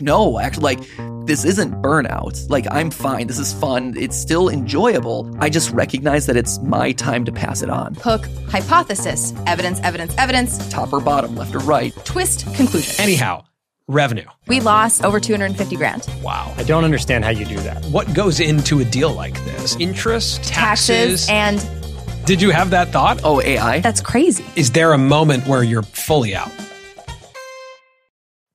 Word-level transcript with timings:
no, 0.00 0.40
actually, 0.40 0.74
like, 0.74 0.80
this 1.24 1.44
isn't 1.44 1.80
burnout. 1.80 2.50
Like, 2.50 2.66
I'm 2.68 2.90
fine. 2.90 3.28
This 3.28 3.38
is 3.38 3.52
fun. 3.54 3.94
It's 3.96 4.16
still 4.16 4.48
enjoyable. 4.48 5.32
I 5.38 5.48
just 5.48 5.70
recognize 5.70 6.26
that 6.26 6.36
it's 6.36 6.58
my 6.62 6.90
time 6.90 7.24
to 7.26 7.32
pass 7.32 7.62
it 7.62 7.70
on. 7.70 7.94
Hook, 7.94 8.26
hypothesis, 8.48 9.32
evidence, 9.46 9.78
evidence, 9.84 10.12
evidence, 10.18 10.68
Top 10.68 10.92
or 10.92 11.00
bottom, 11.00 11.36
left 11.36 11.54
or 11.54 11.60
right. 11.60 11.94
twist, 12.04 12.44
conclusion. 12.56 12.92
Anyhow, 12.98 13.44
revenue. 13.86 14.26
We 14.48 14.58
lost 14.58 15.04
over 15.04 15.20
250 15.20 15.76
grand. 15.76 16.04
Wow. 16.22 16.52
I 16.56 16.64
don't 16.64 16.82
understand 16.84 17.24
how 17.24 17.30
you 17.30 17.44
do 17.44 17.58
that. 17.60 17.84
What 17.86 18.12
goes 18.14 18.40
into 18.40 18.80
a 18.80 18.84
deal 18.84 19.12
like 19.12 19.34
this? 19.44 19.76
Interest, 19.76 20.42
taxes. 20.42 21.28
Taxes, 21.28 21.30
and 21.30 22.26
Did 22.26 22.42
you 22.42 22.50
have 22.50 22.70
that 22.70 22.88
thought? 22.88 23.20
Oh, 23.22 23.40
AI? 23.40 23.78
that's 23.78 24.00
crazy. 24.00 24.44
Is 24.56 24.72
there 24.72 24.92
a 24.92 24.98
moment 24.98 25.46
where 25.46 25.62
you're 25.62 25.82
fully 25.84 26.34
out? 26.34 26.50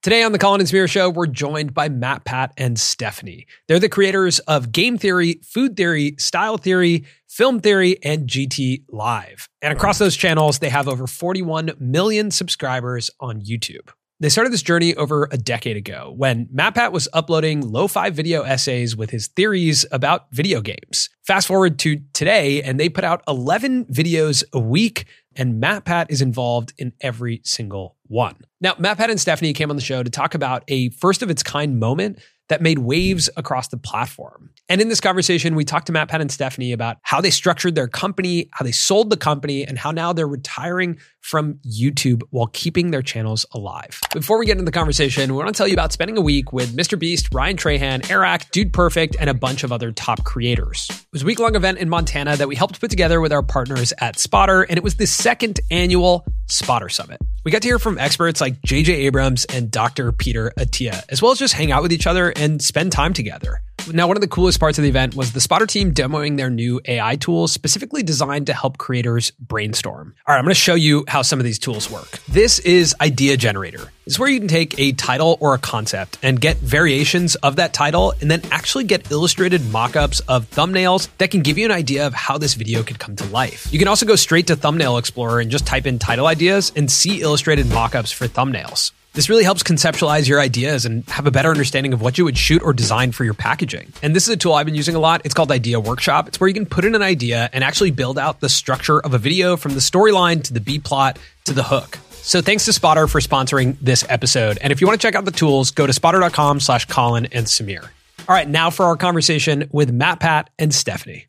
Today 0.02 0.24
on 0.24 0.32
the 0.32 0.40
Colin 0.40 0.62
and 0.62 0.70
Samir 0.70 0.90
Show, 0.90 1.10
we're 1.10 1.28
joined 1.28 1.74
by 1.74 1.90
MatPat, 1.90 2.52
and 2.56 2.80
Stephanie. 2.80 3.46
They're 3.68 3.80
the 3.80 3.90
creators 3.90 4.40
of 4.40 4.72
Game 4.72 4.98
Theory, 4.98 5.42
Food 5.44 5.76
Theory, 5.76 6.16
Style 6.18 6.58
Theory, 6.58 7.04
Film 7.28 7.60
Theory, 7.60 8.02
and 8.02 8.26
GT 8.26 8.86
Live. 8.88 9.50
And 9.62 9.74
across 9.74 9.98
those 9.98 10.16
channels, 10.16 10.60
they 10.60 10.70
have 10.70 10.88
over 10.88 11.06
41 11.06 11.72
million 11.82 12.32
subscribers 12.32 13.12
on 13.20 13.42
YouTube. 13.42 13.90
They 14.22 14.30
started 14.30 14.54
this 14.54 14.64
journey 14.64 14.96
over 14.96 15.28
a 15.34 15.38
decade 15.38 15.76
ago 15.76 16.14
when 16.16 16.46
MatPat 16.46 16.94
was 16.94 17.10
uploading 17.12 17.60
lo-fi 17.70 18.10
video 18.10 18.44
essays 18.44 18.96
with 18.96 19.10
his 19.10 19.28
theories 19.28 19.86
about 19.92 20.32
video 20.32 20.62
games. 20.62 21.10
Fast 21.28 21.46
forward 21.46 21.78
to 21.80 22.00
today, 22.14 22.64
and 22.64 22.80
they 22.80 22.88
put 22.88 23.04
out 23.04 23.22
11 23.28 23.88
videos 23.88 24.46
a 24.54 24.60
week, 24.60 25.08
and 25.36 25.62
MatPat 25.62 26.06
is 26.08 26.22
involved 26.22 26.72
in 26.78 26.94
every 27.02 27.42
single 27.44 27.98
one. 28.08 28.38
Now, 28.62 28.74
MatPat 28.74 29.10
and 29.10 29.20
Stephanie 29.20 29.54
came 29.54 29.70
on 29.70 29.78
the 29.78 29.82
show 29.82 30.04
to 30.04 30.10
talk 30.10 30.36
about 30.36 30.64
a 30.68 30.90
first 30.90 31.22
of 31.22 31.30
its 31.30 31.44
kind 31.44 31.80
moment 31.80 32.20
that 32.50 32.62
made 32.62 32.80
waves 32.80 33.30
across 33.38 33.70
the 33.70 33.78
platform. 33.78 34.50
And 34.68 34.82
in 34.82 34.90
this 34.90 35.00
conversation, 35.00 35.56
we 35.56 35.66
talked 35.66 35.88
to 35.88 35.94
MatPat, 35.94 36.20
and 36.20 36.32
Stephanie 36.32 36.74
about 36.74 36.98
how 37.02 37.22
they 37.22 37.30
structured 37.30 37.76
their 37.76 37.88
company, 37.88 38.50
how 38.52 38.64
they 38.64 38.72
sold 38.72 39.10
the 39.10 39.18
company, 39.18 39.66
and 39.66 39.80
how 39.80 39.92
now 39.92 40.14
they're 40.14 40.28
retiring 40.28 41.00
from 41.22 41.56
YouTube 41.68 42.22
while 42.30 42.48
keeping 42.48 42.92
their 42.92 43.02
channels 43.02 43.46
alive. 43.54 44.00
Before 44.14 44.38
we 44.38 44.46
get 44.46 44.54
into 44.54 44.66
the 44.66 44.72
conversation, 44.72 45.32
we 45.32 45.38
want 45.38 45.54
to 45.54 45.58
tell 45.58 45.68
you 45.68 45.74
about 45.74 45.92
spending 45.92 46.18
a 46.18 46.22
week 46.22 46.54
with 46.54 46.76
Mr. 46.76 46.98
Beast, 47.00 47.34
Ryan 47.34 47.58
Trahan, 47.58 48.10
Airrack, 48.10 48.52
Dude 48.52 48.74
Perfect, 48.74 49.16
and 49.20 49.30
a 49.30 49.34
bunch 49.34 49.64
of 49.64 49.72
other 49.72 49.92
top 49.92 50.24
creators. 50.24 50.88
It 50.90 51.06
was 51.12 51.24
a 51.24 51.26
week 51.26 51.40
long 51.40 51.56
event 51.56 51.80
in 51.80 51.90
Montana 51.90 52.36
that 52.38 52.48
we 52.48 52.56
helped 52.56 52.80
put 52.80 52.90
together 52.90 53.22
with 53.22 53.34
our 53.34 53.44
partners 53.44 53.94
at 54.00 54.20
Spotter, 54.20 54.64
and 54.64 54.78
it 54.78 54.84
was 54.84 54.96
the 54.96 55.08
second 55.08 55.60
annual 55.72 56.26
Spotter 56.48 56.90
Summit. 56.90 57.20
We 57.46 57.52
got 57.52 57.62
to 57.62 57.68
hear 57.68 57.80
from 57.80 57.98
experts 57.98 58.42
like 58.42 58.62
JJ 58.62 58.90
Abrams 58.90 59.46
and 59.46 59.72
Dr. 59.72 60.12
Peter 60.12 60.52
Attia, 60.58 61.04
as 61.10 61.22
well 61.22 61.32
as 61.32 61.40
just 61.40 61.54
hang 61.54 61.72
out 61.72 61.82
with 61.82 61.94
each 61.94 62.08
other 62.08 62.32
and 62.40 62.62
spend 62.62 62.92
time 62.92 63.14
together. 63.14 63.62
Now, 63.92 64.08
one 64.08 64.18
of 64.18 64.22
the 64.22 64.28
coolest 64.28 64.60
parts 64.60 64.78
of 64.78 64.84
the 64.84 64.90
event 64.90 65.16
was 65.16 65.32
the 65.32 65.42
Spotter 65.42 65.66
team 65.66 65.94
demoing 65.94 66.38
their 66.38 66.50
new 66.50 66.80
AI 66.86 67.16
tools 67.16 67.52
specifically 67.52 68.04
designed 68.04 68.46
to 68.48 68.54
help 68.54 68.78
creators 68.78 69.32
brainstorm. 69.32 70.14
All 70.28 70.34
right, 70.34 70.38
I'm 70.38 70.44
going 70.44 70.54
to 70.54 70.60
show 70.60 70.76
you 70.76 71.06
how 71.08 71.24
some 71.24 71.40
of 71.40 71.46
these 71.46 71.58
tools 71.58 71.90
work. 71.90 72.20
This 72.28 72.60
is 72.60 72.94
Idea 73.02 73.36
Generator. 73.36 73.92
It's 74.06 74.20
where 74.20 74.30
you 74.30 74.40
can 74.40 74.48
take 74.48 74.78
a 74.80 74.92
title 74.92 75.38
or 75.40 75.54
a 75.54 75.58
concept 75.58 76.20
and 76.22 76.40
get 76.40 76.58
variations 76.58 77.36
of 77.36 77.56
that 77.56 77.74
title 77.74 78.14
and 78.22 78.30
then 78.30 78.42
actually 78.52 78.84
get 78.84 79.12
illustrated 79.12 79.66
mock-ups 79.72 80.20
of 80.22 80.50
thumbnails 80.52 81.08
that 81.18 81.32
can 81.32 81.42
give 81.42 81.58
you 81.58 81.66
an 81.66 81.72
idea 81.72 82.06
of 82.06 82.14
how 82.14 82.38
this 82.38 82.54
video 82.54 82.84
could 82.84 83.00
come 83.00 83.16
to 83.16 83.26
life. 83.26 83.72
You 83.72 83.80
can 83.80 83.88
also 83.88 84.06
go 84.06 84.16
straight 84.16 84.48
to 84.48 84.56
Thumbnail 84.56 84.98
Explorer 84.98 85.40
and 85.40 85.50
just 85.50 85.66
type 85.66 85.88
in 85.88 85.98
title 86.00 86.28
ideas 86.28 86.72
and 86.76 86.92
see 86.92 87.22
illustrated 87.22 87.68
mock-ups 87.68 88.12
for 88.12 88.28
thumbnails. 88.28 88.92
This 89.20 89.28
really 89.28 89.44
helps 89.44 89.64
conceptualize 89.64 90.30
your 90.30 90.40
ideas 90.40 90.86
and 90.86 91.04
have 91.10 91.28
a 91.28 91.32
better 91.32 91.50
understanding 91.50 91.92
of 91.92 92.02
what 92.02 92.18
you 92.18 92.24
would 92.24 92.38
shoot 92.38 92.64
or 92.64 92.72
design 92.72 93.12
for 93.12 93.26
your 93.26 93.34
packaging. 93.34 93.92
And 94.02 94.16
this 94.16 94.24
is 94.24 94.30
a 94.30 94.38
tool 94.38 94.54
I've 94.54 94.66
been 94.66 94.76
using 94.76 94.96
a 94.96 95.00
lot. 95.00 95.24
It's 95.26 95.34
called 95.34 95.52
Idea 95.52 95.78
Workshop. 95.78 96.30
It's 96.30 96.40
where 96.40 96.48
you 96.48 96.54
can 96.54 96.66
put 96.66 96.86
in 96.86 96.96
an 96.96 97.02
idea 97.02 97.50
and 97.52 97.62
actually 97.62 97.92
build 97.92 98.18
out 98.18 98.40
the 98.40 98.48
structure 98.48 98.98
of 98.98 99.14
a 99.14 99.18
video 99.18 99.58
from 99.58 99.74
the 99.74 99.82
storyline 99.82 100.42
to 100.46 100.54
the 100.54 100.62
B 100.62 100.80
plot 100.80 101.20
to 101.44 101.52
the 101.52 101.64
hook. 101.64 102.00
So 102.12 102.42
thanks 102.42 102.64
to 102.64 102.72
Spotter 102.72 103.08
for 103.08 103.20
sponsoring 103.20 103.76
this 103.82 104.06
episode. 104.08 104.58
And 104.62 104.72
if 104.72 104.80
you 104.80 104.88
want 104.88 105.02
to 105.02 105.06
check 105.06 105.16
out 105.16 105.26
the 105.26 105.32
tools, 105.32 105.72
go 105.72 105.86
to 105.86 105.92
spotter.com 105.92 106.62
slash 106.62 106.86
Colin 106.86 107.26
and 107.26 107.46
Samir. 107.46 107.84
All 108.20 108.34
right, 108.34 108.48
now 108.48 108.70
for 108.70 108.86
our 108.86 108.96
conversation 108.96 109.68
with 109.74 109.94
MatPat, 109.94 110.46
and 110.58 110.74
Stephanie. 110.74 111.26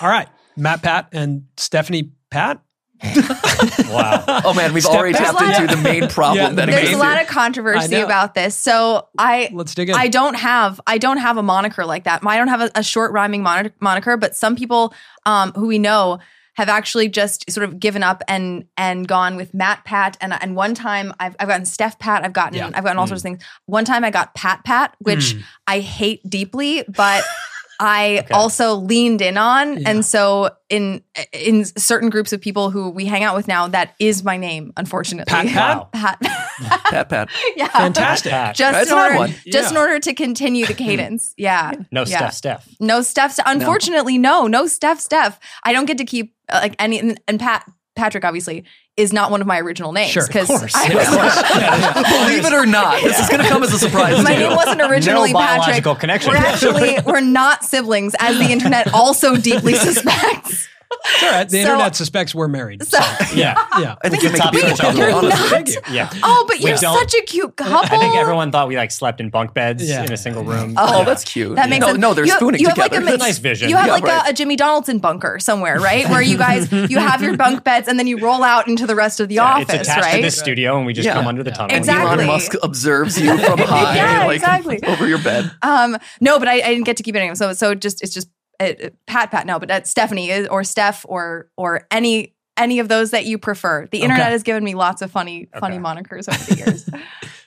All 0.00 0.08
right, 0.08 0.28
MatPat, 0.56 1.08
and 1.10 1.46
Stephanie, 1.56 2.12
Pat. 2.34 2.60
Wow. 3.88 4.24
Oh 4.44 4.54
man, 4.54 4.72
we've 4.72 4.82
Step 4.82 4.96
already 4.96 5.12
back. 5.12 5.22
tapped 5.36 5.38
There's 5.38 5.58
a 5.58 5.62
into 5.62 5.74
lot 5.74 5.76
the 5.76 5.82
main 6.00 6.08
problem 6.08 6.36
Yeah, 6.38 6.48
that 6.50 6.54
there's 6.56 6.66
There's 6.66 6.76
a 6.76 6.80
exists 6.82 7.00
lot 7.02 7.12
here. 7.14 7.22
of 7.22 7.28
controversy 7.28 7.96
know. 7.96 8.04
about 8.04 8.34
this. 8.34 8.56
So 8.56 9.08
I 9.18 9.50
Let's 9.52 9.74
dig 9.74 9.88
in. 9.90 9.94
I 9.94 10.08
don't 10.08 10.34
have 10.34 10.80
I 10.86 10.98
don't 10.98 11.18
have 11.18 11.36
a 11.36 11.42
moniker 11.42 11.84
like 11.84 12.04
that. 12.04 12.24
I 12.26 12.36
don't 12.36 12.48
have 12.48 12.60
a, 12.60 12.70
a 12.74 12.82
short 12.82 13.12
rhyming 13.12 13.42
mon- 13.42 13.72
moniker, 13.80 14.16
but 14.16 14.34
some 14.36 14.56
people 14.56 14.94
um, 15.26 15.52
who 15.52 15.66
we 15.66 15.78
know 15.78 16.18
have 16.54 16.68
actually 16.68 17.08
just 17.08 17.50
sort 17.50 17.64
of 17.64 17.78
given 17.80 18.02
up 18.02 18.22
and 18.28 18.64
and 18.76 19.06
gone 19.08 19.36
with 19.36 19.52
MatPat 19.52 20.16
and 20.20 20.32
and 20.40 20.56
one 20.56 20.74
time 20.74 21.12
I've 21.20 21.36
I've 21.38 21.48
gotten 21.48 21.66
Steph 21.66 21.98
Pat 21.98 22.24
I've 22.24 22.32
gotten 22.32 22.54
Yeah. 22.58 22.70
I've 22.74 22.84
gotten 22.84 22.98
all 22.98 23.06
sorts 23.06 23.20
of 23.20 23.24
things. 23.24 23.42
One 23.66 23.84
time 23.84 24.04
I 24.04 24.10
got 24.10 24.34
Pat 24.34 24.64
Pat, 24.64 24.94
which 25.00 25.34
Mm. 25.34 25.42
I 25.66 25.80
hate 25.80 26.28
deeply, 26.28 26.84
but 26.88 27.22
I 27.80 28.18
Okay. 28.24 28.34
also 28.34 28.74
leaned 28.76 29.20
in 29.20 29.36
on, 29.36 29.78
Yeah. 29.80 29.90
and 29.90 30.04
so 30.04 30.50
in 30.70 31.02
in 31.32 31.64
certain 31.64 32.10
groups 32.10 32.32
of 32.32 32.40
people 32.40 32.70
who 32.70 32.90
we 32.90 33.04
hang 33.06 33.22
out 33.24 33.34
with 33.34 33.48
now, 33.48 33.68
that 33.68 33.94
is 33.98 34.22
my 34.24 34.36
name. 34.36 34.72
Unfortunately, 34.76 35.30
Pat 35.30 35.46
Pat? 35.48 35.76
Wow. 35.76 35.88
Pat. 35.92 36.20
Pat, 36.90 37.08
Pat. 37.08 37.28
yeah, 37.56 37.68
Fantastic. 37.68 38.30
Pat. 38.30 38.54
just 38.56 38.72
That's 38.72 38.90
in 38.90 38.96
order, 38.96 39.16
one. 39.16 39.34
just 39.46 39.70
in 39.72 39.76
order 39.76 39.98
to 40.00 40.14
continue 40.14 40.66
the 40.66 40.74
cadence. 40.74 41.34
Yeah. 41.38 41.72
No 41.90 42.02
yeah. 42.02 42.30
Steph 42.30 42.34
Steph. 42.34 42.68
No 42.80 43.02
Steph. 43.02 43.38
Unfortunately, 43.44 44.18
no. 44.18 44.46
No 44.46 44.66
Steph. 44.66 45.00
Steph. 45.00 45.38
I 45.64 45.72
don't 45.72 45.86
get 45.86 45.98
to 45.98 46.04
keep 46.04 46.34
uh, 46.48 46.60
like 46.62 46.76
any. 46.78 46.98
And, 47.00 47.20
and 47.28 47.40
Pat 47.40 47.64
Patrick 47.96 48.24
obviously 48.24 48.64
is 48.96 49.12
not 49.12 49.30
one 49.30 49.40
of 49.40 49.46
my 49.46 49.58
original 49.58 49.92
names 49.92 50.10
Sure, 50.12 50.22
of 50.24 50.30
course. 50.30 50.72
I 50.74 50.86
Yeah, 50.88 51.00
of 51.00 51.06
course. 51.08 52.12
Believe 52.26 52.44
it 52.44 52.52
or 52.52 52.64
not, 52.64 53.02
this 53.02 53.18
is 53.18 53.28
going 53.28 53.42
to 53.42 53.48
come 53.48 53.62
as 53.62 53.72
a 53.72 53.78
surprise 53.78 54.22
my 54.22 54.34
to 54.34 54.38
name 54.40 54.56
wasn't 54.56 54.80
originally 54.80 55.32
no 55.32 55.38
Patrick. 55.38 55.98
connection. 55.98 56.30
We're 56.32 56.36
actually 56.38 56.96
we're 57.04 57.20
not 57.20 57.64
siblings, 57.64 58.14
as 58.20 58.38
the 58.38 58.52
internet 58.52 58.92
also 58.94 59.36
deeply 59.36 59.74
suspects. 59.74 60.68
It's 60.90 61.22
all 61.22 61.30
right. 61.30 61.48
The 61.48 61.62
So- 61.62 61.68
internet 61.72 61.96
suspects 61.96 62.34
we're 62.34 62.48
married. 62.48 62.82
So- 62.86 62.98
So, 63.00 63.34
yeah. 63.34 63.54
yeah. 63.78 63.94
I 64.02 64.08
think 64.08 64.22
We 64.22 64.28
you 64.28 64.32
make 64.32 64.40
can 64.40 64.40
a 64.40 64.44
top 64.44 64.52
big 64.52 64.62
search 64.76 64.94
deal, 64.94 65.04
on 65.16 65.24
honestly. 65.24 65.28
Not- 65.28 65.48
Thank 65.50 65.68
you. 65.68 65.80
Yeah. 65.90 66.10
Oh, 66.22 66.44
but 66.48 66.58
We 66.60 66.68
you're 66.70 66.78
don't- 66.78 66.98
such 66.98 67.14
a 67.14 67.22
cute 67.24 67.56
couple. 67.56 67.76
I 67.96 67.98
think 67.98 68.16
everyone 68.16 68.50
thought 68.52 68.68
we 68.68 68.76
like 68.76 68.90
slept 68.90 69.20
in 69.20 69.28
bunk 69.30 69.52
beds 69.54 69.88
Yeah. 69.88 70.02
in 70.04 70.12
a 70.12 70.16
single 70.16 70.44
room. 70.44 70.74
Oh, 70.76 71.00
Oh, 71.00 71.04
that's 71.04 71.24
cute. 71.24 71.56
That 71.56 71.68
makes 71.68 71.80
no, 71.82 71.88
sense. 71.88 71.98
no, 71.98 72.14
they're 72.14 72.24
You- 72.26 72.32
spooning 72.32 72.60
you 72.60 72.68
have 72.68 72.78
like 72.78 72.92
together. 72.92 73.10
a 73.10 73.14
It's 73.14 73.22
a 73.22 73.26
nice 73.26 73.38
vision. 73.38 73.68
You 73.68 73.76
have 73.76 73.86
Yeah, 73.86 73.92
like 73.92 74.04
right. 74.04 74.26
a, 74.26 74.30
a 74.30 74.32
Jimmy 74.32 74.56
Donaldson 74.56 74.98
bunker 74.98 75.38
somewhere, 75.38 75.78
right? 75.80 76.08
Where 76.08 76.22
you 76.22 76.38
guys 76.38 76.70
you 76.72 76.98
have 76.98 77.22
your 77.22 77.36
bunk 77.36 77.64
beds 77.68 77.88
and 77.88 77.98
then 77.98 78.06
you 78.06 78.18
roll 78.18 78.42
out 78.42 78.66
into 78.68 78.86
the 78.86 78.94
rest 78.94 79.20
of 79.20 79.28
the 79.28 79.36
Yeah, 79.36 79.60
it's 79.60 79.70
office, 79.70 79.88
attached 79.88 80.02
right? 80.02 80.16
to 80.16 80.22
this 80.22 80.38
studio, 80.38 80.76
and 80.76 80.86
we 80.86 80.92
just 80.92 81.06
Yeah. 81.06 81.14
come 81.14 81.26
under 81.26 81.42
the 81.42 81.50
tunnel. 81.50 81.76
Exactly. 81.76 82.12
Elon 82.14 82.26
Musk 82.26 82.54
observes 82.62 83.20
you 83.20 83.36
from 83.38 83.58
high, 83.60 84.26
like 84.26 84.36
exactly. 84.36 84.80
over 84.86 85.06
your 85.06 85.18
bed. 85.18 85.50
Um, 85.62 85.98
no, 86.20 86.38
but 86.38 86.48
I, 86.48 86.54
I 86.54 86.60
didn't 86.74 86.84
get 86.84 86.96
to 86.98 87.02
keep 87.02 87.14
it 87.14 87.18
anyway. 87.18 87.34
So 87.34 87.52
so 87.52 87.74
just 87.74 88.02
it's 88.02 88.12
just 88.14 88.28
uh, 88.60 88.64
uh, 88.84 88.88
Pat 89.06 89.30
Pat. 89.30 89.46
No, 89.46 89.58
but 89.58 89.70
uh, 89.70 89.82
Stephanie 89.84 90.46
or 90.48 90.64
Steph 90.64 91.04
or 91.08 91.48
or 91.56 91.86
any 91.90 92.34
any 92.56 92.78
of 92.78 92.88
those 92.88 93.10
that 93.10 93.26
you 93.26 93.36
prefer. 93.38 93.86
The 93.90 93.98
internet 94.02 94.22
Okay. 94.26 94.30
has 94.32 94.42
given 94.42 94.62
me 94.64 94.74
lots 94.74 95.02
of 95.02 95.10
funny 95.10 95.48
funny 95.58 95.78
monikers 95.78 96.28
over 96.32 96.44
the 96.54 96.56
years. 96.56 96.88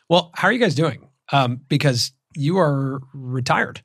Well, 0.10 0.32
how 0.36 0.48
are 0.48 0.54
you 0.54 0.60
guys 0.60 0.74
doing? 0.74 1.10
Um, 1.34 1.60
because 1.68 2.14
you 2.34 2.58
are 2.60 3.02
retired. 3.14 3.84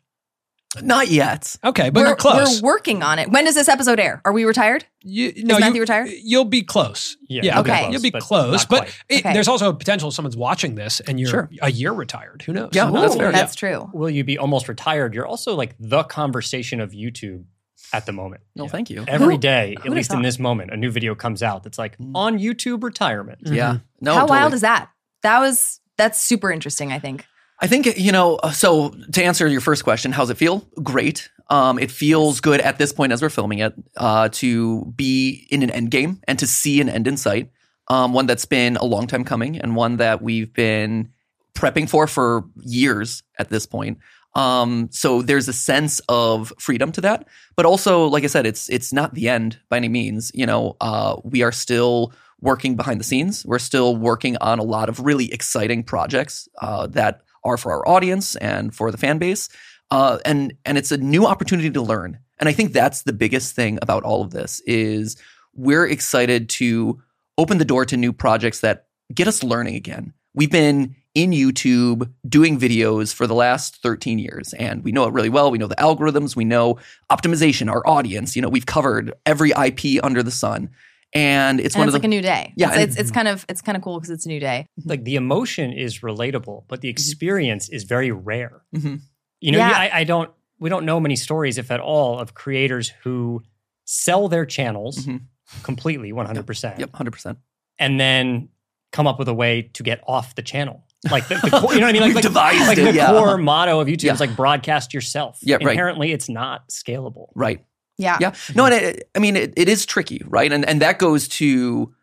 Not 0.81 1.09
yet. 1.09 1.55
Okay, 1.65 1.91
but 1.91 2.01
we're, 2.01 2.07
you're 2.09 2.17
close. 2.17 2.63
we're 2.63 2.67
working 2.69 3.03
on 3.03 3.19
it. 3.19 3.31
When 3.31 3.45
does 3.45 3.55
this 3.55 3.69
episode 3.69 4.01
air? 4.01 4.23
Are 4.25 4.33
we 4.33 4.45
retired? 4.45 4.87
you, 5.03 5.33
no, 5.45 5.59
Matthew 5.59 5.75
you, 5.77 5.81
retired? 5.83 6.09
You'll 6.23 6.45
be 6.47 6.63
close. 6.63 7.17
Yeah, 7.29 7.43
Yeah, 7.45 7.55
you'll 7.57 7.65
be 7.65 7.71
Okay. 7.71 7.81
close, 7.81 7.93
You'll 7.93 8.03
be 8.03 8.11
but 8.11 8.23
close, 8.23 8.65
but 8.65 8.89
it, 9.09 9.19
Okay. 9.21 9.33
there's 9.35 9.49
also 9.49 9.69
a 9.69 9.75
potential 9.75 10.11
someone's 10.11 10.37
watching 10.37 10.75
this 10.77 11.01
and 11.01 11.21
you're 11.21 11.29
Sure. 11.29 11.51
a 11.61 11.71
year 11.71 11.93
retired. 11.93 12.43
Who 12.47 12.53
knows? 12.55 12.71
Yeah, 12.73 12.87
Who 12.87 12.93
well, 12.93 13.03
that's 13.03 13.15
knows? 13.17 13.21
fair. 13.23 13.33
That's 13.33 13.55
true. 13.55 13.91
will 13.93 14.09
you 14.11 14.25
be 14.25 14.39
almost 14.39 14.69
retired? 14.69 15.13
You're 15.15 15.27
also 15.27 15.55
like 15.55 15.75
the 15.79 16.05
conversation 16.05 16.81
of 16.81 16.93
YouTube 16.93 17.45
at 17.93 18.07
the 18.07 18.13
moment. 18.13 18.41
No, 18.57 18.69
thank 18.69 18.89
you. 18.89 19.05
Every 19.07 19.35
Who- 19.35 19.41
day, 19.41 19.75
who'd 19.83 19.87
at 19.93 19.97
least 19.97 20.13
in 20.15 20.23
this 20.23 20.39
moment, 20.39 20.71
a 20.73 20.77
new 20.79 20.91
video 20.91 21.15
comes 21.15 21.43
out 21.43 21.65
that's 21.65 21.79
like 21.79 21.99
Mm. 21.99 22.13
on 22.15 22.39
YouTube 22.39 22.83
retirement. 22.83 23.41
Yeah. 23.45 23.79
No. 24.01 24.15
How 24.15 24.21
totally. 24.21 24.39
wild 24.39 24.55
is 24.55 24.63
that? 24.63 24.89
That 25.23 25.41
was 25.41 25.81
that's 25.99 26.21
super 26.23 26.51
interesting. 26.51 26.91
I 26.93 26.99
think. 26.99 27.27
I 27.63 27.69
think 27.69 27.97
you 27.97 28.11
know. 28.11 28.39
So 28.53 28.91
to 29.13 29.23
answer 29.23 29.47
your 29.47 29.61
first 29.61 29.85
question, 29.85 30.11
how's 30.11 30.31
it 30.31 30.37
feel? 30.37 30.67
Great. 30.83 31.31
Um, 31.49 31.79
it 31.79 31.91
feels 31.91 32.41
good 32.41 32.61
at 32.61 32.79
this 32.79 32.93
point 32.93 33.13
as 33.13 33.23
we're 33.23 33.31
filming 33.31 33.61
it 33.61 33.73
uh, 33.97 34.29
to 34.33 34.87
be 34.97 35.47
in 35.51 35.63
an 35.63 35.71
end 35.71 35.91
game 35.91 36.21
and 36.27 36.39
to 36.41 36.47
see 36.47 36.81
an 36.81 36.89
end 36.89 37.07
in 37.07 37.17
sight. 37.17 37.51
Um, 37.89 38.13
one 38.13 38.27
that's 38.27 38.47
been 38.47 38.77
a 38.77 38.85
long 38.85 39.07
time 39.07 39.25
coming 39.25 39.59
and 39.59 39.77
one 39.77 39.99
that 39.99 40.23
we've 40.23 40.53
been 40.53 41.11
prepping 41.55 41.89
for 41.89 42.07
for 42.07 42.45
years 42.63 43.23
at 43.39 43.51
this 43.51 43.67
point. 43.67 43.99
Um, 44.35 44.89
so 44.91 45.21
there's 45.21 45.47
a 45.47 45.53
sense 45.53 46.01
of 46.09 46.53
freedom 46.59 46.91
to 46.93 47.01
that, 47.03 47.29
but 47.55 47.67
also, 47.67 48.07
like 48.07 48.25
I 48.25 48.29
said, 48.29 48.47
it's 48.47 48.69
it's 48.71 48.93
not 48.93 49.15
the 49.15 49.29
end 49.29 49.59
by 49.69 49.77
any 49.77 49.89
means. 49.89 50.33
You 50.35 50.47
know, 50.47 50.77
uh, 50.81 51.17
we 51.23 51.43
are 51.43 51.53
still 51.53 52.13
working 52.41 52.75
behind 52.75 52.99
the 52.99 53.05
scenes. 53.05 53.45
We're 53.47 53.61
still 53.61 53.95
working 53.95 54.37
on 54.39 54.59
a 54.59 54.65
lot 54.65 54.89
of 54.89 54.99
really 54.99 55.33
exciting 55.33 55.85
projects 55.85 56.49
uh, 56.61 56.89
that 56.89 57.21
are 57.45 57.57
for 57.57 57.73
our 57.73 57.87
audience 57.89 58.37
and 58.37 58.75
for 58.75 58.91
the 58.91 58.99
fan 58.99 59.19
base. 59.19 59.49
Uh, 59.91 60.19
and 60.25 60.55
and 60.65 60.79
it's 60.79 60.93
a 60.93 60.97
new 60.97 61.27
opportunity 61.27 61.71
to 61.71 61.83
learn. 61.83 62.19
And 62.39 62.49
I 62.49 62.53
think 62.53 62.73
that's 62.73 63.03
the 63.03 63.13
biggest 63.13 63.55
thing 63.55 63.79
about 63.83 64.05
all 64.05 64.23
of 64.23 64.31
this 64.31 64.61
is 64.67 65.17
we're 65.55 65.87
excited 65.87 66.49
to 66.51 67.01
open 67.39 67.59
the 67.59 67.65
door 67.65 67.85
to 67.85 67.97
new 67.97 68.13
projects 68.13 68.61
that 68.61 68.87
get 69.15 69.29
us 69.29 69.43
learning 69.43 69.75
again. 69.75 70.13
We've 70.35 70.51
been 70.51 70.97
in 71.15 71.33
YouTube 71.33 72.11
doing 72.27 72.59
videos 72.59 73.13
for 73.13 73.27
the 73.27 73.35
last 73.35 73.77
13 73.83 74.19
years 74.19 74.55
and 74.55 74.83
we 74.83 74.93
know 74.93 75.05
it 75.05 75.13
really 75.13 75.29
well. 75.29 75.51
We 75.51 75.59
know 75.59 75.67
the 75.67 75.77
algorithms, 75.77 76.35
we 76.35 76.45
know 76.45 76.79
optimization, 77.11 77.71
our 77.71 77.87
audience, 77.87 78.35
you 78.35 78.41
know, 78.41 78.49
we've 78.49 78.67
covered 78.67 79.13
every 79.27 79.51
IP 79.51 80.03
under 80.03 80.23
the 80.23 80.31
sun. 80.31 80.71
And 81.15 81.61
it's 81.61 81.75
and 81.75 81.81
one 81.81 81.89
it's 81.89 81.95
of 81.97 82.03
like 82.03 82.03
the 82.03 82.07
a 82.17 82.17
new 82.17 82.23
day. 82.23 82.55
Yeah, 82.57 82.75
it's, 82.75 82.93
it's, 82.93 82.97
it's 82.97 83.11
kind 83.11 83.29
of 83.29 83.45
it's 83.49 83.61
kind 83.61 83.77
of 83.77 83.83
cool 83.83 83.99
because 83.99 84.11
it's 84.11 84.25
a 84.25 84.29
new 84.29 84.41
day. 84.41 84.67
like 84.85 85.05
the 85.05 85.17
emotion 85.17 85.73
is 85.73 86.01
relatable, 86.01 86.65
but 86.69 86.81
the 86.81 86.89
experience 86.89 87.69
is 87.69 87.85
very 87.85 88.11
rare. 88.11 88.63
Mhm. 88.75 89.01
You 89.41 89.53
know, 89.53 89.59
Yeah. 89.59 89.71
I, 89.71 89.91
I 90.01 90.05
don't. 90.05 90.31
We 90.59 90.71
don't 90.71 90.87
know 90.87 91.01
many 91.01 91.17
stories, 91.17 91.59
if 91.59 91.71
at 91.71 91.81
all, 91.81 92.19
of 92.21 92.35
creators 92.35 92.91
who 93.03 93.43
sell 93.85 94.29
their 94.29 94.47
channels 94.47 95.05
Mhm. 95.07 95.23
completely, 95.65 96.13
one 96.13 96.25
hundred 96.25 96.47
percent, 96.47 96.79
Yep, 96.79 96.93
100%. 96.93 97.37
and 97.79 97.99
then 98.01 98.49
come 98.93 99.07
up 99.07 99.19
with 99.19 99.27
a 99.29 99.35
way 99.35 99.63
to 99.75 99.83
get 99.83 100.01
off 100.07 100.35
the 100.35 100.43
channel. 100.43 100.85
Like 101.11 101.27
the, 101.29 101.35
the 101.37 101.51
core, 101.61 101.75
you 101.75 101.81
know 101.81 101.87
what 101.87 101.91
I 101.91 101.93
mean? 101.95 102.03
Like, 102.03 102.15
like, 102.15 102.23
Devised 102.23 102.69
like 102.69 102.79
it, 102.79 102.85
the 102.85 102.93
yeah. 102.95 103.09
core 103.11 103.37
motto 103.39 103.81
of 103.81 103.89
YouTube 103.89 104.05
Yeah. 104.05 104.13
is 104.15 104.21
like 104.21 104.37
broadcast 104.37 104.95
yourself. 104.95 105.39
Yeah, 105.43 105.57
right. 105.57 105.69
Inherently, 105.73 106.13
it's 106.13 106.29
not 106.29 106.69
scalable. 106.69 107.29
Right. 107.35 107.65
Yeah. 108.03 108.19
Yeah. 108.21 108.35
No, 108.55 108.67
and 108.67 108.75
it, 108.75 109.09
I 109.15 109.19
mean, 109.19 109.37
it, 109.37 109.53
it 109.57 109.69
is 109.69 109.87
tricky, 109.87 110.23
right? 110.27 110.53
And 110.53 110.65
and 110.65 110.83
that 110.83 110.99
goes 110.99 111.29
to 111.29 111.95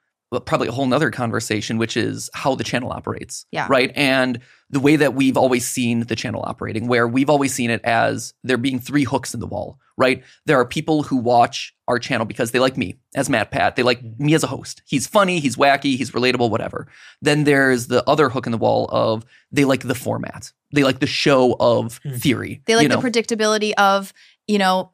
probably 0.46 0.68
a 0.68 0.72
whole 0.72 0.86
nother 0.86 1.10
conversation, 1.10 1.80
which 1.80 1.98
is 1.98 2.30
how 2.36 2.54
the 2.54 2.63
channel 2.63 2.92
operates. 2.92 3.48
Yeah. 3.51 3.66
Right. 3.68 3.92
And 3.96 4.40
the 4.69 4.80
way 4.80 4.96
that 4.96 5.16
we've 5.16 5.36
always 5.36 5.68
seen 5.68 6.01
the 6.01 6.16
channel 6.16 6.44
operating, 6.46 6.88
where 6.88 7.07
we've 7.07 7.31
always 7.31 7.51
seen 7.51 7.72
it 7.72 7.81
as 7.84 8.36
there 8.44 8.57
being 8.57 8.80
three 8.80 9.04
hooks 9.06 9.34
in 9.34 9.40
the 9.40 9.48
wall, 9.48 9.80
right? 9.98 10.24
There 10.46 10.60
are 10.60 10.66
people 10.66 11.01
who 11.01 11.16
watch 11.18 11.74
our 11.88 11.98
channel 11.98 12.28
because 12.28 12.51
they 12.51 12.60
like 12.60 12.78
me 12.78 13.00
as 13.16 13.28
MatPat. 13.28 13.75
They 13.75 13.81
like 13.81 14.04
me 14.19 14.36
as 14.36 14.44
a 14.44 14.48
host. 14.48 14.84
He's 14.86 15.07
funny, 15.07 15.40
he's 15.40 15.56
wacky, 15.56 15.98
he's 15.98 16.12
relatable, 16.12 16.51
whatever. 16.51 16.88
Then 17.24 17.46
there's 17.46 17.88
the 17.88 18.07
other 18.07 18.30
hook 18.30 18.46
in 18.46 18.51
the 18.51 18.60
wall 18.60 18.88
of 18.92 19.25
they 19.51 19.66
like 19.66 19.81
the 19.81 19.96
format. 19.96 20.51
They 20.72 20.84
like 20.84 21.00
the 21.00 21.07
show 21.07 21.56
of 21.60 22.00
Hmm. 22.04 22.18
theory. 22.18 22.62
They 22.68 22.75
like 22.75 22.84
you 22.84 22.90
know? 22.90 23.01
the 23.01 23.10
predictability 23.10 23.74
of, 23.80 24.13
you 24.48 24.60
know, 24.60 24.92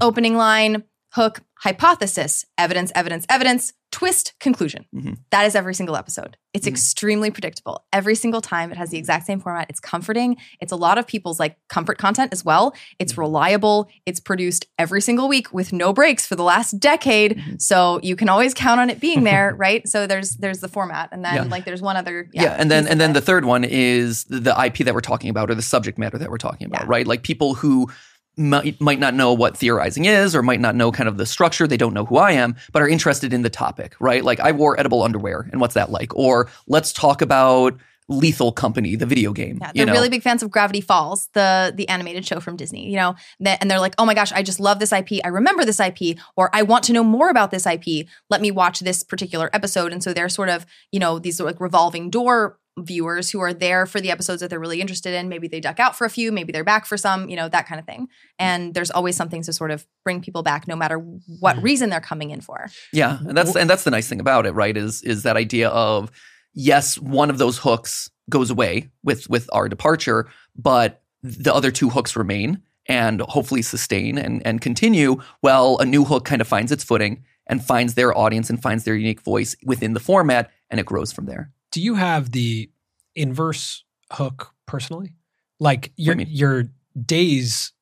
opening 0.00 0.36
line, 0.36 0.84
hook, 1.14 1.40
hypothesis, 1.60 2.44
evidence, 2.56 2.92
evidence, 2.94 3.24
evidence, 3.28 3.72
twist, 3.90 4.34
conclusion. 4.38 4.84
Mhm. 4.94 5.16
That 5.30 5.46
is 5.46 5.54
every 5.56 5.74
single 5.74 5.96
episode. 5.96 6.36
It's 6.52 6.66
Mhm. 6.66 6.72
extremely 6.72 7.30
predictable. 7.30 7.84
Every 7.92 8.14
single 8.14 8.42
time 8.42 8.70
it 8.70 8.76
has 8.76 8.90
the 8.90 8.98
exact 8.98 9.24
same 9.26 9.40
format. 9.40 9.66
It's 9.70 9.80
comforting. 9.80 10.36
It's 10.60 10.72
a 10.72 10.76
lot 10.76 10.98
of 10.98 11.06
people's 11.06 11.40
like 11.40 11.56
comfort 11.68 11.96
content 11.96 12.32
as 12.32 12.44
well. 12.44 12.74
It's 12.98 13.12
Mm-hmm. 13.12 13.20
reliable. 13.22 13.88
It's 14.04 14.20
produced 14.20 14.66
every 14.78 15.00
single 15.00 15.26
week 15.26 15.52
with 15.52 15.72
no 15.72 15.92
breaks 15.94 16.26
for 16.26 16.36
the 16.36 16.42
last 16.42 16.78
decade. 16.78 17.38
Mhm. 17.38 17.62
So 17.62 17.98
you 18.02 18.14
can 18.14 18.28
always 18.28 18.52
count 18.52 18.78
on 18.78 18.90
it 18.90 19.00
being 19.00 19.24
there, 19.24 19.54
right? 19.58 19.88
So 19.88 20.06
there's 20.06 20.36
there's 20.36 20.58
the 20.60 20.68
format. 20.68 21.08
And 21.10 21.24
then 21.24 21.34
Yeah. 21.34 21.42
like 21.44 21.64
there's 21.64 21.80
one 21.82 21.96
other 21.96 22.28
yeah, 22.34 22.56
and 22.58 22.70
then 22.70 22.86
and 22.86 23.00
then 23.00 23.14
the 23.14 23.22
third 23.22 23.46
one 23.46 23.64
is 23.64 24.24
the, 24.24 24.38
the 24.40 24.54
IP 24.64 24.84
that 24.84 24.92
we're 24.94 25.00
talking 25.00 25.30
about 25.30 25.50
or 25.50 25.54
the 25.54 25.62
subject 25.62 25.98
matter 25.98 26.18
that 26.18 26.30
we're 26.30 26.36
talking 26.36 26.66
about, 26.66 26.82
Yeah. 26.82 26.88
right? 26.88 27.06
Like 27.06 27.22
people 27.22 27.54
who 27.54 27.88
might, 28.38 28.80
might 28.80 29.00
not 29.00 29.14
know 29.14 29.32
what 29.32 29.56
theorizing 29.56 30.04
is 30.04 30.34
or 30.34 30.42
might 30.42 30.60
not 30.60 30.74
know 30.74 30.92
kind 30.92 31.08
of 31.08 31.16
the 31.16 31.26
structure, 31.26 31.66
they 31.66 31.76
don't 31.76 31.94
know 31.94 32.04
who 32.04 32.16
I 32.16 32.32
am, 32.32 32.56
but 32.72 32.82
are 32.82 32.88
interested 32.88 33.32
in 33.32 33.42
the 33.42 33.50
topic, 33.50 33.94
right? 34.00 34.24
Like 34.24 34.40
I 34.40 34.52
wore 34.52 34.78
edible 34.78 35.02
underwear 35.02 35.48
and 35.52 35.60
what's 35.60 35.74
that 35.74 35.90
like? 35.90 36.14
Or 36.16 36.48
let's 36.66 36.92
talk 36.92 37.20
about 37.20 37.78
Lethal 38.08 38.52
Company, 38.52 38.96
the 38.96 39.06
video 39.06 39.32
game. 39.32 39.58
Yeah, 39.60 39.68
you 39.68 39.72
they're 39.78 39.86
know? 39.86 39.92
really 39.92 40.08
big 40.08 40.22
fans 40.22 40.42
of 40.42 40.50
Gravity 40.50 40.80
Falls, 40.80 41.28
the 41.34 41.72
the 41.76 41.88
animated 41.88 42.24
show 42.26 42.40
from 42.40 42.56
Disney. 42.56 42.88
You 42.88 42.96
know, 42.96 43.16
and 43.44 43.70
they're 43.70 43.80
like, 43.80 43.94
"Oh 43.98 44.06
my 44.06 44.14
gosh, 44.14 44.32
I 44.32 44.42
just 44.42 44.60
love 44.60 44.78
this 44.78 44.92
IP. 44.92 45.20
I 45.24 45.28
remember 45.28 45.64
this 45.64 45.78
IP, 45.78 46.18
or 46.34 46.48
I 46.54 46.62
want 46.62 46.84
to 46.84 46.92
know 46.94 47.04
more 47.04 47.28
about 47.28 47.50
this 47.50 47.66
IP. 47.66 48.08
Let 48.30 48.40
me 48.40 48.50
watch 48.50 48.80
this 48.80 49.02
particular 49.02 49.50
episode." 49.52 49.92
And 49.92 50.02
so 50.02 50.14
they're 50.14 50.30
sort 50.30 50.48
of, 50.48 50.64
you 50.90 50.98
know, 50.98 51.18
these 51.18 51.38
like 51.38 51.60
revolving 51.60 52.08
door 52.08 52.58
viewers 52.84 53.30
who 53.30 53.40
are 53.40 53.52
there 53.52 53.86
for 53.86 54.00
the 54.00 54.10
episodes 54.10 54.40
that 54.40 54.50
they're 54.50 54.60
really 54.60 54.80
interested 54.80 55.14
in. 55.14 55.28
Maybe 55.28 55.48
they 55.48 55.60
duck 55.60 55.78
out 55.80 55.96
for 55.96 56.04
a 56.04 56.10
few, 56.10 56.32
maybe 56.32 56.52
they're 56.52 56.64
back 56.64 56.86
for 56.86 56.96
some, 56.96 57.28
you 57.28 57.36
know, 57.36 57.48
that 57.48 57.66
kind 57.66 57.78
of 57.78 57.86
thing. 57.86 58.08
And 58.38 58.74
there's 58.74 58.90
always 58.90 59.16
something 59.16 59.42
to 59.42 59.52
sort 59.52 59.70
of 59.70 59.86
bring 60.04 60.20
people 60.20 60.42
back, 60.42 60.66
no 60.68 60.76
matter 60.76 60.98
what. 60.98 61.56
Mhm. 61.56 61.62
reason 61.62 61.90
they're 61.90 62.00
coming 62.00 62.30
in 62.30 62.40
for. 62.40 62.68
Yeah, 62.92 63.18
and 63.26 63.36
that's 63.36 63.56
and 63.56 63.68
that's 63.68 63.84
the 63.84 63.90
nice 63.90 64.08
thing 64.08 64.20
about 64.20 64.46
it, 64.46 64.52
right? 64.52 64.76
Is 64.76 65.02
is 65.02 65.22
that 65.24 65.36
idea 65.36 65.68
of 65.68 66.10
yes, 66.54 66.98
one 66.98 67.30
of 67.30 67.38
those 67.38 67.58
hooks 67.58 68.10
goes 68.30 68.50
away 68.50 68.88
with 69.02 69.28
with 69.30 69.48
our 69.52 69.68
departure, 69.68 70.28
but 70.56 71.02
the 71.22 71.52
other 71.54 71.70
two 71.70 71.88
hooks 71.90 72.14
remain 72.16 72.62
and 72.86 73.20
hopefully 73.22 73.62
sustain 73.62 74.18
and 74.18 74.40
and 74.46 74.60
continue. 74.60 75.20
Well, 75.42 75.78
a 75.78 75.84
new 75.84 76.04
hook 76.04 76.24
kind 76.24 76.40
of 76.40 76.48
finds 76.48 76.72
its 76.72 76.84
footing 76.84 77.24
and 77.46 77.64
finds 77.64 77.94
their 77.94 78.16
audience 78.16 78.50
and 78.50 78.60
finds 78.62 78.84
their 78.84 78.94
unique 78.94 79.22
voice 79.22 79.56
within 79.64 79.94
the 79.94 80.00
format, 80.00 80.50
and 80.70 80.78
it 80.78 80.86
grows 80.86 81.12
from 81.12 81.26
there. 81.26 81.50
Do 81.72 81.80
you 81.82 81.94
have 81.96 82.32
the 82.32 82.70
inverse 83.14 83.84
hook 84.12 84.54
personally? 84.66 85.12
Like 85.60 85.92
your 85.96 86.16
you 86.18 86.26
your 86.28 86.64
days 87.04 87.72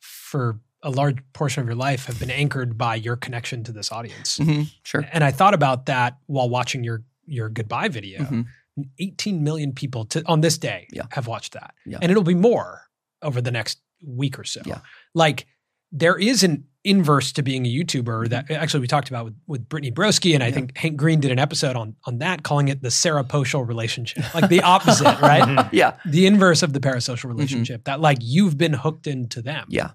for 0.00 0.60
a 0.82 0.90
large 0.90 1.18
portion 1.32 1.60
of 1.62 1.66
your 1.66 1.76
life 1.76 2.06
have 2.06 2.18
been 2.18 2.30
anchored 2.30 2.76
by 2.76 2.96
your 2.96 3.16
connection 3.16 3.62
to 3.64 3.72
this 3.72 3.92
audience. 3.92 4.38
Mhm, 4.38 4.68
Sure. 4.82 5.04
And 5.12 5.22
I 5.22 5.30
thought 5.30 5.54
about 5.54 5.86
that 5.86 6.18
while 6.26 6.48
watching 6.48 6.82
your 6.84 7.04
your 7.24 7.48
goodbye 7.48 7.88
video. 7.88 8.22
Mhm. 8.24 8.46
18 8.98 9.44
million 9.44 9.72
people 9.72 10.04
to, 10.06 10.22
on 10.26 10.40
this 10.40 10.58
day 10.58 10.88
Yeah. 10.90 11.02
have 11.12 11.26
watched 11.26 11.52
that. 11.52 11.74
Yeah. 11.86 11.98
And 12.02 12.10
it'll 12.10 12.22
be 12.24 12.34
more 12.34 12.88
over 13.20 13.40
the 13.40 13.50
next 13.52 13.78
week 14.04 14.38
or 14.38 14.44
so. 14.44 14.60
Yeah. 14.64 14.80
Like 15.14 15.46
there 15.92 16.16
is 16.18 16.42
an 16.42 16.64
inverse 16.84 17.30
to 17.32 17.42
being 17.42 17.64
a 17.64 17.68
YouTuber 17.68 18.02
Mm-hmm. 18.26 18.28
that 18.30 18.50
actually 18.50 18.80
we 18.80 18.86
talked 18.88 19.08
about 19.08 19.24
with, 19.26 19.34
with 19.46 19.68
Brittany 19.68 19.92
Broski. 19.92 20.34
And 20.34 20.42
I 20.42 20.48
Yeah. 20.48 20.54
think 20.54 20.76
Hank 20.76 20.96
Green 20.96 21.20
did 21.20 21.30
an 21.30 21.38
episode 21.38 21.76
on, 21.76 21.94
on 22.06 22.18
that, 22.18 22.42
calling 22.42 22.66
it 22.68 22.82
the 22.82 22.90
Sarah 22.90 23.22
Poshel 23.22 23.66
relationship, 23.66 24.34
like 24.34 24.48
the 24.48 24.62
opposite, 24.62 25.20
right? 25.20 25.42
Mhm. 25.44 25.68
Yeah. 25.72 25.94
The 26.06 26.26
inverse 26.26 26.62
of 26.64 26.72
the 26.72 26.80
parasocial 26.80 27.24
relationship 27.28 27.84
that 27.84 28.00
like 28.00 28.18
you've 28.20 28.58
been 28.58 28.72
hooked 28.72 29.06
into 29.06 29.42
them. 29.42 29.62
Mm-hmm. 29.64 29.74
Yeah. 29.74 29.90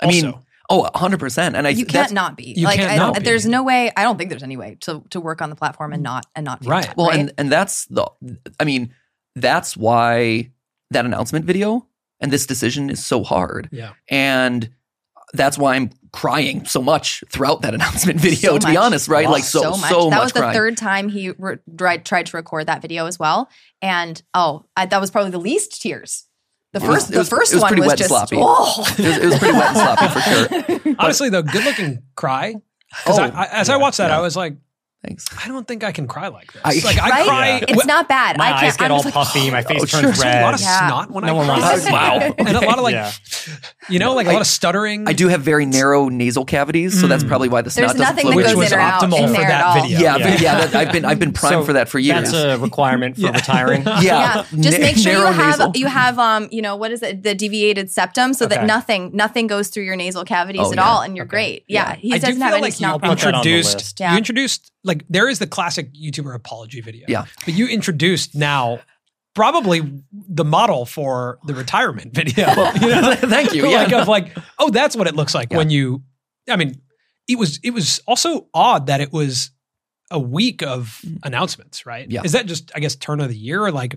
I 0.00 0.06
mean, 0.06 0.24
Also. 0.26 0.42
oh, 0.68 0.90
100%. 0.94 1.54
And 1.54 1.64
I 1.66 1.70
you 1.70 1.84
can't 1.86 2.10
not 2.12 2.36
be. 2.36 2.54
You 2.56 2.64
like 2.64 2.78
can't 2.80 2.90
I, 2.90 2.96
not 2.96 3.14
be. 3.18 3.20
there's 3.22 3.46
no 3.46 3.62
way. 3.62 3.92
I 3.96 4.02
don't 4.02 4.16
think 4.18 4.30
there's 4.30 4.42
any 4.42 4.56
way 4.56 4.78
to 4.80 5.04
to 5.10 5.20
work 5.20 5.42
on 5.42 5.50
the 5.50 5.56
platform 5.56 5.92
and 5.92 6.02
not 6.02 6.26
and 6.34 6.44
not 6.44 6.64
Right. 6.66 6.86
that, 6.86 6.96
Well, 6.96 7.08
right? 7.08 7.20
and 7.20 7.32
and 7.38 7.52
that's 7.52 7.84
the 7.86 8.06
I 8.58 8.64
mean, 8.64 8.92
that's 9.36 9.76
why 9.76 10.50
that 10.90 11.04
announcement 11.04 11.44
video 11.44 11.86
and 12.20 12.32
this 12.32 12.46
decision 12.46 12.90
is 12.90 13.04
so 13.04 13.22
hard. 13.22 13.68
Yeah. 13.70 13.92
And 14.08 14.70
that's 15.32 15.56
why 15.58 15.74
I'm 15.76 15.90
crying 16.12 16.64
so 16.66 16.82
much 16.82 17.24
throughout 17.30 17.62
that 17.62 17.74
announcement 17.78 18.20
video, 18.20 18.52
So 18.52 18.58
to 18.58 18.66
be 18.68 18.76
honest, 18.76 19.08
right? 19.08 19.28
Like 19.28 19.44
so 19.44 19.60
so 19.62 19.70
much. 19.72 19.90
much, 19.90 20.10
that 20.10 20.22
was 20.22 20.32
the 20.32 20.40
crying. 20.40 20.54
third 20.54 20.76
time 20.76 21.08
he 21.08 21.30
re- 21.38 21.56
tried 21.76 22.04
tried 22.04 22.26
to 22.26 22.36
record 22.36 22.66
that 22.66 22.82
video 22.82 23.06
as 23.06 23.18
well, 23.18 23.48
and 23.80 24.20
oh, 24.34 24.64
I, 24.76 24.86
that 24.86 25.00
was 25.00 25.10
probably 25.10 25.30
the 25.30 25.38
least 25.40 25.80
tears. 25.80 26.26
The 26.72 26.80
It 26.82 26.88
was- 26.88 26.96
first, 27.06 27.16
was- 27.16 27.28
the 27.30 27.36
first 27.36 27.52
it 27.52 27.56
was 27.56 27.62
one 27.62 27.68
pretty 27.68 27.80
was 27.82 27.88
wet 27.88 27.98
just 27.98 28.08
sloppy. 28.10 28.36
oh. 28.40 28.84
It 28.98 29.04
was, 29.06 29.16
it 29.18 29.24
was 29.26 29.38
pretty 29.38 29.54
wet 29.58 29.68
and 29.68 29.76
sloppy 29.76 30.08
for 30.08 30.20
sure. 30.84 30.94
Honestly, 30.98 31.28
though, 31.30 31.42
good 31.42 31.64
looking 31.64 32.02
cry. 32.16 32.54
Because 33.04 33.18
Oh, 33.18 33.22
I, 33.24 33.44
I, 33.44 33.46
as 33.60 33.68
I 33.70 33.76
watched 33.76 33.98
that, 33.98 34.08
yeah. 34.08 34.18
I 34.18 34.20
was 34.20 34.36
like, 34.36 34.56
Thanks. 35.04 35.26
I 35.44 35.48
don't 35.48 35.66
think 35.66 35.82
I 35.82 35.90
can 35.90 36.06
cry 36.06 36.28
like 36.28 36.52
this. 36.52 36.62
I- 36.64 36.86
like 36.86 36.98
I 37.02 37.10
right? 37.10 37.26
cry. 37.26 37.48
Yeah. 37.58 37.64
It's 37.70 37.86
not 37.86 38.08
bad. 38.08 38.38
My 38.38 38.44
I 38.46 38.50
can't, 38.52 38.62
eyes 38.64 38.76
get 38.76 38.84
I'm 38.84 38.92
all 38.92 38.98
just 39.02 39.06
like, 39.06 39.14
puffy. 39.14 39.50
My 39.50 39.62
face 39.68 39.80
Oh, 39.82 39.86
sure. 39.86 40.00
turns 40.02 40.20
There's 40.20 40.36
a 40.36 40.42
lot 40.42 40.54
of 40.54 40.60
red. 40.60 40.66
Yeah. 40.66 40.86
snot 40.88 41.10
when 41.10 41.24
No 41.24 41.32
I 41.32 41.36
one 41.36 41.46
cry. 41.46 41.58
wants 41.60 41.86
to 41.86 41.92
Wow. 41.92 42.18
see 42.20 42.34
and 42.38 42.48
a 42.56 42.60
lot 42.60 42.78
of 42.78 42.84
like, 42.84 42.92
Yeah. 42.94 43.12
you 43.88 43.98
know, 43.98 44.14
like 44.14 44.28
a 44.28 44.30
I- 44.30 44.34
lot 44.34 44.42
of 44.42 44.46
stuttering. 44.46 45.08
I 45.08 45.12
do 45.12 45.26
have 45.26 45.42
very 45.42 45.66
narrow 45.66 46.08
nasal 46.08 46.44
cavities, 46.44 47.00
so 47.00 47.08
that's 47.08 47.24
Mm. 47.24 47.28
probably 47.28 47.48
why 47.48 47.62
the 47.62 47.70
There's 47.70 47.74
snot 47.90 47.96
doesn't 47.96 48.00
nothing 48.00 48.22
flow 48.22 48.30
that 48.30 48.36
which 48.36 48.56
was 48.56 48.72
in 48.72 48.78
or 48.78 48.80
easily. 48.80 48.82
out 48.82 49.02
optimal 49.02 49.18
in 49.18 49.26
for 49.26 49.32
there 49.32 49.48
that 49.48 49.60
at 49.60 49.66
all. 49.66 49.82
video. 49.82 49.98
Yeah, 49.98 50.16
Yeah. 50.18 50.30
but 50.30 50.40
yeah, 50.40 50.66
that, 50.66 50.74
I've 50.76 50.92
been 50.92 51.04
I've 51.04 51.18
been 51.18 51.32
primed 51.40 51.52
So 51.54 51.64
for 51.64 51.72
that 51.72 51.88
for 51.88 51.98
years. 51.98 52.30
That's 52.30 52.34
a 52.34 52.58
requirement 52.58 53.16
for 53.16 53.32
retiring. 53.32 53.82
yeah, 53.82 54.00
yeah, 54.02 54.44
just 54.60 54.78
make 54.78 54.96
sure 54.96 55.12
you 55.12 55.26
have 55.32 55.72
you 55.74 55.86
have 55.88 56.18
um 56.20 56.46
you 56.52 56.62
know 56.62 56.76
what 56.76 56.92
is 56.92 57.02
it 57.02 57.24
the 57.24 57.34
deviated 57.34 57.90
septum 57.90 58.34
so 58.34 58.46
that 58.46 58.66
nothing 58.66 59.10
nothing 59.14 59.48
goes 59.48 59.66
through 59.66 59.82
your 59.82 59.96
nasal 59.96 60.24
cavities 60.24 60.62
Oh, 60.64 60.70
at 60.72 60.78
all 60.78 61.00
and 61.02 61.16
you're 61.16 61.26
great. 61.26 61.64
Yeah, 61.66 61.90
Yeah. 61.90 61.96
he 61.96 62.18
doesn't 62.20 62.40
have 62.40 62.52
any 62.52 62.62
like 62.62 62.72
snot 62.74 63.00
problems. 63.00 63.24
on 63.24 63.34
introduced. 63.34 63.98
You 63.98 64.16
introduced 64.16 64.70
like 64.84 64.91
there 65.08 65.28
is 65.28 65.38
the 65.38 65.46
classic 65.46 65.92
YouTuber 65.94 66.34
apology 66.34 66.80
video. 66.80 67.06
Yeah. 67.08 67.24
but 67.44 67.54
you 67.54 67.66
introduced 67.66 68.34
now 68.34 68.80
probably 69.34 69.80
the 70.12 70.44
model 70.44 70.84
for 70.84 71.38
the 71.46 71.54
retirement 71.54 72.14
video. 72.14 72.48
you 72.80 72.88
know? 72.88 73.14
Thank 73.18 73.54
you. 73.54 73.70
like 73.70 73.92
of 73.92 74.08
like, 74.08 74.36
oh, 74.58 74.70
that's 74.70 74.94
what 74.96 75.06
it 75.06 75.14
looks 75.16 75.34
like 75.34 75.50
Yeah. 75.50 75.56
when 75.58 75.70
you. 75.70 76.02
I 76.48 76.56
mean, 76.56 76.80
it 77.28 77.38
was 77.38 77.58
it 77.62 77.70
was 77.70 78.00
also 78.06 78.48
odd 78.52 78.88
that 78.88 79.00
it 79.00 79.12
was 79.12 79.50
a 80.10 80.18
week 80.18 80.62
of 80.62 81.00
announcements, 81.22 81.86
right? 81.86 82.08
Mm. 82.08 82.12
Yeah. 82.12 82.22
Is 82.24 82.32
that 82.32 82.46
just 82.46 82.70
I 82.74 82.80
guess 82.80 82.96
turn 82.96 83.20
of 83.20 83.28
the 83.28 83.36
year 83.36 83.62
or 83.64 83.72
like 83.72 83.96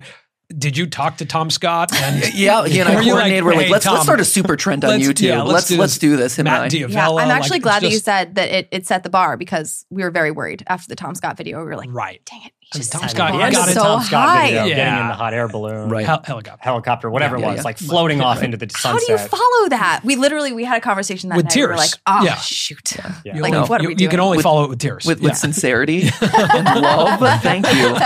did 0.56 0.76
you 0.76 0.86
talk 0.86 1.16
to 1.18 1.24
Tom 1.26 1.50
Scott 1.50 1.92
and 1.94 2.22
Yeah, 2.34 2.66
he 2.66 2.78
and 2.80 2.88
I 2.88 2.94
Were 2.96 3.02
you 3.02 3.12
like, 3.14 3.18
coordinated. 3.32 3.44
we're 3.44 3.54
like, 3.54 3.66
"Hey, 3.66 3.72
let's 3.72 3.84
Tom, 3.84 3.94
let's 3.94 4.04
start 4.04 4.20
a 4.20 4.24
super 4.24 4.56
trend 4.56 4.84
on 4.84 4.90
let's- 4.90 5.06
YouTube. 5.08 5.22
yeah, 5.22 5.42
let's 5.42 5.52
let's 5.54 5.68
do 5.68 5.76
let's 5.78 5.92
this. 5.94 5.98
do 5.98 6.16
this. 6.16 6.38
Him 6.38 6.44
Matt 6.44 6.62
and 6.62 6.64
I. 6.64 6.68
D'Avella? 6.86 7.20
Yeah, 7.20 7.24
I'm 7.24 7.30
actually 7.30 7.56
it's 7.58 7.62
glad 7.64 7.82
that 7.82 7.90
you 7.90 7.98
said 7.98 8.34
that 8.36 8.48
it, 8.50 8.68
it 8.70 8.86
set 8.86 9.02
the 9.02 9.10
bar 9.10 9.36
because 9.36 9.84
we 9.90 10.02
were 10.04 10.10
very 10.10 10.30
worried 10.30 10.62
after 10.68 10.88
the 10.88 10.96
Tom 10.96 11.14
Scott 11.14 11.36
video. 11.36 11.58
We 11.58 11.64
were 11.64 11.76
like, 11.76 11.88
right. 11.92 12.20
dang 12.30 12.42
it, 12.44 12.52
he 12.55 12.55
I 12.74 12.78
mean, 12.78 12.80
just 12.82 12.92
Tom 12.92 13.08
Scott 13.08 13.32
the 13.32 13.38
the 13.38 13.38
bar 13.38 13.46
end 13.46 13.54
of 13.54 13.60
got 13.60 13.64
the 13.66 13.70
it. 13.70 13.74
so 13.74 13.82
Tom 13.82 14.02
Scott 14.02 14.28
high. 14.28 14.46
video, 14.46 14.64
Yeah. 14.64 14.74
getting 14.74 15.00
in 15.02 15.08
the 15.08 15.14
hot 15.14 15.32
air 15.34 15.46
balloon, 15.48 15.88
Right. 15.88 16.04
Hel- 16.04 16.20
helicopter. 16.24 16.62
helicopter, 16.64 17.10
whatever 17.10 17.38
Yeah, 17.38 17.44
it 17.44 17.48
was, 17.50 17.56
yeah. 17.58 17.62
like 17.62 17.78
floating 17.78 18.20
off 18.20 18.42
into 18.42 18.56
the 18.56 18.68
sunset. 18.68 18.92
How 18.92 18.98
do 18.98 19.12
you 19.12 19.18
follow 19.28 19.68
that? 19.68 20.00
We 20.02 20.16
literally 20.16 20.52
we 20.52 20.64
had 20.64 20.76
a 20.76 20.80
conversation 20.80 21.28
that 21.30 21.36
With 21.36 21.44
night. 21.46 21.54
We 21.54 21.62
were 21.62 21.68
tears. 21.68 21.78
like, 21.78 21.90
oh 22.08 22.24
Yeah. 22.24 22.34
shoot, 22.38 22.92
Yeah. 23.24 23.36
You 23.36 23.42
like 23.42 23.54
only- 23.54 23.68
what 23.68 23.80
are 23.80 23.84
you, 23.84 23.88
we 23.90 23.96
you 24.02 24.08
can 24.08 24.18
only 24.18 24.38
With- 24.38 24.44
follow 24.44 24.64
it 24.64 24.70
with 24.70 24.80
tears. 24.80 25.04
with 25.06 25.20
Yeah. 25.20 25.28
with 25.28 25.36
sincerity 25.38 26.10
and 26.20 26.64
love. 26.82 27.40
Thank 27.42 27.66
you. 27.72 27.96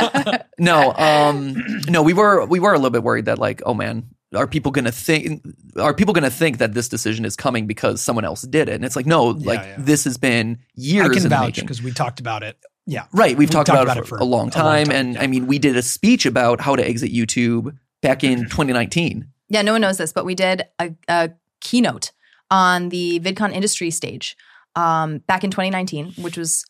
No, 0.59 0.93
um, 0.95 1.57
no, 1.89 2.03
we 2.03 2.13
were 2.13 2.45
we 2.45 2.61
were 2.61 2.73
a 2.75 2.77
little 2.77 2.91
bit 2.91 3.03
worried 3.03 3.25
that 3.25 3.39
like, 3.39 3.63
oh 3.65 3.73
man, 3.73 4.05
are 4.35 4.47
people 4.47 4.73
gonna 4.73 4.93
think 4.93 5.43
are 5.79 5.95
people 5.95 6.13
gonna 6.13 6.29
think 6.31 6.59
that 6.59 6.75
this 6.75 6.89
decision 6.89 7.25
is 7.25 7.35
coming 7.35 7.67
because 7.67 8.03
someone 8.03 8.27
else 8.27 8.43
did 8.43 8.69
it? 8.69 8.75
And 8.75 8.85
it's 8.85 8.95
like, 8.95 9.07
no, 9.07 9.29
like 9.29 9.61
yeah. 9.61 9.75
this 9.79 10.05
has 10.05 10.19
been 10.19 10.59
years 10.75 11.09
I 11.11 11.15
can 11.15 11.23
in 11.25 11.29
vouch 11.31 11.55
because 11.61 11.83
we 11.83 11.93
talked 11.93 12.21
about 12.21 12.43
it. 12.43 12.59
Yeah. 12.91 13.05
Right, 13.13 13.31
we've 13.31 13.39
We've 13.39 13.51
talked, 13.51 13.69
talked 13.69 13.77
about, 13.77 13.85
about 13.85 13.97
it 13.99 14.09
for, 14.09 14.17
it 14.17 14.19
for 14.19 14.25
a 14.25 14.25
long 14.25 14.33
a 14.33 14.43
long 14.43 14.51
time, 14.51 14.87
time, 14.87 14.97
and 14.97 15.15
yeah. 15.15 15.23
I 15.23 15.27
mean, 15.29 15.47
we 15.47 15.61
did 15.61 15.77
a 15.77 15.83
speech 15.83 16.27
about 16.27 16.61
how 16.61 16.75
to 16.75 16.85
exit 16.85 17.13
YouTube 17.13 17.77
back 18.03 18.25
in 18.25 18.41
2019. 18.41 19.29
Yeah, 19.49 19.63
no 19.63 19.73
one 19.73 19.81
knows 19.81 19.99
this, 19.99 20.13
but 20.13 20.25
we 20.25 20.35
did 20.35 20.65
a, 20.81 20.93
a 21.07 21.31
keynote 21.61 22.11
on 22.51 22.89
the 22.89 23.21
VidCon 23.21 23.53
industry 23.53 23.93
stage 23.93 24.37
um, 24.75 25.19
back 25.19 25.45
in 25.45 25.53
2019, 25.53 26.15
which 26.19 26.37
was 26.37 26.65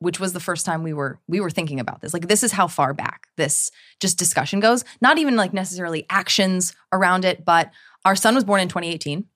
which 0.00 0.18
was 0.18 0.32
the 0.32 0.40
first 0.40 0.66
time 0.66 0.82
we 0.82 0.92
were 0.92 1.20
we 1.28 1.38
were 1.38 1.50
thinking 1.50 1.78
about 1.78 2.00
this. 2.00 2.12
Like 2.12 2.26
this 2.26 2.42
is 2.42 2.50
how 2.50 2.66
far 2.66 2.92
back 2.92 3.28
this 3.36 3.70
just 4.00 4.18
discussion 4.18 4.58
goes. 4.58 4.84
Not 5.00 5.18
even 5.18 5.36
like 5.36 5.52
necessarily 5.52 6.06
actions 6.10 6.74
around 6.92 7.24
it, 7.24 7.44
but 7.44 7.70
our 8.04 8.16
son 8.16 8.34
was 8.34 8.42
born 8.42 8.60
in 8.60 8.66
2018, 8.66 9.26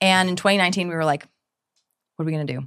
and 0.00 0.28
in 0.28 0.34
2019 0.34 0.88
we 0.88 0.94
were 0.94 1.04
like, 1.04 1.24
what 2.16 2.24
are 2.24 2.26
we 2.26 2.32
gonna 2.32 2.44
do 2.46 2.66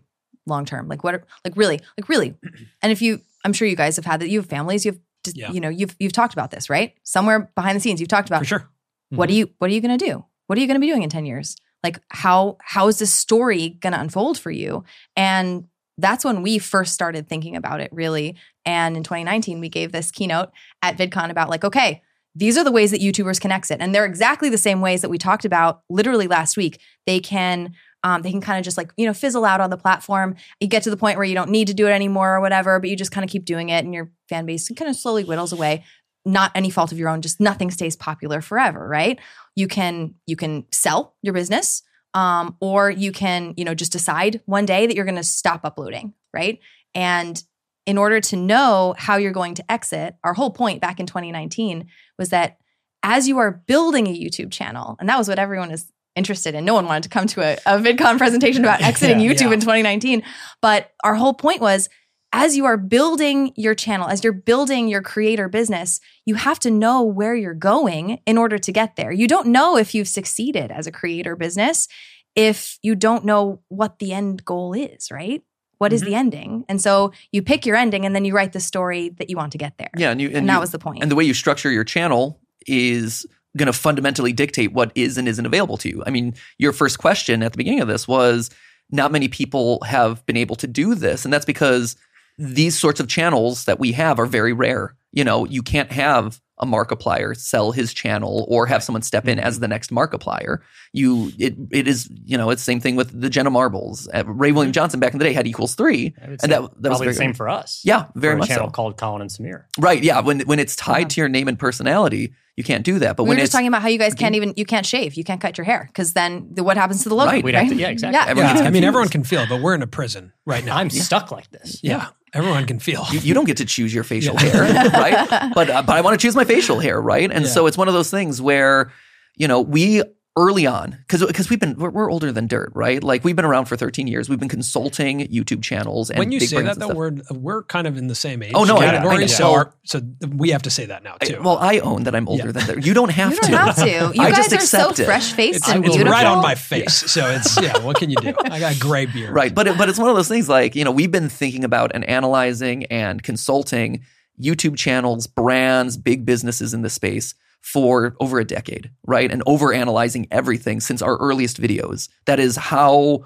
long 0.51 0.65
term? 0.65 0.87
Like 0.87 1.03
what? 1.03 1.15
Are, 1.15 1.23
like 1.43 1.57
really? 1.57 1.79
Like 1.97 2.07
really? 2.07 2.35
And 2.83 2.91
if 2.91 3.01
you, 3.01 3.21
I'm 3.43 3.53
sure 3.53 3.67
you 3.67 3.75
guys 3.75 3.95
have 3.95 4.05
had 4.05 4.19
that. 4.21 4.29
You 4.29 4.39
have 4.39 4.49
families. 4.49 4.85
You 4.85 4.91
have. 4.91 4.99
just- 5.23 5.37
Yeah. 5.37 5.51
You 5.51 5.59
know, 5.59 5.69
you've 5.69 5.95
you've 5.99 6.13
talked 6.13 6.33
about 6.33 6.51
this, 6.51 6.69
right? 6.69 6.93
Somewhere 7.03 7.51
behind 7.55 7.75
the 7.75 7.79
scenes, 7.81 7.99
you've 7.99 8.09
talked 8.09 8.29
about 8.29 8.41
For 8.41 8.45
sure. 8.45 8.69
what 9.09 9.29
are 9.29 9.33
mm-hmm. 9.33 9.39
you 9.39 9.49
what 9.57 9.69
are 9.69 9.73
you 9.73 9.81
going 9.81 9.97
to 9.97 10.05
do 10.05 10.23
what 10.47 10.57
are 10.57 10.61
you 10.61 10.67
going 10.67 10.75
to 10.75 10.81
be 10.81 10.87
doing 10.87 11.03
in 11.03 11.09
10 11.09 11.25
years 11.25 11.55
like 11.83 11.99
how 12.09 12.57
how 12.61 12.87
is 12.87 12.99
this 12.99 13.13
story 13.13 13.69
going 13.81 13.93
to 13.93 13.99
unfold 13.99 14.37
for 14.37 14.51
you 14.51 14.83
and 15.15 15.65
that's 15.97 16.25
when 16.25 16.41
we 16.41 16.57
first 16.57 16.93
started 16.93 17.27
thinking 17.27 17.55
about 17.55 17.79
it 17.81 17.89
really 17.93 18.35
and 18.65 18.97
in 18.97 19.03
2019 19.03 19.59
we 19.59 19.69
gave 19.69 19.91
this 19.91 20.11
keynote 20.11 20.49
at 20.81 20.97
vidcon 20.97 21.29
about 21.29 21.49
like 21.49 21.63
okay 21.63 22.01
these 22.35 22.57
are 22.57 22.63
the 22.63 22.71
ways 22.71 22.91
that 22.91 23.01
youtubers 23.01 23.39
can 23.41 23.51
exit 23.51 23.77
and 23.81 23.93
they're 23.93 24.05
exactly 24.05 24.49
the 24.49 24.57
same 24.57 24.81
ways 24.81 25.01
that 25.01 25.09
we 25.09 25.17
talked 25.17 25.45
about 25.45 25.81
literally 25.89 26.27
last 26.27 26.57
week 26.57 26.79
they 27.05 27.19
can 27.19 27.73
um, 28.03 28.21
they 28.21 28.31
can 28.31 28.41
kind 28.41 28.57
of 28.57 28.65
just 28.65 28.77
like 28.77 28.91
you 28.97 29.05
know 29.05 29.13
fizzle 29.13 29.45
out 29.45 29.61
on 29.61 29.69
the 29.69 29.77
platform. 29.77 30.35
You 30.59 30.67
get 30.67 30.83
to 30.83 30.89
the 30.89 30.97
point 30.97 31.17
where 31.17 31.25
you 31.25 31.35
don't 31.35 31.49
need 31.49 31.67
to 31.67 31.73
do 31.73 31.87
it 31.87 31.91
anymore 31.91 32.35
or 32.35 32.41
whatever 32.41 32.79
but 32.79 32.89
you 32.89 32.95
just 32.95 33.11
kind 33.11 33.23
of 33.23 33.29
keep 33.29 33.45
doing 33.45 33.69
it 33.69 33.83
and 33.83 33.93
your 33.93 34.11
fan 34.29 34.45
base 34.45 34.69
kind 34.69 34.89
of 34.89 34.95
slowly 34.95 35.23
whittles 35.23 35.53
away. 35.53 35.83
Not 36.25 36.51
any 36.53 36.69
fault 36.69 36.91
of 36.91 36.99
your 36.99 37.09
own 37.09 37.21
just 37.21 37.39
nothing 37.39 37.71
stays 37.71 37.95
popular 37.95 38.41
forever 38.41 38.87
right? 38.87 39.19
You 39.55 39.67
can 39.67 40.15
you 40.25 40.35
can 40.35 40.65
sell 40.71 41.15
your 41.21 41.33
business 41.33 41.83
um, 42.13 42.57
or 42.59 42.89
you 42.89 43.11
can 43.11 43.53
you 43.57 43.65
know 43.65 43.75
just 43.75 43.91
decide 43.91 44.41
one 44.45 44.65
day 44.65 44.87
that 44.87 44.95
you're 44.95 45.05
going 45.05 45.15
to 45.15 45.23
stop 45.23 45.61
uploading 45.63 46.13
right? 46.33 46.59
And 46.93 47.41
in 47.85 47.97
order 47.97 48.21
to 48.21 48.35
know 48.35 48.95
how 48.97 49.17
you're 49.17 49.31
going 49.31 49.55
to 49.55 49.71
exit 49.71 50.15
our 50.23 50.33
whole 50.33 50.51
point 50.51 50.81
back 50.81 50.99
in 50.99 51.05
2019 51.05 51.87
was 52.17 52.29
that 52.29 52.57
as 53.03 53.27
you 53.27 53.39
are 53.39 53.51
building 53.51 54.05
a 54.05 54.13
youtube 54.13 54.51
channel 54.51 54.95
and 54.99 55.09
that 55.09 55.17
was 55.17 55.27
what 55.27 55.39
everyone 55.39 55.71
is 55.71 55.91
interested 56.15 56.55
in 56.55 56.65
no 56.65 56.73
one 56.73 56.85
wanted 56.85 57.03
to 57.03 57.09
come 57.09 57.25
to 57.27 57.41
a, 57.41 57.53
a 57.65 57.79
vidcon 57.79 58.17
presentation 58.17 58.63
about 58.63 58.81
exiting 58.89 59.19
Yeah, 59.19 59.31
youtube 59.31 59.41
yeah. 59.47 59.53
in 59.53 59.59
2019 59.61 60.23
but 60.61 60.91
our 61.03 61.15
whole 61.15 61.33
point 61.33 61.61
was 61.61 61.89
as 62.33 62.55
you 62.55 62.63
are 62.63 62.77
building 62.77 63.51
your 63.57 63.75
channel, 63.75 64.07
as 64.07 64.23
you're 64.23 64.31
building 64.31 64.87
your 64.87 65.01
creator 65.01 65.49
business, 65.49 65.99
you 66.25 66.35
have 66.35 66.59
to 66.59 66.71
know 66.71 67.03
where 67.03 67.35
you're 67.35 67.53
going 67.53 68.19
in 68.25 68.37
order 68.37 68.57
to 68.57 68.71
get 68.71 68.95
there. 68.95 69.11
You 69.11 69.27
don't 69.27 69.47
know 69.47 69.75
if 69.75 69.93
you've 69.93 70.07
succeeded 70.07 70.71
as 70.71 70.87
a 70.87 70.93
creator 70.93 71.35
business 71.35 71.89
if 72.33 72.77
you 72.81 72.95
don't 72.95 73.25
know 73.25 73.59
what 73.67 73.99
the 73.99 74.13
end 74.13 74.45
goal 74.45 74.71
is, 74.71 75.11
right? 75.11 75.43
What 75.77 75.91
is 75.91 76.03
Mm-hmm. 76.03 76.09
the 76.09 76.15
ending? 76.15 76.65
And 76.69 76.81
so 76.81 77.11
you 77.33 77.41
pick 77.41 77.65
your 77.65 77.75
ending 77.75 78.05
and 78.05 78.15
then 78.15 78.23
you 78.23 78.33
write 78.33 78.53
the 78.53 78.61
story 78.61 79.09
that 79.17 79.29
you 79.29 79.35
want 79.35 79.51
to 79.51 79.57
get 79.57 79.77
there. 79.77 79.89
Yeah, 79.97 80.11
and 80.11 80.21
you 80.21 80.27
and, 80.29 80.37
And 80.37 80.45
you- 80.45 80.51
that 80.53 80.61
was 80.61 80.71
the 80.71 80.79
point. 80.79 81.01
and 81.01 81.11
the 81.11 81.15
way 81.17 81.25
you 81.25 81.33
structure 81.33 81.69
your 81.69 81.83
channel 81.83 82.39
is 82.65 83.25
going 83.57 83.67
to 83.67 83.73
fundamentally 83.73 84.33
dictate 84.33 84.71
what 84.73 84.91
is 84.95 85.17
and 85.17 85.27
isn't 85.27 85.45
available 85.45 85.77
to 85.77 85.89
you. 85.89 86.03
I 86.05 86.09
mean, 86.09 86.33
your 86.57 86.71
first 86.71 86.99
question 86.99 87.43
at 87.43 87.51
the 87.51 87.57
beginning 87.57 87.81
of 87.81 87.87
this 87.87 88.07
was 88.07 88.49
not 88.91 89.11
many 89.11 89.27
people 89.27 89.81
have 89.83 90.25
been 90.25 90.37
able 90.37 90.55
to 90.57 90.67
do 90.67 90.95
this, 90.95 91.25
and 91.25 91.33
that's 91.33 91.45
because 91.45 91.95
these 92.37 92.77
sorts 92.77 92.99
of 92.99 93.07
channels 93.07 93.65
that 93.65 93.79
we 93.79 93.91
have 93.91 94.19
are 94.19 94.25
very 94.25 94.53
rare. 94.53 94.95
You 95.11 95.23
know, 95.23 95.45
you 95.45 95.61
can't 95.61 95.91
have 95.91 96.39
a 96.57 96.65
Markiplier 96.65 97.35
sell 97.35 97.71
his 97.71 97.93
channel 97.93 98.45
or 98.47 98.67
have 98.67 98.83
someone 98.83 99.01
step 99.01 99.27
in 99.27 99.39
as 99.39 99.59
the 99.59 99.67
next 99.67 99.91
Markiplier. 99.91 100.59
You, 100.93 101.31
it, 101.39 101.55
it 101.71 101.87
is, 101.87 102.09
you 102.23 102.37
know, 102.37 102.49
it's 102.51 102.61
the 102.61 102.65
same 102.65 102.79
thing 102.79 102.95
with 102.95 103.19
the 103.19 103.29
Jenna 103.29 103.49
Marbles. 103.49 104.07
Uh, 104.13 104.23
Ray 104.25 104.51
William 104.51 104.71
Johnson 104.71 104.99
back 104.99 105.11
in 105.13 105.19
the 105.19 105.25
day 105.25 105.33
had 105.33 105.47
equals 105.47 105.75
three, 105.75 106.13
and 106.17 106.39
that, 106.39 106.49
that 106.49 106.59
was 106.61 106.69
probably 106.81 106.97
very 107.07 107.13
the 107.13 107.17
same 107.17 107.33
for 107.33 107.49
us. 107.49 107.81
Yeah, 107.83 108.05
very 108.15 108.37
much 108.37 108.47
channel 108.49 108.67
so. 108.67 108.71
called 108.71 108.97
Colin 108.97 109.21
and 109.21 109.29
Samir. 109.31 109.65
Right. 109.77 110.03
Yeah. 110.03 110.21
When 110.21 110.41
when 110.41 110.59
it's 110.59 110.75
tied 110.75 110.99
Yeah. 110.99 111.07
to 111.07 111.21
your 111.21 111.29
name 111.29 111.47
and 111.47 111.57
personality, 111.57 112.33
you 112.57 112.63
can't 112.63 112.83
do 112.83 112.99
that. 112.99 113.15
But 113.15 113.23
we 113.23 113.29
when 113.29 113.37
were 113.37 113.41
it's 113.43 113.47
just 113.47 113.53
talking 113.53 113.67
about 113.67 113.81
how 113.81 113.87
you 113.87 113.97
guys 113.97 114.13
can't 114.13 114.35
even 114.35 114.53
you 114.57 114.65
can't 114.65 114.85
shave, 114.85 115.15
you 115.15 115.23
can't 115.23 115.39
cut 115.41 115.57
your 115.57 115.65
hair 115.65 115.85
because 115.87 116.13
then 116.13 116.47
the, 116.51 116.63
what 116.63 116.77
happens 116.77 117.03
to 117.03 117.09
the 117.09 117.15
logo? 117.15 117.31
Right. 117.31 117.43
We'd 117.43 117.55
have 117.55 117.69
to- 117.69 117.75
yeah, 117.75 117.89
exactly. 117.89 118.41
Yeah, 118.41 118.53
Yeah, 118.55 118.67
I 118.67 118.69
mean, 118.69 118.83
everyone 118.83 119.09
can 119.09 119.23
feel, 119.23 119.45
but 119.47 119.61
we're 119.61 119.73
in 119.75 119.81
a 119.81 119.87
prison 119.87 120.33
right 120.45 120.63
now. 120.63 120.77
I'm 120.77 120.89
stuck 120.89 121.31
like 121.31 121.49
this. 121.51 121.79
yeah, 121.83 122.09
everyone 122.33 122.65
can 122.65 122.79
feel. 122.79 123.05
you, 123.11 123.19
you 123.19 123.33
don't 123.33 123.45
get 123.45 123.57
to 123.57 123.65
choose 123.65 123.93
your 123.93 124.03
facial 124.03 124.35
Yeah. 124.35 124.49
hair, 124.49 124.89
right? 124.93 125.51
But 125.55 125.69
uh, 125.69 125.81
but 125.83 125.95
I 125.95 126.01
want 126.01 126.19
to 126.19 126.23
choose 126.25 126.35
my 126.35 126.43
facial 126.45 126.79
hair, 126.79 127.01
right? 127.01 127.31
And 127.31 127.45
Yeah. 127.45 127.51
so 127.51 127.67
it's 127.67 127.77
one 127.77 127.87
of 127.87 127.93
those 127.93 128.11
things 128.11 128.41
where 128.41 128.91
you 129.37 129.47
know 129.47 129.61
we 129.61 130.03
early 130.37 130.65
on 130.65 130.91
because 130.91 131.25
because 131.25 131.49
we've 131.49 131.59
been 131.59 131.75
we're, 131.77 131.89
we're 131.89 132.09
older 132.09 132.31
than 132.31 132.47
dirt, 132.47 132.71
right? 132.73 133.03
Like 133.03 133.25
we've 133.25 133.35
been 133.35 133.43
around 133.43 133.65
for 133.65 133.75
13 133.75 134.07
years. 134.07 134.29
We've 134.29 134.39
been 134.39 134.47
consulting 134.47 135.27
YouTube 135.27 135.61
channels 135.61 136.09
and 136.09 136.17
when 136.19 136.31
you 136.31 136.39
big 136.39 136.47
say 136.47 136.61
that, 136.61 136.71
and 136.73 136.81
though, 136.81 136.93
we're 136.93 137.11
we're 137.31 137.63
kind 137.63 137.85
of 137.85 137.97
in 137.97 138.07
the 138.07 138.15
same 138.15 138.41
age 138.41 138.53
Oh, 138.55 138.63
no, 138.63 138.77
I- 138.77 138.87
I 138.87 138.91
category, 138.91 139.17
know. 139.21 139.27
so 139.27 139.51
our, 139.51 139.73
so 139.83 140.01
we 140.29 140.51
have 140.51 140.61
to 140.61 140.69
say 140.69 140.85
that 140.85 141.03
now 141.03 141.17
I- 141.21 141.25
too. 141.25 141.41
well, 141.43 141.57
I 141.57 141.79
own 141.79 142.03
that 142.03 142.15
I'm 142.15 142.29
older 142.29 142.45
Yeah. 142.45 142.51
than 142.53 142.65
dirt. 142.65 142.85
You 142.85 142.93
don't 142.93 143.11
have 143.11 143.29
to. 143.37 143.45
You 143.45 143.57
don't 143.57 143.75
to. 143.75 143.81
have 143.81 144.11
to. 144.11 144.17
You 144.17 144.23
I 144.23 144.31
guys 144.31 144.47
just 144.49 144.53
are 144.53 144.59
so 144.61 144.77
accept 144.89 144.99
it. 145.01 145.05
fresh 145.05 145.33
faced 145.33 145.57
it's, 145.57 145.69
and 145.69 145.83
it's 145.85 145.95
beautiful. 145.97 146.13
right 146.13 146.25
on 146.25 146.41
my 146.41 146.55
face, 146.55 146.93
so 147.11 147.27
it's 147.29 147.61
yeah. 147.61 147.77
What 147.79 147.97
can 147.97 148.09
you 148.09 148.15
do? 148.17 148.33
I 148.45 148.59
got 148.59 148.79
gray 148.79 149.07
beard, 149.07 149.33
Right. 149.33 149.53
But 149.53 149.67
it, 149.67 149.77
but 149.77 149.89
it's 149.89 149.99
one 149.99 150.09
of 150.09 150.15
those 150.15 150.29
things 150.29 150.47
like, 150.47 150.75
you 150.75 150.85
know, 150.85 150.91
we've 150.91 151.11
been 151.11 151.27
thinking 151.27 151.65
about 151.65 151.91
and 151.93 152.05
analyzing 152.05 152.85
and 152.85 153.21
consulting 153.21 154.03
YouTube 154.41 154.77
channels, 154.77 155.27
brands, 155.27 155.97
big 155.97 156.25
businesses 156.25 156.73
in 156.73 156.83
the 156.83 156.89
space 156.89 157.35
for 157.61 158.15
over 158.19 158.39
a 158.39 158.45
decade, 158.45 158.91
right? 159.05 159.31
And 159.31 159.43
over 159.45 159.73
analyzing 159.73 160.27
everything 160.31 160.79
since 160.79 161.01
our 161.01 161.17
earliest 161.17 161.61
videos. 161.61 162.09
That 162.25 162.39
is 162.39 162.55
how 162.55 163.25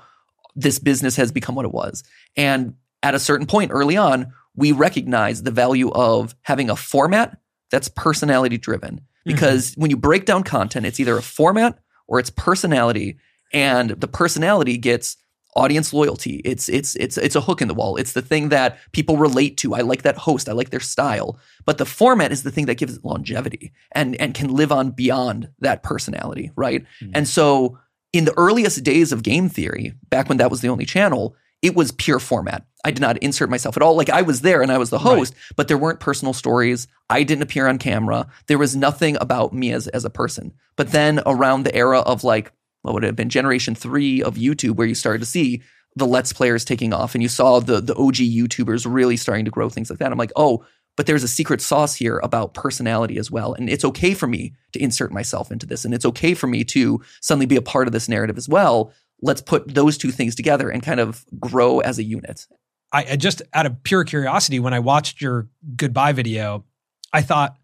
this 0.56 0.80
business 0.80 1.15
has 1.15 1.32
become 1.32 1.56
what 1.56 1.65
it 1.65 1.72
was. 1.72 2.04
And 2.36 2.75
at 3.01 3.15
a 3.15 3.20
certain 3.20 3.48
point 3.48 3.72
early 3.74 3.98
on, 3.98 4.34
we 4.56 4.72
recognize 4.72 5.44
the 5.44 5.51
value 5.51 5.92
of 5.92 6.36
having 6.44 6.70
a 6.70 6.75
format 6.75 7.38
that's 7.72 7.89
personality 7.89 8.58
driven. 8.58 8.96
Mm-hmm. 8.96 9.32
Because 9.32 9.74
when 9.75 9.89
you 9.89 9.98
break 9.98 10.25
down 10.25 10.44
content, 10.44 10.86
it's 10.86 11.00
either 11.00 11.18
a 11.18 11.22
format 11.22 11.80
or 12.08 12.20
it's 12.20 12.30
personality, 12.30 13.18
and 13.51 13.92
the 13.92 14.08
personality 14.08 14.77
gets 14.77 15.18
audience 15.55 15.93
loyalty. 15.93 16.41
It's 16.45 16.69
it's 16.69 16.95
it's 16.95 17.17
it's 17.17 17.35
a 17.35 17.41
hook 17.41 17.62
in 17.62 17.67
the 17.67 17.74
wall. 17.74 17.95
It's 17.95 18.13
the 18.13 18.21
thing 18.21 18.50
that 18.50 18.77
people 18.91 19.17
relate 19.17 19.57
to. 19.57 19.74
I 19.74 19.81
like 19.81 20.03
that 20.03 20.17
host. 20.17 20.50
I 20.50 20.51
like 20.51 20.69
their 20.69 20.79
style. 20.79 21.39
But 21.65 21.77
the 21.77 21.85
format 21.85 22.31
is 22.31 22.43
the 22.43 22.51
thing 22.51 22.65
that 22.65 22.75
gives 22.75 22.97
it 22.97 23.05
longevity 23.05 23.74
and 23.91 24.15
and 24.17 24.33
can 24.33 24.53
live 24.53 24.71
on 24.71 24.91
beyond 24.91 25.50
that 25.59 25.83
personality, 25.83 26.51
right? 26.55 26.85
Mm-hmm. 27.01 27.12
And 27.15 27.27
so 27.27 27.79
in 28.13 28.25
the 28.25 28.38
earliest 28.38 28.83
days 28.83 29.12
of 29.12 29.24
game 29.24 29.50
theory, 29.50 29.93
back 30.09 30.29
when 30.29 30.38
that 30.38 30.51
was 30.51 30.62
the 30.62 30.69
only 30.69 30.85
channel, 30.85 31.35
it 31.62 31.75
was 31.75 31.91
pure 31.91 32.19
format. 32.19 32.65
I 32.83 32.91
did 32.91 33.01
not 33.01 33.17
insert 33.17 33.50
myself 33.50 33.75
at 33.75 33.81
all. 33.81 33.95
Like 33.95 34.09
I 34.09 34.21
was 34.21 34.41
there 34.41 34.62
and 34.62 34.71
I 34.71 34.77
was 34.77 34.91
the 34.91 35.00
host, 35.00 35.33
but 35.55 35.67
there 35.67 35.77
weren't 35.77 36.00
personal 36.00 36.33
stories. 36.33 36.88
I 37.09 37.24
didn't 37.24 37.41
appear 37.41 37.67
on 37.67 37.79
camera. 37.79 38.27
There 38.45 38.59
was 38.59 38.75
nothing 38.75 39.17
about 39.19 39.53
me 39.53 39.71
as 39.71 39.88
as 39.88 40.05
a 40.05 40.09
person. 40.09 40.53
But 40.75 40.91
then 40.91 41.21
around 41.25 41.63
the 41.63 41.74
era 41.74 42.00
of 42.01 42.24
like 42.24 42.51
what 42.86 42.94
would 42.94 43.04
it 43.04 43.08
have 43.08 43.15
been 43.15 43.30
generation 43.30 43.74
three 43.74 44.22
of 44.22 44.36
YouTube, 44.36 44.75
where 44.75 44.86
you 44.86 44.94
started 44.94 45.20
to 45.20 45.25
see 45.25 45.63
the 45.96 46.06
Let's 46.06 46.32
Players 46.32 46.63
taking 46.63 46.94
off, 46.94 47.15
and 47.15 47.24
you 47.24 47.27
saw 47.27 47.60
the 47.60 47.82
the 47.82 47.96
OG 47.96 48.15
YouTubers 48.15 48.86
really 48.88 49.18
starting 49.18 49.46
to 49.46 49.51
grow 49.51 49.70
things 49.70 49.89
like 49.89 49.98
that. 50.00 50.12
I'm 50.12 50.20
like, 50.20 50.32
oh, 50.36 50.63
but 50.96 51.08
there's 51.08 51.24
a 51.24 51.27
secret 51.27 51.62
sauce 51.62 51.96
here 51.96 52.20
about 52.24 52.54
personality 52.54 53.18
as 53.18 53.32
well, 53.32 53.56
and 53.56 53.70
it's 53.72 53.84
okay 53.86 54.13
for 54.13 54.27
me 54.27 54.54
to 54.74 54.80
insert 54.80 55.12
myself 55.12 55.51
into 55.51 55.65
this, 55.65 55.84
and 55.84 55.96
it's 55.96 56.06
okay 56.06 56.36
for 56.36 56.46
me 56.46 56.63
to 56.65 57.01
suddenly 57.22 57.48
be 57.48 57.56
a 57.56 57.62
part 57.62 57.88
of 57.88 57.92
this 57.92 58.08
narrative 58.08 58.38
as 58.38 58.48
well. 58.48 58.94
Let's 59.20 59.42
put 59.42 59.74
those 59.74 59.98
two 59.98 60.12
things 60.12 60.36
together 60.36 60.70
and 60.70 60.84
kind 60.84 61.00
of 61.00 61.25
grow 61.39 61.80
as 61.80 61.98
a 61.98 62.04
unit. 62.04 62.46
I, 62.94 63.06
I 63.12 63.15
just 63.15 63.42
out 63.54 63.65
of 63.65 63.82
pure 63.82 64.04
curiosity, 64.04 64.60
when 64.60 64.75
I 64.75 64.80
watched 64.80 65.22
your 65.22 65.48
goodbye 65.75 66.13
video, 66.13 66.65
I 67.12 67.24
thought, 67.24 67.56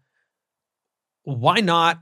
why 1.22 1.60
not 1.60 2.00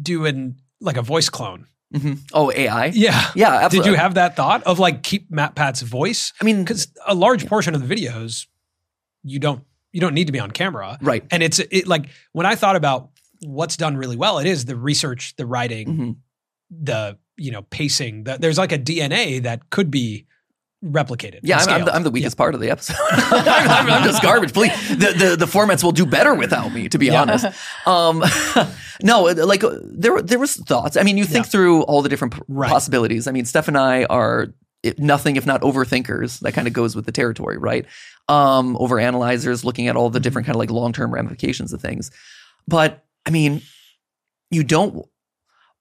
do 0.00 0.24
an 0.24 0.56
like 0.80 0.96
a 0.96 1.02
voice 1.02 1.28
clone? 1.28 1.66
Hmm 1.94 2.14
Oh, 2.32 2.52
AI. 2.52 2.86
Yeah. 2.86 3.30
Yeah, 3.34 3.68
Did 3.68 3.84
you 3.86 3.94
have 3.94 4.14
that 4.14 4.36
thought 4.36 4.62
of 4.62 4.78
like 4.78 5.02
keep 5.02 5.30
MatPat's 5.30 5.82
voice? 5.82 6.32
I 6.40 6.44
mean, 6.44 6.62
Because 6.62 6.88
a 7.06 7.14
large 7.14 7.46
portion 7.46 7.74
of 7.74 7.86
the 7.86 7.94
videos, 7.94 8.46
you 9.22 9.38
don't 9.38 9.64
you 9.92 10.00
don't 10.00 10.14
need 10.14 10.26
to 10.28 10.32
be 10.32 10.38
on 10.38 10.52
camera, 10.52 10.98
right. 11.02 11.24
and 11.32 11.42
it's 11.42 11.58
it 11.58 11.88
like 11.88 12.06
when 12.32 12.46
I 12.46 12.54
thought 12.54 12.76
about 12.76 13.10
what's 13.40 13.76
done 13.76 13.96
really 13.96 14.16
well, 14.16 14.38
it 14.38 14.46
is 14.46 14.66
the 14.66 14.76
research, 14.76 15.34
the 15.36 15.46
writing, 15.46 15.86
hmm 15.96 16.10
the 16.70 17.18
you 17.36 17.50
know 17.50 17.62
pacing. 17.62 18.22
The, 18.24 18.38
there's 18.38 18.56
like 18.56 18.70
a 18.70 18.78
DNA 18.78 19.42
that 19.42 19.70
could 19.70 19.90
be 19.90 20.26
replicated. 20.84 21.40
Yeah, 21.42 21.58
I'm, 21.58 21.68
I'm, 21.68 21.84
the. 21.84 21.94
I'm 21.94 22.02
the 22.04 22.10
weakest 22.10 22.36
part 22.36 22.54
of 22.54 22.60
the 22.60 22.70
episode. 22.70 22.96
I'm, 23.10 23.90
I'm- 23.90 24.04
just 24.04 24.22
garbage. 24.22 24.52
Please, 24.52 24.72
the, 24.88 25.12
the 25.16 25.36
the 25.36 25.46
formats 25.46 25.82
will 25.84 25.92
do 25.92 26.06
better 26.06 26.34
without 26.34 26.72
me. 26.72 26.88
To 26.88 26.98
be 26.98 27.06
Yeah. 27.06 27.22
honest, 27.22 27.46
um, 27.86 28.22
no, 29.02 29.22
like 29.24 29.62
uh, 29.64 29.78
there 29.82 30.12
were- 30.12 30.22
there 30.22 30.38
was 30.38 30.56
thoughts. 30.56 30.96
I 30.96 31.02
mean, 31.02 31.16
you 31.18 31.24
think 31.24 31.46
Yeah. 31.46 31.50
through 31.50 31.82
all 31.82 32.02
the 32.02 32.08
different 32.08 32.34
Right. 32.48 32.70
possibilities. 32.70 33.26
I 33.26 33.32
mean, 33.32 33.44
Steph 33.44 33.68
and 33.68 33.76
I 33.76 34.04
are 34.04 34.48
nothing 34.98 35.36
if 35.36 35.44
not 35.46 35.60
overthinkers. 35.62 36.40
That 36.40 36.52
kind 36.52 36.66
of 36.66 36.72
goes 36.72 36.96
with 36.96 37.04
the 37.06 37.12
territory, 37.12 37.58
right? 37.58 37.84
Um, 38.28 38.76
over 38.78 38.98
analyzers, 38.98 39.64
looking 39.64 39.88
at 39.88 39.96
all 39.96 40.08
the 40.08 40.20
different 40.20 40.46
kind 40.46 40.56
of 40.56 40.60
like 40.60 40.70
long 40.70 40.92
term 40.92 41.12
ramifications 41.12 41.72
of 41.72 41.80
things. 41.82 42.10
But 42.66 43.04
I 43.26 43.30
mean, 43.30 43.60
you 44.50 44.64
don't. 44.64 45.04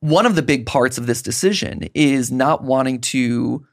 One 0.02 0.26
of 0.26 0.36
the 0.36 0.42
big 0.42 0.66
parts 0.66 0.98
of 0.98 1.08
this 1.08 1.22
decision 1.22 1.90
is 1.94 2.32
not 2.32 2.64
wanting 2.64 3.02
to 3.02 3.66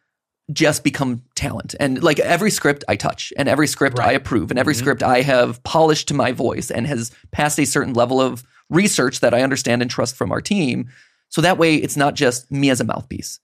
just 0.53 0.85
become 0.85 1.23
talent. 1.35 1.75
And 1.81 2.03
like 2.03 2.19
every 2.21 2.51
script 2.51 2.85
I 2.89 2.97
touch 2.97 3.33
and 3.37 3.49
every 3.49 3.67
script 3.67 3.99
I 3.99 4.13
approve 4.13 4.51
and 4.51 4.59
every 4.59 4.75
Mhm. 4.75 4.79
script 4.79 5.03
I 5.03 5.23
have 5.23 5.63
polished 5.65 6.09
to 6.09 6.15
my 6.15 6.31
voice 6.33 6.71
and 6.71 6.87
has 6.87 7.11
passed 7.33 7.59
a 7.59 7.65
certain 7.65 7.95
level 7.95 8.21
of 8.21 8.45
research 8.71 9.21
that 9.21 9.35
I 9.35 9.43
understand 9.43 9.83
and 9.83 9.91
trust 9.91 10.15
from 10.17 10.31
our 10.31 10.41
team. 10.41 10.89
So 11.31 11.41
that 11.41 11.59
way 11.59 11.75
it's 11.77 11.97
not 11.97 12.15
just 12.15 12.51
me 12.51 12.71
as 12.71 12.81
a 12.81 12.85
mouthpiece. 12.85 13.41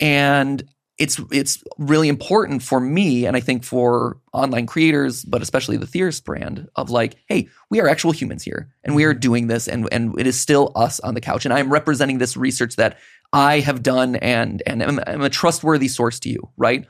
And 0.00 0.64
it's 0.98 1.20
it's 1.30 1.62
really 1.76 2.08
important 2.08 2.62
for 2.62 2.80
me 2.80 3.26
and 3.26 3.36
I 3.36 3.40
think 3.40 3.64
for 3.64 4.18
online 4.32 4.66
creators, 4.66 5.24
but 5.24 5.42
especially 5.42 5.76
the 5.76 5.86
Theorist 5.86 6.24
brand 6.24 6.68
of 6.76 6.88
like, 6.88 7.16
hey, 7.28 7.48
we 7.70 7.80
are 7.80 7.88
actual 7.88 8.12
humans 8.12 8.42
here 8.42 8.70
and 8.82 8.94
we 8.94 9.04
are 9.04 9.12
mm-hmm. 9.12 9.20
doing 9.20 9.46
this 9.46 9.68
and 9.68 9.88
and 9.92 10.18
it 10.18 10.26
is 10.26 10.40
still 10.40 10.72
us 10.74 10.98
on 11.00 11.14
the 11.14 11.20
couch. 11.20 11.44
And 11.44 11.52
I'm 11.52 11.70
representing 11.70 12.18
this 12.18 12.36
research 12.36 12.76
that 12.76 12.98
I 13.32 13.60
have 13.60 13.82
done 13.82 14.16
and 14.16 14.62
and 14.66 14.82
am, 14.82 15.00
am 15.06 15.22
a 15.22 15.30
trustworthy 15.30 15.88
source 15.88 16.18
to 16.20 16.30
you, 16.30 16.50
right? 16.56 16.86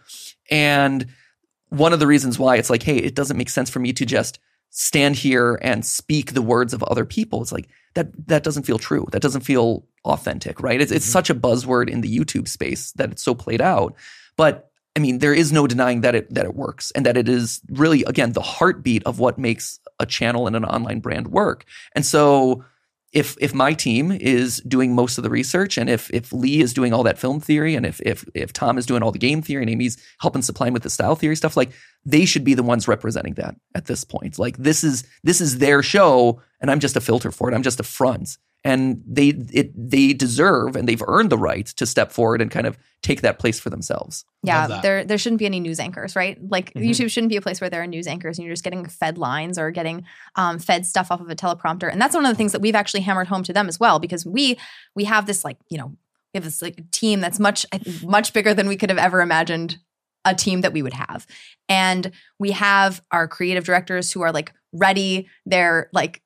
And 0.50 1.06
one 1.70 1.92
of 1.92 1.98
the 1.98 2.06
reasons 2.06 2.38
why 2.38 2.56
it's 2.56 2.70
like, 2.70 2.84
hey, 2.84 2.98
it 2.98 3.16
doesn't 3.16 3.36
make 3.36 3.50
sense 3.50 3.70
for 3.70 3.80
me 3.80 3.92
to 3.94 4.06
just 4.06 4.38
stand 4.70 5.16
here 5.16 5.58
and 5.62 5.84
speak 5.84 6.32
the 6.32 6.42
words 6.42 6.72
of 6.72 6.82
other 6.84 7.04
people. 7.04 7.42
It's 7.42 7.52
like 7.52 7.68
that 7.96 8.28
that 8.28 8.44
doesn't 8.44 8.62
feel 8.62 8.78
true. 8.78 9.06
That 9.10 9.20
doesn't 9.22 9.40
feel 9.42 9.84
authentic, 10.04 10.62
right? 10.62 10.80
It's 10.80 10.92
it's 10.92 11.06
Mhm. 11.08 11.12
such 11.12 11.30
a 11.30 11.34
buzzword 11.34 11.90
in 11.90 12.00
the 12.02 12.18
YouTube 12.18 12.46
space 12.46 12.92
that 12.92 13.10
it's 13.10 13.22
so 13.22 13.34
played 13.34 13.60
out. 13.60 13.94
But 14.36 14.70
I 14.94 14.98
mean, 15.00 15.18
there 15.18 15.34
is 15.34 15.52
no 15.52 15.66
denying 15.66 16.02
that 16.02 16.14
it 16.14 16.32
that 16.32 16.44
it 16.46 16.54
works 16.54 16.92
and 16.94 17.04
that 17.04 17.16
it 17.16 17.28
is 17.28 17.60
really 17.68 18.04
again 18.04 18.32
the 18.32 18.40
heartbeat 18.40 19.02
of 19.04 19.18
what 19.18 19.36
makes 19.38 19.80
a 19.98 20.06
channel 20.06 20.46
and 20.46 20.54
an 20.56 20.64
online 20.64 21.00
brand 21.00 21.28
work. 21.28 21.64
And 21.94 22.06
so 22.06 22.64
if 23.12 23.36
if 23.40 23.54
my 23.54 23.72
team 23.72 24.10
is 24.12 24.58
doing 24.66 24.94
most 24.94 25.16
of 25.16 25.24
the 25.24 25.30
research 25.30 25.78
and 25.78 25.88
if 25.88 26.10
if 26.12 26.32
Lee 26.32 26.60
is 26.60 26.74
doing 26.74 26.92
all 26.92 27.02
that 27.04 27.18
film 27.18 27.40
theory 27.40 27.74
and 27.74 27.86
if 27.86 28.00
if 28.04 28.24
if 28.34 28.52
Tom 28.52 28.78
is 28.78 28.84
doing 28.86 29.02
all 29.02 29.12
the 29.12 29.18
game 29.18 29.40
theory 29.42 29.62
and 29.62 29.70
Amy's 29.70 29.96
helping 30.20 30.42
supply 30.42 30.66
him 30.68 30.74
with 30.74 30.82
the 30.82 30.90
style 30.90 31.14
theory 31.16 31.36
stuff, 31.36 31.56
like 31.56 31.70
they 32.04 32.24
should 32.26 32.44
be 32.44 32.54
the 32.54 32.62
ones 32.62 32.88
representing 32.88 33.34
that 33.34 33.54
at 33.74 33.86
this 33.86 34.04
point. 34.04 34.38
Like 34.38 34.56
this 34.58 34.84
is 34.84 35.04
this 35.24 35.40
is 35.40 35.58
their 35.58 35.82
show 35.82 36.40
and 36.60 36.70
I'm 36.70 36.80
just 36.80 36.96
a 36.96 37.00
filter 37.00 37.30
for 37.30 37.50
it. 37.50 37.54
I'm 37.54 37.62
just 37.62 37.80
a 37.80 37.84
front. 37.84 38.38
And 38.64 39.00
they 39.06 39.28
it 39.52 39.70
they 39.76 40.12
deserve 40.12 40.74
and 40.74 40.88
they've 40.88 41.02
earned 41.06 41.30
the 41.30 41.38
right 41.38 41.66
to 41.66 41.86
step 41.86 42.10
forward 42.10 42.42
and 42.42 42.50
kind 42.50 42.66
of 42.66 42.76
take 43.00 43.20
that 43.20 43.38
place 43.38 43.60
for 43.60 43.70
themselves. 43.70 44.24
Yeah, 44.42 44.80
there 44.82 45.04
there 45.04 45.18
shouldn't 45.18 45.38
be 45.38 45.46
any 45.46 45.60
news 45.60 45.78
anchors, 45.78 46.16
right? 46.16 46.36
Like 46.50 46.74
Mhm. 46.74 46.88
YouTube 46.88 47.10
shouldn't 47.12 47.28
be 47.30 47.36
a 47.36 47.40
place 47.40 47.60
where 47.60 47.70
there 47.70 47.82
are 47.82 47.86
news 47.86 48.08
anchors 48.08 48.38
and 48.38 48.44
you're 48.44 48.54
just 48.54 48.64
getting 48.64 48.84
fed 48.86 49.18
lines 49.18 49.56
or 49.56 49.70
getting 49.70 50.04
um, 50.34 50.58
fed 50.58 50.84
stuff 50.84 51.12
off 51.12 51.20
of 51.20 51.30
a 51.30 51.36
teleprompter. 51.36 51.88
And 51.92 52.00
that's 52.00 52.16
one 52.16 52.24
of 52.24 52.30
the 52.32 52.36
things 52.36 52.50
that 52.52 52.60
we've 52.60 52.74
actually 52.74 53.02
hammered 53.02 53.28
home 53.28 53.44
to 53.44 53.52
them 53.52 53.68
as 53.68 53.78
well, 53.78 54.00
because 54.00 54.26
we 54.26 54.58
we 54.96 55.04
have 55.04 55.26
this 55.26 55.44
like 55.44 55.58
you 55.68 55.78
know 55.78 55.86
we 56.34 56.38
have 56.38 56.44
this 56.44 56.60
like 56.60 56.90
team 56.90 57.20
that's 57.20 57.38
much 57.38 57.66
much 58.02 58.32
bigger 58.32 58.52
than 58.52 58.66
we 58.66 58.76
could 58.76 58.90
have 58.90 58.98
ever 58.98 59.20
imagined 59.20 59.78
a 60.24 60.34
team 60.34 60.62
that 60.62 60.72
we 60.72 60.82
would 60.82 60.94
have, 60.94 61.24
and 61.68 62.10
we 62.40 62.50
have 62.50 63.00
our 63.12 63.28
creative 63.28 63.62
directors 63.62 64.10
who 64.10 64.22
are 64.22 64.32
like 64.32 64.52
ready. 64.72 65.28
They're 65.44 65.88
like 65.92 66.20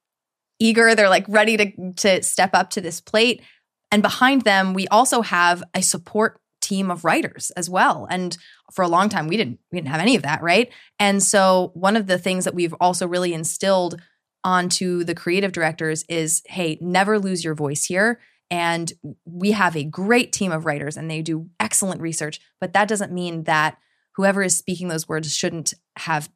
eager. 0.60 0.94
They're 0.94 1.08
like 1.08 1.24
ready 1.28 1.56
to 1.56 1.92
to 1.96 2.22
step 2.22 2.50
up 2.54 2.70
to 2.70 2.80
this 2.80 3.00
plate. 3.00 3.42
And 3.90 4.02
behind 4.02 4.42
them, 4.42 4.72
we 4.72 4.86
also 4.88 5.22
have 5.22 5.64
a 5.74 5.82
support 5.82 6.40
team 6.60 6.90
of 6.90 7.04
writers 7.04 7.50
as 7.56 7.68
well. 7.68 8.06
And 8.08 8.36
for 8.72 8.82
a 8.82 8.88
long 8.88 9.08
time, 9.08 9.26
we 9.26 9.36
didn't 9.36 9.58
we 9.72 9.78
didn't 9.78 9.88
have 9.88 10.00
any 10.00 10.14
of 10.14 10.22
that, 10.22 10.42
right? 10.42 10.72
And 10.98 11.22
so 11.22 11.72
one 11.74 11.96
of 11.96 12.06
the 12.06 12.18
things 12.18 12.44
that 12.44 12.54
we've 12.54 12.74
also 12.80 13.08
really 13.08 13.34
instilled 13.34 14.00
onto 14.44 15.04
the 15.04 15.14
creative 15.14 15.52
directors 15.52 16.04
is, 16.08 16.42
hey, 16.46 16.78
never 16.80 17.18
lose 17.18 17.44
your 17.44 17.54
voice 17.54 17.84
here. 17.84 18.20
And 18.50 18.92
we 19.24 19.52
have 19.52 19.76
a 19.76 19.84
great 19.84 20.32
team 20.32 20.50
of 20.50 20.66
writers, 20.66 20.96
and 20.96 21.10
they 21.10 21.22
do 21.22 21.50
excellent 21.60 22.00
research. 22.00 22.40
But 22.60 22.72
that 22.72 22.88
doesn't 22.88 23.12
mean 23.12 23.44
that 23.44 23.78
whoever 24.16 24.42
is 24.42 24.56
speaking 24.56 24.88
those 24.88 25.08
words 25.08 25.34
shouldn't 25.34 25.74
have 25.96 26.28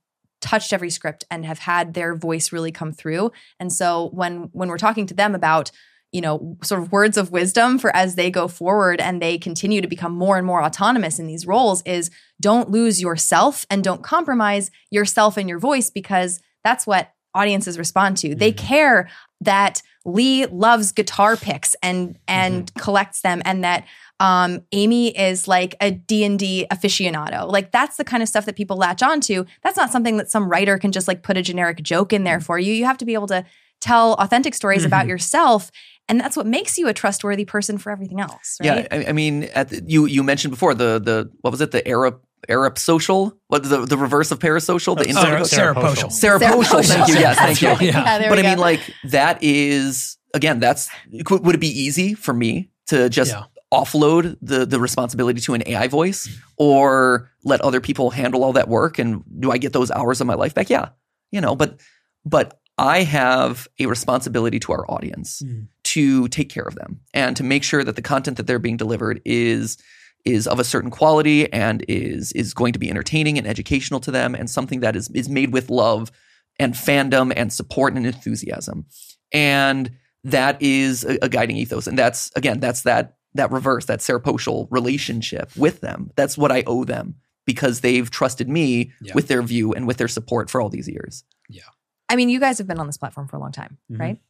touched 0.45 0.73
every 0.73 0.91
script 0.91 1.25
and 1.31 1.45
have 1.47 1.59
had 1.59 1.95
their 1.95 2.15
voice 2.15 2.53
really 2.53 2.71
come 2.71 2.93
through. 2.93 3.33
And 3.59 3.73
so 3.73 4.11
when 4.13 4.51
when 4.53 4.69
we're 4.69 4.79
talking 4.79 5.07
to 5.07 5.15
them 5.15 5.35
about 5.35 5.71
you 6.13 6.21
know 6.21 6.57
sort 6.63 6.81
of 6.83 6.93
words 6.93 7.17
of 7.17 7.33
wisdom 7.33 7.79
for 7.79 7.91
as 7.97 8.15
they 8.15 8.31
go 8.31 8.47
forward 8.47 9.01
and 9.01 9.21
they 9.21 9.39
continue 9.39 9.81
to 9.81 9.89
become 9.89 10.13
more 10.13 10.37
and 10.37 10.47
more 10.47 10.63
autonomous 10.63 11.19
in 11.19 11.27
these 11.27 11.47
roles 11.47 11.83
is 11.83 12.11
don't 12.41 12.71
lose 12.71 13.01
yourself 13.01 13.67
and 13.71 13.83
don't 13.83 14.05
compromise 14.05 14.71
yourself 14.91 15.37
and 15.37 15.49
your 15.49 15.59
voice 15.59 15.91
because 15.91 16.41
that's 16.63 16.87
what 16.87 17.11
audiences 17.35 17.79
respond 17.79 18.17
to. 18.19 18.35
They 18.35 18.53
Mhm. 18.53 18.57
care 18.59 19.09
that 19.41 19.83
Lee 20.05 20.47
loves 20.47 20.93
guitar 20.93 21.37
picks 21.37 21.75
and 21.83 22.17
and 22.29 22.73
collects 22.75 23.23
them 23.23 23.43
and 23.45 23.65
that 23.65 23.85
um, 24.21 24.61
Amy 24.73 25.17
is 25.17 25.49
like 25.49 25.75
a 25.81 25.91
D&D 25.91 26.67
aficionado. 26.71 27.51
Like 27.51 27.73
that's 27.73 27.97
the 27.97 28.05
kind 28.05 28.23
of 28.23 28.29
stuff 28.29 28.47
that 28.47 28.57
people 28.57 28.77
latch 28.77 29.03
onto. 29.03 29.45
That's 29.63 29.77
not 29.77 29.91
something 29.91 30.17
that 30.19 30.31
some 30.31 30.49
writer 30.49 30.79
can 30.79 30.93
just 30.93 31.09
like 31.09 31.23
put 31.23 31.37
a 31.37 31.43
generic 31.43 31.83
joke 31.83 32.13
in 32.13 32.25
there 32.25 32.41
for 32.41 32.59
you. 32.59 32.73
You 32.73 32.85
have 32.85 32.99
to 32.99 33.05
be 33.05 33.15
able 33.15 33.27
to 33.29 33.45
tell 33.81 34.15
authentic 34.15 34.55
stories 34.55 34.85
about 34.85 35.05
Mhm. 35.07 35.09
yourself 35.11 35.71
and 36.09 36.21
that's 36.21 36.37
what 36.37 36.47
makes 36.47 36.77
you 36.79 36.87
a 36.89 36.93
trustworthy 36.93 37.45
person 37.47 37.79
for 37.79 37.91
everything 37.91 38.21
else, 38.21 38.59
right? 38.63 38.87
Yeah, 38.91 38.99
I, 38.99 39.07
I 39.09 39.13
mean, 39.13 39.45
at 39.55 39.71
the, 39.71 39.83
you 39.87 40.05
you 40.07 40.23
mentioned 40.23 40.53
before 40.53 40.75
the 40.75 41.01
the 41.03 41.31
what 41.41 41.51
was 41.51 41.61
it 41.63 41.71
the 41.71 41.87
Arab 41.89 42.21
Arab 42.49 42.79
social? 42.79 43.37
What 43.49 43.63
the 43.63 43.87
the 43.87 43.97
reverse 43.97 44.31
of 44.31 44.39
parasocial? 44.39 44.97
The 44.99 45.05
Oh, 45.05 45.13
Instagram 45.13 45.15
Sarah- 45.15 45.45
Sarah 45.47 45.47
Sarah 45.47 45.75
Poschel. 45.75 46.13
Sarah 46.13 46.39
Poschel. 46.41 46.85
Thank 46.87 47.09
you. 47.09 47.15
Yes, 47.15 47.39
thank 47.39 47.63
you. 47.63 47.69
That's 47.79 47.81
right. 47.81 47.95
Yeah. 47.95 48.19
there 48.19 48.29
but 48.29 48.39
we 48.39 48.45
I 48.47 48.51
mean, 48.51 48.59
like 48.59 48.81
that 49.05 49.39
is 49.43 50.19
again, 50.35 50.61
that's 50.61 50.91
would 51.31 51.55
it 51.55 51.61
be 51.61 51.69
easy 51.69 52.13
for 52.15 52.35
me 52.35 52.69
to 52.89 53.09
just 53.09 53.33
Yeah. 53.33 53.45
Offload 53.75 54.37
the 54.41 54.65
the 54.67 54.79
responsibility 54.81 55.41
to 55.43 55.55
an 55.55 55.63
AI 55.67 55.89
voice, 55.89 56.29
or 56.57 57.31
let 57.45 57.61
other 57.61 57.81
people 57.81 58.11
handle 58.11 58.45
all 58.45 58.53
that 58.55 58.69
work? 58.69 58.99
And 58.99 59.23
do 59.41 59.51
I 59.51 59.59
get 59.59 59.73
those 59.73 59.91
hours 59.91 60.21
of 60.21 60.27
my 60.27 60.35
life 60.35 60.55
back? 60.55 60.71
Yeah, 60.71 60.89
you 61.31 61.41
know, 61.41 61.55
but 61.57 61.81
but 62.25 62.61
I 62.79 63.03
have 63.05 63.69
a 63.79 63.87
responsibility 63.87 64.59
to 64.61 64.73
our 64.73 64.85
audience 64.91 65.43
Mm. 65.45 65.69
to 65.95 66.29
take 66.29 66.49
care 66.49 66.65
of 66.65 66.75
them 66.75 67.01
and 67.13 67.37
to 67.37 67.45
make 67.45 67.63
sure 67.65 67.85
that 67.85 67.97
the 67.97 68.03
content 68.03 68.37
that 68.37 68.47
they're 68.47 68.59
being 68.69 68.77
delivered 68.77 69.21
is 69.25 69.77
is 70.25 70.47
of 70.47 70.59
a 70.59 70.65
certain 70.65 70.91
quality 70.91 71.53
and 71.53 71.85
is 71.89 72.33
is 72.33 72.55
going 72.55 72.73
to 72.73 72.79
be 72.79 72.89
entertaining 72.91 73.39
and 73.39 73.47
educational 73.47 74.01
to 74.01 74.11
them 74.11 74.35
and 74.35 74.49
something 74.51 74.81
that 74.81 74.97
is 74.97 75.09
is 75.15 75.29
made 75.29 75.53
with 75.53 75.71
love 75.71 76.11
and 76.59 76.75
fandom 76.75 77.33
and 77.37 77.53
support 77.53 77.95
and 77.95 78.07
enthusiasm. 78.07 78.87
And 79.33 79.91
that 80.25 80.57
is 80.63 81.05
a, 81.05 81.19
a 81.23 81.29
guiding 81.29 81.57
ethos. 81.57 81.87
And 81.87 81.99
that's 81.99 82.31
again, 82.37 82.59
that's 82.61 82.83
that 82.83 83.17
that 83.35 83.51
reverse, 83.51 83.87
that 83.87 84.01
seroposial 84.01 84.69
relationship 84.71 85.51
with 85.57 85.81
them. 85.81 86.11
That's 86.17 86.39
what 86.39 86.53
I 86.53 86.63
owe 86.67 86.85
them 86.85 87.17
because 87.47 87.81
they've 87.81 88.09
trusted 88.11 88.49
me 88.49 88.93
Yeah. 89.03 89.13
with 89.15 89.29
their 89.29 89.43
view 89.43 89.73
and 89.73 89.87
with 89.87 89.97
their 89.99 90.09
support 90.09 90.49
for 90.51 90.61
all 90.61 90.69
these 90.71 90.89
years. 90.89 91.25
Yeah. 91.49 91.63
I 92.09 92.17
mean, 92.17 92.29
you 92.29 92.41
guys 92.41 92.59
have 92.59 92.67
been 92.67 92.79
on 92.79 92.87
this 92.87 92.97
platform 92.97 93.29
for 93.29 93.37
a 93.37 93.41
long 93.41 93.53
time, 93.53 93.79
Mhm. 93.91 93.99
right? 94.01 94.21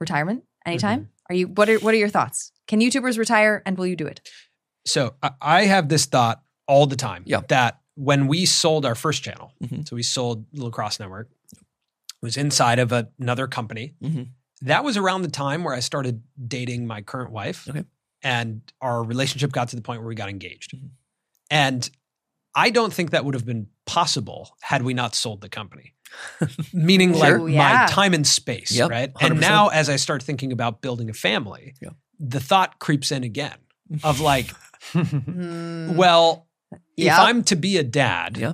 Retirement 0.00 0.44
anytime? 0.66 1.10
Are 1.30 1.34
you 1.34 1.46
what 1.48 1.68
are 1.68 1.78
what 1.78 1.94
are 1.94 1.98
your 1.98 2.08
thoughts? 2.08 2.52
Can 2.66 2.80
YouTubers 2.80 3.18
retire 3.18 3.62
and 3.64 3.78
will 3.78 3.86
you 3.86 3.96
do 3.96 4.06
it? 4.06 4.28
So 4.86 5.14
I, 5.22 5.30
I 5.40 5.64
have 5.66 5.88
this 5.88 6.06
thought 6.06 6.42
all 6.66 6.86
the 6.86 6.96
time 6.96 7.22
Yeah. 7.26 7.40
that 7.48 7.80
when 7.94 8.26
we 8.26 8.44
sold 8.46 8.84
our 8.84 8.94
first 8.94 9.22
channel, 9.22 9.52
Mhm. 9.62 9.88
so 9.88 9.96
we 9.96 10.02
sold 10.02 10.44
Lacrosse 10.52 10.98
Network, 10.98 11.30
it 11.52 11.58
was 12.20 12.36
inside 12.36 12.78
of 12.78 12.90
a- 12.92 13.08
another 13.20 13.46
company. 13.46 13.94
Mhm. 14.02 14.30
That 14.62 14.82
was 14.84 14.96
around 14.96 15.22
the 15.22 15.28
time 15.30 15.62
where 15.62 15.74
I 15.74 15.80
started 15.80 16.22
dating 16.48 16.86
my 16.86 17.02
current 17.02 17.30
wife. 17.30 17.68
Okay. 17.68 17.84
And 18.24 18.62
our 18.80 19.04
relationship 19.04 19.52
got 19.52 19.68
to 19.68 19.76
the 19.76 19.82
point 19.82 20.00
where 20.00 20.08
we 20.08 20.14
got 20.14 20.28
engaged. 20.30 20.72
Mhm. 20.74 20.88
And 21.50 21.90
I 22.54 22.70
don't 22.70 22.92
think 22.92 23.10
that 23.10 23.24
would 23.24 23.34
have 23.34 23.44
been 23.46 23.66
possible 23.86 24.56
had 24.62 24.82
we 24.82 24.94
not 24.94 25.14
sold 25.14 25.40
the 25.42 25.48
company. 25.48 25.94
Meaning 26.72 27.12
Sure. 27.12 27.20
like 27.20 27.40
Ooh, 27.40 27.46
yeah. 27.48 27.80
my 27.82 27.86
time 27.92 28.14
and 28.14 28.26
space, 28.26 28.70
Yep, 28.72 28.90
right? 28.90 29.12
100%. 29.14 29.30
And 29.32 29.40
now 29.40 29.68
as 29.68 29.88
I 29.88 29.96
start 29.96 30.22
thinking 30.22 30.52
about 30.52 30.80
building 30.80 31.10
a 31.10 31.12
family, 31.12 31.74
Yeah. 31.82 31.90
the 32.18 32.40
thought 32.40 32.78
creeps 32.78 33.12
in 33.12 33.24
again 33.24 33.58
of 34.02 34.20
like, 34.20 34.46
Mm, 34.92 35.94
well, 35.96 36.46
if 36.96 37.12
I'm 37.12 37.42
to 37.44 37.56
be 37.56 37.76
a 37.78 37.82
dad, 37.84 38.36
Yeah. 38.36 38.52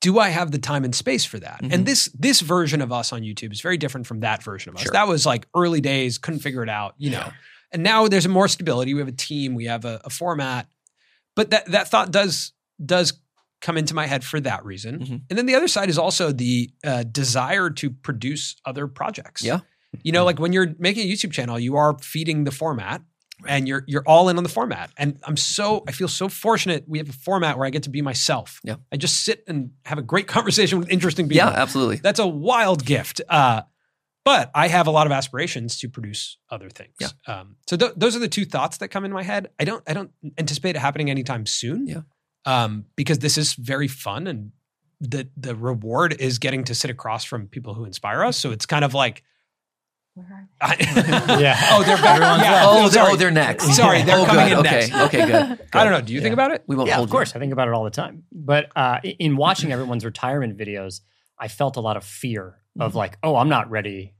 do 0.00 0.18
I 0.18 0.28
have 0.30 0.50
the 0.50 0.58
time 0.58 0.84
and 0.84 0.94
space 0.94 1.24
for 1.24 1.38
that? 1.38 1.62
Mhm. 1.62 1.72
And 1.72 1.86
this 1.86 2.06
this 2.18 2.40
version 2.40 2.80
of 2.82 2.92
us 2.92 3.12
on 3.12 3.22
YouTube 3.22 3.52
is 3.52 3.60
very 3.60 3.76
different 3.78 4.06
from 4.06 4.20
that 4.20 4.42
version 4.42 4.70
of 4.70 4.76
us. 4.76 4.82
Sure. 4.82 4.92
That 4.92 5.08
was 5.08 5.24
like 5.24 5.46
early 5.54 5.80
days, 5.80 6.18
couldn't 6.18 6.40
figure 6.40 6.62
it 6.62 6.68
out, 6.68 6.94
you 6.98 7.10
know. 7.10 7.32
And 7.76 7.82
now 7.82 8.08
there's 8.08 8.26
more 8.26 8.48
stability. 8.48 8.94
We 8.94 9.00
have 9.00 9.08
a 9.08 9.12
team, 9.12 9.54
we 9.54 9.66
have 9.66 9.84
a, 9.84 10.00
a 10.02 10.08
format. 10.08 10.66
But 11.34 11.50
that 11.50 11.70
that 11.72 11.88
thought 11.88 12.10
does 12.10 12.52
does 12.82 13.12
come 13.60 13.76
into 13.76 13.92
my 13.94 14.06
head 14.06 14.24
for 14.24 14.40
that 14.40 14.64
reason. 14.64 14.98
Mhm. 15.00 15.22
And 15.28 15.38
then 15.38 15.44
the 15.44 15.54
other 15.54 15.68
side 15.68 15.90
is 15.90 15.98
also 15.98 16.32
the 16.32 16.70
uh, 16.82 17.02
desire 17.02 17.68
to 17.68 17.90
produce 17.90 18.56
other 18.64 18.86
projects. 18.86 19.42
Yeah. 19.44 19.60
You 20.02 20.12
know, 20.12 20.24
like 20.24 20.38
when 20.38 20.54
you're 20.54 20.74
making 20.78 21.06
a 21.06 21.12
YouTube 21.12 21.32
channel, 21.32 21.58
you 21.58 21.76
are 21.76 21.98
feeding 21.98 22.44
the 22.44 22.50
format 22.50 23.02
and 23.46 23.68
you're 23.68 23.84
you're 23.86 24.04
all 24.06 24.30
in 24.30 24.38
on 24.38 24.42
the 24.42 24.48
format. 24.48 24.90
And 24.96 25.18
I'm 25.24 25.36
so 25.36 25.84
I 25.86 25.92
feel 25.92 26.08
so 26.08 26.30
fortunate 26.30 26.84
we 26.88 26.96
have 26.96 27.10
a 27.10 27.18
format 27.28 27.58
where 27.58 27.66
I 27.66 27.70
get 27.70 27.82
to 27.82 27.90
be 27.90 28.00
myself. 28.00 28.58
Yeah. 28.64 28.76
I 28.90 28.96
just 28.96 29.22
sit 29.22 29.44
and 29.46 29.72
have 29.84 29.98
a 29.98 30.02
great 30.02 30.28
conversation 30.36 30.78
with 30.78 30.88
interesting 30.88 31.28
people. 31.28 31.46
Yeah, 31.46 31.60
absolutely. 31.62 31.96
That's 31.96 32.20
a 32.20 32.26
wild 32.26 32.86
gift. 32.86 33.20
Uh, 33.28 33.64
but 34.26 34.50
I 34.56 34.66
have 34.66 34.88
a 34.88 34.90
lot 34.90 35.06
of 35.06 35.12
aspirations 35.12 35.78
to 35.78 35.88
produce 35.88 36.36
other 36.50 36.68
things. 36.68 36.96
Yeah. 37.00 37.10
Um, 37.28 37.54
so 37.68 37.76
th- 37.76 37.92
those 37.96 38.16
are 38.16 38.18
the 38.18 38.26
two 38.28 38.44
thoughts 38.44 38.78
that 38.78 38.88
come 38.88 39.04
in 39.04 39.12
my 39.12 39.22
head. 39.22 39.50
I 39.60 39.64
don't 39.64 39.84
I 39.86 39.92
don't 39.92 40.10
anticipate 40.36 40.74
it 40.74 40.80
happening 40.80 41.10
anytime 41.10 41.46
soon. 41.46 41.86
Yeah. 41.86 42.00
Um, 42.44 42.86
because 42.96 43.20
this 43.20 43.38
is 43.38 43.54
very 43.54 43.86
fun 43.86 44.26
and 44.26 44.50
the 45.00 45.28
the 45.36 45.54
reward 45.54 46.16
is 46.20 46.40
getting 46.40 46.64
to 46.64 46.74
sit 46.74 46.90
across 46.90 47.24
from 47.24 47.46
people 47.46 47.74
who 47.74 47.84
inspire 47.84 48.24
us. 48.24 48.36
So 48.36 48.50
it's 48.50 48.66
kind 48.66 48.84
of 48.84 48.94
like 48.94 49.22
where 50.14 50.26
are 50.26 50.48
I, 50.60 51.36
Yeah. 51.40 51.56
Oh, 51.70 51.84
they're 51.84 51.96
back. 51.96 52.16
Everyone's 52.16 52.42
yeah. 52.42 52.62
Oh, 52.64 52.80
they're, 52.80 52.90
sorry. 52.90 53.12
oh, 53.12 53.16
they're 53.16 53.30
next. 53.30 53.76
Sorry, 53.76 54.02
they're 54.02 54.18
oh, 54.18 54.26
coming 54.26 54.48
good. 54.48 54.52
in 54.54 54.58
okay. 54.66 54.70
next. 54.88 54.94
Okay, 54.94 55.26
good. 55.26 55.68
I 55.72 55.84
don't 55.84 55.92
know. 55.92 56.00
Do 56.00 56.12
you 56.12 56.20
think 56.20 56.32
about 56.32 56.50
it? 56.50 56.64
We 56.66 56.74
won't 56.74 56.88
yeah, 56.88 56.96
hold 56.96 57.06
of 57.08 57.12
course. 57.12 57.36
I 57.36 57.38
think 57.38 57.52
about 57.52 57.68
it 57.68 57.74
all 57.74 57.84
the 57.84 57.90
time. 57.90 58.24
But 58.32 58.72
uh, 58.74 58.98
in 59.04 59.36
watching 59.36 59.70
everyone's 59.72 60.04
retirement 60.04 60.58
videos, 60.58 61.02
I 61.38 61.46
felt 61.46 61.76
a 61.76 61.80
lot 61.80 61.96
of 61.96 62.02
fear 62.02 62.56
of 62.78 62.90
Mm-hmm. 62.90 62.98
like, 62.98 63.18
oh, 63.22 63.36
I'm 63.36 63.48
not 63.48 63.70
ready 63.70 64.15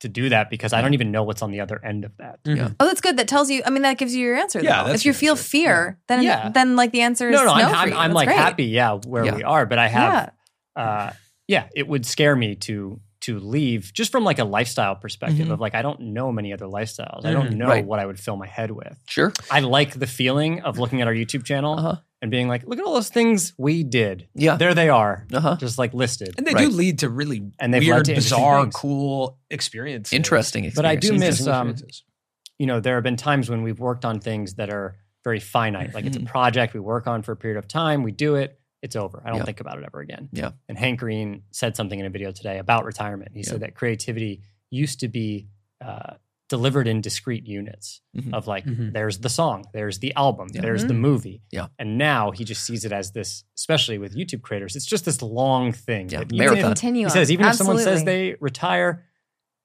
to 0.00 0.08
do 0.08 0.28
that 0.30 0.50
because 0.50 0.72
I 0.72 0.82
don't 0.82 0.94
even 0.94 1.10
know 1.10 1.22
what's 1.22 1.42
on 1.42 1.50
the 1.50 1.60
other 1.60 1.80
end 1.84 2.04
of 2.04 2.16
that. 2.18 2.42
Mhm. 2.44 2.56
Yeah. 2.56 2.68
Oh, 2.80 2.86
that's 2.86 3.00
good. 3.00 3.16
That 3.18 3.28
tells 3.28 3.50
you. 3.50 3.62
I 3.64 3.70
mean, 3.70 3.82
that 3.82 3.98
gives 3.98 4.14
you 4.14 4.26
your 4.26 4.36
answer. 4.36 4.60
Yeah, 4.60 4.84
that's 4.84 5.00
if 5.00 5.06
you 5.06 5.12
feel 5.12 5.32
answer. 5.32 5.44
fear, 5.44 5.98
then 6.08 6.22
Yeah. 6.22 6.48
then 6.48 6.76
like 6.76 6.90
the 6.92 7.02
answer 7.02 7.28
is 7.28 7.36
No, 7.36 7.44
no, 7.44 7.52
I'm, 7.52 7.68
for 7.70 7.76
I'm, 7.76 7.88
you. 7.90 7.94
I'm 7.96 8.12
like 8.12 8.26
great. 8.28 8.38
happy, 8.38 8.64
yeah, 8.64 8.92
where 9.06 9.24
Yeah. 9.24 9.36
we 9.36 9.42
are. 9.44 9.66
But 9.66 9.78
I 9.78 9.88
have, 9.88 10.32
Yeah. 10.76 10.82
uh, 10.82 11.12
yeah, 11.48 11.64
it 11.76 11.86
would 11.86 12.06
scare 12.06 12.34
me 12.36 12.54
to 12.56 13.00
to 13.22 13.38
leave 13.38 13.92
just 13.92 14.10
from 14.10 14.24
like 14.24 14.38
a 14.38 14.44
lifestyle 14.44 14.96
perspective 14.96 15.48
Mhm. 15.48 15.52
of 15.52 15.60
like 15.60 15.74
I 15.74 15.82
don't 15.82 16.00
know 16.00 16.32
many 16.32 16.52
other 16.52 16.66
lifestyles. 16.66 17.24
I 17.24 17.32
don't 17.32 17.50
Mhm. 17.50 17.56
know 17.56 17.66
Right. 17.68 17.84
what 17.84 17.98
I 18.00 18.06
would 18.06 18.18
fill 18.18 18.36
my 18.36 18.46
head 18.46 18.70
with. 18.70 18.96
Sure. 19.06 19.32
I 19.50 19.60
like 19.60 19.98
the 19.98 20.06
feeling 20.06 20.60
of 20.62 20.78
looking 20.78 21.00
at 21.02 21.06
our 21.06 21.12
YouTube 21.14 21.44
channel 21.44 21.74
Uh-huh. 21.78 21.96
and 22.22 22.30
being 22.30 22.48
like, 22.48 22.66
look 22.66 22.78
at 22.78 22.84
all 22.84 22.94
those 22.94 23.10
things 23.10 23.52
we 23.58 23.82
did. 23.84 24.26
Yeah. 24.34 24.56
There 24.56 24.74
they 24.74 24.88
are, 24.88 25.26
Uh-huh. 25.32 25.56
just 25.56 25.76
like 25.78 25.92
listed. 25.92 26.34
And 26.38 26.46
they 26.46 26.54
Right. 26.54 26.68
do 26.70 26.74
lead 26.74 26.98
to 27.00 27.08
really 27.10 27.42
And 27.58 27.74
they've 27.74 27.82
led 27.82 27.88
weird, 27.88 28.04
to 28.06 28.14
bizarre, 28.14 28.66
cool 28.68 29.38
experiences. 29.50 30.12
Interesting 30.14 30.70
But 30.74 30.86
I 30.86 30.96
do 30.96 31.12
miss, 31.12 31.46
um, 31.46 31.74
you 32.58 32.66
know, 32.66 32.80
there 32.80 32.94
have 32.94 33.04
been 33.04 33.16
times 33.16 33.50
when 33.50 33.62
we've 33.62 33.80
worked 33.80 34.04
on 34.04 34.20
things 34.20 34.54
that 34.54 34.70
are 34.70 34.96
very 35.24 35.40
finite. 35.40 35.92
Like 35.94 36.06
it's 36.06 36.16
a 36.16 36.20
Mhm. 36.20 36.26
project 36.26 36.72
we 36.74 36.80
work 36.80 37.06
on 37.06 37.22
for 37.22 37.32
a 37.32 37.36
period 37.36 37.58
of 37.58 37.68
time, 37.68 38.02
we 38.02 38.12
do 38.12 38.36
it, 38.36 38.58
it's 38.82 38.96
over. 38.96 39.22
I 39.24 39.28
don't 39.30 39.38
Yeah. 39.38 39.44
think 39.44 39.60
about 39.60 39.78
it 39.78 39.84
ever 39.84 40.00
again. 40.00 40.28
Yeah. 40.32 40.52
And 40.68 40.78
Hank 40.78 41.00
Green 41.00 41.42
said 41.50 41.76
something 41.76 41.98
in 41.98 42.06
a 42.06 42.10
video 42.10 42.30
today 42.32 42.58
about 42.58 42.84
retirement. 42.84 43.32
He 43.34 43.40
Yeah. 43.40 43.46
said 43.50 43.60
that 43.60 43.74
creativity 43.74 44.42
used 44.70 45.00
to 45.00 45.08
be 45.08 45.48
uh, 45.82 46.14
delivered 46.50 46.86
in 46.86 47.00
discrete 47.00 47.46
units 47.46 48.02
Mhm. 48.14 48.34
of 48.34 48.46
like, 48.46 48.66
Mhm. 48.66 48.92
there's 48.92 49.18
the 49.20 49.28
song, 49.30 49.64
there's 49.72 50.00
the 50.00 50.12
album, 50.14 50.48
Yeah. 50.52 50.60
there's 50.60 50.84
the 50.84 50.92
movie. 50.94 51.40
Yeah. 51.50 51.68
And 51.78 51.96
now 51.96 52.32
he 52.32 52.44
just 52.44 52.64
sees 52.66 52.84
it 52.84 52.92
as 52.92 53.12
this, 53.12 53.44
especially 53.56 53.96
with 53.98 54.14
YouTube 54.14 54.42
creators, 54.42 54.76
it's 54.76 54.84
just 54.84 55.04
this 55.06 55.22
long 55.22 55.72
thing. 55.72 56.10
Yeah, 56.10 56.18
that 56.18 56.26
even 56.32 56.38
marathon. 56.38 56.58
if- 56.58 56.64
Continue. 56.66 57.04
He 57.06 57.10
says 57.10 57.30
even 57.30 57.46
if 57.46 57.54
someone 57.54 57.78
says 57.78 58.04
they 58.04 58.34
retire, 58.40 59.04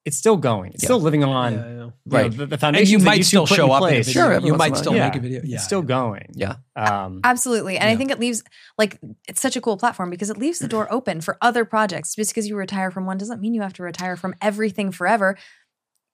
it's 0.06 0.16
still 0.18 0.38
going. 0.38 0.72
It's 0.74 0.84
Yeah. 0.84 0.88
still 0.88 1.02
living 1.02 1.24
on 1.24 1.54
Yeah, 1.54 1.60
yeah. 1.60 1.68
you 1.70 1.76
know, 1.78 1.94
Right. 2.06 2.32
the, 2.38 2.46
the 2.46 2.66
And 2.66 2.88
you 2.88 3.00
might 3.00 3.22
YouTube 3.22 3.26
still 3.26 3.46
show 3.48 3.66
in 3.66 3.72
up 3.72 3.82
in 3.92 3.96
a 3.96 4.04
video. 4.04 4.14
Sure, 4.14 4.40
you 4.40 4.54
might 4.56 4.78
still 4.78 4.94
while. 4.94 5.06
make 5.08 5.16
a 5.16 5.20
video. 5.20 5.42
Yeah. 5.44 5.56
It's 5.56 5.66
still 5.66 5.82
going. 5.82 6.28
Yeah. 6.34 6.56
Um, 6.76 7.22
Absolutely. 7.24 7.78
And 7.78 7.90
I 7.90 7.96
think 7.96 8.12
it 8.12 8.20
leaves 8.20 8.44
like 8.78 9.00
it's 9.28 9.42
such 9.42 9.56
a 9.56 9.62
cool 9.62 9.78
platform 9.78 10.10
because 10.12 10.30
it 10.30 10.38
leaves 10.38 10.60
the 10.60 10.68
door 10.68 10.88
open 10.94 11.22
for 11.22 11.38
other 11.42 11.66
projects. 11.66 12.14
Just 12.16 12.32
because 12.32 12.48
you 12.48 12.56
retire 12.56 12.92
from 12.92 13.06
one 13.08 13.18
doesn't 13.18 13.42
mean 13.42 13.54
you 13.56 13.62
have 13.62 13.74
to 13.74 13.84
retire 13.84 14.16
from 14.16 14.36
everything 14.42 14.92
forever. 14.92 15.38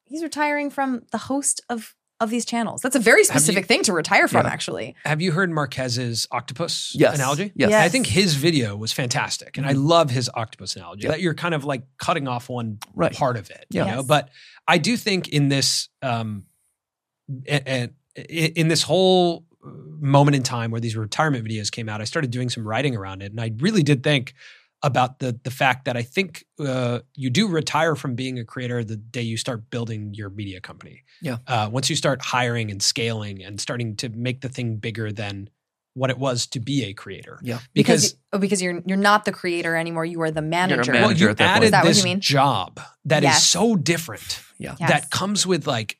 He's 0.05 0.23
retiring 0.23 0.69
from 0.69 1.03
the 1.11 1.17
host 1.17 1.61
of 1.69 1.93
of 2.21 2.29
these 2.29 2.45
channels. 2.45 2.81
That's 2.81 2.95
a 2.95 2.99
very 2.99 3.23
specific 3.23 3.65
thing 3.65 3.83
to 3.83 3.93
retire 3.93 4.27
from, 4.27 4.45
Yeah. 4.45 4.51
actually. 4.53 4.95
Have 5.03 5.21
you 5.21 5.31
heard 5.33 5.49
Marques's 5.51 6.27
octopus 6.31 6.93
Yes. 6.95 7.15
analogy? 7.15 7.51
Yes. 7.55 7.71
Yes. 7.71 7.83
I 7.85 7.89
think 7.89 8.05
his 8.07 8.35
video 8.35 8.75
was 8.77 8.93
fantastic, 8.93 9.57
and 9.57 9.65
I 9.65 9.71
love 9.73 10.09
his 10.11 10.29
octopus 10.33 10.75
analogy. 10.75 11.03
Yeah. 11.03 11.09
That 11.11 11.21
you're 11.21 11.33
kind 11.33 11.53
of 11.53 11.65
like 11.65 11.83
cutting 11.97 12.27
off 12.27 12.47
one 12.47 12.77
Right. 12.93 13.11
part 13.13 13.35
of 13.37 13.49
it, 13.49 13.65
Yeah. 13.69 13.85
you 13.85 13.91
know. 13.91 13.97
Yes. 13.97 14.05
But 14.07 14.29
I 14.67 14.77
do 14.77 14.95
think 14.95 15.27
in 15.29 15.49
this, 15.49 15.89
um, 16.01 16.45
and 17.47 17.91
in 18.29 18.67
this 18.67 18.83
whole 18.83 19.45
moment 19.63 20.35
in 20.35 20.43
time 20.43 20.71
where 20.71 20.81
these 20.81 20.95
retirement 20.95 21.45
videos 21.47 21.71
came 21.71 21.89
out, 21.89 22.01
I 22.01 22.05
started 22.05 22.31
doing 22.31 22.49
some 22.49 22.67
writing 22.67 22.95
around 22.95 23.21
it, 23.23 23.31
and 23.31 23.41
I 23.41 23.51
really 23.59 23.83
did 23.83 24.03
think 24.03 24.33
about 24.83 25.19
the 25.19 25.39
the 25.43 25.51
fact 25.51 25.85
that 25.85 25.95
I 25.95 26.01
think 26.01 26.43
uh, 26.59 26.99
you 27.15 27.29
do 27.29 27.47
retire 27.47 27.95
from 27.95 28.15
being 28.15 28.39
a 28.39 28.43
creator 28.45 28.83
the 28.83 28.97
day 28.97 29.21
you 29.21 29.37
start 29.37 29.69
building 29.69 30.13
your 30.13 30.29
media 30.29 30.59
company. 30.59 31.03
Yeah. 31.21 31.37
Uh, 31.47 31.69
once 31.71 31.89
you 31.89 31.95
start 31.95 32.21
hiring 32.21 32.71
and 32.71 32.81
scaling 32.81 33.43
and 33.43 33.61
starting 33.61 33.95
to 33.97 34.09
make 34.09 34.41
the 34.41 34.49
thing 34.49 34.77
bigger 34.77 35.11
than 35.11 35.49
what 35.93 36.09
it 36.09 36.17
was 36.17 36.47
to 36.47 36.59
be 36.59 36.85
a 36.85 36.93
creator. 36.93 37.37
Yeah. 37.43 37.59
Because, 37.73 38.13
Because 38.13 38.15
oh, 38.33 38.39
because 38.39 38.61
you're 38.61 38.81
you're 38.85 38.97
not 38.97 39.25
the 39.25 39.31
creator 39.31 39.75
anymore. 39.75 40.05
You 40.05 40.21
are 40.21 40.31
the 40.31 40.41
manager. 40.41 40.91
manager. 40.93 41.07
well, 41.07 41.11
you 41.17 41.29
at 41.29 41.37
that 41.37 41.57
added 41.57 41.65
Is 41.65 41.71
that 41.71 41.83
what 41.83 41.87
this 41.89 41.97
you 41.99 42.03
mean? 42.05 42.19
job 42.21 42.79
that 43.05 43.23
is 43.23 43.27
Yes. 43.29 43.47
so 43.47 43.75
different 43.75 44.41
Yeah. 44.57 44.75
Yes. 44.79 44.89
that 44.89 45.09
comes 45.11 45.45
with 45.45 45.67
like 45.67 45.97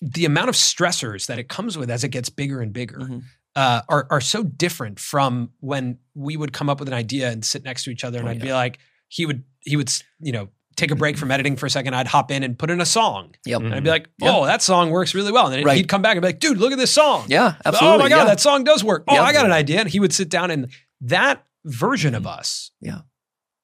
the 0.00 0.24
amount 0.26 0.48
of 0.48 0.54
stressors 0.54 1.26
that 1.26 1.38
it 1.38 1.48
comes 1.48 1.76
with 1.76 1.90
as 1.90 2.04
it 2.04 2.08
gets 2.10 2.28
bigger 2.28 2.60
and 2.60 2.72
bigger 2.72 2.98
Mhm. 2.98 3.22
Uh, 3.56 3.80
are 3.88 4.06
are 4.10 4.20
so 4.20 4.42
different 4.44 5.00
from 5.00 5.50
when 5.60 5.98
we 6.14 6.36
would 6.36 6.52
come 6.52 6.68
up 6.70 6.78
with 6.78 6.88
an 6.88 6.94
idea 6.94 7.30
and 7.30 7.44
sit 7.44 7.64
next 7.64 7.84
to 7.84 7.90
each 7.90 8.04
other, 8.04 8.18
and 8.20 8.28
Oh, 8.28 8.30
I'd 8.30 8.36
yeah. 8.38 8.42
be 8.44 8.52
like, 8.52 8.78
he 9.08 9.26
would 9.26 9.42
he 9.60 9.76
would 9.76 9.90
you 10.20 10.30
know 10.32 10.48
take 10.76 10.90
a 10.90 10.94
break 10.94 11.16
from 11.16 11.30
editing 11.30 11.56
for 11.56 11.64
a 11.64 11.70
second. 11.70 11.94
I'd 11.94 12.06
hop 12.06 12.30
in 12.30 12.42
and 12.42 12.58
put 12.58 12.70
in 12.70 12.80
a 12.82 12.86
song, 12.86 13.34
Yep. 13.46 13.62
and 13.62 13.74
I'd 13.74 13.82
be 13.82 13.88
like, 13.88 14.10
Yeah. 14.20 14.36
oh, 14.36 14.44
that 14.44 14.60
song 14.62 14.90
works 14.90 15.14
really 15.14 15.32
well, 15.32 15.46
and 15.46 15.54
then 15.54 15.64
Right. 15.64 15.78
head 15.78 15.88
come 15.88 16.02
back 16.02 16.16
and 16.16 16.22
be 16.22 16.28
like, 16.28 16.38
dude, 16.38 16.58
look 16.58 16.70
at 16.70 16.76
this 16.78 16.90
song. 16.92 17.24
Yeah. 17.28 17.54
Absolutely. 17.64 17.94
Oh 17.94 17.98
my 17.98 18.08
god, 18.10 18.16
yeah. 18.18 18.24
that 18.26 18.40
song 18.40 18.62
does 18.62 18.84
work. 18.84 19.04
Oh, 19.08 19.14
Yep. 19.14 19.22
I 19.24 19.32
got 19.32 19.46
an 19.46 19.52
idea, 19.52 19.80
and 19.80 19.88
he 19.88 19.98
would 20.00 20.12
sit 20.12 20.28
down 20.28 20.50
and 20.50 20.70
that 21.00 21.44
version 21.64 22.14
of 22.14 22.26
us. 22.26 22.70
Yeah. 22.82 23.00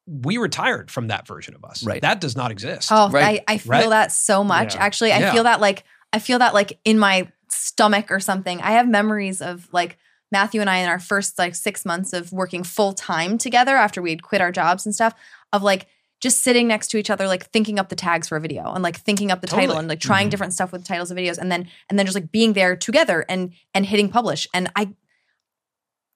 We 0.07 0.39
retired 0.39 0.91
from 0.91 1.09
that 1.09 1.29
version 1.29 1.55
of 1.55 1.65
us. 1.65 1.85
Right. 1.85 2.01
That 2.03 2.21
does 2.21 2.35
not 2.35 2.51
exist. 2.51 2.89
Oh, 2.91 3.09
Right. 3.11 3.43
I, 3.47 3.55
I 3.55 3.59
feel 3.59 3.71
Right. 3.71 3.91
that 3.91 4.11
so 4.11 4.43
much. 4.43 4.75
Yeah. 4.75 4.83
Actually, 4.83 5.13
I 5.13 5.19
Yeah. 5.21 5.33
feel 5.33 5.45
that 5.45 5.61
like 5.61 5.85
I 6.15 6.19
feel 6.19 6.39
that 6.41 6.55
like 6.55 6.79
in 6.85 6.99
my 6.99 7.29
stomach 7.53 8.11
or 8.11 8.21
something. 8.21 8.61
I 8.61 8.73
have 8.73 8.89
memories 8.89 9.41
of 9.43 9.69
like 9.73 9.99
Matthew 10.31 10.61
and 10.61 10.71
I 10.71 10.79
in 10.79 10.89
our 10.89 10.99
first 10.99 11.39
like 11.39 11.55
six 11.55 11.85
months 11.85 12.13
of 12.13 12.33
working 12.33 12.65
full 12.65 12.93
time 12.93 13.39
together 13.39 13.77
after 13.77 14.01
we 14.01 14.11
had 14.11 14.23
quit 14.23 14.41
our 14.41 14.53
jobs 14.53 14.87
and 14.87 14.95
stuff. 14.95 15.15
Of 15.53 15.63
like 15.63 15.87
just 16.21 16.43
sitting 16.43 16.69
next 16.69 16.89
to 16.89 16.97
each 16.99 17.11
other, 17.11 17.27
like 17.27 17.51
thinking 17.51 17.79
up 17.79 17.89
the 17.89 17.97
tags 17.97 18.29
for 18.29 18.37
a 18.37 18.41
video 18.41 18.73
and 18.73 18.83
like 18.83 18.97
thinking 18.97 19.31
up 19.31 19.41
the 19.41 19.47
title 19.49 19.77
and 19.77 19.89
like 19.89 20.01
trying 20.01 20.29
Mhm. 20.29 20.31
different 20.31 20.55
stuff 20.55 20.71
with 20.73 20.85
titles 20.87 21.11
of 21.11 21.17
videos, 21.19 21.37
and 21.37 21.51
then 21.53 21.69
and 21.91 21.99
then 21.99 22.07
just 22.07 22.15
like 22.15 22.31
being 22.33 22.53
there 22.55 22.77
together 22.77 23.25
and 23.29 23.53
and 23.75 23.85
hitting 23.87 24.09
publish. 24.09 24.47
And 24.55 24.71
I. 24.77 24.91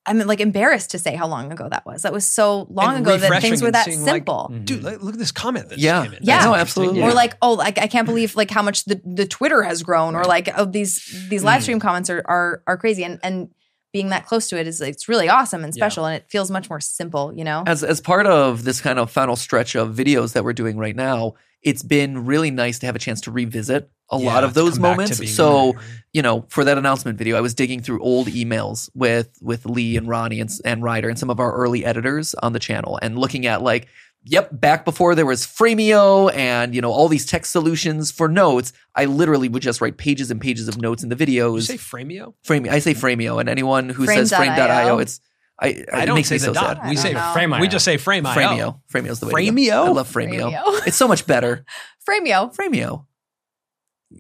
I'm 0.07 0.19
like 0.21 0.41
embarrassed 0.41 0.91
to 0.93 0.99
say 0.99 1.17
how 1.17 1.27
long 1.27 1.51
ago 1.53 1.69
that 1.69 1.85
was. 1.85 2.03
That 2.03 2.13
was 2.13 2.27
so 2.27 2.67
long 2.71 2.97
And 2.97 3.07
ago 3.07 3.17
that 3.17 3.43
things 3.43 3.63
were 3.63 3.71
that 3.73 3.85
seeing, 3.87 4.03
like, 4.03 4.15
simple. 4.15 4.53
Dude, 4.65 4.83
look 4.83 5.03
look 5.03 5.15
at 5.15 5.19
this 5.19 5.33
comment 5.33 5.69
that 5.71 5.79
Yeah. 5.79 6.01
just 6.03 6.05
came 6.11 6.19
in. 6.19 6.25
Yeah. 6.25 6.35
That's 6.37 6.45
No, 6.47 6.53
interesting. 6.55 6.83
absolutely. 6.85 7.03
or 7.03 7.13
like 7.15 7.37
oh 7.43 7.53
like 7.55 7.79
i 7.79 7.87
can't 7.87 8.07
believe 8.07 8.37
like 8.37 8.51
how 8.51 8.63
much 8.63 8.85
the, 8.85 9.01
the 9.05 9.27
twitter 9.27 9.63
has 9.63 9.83
grown 9.83 10.15
or 10.15 10.25
like 10.25 10.49
oh 10.57 10.65
these 10.65 11.27
these 11.29 11.43
live 11.45 11.61
Mm. 11.61 11.63
stream 11.63 11.81
comments 11.81 12.09
are 12.11 12.23
are 12.27 12.63
are 12.67 12.77
crazy 12.77 13.05
and 13.05 13.19
and 13.23 13.49
being 13.97 14.11
that 14.11 14.27
close 14.27 14.47
to 14.51 14.59
it 14.61 14.67
is 14.67 14.81
it's 14.83 15.09
really 15.09 15.29
awesome 15.39 15.65
and 15.65 15.73
Yeah. 15.75 15.81
special 15.81 16.05
and 16.05 16.15
it 16.17 16.25
feels 16.29 16.51
much 16.51 16.69
more 16.69 16.81
simple 16.81 17.33
you 17.35 17.45
know 17.49 17.63
as 17.67 17.83
as 17.83 17.99
part 18.01 18.27
of 18.27 18.65
this 18.65 18.79
kind 18.87 18.99
of 18.99 19.11
final 19.11 19.37
stretch 19.37 19.75
of 19.75 19.95
videos 20.03 20.35
that 20.35 20.45
we're 20.45 20.53
doing 20.63 20.77
right 20.77 20.95
now, 21.09 21.35
it's 21.63 21.83
been 21.83 22.27
really 22.27 22.51
nice 22.51 22.79
to 22.81 22.87
have 22.87 22.95
a 22.95 22.99
chance 23.07 23.21
to 23.23 23.31
revisit 23.31 23.83
a 24.11 24.19
Yeah, 24.19 24.27
lot 24.33 24.45
of 24.45 24.53
those 24.55 24.75
come 24.75 24.83
back 24.83 24.93
to 25.11 25.17
moments. 25.17 25.35
So, 25.35 25.73
there. 25.73 25.81
you 26.13 26.23
know, 26.27 26.45
for 26.49 26.63
that 26.65 26.77
announcement 26.79 27.19
video, 27.19 27.37
I 27.37 27.41
was 27.41 27.55
digging 27.55 27.81
through 27.81 28.01
old 28.03 28.27
emails 28.29 28.89
with 28.95 29.31
with 29.41 29.65
Lee 29.67 29.97
and 29.97 30.07
Ronnie 30.07 30.41
and 30.41 30.51
and 30.65 30.83
Ryder 30.83 31.09
and 31.09 31.19
some 31.19 31.31
of 31.31 31.41
our 31.41 31.53
early 31.63 31.85
editors 31.85 32.35
on 32.45 32.53
the 32.53 32.61
channel 32.61 32.99
and 33.03 33.19
looking 33.19 33.47
at 33.47 33.63
like 33.63 33.89
Yep, 34.29 34.61
back 34.61 34.85
before 34.85 35.15
there 35.15 35.25
was 35.25 35.47
Framio 35.47 36.35
and 36.35 36.75
you 36.75 36.81
know 36.81 36.91
all 36.91 37.07
these 37.09 37.25
text 37.27 37.53
solutions 37.53 38.11
for 38.11 38.29
notes, 38.29 38.73
I 38.95 39.05
literally 39.05 39.49
would 39.49 39.63
just 39.63 39.81
write 39.81 39.99
pages 39.99 40.31
and 40.33 40.41
pages 40.41 40.67
of 40.67 40.81
notes 40.81 41.03
in 41.05 41.09
the 41.11 41.15
Did 41.15 41.29
you 41.29 41.45
videos. 41.45 41.63
say 41.69 41.77
Framio? 41.77 42.35
Frame, 42.43 42.67
I 42.69 42.81
say 42.81 42.93
Framio, 42.95 43.39
and 43.39 43.49
anyone 43.49 43.89
who 43.89 44.05
says 44.07 44.33
Frame.io. 44.33 44.57
Frame.io, 44.57 44.99
it's 44.99 45.21
I, 45.61 45.69
it 45.69 45.89
I 45.93 46.05
don't 46.07 46.17
makes 46.17 46.29
say 46.29 46.35
me 46.35 46.39
the 46.41 46.45
so 46.47 46.53
dot. 46.55 46.79
sad. 46.79 46.89
We 46.91 46.97
say 46.97 47.13
don't 47.13 47.23
know. 47.23 47.33
Frame 47.35 47.61
we 47.61 47.69
just 47.69 47.85
say 47.85 47.97
frame 47.99 48.25
Framio. 48.25 48.81
Framio's 48.93 49.21
the 49.21 49.27
way. 49.29 49.45
to 49.47 49.51
go. 49.53 49.57
Framio? 49.57 49.87
I 49.87 49.89
love 49.91 50.13
Framio. 50.13 50.53
Framio. 50.53 50.81
It's 50.89 50.97
so 50.97 51.07
much 51.07 51.27
better. 51.27 51.65
Framio. 52.09 52.55
Framio. 52.55 53.07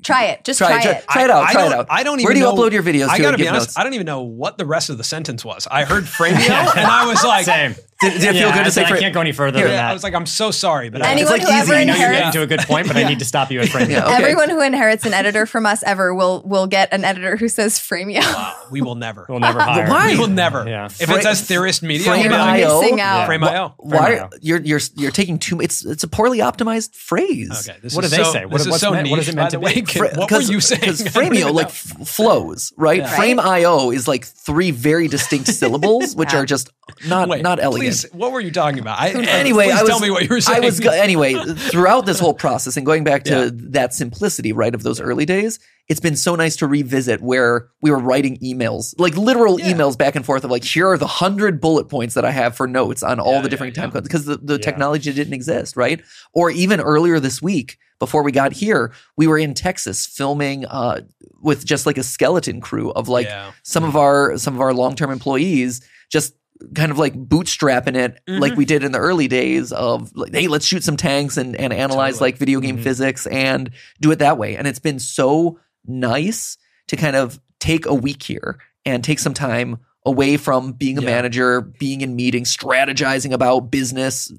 Try 0.02 0.24
it. 0.26 0.44
Just 0.44 0.58
Try 0.58 0.68
try, 0.68 0.78
it, 0.78 0.82
try- 0.82 0.92
it. 0.92 1.04
try 1.08 1.24
it 1.24 1.30
out, 1.30 1.44
I 1.48 1.52
try 1.52 1.66
it 1.66 1.68
don't- 1.70 1.78
out. 1.80 1.86
I 1.90 2.02
don't 2.04 2.20
even 2.20 2.24
Where 2.24 2.32
do 2.34 2.38
you 2.40 2.44
know- 2.46 2.54
upload 2.54 2.72
your 2.72 2.82
videos 2.82 3.08
I 3.08 3.16
to 3.16 3.22
gotta 3.22 3.34
and 3.34 3.42
be 3.42 3.48
honest. 3.48 3.68
notes? 3.68 3.78
I 3.78 3.82
don't 3.84 3.94
even 3.94 4.06
know 4.06 4.22
what 4.22 4.56
the 4.58 4.66
rest 4.66 4.88
of 4.90 4.98
the 4.98 5.04
sentence 5.04 5.44
was. 5.44 5.66
I 5.70 5.84
heard 5.84 6.04
Framio 6.04 6.36
and 6.76 6.86
I 6.86 7.06
was 7.06 7.22
like, 7.24 7.44
Same. 7.46 7.74
Did, 8.00 8.12
did 8.20 8.22
it 8.22 8.32
feel 8.38 8.50
good 8.50 8.60
I 8.60 8.64
to 8.64 8.70
say 8.70 8.84
said 8.84 8.92
I 8.92 8.98
can't 9.00 9.14
go 9.14 9.20
any 9.22 9.32
further 9.32 9.56
Here, 9.58 9.68
than 9.68 9.76
that. 9.76 9.90
I 9.90 9.92
was 9.94 10.02
like, 10.02 10.12
I'm 10.14 10.26
so 10.26 10.50
sorry, 10.50 10.90
but 10.90 11.00
I, 11.02 11.12
Anyone 11.12 11.32
like 11.32 11.42
who 11.42 11.48
ever 11.48 11.62
easy. 11.72 11.74
I 11.74 11.84
know 11.84 11.94
you're 11.94 12.02
inherits 12.12 12.18
getting 12.18 12.32
to 12.32 12.42
a 12.42 12.46
good 12.46 12.60
point, 12.66 12.88
but 12.88 12.96
I 12.96 13.04
need 13.08 13.20
to 13.20 13.24
stop 13.24 13.50
you 13.50 13.60
at 13.60 13.68
frame. 13.70 13.90
Yeah, 13.90 14.04
okay. 14.04 14.16
Everyone 14.16 14.50
who 14.50 14.60
inherits 14.60 15.06
an 15.06 15.14
editor 15.14 15.46
from 15.46 15.64
us 15.64 15.82
ever 15.82 16.14
will 16.14 16.42
will 16.44 16.66
get 16.66 16.92
an 16.92 17.04
editor 17.04 17.36
who 17.36 17.48
says 17.48 17.78
Framio. 17.78 18.70
we 18.70 18.82
will 18.82 18.96
never. 18.96 19.24
We'll 19.28 19.40
never 19.40 19.60
hire. 19.60 19.88
why? 19.88 20.12
We 20.12 20.18
will 20.18 20.26
never. 20.28 20.68
Yeah. 20.68 20.86
If 20.86 21.08
Fra- 21.08 21.16
it 21.16 21.22
says 21.22 21.40
Theorist 21.42 21.82
Media, 21.82 22.04
Frame 22.06 22.20
we'll 22.20 22.28
be 22.28 22.34
You're 22.34 22.38
like, 22.38 22.60
IO? 22.64 22.80
missing 22.82 23.00
out. 23.00 23.26
Frame 23.26 23.44
IO. 23.44 23.74
Why 23.78 23.96
Framio. 23.98 24.38
you're 24.42 24.60
you're 24.60 24.80
you're 24.96 25.10
taking 25.10 25.38
too 25.38 25.60
it's 25.62 25.84
it's 25.84 26.02
a 26.04 26.08
poorly 26.08 26.38
optimized 26.40 26.94
phrase. 26.94 27.66
Okay, 27.68 27.78
this 27.82 27.94
What 27.94 28.04
is 28.04 28.10
do 28.10 28.16
they 28.18 28.24
so, 28.24 28.32
say? 28.32 28.44
What- 28.44 28.52
this 28.52 28.62
is 28.62 28.68
what's 28.68 28.82
so 28.82 28.90
meant- 28.90 29.04
niche, 29.04 29.10
what 29.12 29.20
is 29.20 29.28
it 29.30 29.34
meant 29.36 29.50
to 29.52 29.58
way. 29.60 29.80
be? 29.80 30.00
What 30.00 30.30
were 30.30 30.40
you 30.42 30.60
saying? 30.60 30.80
Because 30.80 31.00
I 31.06 31.08
Framio 31.08 31.52
like 31.54 31.70
flows, 32.06 32.72
right? 32.76 32.98
Yeah. 32.98 33.16
Frame 33.16 33.40
IO 33.40 33.90
is 33.90 34.06
like 34.06 34.24
three 34.26 34.70
very 34.70 35.08
distinct 35.08 35.48
syllables, 35.48 36.14
which 36.14 36.34
are 36.34 36.44
just 36.44 36.70
not 37.06 37.28
not 37.40 37.58
elegant. 37.60 37.85
Please, 37.86 38.06
what 38.12 38.32
were 38.32 38.40
you 38.40 38.50
talking 38.50 38.78
about? 38.78 38.98
I, 39.00 39.10
anyway, 39.28 39.66
please 39.66 39.78
I 39.78 39.82
was, 39.82 39.90
tell 39.90 40.00
me 40.00 40.10
what 40.10 40.22
you 40.22 40.28
were 40.28 40.40
saying. 40.40 40.62
I 40.62 40.66
was 40.66 40.80
anyway 40.80 41.34
throughout 41.56 42.06
this 42.06 42.18
whole 42.18 42.34
process 42.34 42.76
and 42.76 42.84
going 42.86 43.04
back 43.04 43.24
to 43.24 43.30
Yeah. 43.30 43.50
that 43.52 43.94
simplicity, 43.94 44.52
right, 44.52 44.74
of 44.74 44.82
those 44.82 45.00
early 45.00 45.24
days. 45.24 45.58
It's 45.88 46.00
been 46.00 46.16
so 46.16 46.34
nice 46.34 46.56
to 46.56 46.66
revisit 46.66 47.20
where 47.20 47.68
we 47.80 47.92
were 47.92 48.00
writing 48.00 48.38
emails, 48.38 48.92
like 48.98 49.16
literal 49.16 49.60
Yeah. 49.60 49.72
emails 49.72 49.96
back 49.96 50.16
and 50.16 50.26
forth 50.26 50.42
of 50.42 50.50
like, 50.50 50.64
here 50.64 50.88
are 50.88 50.98
the 50.98 51.06
hundred 51.06 51.60
bullet 51.60 51.88
points 51.88 52.14
that 52.14 52.24
I 52.24 52.32
have 52.32 52.56
for 52.56 52.66
notes 52.66 53.04
on 53.04 53.20
all 53.20 53.34
Yeah, 53.34 53.42
the 53.42 53.48
different 53.48 53.76
time 53.76 53.92
codes 53.92 54.08
because 54.08 54.24
the, 54.24 54.36
the 54.36 54.58
technology 54.58 55.12
didn't 55.12 55.32
exist, 55.34 55.76
right? 55.76 56.02
Or 56.32 56.50
even 56.50 56.80
earlier 56.80 57.20
this 57.20 57.40
week, 57.40 57.78
before 58.00 58.22
we 58.24 58.32
got 58.32 58.52
here, 58.52 58.92
we 59.16 59.26
were 59.26 59.38
in 59.38 59.54
Texas 59.54 60.04
filming 60.06 60.66
uh, 60.66 61.00
with 61.40 61.64
just 61.64 61.86
like 61.86 61.96
a 61.98 62.02
skeleton 62.02 62.60
crew 62.60 62.90
of 62.90 63.08
like 63.08 63.26
some 63.62 63.84
of 63.84 63.96
our 63.96 64.36
some 64.36 64.54
of 64.54 64.60
our 64.60 64.74
long 64.74 64.94
term 64.96 65.10
employees 65.10 65.80
just 66.10 66.34
kind 66.74 66.90
of 66.90 66.98
like 66.98 67.14
bootstrapping 67.14 67.96
it 67.96 68.18
Mm-hmm. 68.28 68.40
like 68.40 68.56
we 68.56 68.64
did 68.64 68.82
in 68.84 68.92
the 68.92 68.98
early 68.98 69.28
days 69.28 69.72
of 69.72 70.10
like 70.16 70.34
hey 70.34 70.48
let's 70.48 70.66
shoot 70.66 70.82
some 70.84 70.96
tanks 70.96 71.36
and, 71.36 71.54
and 71.56 71.72
analyze 71.72 72.14
Totally. 72.14 72.28
like 72.32 72.38
video 72.38 72.60
game 72.60 72.78
Mhm. 72.78 72.82
physics 72.82 73.26
and 73.26 73.70
do 74.00 74.10
it 74.10 74.18
that 74.20 74.38
way 74.38 74.56
and 74.56 74.66
it's 74.66 74.78
been 74.78 74.98
so 74.98 75.58
nice 75.86 76.56
to 76.88 76.96
kind 76.96 77.16
of 77.16 77.40
take 77.60 77.86
a 77.86 77.94
week 77.94 78.22
here 78.22 78.58
and 78.84 79.02
take 79.04 79.18
some 79.18 79.34
time 79.34 79.78
away 80.06 80.36
from 80.36 80.72
being 80.72 80.96
a 80.96 81.02
Yeah. 81.02 81.06
manager 81.10 81.60
being 81.60 82.00
in 82.00 82.14
meetings 82.16 82.56
strategizing 82.56 83.32
about 83.32 83.70
business 83.72 84.32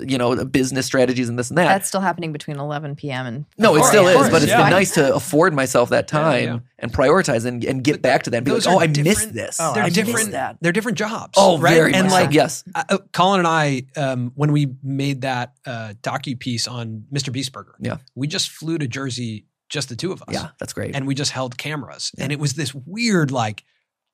you 0.00 0.18
know 0.18 0.44
business 0.44 0.84
strategies 0.86 1.28
and 1.28 1.38
this 1.38 1.48
and 1.50 1.56
that 1.58 1.64
That's 1.66 1.88
still 1.88 2.00
happening 2.00 2.32
between 2.32 2.58
11 2.58 2.96
p.m. 2.96 3.24
and 3.26 3.44
no, 3.56 3.76
it 3.76 3.84
still 3.84 4.02
of 4.06 4.10
is, 4.10 4.16
course, 4.16 4.30
but 4.30 4.42
it's 4.42 4.50
yeah. 4.50 4.62
been 4.62 4.70
nice 4.70 4.92
to 4.94 5.14
afford 5.14 5.54
myself 5.54 5.90
that 5.90 6.08
time 6.08 6.44
yeah. 6.44 6.58
and 6.80 6.92
prioritize 6.92 7.46
and, 7.46 7.64
and 7.64 7.82
get 7.84 7.92
But 7.94 8.02
back 8.02 8.22
to 8.24 8.30
that 8.30 8.38
and 8.38 8.44
be 8.46 8.52
like, 8.52 8.66
oh, 8.66 8.80
I 8.80 8.88
missed 8.88 9.32
this. 9.32 9.58
Oh, 9.60 9.72
they're 9.72 9.84
I 9.84 9.88
different. 9.88 10.32
that. 10.32 10.58
They're 10.60 10.72
different 10.72 10.98
jobs. 10.98 11.34
Oh, 11.36 11.58
right? 11.58 11.74
very 11.74 11.94
and 11.94 12.04
much 12.08 12.12
like 12.12 12.30
so. 12.30 12.34
yes. 12.34 12.64
uh, 12.74 12.98
Colin 13.12 13.38
and 13.38 13.46
I, 13.48 13.84
um, 13.96 14.32
when 14.34 14.50
we 14.52 14.74
made 14.82 15.22
that 15.22 15.54
uh, 15.64 15.94
docu 16.02 16.38
piece 16.38 16.66
on 16.66 17.04
Mr. 17.12 17.32
Beast 17.32 17.52
Burger, 17.52 17.76
Yeah. 17.78 17.98
we 18.16 18.26
just 18.26 18.50
flew 18.50 18.78
to 18.78 18.88
Jersey, 18.88 19.46
just 19.68 19.88
the 19.88 19.96
two 19.96 20.10
of 20.12 20.22
us, 20.22 20.28
Yeah, 20.32 20.48
that's 20.58 20.72
great. 20.72 20.94
and 20.96 21.06
we 21.06 21.14
just 21.14 21.30
held 21.30 21.56
cameras, 21.56 22.10
and 22.18 22.32
it 22.32 22.40
was 22.40 22.54
this 22.54 22.74
weird, 22.74 23.30
like, 23.30 23.62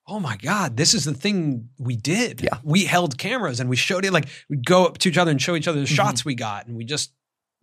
oh 0.07 0.19
my 0.19 0.35
god, 0.37 0.77
this 0.77 0.93
is 0.93 1.05
the 1.05 1.13
thing 1.13 1.69
we 1.77 1.95
did. 1.95 2.41
Yeah. 2.41 2.57
we 2.63 2.85
held 2.85 3.17
cameras 3.17 3.59
and 3.59 3.69
we 3.69 3.75
showed 3.75 4.03
it. 4.05 4.11
Like 4.13 4.27
we'd 4.49 4.65
go 4.65 4.85
up 4.85 4.97
to 4.99 5.09
each 5.09 5.17
other 5.17 5.31
and 5.31 5.41
show 5.41 5.55
each 5.55 5.67
other 5.67 5.79
the 5.79 5.85
Mhm. 5.85 5.95
shots 5.95 6.25
we 6.25 6.35
got, 6.35 6.67
and 6.67 6.75
we 6.77 6.85
just. 6.85 7.13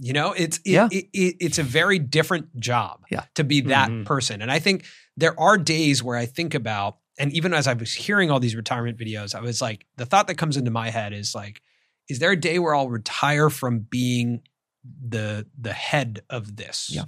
You 0.01 0.12
know, 0.12 0.31
it's 0.31 0.59
it, 0.59 0.70
Yeah. 0.70 0.88
it, 0.92 1.07
it, 1.12 1.37
it's 1.40 1.59
a 1.59 1.64
very 1.64 1.98
different 1.98 2.61
job 2.61 3.03
Yeah. 3.11 3.24
to 3.35 3.42
be 3.42 3.62
that 3.62 3.90
Mhm. 3.90 4.05
person. 4.05 4.40
And 4.40 4.48
I 4.48 4.61
think 4.61 4.85
there 5.16 5.38
are 5.40 5.59
days 5.59 6.05
where 6.05 6.16
I 6.16 6.24
think 6.24 6.55
about, 6.55 6.98
and 7.18 7.33
even 7.33 7.53
as 7.53 7.66
I 7.66 7.72
was 7.72 7.92
hearing 7.94 8.31
all 8.31 8.38
these 8.38 8.55
retirement 8.55 8.96
videos, 8.96 9.35
I 9.35 9.40
was 9.40 9.61
like, 9.61 9.87
the 9.96 10.07
thought 10.07 10.29
that 10.29 10.37
comes 10.37 10.57
into 10.57 10.70
my 10.70 10.90
head 10.90 11.12
is 11.12 11.35
like, 11.35 11.62
is 12.09 12.20
there 12.20 12.31
a 12.31 12.37
day 12.40 12.61
where 12.61 12.77
I'll 12.77 12.88
retire 12.88 13.51
from 13.51 13.81
being 13.81 14.42
the 14.85 15.48
the 15.61 15.72
head 15.72 16.20
of 16.31 16.55
this 16.55 16.90
Yeah. 16.92 17.07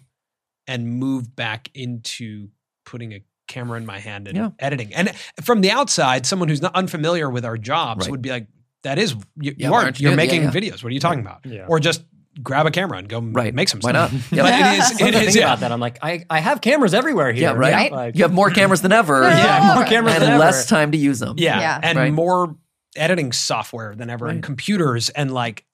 and 0.67 0.89
move 0.89 1.37
back 1.37 1.71
into 1.75 2.51
putting 2.85 3.13
a 3.13 3.21
camera 3.51 3.77
in 3.79 3.85
my 3.85 3.99
hand 3.99 4.29
and 4.29 4.37
Yeah. 4.37 4.51
editing? 4.59 4.95
And 4.95 5.13
from 5.43 5.61
the 5.61 5.71
outside, 5.71 6.25
someone 6.25 6.49
who's 6.49 6.63
not 6.63 6.75
unfamiliar 6.75 7.29
with 7.29 7.45
our 7.45 7.59
jobs 7.59 8.07
Right. 8.07 8.11
would 8.13 8.23
be 8.23 8.31
like, 8.31 8.47
that 8.85 8.99
is 8.99 9.13
you, 9.13 9.53
Yeah, 9.59 9.67
you 9.67 9.71
why 9.71 9.79
are 9.79 9.85
aren't 9.85 10.01
you 10.01 10.05
you're 10.09 10.17
doing- 10.17 10.29
making 10.29 10.43
yeah, 10.45 10.51
videos. 10.51 10.83
What 10.83 10.91
are 10.91 10.95
you 10.95 11.01
talking 11.01 11.21
about? 11.21 11.41
Yeah. 11.45 11.67
Or 11.69 11.79
just 11.81 12.03
grab 12.43 12.65
a 12.65 12.71
camera 12.71 12.97
and 12.97 13.09
go 13.09 13.21
Right. 13.21 13.53
make 13.55 13.69
some 13.69 13.81
Why 13.81 13.91
stuff. 13.91 14.13
not? 14.13 14.23
Yeah. 14.33 14.43
But 14.45 14.55
it 14.55 14.79
is 14.79 14.87
Sometimes 14.89 15.01
it 15.01 15.15
I 15.15 15.19
is 15.19 15.25
think 15.27 15.37
yeah. 15.37 15.47
about 15.49 15.61
that. 15.61 15.73
I'm 15.73 15.81
like, 15.81 15.99
I, 16.01 16.25
I 16.31 16.39
have 16.41 16.61
cameras 16.63 16.95
everywhere 16.95 17.31
here. 17.33 17.43
Yeah, 17.43 17.53
right. 17.53 17.75
Right. 17.75 17.93
Like, 17.93 18.17
You 18.17 18.23
have 18.23 18.33
more 18.33 18.51
cameras 18.51 18.81
than 18.81 18.93
ever. 18.93 19.23
yeah, 19.29 19.73
more 19.75 19.85
cameras 19.85 20.15
and 20.15 20.23
than 20.23 20.39
less 20.39 20.61
ever. 20.63 20.69
time 20.69 20.93
to 20.93 20.99
use 20.99 21.19
them. 21.19 21.35
Yeah. 21.37 21.61
Yeah. 21.61 21.81
And 21.83 21.99
Right. 21.99 22.13
more 22.13 22.57
editing 22.97 23.33
software 23.33 23.95
than 23.95 24.09
ever 24.11 24.29
and 24.29 24.43
computers 24.43 25.11
and 25.11 25.31
like 25.33 25.65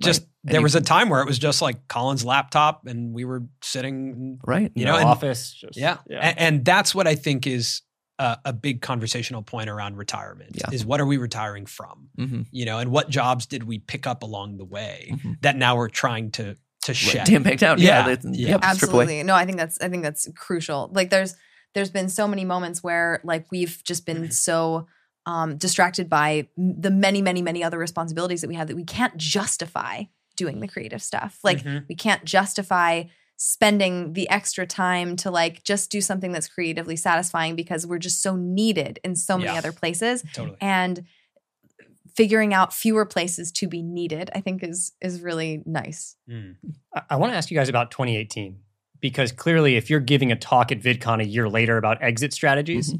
just 0.00 0.22
Right. 0.46 0.52
There 0.52 0.60
was 0.62 0.74
a 0.74 0.82
time 0.82 1.08
where 1.08 1.22
it 1.22 1.26
was 1.26 1.38
just 1.38 1.62
like 1.62 1.88
Colin's 1.88 2.22
laptop 2.22 2.86
and 2.86 3.14
we 3.14 3.24
were 3.24 3.44
sitting 3.62 4.38
Right. 4.46 4.70
you 4.74 4.84
no 4.84 4.92
know 4.92 4.98
and, 4.98 5.08
office. 5.08 5.54
Just, 5.54 5.76
yeah. 5.78 5.96
yeah. 6.06 6.18
And, 6.20 6.38
and 6.38 6.64
that's 6.66 6.94
what 6.94 7.06
I 7.06 7.14
think 7.14 7.46
is 7.46 7.80
a, 8.18 8.36
a 8.44 8.52
big 8.52 8.82
conversational 8.82 9.42
point 9.42 9.70
around 9.70 9.96
retirement 9.96 10.50
Yeah. 10.54 10.66
is 10.70 10.84
what 10.84 11.00
are 11.00 11.06
we 11.06 11.16
retiring 11.16 11.64
from 11.64 12.08
Mm-hmm. 12.18 12.42
you 12.52 12.66
know 12.66 12.78
and 12.78 12.90
what 12.90 13.08
jobs 13.08 13.46
did 13.46 13.62
we 13.64 13.78
pick 13.78 14.06
up 14.06 14.22
along 14.22 14.58
the 14.58 14.66
way 14.66 15.12
Mhm. 15.14 15.40
that 15.40 15.56
now 15.56 15.76
we're 15.76 15.88
trying 15.88 16.30
to 16.32 16.56
to 16.82 16.92
shed 16.92 17.26
Damn 17.26 17.42
back 17.42 17.56
down. 17.58 17.80
Yeah. 17.80 18.06
Yeah. 18.06 18.16
Yeah. 18.24 18.48
Yep. 18.50 18.60
Absolutely. 18.62 19.22
No, 19.22 19.34
I 19.34 19.46
think 19.46 19.56
that's 19.56 19.80
I 19.80 19.88
think 19.88 20.02
that's 20.02 20.28
crucial. 20.36 20.90
Like 20.92 21.08
there's 21.08 21.34
there's 21.72 21.88
been 21.90 22.10
so 22.10 22.28
many 22.28 22.44
moments 22.44 22.82
where 22.82 23.20
like 23.24 23.46
we've 23.50 23.80
just 23.84 24.04
been 24.04 24.30
so 24.30 24.86
um 25.26 25.56
distracted 25.56 26.08
by 26.08 26.46
the 26.56 26.90
many 26.90 27.22
many 27.22 27.42
many 27.42 27.62
other 27.64 27.78
responsibilities 27.78 28.40
that 28.42 28.48
we 28.48 28.54
have 28.54 28.68
that 28.68 28.76
we 28.76 28.84
can't 28.84 29.16
justify 29.16 30.02
doing 30.36 30.60
the 30.60 30.68
creative 30.68 31.02
stuff. 31.02 31.38
Like 31.44 31.62
Mhm. 31.62 31.84
we 31.88 31.94
can't 31.94 32.24
justify 32.24 33.04
spending 33.36 34.12
the 34.12 34.28
extra 34.30 34.66
time 34.66 35.16
to 35.16 35.30
like 35.30 35.62
just 35.64 35.90
do 35.90 36.00
something 36.00 36.30
that's 36.32 36.48
creatively 36.48 36.96
satisfying 36.96 37.56
because 37.56 37.86
we're 37.86 37.98
just 37.98 38.22
so 38.22 38.36
needed 38.36 39.00
in 39.04 39.16
so 39.16 39.36
many 39.36 39.52
Yeah. 39.52 39.58
other 39.58 39.72
places 39.72 40.22
totally 40.32 40.56
and 40.60 41.04
figuring 42.14 42.54
out 42.54 42.72
fewer 42.72 43.04
places 43.04 43.50
to 43.50 43.66
be 43.66 43.82
needed 43.82 44.30
i 44.34 44.40
think 44.40 44.62
is 44.62 44.92
is 45.00 45.20
really 45.20 45.62
nice 45.66 46.16
Mm. 46.30 46.56
I, 46.94 47.02
I 47.10 47.16
want 47.16 47.32
to 47.32 47.36
ask 47.36 47.50
you 47.50 47.56
guys 47.56 47.68
about 47.68 47.90
2018 47.90 48.60
because 49.00 49.32
clearly, 49.32 49.76
if 49.76 49.90
you're 49.90 50.00
giving 50.00 50.32
a 50.32 50.36
talk 50.36 50.72
at 50.72 50.80
VidCon 50.80 51.20
a 51.20 51.26
year 51.26 51.46
later 51.48 51.76
about 51.76 52.02
exit 52.02 52.32
strategies, 52.32 52.94
uh, 52.94 52.96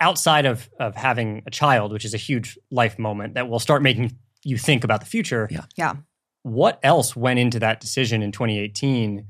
outside 0.00 0.46
of 0.46 0.68
of 0.78 0.94
having 0.94 1.42
a 1.46 1.50
child, 1.50 1.92
which 1.92 2.04
is 2.04 2.14
a 2.14 2.18
huge 2.18 2.58
life 2.70 2.98
moment 2.98 3.34
that 3.34 3.48
will 3.48 3.58
start 3.58 3.82
making 3.82 4.16
you 4.44 4.58
think 4.58 4.84
about 4.84 5.00
the 5.00 5.06
future. 5.06 5.48
Yeah. 5.50 5.64
Yeah. 5.76 5.94
What 6.42 6.78
else 6.82 7.16
went 7.16 7.38
into 7.38 7.58
that 7.60 7.80
decision 7.80 8.22
in 8.22 8.30
2018 8.32 9.26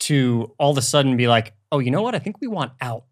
to 0.00 0.54
all 0.58 0.70
of 0.70 0.78
a 0.78 0.82
sudden 0.82 1.16
be 1.16 1.26
like, 1.28 1.54
oh, 1.72 1.78
you 1.78 1.90
know 1.90 2.02
what? 2.02 2.14
I 2.14 2.18
think 2.18 2.40
we 2.40 2.46
want 2.46 2.72
out, 2.80 3.04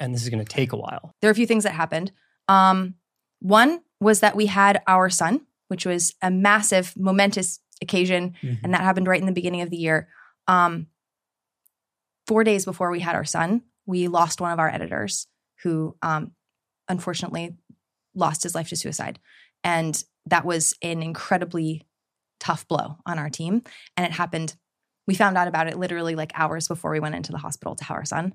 and 0.00 0.14
this 0.14 0.22
is 0.22 0.28
going 0.28 0.44
to 0.44 0.50
take 0.50 0.72
a 0.72 0.76
while. 0.76 1.14
there 1.20 1.28
are 1.28 1.32
a 1.32 1.34
few 1.34 1.46
things 1.46 1.64
that 1.64 1.72
happened. 1.72 2.12
Um, 2.48 2.94
one 3.40 3.80
was 4.00 4.20
that 4.20 4.36
we 4.36 4.46
had 4.46 4.82
our 4.86 5.08
son, 5.10 5.40
which 5.68 5.84
was 5.86 6.14
a 6.22 6.30
massive, 6.30 6.94
momentous 6.96 7.60
occasion, 7.80 8.34
Mhm. 8.42 8.58
and 8.62 8.74
that 8.74 8.80
happened 8.82 9.06
right 9.08 9.20
in 9.20 9.26
the 9.26 9.32
beginning 9.32 9.60
of 9.62 9.70
the 9.70 9.76
year. 9.76 10.08
Um, 10.46 10.86
four 12.26 12.44
days 12.44 12.64
before 12.64 12.90
we 12.90 13.00
had 13.00 13.14
our 13.16 13.24
son, 13.24 13.62
we 13.86 14.06
lost 14.08 14.40
one 14.40 14.52
of 14.52 14.58
our 14.58 14.68
editors 14.68 15.26
who, 15.62 15.96
um, 16.02 16.32
unfortunately, 16.88 17.56
lost 18.14 18.42
his 18.42 18.54
life 18.54 18.68
to 18.68 18.76
suicide, 18.76 19.18
and 19.64 20.02
that 20.26 20.44
was 20.44 20.74
an 20.82 21.02
incredibly 21.02 21.86
tough 22.40 22.66
blow 22.68 22.96
on 23.06 23.18
our 23.18 23.30
team. 23.30 23.62
And 23.96 24.06
it 24.06 24.12
happened. 24.12 24.54
We 25.06 25.14
found 25.14 25.36
out 25.36 25.48
about 25.48 25.66
it 25.66 25.78
literally 25.78 26.14
like 26.14 26.32
hours 26.34 26.68
before 26.68 26.90
we 26.90 27.00
went 27.00 27.14
into 27.14 27.32
the 27.32 27.38
hospital 27.38 27.74
to 27.76 27.84
have 27.84 27.96
our 27.96 28.04
son, 28.04 28.34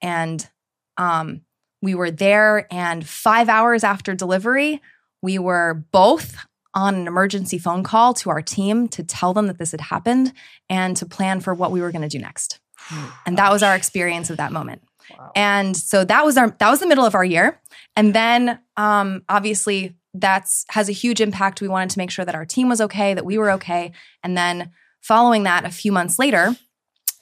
and 0.00 0.48
um, 0.96 1.42
we 1.82 1.94
were 1.94 2.10
there, 2.10 2.66
and 2.72 3.06
five 3.06 3.48
hours 3.48 3.84
after 3.84 4.14
delivery, 4.14 4.80
we 5.22 5.38
were 5.38 5.84
both 5.92 6.36
on 6.76 6.94
an 6.94 7.06
emergency 7.06 7.58
phone 7.58 7.82
call 7.82 8.12
to 8.12 8.28
our 8.30 8.42
team 8.42 8.86
to 8.86 9.02
tell 9.02 9.32
them 9.32 9.46
that 9.46 9.58
this 9.58 9.72
had 9.72 9.80
happened 9.80 10.32
and 10.68 10.96
to 10.96 11.06
plan 11.06 11.40
for 11.40 11.54
what 11.54 11.72
we 11.72 11.80
were 11.80 11.90
going 11.90 12.02
to 12.02 12.08
do 12.08 12.18
next. 12.18 12.60
And 13.26 13.38
that 13.38 13.50
was 13.50 13.64
our 13.64 13.74
experience 13.74 14.30
of 14.30 14.36
that 14.36 14.52
moment. 14.52 14.82
And 15.34 15.76
so 15.76 16.04
that 16.04 16.24
was 16.24 16.36
our 16.36 16.50
that 16.58 16.70
was 16.70 16.80
the 16.80 16.86
middle 16.86 17.04
of 17.04 17.14
our 17.14 17.24
year. 17.24 17.60
And 17.96 18.14
then 18.14 18.58
um, 18.76 19.22
obviously 19.28 19.94
that's 20.14 20.64
has 20.70 20.88
a 20.88 20.92
huge 20.92 21.20
impact. 21.20 21.60
We 21.60 21.68
wanted 21.68 21.90
to 21.90 21.98
make 21.98 22.10
sure 22.10 22.24
that 22.24 22.34
our 22.34 22.46
team 22.46 22.68
was 22.68 22.80
okay, 22.80 23.14
that 23.14 23.24
we 23.24 23.38
were 23.38 23.50
okay. 23.52 23.92
And 24.22 24.36
then 24.36 24.70
following 25.00 25.44
that, 25.44 25.64
a 25.64 25.70
few 25.70 25.92
months 25.92 26.18
later, 26.18 26.56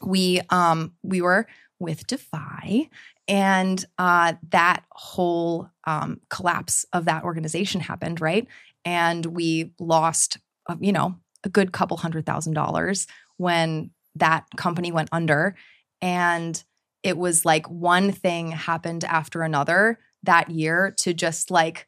we 0.02 0.40
um, 0.50 0.92
we 1.02 1.20
were 1.20 1.46
with 1.78 2.06
Defy 2.06 2.88
and 3.26 3.84
uh, 3.98 4.34
that 4.50 4.84
whole 4.90 5.70
um, 5.84 6.20
collapse 6.28 6.84
of 6.92 7.06
that 7.06 7.24
organization 7.24 7.80
happened, 7.80 8.20
right? 8.20 8.46
And 8.84 9.24
we 9.26 9.72
lost, 9.78 10.38
uh, 10.68 10.76
you 10.80 10.92
know, 10.92 11.16
a 11.42 11.48
good 11.48 11.72
couple 11.72 11.96
hundred 11.96 12.26
thousand 12.26 12.54
dollars 12.54 13.06
when 13.36 13.90
that 14.16 14.46
company 14.56 14.92
went 14.92 15.08
under. 15.10 15.56
And 16.00 16.62
it 17.04 17.16
was 17.16 17.44
like 17.44 17.70
one 17.70 18.10
thing 18.10 18.50
happened 18.50 19.04
after 19.04 19.42
another 19.42 20.00
that 20.24 20.50
year 20.50 20.92
to 20.98 21.14
just 21.14 21.50
like, 21.52 21.86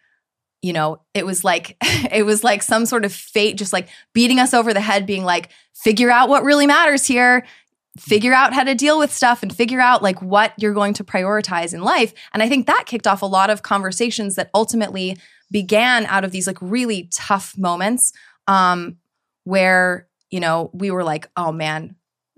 you 0.62 0.72
know, 0.72 1.00
it 1.14 1.26
was 1.26 1.42
like 1.42 1.76
it 1.82 2.24
was 2.24 2.44
like 2.44 2.62
some 2.62 2.86
sort 2.86 3.04
of 3.04 3.12
fate 3.12 3.56
just 3.56 3.72
like 3.72 3.88
beating 4.12 4.38
us 4.38 4.54
over 4.54 4.72
the 4.72 4.80
head, 4.80 5.06
being 5.06 5.24
like, 5.24 5.50
figure 5.74 6.10
out 6.10 6.28
what 6.28 6.44
really 6.44 6.66
matters 6.66 7.06
here 7.06 7.44
figure 7.98 8.32
out 8.32 8.52
how 8.52 8.62
to 8.62 8.74
deal 8.74 8.98
with 8.98 9.12
stuff 9.12 9.42
and 9.42 9.54
figure 9.54 9.80
out 9.80 10.02
like 10.02 10.20
what 10.20 10.52
you're 10.58 10.74
going 10.74 10.94
to 10.94 11.04
prioritize 11.04 11.72
in 11.72 11.82
life. 11.82 12.12
And 12.32 12.42
I 12.42 12.48
think 12.48 12.66
that 12.66 12.84
kicked 12.86 13.06
off 13.06 13.22
a 13.22 13.26
lot 13.26 13.50
of 13.50 13.62
conversations 13.62 14.34
that 14.34 14.50
ultimately 14.54 15.16
began 15.50 16.06
out 16.06 16.24
of 16.24 16.30
these 16.30 16.46
like 16.46 16.58
really 16.60 17.08
tough 17.12 17.56
moments 17.56 18.12
um, 18.46 18.96
where, 19.44 20.08
you 20.30 20.40
know, 20.40 20.70
we 20.72 20.90
were 20.90 21.04
like, 21.04 21.28
oh 21.36 21.52
man, 21.52 21.96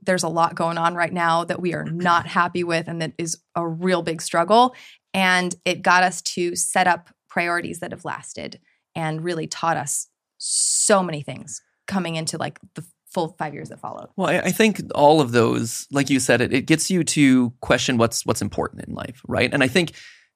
there's 0.09 0.23
a 0.23 0.29
lot 0.29 0.55
going 0.55 0.79
on 0.79 0.95
right 0.95 1.13
now 1.13 1.45
that 1.45 1.61
we 1.61 1.75
are 1.75 1.85
not 1.85 2.27
happy 2.27 2.65
with 2.65 2.89
and 2.89 3.03
that 3.03 3.13
is 3.19 3.37
a 3.55 3.69
real 3.69 4.01
big 4.01 4.23
struggle. 4.23 4.75
And 5.13 5.55
it 5.67 5.83
got 5.83 6.03
us 6.03 6.23
to 6.23 6.57
set 6.57 6.87
up 6.87 7.11
priorities 7.29 7.81
that 7.81 7.91
have 7.91 8.07
lasted 8.07 8.59
and 8.95 9.23
really 9.23 9.47
taught 9.47 9.77
us 9.77 10.09
so 10.39 11.03
many 11.03 11.21
things 11.21 11.61
coming 11.87 12.17
into 12.17 12.39
like 12.39 12.59
the 12.75 12.83
full 13.13 13.37
five 13.39 13.53
years 13.53 13.69
that 13.69 13.81
followed. 13.81 14.09
Well, 14.17 14.29
I, 14.29 14.39
I 14.39 14.51
think 14.51 14.81
all 14.95 15.21
of 15.21 15.33
those, 15.33 15.87
like 15.91 16.09
you 16.09 16.21
said, 16.21 16.41
it, 16.41 16.55
it 16.55 16.63
gets 16.63 16.91
you 16.91 17.05
to 17.05 17.53
question 17.61 17.99
what's 17.99 18.25
what's 18.25 18.41
important 18.41 18.85
in 18.89 18.95
life, 18.95 19.21
right? 19.29 19.53
And 19.53 19.63
I 19.63 19.69
think 19.69 19.93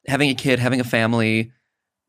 having 0.07 0.29
a 0.29 0.35
kid, 0.35 0.59
having 0.59 0.81
a 0.81 0.85
family, 0.85 1.51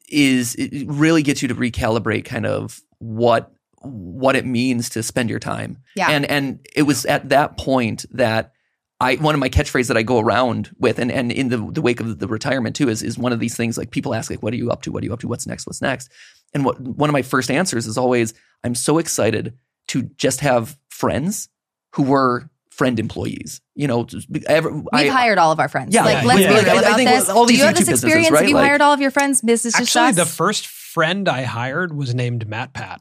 is 0.10 0.56
it 0.56 0.86
really 0.88 1.24
gets 1.24 1.42
you 1.42 1.48
to 1.48 1.56
recalibrate 1.56 2.26
kind 2.26 2.46
of 2.46 2.82
what 3.00 3.54
what 3.84 4.36
it 4.36 4.46
means 4.46 4.90
to 4.92 5.04
spend 5.04 5.30
your 5.30 5.40
time. 5.40 5.78
Yeah. 5.96 6.10
And 6.10 6.26
and 6.26 6.66
it 6.76 6.84
was 6.84 7.06
at 7.06 7.30
that 7.30 7.58
point 7.58 8.06
that 8.12 8.54
I 9.00 9.16
one 9.16 9.36
of 9.36 9.40
my 9.40 9.50
catchphrases 9.50 9.88
that 9.90 9.98
I 9.98 10.04
go 10.04 10.20
around 10.20 10.70
with 10.80 11.00
and 11.00 11.12
and 11.12 11.32
in 11.32 11.50
the 11.50 11.58
the 11.58 11.82
wake 11.82 12.00
of 12.00 12.20
the 12.20 12.28
retirement 12.28 12.76
too 12.76 12.90
is 12.90 13.04
is 13.04 13.18
one 13.18 13.34
of 13.34 13.40
these 13.40 13.56
things 13.58 13.78
like 13.78 13.92
people 13.92 14.14
ask 14.14 14.30
like 14.30 14.42
what 14.44 14.54
are 14.54 14.58
you 14.58 14.72
up 14.72 14.82
to? 14.84 14.92
What 14.92 15.04
are 15.04 15.06
you 15.06 15.14
up 15.14 15.20
to? 15.22 15.28
What's 15.28 15.46
next? 15.48 15.68
What's 15.68 15.82
next? 15.82 16.10
And 16.54 16.64
what 16.64 16.80
one 16.80 17.10
of 17.10 17.14
my 17.14 17.22
first 17.24 17.52
answers 17.52 17.88
is 17.88 17.98
always 17.98 18.34
I'm 18.64 18.76
so 18.76 18.98
excited 19.00 19.58
to 19.90 20.04
just 20.18 20.40
have 20.42 20.78
friends 20.90 21.50
who 21.96 22.04
were 22.04 22.50
friend 22.70 23.00
employees. 23.00 23.60
You 23.76 23.88
know, 23.88 24.08
ever, 24.48 24.72
We've 24.72 24.88
I, 24.94 25.08
hired 25.08 25.38
all 25.38 25.52
of 25.52 25.60
our 25.60 25.68
friends. 25.68 25.94
Yeah, 25.94 26.06
like, 26.06 26.22
yeah, 26.22 26.28
let's 26.28 26.40
yeah. 26.42 26.48
be 26.48 26.54
real 26.54 26.70
I- 26.70 26.74
I 26.76 26.80
about 26.80 26.96
think 26.96 27.10
this. 27.10 27.30
all 27.30 27.46
Do 27.46 27.50
these 27.52 27.60
you 27.60 27.66
have 27.66 27.76
this 27.76 27.84
YouTube 27.84 27.88
businesses, 27.92 28.04
experience? 28.04 28.32
right? 28.32 28.40
Have 28.42 28.50
you 28.50 28.56
Like- 28.56 28.66
hired 28.68 28.82
all 28.82 28.94
of 28.94 29.00
your 29.02 29.12
friends? 29.12 29.42
Business 29.42 29.76
Actually, 29.76 29.86
success? 29.86 30.16
the 30.16 30.26
first 30.26 30.66
friend 30.68 31.28
I 31.28 31.44
hired 31.44 31.94
was 31.96 32.16
named 32.16 32.48
MatPat, 32.48 33.00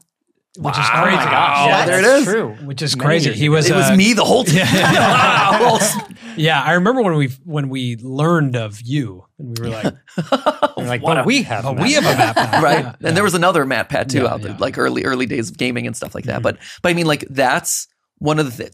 which 0.57 0.73
is 0.77 0.85
Wow. 0.93 1.03
crazy. 1.03 1.17
Oh 1.17 1.25
my 1.25 1.31
gosh. 1.31 1.57
Yeah, 1.65 1.67
Yeah, 1.79 1.85
there 1.85 1.99
it 1.99 2.05
is. 2.05 2.23
True. 2.25 2.49
Which 2.65 2.81
is 2.81 2.95
Many 2.95 3.05
crazy. 3.07 3.29
years 3.29 3.39
He 3.39 3.49
was 3.49 3.69
it 3.69 3.75
was 3.75 3.89
uh, 3.89 3.95
me 3.95 4.13
the 4.13 4.23
whole 4.25 4.43
time. 4.43 4.55
Yeah. 4.67 5.89
Yeah, 6.35 6.61
I 6.63 6.73
remember 6.73 7.01
when 7.03 7.15
we 7.15 7.27
when 7.43 7.69
we 7.69 7.95
learned 7.97 8.55
of 8.55 8.81
you, 8.81 9.25
and 9.37 9.55
we 9.57 9.63
were 9.69 9.69
like, 9.69 9.93
You're 10.77 10.87
like, 10.87 11.03
Wow. 11.03 11.15
but 11.15 11.25
we 11.27 11.43
have. 11.43 11.65
"Oh, 11.65 11.73
we 11.73 11.93
have 11.93 12.03
a 12.05 12.17
Matt 12.17 12.35
Pat, 12.35 12.63
right? 12.63 12.79
Yeah, 12.83 12.89
And 12.89 12.97
yeah. 13.01 13.11
there 13.11 13.23
was 13.23 13.35
another 13.35 13.65
MatPat 13.65 14.09
too 14.09 14.23
Yeah, 14.23 14.27
out 14.33 14.41
there, 14.41 14.51
yeah. 14.51 14.57
like 14.57 14.77
early 14.79 15.05
early 15.05 15.25
days 15.27 15.49
of 15.51 15.57
gaming 15.57 15.85
and 15.85 15.95
stuff 15.95 16.15
like 16.15 16.25
that. 16.25 16.39
Mhm. 16.39 16.43
But 16.43 16.57
but 16.81 16.89
I 16.89 16.93
mean, 16.95 17.05
like 17.05 17.25
that's 17.29 17.87
one 18.17 18.39
of 18.39 18.45
the. 18.57 18.63
Th- 18.63 18.73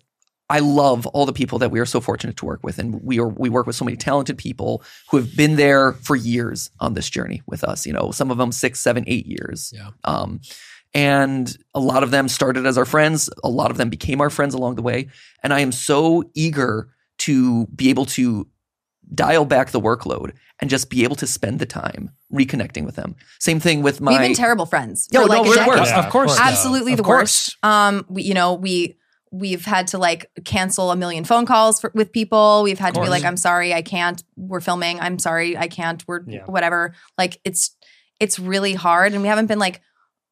I 0.51 0.59
love 0.59 1.05
all 1.07 1.27
the 1.27 1.33
people 1.33 1.59
that 1.59 1.69
we 1.69 1.79
are 1.79 1.85
so 1.85 2.01
fortunate 2.01 2.35
to 2.37 2.45
work 2.45 2.61
with, 2.63 2.79
and 2.79 2.99
we 3.03 3.19
are 3.19 3.27
we 3.27 3.49
work 3.49 3.67
with 3.67 3.75
so 3.75 3.83
many 3.85 3.97
talented 3.97 4.37
people 4.37 4.81
who 5.11 5.17
have 5.17 5.35
been 5.35 5.57
there 5.57 5.93
for 5.93 6.15
years 6.15 6.71
on 6.79 6.93
this 6.95 7.07
journey 7.09 7.43
with 7.45 7.63
us. 7.63 7.85
You 7.85 7.93
know, 7.93 8.11
some 8.11 8.31
of 8.31 8.37
them 8.37 8.51
six, 8.51 8.79
seven, 8.79 9.03
eight 9.07 9.27
years. 9.27 9.71
Yeah. 9.75 9.89
Um, 10.05 10.39
and 10.93 11.55
a 11.75 11.79
lot 11.79 12.03
of 12.03 12.11
them 12.11 12.27
started 12.27 12.65
as 12.65 12.77
our 12.77 12.85
friends. 12.85 13.29
A 13.43 13.49
lot 13.49 13.71
of 13.71 13.77
them 13.77 13.89
became 13.89 14.21
our 14.21 14.29
friends 14.29 14.53
along 14.53 14.75
the 14.75 14.81
way. 14.81 15.07
And 15.43 15.53
I 15.53 15.59
am 15.59 15.71
so 15.71 16.23
eager 16.33 16.89
to 17.19 17.67
be 17.67 17.89
able 17.89 18.05
to 18.05 18.47
dial 19.13 19.45
back 19.45 19.71
the 19.71 19.79
workload 19.81 20.33
and 20.59 20.69
just 20.69 20.89
be 20.89 21.03
able 21.03 21.15
to 21.15 21.27
spend 21.27 21.59
the 21.59 21.65
time 21.65 22.11
reconnecting 22.33 22.85
with 22.85 22.95
them. 22.95 23.15
Same 23.39 23.59
thing 23.59 23.81
with 23.81 24.01
my. 24.01 24.11
We've 24.11 24.19
been 24.21 24.33
terrible 24.33 24.65
friends 24.65 25.07
Yeah, 25.11 25.21
for 25.21 25.27
no, 25.27 25.33
like 25.33 25.45
a 25.45 25.49
we're 25.49 25.55
decade. 25.55 25.67
worse. 25.79 25.89
Yeah, 25.89 25.99
of 26.05 26.11
course, 26.11 26.31
of 26.31 26.37
course. 26.37 26.49
Absolutely 26.51 26.91
Of 26.93 26.97
the 26.97 27.03
course. 27.03 27.19
worst. 27.19 27.57
Um, 27.63 28.05
we, 28.09 28.23
you 28.23 28.33
know, 28.33 28.53
we 28.53 28.97
we've 29.31 29.63
had 29.65 29.87
to 29.87 29.97
like 29.99 30.29
cancel 30.43 30.89
a 30.91 30.95
million 30.95 31.23
phone 31.23 31.45
calls 31.45 31.79
for, 31.79 31.91
with 31.93 32.11
people. 32.11 32.63
We've 32.63 32.79
had 32.79 32.95
to 32.95 33.01
be 33.01 33.09
like, 33.09 33.23
I'm 33.23 33.37
sorry, 33.37 33.73
I 33.75 33.81
can't. 33.83 34.23
We're 34.35 34.59
filming. 34.59 34.99
I'm 34.99 35.19
sorry, 35.19 35.55
I 35.57 35.67
can't. 35.67 36.03
We're 36.07 36.21
Yeah. 36.27 36.45
whatever. 36.45 36.93
Like 37.17 37.39
it's 37.45 37.75
it's 38.19 38.37
really 38.37 38.73
hard, 38.73 39.13
and 39.13 39.21
we 39.21 39.27
haven't 39.27 39.45
been 39.47 39.59
like 39.59 39.81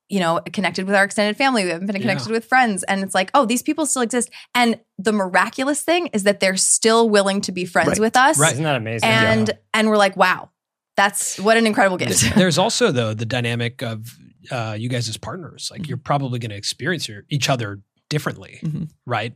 you 0.09 0.19
know 0.19 0.39
connected 0.53 0.85
with 0.85 0.95
our 0.95 1.03
extended 1.03 1.35
family. 1.37 1.63
We 1.63 1.69
haven't 1.71 1.87
been 1.87 1.99
connected 2.01 2.27
Yeah. 2.27 2.33
with 2.33 2.45
friends, 2.45 2.83
and 2.83 3.03
it's 3.03 3.13
like, 3.15 3.29
oh, 3.33 3.45
these 3.45 3.61
people 3.61 3.85
still 3.85 4.01
exist. 4.01 4.29
And 4.55 4.79
the 4.97 5.11
miraculous 5.11 5.81
thing 5.81 6.07
is 6.07 6.23
that 6.23 6.39
they're 6.39 6.57
still 6.57 7.09
willing 7.09 7.41
to 7.41 7.51
be 7.51 7.65
friends 7.65 7.89
Right. 7.89 7.99
with 7.99 8.17
us. 8.17 8.37
Right. 8.39 8.53
Isn't 8.53 8.63
that 8.63 8.75
amazing? 8.75 9.09
And 9.09 9.51
and 9.73 9.89
we're 9.89 9.97
like, 9.97 10.15
wow, 10.17 10.49
that's 10.95 11.39
what 11.39 11.57
an 11.57 11.67
incredible 11.67 11.97
gift. 11.97 12.35
There's 12.35 12.57
also 12.65 12.91
though 12.91 13.13
the 13.13 13.25
dynamic 13.25 13.81
of 13.83 14.15
uh, 14.51 14.75
you 14.79 14.87
guys 14.89 15.09
as 15.09 15.17
partners. 15.17 15.69
Like 15.71 15.87
you're 15.87 15.97
probably 15.97 16.39
going 16.39 16.51
to 16.51 16.55
experience 16.57 17.09
your, 17.09 17.23
each 17.29 17.49
other 17.49 17.81
differently, 18.09 18.59
Mhm. 18.63 18.89
right? 19.05 19.33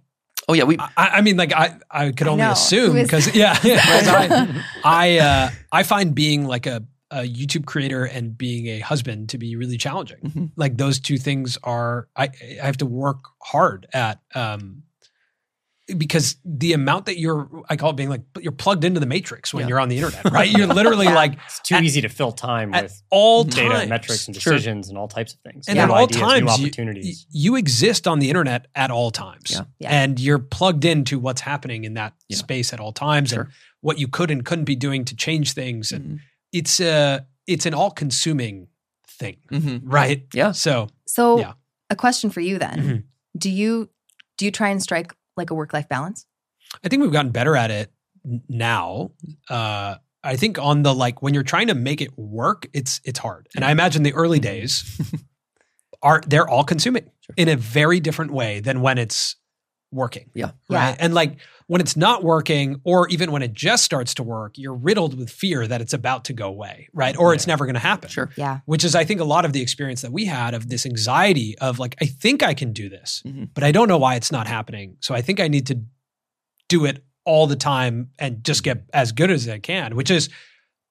Oh 0.47 0.53
yeah, 0.53 0.63
we. 0.63 0.77
I, 0.79 0.89
I 0.97 1.21
mean, 1.21 1.38
like 1.38 1.53
I, 1.53 1.77
I 1.91 2.12
could 2.12 2.27
only 2.27 2.43
know. 2.43 2.51
assume 2.51 2.93
because 2.93 3.25
that? 3.25 3.36
yeah, 3.36 3.55
I, 3.63 4.63
I, 4.84 5.17
uh, 5.19 5.49
I 5.71 5.84
find 5.84 6.15
being 6.15 6.45
like 6.45 6.65
a, 6.65 6.84
a 7.12 7.21
YouTube 7.28 7.65
creator 7.65 8.06
and 8.06 8.38
being 8.38 8.67
a 8.67 8.80
husband 8.80 9.30
to 9.30 9.38
be 9.38 9.56
really 9.56 9.78
challenging. 9.78 10.17
Mhm. 10.24 10.52
Like 10.56 10.78
those 10.78 11.00
two 11.00 11.17
things 11.17 11.58
are, 11.63 12.08
I, 12.15 12.30
I 12.62 12.65
have 12.65 12.78
to 12.78 12.86
work 12.86 13.19
hard 13.41 13.86
at, 13.93 14.19
um, 14.34 14.84
because 15.97 16.38
the 16.45 16.71
amount 16.71 17.08
that 17.08 17.17
you're, 17.19 17.50
I 17.69 17.76
call 17.76 17.89
it 17.89 17.97
being 17.97 18.08
like 18.08 18.21
you're 18.39 18.54
plugged 18.54 18.86
into 18.86 19.02
the 19.02 19.06
matrix 19.06 19.54
when 19.54 19.63
Yeah. 19.63 19.67
you're 19.69 19.80
on 19.82 19.89
the 19.89 19.97
internet, 19.97 20.24
right? 20.32 20.50
You're 20.50 20.67
literally 20.67 21.06
Yeah. 21.08 21.15
like 21.15 21.34
it's 21.45 21.60
too 21.60 21.76
At- 21.76 21.84
easy 21.84 22.00
to 22.02 22.08
fill 22.08 22.32
time 22.32 22.71
with 22.71 23.02
all 23.10 23.43
data, 23.43 23.69
times, 23.76 23.89
metrics, 23.89 24.28
and 24.28 24.36
Sure. 24.41 24.54
decisions, 24.54 24.88
and 24.88 24.97
all 24.97 25.10
types 25.10 25.34
of 25.34 25.39
things. 25.41 25.67
and 25.67 25.76
Yeah. 25.76 25.84
at 25.84 25.88
New 25.88 25.93
all 25.93 26.04
ideas, 26.04 26.21
times, 26.21 26.41
new 26.45 26.47
you- 26.47 26.67
opportunities. 26.67 27.26
You, 27.32 27.56
exist 27.58 28.08
on 28.08 28.19
the 28.19 28.30
internet 28.30 28.67
at 28.74 28.89
all 28.89 29.12
times, 29.12 29.52
Yeah. 29.52 29.62
Yeah. 29.80 29.89
and 30.04 30.17
you're 30.19 30.39
plugged 30.39 30.86
into 30.86 31.19
what's 31.19 31.41
happening 31.41 31.84
in 31.84 31.95
that 31.95 32.13
Yeah. 32.30 32.38
space 32.38 32.71
at 32.71 32.80
all 32.80 32.93
times, 32.93 33.34
and 33.34 33.47
what 33.82 34.00
you 34.00 34.08
could 34.08 34.32
and 34.32 34.45
couldn't 34.45 34.65
be 34.65 34.76
doing 34.78 35.04
to 35.06 35.15
change 35.15 35.52
things. 35.54 35.91
And 35.91 36.06
Mhm. 36.06 36.19
It's 36.52 36.80
a 36.80 37.26
it's 37.48 37.66
an 37.66 37.74
all 37.74 37.92
consuming 37.92 38.68
thing, 39.08 39.38
Mhm. 39.52 39.82
right? 39.84 40.26
Yeah. 40.34 40.52
So 40.52 40.88
So, 41.08 41.40
Yeah. 41.40 41.54
a 41.90 41.96
question 41.96 42.30
for 42.30 42.40
you 42.42 42.58
then: 42.60 42.78
Mhm. 42.80 43.04
Do 43.38 43.50
you 43.50 43.90
do 44.38 44.46
you 44.46 44.52
try 44.52 44.70
and 44.70 44.82
strike 44.82 45.14
like 45.38 45.50
a 45.50 45.54
work 45.56 45.74
life 45.74 45.88
balance? 45.90 46.26
I 46.84 46.88
think 46.90 47.02
we've 47.02 47.12
gotten 47.12 47.32
better 47.32 47.56
at 47.58 47.70
it 47.72 47.92
now. 48.48 49.12
Uh, 49.50 49.96
I 50.24 50.36
think 50.38 50.58
on 50.60 50.84
the 50.84 50.94
like 50.94 51.22
when 51.22 51.34
you're 51.34 51.44
trying 51.44 51.68
to 51.68 51.76
make 51.76 52.00
it 52.02 52.18
work, 52.18 52.68
it's 52.74 53.02
it's 53.04 53.20
hard. 53.20 53.48
And 53.56 53.66
I 53.66 53.72
imagine 53.72 54.04
the 54.04 54.14
early 54.14 54.40
days 54.40 54.84
are 56.02 56.22
they're 56.28 56.48
all 56.48 56.64
consuming 56.64 57.04
Sure. 57.22 57.34
in 57.38 57.50
a 57.50 57.56
very 57.56 58.00
different 58.00 58.32
way 58.32 58.60
than 58.60 58.82
when 58.82 58.98
it's 58.98 59.36
working. 59.91 60.30
Yeah. 60.34 60.51
Right. 60.69 60.89
Yeah. 60.91 60.95
And 60.99 61.13
like 61.13 61.38
when 61.67 61.82
it's 61.82 61.95
not 61.95 62.23
working, 62.23 62.82
or 62.84 63.08
even 63.10 63.32
when 63.32 63.41
it 63.41 63.54
just 63.54 63.84
starts 63.84 64.13
to 64.15 64.23
work, 64.23 64.58
you're 64.58 64.73
riddled 64.73 65.17
with 65.17 65.30
fear 65.30 65.67
that 65.67 65.82
it's 65.82 65.93
about 65.93 66.25
to 66.25 66.34
go 66.34 66.47
away, 66.47 66.88
right? 66.93 67.15
Or 67.17 67.34
it's 67.34 67.47
never 67.47 67.65
going 67.65 67.75
to 67.75 67.80
happen. 67.80 68.10
Sure. 68.10 68.30
Yeah, 68.36 68.60
Which 68.65 68.84
is, 68.84 68.95
I 68.95 69.04
think, 69.06 69.19
a 69.21 69.25
lot 69.25 69.45
of 69.45 69.54
the 69.54 69.62
experience 69.62 70.01
that 70.01 70.12
we 70.12 70.25
had 70.25 70.54
of 70.54 70.69
this 70.69 70.86
anxiety 70.86 71.58
of 71.60 71.80
like, 71.80 71.95
I 72.01 72.06
think 72.06 72.43
I 72.43 72.54
can 72.54 72.73
do 72.73 72.89
this, 72.89 73.21
Mhm. 73.25 73.49
but 73.54 73.63
I 73.63 73.71
don't 73.71 73.88
know 73.88 73.97
why 73.97 74.15
it's 74.15 74.32
not 74.32 74.47
happening. 74.47 74.97
So 74.99 75.13
I 75.15 75.21
think 75.21 75.39
I 75.39 75.47
need 75.47 75.67
to 75.67 75.82
do 76.69 76.86
it 76.86 77.04
all 77.25 77.47
the 77.47 77.56
time 77.56 78.10
and 78.19 78.43
just 78.43 78.63
get 78.63 78.84
as 78.93 79.12
good 79.12 79.30
as 79.32 79.47
I 79.47 79.60
can, 79.60 79.95
which 79.95 80.10
is 80.12 80.30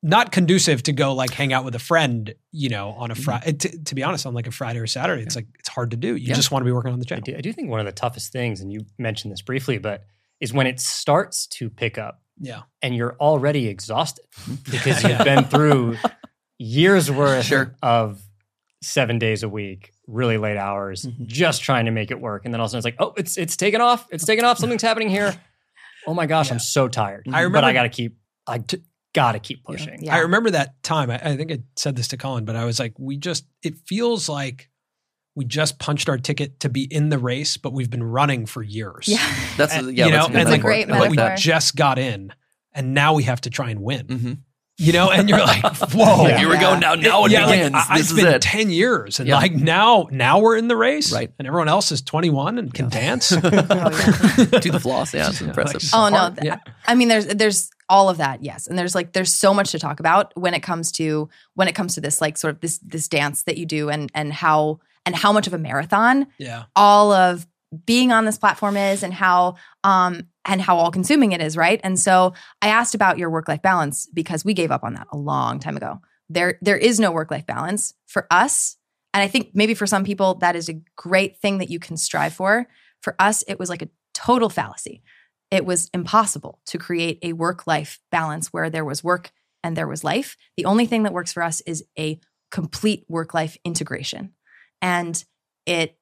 not 0.02 0.32
conducive 0.32 0.82
to 0.84 0.92
go 0.92 1.12
like 1.14 1.30
hang 1.32 1.52
out 1.52 1.64
with 1.64 1.74
a 1.74 1.78
friend, 1.78 2.34
you 2.52 2.68
know, 2.70 2.90
on 2.92 3.10
a 3.10 3.14
Mm-hmm. 3.14 3.22
Friday. 3.22 3.52
To, 3.52 3.84
to 3.84 3.94
be 3.94 4.02
honest, 4.02 4.24
on 4.26 4.32
like 4.34 4.46
a 4.46 4.50
Friday 4.50 4.78
or 4.78 4.86
Saturday, 4.86 5.22
it's 5.22 5.36
like 5.36 5.46
it's 5.58 5.68
hard 5.68 5.90
to 5.90 5.96
do. 5.96 6.16
You 6.16 6.28
Yeah. 6.28 6.34
just 6.34 6.50
want 6.50 6.62
to 6.62 6.64
be 6.64 6.72
working 6.72 6.92
on 6.92 6.98
the 7.00 7.14
I 7.14 7.20
do, 7.20 7.36
I 7.36 7.40
do 7.40 7.52
think 7.52 7.68
one 7.68 7.80
of 7.80 7.86
the 7.86 7.92
toughest 7.92 8.32
things, 8.32 8.60
and 8.60 8.72
you 8.72 8.80
mentioned 8.98 9.32
this 9.32 9.42
briefly, 9.42 9.78
but 9.78 10.04
is 10.40 10.52
when 10.54 10.66
it 10.66 10.80
starts 10.80 11.46
to 11.48 11.68
pick 11.68 11.98
up 11.98 12.22
Yeah, 12.38 12.62
and 12.80 12.94
you're 12.96 13.14
already 13.20 13.68
exhausted 13.68 14.24
because 14.70 15.02
you've 15.04 15.18
been 15.24 15.44
through 15.44 15.96
years 16.58 17.10
worth 17.10 17.44
Sure. 17.44 17.75
of 17.83 18.22
seven 18.83 19.18
days 19.18 19.42
a 19.42 19.48
week, 19.48 19.92
really 20.06 20.38
late 20.38 20.56
hours, 20.56 21.04
Mhm. 21.04 21.27
just 21.27 21.62
trying 21.62 21.85
to 21.85 21.90
make 21.90 22.10
it 22.10 22.18
work. 22.18 22.46
And 22.46 22.54
then 22.54 22.60
all 22.60 22.64
of 22.64 22.68
a 22.68 22.70
sudden 22.70 22.79
it's 22.79 22.85
like, 22.85 22.96
oh, 23.06 23.12
it's 23.18 23.37
it's 23.37 23.56
taken 23.56 23.81
off. 23.83 24.06
It's 24.10 24.25
taken 24.25 24.44
off. 24.46 24.56
Something's 24.58 24.81
happening 24.83 25.10
here. 25.10 25.35
Oh 26.06 26.14
my 26.14 26.25
gosh, 26.25 26.46
Yeah. 26.48 26.54
I'm 26.54 26.58
so 26.60 26.88
tired. 26.88 27.27
I 27.31 27.40
remember, 27.40 27.56
but 27.58 27.64
I 27.64 27.75
gotta 27.75 27.90
keep 27.90 28.16
I 28.46 28.58
t- 28.58 28.83
gotta 29.15 29.38
keep 29.38 29.65
pushing. 29.65 30.02
yeah. 30.02 30.15
I 30.15 30.19
remember 30.21 30.50
that 30.50 30.83
time. 30.83 31.11
I, 31.11 31.17
I 31.23 31.37
think 31.37 31.50
I 31.52 31.58
said 31.77 31.96
this 31.96 32.08
to 32.08 32.17
Colin, 32.17 32.44
but 32.44 32.56
I 32.56 32.65
was 32.65 32.79
like, 32.79 32.94
we 32.98 33.17
just, 33.17 33.44
it 33.63 33.75
feels 33.87 34.29
like 34.29 34.69
we 35.35 35.44
just 35.44 35.79
punched 35.79 36.08
our 36.08 36.19
ticket 36.19 36.61
to 36.61 36.69
be 36.69 36.85
in 36.85 37.08
the 37.08 37.19
race, 37.19 37.56
but 37.56 37.73
we've 37.73 37.90
been 37.90 38.02
running 38.02 38.46
for 38.46 38.63
years. 38.63 39.06
yeah. 39.08 39.35
That's 39.56 39.73
And, 39.75 39.96
yeah. 39.96 40.06
you 40.06 40.11
that's 40.13 40.23
know, 40.23 40.27
a 40.27 40.29
good 40.29 40.37
and 40.40 40.46
That's 40.46 40.48
a 40.48 40.52
like, 40.52 40.63
metaphor. 40.63 40.71
great 40.71 40.90
I 40.90 40.98
but 40.98 41.11
we 41.37 41.40
just 41.42 41.77
got 41.77 41.98
in. 41.98 42.33
and 42.73 42.94
now 42.94 43.15
we 43.15 43.23
have 43.25 43.40
to 43.42 43.50
try 43.50 43.71
and 43.71 43.81
win. 43.81 44.06
Mhm. 44.06 44.38
You 44.81 44.92
know, 44.94 45.10
and 45.10 45.28
you're 45.28 45.38
like, 45.38 45.62
whoa. 45.92 46.26
Yeah. 46.26 46.38
Here 46.38 46.48
we 46.48 46.56
go. 46.58 46.78
Now, 46.78 46.94
now 46.94 47.26
it 47.26 47.33
yeah, 47.33 47.44
like, 47.46 47.58
begins. 47.58 47.74
I- 47.76 47.98
this 47.98 48.00
it's 48.06 48.10
is 48.12 48.16
been 48.24 48.35
it. 48.35 48.40
10 48.42 48.70
years 48.70 49.20
and 49.20 49.28
Yeah. 49.28 49.37
like 49.37 49.52
now 49.52 50.08
now 50.10 50.38
we're 50.40 50.56
in 50.56 50.68
the 50.68 50.76
race 50.76 51.12
Right. 51.12 51.31
and 51.38 51.46
everyone 51.46 51.68
else 51.68 51.92
is 51.92 52.00
21 52.00 52.58
and 52.58 52.72
can 52.72 52.88
dance 52.88 53.31
Oh, 53.33 53.40
yeah. 53.42 53.50
to 54.60 54.70
the 54.72 54.81
floss. 54.81 55.12
Yeah, 55.12 55.28
it's 55.28 55.40
impressive. 55.42 55.83
Like, 55.83 55.90
Oh 55.92 56.08
no, 56.08 56.31
th- 56.35 56.44
yeah. 56.44 56.58
I 56.87 56.94
mean 56.94 57.08
there's 57.08 57.26
there's 57.26 57.70
all 57.90 58.08
of 58.08 58.16
that, 58.18 58.42
yes. 58.42 58.66
And 58.68 58.78
there's 58.78 58.94
like 58.94 59.12
there's 59.12 59.33
so 59.35 59.52
much 59.52 59.72
to 59.72 59.78
talk 59.78 60.00
about 60.00 60.33
when 60.37 60.54
it 60.54 60.60
comes 60.60 60.92
to 60.92 61.28
when 61.54 61.68
it 61.68 61.74
comes 61.74 61.94
to 61.96 62.00
this 62.00 62.20
like 62.22 62.38
sort 62.38 62.54
of 62.54 62.60
this 62.60 62.78
this 62.78 63.06
dance 63.08 63.42
that 63.42 63.58
you 63.58 63.66
do 63.66 63.90
and 63.90 64.10
and 64.14 64.33
how 64.33 64.81
and 65.04 65.14
how 65.14 65.33
much 65.33 65.46
of 65.46 65.52
a 65.54 65.58
marathon 65.58 66.26
yeah 66.38 66.64
all 66.74 67.12
of 67.12 67.46
being 67.87 68.12
on 68.12 68.24
this 68.24 68.38
platform 68.38 68.76
is 68.76 69.02
and 69.02 69.12
how 69.14 69.56
um 69.85 70.26
and 70.44 70.60
how 70.60 70.76
all 70.76 70.90
consuming 70.90 71.32
it 71.32 71.40
is, 71.40 71.56
right? 71.56 71.80
And 71.84 71.98
so 71.98 72.32
I 72.62 72.68
asked 72.68 72.94
about 72.94 73.18
your 73.18 73.30
work 73.30 73.48
life 73.48 73.62
balance 73.62 74.06
because 74.12 74.44
we 74.44 74.54
gave 74.54 74.70
up 74.70 74.84
on 74.84 74.94
that 74.94 75.06
a 75.12 75.16
long 75.16 75.58
time 75.58 75.76
ago. 75.76 76.00
There 76.28 76.58
there 76.62 76.76
is 76.76 77.00
no 77.00 77.10
work 77.10 77.30
life 77.30 77.46
balance 77.46 77.94
for 78.06 78.26
us. 78.30 78.76
And 79.12 79.22
I 79.22 79.28
think 79.28 79.50
maybe 79.54 79.74
for 79.74 79.86
some 79.86 80.04
people 80.04 80.36
that 80.36 80.56
is 80.56 80.68
a 80.68 80.80
great 80.96 81.38
thing 81.38 81.58
that 81.58 81.70
you 81.70 81.78
can 81.78 81.96
strive 81.96 82.32
for. 82.32 82.66
For 83.02 83.16
us 83.18 83.42
it 83.48 83.58
was 83.58 83.68
like 83.68 83.82
a 83.82 83.88
total 84.14 84.48
fallacy. 84.48 85.02
It 85.50 85.66
was 85.66 85.90
impossible 85.92 86.60
to 86.66 86.78
create 86.78 87.18
a 87.22 87.32
work 87.32 87.66
life 87.66 88.00
balance 88.12 88.52
where 88.52 88.70
there 88.70 88.84
was 88.84 89.02
work 89.02 89.32
and 89.64 89.76
there 89.76 89.88
was 89.88 90.04
life. 90.04 90.36
The 90.56 90.64
only 90.64 90.86
thing 90.86 91.02
that 91.02 91.12
works 91.12 91.32
for 91.32 91.42
us 91.42 91.60
is 91.62 91.84
a 91.98 92.20
complete 92.50 93.04
work 93.08 93.34
life 93.34 93.56
integration. 93.64 94.32
And 94.80 95.22
it 95.66 95.96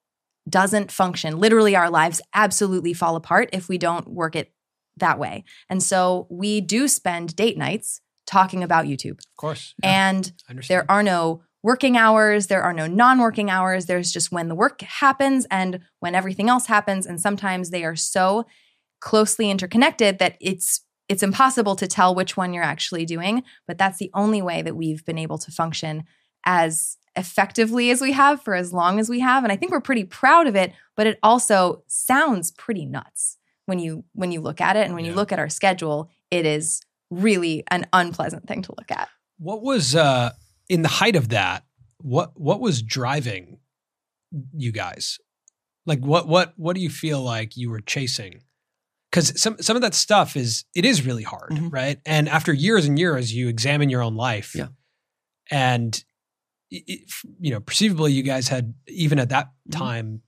doesn't 0.51 0.93
function. 0.93 1.39
Literally, 1.39 1.77
our 1.77 1.91
lives 1.91 2.21
absolutely 2.35 2.95
fall 2.95 3.17
apart 3.17 3.51
if 3.53 3.69
we 3.69 3.79
don't 3.79 4.09
work 4.09 4.37
it 4.37 4.53
that 4.97 5.19
way. 5.19 5.45
And 5.69 5.83
so 5.83 6.27
we 6.31 6.61
do 6.61 6.89
spend 6.89 7.37
date 7.37 7.57
nights 7.57 8.01
talking 8.27 8.63
about 8.63 8.87
YouTube. 8.87 9.19
of 9.19 9.37
course 9.37 9.75
yeah, 9.83 10.11
And 10.11 10.33
there 10.69 10.85
are 10.91 11.03
no 11.03 11.43
working 11.63 11.97
hours, 11.97 12.47
there 12.47 12.63
are 12.63 12.73
no 12.73 12.87
non 12.87 13.19
working 13.19 13.51
hours. 13.51 13.87
There's 13.87 14.13
just 14.13 14.31
when 14.31 14.49
the 14.49 14.55
work 14.55 14.83
happens 14.83 15.47
and 15.51 15.81
when 16.01 16.15
everything 16.15 16.49
else 16.49 16.67
happens. 16.67 17.07
And 17.07 17.21
sometimes 17.21 17.71
they 17.71 17.85
are 17.85 17.97
so 17.97 18.47
closely 19.01 19.51
interconnected 19.51 20.19
that 20.19 20.37
it's 20.41 20.83
it's 21.09 21.23
impossible 21.23 21.75
to 21.77 21.87
tell 21.87 22.15
which 22.15 22.37
one 22.37 22.53
you're 22.53 22.65
actually 22.65 23.05
doing 23.05 23.43
but 23.67 23.79
that's 23.79 23.99
the 23.99 24.11
only 24.13 24.43
way 24.43 24.61
that 24.61 24.77
we've 24.77 25.05
been 25.05 25.19
able 25.19 25.39
to 25.39 25.53
function 25.53 26.03
as 26.45 26.98
effectively 27.17 27.91
as 27.91 28.01
we 28.01 28.13
have 28.13 28.41
for 28.43 28.55
as 28.55 28.73
long 28.73 28.99
as 29.01 29.09
we 29.09 29.21
have 29.21 29.43
and 29.45 29.53
i 29.53 29.57
think 29.57 29.73
we're 29.73 29.81
pretty 29.81 30.05
proud 30.05 30.47
of 30.47 30.55
it 30.57 30.73
but 30.97 31.07
it 31.07 31.19
also 31.23 31.83
sounds 31.87 32.51
pretty 32.53 32.85
nuts. 32.85 33.37
When 33.67 33.79
you 33.79 34.05
when 34.15 34.33
you 34.33 34.41
look 34.41 34.61
at 34.63 34.77
it 34.77 34.87
and 34.87 34.95
when 34.95 35.05
you 35.05 35.13
look 35.15 35.31
at 35.31 35.39
our 35.39 35.49
schedule 35.51 36.09
it 36.31 36.47
is 36.47 36.81
really 37.11 37.65
an 37.71 37.87
unpleasant 37.93 38.47
thing 38.49 38.63
to 38.63 38.73
look 38.79 38.91
at. 38.91 39.09
What 39.39 39.63
was 39.63 39.95
uh 39.95 40.31
in 40.71 40.83
the 40.83 40.89
height 40.89 41.17
of 41.17 41.29
that 41.31 41.65
what 41.99 42.33
what 42.41 42.61
was 42.61 42.81
driving 42.83 43.59
you 44.55 44.73
guys? 44.73 45.19
Like 45.87 46.01
what 46.01 46.27
what 46.27 46.55
what 46.57 46.77
do 46.77 46.83
you 46.83 46.91
feel 46.91 47.21
like 47.23 47.57
you 47.59 47.71
were 47.71 47.81
chasing? 47.81 48.43
Because 49.11 49.39
some 49.41 49.57
some 49.61 49.77
of 49.77 49.83
that 49.83 49.95
stuff 49.95 50.35
is 50.37 50.65
it 50.75 50.85
is 50.87 51.05
really 51.07 51.23
hard 51.25 51.51
Mhm. 51.53 51.73
right? 51.73 52.01
And 52.07 52.29
after 52.29 52.53
years 52.53 52.87
and 52.87 52.99
years 52.99 53.33
you 53.35 53.49
examine 53.49 53.91
your 53.91 54.03
own 54.03 54.17
life 54.17 54.55
Yeah. 54.55 54.69
and 55.51 56.03
it- 56.71 57.11
you 57.41 57.51
know 57.51 57.61
perceivably 57.61 58.13
you 58.13 58.23
guys 58.23 58.49
had 58.49 58.75
even 58.87 59.19
at 59.19 59.29
that 59.31 59.49
Mhm. 59.69 59.73
time 59.73 60.23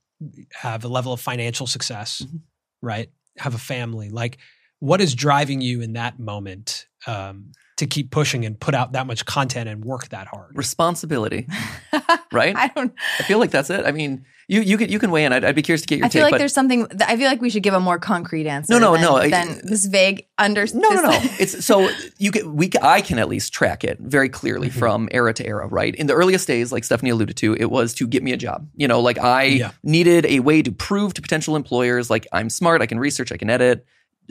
have 0.53 0.85
a 0.85 0.89
level 0.89 1.13
of 1.13 1.21
financial 1.21 1.67
success 1.67 2.23
Mhm. 2.23 2.41
right 2.83 3.11
have 3.39 3.55
a 3.55 3.59
family 3.59 4.11
like 4.11 4.39
what 4.81 5.01
is 5.01 5.15
driving 5.15 5.61
you 5.61 5.81
in 5.83 5.93
that 5.95 6.19
moment 6.19 6.87
um, 7.07 7.53
to 7.81 7.87
keep 7.87 8.11
pushing 8.11 8.45
and 8.47 8.59
put 8.59 8.75
out 8.75 8.93
that 8.93 9.07
much 9.07 9.27
content 9.27 9.69
and 9.69 9.85
work 9.85 10.09
that 10.11 10.27
hard 10.29 10.57
Responsibility, 10.57 11.47
right? 12.33 12.55
i 12.57 12.69
don't 12.69 12.93
I 13.19 13.23
feel 13.25 13.39
like 13.39 13.51
that's 13.51 13.71
it. 13.71 13.85
I 13.85 13.93
mean, 13.93 14.25
you 14.49 14.61
you 14.63 14.77
can 14.79 14.89
you 14.91 14.99
can 14.99 15.11
weigh 15.11 15.25
in. 15.25 15.33
I'd, 15.33 15.45
I'd 15.45 15.55
be 15.55 15.63
curious 15.63 15.83
to 15.83 15.87
get 15.87 15.99
your 15.99 16.09
take. 16.09 16.09
I 16.09 16.09
take. 16.09 16.13
feel 16.21 16.23
like 16.25 16.33
but 16.33 16.39
there's 16.39 16.53
something. 16.55 16.87
th- 16.89 17.03
I 17.07 17.17
feel 17.17 17.27
like 17.29 17.41
we 17.41 17.51
should 17.51 17.63
give 17.63 17.75
a 17.75 17.81
more 17.81 17.99
concrete 17.99 18.47
answer. 18.47 18.73
No, 18.73 18.79
no, 18.79 18.93
than, 18.95 19.03
no, 19.03 19.17
I- 19.17 19.31
Than 19.31 19.61
this 19.65 19.87
vague 19.87 20.27
under. 20.39 20.65
no, 20.75 20.89
no, 20.91 21.03
no. 21.03 21.11
It's 21.39 21.65
so 21.65 21.89
you 22.19 22.31
can 22.33 22.57
we 22.57 22.71
I 22.83 23.01
can 23.01 23.19
at 23.19 23.29
least 23.29 23.53
track 23.53 23.85
it 23.85 23.99
very 24.01 24.29
clearly 24.29 24.69
Mhm. 24.69 24.79
from 24.79 25.09
era 25.13 25.33
to 25.35 25.47
era. 25.47 25.67
Right 25.69 25.95
in 25.95 26.07
the 26.07 26.15
earliest 26.15 26.47
days, 26.49 26.73
like 26.73 26.85
Stephanie 26.85 27.11
alluded 27.11 27.37
to, 27.39 27.55
it 27.55 27.71
was 27.71 27.95
to 27.95 28.07
get 28.07 28.23
me 28.23 28.33
a 28.33 28.37
job. 28.37 28.69
You 28.77 28.89
know, 28.89 29.01
like 29.01 29.19
I 29.19 29.43
Yeah. 29.45 29.71
needed 29.85 30.27
a 30.27 30.41
way 30.41 30.63
to 30.63 30.73
prove 30.73 31.15
to 31.15 31.23
potential 31.23 31.55
employers, 31.57 32.11
like 32.11 32.27
I'm 32.33 32.51
smart, 32.51 32.83
I 32.83 32.87
can 32.87 32.99
research, 32.99 33.31
I 33.33 33.37
can 33.37 33.51
edit. 33.51 33.87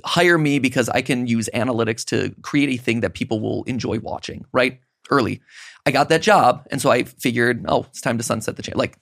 Hire 0.06 0.38
me 0.38 0.60
because 0.60 0.90
I 0.90 1.02
can 1.02 1.28
use 1.28 1.50
analytics 1.54 2.06
to 2.06 2.34
create 2.42 2.70
a 2.70 2.82
thing 2.82 3.02
that 3.02 3.14
people 3.14 3.40
will 3.40 3.64
enjoy 3.64 4.00
watching. 4.00 4.46
Right 4.52 4.80
early, 5.10 5.42
I 5.86 5.92
got 5.92 6.10
that 6.10 6.22
job, 6.22 6.68
and 6.72 6.82
so 6.82 6.92
I 6.92 7.04
figured, 7.04 7.66
oh, 7.68 7.86
it's 7.90 8.02
time 8.02 8.18
to 8.18 8.24
sunset 8.24 8.56
the 8.56 8.64
channel. 8.64 8.80
Like 8.80 8.98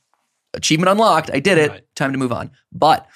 achievement 0.54 0.90
unlocked, 0.90 1.30
I 1.34 1.40
did 1.40 1.58
it. 1.58 1.70
Right. 1.70 1.84
Time 1.96 2.12
to 2.12 2.18
move 2.18 2.32
on. 2.32 2.52
But 2.72 3.08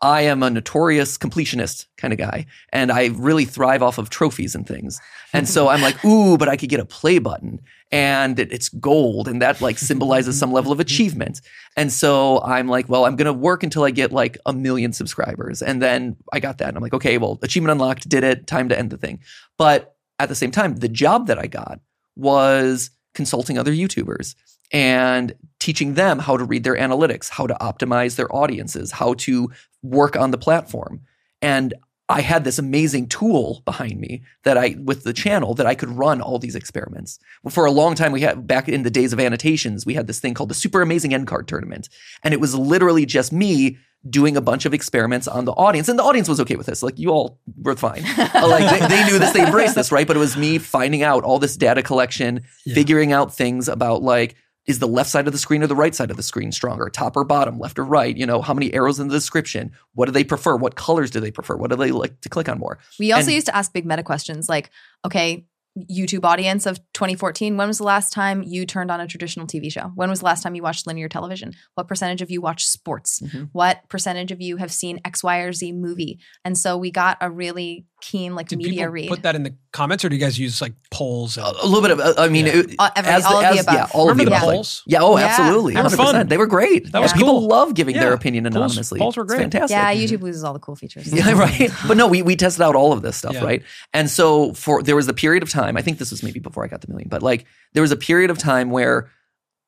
I 0.00 0.22
am 0.22 0.42
a 0.42 0.50
notorious 0.50 1.18
completionist 1.18 1.86
kind 1.96 2.12
of 2.12 2.18
guy, 2.18 2.46
and 2.72 2.92
I 2.92 3.06
really 3.14 3.44
thrive 3.44 3.82
off 3.82 3.98
of 3.98 4.10
trophies 4.10 4.54
and 4.54 4.66
things. 4.66 5.00
And 5.32 5.48
so 5.48 5.68
I'm 5.68 5.82
like, 5.82 6.04
ooh, 6.04 6.38
but 6.38 6.48
I 6.48 6.56
could 6.56 6.68
get 6.68 6.80
a 6.80 6.84
play 6.84 7.18
button, 7.18 7.60
and 7.90 8.38
it's 8.38 8.68
gold, 8.68 9.28
and 9.28 9.40
that 9.40 9.60
like 9.60 9.78
symbolizes 9.78 10.38
some 10.38 10.52
level 10.52 10.72
of 10.72 10.80
achievement. 10.80 11.40
And 11.76 11.92
so 11.92 12.42
I'm 12.42 12.68
like, 12.68 12.88
well, 12.88 13.06
I'm 13.06 13.16
gonna 13.16 13.32
work 13.32 13.62
until 13.62 13.84
I 13.84 13.90
get 13.90 14.12
like 14.12 14.36
a 14.46 14.52
million 14.52 14.92
subscribers, 14.92 15.62
and 15.62 15.80
then 15.80 16.16
I 16.32 16.40
got 16.40 16.58
that, 16.58 16.68
and 16.68 16.76
I'm 16.76 16.82
like, 16.82 16.94
okay, 16.94 17.18
well, 17.18 17.38
achievement 17.42 17.72
unlocked, 17.72 18.08
did 18.08 18.24
it, 18.24 18.46
time 18.46 18.68
to 18.68 18.78
end 18.78 18.90
the 18.90 18.98
thing. 18.98 19.20
But 19.56 19.96
at 20.18 20.28
the 20.28 20.34
same 20.34 20.50
time, 20.50 20.76
the 20.76 20.88
job 20.88 21.26
that 21.28 21.38
I 21.38 21.46
got 21.46 21.80
was 22.16 22.90
consulting 23.14 23.58
other 23.58 23.72
YouTubers 23.72 24.34
and 24.72 25.34
teaching 25.60 25.94
them 25.94 26.18
how 26.18 26.36
to 26.36 26.44
read 26.44 26.64
their 26.64 26.76
analytics, 26.76 27.30
how 27.30 27.46
to 27.46 27.54
optimize 27.54 28.16
their 28.16 28.34
audiences, 28.34 28.92
how 28.92 29.14
to 29.14 29.50
work 29.82 30.16
on 30.16 30.30
the 30.30 30.38
platform. 30.38 31.00
And 31.40 31.72
I 32.10 32.22
had 32.22 32.44
this 32.44 32.58
amazing 32.58 33.08
tool 33.08 33.60
behind 33.66 34.00
me 34.00 34.22
that 34.44 34.56
I, 34.56 34.76
with 34.82 35.04
the 35.04 35.12
channel, 35.12 35.54
that 35.54 35.66
I 35.66 35.74
could 35.74 35.90
run 35.90 36.22
all 36.22 36.38
these 36.38 36.54
experiments. 36.54 37.18
For 37.50 37.66
a 37.66 37.70
long 37.70 37.94
time, 37.94 38.12
we 38.12 38.22
had, 38.22 38.46
back 38.46 38.66
in 38.68 38.82
the 38.82 38.90
days 38.90 39.12
of 39.12 39.20
annotations, 39.20 39.84
we 39.84 39.92
had 39.94 40.06
this 40.06 40.18
thing 40.18 40.32
called 40.32 40.48
the 40.48 40.54
Super 40.54 40.80
Amazing 40.80 41.12
End 41.12 41.26
Card 41.26 41.46
Tournament. 41.48 41.88
And 42.22 42.32
it 42.32 42.40
was 42.40 42.54
literally 42.54 43.04
just 43.04 43.30
me 43.32 43.76
doing 44.08 44.36
a 44.38 44.40
bunch 44.40 44.64
of 44.64 44.72
experiments 44.72 45.28
on 45.28 45.44
the 45.44 45.52
audience. 45.52 45.88
And 45.88 45.98
the 45.98 46.02
audience 46.04 46.28
was 46.28 46.40
okay 46.40 46.56
with 46.56 46.66
this. 46.66 46.82
Like, 46.82 46.98
you 46.98 47.10
all 47.10 47.40
were 47.60 47.76
fine. 47.76 48.04
Like, 48.34 48.70
they, 48.80 48.86
they 48.86 49.04
knew 49.04 49.18
this, 49.18 49.32
they 49.32 49.44
embraced 49.44 49.74
this, 49.74 49.92
right? 49.92 50.06
But 50.06 50.16
it 50.16 50.20
was 50.20 50.36
me 50.36 50.56
finding 50.58 51.02
out 51.02 51.24
all 51.24 51.38
this 51.38 51.56
data 51.56 51.82
collection, 51.82 52.42
Yeah. 52.64 52.74
figuring 52.74 53.12
out 53.12 53.34
things 53.34 53.68
about 53.68 54.02
like, 54.02 54.34
is 54.68 54.78
the 54.78 54.86
left 54.86 55.10
side 55.10 55.26
of 55.26 55.32
the 55.32 55.38
screen 55.38 55.62
or 55.62 55.66
the 55.66 55.74
right 55.74 55.94
side 55.94 56.10
of 56.12 56.16
the 56.16 56.22
screen 56.22 56.52
stronger 56.52 56.88
top 56.88 57.16
or 57.16 57.24
bottom 57.24 57.58
left 57.58 57.78
or 57.78 57.84
right 57.84 58.16
you 58.16 58.26
know 58.26 58.40
how 58.42 58.54
many 58.54 58.72
arrows 58.72 59.00
in 59.00 59.08
the 59.08 59.14
description 59.14 59.72
what 59.94 60.06
do 60.06 60.12
they 60.12 60.22
prefer 60.22 60.54
what 60.56 60.76
colors 60.76 61.10
do 61.10 61.18
they 61.18 61.30
prefer 61.32 61.56
what 61.56 61.70
do 61.70 61.76
they 61.76 61.90
like 61.90 62.20
to 62.20 62.28
click 62.28 62.48
on 62.48 62.58
more 62.58 62.78
we 63.00 63.10
also 63.10 63.26
and- 63.28 63.34
used 63.34 63.46
to 63.46 63.56
ask 63.56 63.72
big 63.72 63.86
meta 63.86 64.02
questions 64.04 64.48
like, 64.48 64.70
okay, 65.04 65.44
YouTube 65.78 66.24
audience 66.24 66.66
of 66.66 66.78
2014, 66.94 67.56
when 67.56 67.68
was 67.68 67.78
the 67.78 67.84
last 67.84 68.12
time 68.12 68.42
you 68.42 68.66
turned 68.66 68.90
on 68.90 69.00
a 69.00 69.06
traditional 69.06 69.46
TV 69.46 69.70
show? 69.70 69.92
When 69.94 70.10
was 70.10 70.18
the 70.18 70.24
last 70.24 70.42
time 70.42 70.56
you 70.56 70.62
watched 70.62 70.88
linear 70.88 71.08
television? 71.08 71.52
What 71.74 71.86
percentage 71.86 72.20
of 72.20 72.30
you 72.32 72.40
watch 72.40 72.66
sports? 72.66 73.20
Mhm. 73.20 73.50
What 73.52 73.88
percentage 73.88 74.32
of 74.32 74.40
you 74.40 74.56
have 74.56 74.72
seen 74.72 74.98
X, 75.04 75.22
Y, 75.22 75.38
or 75.38 75.52
Z 75.52 75.70
movie? 75.72 76.18
And 76.44 76.58
so 76.58 76.76
we 76.76 76.90
got 76.90 77.16
a 77.20 77.30
really 77.30 77.86
keen 78.00 78.34
like 78.36 78.48
Did 78.48 78.58
media 78.58 78.72
people 78.72 78.88
read. 78.92 79.08
put 79.08 79.22
that 79.22 79.34
in 79.34 79.42
the 79.42 79.54
comments, 79.72 80.04
or 80.04 80.08
do 80.08 80.14
you 80.16 80.20
guys 80.20 80.38
use 80.38 80.60
like 80.62 80.72
polls? 80.90 81.36
And, 81.36 81.44
a, 81.46 81.64
a 81.64 81.66
little 81.66 81.82
bit 81.82 81.90
of 81.90 82.00
uh, 82.00 82.14
i 82.18 82.28
mean 82.28 82.46
Yeah. 82.46 82.52
it- 82.56 82.74
Uh, 82.78 82.90
every- 82.96 83.10
as 83.10 83.22
the- 83.24 83.28
all 83.28 83.36
of 83.36 83.42
the 83.42 83.48
as- 83.48 83.60
above. 83.62 83.74
yeah 83.74 83.86
all 83.92 84.08
Remember 84.08 84.22
of 84.22 84.24
the 84.26 84.30
the 84.30 84.36
above 84.36 84.46
like- 84.48 84.54
polls? 84.54 84.82
yeah 84.86 84.98
oh 85.02 85.18
Yeah. 85.18 85.24
absolutely 85.26 85.74
They 85.74 85.82
were 85.82 85.88
100%. 85.88 85.96
fun. 85.96 86.28
they 86.28 86.36
were 86.38 86.46
great 86.46 86.92
That 86.92 87.02
was 87.02 87.12
people 87.12 87.40
cool. 87.40 87.48
love 87.48 87.74
giving 87.74 87.96
their 87.96 88.12
opinion 88.12 88.46
anonymously 88.46 88.98
polls 89.00 89.16
were 89.16 89.24
It's 89.24 89.32
great. 89.34 89.40
fantastic 89.40 89.74
yeah, 89.76 89.92
YouTube 89.92 90.22
loses 90.22 90.44
all 90.44 90.52
the 90.52 90.58
cool 90.60 90.76
features. 90.76 91.12
Yeah, 91.12 91.32
right. 91.38 91.70
But 91.88 91.96
no, 91.96 92.06
we 92.06 92.22
we 92.22 92.36
tested 92.36 92.62
out 92.62 92.74
all 92.76 92.92
of 92.92 93.02
this 93.02 93.16
stuff, 93.16 93.34
Yeah. 93.34 93.44
right? 93.44 93.62
And 93.92 94.08
so 94.08 94.52
for 94.54 94.82
there 94.82 94.96
was 94.96 95.08
a 95.08 95.12
period 95.14 95.42
of 95.42 95.50
time, 95.50 95.76
I 95.76 95.82
think 95.82 95.98
this 95.98 96.10
was 96.10 96.22
maybe 96.22 96.38
before 96.40 96.64
I 96.64 96.68
got 96.68 96.80
the 96.82 96.88
million, 96.88 97.08
but 97.08 97.22
like 97.22 97.46
there 97.74 97.82
was 97.82 97.90
a 97.92 97.96
period 97.96 98.30
of 98.30 98.38
time 98.38 98.70
where 98.70 99.10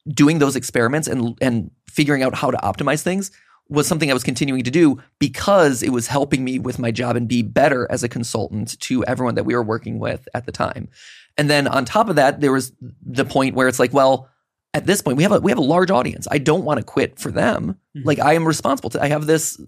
doing 0.09 0.39
those 0.39 0.57
experiments 0.57 1.09
and 1.09 1.37
and 1.41 1.71
figuring 1.89 2.23
out 2.23 2.35
how 2.35 2.51
to 2.51 2.57
optimize 2.59 3.03
things 3.03 3.31
was 3.71 3.87
something 3.87 4.11
I 4.11 4.15
was 4.15 4.25
continuing 4.25 4.65
to 4.65 4.71
do 4.71 5.01
because 5.19 5.83
it 5.83 5.91
was 5.91 6.09
helping 6.09 6.45
me 6.45 6.59
with 6.59 6.79
my 6.79 6.91
job 6.91 7.17
and 7.17 7.29
be 7.29 7.41
better 7.43 7.87
as 7.91 8.03
a 8.03 8.09
consultant 8.09 8.79
to 8.81 9.05
everyone 9.05 9.37
that 9.37 9.45
we 9.45 9.55
were 9.55 9.63
working 9.63 9.99
with 9.99 10.29
at 10.35 10.45
the 10.45 10.53
time. 10.53 10.89
And 11.39 11.49
then 11.49 11.69
on 11.69 11.85
top 11.85 12.09
of 12.09 12.17
that, 12.17 12.41
there 12.41 12.53
was 12.53 12.73
the 13.01 13.25
point 13.25 13.55
where 13.55 13.69
it's 13.69 13.79
like, 13.79 13.93
well, 13.93 14.29
at 14.75 14.87
this 14.87 15.01
point, 15.03 15.17
we 15.17 15.23
have 15.23 15.33
a 15.33 15.41
we 15.41 15.51
have 15.51 15.59
a 15.59 15.63
large 15.63 15.91
audience. 15.91 16.29
I 16.31 16.39
don't 16.39 16.65
want 16.65 16.79
to 16.79 16.85
quit 16.85 17.19
for 17.19 17.31
them. 17.31 17.77
Mhm. 17.97 18.05
Like 18.05 18.19
I 18.19 18.35
am 18.35 18.47
responsible 18.47 18.91
to 18.91 19.03
I 19.03 19.09
have 19.09 19.27
this 19.27 19.61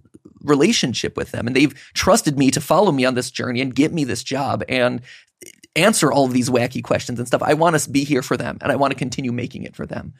relationship 0.42 1.16
with 1.16 1.30
them 1.30 1.46
and 1.46 1.54
they've 1.54 1.72
trusted 1.94 2.36
me 2.36 2.50
to 2.50 2.60
follow 2.60 2.92
me 2.92 3.04
on 3.04 3.14
this 3.14 3.30
journey 3.30 3.60
and 3.60 3.74
get 3.74 3.92
me 3.92 4.04
this 4.04 4.24
job 4.24 4.64
and 4.68 5.00
answer 5.76 6.12
all 6.12 6.24
of 6.24 6.32
these 6.32 6.50
wacky 6.50 6.82
questions 6.82 7.18
and 7.18 7.26
stuff. 7.28 7.42
I 7.42 7.54
want 7.54 7.78
to 7.78 7.90
be 7.90 8.04
here 8.04 8.22
for 8.22 8.36
them 8.36 8.58
and 8.60 8.70
I 8.70 8.76
want 8.76 8.92
to 8.92 8.98
continue 8.98 9.32
making 9.32 9.62
it 9.62 9.74
for 9.76 9.86
them. 9.86 10.14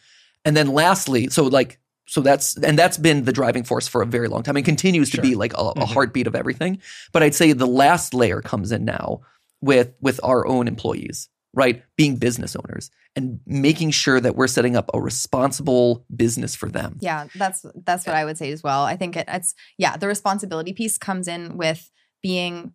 And 0.44 0.56
then 0.56 0.68
lastly, 0.68 1.28
so 1.28 1.44
like 1.44 1.78
so 2.12 2.20
that's 2.20 2.58
and 2.58 2.78
that's 2.78 2.98
been 2.98 3.24
the 3.24 3.32
driving 3.32 3.64
force 3.64 3.88
for 3.88 4.02
a 4.02 4.06
very 4.06 4.28
long 4.28 4.42
time 4.42 4.56
and 4.56 4.66
continues 4.66 5.08
Sure. 5.08 5.22
to 5.22 5.26
be 5.26 5.34
like 5.34 5.54
a, 5.54 5.56
a 5.56 5.74
Mhm. 5.76 5.88
heartbeat 5.94 6.26
of 6.26 6.34
everything. 6.34 6.78
But 7.10 7.22
I'd 7.22 7.34
say 7.34 7.54
the 7.54 7.66
last 7.66 8.12
layer 8.12 8.42
comes 8.42 8.70
in 8.70 8.84
now 8.84 9.22
with 9.62 9.94
with 10.02 10.20
our 10.22 10.46
own 10.46 10.68
employees, 10.68 11.30
right? 11.54 11.82
Being 11.96 12.16
business 12.16 12.54
owners 12.54 12.90
and 13.16 13.40
making 13.46 13.92
sure 13.92 14.20
that 14.20 14.36
we're 14.36 14.46
setting 14.46 14.76
up 14.76 14.90
a 14.92 15.00
responsible 15.00 16.04
business 16.14 16.54
for 16.54 16.68
them. 16.68 16.98
Yeah, 17.00 17.28
that's 17.34 17.64
that's 17.86 18.06
what 18.06 18.14
I 18.14 18.26
would 18.26 18.36
say 18.36 18.52
as 18.52 18.62
well. 18.62 18.82
I 18.82 18.96
think 18.96 19.16
it, 19.16 19.24
it's 19.28 19.54
yeah, 19.78 19.96
the 19.96 20.06
responsibility 20.06 20.74
piece 20.74 20.98
comes 20.98 21.26
in 21.28 21.56
with 21.56 21.90
being 22.22 22.74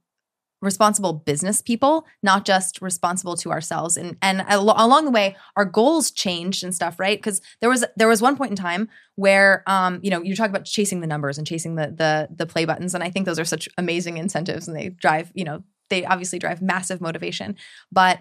responsible 0.62 1.14
business 1.14 1.62
people, 1.62 2.06
not 2.24 2.46
just 2.46 2.82
responsible 2.82 3.36
to 3.38 3.52
ourselves. 3.52 3.98
And 3.98 4.18
and 4.22 4.42
al- 4.42 4.74
along 4.78 5.06
the 5.06 5.12
way, 5.12 5.36
our 5.56 5.66
goals 5.66 6.12
changed 6.12 6.64
and 6.64 6.74
stuff, 6.74 7.00
right? 7.00 7.18
Because 7.18 7.42
there 7.62 7.70
was 7.70 7.86
there 7.96 8.08
was 8.08 8.22
one 8.22 8.36
point 8.36 8.52
in 8.52 8.56
time 8.56 8.90
where 9.16 9.64
um, 9.68 10.00
you 10.02 10.10
know, 10.10 10.22
you 10.22 10.36
talk 10.36 10.50
about 10.50 10.66
chasing 10.66 11.02
the 11.02 11.08
numbers 11.08 11.38
and 11.38 11.46
chasing 11.46 11.76
the 11.76 11.88
the 11.88 12.30
the 12.36 12.46
play 12.46 12.66
buttons, 12.66 12.96
and 12.96 13.04
I 13.04 13.10
think 13.10 13.26
those 13.26 13.40
are 13.40 13.46
such 13.46 13.70
amazing 13.78 14.18
incentives, 14.18 14.68
and 14.68 14.76
they 14.76 14.90
drive 14.90 15.32
you 15.36 15.44
know 15.44 15.64
they 15.90 16.06
obviously 16.06 16.40
drive 16.40 16.62
massive 16.62 17.02
motivation, 17.02 17.56
but 17.92 18.20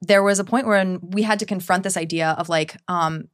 there 0.00 0.22
was 0.22 0.38
a 0.38 0.44
point 0.44 0.66
when 0.66 1.00
we 1.10 1.22
had 1.22 1.38
to 1.38 1.46
confront 1.46 1.82
this 1.82 1.96
idea 1.96 2.30
of 2.38 2.48
like 2.48 2.76
um 2.88 3.28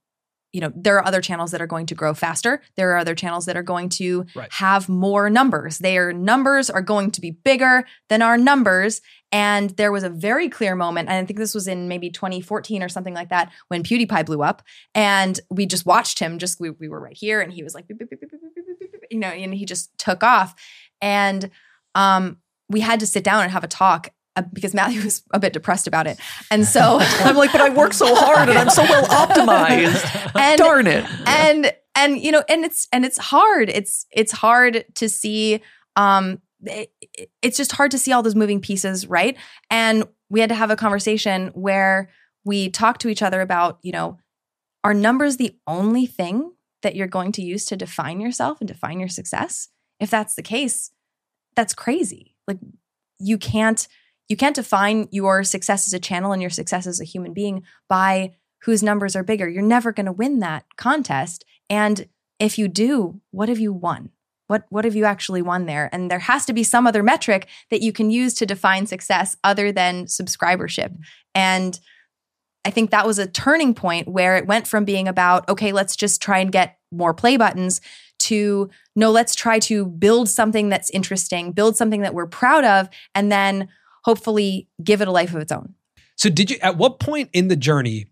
you 0.53 0.61
know 0.61 0.73
there 0.75 0.97
are 0.97 1.07
other 1.07 1.21
channels 1.21 1.51
that 1.53 1.63
are 1.63 1.67
going 1.67 1.87
to 1.87 1.95
grow 1.95 2.15
faster. 2.15 2.61
There 2.77 2.91
are 2.93 2.99
other 2.99 3.15
channels 3.15 3.47
that 3.47 3.57
are 3.57 3.63
going 3.63 3.89
to 3.91 4.27
right. 4.35 4.53
have 4.53 4.89
more 4.89 5.31
numbers. 5.31 5.79
Their 5.79 6.13
numbers 6.13 6.71
are 6.71 6.83
going 6.83 7.11
to 7.13 7.21
be 7.21 7.31
bigger 7.31 7.85
than 8.09 8.23
our 8.23 8.37
numbers. 8.37 9.01
And 9.33 9.71
there 9.71 9.93
was 9.93 10.03
a 10.03 10.11
very 10.11 10.49
clear 10.49 10.75
moment 10.75 11.09
and 11.09 11.17
i 11.17 11.25
think 11.25 11.39
this 11.39 11.55
was 11.55 11.69
in 11.69 11.87
maybe 11.87 12.11
2014 12.11 12.83
or 12.83 12.89
something 12.89 13.15
like 13.15 13.29
that 13.29 13.53
when 13.69 13.85
pewdiepie 13.85 14.27
blew 14.27 14.43
up 14.43 14.61
and 14.93 15.39
we 15.51 15.67
just 15.67 15.87
watched 15.87 16.19
him 16.19 16.39
just 16.39 16.59
we, 16.59 16.71
we 16.71 16.89
were 16.89 17.01
right 17.01 17.17
here 17.17 17.41
and 17.41 17.53
he 17.53 17.63
was 17.63 17.73
like 17.73 17.87
beep, 17.87 17.99
beep, 17.99 18.11
beep, 18.11 18.21
you 19.09 19.19
know 19.19 19.29
and 19.29 19.55
he 19.55 19.65
just 19.65 19.97
took 19.99 20.25
off. 20.25 20.55
And 21.01 21.51
um 21.95 22.39
we 22.69 22.81
had 22.81 23.01
to 23.01 23.07
sit 23.07 23.25
down 23.25 23.43
and 23.43 23.53
have 23.53 23.65
a 23.65 23.69
talk 23.69 24.11
because 24.43 24.75
Matthew 24.75 25.03
was 25.03 25.23
a 25.33 25.39
bit 25.39 25.53
depressed 25.53 25.87
about 25.87 26.07
it. 26.07 26.19
And 26.51 26.65
so 26.67 26.99
I'm 27.01 27.37
like, 27.37 27.53
but 27.53 27.61
I 27.61 27.71
work 27.71 27.93
so 27.93 28.15
hard 28.15 28.49
and 28.49 28.59
I'm 28.59 28.71
so 28.71 28.83
well 28.83 29.05
optimized. 29.07 30.33
and 30.41 30.59
Darn 30.59 30.87
it. 30.87 31.05
and 31.27 31.73
and 31.97 32.19
you 32.21 32.31
know 32.33 32.43
and 32.49 32.65
it's 32.65 32.87
and 32.93 33.05
it's 33.05 33.19
hard 33.19 33.69
it's 33.69 34.07
it's 34.13 34.33
hard 34.33 34.85
to 34.95 35.09
see 35.09 35.61
um 35.97 36.41
it, 36.65 36.93
it- 37.13 37.31
it's 37.43 37.57
just 37.57 37.73
hard 37.73 37.91
to 37.91 37.99
see 37.99 38.13
all 38.13 38.23
those 38.23 38.35
moving 38.37 38.61
pieces 38.61 39.07
right 39.09 39.37
and 39.71 40.05
we 40.29 40.39
had 40.41 40.49
to 40.51 40.55
have 40.55 40.71
a 40.71 40.77
conversation 40.77 41.49
where 41.49 42.09
we 42.45 42.69
talked 42.71 43.01
to 43.01 43.09
each 43.09 43.23
other 43.23 43.41
about 43.41 43.79
you 43.83 43.91
know 43.93 44.19
are 44.85 44.95
numbers 44.95 45.37
the 45.37 45.57
only 45.67 46.07
thing 46.07 46.53
that 46.83 46.95
you're 46.95 47.09
going 47.09 47.33
to 47.33 47.43
use 47.43 47.65
to 47.67 47.77
define 47.77 48.21
yourself 48.21 48.61
and 48.61 48.69
define 48.69 49.01
your 49.01 49.09
success 49.09 49.69
if 49.99 50.11
that's 50.11 50.35
the 50.37 50.43
case 50.43 50.93
that's 51.57 51.75
crazy 51.75 52.37
like 52.47 52.59
you 53.19 53.37
can't 53.37 53.89
you 54.31 54.37
can't 54.37 54.55
define 54.55 55.09
your 55.11 55.43
success 55.43 55.89
as 55.89 55.93
a 55.93 55.99
channel 55.99 56.33
and 56.33 56.41
your 56.41 56.51
success 56.51 56.87
as 56.87 57.01
a 57.01 57.05
human 57.05 57.35
being 57.35 57.65
by 57.89 58.33
whose 58.63 58.83
numbers 58.83 59.17
are 59.17 59.25
bigger. 59.25 59.49
You're 59.49 59.63
never 59.63 59.93
going 59.93 60.07
to 60.07 60.13
win 60.13 60.39
that 60.39 60.65
contest. 60.77 61.45
And 61.69 62.09
if 62.39 62.57
you 62.57 62.69
do, 62.69 63.21
what 63.33 63.49
have 63.49 63.59
you 63.59 63.73
won? 63.73 64.11
What 64.47 64.67
what 64.69 64.85
have 64.85 64.95
you 64.95 65.05
actually 65.05 65.43
won 65.43 65.67
there? 65.67 65.91
And 65.93 66.11
there 66.11 66.21
has 66.21 66.47
to 66.47 66.53
be 66.53 66.63
some 66.63 66.87
other 66.87 67.03
metric 67.03 67.49
that 67.71 67.83
you 67.83 67.93
can 67.93 68.11
use 68.11 68.35
to 68.35 68.47
define 68.47 68.87
success 68.87 69.37
other 69.43 69.73
than 69.73 70.07
subscribership. 70.07 70.97
And 71.35 71.79
I 72.65 72.71
think 72.71 72.91
that 72.91 73.07
was 73.07 73.19
a 73.19 73.27
turning 73.27 73.75
point 73.75 74.07
where 74.07 74.37
it 74.37 74.47
went 74.47 74.67
from 74.67 74.85
being 74.85 75.09
about, 75.09 75.49
okay, 75.49 75.73
let's 75.73 75.97
just 75.97 76.23
try 76.23 76.39
and 76.39 76.53
get 76.53 76.79
more 76.93 77.15
play 77.15 77.37
buttons 77.37 77.81
to 78.21 78.71
no, 78.95 79.11
let's 79.11 79.35
try 79.35 79.59
to 79.61 79.87
build 79.87 80.29
something 80.29 80.69
that's 80.69 80.91
interesting, 80.91 81.53
build 81.53 81.77
something 81.77 82.03
that 82.03 82.15
we're 82.15 82.27
proud 82.27 82.65
of, 82.65 82.89
and 83.15 83.33
then 83.33 83.69
hopefully 84.05 84.69
give 84.83 85.01
it 85.01 85.09
a 85.09 85.13
life 85.13 85.35
of 85.35 85.41
its 85.41 85.53
own. 85.53 85.75
So 86.17 86.29
did 86.31 86.51
you 86.51 86.59
at 86.63 86.77
what 86.77 87.01
point 87.01 87.31
in 87.33 87.49
the 87.49 87.57
journey 87.57 88.07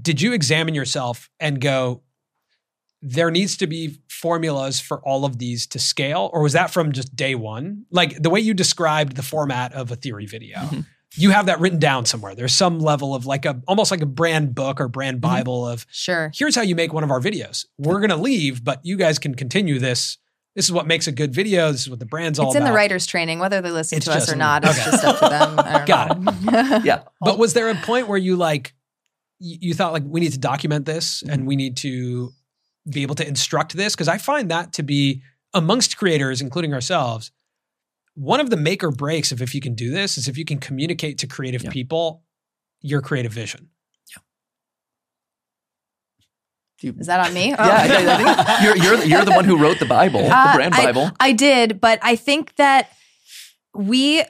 did 0.00 0.20
you 0.20 0.32
examine 0.32 0.74
yourself 0.74 1.28
and 1.40 1.60
go 1.60 2.02
there 3.00 3.30
needs 3.30 3.56
to 3.58 3.66
be 3.68 4.00
formulas 4.08 4.80
for 4.80 4.98
all 5.06 5.24
of 5.24 5.38
these 5.38 5.66
to 5.68 5.78
scale 5.78 6.30
or 6.32 6.42
was 6.42 6.52
that 6.54 6.70
from 6.70 6.92
just 6.92 7.14
day 7.14 7.34
1? 7.34 7.86
Like 7.90 8.20
the 8.22 8.30
way 8.30 8.40
you 8.40 8.54
described 8.54 9.16
the 9.16 9.22
format 9.22 9.72
of 9.72 9.90
a 9.92 9.96
theory 9.96 10.26
video. 10.26 10.58
Mhm. 10.58 10.86
You 11.14 11.30
have 11.30 11.46
that 11.46 11.58
written 11.60 11.78
down 11.78 12.04
somewhere. 12.06 12.34
There's 12.34 12.52
some 12.52 12.80
level 12.80 13.14
of 13.14 13.24
like 13.24 13.44
a 13.44 13.60
almost 13.66 13.90
like 13.90 14.02
a 14.02 14.06
brand 14.06 14.54
book 14.54 14.80
or 14.80 14.88
brand 14.88 15.16
Mm-hmm. 15.20 15.34
bible 15.34 15.66
of 15.66 15.86
Sure. 15.90 16.30
here's 16.34 16.54
how 16.54 16.62
you 16.62 16.74
make 16.74 16.92
one 16.92 17.02
of 17.04 17.10
our 17.10 17.20
videos. 17.20 17.64
We're 17.78 17.98
going 18.00 18.10
to 18.10 18.16
leave, 18.16 18.62
but 18.64 18.80
you 18.84 18.96
guys 18.96 19.18
can 19.18 19.34
continue 19.34 19.78
this. 19.78 20.18
This 20.58 20.64
is 20.64 20.72
what 20.72 20.88
makes 20.88 21.06
a 21.06 21.12
good 21.12 21.32
video. 21.32 21.70
This 21.70 21.82
is 21.82 21.88
what 21.90 22.00
the 22.00 22.04
brand's 22.04 22.40
all 22.40 22.48
It's 22.48 22.56
in 22.56 22.62
about. 22.62 22.70
the 22.72 22.74
writer's 22.74 23.06
training, 23.06 23.38
whether 23.38 23.60
they 23.60 23.70
listen 23.70 23.98
It's 23.98 24.06
to 24.06 24.12
us 24.12 24.28
or 24.32 24.34
not. 24.34 24.64
It's 24.64 24.84
just 24.84 25.04
up 25.04 25.20
to 25.20 25.28
them. 25.28 25.54
I 25.56 25.84
Got 25.86 26.20
know. 26.20 26.80
Yeah. 26.84 27.04
But 27.20 27.38
was 27.38 27.52
there 27.54 27.70
a 27.70 27.76
point 27.76 28.08
where 28.08 28.18
you 28.18 28.34
like 28.34 28.74
you 29.38 29.72
thought 29.72 29.92
like 29.92 30.02
we 30.04 30.18
need 30.18 30.32
to 30.32 30.38
document 30.38 30.84
this 30.84 31.22
and 31.22 31.46
we 31.46 31.54
need 31.54 31.76
to 31.76 32.32
be 32.90 33.02
able 33.02 33.14
to 33.14 33.28
instruct 33.28 33.76
this 33.76 33.94
because 33.94 34.08
I 34.08 34.18
find 34.18 34.50
that 34.50 34.72
to 34.72 34.82
be 34.82 35.22
amongst 35.54 35.96
creators 35.96 36.40
including 36.40 36.74
ourselves 36.74 37.30
one 38.14 38.40
of 38.40 38.50
the 38.50 38.56
make 38.56 38.82
or 38.82 38.90
breaks 38.90 39.30
of 39.30 39.40
if 39.40 39.54
you 39.54 39.60
can 39.60 39.76
do 39.76 39.92
this 39.92 40.18
is 40.18 40.26
if 40.26 40.36
you 40.36 40.44
can 40.44 40.58
communicate 40.58 41.18
to 41.18 41.28
creative 41.28 41.62
Yeah. 41.62 41.70
people 41.70 42.24
your 42.80 43.00
creative 43.00 43.30
vision. 43.32 43.68
Is 46.82 47.06
that 47.06 47.26
on 47.26 47.34
me? 47.34 47.48
Yeah, 47.50 47.56
I, 47.58 48.60
I 48.60 48.64
you're 48.64 48.76
you're 48.76 48.96
the, 48.96 49.08
you're 49.08 49.24
the 49.24 49.32
one 49.32 49.44
who 49.44 49.56
wrote 49.58 49.78
the 49.78 49.86
Bible, 49.86 50.20
Uh, 50.30 50.52
the 50.52 50.56
brand 50.56 50.74
I- 50.74 50.84
Bible. 50.86 51.10
I 51.20 51.32
did, 51.32 51.80
but 51.80 51.98
I 52.02 52.14
think 52.16 52.54
that 52.56 52.90
we, 53.74 54.22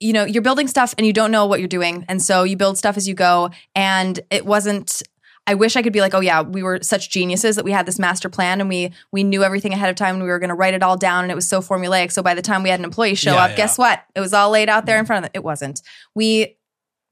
you 0.00 0.12
know, 0.12 0.24
you're 0.24 0.42
building 0.42 0.68
stuff 0.68 0.94
and 0.98 1.06
you 1.06 1.12
don't 1.12 1.30
know 1.30 1.46
what 1.46 1.60
you're 1.60 1.68
doing. 1.68 2.04
And 2.08 2.20
so 2.22 2.44
you 2.44 2.56
build 2.56 2.76
stuff 2.78 2.96
as 2.96 3.08
you 3.08 3.14
go. 3.14 3.50
And 3.74 4.20
it 4.30 4.44
wasn't, 4.44 5.02
I 5.46 5.54
wish 5.54 5.76
I 5.76 5.82
could 5.82 5.92
be 5.92 6.00
like, 6.00 6.14
oh 6.14 6.20
yeah, 6.20 6.42
we 6.42 6.62
were 6.62 6.80
such 6.82 7.10
geniuses 7.10 7.56
that 7.56 7.64
we 7.64 7.72
had 7.72 7.86
this 7.86 7.98
master 7.98 8.28
plan 8.28 8.60
and 8.60 8.68
we 8.68 8.92
we 9.12 9.24
knew 9.24 9.42
everything 9.44 9.72
ahead 9.72 9.90
of 9.90 9.96
time 9.96 10.14
and 10.16 10.24
we 10.24 10.28
were 10.30 10.38
going 10.38 10.48
to 10.48 10.54
write 10.54 10.74
it 10.74 10.82
all 10.82 10.96
down 10.96 11.24
and 11.24 11.30
it 11.30 11.34
was 11.34 11.48
so 11.48 11.60
formulaic. 11.60 12.12
So 12.12 12.22
by 12.22 12.34
the 12.34 12.42
time 12.42 12.62
we 12.62 12.70
had 12.70 12.80
an 12.80 12.84
employee 12.84 13.14
show 13.14 13.34
Yeah, 13.34 13.44
up, 13.44 13.50
yeah. 13.50 13.56
guess 13.56 13.76
what? 13.78 14.02
It 14.14 14.20
was 14.20 14.32
all 14.34 14.50
laid 14.50 14.68
out 14.68 14.86
there 14.86 14.98
in 14.98 15.06
front 15.06 15.24
of 15.24 15.30
them. 15.32 15.38
It 15.38 15.44
wasn't. 15.44 15.80
We 16.14 16.56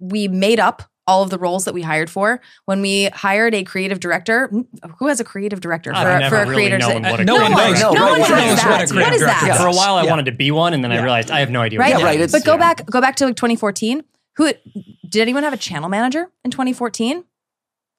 we 0.01 0.29
made 0.29 0.59
up 0.61 0.83
all 1.07 1.23
of 1.23 1.31
the 1.31 1.39
roles 1.39 1.65
that 1.65 1.75
we 1.75 1.83
hired 1.83 2.09
for. 2.11 2.41
When 2.67 2.81
we 2.81 3.07
hired 3.07 3.55
a 3.55 3.65
creative 3.65 4.01
director, 4.01 4.51
who 4.99 5.09
has 5.09 5.21
a 5.21 5.25
creative 5.25 5.61
director 5.61 5.91
for, 5.91 5.97
I've 5.97 6.29
for 6.29 6.37
a 6.37 6.41
really 6.47 6.55
creator? 6.69 6.79
known 6.79 7.03
what 7.03 7.21
a 7.21 7.25
no 7.25 7.35
one 7.37 7.51
knows. 7.53 7.81
No, 7.81 7.93
no 7.93 8.11
one 8.11 8.21
right, 8.21 8.31
has 8.31 8.31
right. 8.31 8.57
that. 8.57 8.71
What 8.71 8.83
a 8.83 8.87
creative 8.87 8.95
What 8.95 9.13
is 9.15 9.21
director 9.21 9.47
that? 9.47 9.55
is. 9.57 9.61
For 9.61 9.67
a 9.67 9.73
while, 9.73 9.95
I 9.97 10.05
Yeah. 10.05 10.11
wanted 10.11 10.27
to 10.27 10.33
be 10.33 10.51
one, 10.51 10.75
and 10.75 10.85
then 10.85 10.91
Yeah. 10.93 11.01
I 11.01 11.03
realized 11.03 11.31
I 11.31 11.41
have 11.41 11.51
no 11.51 11.61
idea. 11.61 11.79
Right, 11.79 11.93
what 11.95 12.01
that 12.01 12.05
right. 12.05 12.21
is. 12.21 12.33
But 12.33 12.45
go 12.45 12.53
Yeah. 12.53 12.59
back, 12.59 12.87
go 12.87 13.01
back 13.01 13.17
to 13.17 13.27
like 13.27 13.37
2014. 13.37 14.05
Who 14.37 14.53
did 15.09 15.21
anyone 15.21 15.43
have 15.43 15.53
a 15.53 15.59
channel 15.59 15.89
manager 15.89 16.31
in 16.45 16.51
2014? 16.51 17.25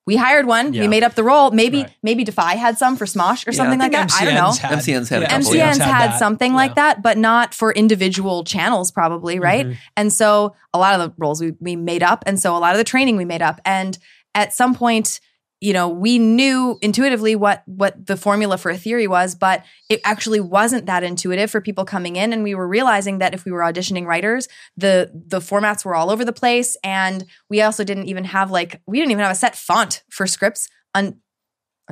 We 0.06 0.18
hired 0.18 0.46
one. 0.46 0.74
Yeah. 0.74 0.82
We 0.82 0.88
made 0.90 1.04
up 1.04 1.16
the 1.16 1.24
role. 1.24 1.52
Maybe 1.52 1.84
Right. 1.84 1.92
maybe 2.04 2.24
Defy 2.26 2.56
had 2.56 2.78
some 2.78 2.98
for 2.98 3.06
Smosh 3.06 3.48
or 3.48 3.52
Yeah, 3.52 3.58
something 3.58 3.80
I 3.80 3.86
like 3.86 3.94
think 3.94 4.10
that. 4.12 4.22
I 4.22 4.26
don't 4.26 4.36
know. 4.36 4.50
MCN's 4.50 4.58
had- 4.60 4.72
MCN's 4.80 5.10
had 5.10 5.20
a 5.20 5.22
yeah, 5.26 5.28
couple, 5.30 5.52
MCN's 5.54 5.78
yeah. 5.78 5.86
had, 5.86 6.12
that. 6.12 6.20
something 6.20 6.52
Yeah. 6.52 6.58
like 6.58 6.76
that, 6.76 7.02
but 7.02 7.18
not 7.18 7.54
for 7.54 7.72
individual 7.72 8.44
channels, 8.44 8.92
probably, 8.92 9.40
right? 9.40 9.68
Mhm. 9.68 9.78
And 9.96 10.12
so 10.12 10.56
a 10.74 10.78
lot 10.78 11.00
of 11.00 11.02
the 11.02 11.14
roles 11.18 11.40
we, 11.42 11.54
we 11.62 11.76
made 11.78 12.04
up. 12.04 12.24
And 12.26 12.38
so 12.40 12.56
a 12.56 12.60
lot 12.60 12.74
of 12.74 12.78
the 12.80 12.84
training 12.84 13.16
we 13.16 13.24
made 13.26 13.42
up. 13.42 13.62
And 13.64 13.98
at 14.36 14.52
some 14.54 14.76
point, 14.76 15.22
you 15.64 15.72
know, 15.72 15.88
we 15.88 16.20
knew 16.20 16.78
intuitively 16.82 17.38
what 17.38 17.64
what 17.66 18.06
the 18.06 18.18
formula 18.18 18.58
for 18.58 18.70
a 18.70 18.78
theory 18.78 19.08
was, 19.08 19.34
but 19.34 19.64
it 19.90 20.02
actually 20.04 20.42
wasn't 20.42 20.88
that 20.88 21.06
intuitive 21.06 21.50
for 21.50 21.62
people 21.62 21.86
coming 21.86 22.18
in. 22.18 22.34
And 22.34 22.44
we 22.44 22.54
were 22.54 22.68
realizing 22.68 23.20
that 23.20 23.34
if 23.34 23.46
we 23.46 23.52
were 23.54 23.62
auditioning 23.62 24.06
writers, 24.06 24.50
the 24.76 25.10
the 25.14 25.40
formats 25.40 25.86
were 25.86 25.96
all 25.96 26.10
over 26.10 26.26
the 26.26 26.34
place. 26.34 26.76
And 26.84 27.24
we 27.50 27.62
also 27.62 27.86
didn't 27.86 28.08
even 28.08 28.26
have 28.26 28.52
like 28.52 28.82
we 28.88 29.00
didn't 29.00 29.12
even 29.12 29.24
have 29.24 29.32
a 29.32 29.36
set 29.36 29.56
font 29.56 30.04
for 30.10 30.28
scripts 30.28 30.68
un- 30.96 31.20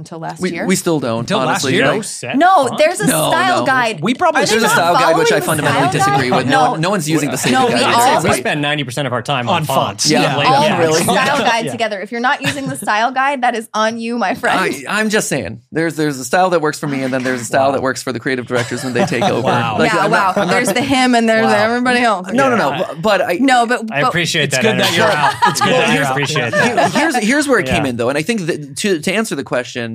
until 0.01 0.19
last 0.19 0.41
We, 0.41 0.51
year. 0.51 0.65
we 0.65 0.75
still 0.75 0.99
don't. 0.99 1.21
Until 1.21 1.39
last 1.39 1.69
year? 1.69 1.83
No 1.85 2.01
set 2.01 2.35
no, 2.37 2.69
there's 2.77 2.99
a 2.99 3.07
No, 3.07 3.29
style 3.29 3.59
no. 3.61 3.65
guide. 3.65 3.99
We 4.01 4.13
probably 4.15 4.45
There's 4.45 4.63
a 4.63 4.69
style 4.69 4.93
guide 4.95 5.17
which 5.17 5.31
I 5.31 5.39
fundamentally 5.39 5.89
style 5.89 5.91
guide? 5.91 5.97
disagree 6.17 6.31
with. 6.31 6.47
No, 6.47 6.71
No. 6.71 6.75
no 6.75 6.89
one's 6.89 7.07
using 7.09 7.29
the 7.31 7.37
same 7.37 7.53
No, 7.53 7.67
guide. 7.69 7.77
we 7.77 7.83
all- 7.83 8.23
we 8.23 8.33
spend 8.33 8.61
ninety 8.61 8.83
percent 8.83 9.05
of 9.07 9.13
our 9.13 9.21
time 9.21 9.47
On 9.47 9.55
on, 9.57 9.65
fonts. 9.65 10.03
fonts. 10.05 10.09
Yeah, 10.11 10.35
Like, 10.35 10.47
all 10.49 10.63
oh, 10.63 10.65
yeah. 10.65 10.77
really? 10.79 11.03
style 11.03 11.37
guide 11.37 11.65
Yeah. 11.65 11.71
together. 11.71 12.01
If 12.01 12.11
you're 12.11 12.19
not 12.21 12.41
using 12.41 12.67
the 12.67 12.75
style 12.77 13.11
guide, 13.11 13.41
that 13.43 13.55
is 13.55 13.69
on 13.73 13.99
you, 13.99 14.17
my 14.17 14.33
friend. 14.35 14.59
I, 14.59 14.83
I'm 14.99 15.09
just 15.09 15.27
saying, 15.29 15.61
there's 15.71 15.95
there's 15.95 16.17
a 16.17 16.25
style 16.25 16.49
that 16.49 16.61
works 16.61 16.79
for 16.79 16.87
me, 16.87 17.03
and 17.03 17.13
then 17.13 17.23
there's 17.23 17.41
a 17.41 17.45
style 17.45 17.67
Wow. 17.67 17.71
that 17.73 17.81
works 17.81 18.01
for 18.03 18.11
the 18.11 18.19
creative 18.19 18.47
directors 18.47 18.83
when 18.83 18.93
they 18.93 19.05
take 19.05 19.23
over. 19.23 19.41
Wow. 19.41 19.77
Like, 19.77 19.93
yeah, 19.93 19.99
I'm 20.01 20.11
wow. 20.11 20.33
not- 20.35 20.47
there's 20.47 20.73
the 20.73 20.81
him 20.81 21.13
and 21.15 21.29
there's 21.29 21.45
everybody 21.51 21.99
else. 22.01 22.27
no, 22.33 22.49
no, 22.49 22.55
no. 22.55 22.71
but- 22.77 23.01
But 23.01 23.21
I 23.21 23.33
No, 23.39 23.65
but, 23.67 23.91
I 23.91 24.01
but 24.01 24.07
appreciate 24.09 24.45
It's 24.45 24.55
that. 24.55 24.61
good 24.63 24.79
that 24.79 24.95
you're 24.95 25.05
out. 25.05 25.33
It's 25.47 25.61
good 25.61 25.73
that 25.73 25.93
you're 25.95 26.05
I 26.05 26.09
appreciate 26.11 26.53
Yeah. 26.53 26.73
that. 26.75 26.91
here's 26.93 27.15
here's 27.17 27.47
where 27.47 27.59
it 27.59 27.67
came 27.67 27.85
in 27.85 27.97
though, 27.97 28.09
and 28.09 28.17
I 28.17 28.21
think 28.23 28.41
that 28.47 28.77
to 28.77 28.99
to 28.99 29.13
answer 29.13 29.35
the 29.35 29.43
question, 29.43 29.90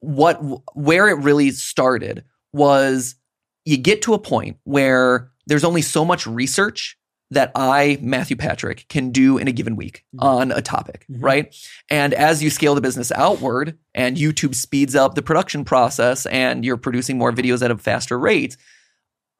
what 0.00 0.36
where 0.74 1.08
it 1.08 1.14
really 1.18 1.50
started 1.50 2.24
was 2.52 3.14
you 3.64 3.76
get 3.76 4.02
to 4.02 4.14
a 4.14 4.18
point 4.18 4.56
where 4.64 5.30
there's 5.46 5.64
only 5.64 5.82
so 5.82 6.04
much 6.04 6.26
research 6.26 6.96
that 7.30 7.52
I, 7.54 7.98
Matthew 8.00 8.36
Patrick, 8.36 8.86
can 8.88 9.10
do 9.10 9.36
in 9.36 9.48
a 9.48 9.52
given 9.52 9.76
week 9.76 10.04
on 10.18 10.50
a 10.50 10.62
topic, 10.62 11.04
Mhm. 11.10 11.16
right? 11.22 11.54
And 11.90 12.14
as 12.14 12.42
you 12.42 12.48
scale 12.48 12.74
the 12.74 12.80
business 12.80 13.12
outward 13.12 13.76
and 13.94 14.16
YouTube 14.16 14.54
speeds 14.54 14.94
up 14.94 15.14
the 15.14 15.20
production 15.20 15.62
process 15.62 16.24
and 16.26 16.64
you're 16.64 16.78
producing 16.78 17.18
more 17.18 17.30
videos 17.30 17.62
at 17.62 17.70
a 17.70 17.76
faster 17.76 18.18
rate, 18.18 18.56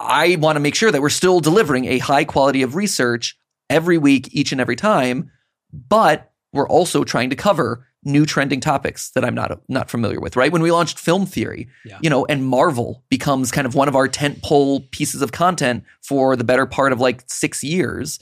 I 0.00 0.36
want 0.36 0.56
to 0.56 0.60
make 0.60 0.74
sure 0.74 0.92
that 0.92 1.00
we're 1.00 1.08
still 1.08 1.40
delivering 1.40 1.86
a 1.86 1.98
high 1.98 2.24
quality 2.24 2.60
of 2.62 2.74
research 2.76 3.38
every 3.70 3.96
week, 3.96 4.28
each 4.32 4.52
and 4.52 4.60
every 4.60 4.76
time, 4.76 5.30
but 5.72 6.30
we're 6.52 6.68
also 6.68 7.04
trying 7.04 7.30
to 7.30 7.36
cover 7.36 7.86
new 8.04 8.24
trending 8.24 8.60
topics 8.60 9.10
that 9.10 9.24
I'm 9.24 9.34
not 9.34 9.60
not 9.68 9.90
familiar 9.90 10.20
with, 10.20 10.36
right? 10.36 10.52
When 10.52 10.62
we 10.62 10.70
launched 10.70 10.98
film 10.98 11.26
theory, 11.26 11.68
Yeah. 11.84 11.98
you 12.00 12.08
know, 12.08 12.24
and 12.26 12.44
Marvel 12.46 13.02
becomes 13.08 13.50
kind 13.50 13.66
of 13.66 13.74
one 13.74 13.88
of 13.88 13.96
our 13.96 14.08
tentpole 14.08 14.90
pieces 14.92 15.20
of 15.22 15.32
content 15.32 15.84
for 16.02 16.36
the 16.36 16.44
better 16.44 16.64
part 16.66 16.92
of 16.92 17.00
like 17.00 17.24
6 17.26 17.64
years. 17.64 18.18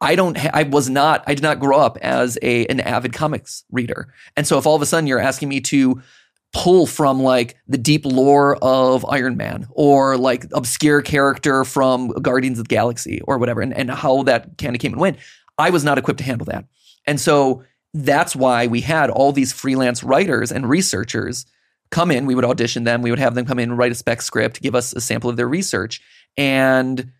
I 0.00 0.14
don't 0.14 0.36
ha- 0.38 0.50
I 0.54 0.62
was 0.62 0.88
not 0.88 1.24
I 1.26 1.34
did 1.34 1.42
not 1.42 1.58
grow 1.60 1.78
up 1.78 1.98
as 2.02 2.38
a 2.42 2.66
an 2.66 2.80
avid 2.80 3.12
comics 3.12 3.64
reader. 3.70 4.12
And 4.36 4.46
so 4.46 4.56
if 4.58 4.66
all 4.66 4.76
of 4.76 4.82
a 4.82 4.86
sudden 4.86 5.06
you're 5.06 5.18
asking 5.20 5.48
me 5.48 5.60
to 5.62 6.00
pull 6.54 6.86
from 6.86 7.20
like 7.22 7.56
the 7.66 7.76
deep 7.76 8.06
lore 8.06 8.56
of 8.62 9.04
Iron 9.10 9.36
Man 9.36 9.66
or 9.72 10.16
like 10.16 10.46
obscure 10.52 11.02
character 11.02 11.64
from 11.64 12.08
Guardians 12.22 12.58
of 12.58 12.66
the 12.68 12.74
Galaxy 12.74 13.20
or 13.26 13.36
whatever 13.36 13.60
and, 13.60 13.74
and 13.74 13.90
how 13.90 14.22
that 14.22 14.56
kind 14.56 14.74
of 14.74 14.80
came 14.80 14.92
and 14.92 15.00
went, 15.00 15.18
I 15.58 15.68
was 15.68 15.84
not 15.84 15.98
equipped 15.98 16.18
to 16.18 16.24
handle 16.24 16.46
that. 16.46 16.64
And 17.06 17.20
so 17.20 17.64
that's 17.98 18.36
why 18.36 18.68
we 18.68 18.80
had 18.80 19.10
all 19.10 19.32
these 19.32 19.52
freelance 19.52 20.04
writers 20.04 20.52
and 20.52 20.68
researchers 20.68 21.46
come 21.90 22.10
in. 22.10 22.26
We 22.26 22.34
would 22.34 22.44
audition 22.44 22.84
them. 22.84 23.02
We 23.02 23.10
would 23.10 23.18
have 23.18 23.34
them 23.34 23.44
come 23.44 23.58
in, 23.58 23.76
write 23.76 23.92
a 23.92 23.96
spec 23.96 24.22
script, 24.22 24.62
give 24.62 24.74
us 24.74 24.92
a 24.92 25.00
sample 25.00 25.28
of 25.28 25.36
their 25.36 25.48
research. 25.48 26.00
And 26.36 27.10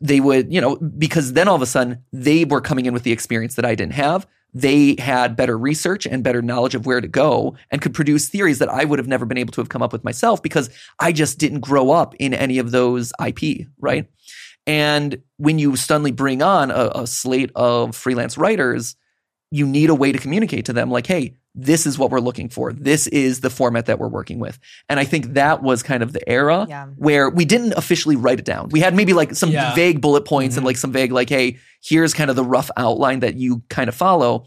they 0.00 0.18
would, 0.18 0.52
you 0.52 0.60
know, 0.60 0.76
because 0.76 1.34
then 1.34 1.46
all 1.46 1.54
of 1.54 1.62
a 1.62 1.66
sudden 1.66 2.02
they 2.12 2.44
were 2.44 2.60
coming 2.60 2.86
in 2.86 2.92
with 2.92 3.04
the 3.04 3.12
experience 3.12 3.54
that 3.54 3.64
I 3.64 3.76
didn't 3.76 3.92
have. 3.92 4.26
They 4.52 4.96
had 4.98 5.36
better 5.36 5.56
research 5.56 6.06
and 6.06 6.24
better 6.24 6.42
knowledge 6.42 6.74
of 6.74 6.86
where 6.86 7.00
to 7.00 7.08
go 7.08 7.56
and 7.70 7.80
could 7.80 7.94
produce 7.94 8.28
theories 8.28 8.58
that 8.58 8.68
I 8.68 8.84
would 8.84 8.98
have 8.98 9.08
never 9.08 9.26
been 9.26 9.38
able 9.38 9.52
to 9.52 9.60
have 9.60 9.68
come 9.68 9.82
up 9.82 9.92
with 9.92 10.04
myself 10.04 10.42
because 10.42 10.68
I 10.98 11.12
just 11.12 11.38
didn't 11.38 11.60
grow 11.60 11.90
up 11.90 12.14
in 12.16 12.34
any 12.34 12.58
of 12.58 12.70
those 12.70 13.12
IP, 13.24 13.66
right? 13.78 14.08
And 14.66 15.22
when 15.36 15.58
you 15.58 15.76
suddenly 15.76 16.12
bring 16.12 16.42
on 16.42 16.70
a, 16.70 16.90
a 16.94 17.06
slate 17.06 17.50
of 17.54 17.94
freelance 17.94 18.38
writers, 18.38 18.96
you 19.54 19.66
need 19.66 19.88
a 19.88 19.94
way 19.94 20.10
to 20.10 20.18
communicate 20.18 20.64
to 20.64 20.72
them 20.72 20.90
like, 20.90 21.06
hey, 21.06 21.36
this 21.54 21.86
is 21.86 21.96
what 21.96 22.10
we're 22.10 22.18
looking 22.18 22.48
for. 22.48 22.72
This 22.72 23.06
is 23.06 23.40
the 23.40 23.50
format 23.50 23.86
that 23.86 24.00
we're 24.00 24.08
working 24.08 24.40
with. 24.40 24.58
And 24.88 24.98
I 24.98 25.04
think 25.04 25.34
that 25.34 25.62
was 25.62 25.84
kind 25.84 26.02
of 26.02 26.12
the 26.12 26.28
era 26.28 26.66
Yeah. 26.68 26.86
where 26.96 27.30
we 27.30 27.44
didn't 27.44 27.74
officially 27.74 28.16
write 28.16 28.40
it 28.40 28.44
down. 28.44 28.70
We 28.70 28.80
had 28.80 28.96
maybe 28.96 29.12
like 29.12 29.36
some 29.36 29.50
Yeah. 29.52 29.72
vague 29.76 30.00
bullet 30.00 30.24
points 30.24 30.56
and 30.56 30.64
Mhm. 30.64 30.66
like 30.66 30.76
some 30.76 30.90
vague, 30.90 31.12
like, 31.12 31.28
hey, 31.28 31.58
here's 31.80 32.12
kind 32.12 32.30
of 32.30 32.34
the 32.34 32.42
rough 32.42 32.68
outline 32.76 33.20
that 33.20 33.36
you 33.36 33.62
kind 33.68 33.88
of 33.88 33.94
follow. 33.94 34.46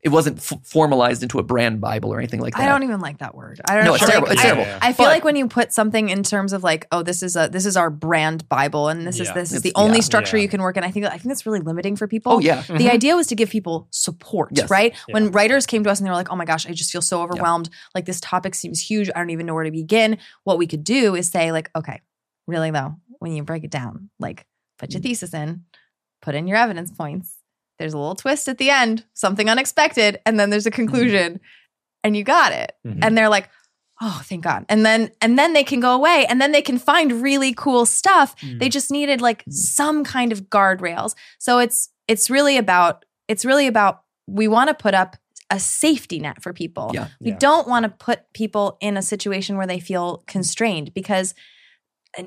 It 0.00 0.10
wasn't 0.10 0.38
f- 0.38 0.60
formalized 0.62 1.24
into 1.24 1.40
a 1.40 1.42
brand 1.42 1.80
Bible 1.80 2.12
or 2.12 2.18
anything 2.18 2.38
like 2.38 2.54
that. 2.54 2.62
I 2.62 2.66
don't 2.66 2.84
even 2.84 3.00
like 3.00 3.18
that 3.18 3.34
word. 3.34 3.60
I 3.68 3.74
don't 3.74 3.82
No, 3.84 3.90
know. 3.90 3.94
it's 3.94 4.02
Like, 4.04 4.10
terrible. 4.12 4.28
It's 4.30 4.40
I- 4.40 4.44
terrible. 4.44 4.78
I 4.80 4.92
feel 4.92 5.06
But- 5.06 5.10
like 5.12 5.24
when 5.24 5.34
you 5.34 5.48
put 5.48 5.72
something 5.72 6.08
in 6.08 6.22
terms 6.22 6.52
of 6.52 6.62
like, 6.62 6.86
oh, 6.92 7.02
this 7.02 7.20
is 7.20 7.34
a 7.34 7.48
this 7.50 7.66
is 7.66 7.76
our 7.76 7.90
brand 7.90 8.48
Bible, 8.48 8.88
and 8.88 9.04
this 9.04 9.18
is 9.18 9.32
this 9.32 9.50
is 9.52 9.62
the 9.62 9.72
only 9.74 9.96
yeah. 9.98 10.02
structure 10.02 10.36
Yeah. 10.36 10.44
you 10.44 10.48
can 10.48 10.62
work 10.62 10.76
in. 10.76 10.84
I 10.84 10.90
think 10.92 11.04
I 11.06 11.10
think 11.10 11.24
that's 11.24 11.44
really 11.46 11.58
limiting 11.60 11.96
for 11.96 12.06
people. 12.06 12.34
Oh, 12.34 12.38
yeah. 12.38 12.62
The 12.62 12.90
idea 12.90 13.16
was 13.16 13.26
to 13.28 13.34
give 13.34 13.50
people 13.50 13.88
support, 13.90 14.50
Yes. 14.52 14.70
right? 14.70 14.94
Yeah. 15.08 15.14
When 15.14 15.32
writers 15.32 15.66
came 15.66 15.82
to 15.82 15.90
us 15.90 15.98
and 15.98 16.06
they 16.06 16.10
were 16.10 16.16
like, 16.16 16.30
"Oh 16.32 16.36
my 16.36 16.44
gosh, 16.44 16.68
I 16.68 16.72
just 16.72 16.92
feel 16.92 17.02
so 17.02 17.20
overwhelmed. 17.20 17.68
Like 17.94 18.04
this 18.04 18.20
topic 18.20 18.54
seems 18.54 18.80
huge. 18.80 19.10
I 19.14 19.18
don't 19.18 19.30
even 19.30 19.46
know 19.46 19.54
where 19.54 19.64
to 19.64 19.70
begin." 19.72 20.18
What 20.44 20.58
we 20.58 20.68
could 20.68 20.84
do 20.84 21.16
is 21.16 21.28
say, 21.28 21.50
like, 21.50 21.70
"Okay, 21.74 22.00
really 22.46 22.70
though, 22.70 22.94
when 23.18 23.32
you 23.32 23.42
break 23.42 23.64
it 23.64 23.70
down, 23.72 24.10
like, 24.20 24.46
put 24.78 24.90
Mm. 24.90 24.94
your 24.94 25.02
thesis 25.02 25.34
in, 25.34 25.64
put 26.22 26.36
in 26.36 26.46
your 26.46 26.56
evidence 26.56 26.92
points. 26.92 27.34
There's 27.78 27.94
a 27.94 27.98
little 27.98 28.14
twist 28.14 28.48
at 28.48 28.58
the 28.58 28.70
end, 28.70 29.04
something 29.14 29.48
unexpected, 29.48 30.20
and 30.26 30.38
then 30.38 30.50
there's 30.50 30.66
a 30.66 30.70
conclusion, 30.70 31.40
and 32.04 32.16
you 32.16 32.24
got 32.24 32.52
it." 32.52 32.72
Mhm. 32.86 32.98
And 33.02 33.16
they're 33.16 33.28
like, 33.28 33.48
"Oh, 34.00 34.20
thank 34.24 34.44
God!" 34.44 34.64
And 34.68 34.84
then 34.84 35.10
and 35.20 35.38
then 35.38 35.52
they 35.52 35.64
can 35.64 35.80
go 35.80 35.94
away, 35.94 36.26
and 36.28 36.40
then 36.40 36.52
they 36.52 36.62
can 36.62 36.78
find 36.78 37.22
really 37.22 37.52
cool 37.54 37.86
stuff 37.86 38.34
Mm. 38.40 38.60
they 38.60 38.68
just 38.68 38.90
needed 38.90 39.20
like 39.20 39.44
some 39.48 40.04
kind 40.04 40.32
of 40.32 40.42
guardrails. 40.50 41.14
So 41.38 41.58
it's 41.58 41.88
it's 42.08 42.28
really 42.30 42.56
about 42.56 43.04
it's 43.28 43.44
really 43.44 43.66
about 43.66 44.02
we 44.26 44.48
want 44.48 44.68
to 44.68 44.74
put 44.74 44.94
up 44.94 45.16
a 45.50 45.58
safety 45.58 46.18
net 46.18 46.42
for 46.42 46.52
people. 46.52 46.90
Yeah. 46.92 47.08
We 47.20 47.30
Yeah. 47.30 47.38
don't 47.38 47.66
want 47.66 47.84
to 47.84 47.88
put 47.88 48.30
people 48.34 48.76
in 48.80 48.96
a 48.98 49.02
situation 49.02 49.56
where 49.56 49.66
they 49.66 49.80
feel 49.80 50.22
constrained 50.26 50.92
because 50.92 51.34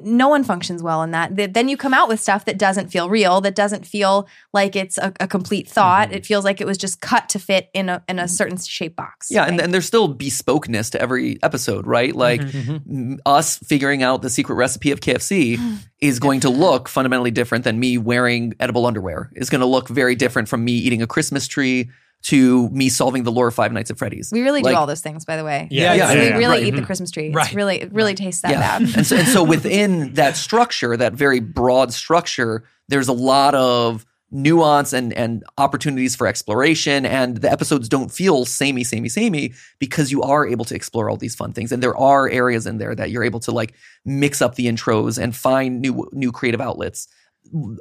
no 0.02 0.30
one 0.30 0.44
functions 0.44 0.82
well 0.84 1.02
in 1.04 1.12
that. 1.12 1.54
Then 1.54 1.68
you 1.68 1.76
come 1.76 1.94
out 1.94 2.08
with 2.08 2.20
stuff 2.20 2.46
that 2.46 2.58
doesn't 2.58 2.90
feel 2.90 3.10
real, 3.10 3.42
that 3.42 3.56
doesn't 3.56 3.86
feel 3.86 4.28
like 4.54 4.76
it's 4.76 4.98
a, 4.98 5.12
a 5.20 5.28
complete 5.28 5.68
thought. 5.68 6.10
Mhm. 6.10 6.16
It 6.18 6.26
feels 6.26 6.46
like 6.46 6.62
it 6.62 6.68
was 6.68 6.78
just 6.78 7.02
cut 7.02 7.28
to 7.30 7.40
fit 7.40 7.70
in 7.74 7.90
a 7.90 8.04
in 8.08 8.20
a 8.20 8.28
certain 8.28 8.58
shape 8.58 8.96
box. 8.96 9.28
Yeah, 9.32 9.44
and, 9.44 9.58
right? 9.58 9.62
and 9.66 9.74
there's 9.74 9.86
still 9.88 10.14
bespokeness 10.16 10.92
to 10.92 11.02
every 11.02 11.40
episode, 11.44 11.88
right? 11.88 12.16
Like 12.16 12.42
Mhm. 12.42 12.82
m- 12.90 13.20
us 13.26 13.58
figuring 13.58 14.04
out 14.04 14.22
the 14.22 14.30
secret 14.30 14.56
recipe 14.56 14.92
of 14.92 15.02
KFC 15.02 15.60
is 16.00 16.20
going 16.20 16.40
to 16.42 16.50
look 16.50 16.88
fundamentally 16.88 17.32
different 17.32 17.64
than 17.64 17.80
me 17.80 17.98
wearing 17.98 18.54
edible 18.60 18.86
underwear. 18.86 19.32
Is 19.36 19.50
going 19.50 19.62
to 19.62 19.66
look 19.68 19.90
very 19.90 20.16
different 20.16 20.48
from 20.48 20.64
me 20.64 20.74
eating 20.74 21.02
a 21.02 21.08
Christmas 21.08 21.48
tree 21.48 21.90
to 22.24 22.70
me 22.70 22.88
solving 22.90 23.24
the 23.24 23.32
lore 23.32 23.48
of 23.48 23.56
Five 23.56 23.72
Nights 23.74 23.90
at 23.90 23.98
Freddy's. 23.98 24.32
we 24.32 24.42
really 24.42 24.62
like- 24.62 24.74
do 24.74 24.78
all 24.78 24.86
those 24.88 25.02
things, 25.02 25.26
by 25.26 25.38
the 25.38 25.44
way. 25.44 25.68
Yeah, 25.72 25.94
yeah, 25.94 26.14
we 26.14 26.20
yeah, 26.20 26.24
yeah. 26.30 26.38
really 26.38 26.48
Right. 26.48 26.64
eat 26.66 26.76
the 26.76 26.82
Mhm. 26.82 26.86
Christmas 26.86 27.10
tree. 27.12 27.32
Right. 27.32 27.48
It's 27.48 27.56
really 27.56 27.82
it 27.82 27.92
really 27.94 28.14
tastes 28.14 28.42
that 28.44 28.52
yeah. 28.52 28.60
bad. 28.80 28.96
and 28.96 29.08
so 29.08 29.16
and 29.16 29.28
so 29.28 29.44
within 29.56 30.14
that 30.14 30.38
structure, 30.38 30.96
that 30.98 31.14
very 31.14 31.40
broad 31.40 31.94
structure, 31.94 32.64
there's 32.90 33.08
a 33.08 33.14
lot 33.14 33.56
of 33.56 34.06
nuance 34.34 34.94
and 34.94 35.12
and 35.14 35.44
opportunities 35.58 36.16
for 36.16 36.26
exploration 36.26 37.06
and 37.06 37.38
the 37.42 37.52
episodes 37.52 37.90
don't 37.90 38.14
feel 38.14 38.46
samey 38.46 38.82
samey 38.82 39.10
samey 39.10 39.52
because 39.78 40.10
you 40.10 40.22
are 40.22 40.48
able 40.48 40.64
to 40.64 40.74
explore 40.74 41.10
all 41.10 41.18
these 41.18 41.36
fun 41.36 41.52
things 41.52 41.70
and 41.70 41.84
there 41.84 41.98
are 41.98 42.30
areas 42.30 42.66
in 42.66 42.78
there 42.78 42.96
that 42.96 43.12
you're 43.12 43.26
able 43.26 43.42
to 43.42 43.52
like 43.52 43.74
mix 44.06 44.42
up 44.42 44.56
the 44.56 44.68
intros 44.68 45.22
and 45.22 45.36
find 45.36 45.82
new 45.82 46.08
new 46.14 46.32
creative 46.32 46.62
outlets 46.62 47.10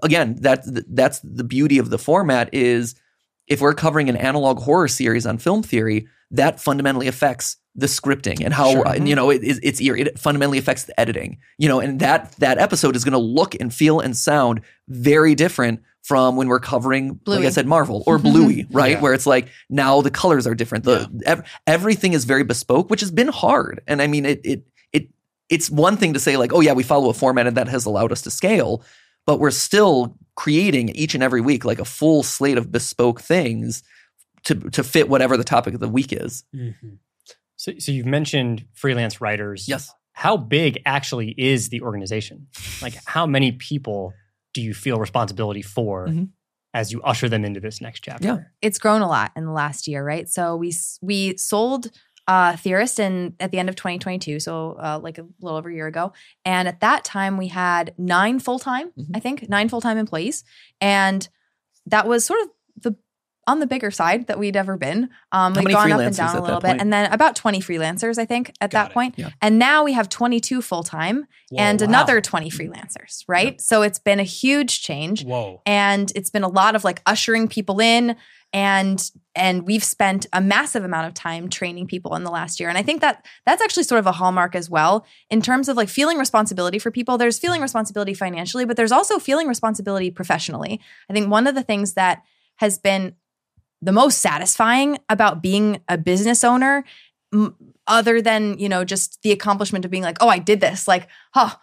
again 0.02 0.36
that 0.40 0.64
that's 0.92 1.20
the 1.22 1.44
beauty 1.44 1.78
of 1.78 1.90
the 1.90 1.98
format 1.98 2.48
is 2.52 2.96
if 3.50 3.60
we're 3.60 3.74
covering 3.74 4.08
an 4.08 4.16
analog 4.16 4.58
horror 4.60 4.88
series 4.88 5.26
on 5.26 5.36
film 5.36 5.62
theory 5.62 6.08
that 6.30 6.58
fundamentally 6.60 7.08
affects 7.08 7.56
the 7.74 7.86
scripting 7.86 8.42
and 8.44 8.54
how 8.54 8.70
Sure. 8.72 8.88
and, 8.88 9.08
you 9.08 9.14
know 9.14 9.30
it, 9.30 9.42
it's 9.44 9.60
it's 9.62 9.80
eerie. 9.80 10.00
it 10.02 10.18
fundamentally 10.18 10.58
affects 10.58 10.84
the 10.84 10.98
editing 10.98 11.38
you 11.58 11.68
know 11.68 11.78
and 11.80 12.00
that 12.00 12.32
that 12.38 12.58
episode 12.58 12.96
is 12.96 13.04
going 13.04 13.12
to 13.12 13.18
look 13.18 13.54
and 13.60 13.72
feel 13.74 14.00
and 14.00 14.16
sound 14.16 14.62
very 14.88 15.34
different 15.34 15.80
from 16.02 16.34
when 16.36 16.48
we're 16.48 16.58
covering 16.60 17.20
like 17.26 17.44
i 17.44 17.48
said 17.50 17.66
marvel 17.66 18.02
or 18.08 18.18
bluey 18.30 18.66
right 18.72 18.92
Yeah. 18.92 19.00
where 19.00 19.14
it's 19.14 19.26
like 19.26 19.48
now 19.68 20.00
the 20.00 20.10
colors 20.10 20.46
are 20.48 20.54
different 20.54 20.84
the 20.84 21.08
ev- 21.26 21.42
everything 21.66 22.12
is 22.12 22.24
very 22.24 22.42
bespoke 22.42 22.90
which 22.90 23.00
has 23.02 23.10
been 23.12 23.28
hard 23.28 23.80
and 23.86 24.00
i 24.02 24.06
mean 24.08 24.26
it 24.26 24.40
it 24.44 24.66
it 24.92 25.08
it's 25.48 25.70
one 25.70 25.96
thing 25.96 26.14
to 26.14 26.18
say 26.20 26.36
like 26.36 26.52
oh 26.52 26.60
yeah 26.60 26.72
we 26.72 26.82
follow 26.82 27.08
a 27.08 27.14
format 27.14 27.46
and 27.46 27.56
that 27.56 27.68
has 27.68 27.84
allowed 27.86 28.10
us 28.12 28.22
to 28.22 28.30
scale 28.32 28.82
but 29.26 29.38
we're 29.40 29.50
still 29.50 30.16
creating 30.36 30.88
each 30.90 31.14
and 31.14 31.22
every 31.22 31.40
week 31.40 31.64
like 31.64 31.78
a 31.78 31.84
full 31.84 32.22
slate 32.22 32.58
of 32.58 32.70
bespoke 32.72 33.20
things 33.20 33.82
to 34.44 34.54
to 34.70 34.82
fit 34.82 35.08
whatever 35.08 35.36
the 35.36 35.44
topic 35.44 35.74
of 35.74 35.80
the 35.80 35.88
week 35.88 36.12
is 36.12 36.44
Mhm. 36.54 36.98
So, 37.56 37.72
so 37.78 37.92
you've 37.92 38.06
mentioned 38.06 38.64
freelance 38.72 39.20
writers. 39.20 39.68
yes 39.68 39.92
How 40.12 40.36
big 40.36 40.80
actually 40.86 41.34
is 41.38 41.68
the 41.70 41.80
organization? 41.82 42.46
Like, 42.82 42.94
how 43.06 43.26
many 43.26 43.52
people 43.52 44.12
do 44.54 44.60
you 44.62 44.74
feel 44.74 44.98
responsibility 44.98 45.62
for 45.62 46.08
Mhm. 46.08 46.28
as 46.74 46.90
you 46.92 47.00
usher 47.02 47.28
them 47.28 47.44
into 47.44 47.60
this 47.60 47.80
next 47.80 48.00
chapter? 48.00 48.26
Yeah. 48.26 48.38
it's 48.62 48.78
grown 48.78 49.02
a 49.02 49.08
lot 49.08 49.32
in 49.36 49.44
the 49.44 49.52
last 49.52 49.86
year, 49.88 50.02
right? 50.04 50.26
So 50.28 50.56
we 50.56 50.72
we 51.02 51.36
sold 51.36 51.90
uh, 52.28 52.56
Theorist 52.56 52.98
in 52.98 53.34
at 53.40 53.50
the 53.50 53.58
end 53.58 53.68
of 53.68 53.76
2022, 53.76 54.40
so 54.40 54.72
uh, 54.82 54.98
like 55.02 55.18
a 55.18 55.26
little 55.40 55.58
over 55.58 55.68
a 55.68 55.74
year 55.74 55.86
ago, 55.86 56.12
and 56.44 56.68
at 56.68 56.80
that 56.80 57.04
time 57.04 57.36
we 57.36 57.48
had 57.48 57.94
nine 57.98 58.38
full 58.38 58.58
time, 58.58 58.92
Mhm. 58.98 59.16
I 59.16 59.20
think, 59.20 59.48
nine 59.48 59.68
full 59.68 59.80
time 59.80 59.98
employees, 59.98 60.44
and 60.80 61.28
that 61.86 62.06
was 62.06 62.24
sort 62.24 62.40
of 62.42 62.48
the 62.82 62.96
on 63.46 63.58
the 63.58 63.66
bigger 63.66 63.90
side 63.90 64.28
that 64.28 64.38
we'd 64.38 64.54
ever 64.54 64.76
been. 64.76 65.08
Um, 65.32 65.54
we've 65.54 65.70
gone 65.70 65.90
up 65.90 66.00
and 66.00 66.14
down 66.14 66.36
a 66.36 66.40
little 66.42 66.60
bit, 66.60 66.68
point? 66.68 66.80
and 66.82 66.92
then 66.92 67.10
about 67.12 67.34
20 67.34 67.58
freelancers, 67.60 68.16
I 68.16 68.24
think, 68.26 68.50
at 68.60 68.70
Got 68.70 68.78
that 68.84 68.90
it. 68.90 68.94
point. 68.94 69.14
Yeah. 69.16 69.30
And 69.42 69.58
now 69.58 69.82
we 69.82 69.94
have 69.94 70.08
22 70.08 70.62
full 70.62 70.84
time 70.84 71.26
and 71.56 71.80
wow. 71.80 71.86
another 71.86 72.20
20 72.20 72.48
freelancers, 72.50 73.24
right? 73.26 73.60
So 73.60 73.82
it's 73.82 73.98
been 73.98 74.20
a 74.20 74.24
huge 74.24 74.82
change 74.82 75.24
Whoa. 75.24 75.62
and 75.66 76.12
it's 76.14 76.30
been 76.30 76.44
a 76.44 76.48
lot 76.48 76.76
of 76.76 76.84
like 76.84 77.02
ushering 77.06 77.48
people 77.48 77.80
in 77.80 78.14
and 78.52 79.10
and 79.34 79.66
we've 79.66 79.84
spent 79.84 80.26
a 80.32 80.40
massive 80.40 80.84
amount 80.84 81.06
of 81.06 81.14
time 81.14 81.48
training 81.48 81.86
people 81.86 82.16
in 82.16 82.24
the 82.24 82.30
last 82.30 82.58
year. 82.58 82.68
And 82.68 82.76
i 82.76 82.82
think 82.82 83.00
that 83.00 83.24
that's 83.46 83.62
actually 83.62 83.84
sort 83.84 84.00
of 84.00 84.06
a 84.06 84.12
hallmark 84.12 84.54
as 84.54 84.68
well 84.68 85.06
in 85.30 85.40
terms 85.40 85.68
of 85.68 85.76
like 85.76 85.88
feeling 85.88 86.18
responsibility 86.18 86.78
for 86.78 86.90
people. 86.90 87.18
There's 87.18 87.38
feeling 87.38 87.60
responsibility 87.60 88.14
financially 88.14 88.64
but 88.64 88.76
there's 88.76 88.92
also 88.92 89.18
feeling 89.18 89.46
responsibility 89.46 90.10
professionally. 90.10 90.80
I 91.08 91.12
think 91.12 91.30
one 91.30 91.46
of 91.46 91.54
the 91.54 91.62
things 91.62 91.94
that 91.94 92.22
has 92.56 92.78
been 92.78 93.14
the 93.82 93.92
most 93.92 94.18
satisfying 94.18 94.98
about 95.08 95.42
being 95.42 95.80
a 95.88 95.96
business 95.96 96.44
owner 96.44 96.84
m- 97.32 97.56
other 97.86 98.20
than 98.20 98.58
you 98.58 98.68
know 98.68 98.84
just 98.84 99.22
the 99.22 99.32
accomplishment 99.32 99.84
of 99.84 99.90
being 99.90 100.02
like 100.02 100.18
oh 100.20 100.28
i 100.28 100.38
did 100.38 100.60
this 100.60 100.86
like 100.86 101.08
huh 101.32 101.54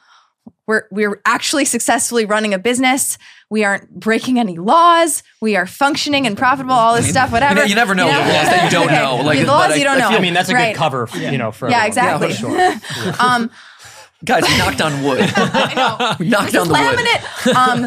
we're 0.67 0.83
we're 0.91 1.21
actually 1.25 1.65
successfully 1.65 2.25
running 2.25 2.53
a 2.53 2.59
business. 2.59 3.17
We 3.49 3.63
aren't 3.63 3.89
breaking 3.89 4.39
any 4.39 4.57
laws. 4.57 5.23
We 5.41 5.55
are 5.55 5.65
functioning 5.65 6.27
and 6.27 6.37
profitable. 6.37 6.73
All 6.75 6.95
this 6.95 7.09
stuff, 7.09 7.31
whatever. 7.31 7.65
you 7.65 7.75
never 7.75 7.95
know 7.95 8.07
the 8.07 8.11
laws 8.11 8.27
that 8.29 8.63
you 8.65 8.69
don't 8.71 8.87
know. 8.91 9.21
Like, 9.23 9.39
the 9.39 9.45
but 9.45 9.51
laws 9.51 9.71
I- 9.71 9.75
you 9.75 9.83
don't 9.83 9.95
I 9.95 9.99
know. 9.99 10.09
feel- 10.09 10.17
I 10.17 10.21
mean, 10.21 10.33
that's 10.33 10.49
a 10.49 10.53
Right. 10.53 10.73
good 10.73 10.79
cover, 10.79 11.03
f- 11.03 11.15
you 11.15 11.37
know, 11.37 11.51
for 11.51 11.69
Yeah, 11.69 11.83
everyone. 11.85 11.87
exactly. 11.87 12.33
for 12.33 13.13
sure. 13.13 13.13
um, 13.25 13.49
Guys, 14.25 14.41
we 14.49 14.57
knocked 14.57 14.81
on 14.81 15.03
wood. 15.03 15.19
I 15.35 15.73
know. 15.75 16.15
We 16.19 16.27
knocked 16.27 16.55
on 16.55 16.67
the 16.67 16.73
wood. 16.73 16.97
laminate. 16.97 17.55
Um, 17.55 17.85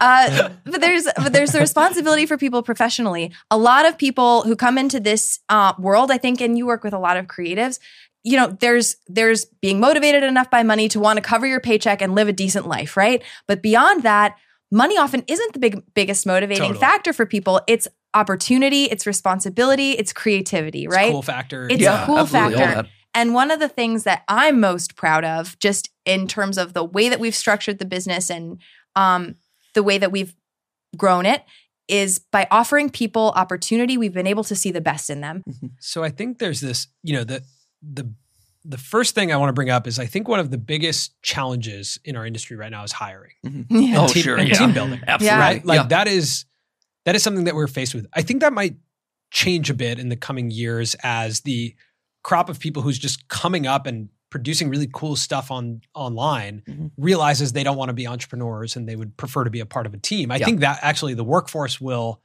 uh, 0.00 0.48
but 0.64 0.80
there's 0.80 1.04
but 1.16 1.32
there's 1.32 1.52
the 1.52 1.60
responsibility 1.60 2.26
for 2.26 2.36
people 2.36 2.62
professionally. 2.62 3.32
A 3.50 3.56
lot 3.58 3.86
of 3.86 3.96
people 3.96 4.42
who 4.42 4.56
come 4.56 4.78
into 4.78 4.98
this 5.00 5.38
uh, 5.48 5.74
world, 5.78 6.10
I 6.10 6.18
think, 6.18 6.40
and 6.40 6.58
you 6.58 6.66
work 6.66 6.82
with 6.82 6.92
a 6.92 6.98
lot 6.98 7.16
of 7.16 7.26
creatives. 7.26 7.78
You 8.24 8.36
know, 8.36 8.56
there's 8.60 8.96
there's 9.08 9.44
being 9.44 9.80
motivated 9.80 10.22
enough 10.22 10.50
by 10.50 10.62
money 10.62 10.88
to 10.88 11.00
want 11.00 11.16
to 11.16 11.22
cover 11.22 11.46
your 11.46 11.60
paycheck 11.60 12.00
and 12.00 12.14
live 12.14 12.28
a 12.28 12.32
decent 12.32 12.66
life, 12.66 12.96
right? 12.96 13.22
But 13.46 13.62
beyond 13.62 14.04
that, 14.04 14.36
money 14.70 14.96
often 14.96 15.24
isn't 15.26 15.52
the 15.52 15.58
big 15.58 15.82
biggest 15.94 16.26
motivating 16.26 16.62
Totally. 16.62 16.80
factor 16.80 17.12
for 17.12 17.26
people. 17.26 17.60
It's 17.66 17.88
opportunity, 18.14 18.84
it's 18.84 19.06
responsibility, 19.06 19.92
it's 19.92 20.12
creativity, 20.12 20.86
right? 20.86 20.94
It's 20.94 20.96
right? 20.96 21.12
Cool 21.12 21.22
factor. 21.22 21.66
It's 21.70 21.82
yeah, 21.82 22.02
a 22.02 22.06
cool 22.06 22.26
factor. 22.26 22.88
And 23.14 23.34
one 23.34 23.50
of 23.50 23.60
the 23.60 23.68
things 23.68 24.04
that 24.04 24.22
I'm 24.26 24.58
most 24.60 24.96
proud 24.96 25.24
of, 25.24 25.58
just 25.58 25.90
in 26.06 26.26
terms 26.26 26.56
of 26.56 26.72
the 26.72 26.82
way 26.82 27.08
that 27.10 27.20
we've 27.20 27.34
structured 27.34 27.78
the 27.78 27.84
business 27.84 28.30
and 28.30 28.58
um, 28.96 29.34
the 29.74 29.82
way 29.82 29.98
that 29.98 30.10
we've 30.10 30.34
grown 30.96 31.26
it, 31.26 31.44
is 31.88 32.18
by 32.18 32.46
offering 32.50 32.88
people 32.88 33.32
opportunity, 33.36 33.98
we've 33.98 34.14
been 34.14 34.26
able 34.26 34.44
to 34.44 34.54
see 34.54 34.70
the 34.70 34.80
best 34.80 35.10
in 35.10 35.20
them. 35.20 35.42
So 35.78 36.02
I 36.02 36.08
think 36.08 36.38
there's 36.38 36.60
this, 36.62 36.86
you 37.02 37.12
know, 37.12 37.24
the 37.24 37.42
the 37.82 38.12
the 38.64 38.78
first 38.78 39.14
thing 39.16 39.32
I 39.32 39.36
want 39.38 39.48
to 39.48 39.52
bring 39.54 39.70
up 39.70 39.88
is 39.88 39.98
I 39.98 40.06
think 40.06 40.28
one 40.28 40.38
of 40.38 40.52
the 40.52 40.58
biggest 40.58 41.20
challenges 41.22 41.98
in 42.04 42.14
our 42.16 42.24
industry 42.24 42.56
right 42.56 42.70
now 42.70 42.84
is 42.84 42.92
hiring. 42.92 43.32
Yeah. 43.70 43.98
Oh, 43.98 44.02
and 44.04 44.12
team, 44.12 44.22
sure. 44.22 44.36
and 44.36 44.48
yeah. 44.48 44.54
team 44.54 44.72
building. 44.72 45.00
Absolutely. 45.06 45.26
Yeah. 45.26 45.38
Right? 45.38 45.64
Like 45.66 45.80
yeah. 45.80 45.86
that 45.88 46.06
is 46.08 46.44
that 47.04 47.16
is 47.16 47.22
something 47.24 47.44
that 47.44 47.54
we're 47.56 47.66
faced 47.66 47.94
with. 47.94 48.06
I 48.14 48.22
think 48.22 48.40
that 48.40 48.52
might 48.52 48.76
change 49.32 49.68
a 49.70 49.74
bit 49.74 49.98
in 49.98 50.08
the 50.10 50.16
coming 50.16 50.50
years 50.50 50.94
as 51.02 51.40
the 51.40 51.74
crop 52.22 52.48
of 52.48 52.60
people 52.60 52.82
who's 52.82 52.98
just 52.98 53.26
coming 53.28 53.66
up 53.66 53.86
and 53.86 54.08
producing 54.30 54.68
really 54.70 54.88
cool 54.92 55.16
stuff 55.16 55.50
on 55.50 55.80
online 55.94 56.62
Mhm. 56.68 56.90
realizes 56.96 57.52
they 57.52 57.64
don't 57.64 57.76
want 57.76 57.88
to 57.88 57.92
be 57.94 58.06
entrepreneurs 58.06 58.76
and 58.76 58.88
they 58.88 58.94
would 58.96 59.16
prefer 59.16 59.42
to 59.44 59.50
be 59.50 59.60
a 59.60 59.66
part 59.66 59.86
of 59.86 59.92
a 59.94 59.98
team. 59.98 60.30
I 60.30 60.36
Yeah. 60.36 60.44
think 60.46 60.60
that 60.60 60.78
actually 60.82 61.14
the 61.14 61.24
workforce 61.24 61.80
will 61.80 62.22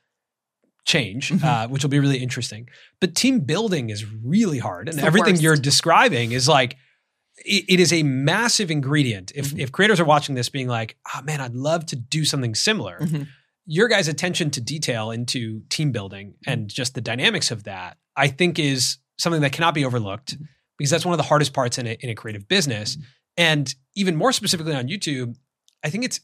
change, 0.88 1.30
Mhm. 1.32 1.44
uh, 1.44 1.68
which 1.68 1.84
will 1.84 1.90
be 1.92 2.00
really 2.00 2.18
interesting. 2.18 2.68
But 3.02 3.14
team 3.14 3.42
building 3.42 3.90
is 3.92 4.06
really 4.06 4.58
hard, 4.58 4.90
and 4.90 5.00
everything 5.00 5.34
worst. 5.34 5.44
you're 5.44 5.56
describing 5.58 6.32
is 6.32 6.48
like 6.48 6.78
it, 7.46 7.66
it 7.70 7.80
is 7.80 7.94
a 7.94 8.02
massive 8.02 8.72
ingredient. 8.72 9.32
If 9.36 9.52
Mhm. 9.52 9.60
if 9.60 9.72
creators 9.72 10.00
are 10.00 10.06
watching 10.06 10.34
this, 10.34 10.50
being 10.50 10.68
like, 10.68 10.98
"Oh 11.14 11.22
man, 11.22 11.40
I'd 11.40 11.54
love 11.54 11.86
to 11.88 11.96
do 11.96 12.26
something 12.26 12.56
similar," 12.56 12.98
Mhm. 13.02 13.28
your 13.68 13.88
guys' 13.90 14.08
attention 14.08 14.50
to 14.52 14.62
detail 14.62 15.12
into 15.12 15.62
team 15.70 15.92
building 15.92 16.34
and 16.48 16.68
just 16.70 16.96
the 16.96 17.02
dynamics 17.02 17.52
of 17.52 17.64
that, 17.66 17.98
I 18.16 18.28
think, 18.30 18.58
is 18.58 18.98
something 19.20 19.42
that 19.42 19.52
cannot 19.52 19.76
be 19.76 19.86
overlooked 19.86 20.38
because 20.80 20.90
that's 20.90 21.06
one 21.06 21.14
of 21.14 21.18
the 21.18 21.24
hardest 21.32 21.54
parts 21.54 21.78
in 21.78 21.86
a, 21.86 21.96
in 22.00 22.10
a 22.10 22.16
creative 22.16 22.48
business. 22.48 22.98
And 23.36 23.74
even 23.96 24.16
more 24.16 24.32
specifically 24.32 24.74
on 24.74 24.88
YouTube, 24.88 25.36
I 25.84 25.90
think 25.92 26.06
it's 26.06 26.20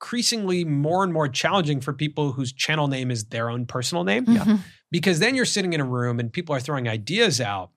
increasingly 0.00 0.64
more 0.64 1.02
and 1.02 1.12
more 1.12 1.28
challenging 1.28 1.80
for 1.80 1.92
people 1.92 2.32
whose 2.32 2.52
channel 2.52 2.86
name 2.86 3.10
is 3.10 3.24
their 3.26 3.50
own 3.50 3.66
personal 3.66 4.04
name 4.04 4.24
Mhm. 4.26 4.60
because 4.92 5.18
then 5.18 5.34
you're 5.34 5.44
sitting 5.44 5.72
in 5.72 5.80
a 5.80 5.84
room 5.84 6.20
and 6.20 6.32
people 6.32 6.54
are 6.54 6.60
throwing 6.60 6.88
ideas 6.88 7.40
out, 7.40 7.70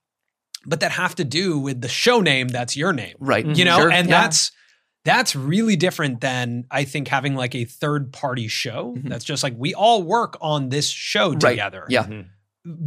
but 0.65 0.79
that 0.81 0.91
have 0.91 1.15
to 1.15 1.23
do 1.23 1.57
with 1.57 1.81
the 1.81 1.87
show 1.89 2.21
name 2.21 2.47
that's 2.47 2.77
your 2.77 2.93
name 2.93 3.15
Right. 3.19 3.43
you 3.45 3.65
know 3.65 3.77
Sure. 3.79 3.91
and 3.91 4.07
Yeah. 4.07 4.21
that's 4.21 4.51
that's 5.03 5.35
really 5.35 5.75
different 5.75 6.21
than 6.21 6.65
i 6.69 6.83
think 6.83 7.07
having 7.07 7.33
like 7.33 7.55
a 7.55 7.65
third 7.65 8.13
party 8.13 8.47
show 8.47 8.93
Mhm. 8.95 9.09
that's 9.09 9.25
just 9.25 9.41
like 9.41 9.55
we 9.57 9.73
all 9.73 10.03
work 10.03 10.37
on 10.41 10.69
this 10.69 10.87
show 10.87 11.31
Right. 11.31 11.39
together 11.39 11.85
Yeah. 11.89 12.03
Mhm. 12.05 12.25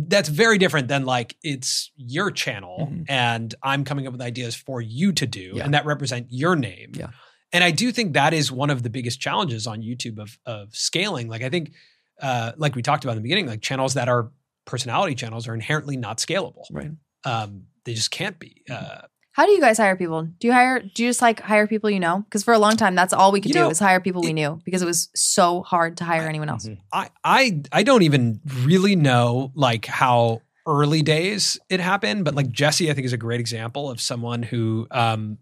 that's 0.07 0.29
very 0.29 0.57
different 0.59 0.87
than 0.87 1.05
like 1.05 1.35
it's 1.43 1.91
your 1.97 2.31
channel 2.31 2.89
Mhm. 2.93 3.07
and 3.09 3.53
i'm 3.65 3.83
coming 3.83 4.07
up 4.07 4.13
with 4.13 4.23
ideas 4.23 4.55
for 4.55 4.81
you 4.81 5.11
to 5.15 5.27
do 5.27 5.55
Yeah. 5.57 5.65
and 5.65 5.75
that 5.75 5.85
represent 5.87 6.29
your 6.31 6.55
name 6.55 6.93
Yeah. 6.95 7.09
And 7.55 7.65
i 7.65 7.71
do 7.71 7.91
think 7.91 8.13
that 8.13 8.35
is 8.35 8.53
one 8.53 8.69
of 8.69 8.83
the 8.83 8.91
biggest 8.91 9.19
challenges 9.21 9.67
on 9.67 9.81
youtube 9.81 10.19
of 10.19 10.39
of 10.45 10.75
scaling 10.77 11.27
like 11.29 11.43
i 11.43 11.49
think 11.49 11.73
uh 12.21 12.53
like 12.59 12.75
we 12.75 12.83
talked 12.83 13.05
about 13.05 13.13
in 13.13 13.19
the 13.19 13.23
beginning 13.23 13.47
like 13.47 13.63
channels 13.63 13.95
that 13.95 14.09
are 14.09 14.31
personality 14.67 15.15
channels 15.15 15.49
are 15.49 15.55
inherently 15.55 15.97
not 15.97 16.19
scalable 16.19 16.65
Right. 16.71 16.91
um 17.25 17.63
they 17.85 17.95
just 17.95 18.11
can't 18.11 18.39
be 18.39 18.63
uh 18.71 19.03
How 19.33 19.47
do 19.47 19.53
you 19.53 19.61
guys 19.61 19.79
hire 19.79 19.97
people? 19.97 20.23
Do 20.39 20.47
you 20.47 20.53
hire? 20.55 20.79
Do 20.95 21.03
you 21.03 21.09
just 21.11 21.21
like 21.21 21.41
hire 21.41 21.67
people 21.67 21.91
you 21.91 21.99
know? 21.99 22.23
Because 22.25 22.45
for 22.45 22.55
a 22.55 22.59
long 22.59 22.77
time, 22.77 22.95
that's 22.95 23.13
all 23.13 23.33
we 23.33 23.41
could 23.41 23.51
You 23.51 23.55
do 23.55 23.61
know, 23.65 23.71
is 23.75 23.81
hire 23.81 23.99
people 24.01 24.23
we 24.23 24.33
knew 24.33 24.61
because 24.65 24.81
it 24.81 24.87
was 24.87 25.09
so 25.17 25.63
hard 25.73 25.97
to 25.99 26.05
hire 26.05 26.29
anyone 26.29 26.49
else. 26.49 26.67
Mhm. 26.69 26.79
I 26.93 27.11
I 27.25 27.61
I 27.73 27.83
don't 27.83 28.03
even 28.09 28.41
really 28.71 28.95
know 28.95 29.51
like 29.57 29.87
how 29.87 30.41
early 30.67 31.03
days 31.03 31.59
it 31.69 31.81
happened, 31.81 32.25
but 32.25 32.35
like 32.37 32.49
Jesse, 32.53 32.89
I 32.91 32.95
think 32.95 33.07
is 33.07 33.13
a 33.13 33.25
great 33.27 33.41
example 33.41 33.91
of 33.91 34.01
someone 34.01 34.43
who 34.45 34.87
um, 34.93 35.39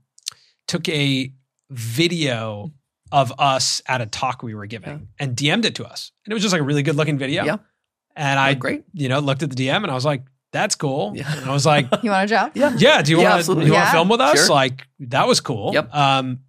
took 0.67 0.89
a 0.89 1.31
video 1.73 2.73
of 3.11 3.33
us 3.39 3.83
at 3.87 4.01
a 4.01 4.07
talk 4.07 4.43
we 4.43 4.55
were 4.55 4.67
giving 4.67 4.91
Yeah. 4.91 4.99
and 5.27 5.37
DM'd 5.37 5.65
it 5.65 5.75
to 5.77 5.85
us, 5.85 6.13
and 6.25 6.33
it 6.33 6.35
was 6.35 6.43
just 6.43 6.53
like 6.53 6.61
a 6.61 6.65
really 6.65 6.83
good 6.83 6.97
looking 6.97 7.19
video. 7.19 7.45
Yeah. 7.45 7.57
and 8.17 8.39
I 8.39 8.55
great. 8.55 8.85
you 8.93 9.09
know 9.09 9.19
looked 9.21 9.43
at 9.43 9.51
the 9.51 9.57
DM 9.57 9.77
and 9.83 9.91
I 9.91 9.95
was 9.95 10.05
like, 10.05 10.23
that's 10.53 10.75
cool. 10.75 11.13
Yeah. 11.17 11.35
And 11.35 11.49
I 11.49 11.53
was 11.53 11.65
like, 11.65 11.87
You 12.03 12.11
want 12.11 12.25
a 12.25 12.35
job? 12.35 12.53
Yeah. 12.55 12.75
yeah, 12.77 13.01
do 13.01 13.11
you 13.13 13.21
Yeah, 13.23 13.31
want 13.37 13.45
to 13.47 13.53
you 13.53 13.59
want 13.59 13.69
Yeah. 13.73 13.93
film 13.93 14.09
with 14.11 14.21
us? 14.21 14.39
Sure. 14.47 14.55
Like 14.55 14.87
that 15.01 15.27
was 15.27 15.41
cool. 15.41 15.73
Yep. 15.73 15.95
Um, 15.95 16.41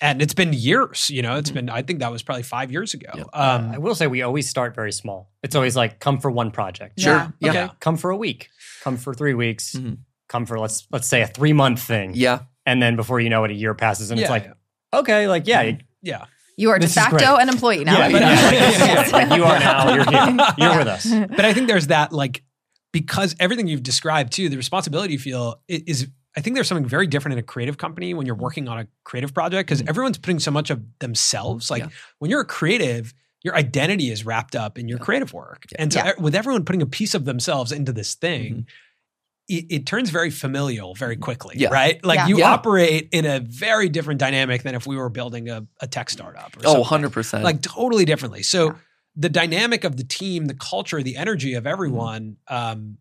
and 0.00 0.22
it's 0.22 0.34
been 0.34 0.52
years. 0.52 1.10
You 1.10 1.22
know, 1.22 1.36
it's 1.36 1.50
Mhm. 1.50 1.54
been 1.54 1.68
I 1.70 1.82
think 1.82 1.98
that 1.98 2.12
was 2.12 2.22
probably 2.22 2.44
five 2.44 2.70
years 2.70 2.94
ago. 2.94 3.10
Yep. 3.14 3.26
Um, 3.32 3.72
I 3.72 3.78
will 3.78 3.94
say 3.96 4.06
we 4.06 4.22
always 4.22 4.48
start 4.48 4.74
very 4.76 4.92
small. 4.92 5.32
It's 5.42 5.56
always 5.56 5.74
like 5.74 5.98
come 5.98 6.18
for 6.20 6.30
one 6.30 6.52
project. 6.52 7.00
Sure. 7.00 7.32
Yeah. 7.40 7.52
Yeah. 7.52 7.64
Okay. 7.64 7.74
Come 7.80 7.96
for 7.96 8.10
a 8.10 8.16
week. 8.16 8.48
Come 8.84 8.96
for 8.96 9.12
three 9.14 9.34
weeks. 9.34 9.74
Mhm. 9.74 9.98
Come 10.28 10.46
for 10.46 10.58
let's 10.60 10.86
let's 10.92 11.08
say 11.08 11.22
a 11.22 11.26
three 11.26 11.52
month 11.52 11.82
thing. 11.82 12.12
Yeah. 12.14 12.40
And 12.66 12.80
then 12.80 12.94
before 12.94 13.18
you 13.18 13.30
know 13.30 13.42
it, 13.44 13.50
a 13.50 13.54
year 13.54 13.74
passes, 13.74 14.12
and 14.12 14.20
yeah, 14.20 14.26
it's 14.26 14.30
like, 14.30 14.44
yeah. 14.44 14.52
Okay, 14.92 15.28
like 15.28 15.46
yeah, 15.46 15.78
yeah. 16.02 16.24
You 16.56 16.70
are 16.70 16.78
de 16.78 16.86
This 16.86 16.96
is 16.96 17.02
facto 17.02 17.36
an 17.36 17.48
employee 17.48 17.84
now. 17.84 17.98
yeah, 17.98 18.10
but- 18.12 18.20
yeah, 18.20 18.28
like, 18.28 18.52
Yeah. 18.52 19.02
this. 19.02 19.12
Like, 19.12 19.36
you 19.36 19.44
are 19.44 19.58
now. 19.58 19.94
You're 19.94 20.04
here. 20.04 20.36
You're 20.58 20.68
Yeah. 20.72 20.78
with 20.78 20.88
us. 20.88 21.06
but 21.36 21.44
I 21.44 21.52
think 21.54 21.68
there's 21.68 21.86
that 21.86 22.12
like 22.12 22.42
because 22.92 23.34
everything 23.40 23.66
you've 23.68 23.82
described 23.82 24.32
too, 24.32 24.48
the 24.48 24.56
responsibility 24.56 25.12
you 25.14 25.18
feel 25.18 25.62
is. 25.68 26.08
I 26.36 26.40
think 26.42 26.54
there's 26.54 26.68
something 26.68 26.86
very 26.86 27.08
different 27.08 27.32
in 27.32 27.38
a 27.40 27.42
creative 27.42 27.76
company 27.76 28.14
when 28.14 28.24
you're 28.24 28.36
working 28.36 28.68
on 28.68 28.78
a 28.78 28.86
creative 29.02 29.34
project 29.34 29.66
because 29.68 29.82
Mhm. 29.82 29.88
everyone's 29.88 30.16
putting 30.16 30.38
so 30.38 30.52
much 30.52 30.70
of 30.70 30.80
themselves. 31.00 31.72
Like 31.72 31.82
Yeah. 31.82 31.88
when 32.20 32.30
you're 32.30 32.42
a 32.42 32.44
creative, 32.46 33.12
your 33.42 33.56
identity 33.56 34.12
is 34.12 34.24
wrapped 34.24 34.54
up 34.54 34.78
in 34.78 34.86
your 34.86 34.98
Yeah. 34.98 35.04
creative 35.06 35.32
work, 35.32 35.64
Yeah. 35.72 35.82
and 35.82 35.92
so 35.92 36.04
Yeah. 36.04 36.12
with 36.20 36.36
everyone 36.36 36.64
putting 36.64 36.82
a 36.82 36.86
piece 36.86 37.14
of 37.16 37.24
themselves 37.24 37.72
into 37.72 37.92
this 37.92 38.14
thing. 38.14 38.54
Mhm. 38.54 38.64
It, 39.50 39.66
it 39.68 39.86
turns 39.86 40.10
very 40.10 40.30
familial 40.30 40.94
very 40.94 41.16
quickly, 41.16 41.56
Yeah. 41.58 41.70
right? 41.70 42.02
Like 42.04 42.18
Yeah. 42.18 42.26
you 42.28 42.38
Yeah. 42.38 42.52
operate 42.52 43.08
in 43.12 43.24
a 43.26 43.40
very 43.40 43.88
different 43.88 44.20
dynamic 44.20 44.62
than 44.62 44.74
if 44.76 44.86
we 44.86 44.96
were 44.96 45.08
building 45.10 45.48
a, 45.50 45.66
a 45.80 45.86
tech 45.88 46.08
startup. 46.10 46.56
Or 46.56 46.60
Oh, 46.64 46.84
something. 46.84 47.10
100%. 47.10 47.42
like 47.42 47.60
totally 47.62 48.04
differently. 48.04 48.42
So 48.44 48.66
Yeah. 48.66 48.72
the 49.16 49.28
dynamic 49.28 49.84
of 49.84 49.96
the 49.96 50.04
team, 50.04 50.46
the 50.46 50.54
culture, 50.54 51.02
the 51.02 51.16
energy 51.16 51.54
of 51.54 51.66
everyone. 51.66 52.36
Um, 52.48 52.98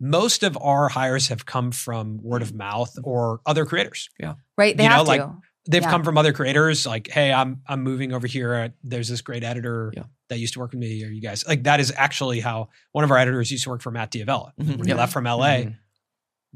most 0.00 0.42
of 0.42 0.56
our 0.60 0.88
hires 0.88 1.28
have 1.28 1.46
come 1.46 1.70
from 1.70 2.18
word 2.22 2.42
of 2.42 2.54
mouth 2.54 2.92
or 3.04 3.40
other 3.46 3.64
creators. 3.66 4.08
Yeah. 4.18 4.34
Right? 4.58 4.76
They 4.76 4.84
You 4.84 4.88
know, 4.88 4.96
have 4.96 5.06
like- 5.08 5.22
They've 5.68 5.80
Yeah. 5.80 5.90
come 5.90 6.02
from 6.02 6.18
other 6.18 6.32
creators. 6.32 6.86
Like, 6.88 7.06
hey, 7.08 7.32
I'm 7.32 7.60
I'm 7.68 7.84
moving 7.84 8.12
over 8.12 8.26
here. 8.26 8.52
Uh, 8.52 8.68
There's 8.82 9.06
this 9.06 9.20
great 9.20 9.44
editor 9.44 9.92
Yeah. 9.96 10.02
that 10.28 10.40
used 10.40 10.54
to 10.54 10.58
work 10.58 10.72
with 10.72 10.80
me. 10.80 11.04
Or 11.04 11.08
you 11.08 11.20
guys 11.22 11.46
like 11.46 11.62
that 11.62 11.78
is 11.78 11.92
actually 11.96 12.40
how 12.40 12.70
one 12.90 13.04
of 13.04 13.12
our 13.12 13.16
editors 13.16 13.48
used 13.52 13.62
to 13.62 13.70
work 13.70 13.80
for 13.80 13.92
Matt 13.92 14.10
D'Avella. 14.10 14.50
Mhm. 14.60 14.78
When 14.78 14.86
he 14.86 14.88
Yeah. 14.88 14.96
left 14.96 15.12
from 15.12 15.24
LA, 15.28 15.66
Mhm. 15.66 15.76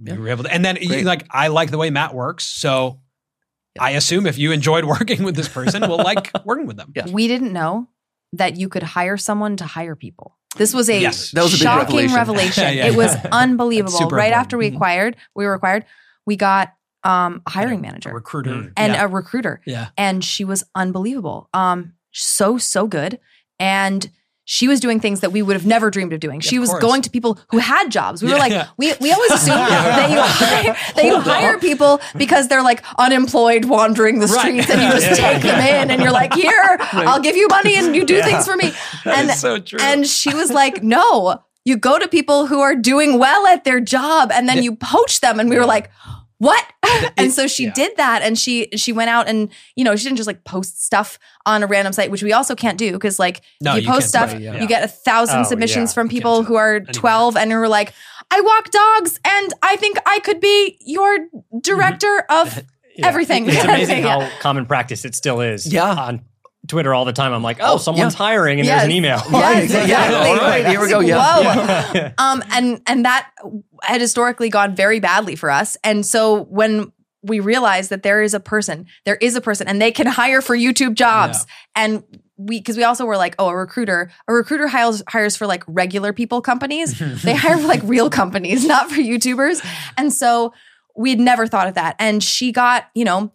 Yeah. 0.02 0.14
we 0.14 0.18
were 0.20 0.28
able 0.28 0.44
to. 0.44 0.52
And 0.52 0.64
then 0.64 0.76
you- 0.80 1.02
like 1.02 1.26
I 1.30 1.48
like 1.48 1.70
the 1.70 1.78
way 1.78 1.90
Matt 1.90 2.14
works, 2.14 2.44
so. 2.44 3.00
Yeah. 3.76 3.82
I 3.84 3.90
assume 3.90 4.26
if 4.26 4.38
you 4.38 4.52
enjoyed 4.52 4.84
working 4.94 5.22
with 5.22 5.36
this 5.36 5.48
person, 5.48 5.82
we'll 5.82 5.98
like 5.98 6.30
working 6.46 6.66
with 6.66 6.78
them. 6.78 6.92
Yeah. 6.96 7.10
We 7.10 7.28
didn't 7.28 7.52
know 7.52 7.88
that 8.32 8.56
you 8.56 8.70
could 8.70 8.82
hire 8.82 9.18
someone 9.18 9.56
to 9.58 9.64
hire 9.66 9.94
people. 9.94 10.36
This 10.56 10.72
was 10.72 10.88
a 10.88 10.98
Yes. 10.98 11.30
That 11.32 11.42
was 11.42 11.52
a 11.52 11.58
shocking 11.58 11.96
revelation. 12.10 12.14
revelation. 12.16 12.62
Yeah, 12.64 12.70
yeah, 12.70 12.86
it 12.86 12.96
was 12.96 13.14
unbelievable. 13.30 13.92
Right 13.98 14.02
important. 14.04 14.32
after 14.32 14.56
we 14.56 14.70
Mhm. 14.70 14.74
acquired, 14.76 15.16
we 15.34 15.44
were 15.44 15.52
acquired, 15.52 15.84
we 16.24 16.36
got 16.36 16.72
um, 17.04 17.42
a 17.46 17.50
hiring 17.50 17.80
A 17.80 17.82
manager 17.82 18.12
recruiter. 18.14 18.50
Mm. 18.50 18.72
and 18.78 18.92
yeah. 18.94 19.04
a 19.04 19.08
recruiter. 19.08 19.60
yeah. 19.66 19.88
and 19.98 20.24
she 20.24 20.44
was 20.46 20.64
unbelievable. 20.74 21.48
Um, 21.52 21.92
so 22.12 22.56
so 22.58 22.86
good, 22.88 23.20
and 23.60 24.10
she 24.48 24.68
was 24.68 24.78
doing 24.78 25.00
things 25.00 25.20
that 25.20 25.32
we 25.32 25.42
would 25.42 25.54
have 25.56 25.66
never 25.66 25.90
dreamed 25.90 26.12
of 26.12 26.20
doing. 26.20 26.38
She 26.40 26.56
of 26.56 26.60
was 26.60 26.70
course. 26.70 26.80
going 26.80 27.02
to 27.02 27.10
people 27.10 27.36
who 27.50 27.58
had 27.58 27.90
jobs. 27.90 28.22
We 28.22 28.30
were 28.30 28.38
like, 28.38 28.52
yeah. 28.52 28.68
we 28.78 28.94
we 29.00 29.10
always 29.12 29.32
assume 29.32 29.56
that 29.56 30.08
you 30.14 30.20
hire, 30.20 30.76
that 30.94 31.04
you 31.04 31.20
hire 31.20 31.58
people 31.58 32.00
because 32.16 32.46
they're 32.48 32.62
like 32.62 32.82
unemployed, 32.96 33.64
wandering 33.66 34.20
the 34.20 34.26
Right. 34.28 34.40
streets, 34.40 34.70
and 34.70 34.80
you 34.80 34.90
just 34.92 35.10
Yeah. 35.20 35.32
take 35.32 35.42
them 35.42 35.58
in, 35.60 35.90
and 35.90 36.00
you're 36.00 36.12
like, 36.12 36.32
here, 36.32 36.78
I'll 36.80 37.20
give 37.20 37.36
you 37.36 37.48
money, 37.48 37.74
and 37.74 37.94
you 37.96 38.04
do 38.06 38.14
Yeah. 38.14 38.24
things 38.24 38.46
for 38.46 38.56
me. 38.56 38.72
And 39.04 39.30
so 39.32 39.58
true. 39.58 39.78
and 39.82 40.06
she 40.06 40.32
was 40.32 40.50
like, 40.50 40.82
no. 40.82 41.42
You 41.64 41.76
go 41.76 41.98
to 41.98 42.06
people 42.06 42.46
who 42.46 42.60
are 42.60 42.76
doing 42.76 43.18
well 43.18 43.44
at 43.48 43.64
their 43.64 43.80
job 43.80 44.30
and 44.32 44.48
then 44.48 44.58
Yeah. 44.58 44.62
you 44.62 44.76
poach 44.76 45.18
them. 45.18 45.40
And 45.40 45.50
we 45.50 45.58
were 45.58 45.66
like, 45.66 45.90
what? 46.38 46.64
and 47.16 47.32
so 47.32 47.46
she 47.46 47.64
yeah. 47.64 47.72
did 47.74 47.96
that 47.96 48.22
and 48.22 48.38
she 48.38 48.68
she 48.76 48.92
went 48.92 49.10
out 49.10 49.28
and 49.28 49.50
you 49.74 49.84
know 49.84 49.96
she 49.96 50.04
didn't 50.04 50.16
just 50.16 50.26
like 50.26 50.44
post 50.44 50.84
stuff 50.84 51.18
on 51.44 51.62
a 51.62 51.66
random 51.66 51.92
site 51.92 52.10
which 52.10 52.22
we 52.22 52.32
also 52.32 52.54
can't 52.54 52.78
do 52.78 52.92
because 52.92 53.18
like 53.18 53.42
No, 53.60 53.74
you, 53.74 53.82
you 53.82 53.88
post 53.88 54.08
stuff 54.08 54.32
do 54.32 54.38
yeah. 54.38 54.60
you 54.60 54.66
get 54.66 54.82
a 54.82 54.88
thousand 54.88 55.40
Oh, 55.40 55.44
submissions 55.44 55.90
yeah. 55.90 55.94
from 55.94 56.08
people 56.08 56.42
who 56.42 56.54
are 56.54 56.80
12 56.80 57.36
and 57.36 57.50
who 57.50 57.58
are 57.58 57.68
like 57.68 57.92
I 58.30 58.40
walk 58.40 58.70
dogs 58.70 59.20
and 59.24 59.52
I 59.62 59.76
think 59.76 59.98
I 60.06 60.20
could 60.20 60.40
be 60.40 60.78
your 60.80 61.18
mm-hmm. 61.18 61.58
director 61.60 62.24
of 62.30 62.62
Yeah. 62.96 63.08
everything. 63.08 63.46
It's 63.46 63.62
amazing 63.62 64.04
Yeah. 64.04 64.20
how 64.20 64.38
common 64.40 64.64
practice 64.64 65.04
it 65.04 65.14
still 65.14 65.42
is. 65.42 65.70
Yeah. 65.70 65.84
On 65.92 66.22
Twitter 66.66 66.92
all 66.94 67.04
the 67.04 67.12
time. 67.12 67.32
I'm 67.32 67.42
like, 67.42 67.58
oh, 67.60 67.74
Oh, 67.74 67.76
someone's 67.78 68.14
yeah. 68.14 68.18
hiring 68.18 68.60
and 68.60 68.68
there's 68.68 68.84
an 68.84 68.90
email. 68.90 69.20
Yes, 69.30 69.64
exactly. 69.70 69.90
Yeah, 69.90 70.06
exactly. 70.06 70.30
all 70.30 70.36
right, 70.36 70.66
here 70.66 70.80
we 70.80 70.88
go, 70.88 71.00
yeah. 71.00 71.36
Whoa. 71.36 71.42
Yeah. 71.94 72.12
Um, 72.18 72.42
and 72.50 72.80
and 72.86 73.04
that 73.04 73.30
had 73.82 74.00
historically 74.00 74.48
gone 74.48 74.74
very 74.74 75.00
badly 75.00 75.36
for 75.36 75.50
us. 75.50 75.76
And 75.84 76.04
so 76.04 76.44
when 76.44 76.92
we 77.22 77.40
realized 77.40 77.90
that 77.90 78.02
there 78.02 78.22
is 78.22 78.34
a 78.34 78.40
person, 78.40 78.86
there 79.04 79.16
is 79.16 79.34
a 79.36 79.40
person, 79.40 79.66
and 79.68 79.80
they 79.82 79.90
can 79.92 80.06
hire 80.06 80.40
for 80.40 80.56
YouTube 80.56 80.94
jobs, 80.94 81.46
and 81.74 82.04
we 82.36 82.58
because 82.60 82.76
we 82.76 82.84
also 82.84 83.04
were 83.04 83.16
like, 83.16 83.34
oh, 83.38 83.48
a 83.48 83.56
recruiter, 83.56 84.10
a 84.28 84.32
recruiter 84.32 84.66
hires 84.68 85.02
hires 85.08 85.36
for 85.36 85.46
like 85.46 85.64
regular 85.66 86.12
people 86.12 86.40
companies. 86.40 86.98
they 87.22 87.34
hire 87.34 87.56
for 87.56 87.66
like 87.66 87.80
real 87.84 88.10
companies, 88.10 88.64
not 88.66 88.90
for 88.90 89.00
YouTubers. 89.00 89.64
And 89.96 90.12
so 90.12 90.52
we'd 90.96 91.18
never 91.20 91.46
thought 91.46 91.68
of 91.68 91.74
that. 91.74 91.96
And 91.98 92.22
she 92.22 92.52
got, 92.52 92.88
you 92.94 93.04
know. 93.04 93.32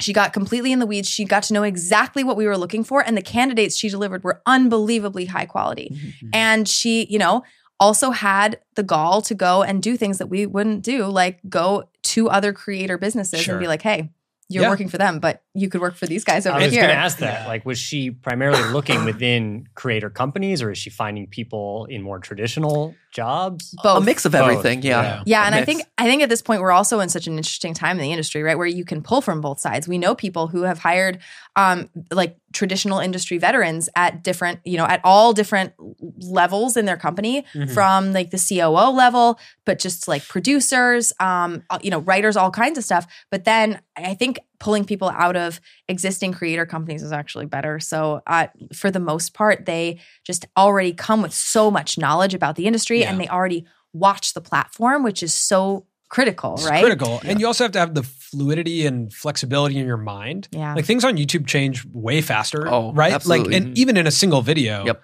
She 0.00 0.12
got 0.12 0.32
completely 0.32 0.72
in 0.72 0.78
the 0.78 0.86
weeds. 0.86 1.08
She 1.08 1.24
got 1.24 1.42
to 1.44 1.54
know 1.54 1.62
exactly 1.62 2.24
what 2.24 2.36
we 2.36 2.46
were 2.46 2.56
looking 2.56 2.84
for. 2.84 3.00
And 3.04 3.16
the 3.16 3.22
candidates 3.22 3.76
she 3.76 3.88
delivered 3.88 4.24
were 4.24 4.40
unbelievably 4.46 5.26
high 5.26 5.46
quality. 5.46 5.90
Mm-hmm, 5.92 6.06
mm-hmm. 6.08 6.28
And 6.32 6.68
she, 6.68 7.06
you 7.06 7.18
know, 7.18 7.42
also 7.78 8.10
had 8.10 8.60
the 8.74 8.82
gall 8.82 9.22
to 9.22 9.34
go 9.34 9.62
and 9.62 9.82
do 9.82 9.96
things 9.96 10.18
that 10.18 10.26
we 10.26 10.46
wouldn't 10.46 10.82
do, 10.82 11.06
like 11.06 11.40
go 11.48 11.88
to 12.02 12.28
other 12.28 12.52
creator 12.52 12.98
businesses 12.98 13.40
Sure. 13.40 13.54
and 13.54 13.62
be 13.62 13.68
like, 13.68 13.82
hey, 13.82 14.10
you're 14.48 14.64
Yeah. 14.64 14.68
working 14.70 14.88
for 14.88 14.98
them, 14.98 15.18
but 15.20 15.42
you 15.54 15.68
could 15.68 15.80
work 15.80 15.96
for 15.96 16.06
these 16.06 16.22
guys 16.22 16.46
over 16.46 16.58
here. 16.58 16.64
I 16.64 16.66
was 16.68 16.76
going 16.76 16.88
to 16.88 16.94
ask 16.94 17.18
that. 17.18 17.40
Yeah. 17.42 17.48
Like, 17.48 17.66
was 17.66 17.76
she 17.78 18.12
primarily 18.12 18.62
looking 18.72 19.04
within 19.04 19.66
creator 19.74 20.08
companies 20.08 20.62
or 20.62 20.70
is 20.70 20.78
she 20.78 20.90
finding 20.90 21.26
people 21.26 21.86
in 21.90 22.02
more 22.02 22.20
traditional 22.20 22.94
jobs? 23.10 23.74
Both. 23.82 23.98
A 24.02 24.04
mix 24.04 24.24
of 24.24 24.30
Both, 24.30 24.42
everything. 24.42 24.82
Yeah. 24.82 25.02
yeah. 25.02 25.22
Yeah, 25.26 25.42
A 25.42 25.46
and 25.46 25.54
I 25.56 25.64
think 25.64 25.82
I 25.98 26.04
think 26.04 26.22
at 26.22 26.28
this 26.28 26.40
point 26.40 26.62
we're 26.62 26.70
also 26.70 27.00
in 27.00 27.08
such 27.08 27.26
an 27.26 27.36
interesting 27.36 27.74
time 27.74 27.96
in 27.98 28.02
the 28.02 28.12
industry, 28.12 28.44
right, 28.44 28.56
where 28.56 28.66
you 28.68 28.84
can 28.84 29.02
pull 29.02 29.20
from 29.20 29.40
both 29.40 29.58
sides. 29.58 29.88
We 29.88 29.98
know 29.98 30.14
people 30.14 30.46
who 30.46 30.62
have 30.62 30.78
hired 30.78 31.18
um, 31.56 31.90
like 32.12 32.36
traditional 32.52 33.00
industry 33.00 33.38
veterans 33.38 33.88
at 33.96 34.22
different, 34.22 34.60
you 34.64 34.76
know, 34.76 34.86
at 34.86 35.00
all 35.02 35.32
different 35.32 35.72
levels 36.20 36.76
in 36.76 36.84
their 36.84 36.96
company, 36.96 37.44
Mhm. 37.54 37.70
from 37.74 38.12
like 38.12 38.30
the 38.30 38.38
COO 38.38 38.90
level, 38.90 39.38
but 39.64 39.80
just 39.80 40.06
like 40.06 40.26
producers, 40.28 41.12
um, 41.18 41.64
uh, 41.70 41.78
you 41.82 41.90
know, 41.90 41.98
writers, 42.00 42.36
all 42.36 42.50
kinds 42.52 42.78
of 42.78 42.84
stuff. 42.84 43.06
But 43.30 43.44
then 43.44 43.80
I 43.96 44.14
think 44.14 44.38
pulling 44.60 44.84
people 44.84 45.08
out 45.08 45.36
of 45.36 45.60
existing 45.88 46.32
creator 46.32 46.66
companies 46.66 47.02
is 47.02 47.12
actually 47.12 47.46
better. 47.46 47.80
So 47.80 48.20
uh, 48.26 48.46
for 48.74 48.90
the 48.90 49.00
most 49.00 49.34
part, 49.34 49.66
they 49.66 49.98
just 50.24 50.46
already 50.56 50.92
come 50.92 51.22
with 51.22 51.34
so 51.34 51.70
much 51.70 51.98
knowledge 51.98 52.34
about 52.34 52.54
the 52.56 52.66
industry, 52.66 53.00
Yeah. 53.00 53.10
and 53.10 53.20
they 53.20 53.26
already 53.26 53.66
watch 53.92 54.34
the 54.34 54.40
platform, 54.40 55.02
which 55.02 55.22
is 55.22 55.34
so 55.34 55.86
critical, 56.10 56.54
It's 56.54 56.64
right? 56.68 56.82
critical. 56.82 57.20
And 57.24 57.40
you 57.40 57.46
also 57.46 57.64
have 57.64 57.72
to 57.72 57.78
have 57.78 57.94
the 57.94 58.02
fluidity 58.02 58.84
and 58.86 59.12
flexibility 59.12 59.78
in 59.78 59.86
your 59.86 59.96
mind. 59.96 60.48
Yeah. 60.52 60.74
Like 60.74 60.84
things 60.84 61.04
on 61.04 61.16
YouTube 61.16 61.46
change 61.46 61.84
way 61.92 62.20
faster. 62.20 62.68
Oh, 62.68 62.92
right. 62.92 63.12
absolutely. 63.12 63.54
Like, 63.54 63.62
and 63.62 63.78
even 63.78 63.96
in 63.96 64.06
a 64.06 64.10
single 64.10 64.42
video. 64.42 64.84
Yep. 64.84 65.02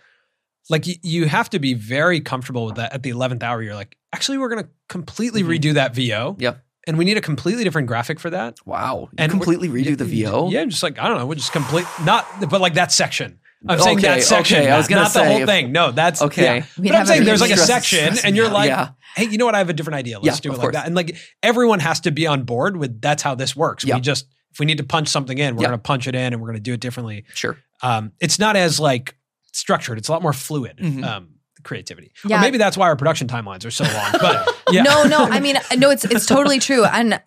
Like 0.69 0.87
you, 0.89 0.95
you 1.03 1.27
have 1.27 1.49
to 1.51 1.61
be 1.61 1.75
very 1.75 2.21
comfortable 2.21 2.67
with 2.67 2.75
that 2.75 2.93
at 2.93 3.05
the 3.05 3.11
11th 3.11 3.43
hour. 3.45 3.63
You're 3.63 3.77
like, 3.77 3.97
actually, 4.13 4.39
we're 4.39 4.49
going 4.49 4.65
to 4.65 4.71
completely 4.89 5.43
Mhm. 5.45 5.59
redo 5.61 5.75
that 5.75 5.95
VO. 5.95 6.35
Yep. 6.41 6.61
And 6.87 6.97
we 6.99 7.05
need 7.05 7.16
a 7.16 7.20
completely 7.20 7.64
different 7.64 7.89
graphic 7.89 8.20
for 8.20 8.30
that. 8.30 8.59
Wow. 8.64 9.09
You 9.12 9.16
And 9.18 9.30
completely 9.32 9.68
we're- 9.68 9.84
redo 9.84 9.99
the 9.99 10.05
VO. 10.05 10.51
Yeah, 10.51 10.64
just 10.66 10.82
like 10.82 10.99
I 10.99 11.09
don't 11.09 11.18
know, 11.18 11.26
we'll 11.26 11.37
just 11.37 11.53
complete 11.53 11.87
not, 12.05 12.26
but 12.49 12.61
like 12.61 12.74
that 12.74 12.93
section. 12.93 13.39
I'm 13.68 13.80
saying 13.80 13.99
Okay, 13.99 14.07
that 14.09 14.22
section. 14.22 14.59
okay, 14.61 14.70
I 14.70 14.76
was 14.76 14.87
gonna 14.87 15.03
not 15.03 15.12
the 15.12 15.24
whole 15.24 15.39
if- 15.39 15.47
thing. 15.49 15.72
No, 15.72 15.91
that's 15.91 16.22
Okay. 16.22 16.59
Yeah. 16.59 16.64
But 16.78 16.95
I'm 16.95 17.07
saying 17.07 17.24
there's 17.24 17.41
like 17.41 17.51
a 17.51 17.57
section, 17.57 18.14
and 18.24 18.37
you're 18.37 18.49
like, 18.51 18.68
Yeah. 18.68 18.91
hey, 19.16 19.24
you 19.24 19.39
know 19.39 19.47
what? 19.47 19.55
I 19.55 19.59
have 19.59 19.70
a 19.70 19.72
different 19.72 19.97
idea. 19.97 20.20
Let's 20.20 20.37
Yeah, 20.39 20.41
do 20.43 20.49
it 20.51 20.53
like 20.53 20.61
course. 20.61 20.72
that. 20.74 20.87
And 20.87 20.95
like 20.95 21.16
everyone 21.43 21.80
has 21.80 22.01
to 22.01 22.11
be 22.12 22.26
on 22.26 22.45
board 22.45 22.76
with 22.76 23.01
that's 23.01 23.22
how 23.22 23.34
this 23.34 23.57
works. 23.57 23.84
Yeah. 23.84 23.97
We 23.97 24.03
just 24.03 24.26
if 24.53 24.61
we 24.61 24.66
need 24.66 24.78
to 24.78 24.84
punch 24.84 25.09
something 25.09 25.37
in, 25.37 25.57
we're 25.57 25.62
Yeah. 25.62 25.68
going 25.68 25.78
to 25.78 25.82
punch 25.82 26.07
it 26.07 26.14
in, 26.14 26.32
and 26.32 26.41
we're 26.41 26.49
going 26.49 26.57
to 26.57 26.62
do 26.62 26.72
it 26.74 26.80
differently. 26.80 27.24
Sure. 27.34 27.59
Um, 27.82 28.12
it's 28.20 28.39
not 28.39 28.57
as 28.57 28.78
like 28.80 29.16
structured. 29.53 29.99
It's 29.99 30.09
a 30.09 30.12
lot 30.12 30.22
more 30.22 30.32
fluid. 30.32 30.78
Mhm. 30.78 31.05
Um, 31.05 31.28
creativity. 31.67 32.12
Yeah. 32.25 32.39
Or 32.39 32.41
maybe 32.41 32.57
that's 32.59 32.77
why 32.77 32.87
our 32.89 32.97
production 32.97 33.29
timelines 33.29 33.67
are 33.67 33.71
so 33.71 33.85
long. 33.85 34.12
But 34.21 34.57
yeah, 34.71 34.83
No, 34.83 35.05
no. 35.05 35.19
I 35.19 35.41
mean, 35.41 35.57
no, 35.77 35.91
it's 35.91 36.05
it's 36.07 36.25
totally 36.27 36.59
true. 36.61 36.85
And 36.85 37.21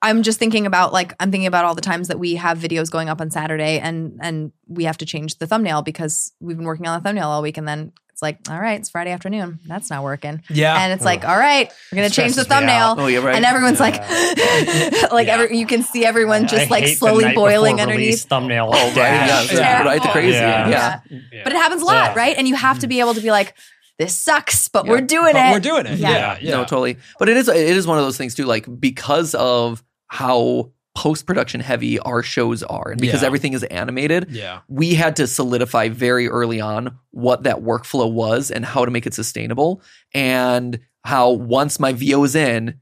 I'm 0.00 0.22
just 0.22 0.38
thinking 0.38 0.66
about 0.66 0.92
like 0.92 1.12
I'm 1.20 1.30
thinking 1.30 1.46
about 1.46 1.64
all 1.64 1.74
the 1.74 1.80
times 1.82 2.08
that 2.08 2.18
we 2.18 2.36
have 2.36 2.58
videos 2.58 2.90
going 2.90 3.08
up 3.08 3.20
on 3.20 3.30
Saturday 3.30 3.78
and 3.78 4.18
and 4.22 4.52
we 4.66 4.84
have 4.84 4.98
to 4.98 5.06
change 5.06 5.38
the 5.38 5.46
thumbnail 5.46 5.82
because 5.82 6.32
we've 6.40 6.56
been 6.56 6.66
working 6.66 6.86
on 6.86 6.98
the 6.98 7.02
thumbnail 7.06 7.28
all 7.28 7.42
week 7.42 7.56
and 7.58 7.66
then 7.68 7.92
it's 8.10 8.20
like, 8.22 8.38
all 8.50 8.60
right, 8.60 8.78
it's 8.78 8.90
Friday 8.90 9.10
afternoon. 9.10 9.58
That's 9.66 9.88
not 9.88 10.02
working. 10.04 10.42
yeah. 10.50 10.76
And 10.84 10.92
it's 10.92 11.04
like, 11.04 11.24
all 11.24 11.36
right, 11.38 11.72
we're 11.90 11.96
gonna 11.96 12.10
change 12.10 12.34
the 12.34 12.44
Stresses 12.44 12.66
me 12.66 12.72
out. 12.72 12.96
thumbnail. 12.98 13.04
Oh, 13.06 13.08
yeah, 13.08 13.18
right. 13.26 13.34
And 13.36 13.44
everyone's 13.44 13.80
like, 13.80 13.94
like 15.10 15.26
Yeah. 15.26 15.34
every, 15.34 15.56
you 15.56 15.66
can 15.66 15.82
see 15.82 16.04
everyone 16.04 16.44
I 16.44 16.46
just 16.46 16.70
like 16.70 16.86
slowly 16.88 17.34
boiling 17.34 17.80
underneath. 17.80 18.24
thumbnail. 18.24 18.68
Oh, 18.72 18.86
right. 18.88 18.94
dash. 18.94 19.52
Yeah. 19.52 19.58
Yeah, 19.58 19.82
Right. 19.82 19.94
The 20.02 20.08
terrible. 20.08 20.12
crazy. 20.12 20.36
Yeah. 20.38 20.68
Yeah. 20.68 21.00
Yeah. 21.32 21.40
But 21.44 21.52
it 21.54 21.56
happens 21.56 21.82
a 21.82 21.84
lot, 21.84 21.94
Yeah. 21.94 22.14
right? 22.14 22.36
And 22.36 22.46
you 22.46 22.54
have 22.54 22.78
to 22.80 22.86
be 22.86 23.00
able 23.00 23.14
to 23.14 23.20
be 23.20 23.30
like, 23.30 23.54
this 23.98 24.16
sucks, 24.16 24.68
but 24.68 24.84
Yeah. 24.86 24.92
we're 24.92 25.00
doing 25.02 25.32
But 25.34 25.46
it. 25.48 25.52
we're 25.52 25.60
doing 25.60 25.86
it. 25.86 25.98
Yeah. 25.98 26.10
Yeah. 26.10 26.38
Yeah. 26.40 26.50
No, 26.56 26.62
totally. 26.64 26.96
But 27.18 27.28
it 27.28 27.36
is 27.36 27.48
it 27.48 27.56
is 27.56 27.86
one 27.86 27.98
of 27.98 28.04
those 28.04 28.16
things 28.16 28.34
too, 28.34 28.44
like 28.46 28.66
because 28.80 29.34
of 29.34 29.82
how 30.08 30.70
post 30.94 31.24
production 31.24 31.60
heavy 31.60 31.98
our 32.00 32.22
shows 32.22 32.62
are, 32.62 32.90
and 32.90 33.00
because 33.00 33.22
Yeah. 33.22 33.26
everything 33.26 33.54
is 33.54 33.62
animated, 33.64 34.26
Yeah. 34.30 34.58
we 34.68 34.94
had 34.94 35.16
to 35.16 35.26
solidify 35.26 35.88
very 35.88 36.28
early 36.28 36.60
on 36.60 36.98
what 37.12 37.44
that 37.44 37.62
workflow 37.62 38.12
was 38.12 38.50
and 38.50 38.64
how 38.64 38.84
to 38.84 38.90
make 38.90 39.06
it 39.06 39.14
sustainable, 39.14 39.80
and 40.12 40.78
how 41.04 41.30
once 41.30 41.80
my 41.80 41.92
VO 41.92 42.22
is 42.24 42.34
in. 42.34 42.74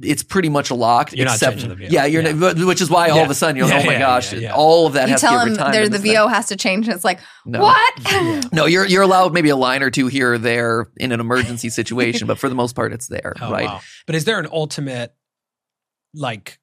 It's 0.00 0.22
pretty 0.22 0.48
much 0.48 0.70
locked. 0.70 1.12
You're 1.12 1.26
except, 1.26 1.54
changing 1.58 1.70
the 1.70 1.74
VO. 1.74 1.88
Yeah, 1.90 2.04
you're 2.04 2.22
Yeah. 2.22 2.32
not- 2.32 2.56
which 2.56 2.80
is 2.80 2.88
why 2.88 3.08
all 3.08 3.16
Yeah. 3.18 3.24
of 3.24 3.30
a 3.30 3.34
sudden 3.34 3.56
you're 3.56 3.66
like, 3.66 3.78
Yeah, 3.78 3.82
oh 3.82 3.86
my 3.86 3.92
yeah, 3.94 3.98
gosh, 3.98 4.32
yeah, 4.32 4.38
yeah. 4.38 4.54
all 4.54 4.86
of 4.86 4.92
that 4.92 5.08
you 5.08 5.12
has 5.12 5.20
tell 5.20 5.44
to 5.44 5.50
them 5.50 5.58
retimed. 5.58 5.72
there, 5.72 5.84
the 5.88 5.98
this 5.98 6.02
VO 6.02 6.26
thing. 6.26 6.34
has 6.34 6.46
to 6.46 6.56
change, 6.56 6.86
and 6.86 6.94
it's 6.94 7.04
like, 7.04 7.18
No. 7.44 7.60
what? 7.62 7.94
No, 8.52 8.66
you're 8.66 8.84
you're 8.86 9.02
allowed 9.02 9.32
maybe 9.34 9.48
a 9.48 9.56
line 9.56 9.82
or 9.82 9.90
two 9.90 10.06
here 10.06 10.34
or 10.34 10.38
there 10.38 10.88
in 10.98 11.10
an 11.10 11.18
emergency 11.20 11.68
situation, 11.68 12.26
but 12.28 12.38
for 12.38 12.48
the 12.48 12.54
most 12.54 12.76
part, 12.76 12.92
it's 12.92 13.08
there, 13.08 13.34
Oh, 13.40 13.50
right? 13.50 13.66
wow. 13.66 13.80
But 14.06 14.14
is 14.14 14.24
there 14.24 14.38
an 14.38 14.46
ultimate 14.52 15.14
like 16.14 16.58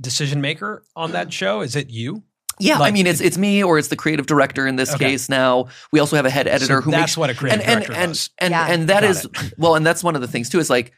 decision 0.00 0.40
maker 0.40 0.82
on 0.94 1.12
that 1.12 1.32
show? 1.32 1.60
Is 1.60 1.76
it 1.76 1.90
you? 1.90 2.22
Yeah, 2.58 2.78
I 2.78 2.90
mean, 2.90 3.06
it's 3.06 3.20
it's 3.20 3.36
me 3.36 3.62
or 3.62 3.78
it's 3.78 3.88
the 3.88 3.96
creative 3.96 4.26
director 4.26 4.66
in 4.66 4.76
this 4.76 4.94
Okay. 4.94 5.10
case. 5.10 5.28
Now 5.28 5.66
we 5.92 6.00
also 6.00 6.16
have 6.16 6.24
a 6.26 6.30
head 6.30 6.48
editor 6.48 6.78
So 6.78 6.80
who 6.80 6.90
that's 6.90 7.00
makes 7.02 7.16
what 7.18 7.28
a 7.30 7.34
creative 7.34 7.60
and 7.60 7.68
and 7.70 7.80
director 7.84 8.00
and 8.02 8.10
does. 8.12 8.30
and, 8.38 8.50
Yeah. 8.52 8.66
and 8.66 8.88
that 8.88 9.02
Got 9.02 9.10
is 9.10 9.28
well, 9.58 9.74
and 9.76 9.84
that's 9.86 10.02
one 10.02 10.14
of 10.16 10.22
the 10.22 10.28
things 10.28 10.48
too. 10.48 10.58
Is 10.58 10.70
like 10.70 10.92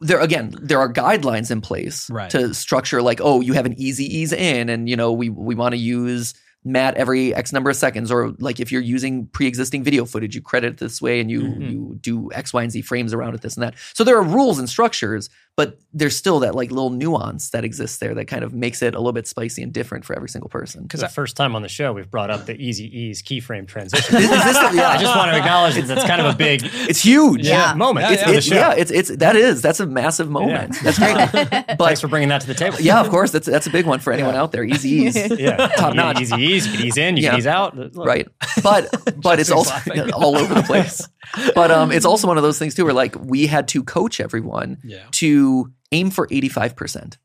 there 0.00 0.20
again, 0.20 0.54
there 0.60 0.78
are 0.80 0.92
guidelines 0.92 1.50
in 1.50 1.60
place 1.60 2.08
Right. 2.10 2.30
to 2.30 2.54
structure 2.54 3.02
like, 3.02 3.20
oh, 3.22 3.40
you 3.40 3.52
have 3.54 3.66
an 3.66 3.74
easy 3.78 4.04
ease 4.04 4.32
in, 4.32 4.68
and 4.68 4.88
you 4.88 4.96
know 4.96 5.12
we 5.12 5.28
we 5.28 5.54
want 5.54 5.72
to 5.72 5.78
use 5.78 6.34
Matt 6.64 6.94
every 6.96 7.34
X 7.34 7.52
number 7.52 7.70
of 7.70 7.76
seconds, 7.76 8.10
or 8.10 8.30
like 8.38 8.60
if 8.60 8.70
you're 8.72 8.82
using 8.82 9.26
pre-existing 9.28 9.82
video 9.84 10.04
footage, 10.04 10.34
you 10.34 10.42
credit 10.42 10.72
it 10.74 10.78
this 10.78 11.00
way, 11.00 11.20
and 11.20 11.30
you 11.30 11.42
Mhm. 11.42 11.70
you 11.72 11.98
do 12.00 12.30
X, 12.32 12.52
Y, 12.52 12.62
and 12.62 12.72
Z 12.72 12.82
frames 12.82 13.12
around 13.14 13.34
it, 13.34 13.42
this 13.42 13.56
and 13.56 13.62
that. 13.62 13.74
So 13.94 14.04
there 14.04 14.16
are 14.16 14.22
rules 14.22 14.58
and 14.58 14.68
structures, 14.68 15.30
but 15.56 15.78
there's 15.92 16.16
still 16.16 16.38
that 16.40 16.54
like 16.54 16.70
little 16.70 16.90
nuance 16.90 17.50
that 17.50 17.64
exists 17.64 17.98
there 17.98 18.14
that 18.14 18.26
kind 18.26 18.44
of 18.44 18.52
makes 18.54 18.80
it 18.82 18.94
a 18.94 18.98
little 18.98 19.12
bit 19.12 19.26
spicy 19.26 19.60
and 19.62 19.72
different 19.72 20.04
for 20.04 20.14
every 20.14 20.28
single 20.28 20.48
person. 20.48 20.82
Because 20.84 21.00
the 21.00 21.08
first 21.08 21.34
time 21.36 21.56
on 21.56 21.62
the 21.62 21.68
show, 21.68 21.92
we've 21.92 22.08
brought 22.10 22.30
up 22.30 22.46
the 22.46 22.54
easy 22.54 22.86
ease 22.96 23.22
keyframe 23.22 23.66
transition. 23.66 24.16
Is- 24.16 24.24
is 24.24 24.30
this 24.30 24.56
the- 24.56 24.76
yeah. 24.76 24.90
I 24.90 24.98
just 24.98 25.16
want 25.16 25.32
to 25.32 25.36
acknowledge 25.38 25.74
that 25.74 25.86
that's 25.88 26.04
kind 26.04 26.20
of 26.20 26.32
a 26.32 26.36
big 26.36 26.60
It's 26.62 27.02
huge. 27.02 27.44
Yeah. 27.44 27.74
moment 27.74 28.06
Yeah, 28.06 28.12
It's, 28.14 28.22
for 28.22 28.32
the 28.32 28.40
show. 28.40 28.54
yeah, 28.54 28.74
it's 28.76 28.90
it's 28.92 29.08
that 29.16 29.34
is 29.34 29.60
that's 29.60 29.80
a 29.80 29.86
massive 29.86 30.30
moment. 30.30 30.76
Yeah. 30.76 30.92
That's 30.92 30.98
great. 30.98 31.48
Thanks 31.78 32.00
for 32.00 32.06
bringing 32.08 32.28
that 32.28 32.42
to 32.42 32.46
the 32.46 32.54
table. 32.54 32.76
yeah, 32.80 33.00
of 33.00 33.08
course, 33.08 33.32
that's 33.32 33.46
that's 33.46 33.66
a 33.66 33.70
big 33.70 33.86
one 33.86 33.98
for 33.98 34.12
anyone 34.12 34.36
out 34.36 34.52
there. 34.52 34.62
Easy 34.62 34.90
ease, 34.90 35.16
Yeah. 35.38 35.66
top 35.68 35.94
notch. 35.94 36.20
Easy 36.20 36.36
ease. 36.36 36.66
You 36.68 36.76
can 36.76 36.86
ease 36.86 36.96
in, 36.98 37.16
you 37.16 37.22
Yeah. 37.24 37.30
can 37.30 37.38
ease 37.40 37.46
out. 37.48 37.76
Look. 37.76 38.06
right? 38.06 38.28
But 38.62 38.90
but 39.20 39.40
it's 39.40 39.48
Jesse's 39.48 39.52
also 39.52 39.70
laughing. 39.70 40.12
all 40.12 40.36
over 40.36 40.54
the 40.54 40.62
place. 40.62 41.06
But 41.54 41.70
um, 41.70 41.92
it's 41.92 42.06
also 42.06 42.26
one 42.28 42.36
of 42.38 42.42
those 42.42 42.58
things 42.58 42.74
too, 42.74 42.84
where 42.84 42.94
like 42.94 43.16
we 43.22 43.46
had 43.48 43.66
to 43.68 43.82
coach 43.82 44.20
everyone 44.20 44.78
Yeah. 44.84 45.02
To 45.48 45.72
aim 45.92 46.10
for 46.10 46.26
eighty 46.30 46.48
five 46.48 46.76
percent, 46.76 47.18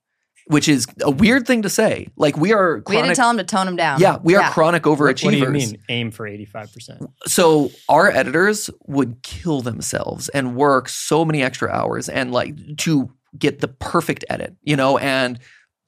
which 0.47 0.67
is 0.67 0.85
a 1.01 1.11
weird 1.11 1.45
thing 1.47 1.61
to 1.63 1.69
say. 1.69 2.07
Like 2.15 2.37
we 2.37 2.53
are 2.53 2.81
We 2.87 2.95
had 2.95 3.07
to 3.07 3.15
tell 3.15 3.29
him 3.29 3.37
to 3.37 3.43
tone 3.43 3.67
him 3.67 3.75
down. 3.75 3.99
yeah, 3.99 4.17
we 4.23 4.35
are 4.35 4.49
chronic 4.51 4.83
overachievers. 4.83 5.23
What 5.25 5.31
do 5.31 5.37
you 5.37 5.49
mean 5.49 5.77
aim 5.89 6.11
for 6.11 6.27
85%? 6.27 7.07
so 7.27 7.71
our 7.89 8.09
editors 8.09 8.69
would 8.87 9.21
kill 9.23 9.61
themselves 9.61 10.29
and 10.29 10.55
work 10.55 10.89
so 10.89 11.25
many 11.25 11.41
extra 11.43 11.69
hours 11.69 12.09
and 12.09 12.31
like 12.31 12.77
to 12.77 13.11
get 13.37 13.59
the 13.61 13.67
perfect 13.67 14.23
edit, 14.29 14.55
you 14.63 14.75
know, 14.75 14.97
and 14.97 15.39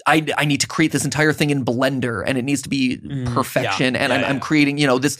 I, 0.08 0.26
I 0.38 0.46
need 0.46 0.62
to 0.62 0.68
create 0.68 0.92
this 0.92 1.06
entire 1.06 1.34
thing 1.34 1.50
in 1.50 1.64
Blender 1.66 2.24
and 2.26 2.38
it 2.38 2.44
needs 2.44 2.62
to 2.64 2.70
be 2.70 2.98
Mm, 2.98 3.34
perfection. 3.34 3.94
yeah, 3.96 4.02
and 4.04 4.12
yeah, 4.12 4.20
I'm, 4.20 4.26
I'm 4.26 4.36
yeah. 4.36 4.40
creating, 4.42 4.78
you 4.78 4.86
know, 4.88 5.00
this 5.00 5.18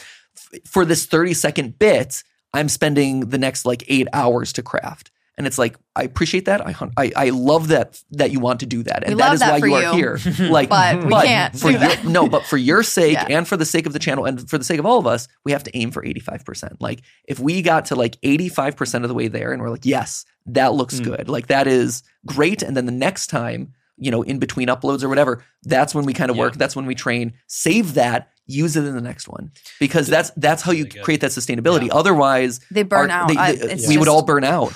f- 0.54 0.60
for 0.68 0.86
this 0.86 1.06
30 1.08 1.34
second 1.34 1.80
bit, 1.80 2.24
I'm 2.54 2.70
spending 2.70 3.22
the 3.30 3.38
next 3.38 3.66
like 3.66 3.84
eight 3.88 4.08
hours 4.14 4.54
to 4.54 4.62
craft. 4.64 5.12
And 5.38 5.46
it's 5.46 5.58
like 5.58 5.76
I 5.98 6.04
appreciate 6.04 6.46
that. 6.46 6.66
I 6.66 6.74
I, 6.98 7.12
I 7.16 7.30
love 7.32 7.68
that 7.68 8.02
that 8.12 8.32
you 8.32 8.40
want 8.40 8.62
to 8.62 8.66
do 8.66 8.84
that, 8.84 9.04
and 9.04 9.16
We 9.16 9.20
that 9.20 9.26
love 9.26 9.34
is 9.34 9.40
that 9.42 9.60
why 9.62 9.68
you 9.68 9.74
are 9.76 9.84
you. 9.84 9.92
here. 9.94 10.20
Like, 10.50 10.70
But 10.70 11.04
we 11.04 11.12
can't 11.12 11.54
for 11.60 11.68
do 11.68 11.72
your, 11.72 11.80
that. 11.80 12.06
no, 12.06 12.30
but 12.30 12.46
for 12.46 12.56
your 12.58 12.84
sake 12.84 13.14
Yeah. 13.14 13.26
and 13.30 13.46
for 13.48 13.58
the 13.58 13.66
sake 13.66 13.86
of 13.86 13.92
the 13.94 14.00
channel 14.00 14.24
and 14.26 14.50
for 14.50 14.58
the 14.58 14.64
sake 14.64 14.80
of 14.80 14.86
all 14.86 14.98
of 14.98 15.06
us, 15.08 15.28
we 15.44 15.52
have 15.52 15.64
to 15.64 15.78
aim 15.78 15.92
for 15.92 16.06
eighty 16.06 16.22
five 16.22 16.46
percent. 16.46 16.80
Like, 16.82 17.02
if 17.26 17.38
we 17.40 17.62
got 17.62 17.86
to 17.88 17.96
like 17.96 18.18
eighty 18.24 18.48
five 18.48 18.78
percent 18.78 19.04
of 19.04 19.10
the 19.10 19.14
way 19.16 19.28
there, 19.28 19.52
and 19.52 19.62
we're 19.62 19.70
like, 19.70 19.86
yes, 19.86 20.24
that 20.46 20.74
looks 20.74 21.00
Mm. 21.02 21.04
good. 21.04 21.30
Like 21.30 21.48
that 21.48 21.68
is 21.68 22.02
great. 22.26 22.62
And 22.62 22.78
then 22.78 22.86
the 22.86 22.92
next 22.94 23.28
time, 23.28 23.74
you 23.98 24.12
know, 24.12 24.22
in 24.22 24.40
between 24.40 24.70
uploads 24.70 25.04
or 25.04 25.10
whatever, 25.10 25.44
that's 25.64 25.94
when 25.94 26.06
we 26.06 26.14
kind 26.14 26.30
of 26.32 26.38
Yeah. 26.38 26.44
work. 26.44 26.54
That's 26.56 26.78
when 26.78 26.86
we 26.86 26.96
train. 26.96 27.34
Save 27.48 27.96
that. 27.96 28.30
Use 28.48 28.76
it 28.78 28.86
in 28.86 28.94
the 28.94 29.02
next 29.02 29.28
one 29.28 29.52
because 29.80 30.08
that's 30.08 30.30
that's 30.38 30.62
how 30.62 30.72
you 30.72 30.86
create 30.86 31.22
that 31.22 31.32
sustainability. 31.32 31.90
Otherwise, 31.92 32.60
They 32.70 32.84
burn 32.84 33.10
our- 33.10 33.24
out. 33.24 33.28
they- 33.28 33.34
they- 33.68 33.74
it's 33.74 33.88
we 33.88 33.98
would 33.98 34.08
all 34.08 34.22
burn 34.24 34.44
out. 34.44 34.72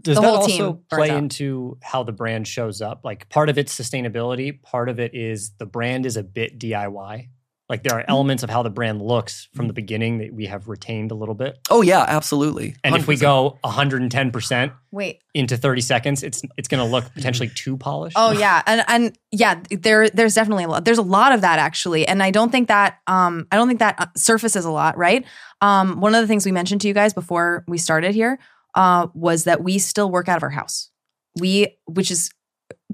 Does 0.00 0.16
The 0.16 0.22
that 0.22 0.26
whole 0.26 0.36
also 0.38 0.72
team 0.72 0.84
play 0.90 1.10
into 1.10 1.78
how 1.82 2.02
the 2.02 2.12
brand 2.12 2.48
shows 2.48 2.80
up? 2.80 3.00
Like 3.04 3.28
part 3.28 3.48
of 3.48 3.58
it's 3.58 3.78
sustainability, 3.78 4.62
part 4.62 4.88
of 4.88 4.98
it 4.98 5.14
is 5.14 5.52
the 5.58 5.66
brand 5.66 6.06
is 6.06 6.16
a 6.16 6.22
bit 6.22 6.58
DIY. 6.58 7.28
Like 7.68 7.84
there 7.84 7.98
are 7.98 8.04
elements 8.06 8.42
of 8.42 8.50
how 8.50 8.62
the 8.62 8.70
brand 8.70 9.00
looks 9.00 9.48
from 9.54 9.66
the 9.66 9.72
beginning 9.72 10.18
that 10.18 10.34
we 10.34 10.44
have 10.44 10.68
retained 10.68 11.10
a 11.10 11.14
little 11.14 11.34
bit. 11.34 11.58
Oh 11.70 11.80
yeah, 11.80 12.04
absolutely. 12.06 12.76
And 12.84 12.94
if 12.96 13.06
we 13.06 13.16
100%. 13.16 13.20
go 13.20 13.58
110% 13.64 14.72
Wait. 14.90 15.22
into 15.32 15.56
30 15.56 15.80
seconds, 15.80 16.22
it's 16.22 16.42
it's 16.58 16.68
going 16.68 16.84
to 16.84 16.90
look 16.90 17.10
potentially 17.14 17.48
too 17.54 17.78
polished. 17.78 18.16
Oh 18.18 18.32
yeah, 18.32 18.62
and 18.66 18.84
and 18.88 19.18
yeah, 19.30 19.62
there 19.70 20.10
there's 20.10 20.34
definitely 20.34 20.64
a 20.64 20.68
lot. 20.68 20.84
There's 20.84 20.98
a 20.98 21.02
lot 21.02 21.32
of 21.32 21.40
that 21.40 21.58
actually, 21.58 22.06
and 22.06 22.22
I 22.22 22.30
don't 22.30 22.52
think 22.52 22.68
that 22.68 22.98
um 23.06 23.46
I 23.50 23.56
don't 23.56 23.68
think 23.68 23.78
that 23.78 23.94
uh, 23.98 24.06
surfaces 24.16 24.66
a 24.66 24.70
lot, 24.70 24.98
right? 24.98 25.24
Um, 25.62 26.00
one 26.00 26.14
of 26.14 26.20
the 26.20 26.26
things 26.26 26.44
we 26.44 26.52
mentioned 26.52 26.82
to 26.82 26.88
you 26.88 26.94
guys 26.94 27.14
before 27.14 27.64
we 27.66 27.78
started 27.78 28.14
here 28.14 28.38
uh 28.74 29.08
was 29.14 29.44
that 29.44 29.62
we 29.62 29.78
still 29.78 30.10
work 30.10 30.28
out 30.28 30.36
of 30.36 30.42
our 30.42 30.50
house. 30.50 30.90
We, 31.38 31.78
which 31.86 32.10
is 32.10 32.30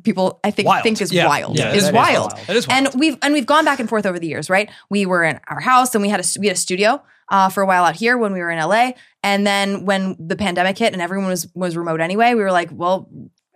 people 0.02 0.40
I 0.44 0.50
think 0.50 0.68
Wild. 0.68 0.82
think 0.82 1.00
is 1.00 1.12
Yeah. 1.12 1.26
wild. 1.26 1.58
Yeah, 1.58 1.72
is 1.72 1.84
that 1.84 1.88
is 1.88 1.94
wild. 1.94 2.30
That 2.46 2.56
is 2.56 2.68
wild. 2.68 2.86
And 2.86 3.00
we've 3.00 3.16
and 3.22 3.34
we've 3.34 3.46
gone 3.46 3.64
back 3.64 3.80
and 3.80 3.88
forth 3.88 4.06
over 4.06 4.18
the 4.18 4.28
years, 4.28 4.48
right? 4.50 4.70
We 4.90 5.06
were 5.06 5.24
in 5.24 5.40
our 5.48 5.60
house 5.60 5.94
and 5.94 6.02
we 6.02 6.08
had 6.08 6.20
a 6.20 6.24
we 6.40 6.46
had 6.46 6.56
a 6.56 6.60
studio 6.60 7.02
uh, 7.30 7.48
for 7.48 7.62
a 7.62 7.66
while 7.66 7.84
out 7.84 7.96
here 7.96 8.16
when 8.16 8.32
we 8.32 8.40
were 8.40 8.50
in 8.50 8.58
LA, 8.58 8.92
and 9.22 9.46
then 9.46 9.84
when 9.84 10.16
the 10.18 10.36
pandemic 10.36 10.78
hit 10.78 10.92
and 10.92 11.02
everyone 11.02 11.28
was 11.28 11.48
was 11.54 11.76
remote 11.76 12.00
anyway, 12.00 12.34
we 12.34 12.42
were 12.42 12.52
like, 12.52 12.70
well, 12.72 13.08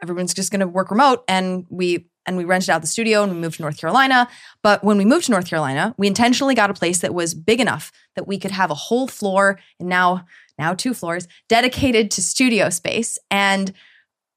everyone's 0.02 0.34
just 0.34 0.50
going 0.50 0.60
to 0.60 0.66
work 0.68 0.90
remote, 0.90 1.24
and 1.28 1.64
we 1.70 2.08
and 2.24 2.36
we 2.36 2.44
rented 2.44 2.70
out 2.70 2.80
the 2.80 2.86
studio 2.86 3.24
and 3.24 3.32
we 3.32 3.38
moved 3.38 3.56
to 3.56 3.62
North 3.62 3.76
Carolina. 3.78 4.28
But 4.62 4.84
when 4.84 4.96
we 4.96 5.04
moved 5.04 5.24
to 5.26 5.32
North 5.32 5.48
Carolina, 5.48 5.92
we 5.98 6.06
intentionally 6.06 6.54
got 6.54 6.70
a 6.70 6.74
place 6.74 7.00
that 7.00 7.12
was 7.14 7.34
big 7.34 7.60
enough 7.60 7.90
that 8.14 8.28
we 8.28 8.38
could 8.38 8.52
have 8.52 8.70
a 8.70 8.74
whole 8.74 9.08
floor 9.08 9.58
and 9.80 9.88
now 9.88 10.24
now 10.58 10.74
two 10.74 10.94
floors 10.94 11.28
dedicated 11.48 12.10
to 12.12 12.22
studio 12.22 12.70
space. 12.70 13.18
And 13.30 13.72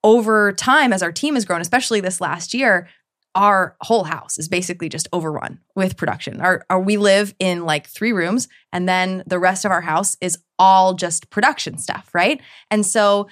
over 0.03 0.53
time 0.53 0.93
as 0.93 1.01
our 1.01 1.11
team 1.11 1.33
has 1.33 1.45
grown 1.45 1.61
especially 1.61 1.99
this 1.99 2.21
last 2.21 2.53
year 2.53 2.87
our 3.35 3.75
whole 3.81 4.05
house 4.05 4.37
is 4.37 4.47
basically 4.47 4.87
just 4.87 5.09
overrun 5.11 5.59
with 5.75 5.97
production. 5.97 6.39
Our, 6.39 6.65
our 6.69 6.79
we 6.79 6.95
live 6.95 7.35
in 7.37 7.65
like 7.65 7.85
three 7.87 8.13
rooms 8.13 8.47
and 8.71 8.87
then 8.87 9.23
the 9.27 9.39
rest 9.39 9.65
of 9.65 9.71
our 9.71 9.81
house 9.81 10.15
is 10.21 10.39
all 10.57 10.93
just 10.93 11.29
production 11.29 11.77
stuff 11.77 12.09
right? 12.13 12.41
And 12.71 12.85
so 12.85 13.27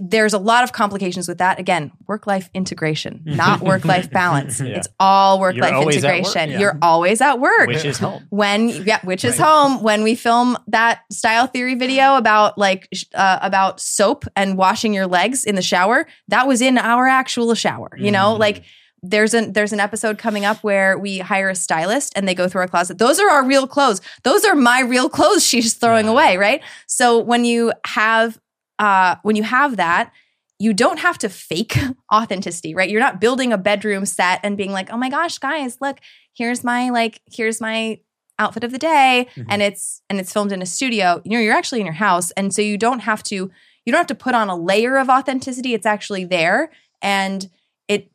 there's 0.00 0.32
a 0.32 0.38
lot 0.38 0.64
of 0.64 0.72
complications 0.72 1.28
with 1.28 1.38
that. 1.38 1.58
Again 1.58 1.92
work 2.06 2.26
life 2.26 2.48
integration 2.54 3.22
not 3.26 3.60
work 3.60 3.84
life 3.84 4.10
balance. 4.10 4.60
Yeah. 4.60 4.76
it's 4.76 4.88
all 5.00 5.40
work 5.40 5.56
life 5.56 5.70
You're 5.70 5.78
always 5.80 6.04
at 6.04 6.08
work, 6.08 6.18
integration. 6.18 6.50
Yeah. 6.50 6.58
you're 6.60 6.78
always 6.82 7.20
at 7.20 7.38
work. 7.40 7.68
Which 7.68 7.84
is 7.84 7.98
home. 7.98 8.26
when 8.30 8.68
yeah 8.68 9.00
which 9.04 9.24
is 9.24 9.38
home. 9.38 9.82
When 9.82 10.02
we 10.02 10.14
film 10.14 10.56
that 10.68 11.00
style 11.12 11.46
theory 11.46 11.74
video 11.74 12.16
about 12.16 12.56
like 12.58 12.88
uh, 13.14 13.38
about 13.42 13.80
soap 13.80 14.24
and 14.34 14.56
washing 14.58 14.94
your 14.94 15.06
legs 15.06 15.44
in 15.44 15.54
the 15.54 15.62
shower 15.62 16.06
that 16.28 16.46
was 16.46 16.60
in 16.60 16.78
our 16.78 17.06
actual 17.06 17.54
shower 17.54 17.90
you 17.98 18.10
know? 18.10 18.34
Mhm. 18.34 18.38
like 18.40 18.62
there's 19.02 19.34
an 19.34 19.52
there's 19.52 19.72
an 19.72 19.78
episode 19.78 20.18
coming 20.18 20.44
up 20.44 20.56
where 20.64 20.98
we 20.98 21.18
hire 21.18 21.48
a 21.50 21.54
stylist 21.54 22.12
and 22.16 22.26
they 22.26 22.34
go 22.34 22.48
through 22.48 22.62
our 22.62 22.66
closet. 22.66 22.98
Those 22.98 23.20
are 23.20 23.28
our 23.30 23.44
real 23.44 23.66
clothes. 23.68 24.00
Those 24.24 24.44
are 24.44 24.54
my 24.56 24.80
real 24.80 25.08
clothes 25.08 25.44
she's 25.46 25.74
throwing 25.74 26.06
Yeah. 26.06 26.12
away 26.12 26.36
right? 26.38 26.60
So 26.88 27.18
when 27.20 27.44
you 27.44 27.72
have 27.86 28.38
uh 28.78 29.16
when 29.22 29.36
you 29.36 29.42
have 29.42 29.76
that 29.76 30.12
you 30.58 30.72
don't 30.72 30.98
have 30.98 31.18
to 31.18 31.28
fake 31.28 31.76
authenticity, 32.12 32.74
right? 32.74 32.88
You're 32.88 33.00
not 33.00 33.20
building 33.20 33.52
a 33.52 33.58
bedroom 33.58 34.06
set 34.06 34.40
and 34.42 34.56
being 34.56 34.72
like, 34.72 34.90
"Oh 34.90 34.96
my 34.96 35.10
gosh, 35.10 35.36
guys, 35.38 35.76
look, 35.82 35.98
here's 36.34 36.64
my 36.64 36.88
like 36.88 37.20
here's 37.30 37.60
my 37.60 38.00
outfit 38.38 38.64
of 38.64 38.72
the 38.72 38.78
day." 38.78 39.26
Mhm. 39.36 39.46
And 39.50 39.60
it's 39.62 40.00
and 40.08 40.18
it's 40.18 40.32
filmed 40.32 40.52
in 40.52 40.62
a 40.62 40.66
studio. 40.66 41.20
You 41.26 41.32
know, 41.32 41.40
you're 41.40 41.54
actually 41.54 41.80
in 41.80 41.86
your 41.86 41.94
house 41.94 42.30
and 42.32 42.54
so 42.54 42.62
you 42.62 42.78
don't 42.78 43.00
have 43.00 43.22
to 43.24 43.34
you 43.84 43.92
don't 43.92 43.98
have 43.98 44.06
to 44.06 44.14
put 44.14 44.34
on 44.34 44.48
a 44.48 44.56
layer 44.56 44.96
of 44.96 45.10
authenticity. 45.10 45.74
It's 45.74 45.86
actually 45.86 46.24
there 46.24 46.70
and 47.02 47.48
it, 47.86 48.10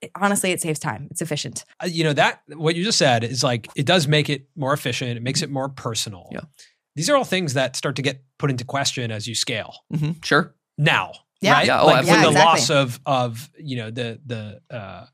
it 0.00 0.10
honestly 0.14 0.52
it 0.52 0.60
saves 0.60 0.78
time. 0.78 1.08
It's 1.10 1.20
efficient. 1.20 1.64
Uh, 1.82 1.86
you 1.88 2.04
know 2.04 2.12
that 2.12 2.42
what 2.46 2.76
you 2.76 2.84
just 2.84 2.98
said 2.98 3.24
is 3.24 3.42
like 3.42 3.68
it 3.74 3.86
does 3.86 4.06
make 4.06 4.30
it 4.30 4.46
more 4.54 4.72
efficient 4.72 5.16
it 5.16 5.22
makes 5.22 5.42
it 5.42 5.50
more 5.50 5.68
personal 5.68 6.28
Yeah. 6.30 6.42
These 6.96 7.08
are 7.10 7.16
all 7.16 7.24
things 7.24 7.54
that 7.54 7.76
start 7.76 7.96
to 7.96 8.02
get 8.02 8.22
put 8.38 8.50
into 8.50 8.64
question 8.64 9.10
as 9.10 9.26
you 9.26 9.34
scale 9.34 9.74
hmm 9.94 10.12
Sure. 10.22 10.54
now 10.78 11.12
Yeah. 11.40 11.52
right 11.54 11.66
Yeah, 11.66 11.80
oh, 11.82 11.86
like 11.86 11.96
absolutely. 11.98 12.26
with 12.26 12.34
the 12.34 12.38
Yeah, 12.40 12.44
loss 12.44 12.70
of 12.70 13.00
of 13.06 13.50
you 13.58 13.76
know 13.76 13.90
the 13.90 14.20
the 14.24 14.60
uh 14.70 15.06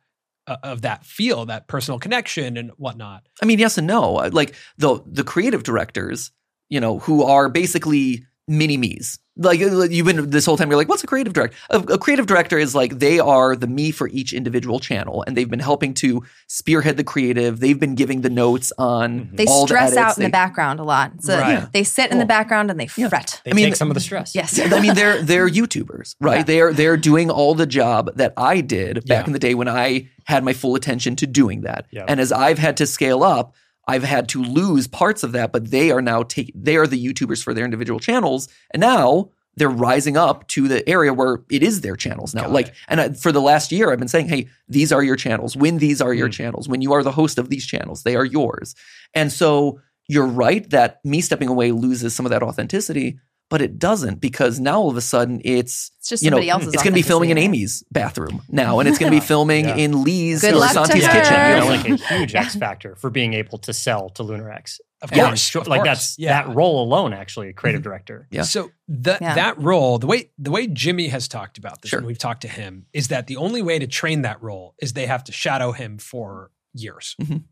uh, 0.46 0.56
of 0.62 0.80
that 0.82 1.04
feel 1.04 1.44
that 1.46 1.68
personal 1.68 1.98
connection 1.98 2.56
and 2.56 2.70
whatnot 2.78 3.28
I 3.42 3.46
mean, 3.46 3.58
yes 3.58 3.76
and 3.78 3.86
no. 3.86 4.16
Uh, 4.16 4.30
Like 4.32 4.54
the 4.78 5.02
the 5.06 5.22
creative 5.22 5.62
directors, 5.62 6.32
you 6.70 6.80
know, 6.80 6.98
who 7.00 7.22
are 7.22 7.50
basically 7.50 8.24
mini 8.48 8.76
me's. 8.78 9.18
Like 9.40 9.60
uh, 9.62 9.84
you've 9.84 10.04
been 10.06 10.30
this 10.30 10.44
whole 10.46 10.56
time, 10.56 10.68
you're 10.68 10.76
like, 10.76 10.88
what's 10.88 11.04
a 11.04 11.06
creative 11.06 11.32
director? 11.32 11.56
A, 11.70 11.78
a 11.78 11.98
creative 11.98 12.26
director 12.26 12.58
is 12.58 12.74
like 12.74 12.98
they 12.98 13.20
are 13.20 13.54
the 13.54 13.68
me 13.68 13.92
for 13.92 14.08
each 14.08 14.32
individual 14.32 14.80
channel, 14.80 15.22
and 15.26 15.36
they've 15.36 15.48
been 15.48 15.60
helping 15.60 15.94
to 15.94 16.24
spearhead 16.48 16.96
the 16.96 17.04
creative. 17.04 17.60
They've 17.60 17.78
been 17.78 17.94
giving 17.94 18.22
the 18.22 18.30
notes 18.30 18.72
on 18.78 19.20
Mhm. 19.20 19.36
They 19.36 19.46
all 19.46 19.66
stress 19.66 19.92
the 19.92 20.00
edits. 20.00 20.12
out 20.12 20.16
in 20.18 20.22
They- 20.22 20.26
the 20.26 20.32
background 20.32 20.80
a 20.80 20.84
lot. 20.84 21.12
So 21.20 21.38
Right. 21.38 21.72
they 21.72 21.84
sit 21.84 22.10
in 22.10 22.18
the 22.18 22.26
background 22.26 22.70
and 22.70 22.80
they 22.80 22.88
Yeah. 22.96 23.08
fret. 23.08 23.40
They 23.44 23.52
I 23.52 23.54
mean, 23.54 23.66
take 23.66 23.76
some 23.76 23.90
of 23.90 23.94
the 23.94 24.00
stress. 24.00 24.34
Yes. 24.34 24.58
I 24.72 24.80
mean, 24.80 24.94
they're 24.94 25.22
they're 25.30 25.48
YouTubers, 25.48 26.16
right? 26.20 26.38
Yeah. 26.38 26.42
They're 26.42 26.72
they're 26.72 26.96
doing 26.96 27.30
all 27.30 27.54
the 27.54 27.66
job 27.66 28.10
that 28.16 28.32
I 28.36 28.60
did 28.60 28.96
back 29.06 29.22
Yeah. 29.22 29.26
in 29.26 29.32
the 29.32 29.38
day 29.38 29.54
when 29.54 29.68
I 29.68 30.08
had 30.24 30.42
my 30.44 30.52
full 30.52 30.74
attention 30.74 31.14
to 31.16 31.26
doing 31.26 31.60
that. 31.62 31.86
Yeah. 31.90 32.04
And 32.08 32.18
as 32.20 32.32
I've 32.32 32.58
had 32.58 32.76
to 32.78 32.86
scale 32.86 33.22
up, 33.22 33.54
I've 33.88 34.04
had 34.04 34.28
to 34.30 34.42
lose 34.42 34.86
parts 34.86 35.22
of 35.24 35.32
that, 35.32 35.50
but 35.50 35.70
they 35.70 35.90
are 35.90 36.02
now 36.02 36.22
take 36.22 36.52
they 36.54 36.76
are 36.76 36.86
the 36.86 37.02
YouTubers 37.04 37.42
for 37.42 37.54
their 37.54 37.64
individual 37.64 37.98
channels, 37.98 38.48
and 38.72 38.80
now 38.80 39.30
they're 39.56 39.68
rising 39.68 40.16
up 40.16 40.46
to 40.48 40.68
the 40.68 40.88
area 40.88 41.12
where 41.12 41.40
it 41.50 41.64
is 41.64 41.80
their 41.80 41.96
channels 41.96 42.32
now. 42.32 42.42
Got 42.42 42.52
like, 42.52 42.68
it. 42.68 42.74
and 42.86 43.00
I, 43.00 43.08
for 43.14 43.32
the 43.32 43.40
last 43.40 43.72
year, 43.72 43.90
I've 43.90 43.98
been 43.98 44.06
saying, 44.06 44.28
"Hey, 44.28 44.46
these 44.68 44.92
are 44.92 45.02
your 45.02 45.16
channels. 45.16 45.56
When 45.56 45.78
these 45.78 46.00
are 46.00 46.14
your 46.14 46.28
Mm. 46.28 46.32
channels, 46.32 46.68
when 46.68 46.80
you 46.80 46.92
are 46.92 47.02
the 47.02 47.10
host 47.12 47.38
of 47.38 47.48
these 47.48 47.66
channels, 47.66 48.04
they 48.04 48.14
are 48.14 48.24
yours." 48.24 48.76
And 49.14 49.32
so 49.32 49.80
you're 50.06 50.26
right 50.26 50.68
that 50.70 51.04
me 51.04 51.20
stepping 51.20 51.48
away 51.48 51.72
loses 51.72 52.14
some 52.14 52.24
of 52.24 52.30
that 52.30 52.42
authenticity, 52.42 53.18
but 53.50 53.62
it 53.62 53.78
doesn't 53.78 54.20
because 54.20 54.60
now 54.60 54.80
all 54.80 54.90
of 54.90 54.96
a 54.96 55.00
sudden 55.00 55.40
it's 55.44 55.90
It's 55.98 56.08
just 56.08 56.22
you 56.22 56.30
know 56.30 56.38
else's. 56.38 56.74
it's 56.74 56.82
going 56.82 56.92
to 56.92 56.98
be 56.98 57.02
filming 57.02 57.30
in 57.30 57.38
Amy's 57.38 57.82
bathroom 57.90 58.42
now, 58.48 58.78
and 58.80 58.88
it's 58.88 58.98
going 58.98 59.10
to 59.12 59.16
be 59.18 59.24
filming 59.34 59.64
Yeah. 59.66 59.76
in 59.76 60.02
Lee's 60.04 60.40
Good 60.42 60.54
or 60.54 60.68
Santi's 60.68 61.06
kitchen. 61.06 61.32
You 61.32 61.56
know, 61.60 61.66
like, 61.66 61.88
like 61.88 62.00
a 62.00 62.14
huge 62.18 62.34
X 62.34 62.56
factor 62.56 62.94
for 62.96 63.10
being 63.10 63.34
able 63.34 63.58
to 63.58 63.72
sell 63.72 64.10
to 64.10 64.22
Lunar 64.22 64.50
X. 64.50 64.80
of 65.00 65.10
Yeah, 65.12 65.26
course 65.28 65.40
Sure, 65.40 65.62
of 65.62 65.68
like 65.68 65.78
course. 65.84 65.88
that's 65.88 66.18
yeah 66.18 66.42
that 66.42 66.54
role 66.54 66.82
alone 66.82 67.12
actually 67.12 67.48
a 67.48 67.52
creative 67.52 67.82
director. 67.82 68.26
Yeah. 68.30 68.42
So 68.42 68.70
that 68.88 69.20
Yeah. 69.22 69.34
that 69.36 69.58
role, 69.58 69.98
the 69.98 70.06
way 70.06 70.30
the 70.38 70.50
way 70.50 70.66
Jimmy 70.66 71.08
has 71.08 71.28
talked 71.28 71.56
about 71.58 71.80
this 71.82 71.90
Sure. 71.90 72.00
when 72.00 72.06
we've 72.06 72.18
talked 72.18 72.42
to 72.42 72.48
him, 72.48 72.86
is 72.92 73.08
that 73.08 73.26
the 73.28 73.36
only 73.36 73.62
way 73.62 73.78
to 73.78 73.86
train 73.86 74.22
that 74.22 74.42
role 74.42 74.74
is 74.82 74.92
they 74.92 75.06
have 75.06 75.24
to 75.24 75.32
shadow 75.32 75.72
him 75.72 75.98
for 75.98 76.50
years. 76.74 77.14
Mhm. 77.22 77.44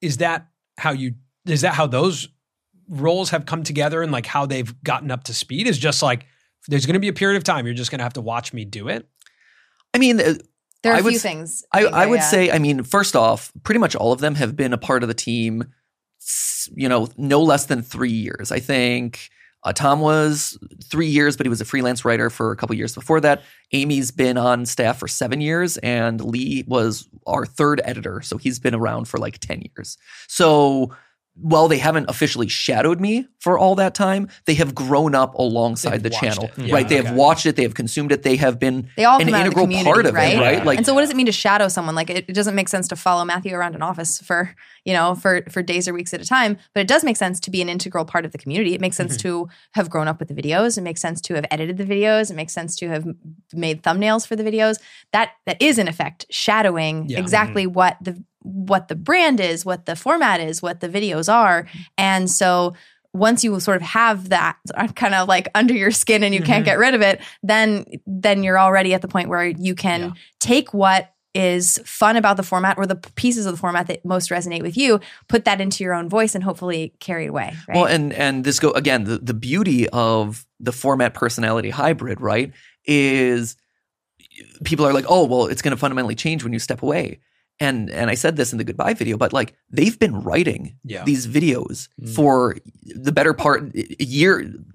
Is 0.00 0.16
that 0.18 0.48
how 0.78 0.90
you? 0.92 1.14
Is 1.46 1.60
that 1.62 1.74
how 1.74 1.86
those 1.86 2.28
roles 2.92 3.30
have 3.30 3.46
come 3.46 3.64
together 3.64 4.02
and 4.02 4.12
like 4.12 4.26
how 4.26 4.46
they've 4.46 4.72
gotten 4.84 5.10
up 5.10 5.24
to 5.24 5.34
speed? 5.34 5.66
Is 5.66 5.78
just 5.78 6.02
like 6.02 6.26
there's 6.68 6.86
going 6.86 6.94
to 6.94 7.00
be 7.00 7.08
a 7.08 7.12
period 7.12 7.36
of 7.36 7.44
time 7.44 7.66
you're 7.66 7.74
just 7.74 7.90
going 7.90 7.98
to 7.98 8.04
have 8.04 8.12
to 8.12 8.20
watch 8.20 8.52
me 8.52 8.64
do 8.64 8.88
it. 8.88 9.08
I 9.94 9.98
mean, 9.98 10.20
uh, 10.20 10.34
There 10.82 10.92
are 10.92 10.96
I 10.96 10.98
a 11.00 11.02
would 11.02 11.10
few 11.10 11.16
s- 11.16 11.22
things. 11.22 11.64
I, 11.72 11.86
I 11.86 12.06
would 12.06 12.20
yeah. 12.20 12.30
say, 12.30 12.50
I 12.50 12.58
mean, 12.58 12.82
first 12.84 13.16
off, 13.16 13.52
pretty 13.64 13.78
much 13.80 13.96
all 13.96 14.12
of 14.12 14.20
them 14.20 14.36
have 14.36 14.54
been 14.54 14.72
a 14.72 14.78
part 14.78 15.02
of 15.02 15.08
the 15.08 15.14
team, 15.14 15.64
you 16.74 16.88
know, 16.88 17.08
no 17.16 17.42
less 17.42 17.66
than 17.66 17.82
three 17.82 18.12
years. 18.12 18.52
I 18.52 18.60
think 18.60 19.28
uh, 19.64 19.72
Tom 19.72 20.00
was 20.00 20.58
three 20.84 21.06
years, 21.08 21.36
but 21.36 21.46
he 21.46 21.50
was 21.50 21.60
a 21.60 21.64
freelance 21.64 22.04
writer 22.04 22.30
for 22.30 22.52
a 22.52 22.56
couple 22.56 22.74
years 22.76 22.94
before 22.94 23.20
that. 23.20 23.42
Amy's 23.72 24.10
been 24.10 24.36
on 24.38 24.66
staff 24.66 24.98
for 24.98 25.08
seven 25.08 25.40
years, 25.40 25.76
and 25.78 26.20
Lee 26.20 26.64
was 26.66 27.08
our 27.26 27.44
third 27.46 27.80
editor, 27.84 28.20
so 28.22 28.38
he's 28.38 28.58
been 28.58 28.74
around 28.74 29.06
for 29.06 29.18
like 29.18 29.38
ten 29.38 29.62
years. 29.76 29.98
So 30.28 30.94
while 31.34 31.66
they 31.66 31.78
haven't 31.78 32.10
officially 32.10 32.46
shadowed 32.48 33.00
me 33.00 33.26
for 33.38 33.58
all 33.58 33.74
that 33.76 33.94
time, 33.94 34.28
they 34.44 34.54
have 34.54 34.74
grown 34.74 35.14
up 35.14 35.34
alongside 35.34 36.02
They've 36.02 36.02
the 36.04 36.10
channel. 36.10 36.44
it. 36.44 36.66
Yeah, 36.66 36.74
right? 36.74 36.88
They 36.88 36.98
okay. 36.98 37.08
have 37.08 37.16
watched 37.16 37.46
it, 37.46 37.56
they 37.56 37.62
have 37.62 37.74
consumed 37.74 38.12
it, 38.12 38.22
they 38.22 38.36
have 38.36 38.58
been 38.58 38.88
They 38.96 39.04
all 39.04 39.18
an 39.18 39.26
come 39.26 39.34
out 39.34 39.46
of 39.46 39.52
integral 39.54 39.84
part 39.84 40.06
of 40.06 40.14
right? 40.14 40.34
it, 40.34 40.40
right? 40.40 40.58
Yeah. 40.58 40.64
Like 40.64 40.76
and 40.76 40.86
so 40.86 40.92
what 40.92 41.00
does 41.00 41.10
it 41.10 41.16
mean 41.16 41.26
to 41.26 41.32
shadow 41.32 41.68
someone 41.68 41.94
like 41.94 42.10
it, 42.10 42.26
it 42.28 42.34
doesn't 42.34 42.54
make 42.54 42.68
sense 42.68 42.86
to 42.88 42.96
follow 42.96 43.24
matthew 43.24 43.54
around 43.54 43.74
an 43.74 43.82
office 43.82 44.20
for 44.20 44.54
you 44.84 44.92
know 44.92 45.14
for 45.14 45.42
for 45.48 45.62
days 45.62 45.88
or 45.88 45.94
weeks 45.94 46.12
at 46.12 46.20
a 46.20 46.24
time 46.24 46.58
but 46.74 46.80
it 46.80 46.88
does 46.88 47.02
make 47.02 47.16
sense 47.16 47.40
to 47.40 47.50
be 47.50 47.62
an 47.62 47.68
integral 47.68 48.04
part 48.04 48.24
of 48.24 48.32
the 48.32 48.38
community 48.38 48.74
it 48.74 48.80
makes 48.80 48.96
sense 48.96 49.16
mm-hmm. 49.16 49.46
to 49.46 49.48
have 49.72 49.88
grown 49.88 50.08
up 50.08 50.18
with 50.18 50.28
the 50.28 50.34
videos 50.34 50.76
it 50.76 50.82
makes 50.82 51.00
sense 51.00 51.20
to 51.20 51.34
have 51.34 51.46
edited 51.50 51.78
the 51.78 51.84
videos 51.84 52.30
it 52.30 52.34
makes 52.34 52.52
sense 52.52 52.76
to 52.76 52.88
have 52.88 53.06
made 53.54 53.82
thumbnails 53.82 54.26
for 54.26 54.36
the 54.36 54.44
videos 54.44 54.78
that 55.12 55.30
that 55.46 55.60
is 55.62 55.78
in 55.78 55.88
effect 55.88 56.26
shadowing 56.30 57.08
Yeah. 57.08 57.18
exactly 57.18 57.64
mm-hmm. 57.64 57.74
what 57.74 57.96
the 58.00 58.22
what 58.42 58.88
the 58.88 58.94
brand 58.94 59.40
is 59.40 59.64
what 59.64 59.86
the 59.86 59.96
format 59.96 60.40
is 60.40 60.60
what 60.62 60.80
the 60.80 60.88
videos 60.88 61.32
are 61.32 61.66
and 61.98 62.30
so 62.30 62.74
once 63.14 63.44
you 63.44 63.58
sort 63.60 63.76
of 63.76 63.82
have 63.82 64.30
that 64.30 64.56
kind 64.96 65.14
of 65.14 65.28
like 65.28 65.48
under 65.54 65.74
your 65.74 65.90
skin 65.90 66.22
and 66.22 66.34
you 66.34 66.42
can't 66.42 66.62
Mhm. 66.62 66.66
get 66.66 66.78
rid 66.78 66.94
of 66.94 67.02
it 67.02 67.20
then 67.42 67.84
then 68.06 68.42
you're 68.42 68.58
already 68.58 68.94
at 68.94 69.02
the 69.02 69.08
point 69.08 69.28
where 69.28 69.44
you 69.46 69.74
can 69.74 70.00
Yeah. 70.00 70.10
take 70.40 70.72
what 70.74 71.08
is 71.34 71.80
fun 71.86 72.16
about 72.16 72.36
the 72.36 72.42
format 72.42 72.76
or 72.76 72.84
the 72.86 72.96
pieces 72.96 73.46
of 73.46 73.52
the 73.52 73.58
format 73.58 73.86
that 73.86 74.04
most 74.04 74.28
resonate 74.30 74.60
with 74.60 74.76
you 74.76 75.00
put 75.28 75.46
that 75.46 75.60
into 75.62 75.82
your 75.82 75.94
own 75.94 76.08
voice 76.08 76.34
and 76.34 76.44
hopefully 76.44 76.92
carry 77.00 77.24
it 77.24 77.28
away 77.28 77.54
right? 77.68 77.76
Well, 77.76 77.86
and 77.86 78.12
and 78.12 78.44
this 78.44 78.58
go 78.60 78.70
again. 78.72 79.04
The 79.04 79.16
the 79.18 79.32
beauty 79.32 79.88
of 79.90 80.44
the 80.60 80.72
format 80.72 81.14
personality 81.14 81.70
hybrid, 81.70 82.20
right, 82.20 82.52
is 82.84 83.56
people 84.64 84.86
are 84.86 84.92
like, 84.92 85.04
oh, 85.08 85.24
well, 85.24 85.46
it's 85.46 85.62
going 85.62 85.72
to 85.72 85.76
fundamentally 85.76 86.14
change 86.14 86.44
when 86.44 86.52
you 86.52 86.58
step 86.58 86.82
away. 86.82 87.20
And 87.66 87.90
and 87.90 88.10
I 88.10 88.14
said 88.16 88.34
this 88.36 88.52
in 88.52 88.58
the 88.58 88.64
goodbye 88.64 88.94
video, 88.94 89.16
but 89.16 89.32
like 89.32 89.54
they've 89.70 89.98
been 90.04 90.16
writing 90.28 90.62
Yeah. 90.84 91.04
these 91.04 91.26
videos 91.26 91.88
Mm. 92.00 92.14
for 92.16 92.56
the 93.06 93.12
better 93.12 93.34
part 93.34 93.60
a 93.76 94.04
year, 94.04 94.32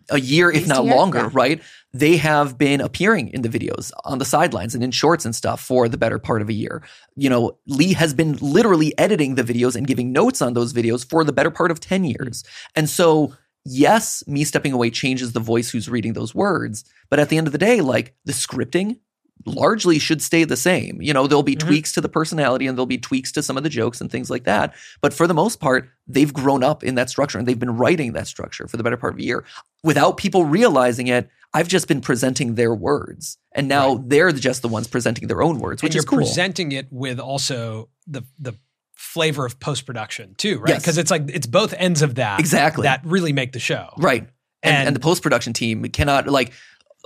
a 0.10 0.20
year 0.20 0.50
if 0.60 0.68
not 0.68 0.86
year, 0.86 0.96
longer, 0.96 1.20
yeah. 1.20 1.30
right? 1.34 1.62
They 1.94 2.16
have 2.18 2.58
been 2.58 2.80
appearing 2.80 3.28
in 3.36 3.42
the 3.42 3.50
videos 3.50 3.92
on 4.06 4.20
the 4.20 4.26
sidelines 4.26 4.74
and 4.76 4.84
in 4.84 4.92
shorts 4.92 5.26
and 5.26 5.36
stuff 5.36 5.60
for 5.62 5.90
the 5.90 5.98
better 5.98 6.20
part 6.20 6.42
of 6.42 6.50
a 6.50 6.54
year. 6.54 6.82
You 7.16 7.30
know, 7.30 7.58
Lee 7.68 7.94
has 7.94 8.14
been 8.14 8.34
literally 8.42 8.98
editing 8.98 9.36
the 9.36 9.44
videos 9.44 9.76
and 9.76 9.86
giving 9.86 10.12
notes 10.14 10.42
on 10.42 10.54
those 10.54 10.72
videos 10.74 11.02
for 11.10 11.24
the 11.26 11.34
better 11.34 11.52
part 11.52 11.72
of 11.72 11.80
10 11.82 12.06
years. 12.06 12.44
And 12.76 12.90
so, 12.90 13.34
yes, 13.66 14.24
me 14.28 14.44
stepping 14.46 14.72
away 14.74 14.90
changes 14.92 15.34
the 15.34 15.40
voice 15.42 15.70
who's 15.72 15.90
reading 15.90 16.14
those 16.14 16.34
words. 16.34 16.86
But 17.10 17.20
at 17.20 17.28
the 17.30 17.38
end 17.38 17.48
of 17.48 17.52
the 17.54 17.58
day, 17.70 17.82
like 17.82 18.16
the 18.26 18.34
scripting 18.34 19.00
largely 19.48 19.98
should 20.00 20.22
stay 20.22 20.44
the 20.44 20.58
same. 20.58 21.02
You 21.02 21.14
know, 21.14 21.26
there'll 21.28 21.44
be 21.44 21.56
Mhm. 21.56 21.60
tweaks 21.60 21.92
to 21.94 22.02
the 22.02 22.10
personality 22.10 22.68
and 22.68 22.78
there'll 22.78 22.86
be 22.86 22.98
tweaks 22.98 23.32
to 23.34 23.42
some 23.44 23.58
of 23.58 23.64
the 23.64 23.70
jokes 23.70 24.02
and 24.02 24.12
things 24.12 24.30
like 24.30 24.44
that. 24.44 24.74
But 25.02 25.14
for 25.14 25.26
the 25.28 25.34
most 25.34 25.60
part, 25.60 25.90
they've 26.08 26.34
grown 26.34 26.64
up 26.64 26.84
in 26.84 26.96
that 26.96 27.10
structure 27.10 27.38
and 27.40 27.48
they've 27.48 27.58
been 27.60 27.76
writing 27.78 28.14
that 28.14 28.28
structure 28.28 28.68
for 28.68 28.78
the 28.78 28.84
better 28.84 28.98
part 28.98 29.14
of 29.14 29.20
a 29.20 29.24
year. 29.24 29.44
Without 29.84 30.18
people 30.18 30.46
realizing 30.46 31.08
it, 31.08 31.30
I've 31.54 31.68
just 31.68 31.88
been 31.88 32.02
presenting 32.02 32.56
their 32.56 32.76
words. 32.76 33.38
And 33.54 33.68
now 33.68 34.04
they're 34.06 34.32
just 34.32 34.62
the 34.62 34.68
ones 34.68 34.88
presenting 34.88 35.28
their 35.28 35.42
own 35.42 35.60
words, 35.60 35.82
which 35.82 35.96
is 35.96 36.06
cool. 36.06 36.18
presenting 36.20 36.72
it 36.74 36.88
with 36.92 37.20
also 37.20 37.90
the 38.06 38.24
the 38.38 38.54
flavor 38.96 39.46
of 39.46 39.60
post 39.60 39.86
production 39.86 40.34
too, 40.38 40.58
right? 40.60 40.70
Yes. 40.70 40.82
Because 40.82 40.98
it's 40.98 41.12
like 41.12 41.24
it's 41.30 41.48
both 41.48 41.74
ends 41.78 42.02
of 42.02 42.16
that 42.16 42.40
Exactly. 42.40 42.84
that 42.84 43.02
really 43.06 43.32
make 43.32 43.52
the 43.54 43.60
show. 43.60 43.90
Right. 43.98 44.24
And, 44.64 44.76
and, 44.76 44.88
And- 44.88 44.96
the 44.96 45.00
post 45.00 45.22
production 45.24 45.54
team 45.54 45.84
cannot 45.90 46.28
like 46.28 46.52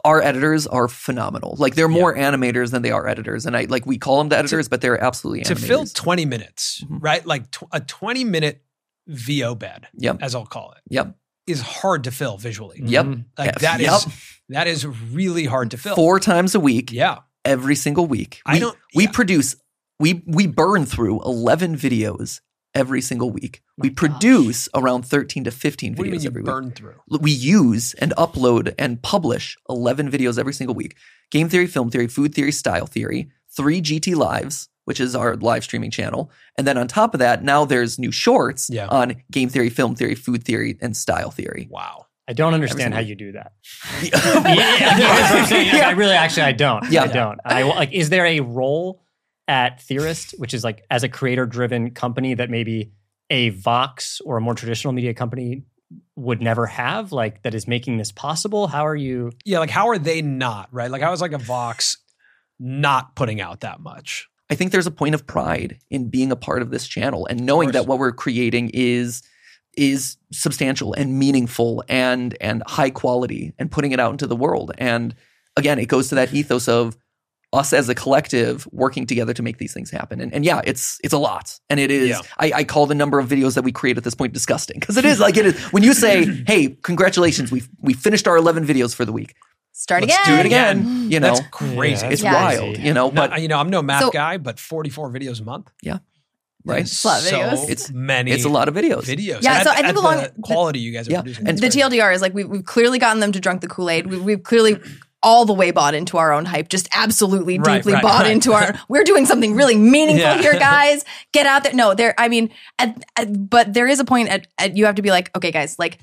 our 0.03 0.21
editors 0.21 0.65
are 0.67 0.87
phenomenal. 0.87 1.55
Like 1.57 1.75
they're 1.75 1.87
more 1.87 2.15
animators 2.15 2.71
than 2.71 2.81
they 2.81 2.91
are 2.91 3.07
editors, 3.07 3.45
and 3.45 3.55
I 3.55 3.65
like 3.65 3.85
we 3.85 3.97
call 3.97 4.17
them 4.19 4.29
the 4.29 4.37
editors, 4.37 4.67
but 4.69 4.81
they're 4.81 5.01
absolutely 5.01 5.43
To 5.45 5.55
animators. 5.55 5.67
fill 5.67 5.85
20 5.85 6.25
minutes, 6.25 6.83
Mhm. 6.87 6.97
right? 7.01 7.25
Like 7.25 7.51
tw- 7.51 7.63
a 7.71 7.79
20 7.79 8.23
minute 8.23 8.63
VO 9.07 9.55
bed, 9.55 9.87
Yep. 9.95 10.17
as 10.21 10.35
I'll 10.35 10.45
call 10.45 10.71
it, 10.73 10.81
Yep. 10.89 11.15
is 11.47 11.61
hard 11.61 12.03
to 12.05 12.11
fill 12.11 12.37
visually. 12.37 12.81
Yep. 12.83 13.05
Mhm. 13.05 13.25
Like 13.37 13.47
Yeah, 13.47 13.57
that 13.59 13.81
is 13.81 14.05
yep. 14.05 14.13
that 14.49 14.67
is 14.67 14.85
really 14.85 15.45
hard 15.45 15.71
to 15.71 15.77
fill. 15.77 15.95
Four 15.95 16.19
times 16.19 16.55
a 16.55 16.59
week, 16.59 16.91
Yeah. 16.91 17.19
every 17.45 17.75
single 17.75 18.05
week. 18.05 18.41
I 18.45 18.53
We, 18.53 18.59
don't- 18.59 18.77
we 18.95 19.07
produce 19.07 19.55
we 19.99 20.23
we 20.25 20.47
burn 20.47 20.85
through 20.85 21.21
eleven 21.21 21.75
videos 21.77 22.41
every 22.73 23.01
single 23.01 23.29
week. 23.31 23.61
we 23.77 23.89
gosh. 23.89 23.95
produce 23.95 24.69
around 24.73 25.03
thirteen 25.05 25.43
to 25.43 25.51
fifteen 25.51 25.95
What 25.95 26.05
do 26.05 26.09
you 26.11 26.15
videos 26.17 26.25
every 26.25 26.41
week. 26.41 26.45
burn 26.45 26.71
through? 26.71 26.95
we 27.19 27.31
use 27.31 27.93
and 27.95 28.13
upload 28.17 28.73
and 28.79 29.01
publish 29.01 29.57
11 29.69 30.09
videos 30.11 30.37
every 30.39 30.53
single 30.53 30.75
week 30.75 30.95
game 31.31 31.49
theory 31.49 31.67
film 31.67 31.89
theory 31.89 32.07
food 32.07 32.33
theory 32.33 32.51
style 32.51 32.85
theory 32.85 33.29
three 33.55 33.81
gt 33.81 34.15
lives 34.15 34.69
which 34.85 34.99
is 34.99 35.15
our 35.15 35.35
live 35.37 35.63
streaming 35.63 35.91
channel 35.91 36.31
and 36.57 36.65
then 36.65 36.77
on 36.77 36.87
top 36.87 37.13
of 37.13 37.19
that 37.19 37.43
now 37.43 37.65
there's 37.65 37.99
new 37.99 38.11
shorts 38.11 38.69
Yeah. 38.71 38.87
on 38.87 39.15
game 39.31 39.49
theory 39.49 39.69
film 39.69 39.95
theory 39.95 40.15
food 40.15 40.43
theory 40.43 40.77
and 40.81 40.95
style 40.95 41.31
theory 41.31 41.67
Wow. 41.69 42.05
I 42.27 42.33
don't 42.33 42.53
understand 42.53 42.93
how 42.93 43.01
you 43.01 43.15
do 43.15 43.33
that. 43.33 43.51
yeah, 44.01 44.55
yeah. 44.55 45.47
Yeah. 45.75 45.87
I 45.87 45.91
really, 45.91 46.13
actually, 46.15 46.43
I 46.43 46.51
don't. 46.53 46.89
Yeah. 46.89 47.03
I 47.03 47.07
don't. 47.07 47.39
I 47.43 47.63
like. 47.63 47.91
Is 47.91 48.09
there 48.09 48.25
a 48.25 48.39
role 48.39 49.03
at 49.47 49.81
Theorist, 49.81 50.35
which 50.37 50.53
is 50.53 50.63
like 50.63 50.85
as 50.89 51.03
a 51.03 51.09
creator-driven 51.09 51.91
company 51.91 52.33
that 52.35 52.49
maybe 52.49 52.91
a 53.29 53.49
Vox 53.49 54.21
or 54.25 54.37
a 54.37 54.41
more 54.41 54.55
traditional 54.55 54.93
media 54.93 55.13
company 55.13 55.63
would 56.15 56.41
never 56.41 56.65
have? 56.67 57.11
Like 57.11 57.43
that 57.43 57.53
is 57.53 57.67
making 57.67 57.97
this 57.97 58.11
possible. 58.11 58.67
How 58.67 58.85
are 58.85 58.95
you? 58.95 59.31
Yeah, 59.45 59.59
like 59.59 59.69
how 59.69 59.89
are 59.89 59.97
they 59.97 60.21
not, 60.21 60.69
right? 60.71 60.91
Like 60.91 61.01
how 61.01 61.11
is 61.11 61.21
like 61.21 61.33
a 61.33 61.37
Vox 61.37 61.97
not 62.59 63.15
putting 63.15 63.41
out 63.41 63.61
that 63.61 63.79
much? 63.79 64.27
I 64.49 64.55
think 64.55 64.71
there's 64.71 64.87
a 64.87 64.91
point 64.91 65.15
of 65.15 65.25
pride 65.25 65.79
in 65.89 66.09
being 66.09 66.31
a 66.31 66.35
part 66.35 66.61
of 66.61 66.71
this 66.71 66.85
channel 66.85 67.25
and 67.25 67.45
knowing 67.45 67.71
that 67.71 67.87
what 67.87 67.99
we're 67.99 68.11
creating 68.11 68.69
is 68.73 69.23
is 69.77 70.17
substantial 70.33 70.93
and 70.93 71.17
meaningful 71.17 71.81
and 71.87 72.35
and 72.41 72.61
high 72.67 72.89
quality 72.89 73.53
and 73.57 73.71
putting 73.71 73.93
it 73.93 73.99
out 74.01 74.11
into 74.11 74.27
the 74.27 74.35
world. 74.35 74.73
And 74.77 75.15
again, 75.55 75.79
it 75.79 75.85
goes 75.85 76.09
to 76.09 76.15
that 76.15 76.33
ethos 76.33 76.67
of 76.67 76.97
us 77.53 77.73
as 77.73 77.89
a 77.89 77.95
collective 77.95 78.65
working 78.71 79.05
together 79.05 79.33
to 79.33 79.43
make 79.43 79.57
these 79.57 79.73
things 79.73 79.91
happen. 79.91 80.21
And, 80.21 80.33
and 80.33 80.45
yeah, 80.45 80.61
it's 80.63 80.99
it's 81.03 81.13
a 81.13 81.17
lot. 81.17 81.59
And 81.69 81.79
it 81.79 81.91
is 81.91 82.09
Yeah. 82.09 82.21
I, 82.39 82.51
I 82.59 82.63
call 82.63 82.85
the 82.85 82.95
number 82.95 83.19
of 83.19 83.27
videos 83.27 83.55
that 83.55 83.63
we 83.63 83.71
create 83.73 83.97
at 83.97 84.03
this 84.05 84.15
point 84.15 84.33
disgusting. 84.33 84.79
Because 84.79 84.95
it 84.97 85.03
is 85.05 85.19
like 85.19 85.35
it 85.37 85.45
is 85.45 85.59
when 85.73 85.83
you 85.83 85.93
say, 85.93 86.25
hey, 86.47 86.77
congratulations, 86.81 87.51
we 87.51 87.63
we 87.81 87.93
finished 87.93 88.27
our 88.27 88.37
11 88.37 88.65
videos 88.65 88.95
for 88.95 89.03
the 89.03 89.11
week. 89.11 89.35
start 89.73 90.01
Let's 90.03 90.13
again 90.15 90.35
Do 90.35 90.39
it 90.39 90.45
again. 90.45 91.11
You 91.11 91.19
know, 91.19 91.35
That's 91.35 91.47
crazy. 91.51 92.05
Yeah, 92.05 92.11
it's 92.13 92.23
Yeah. 92.23 92.33
wild, 92.33 92.77
you 92.77 92.93
know, 92.93 93.11
But 93.11 93.31
but 93.31 93.41
you 93.41 93.47
know, 93.49 93.57
I'm 93.59 93.69
no 93.69 93.81
math 93.81 94.03
So- 94.03 94.11
guy, 94.11 94.37
but 94.37 94.59
44 94.59 95.11
videos 95.11 95.41
a 95.41 95.43
month. 95.43 95.69
Yeah. 95.81 95.97
Right. 96.63 96.81
It's 96.81 97.03
a 97.03 97.07
lot 97.07 97.17
of 97.17 97.23
So 97.27 97.35
videos. 97.39 97.63
It's- 97.69 97.91
many. 97.91 98.31
It's 98.31 98.45
a 98.45 98.49
lot 98.49 98.67
of 98.69 98.75
videos. 98.75 99.03
videos. 99.05 99.41
Yeah, 99.41 99.53
At- 99.55 99.63
so 99.65 99.71
I 99.71 99.75
think 99.77 99.87
at 99.87 99.95
along- 99.95 100.17
the 100.21 100.31
quality 100.43 100.79
you 100.79 100.91
guys 100.91 101.07
are 101.09 101.11
Yeah, 101.11 101.21
producing. 101.21 101.47
and 101.47 101.57
the 101.57 101.61
great. 101.69 101.73
TLDR 101.73 102.13
is 102.13 102.21
like 102.21 102.33
we've, 102.35 102.47
we've 102.47 102.63
clearly 102.63 102.99
gotten 102.99 103.19
them 103.19 103.31
to 103.31 103.39
drunk 103.39 103.61
the 103.61 103.67
Kool 103.67 103.89
Aid. 103.89 104.07
We, 104.07 104.17
we've 104.19 104.43
clearly 104.43 104.77
all 105.23 105.45
the 105.45 105.53
way 105.53 105.71
bought 105.71 105.93
into 105.93 106.17
our 106.17 106.31
own 106.33 106.45
hype, 106.45 106.67
just 106.69 106.89
absolutely 106.95 107.59
Right, 107.59 107.77
deeply 107.77 107.93
right, 107.93 108.01
bought 108.01 108.23
right. 108.23 108.31
into 108.31 108.53
our. 108.53 108.73
We're 108.89 109.03
doing 109.03 109.25
something 109.25 109.55
really 109.55 109.75
meaningful 109.77 110.19
Yeah. 110.21 110.41
here, 110.41 110.53
guys. 110.59 111.05
Get 111.31 111.45
out 111.45 111.63
there. 111.63 111.73
No, 111.73 111.93
there. 111.93 112.13
I 112.17 112.27
mean, 112.27 112.49
at, 112.79 113.03
at, 113.15 113.49
but 113.49 113.73
there 113.73 113.87
is 113.87 113.99
a 113.99 114.05
point 114.05 114.29
at, 114.29 114.47
at 114.57 114.75
you 114.75 114.85
have 114.87 114.95
to 114.95 115.01
be 115.01 115.11
like, 115.11 115.29
okay, 115.37 115.51
guys, 115.51 115.77
like 115.77 115.99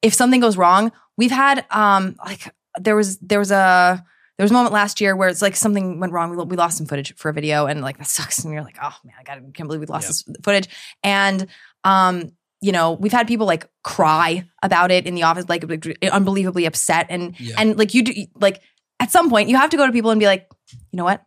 if 0.00 0.14
something 0.14 0.40
goes 0.40 0.56
wrong, 0.56 0.90
we've 1.18 1.30
had 1.30 1.64
um 1.70 2.16
like 2.24 2.52
there 2.80 2.96
was 2.96 3.18
there 3.18 3.38
was 3.38 3.50
a 3.50 4.02
there 4.38 4.44
was 4.44 4.50
a 4.50 4.54
moment 4.54 4.72
last 4.72 5.00
year 5.02 5.14
where 5.14 5.28
it's 5.28 5.42
like 5.42 5.54
something 5.54 6.00
went 6.00 6.12
wrong. 6.14 6.30
We, 6.30 6.42
we 6.44 6.56
lost 6.56 6.78
some 6.78 6.86
footage 6.86 7.14
for 7.16 7.28
a 7.28 7.32
video, 7.34 7.66
and 7.66 7.82
like 7.82 7.98
that 7.98 8.06
sucks. 8.06 8.42
And 8.42 8.54
you're 8.54 8.62
like, 8.62 8.78
oh 8.82 8.94
man, 9.04 9.14
I 9.20 9.22
got 9.22 9.36
can't 9.52 9.68
believe 9.68 9.80
we 9.80 9.86
lost 9.86 10.04
Yeah. 10.04 10.08
this 10.32 10.36
footage. 10.42 10.68
And 11.04 11.46
um, 11.84 12.32
you 12.62 12.72
know, 12.72 12.92
we've 12.92 13.12
had 13.12 13.26
people 13.26 13.46
like 13.46 13.68
cry 13.82 14.48
about 14.62 14.90
it 14.90 15.06
in 15.06 15.14
the 15.14 15.24
office, 15.24 15.46
like, 15.48 15.64
like 15.68 15.86
unbelievably 16.10 16.64
upset, 16.64 17.06
and 17.10 17.38
Yeah. 17.38 17.56
and 17.58 17.76
like 17.76 17.92
you 17.94 18.02
do 18.04 18.12
like 18.40 18.62
at 19.00 19.10
some 19.10 19.28
point 19.28 19.48
you 19.50 19.56
have 19.56 19.70
to 19.70 19.76
go 19.76 19.84
to 19.86 19.92
people 19.92 20.10
and 20.10 20.20
be 20.20 20.26
like, 20.26 20.48
you 20.90 20.96
know 20.96 21.04
what, 21.04 21.22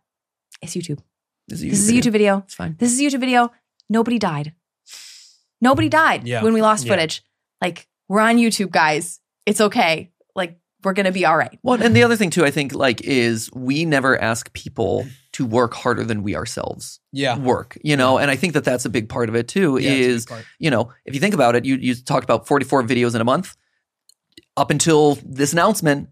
it's 0.62 0.74
YouTube. 0.74 0.98
This 1.48 1.60
This 1.60 1.78
is 1.78 1.90
a 1.90 1.92
YouTube 1.92 2.12
video. 2.12 2.38
It's 2.38 2.54
fine. 2.54 2.74
This 2.78 2.92
is 2.92 2.98
a 3.00 3.02
YouTube 3.04 3.20
video. 3.20 3.52
Nobody 3.88 4.18
died. 4.18 4.54
Nobody 5.60 5.88
died 5.88 6.26
Yeah. 6.26 6.42
when 6.42 6.52
we 6.54 6.62
lost 6.62 6.84
Yeah. 6.84 6.92
footage. 6.94 7.22
Like 7.62 7.86
we're 8.08 8.20
on 8.20 8.36
YouTube, 8.36 8.70
guys. 8.70 9.20
It's 9.46 9.60
okay. 9.60 10.10
Like 10.34 10.58
we're 10.86 10.92
gonna 10.92 11.10
be 11.10 11.26
all 11.26 11.36
right. 11.36 11.58
Well, 11.64 11.82
and 11.82 11.96
the 11.96 12.04
other 12.04 12.14
thing 12.14 12.30
too, 12.30 12.44
I 12.44 12.52
think, 12.52 12.72
like, 12.72 13.00
is 13.00 13.50
we 13.52 13.84
never 13.84 14.16
ask 14.22 14.52
people 14.52 15.04
to 15.32 15.44
work 15.44 15.74
harder 15.74 16.04
than 16.04 16.22
we 16.22 16.36
ourselves 16.36 17.00
yeah. 17.10 17.36
work. 17.36 17.76
You 17.82 17.96
know, 17.96 18.18
and 18.18 18.30
I 18.30 18.36
think 18.36 18.52
that 18.52 18.62
that's 18.62 18.84
a 18.84 18.88
big 18.88 19.08
part 19.08 19.28
of 19.28 19.34
it 19.34 19.48
too. 19.48 19.78
Yeah, 19.78 19.90
it's 19.90 20.26
a 20.26 20.28
big 20.28 20.38
is 20.38 20.44
you 20.60 20.70
know, 20.70 20.92
if 21.04 21.12
you 21.14 21.20
think 21.20 21.34
about 21.34 21.56
it, 21.56 21.64
you 21.64 21.74
you 21.74 21.96
talked 21.96 22.22
about 22.22 22.46
forty 22.46 22.64
four 22.64 22.84
videos 22.84 23.16
in 23.16 23.20
a 23.20 23.24
month. 23.24 23.56
Up 24.56 24.70
until 24.70 25.18
this 25.24 25.52
announcement, 25.52 26.08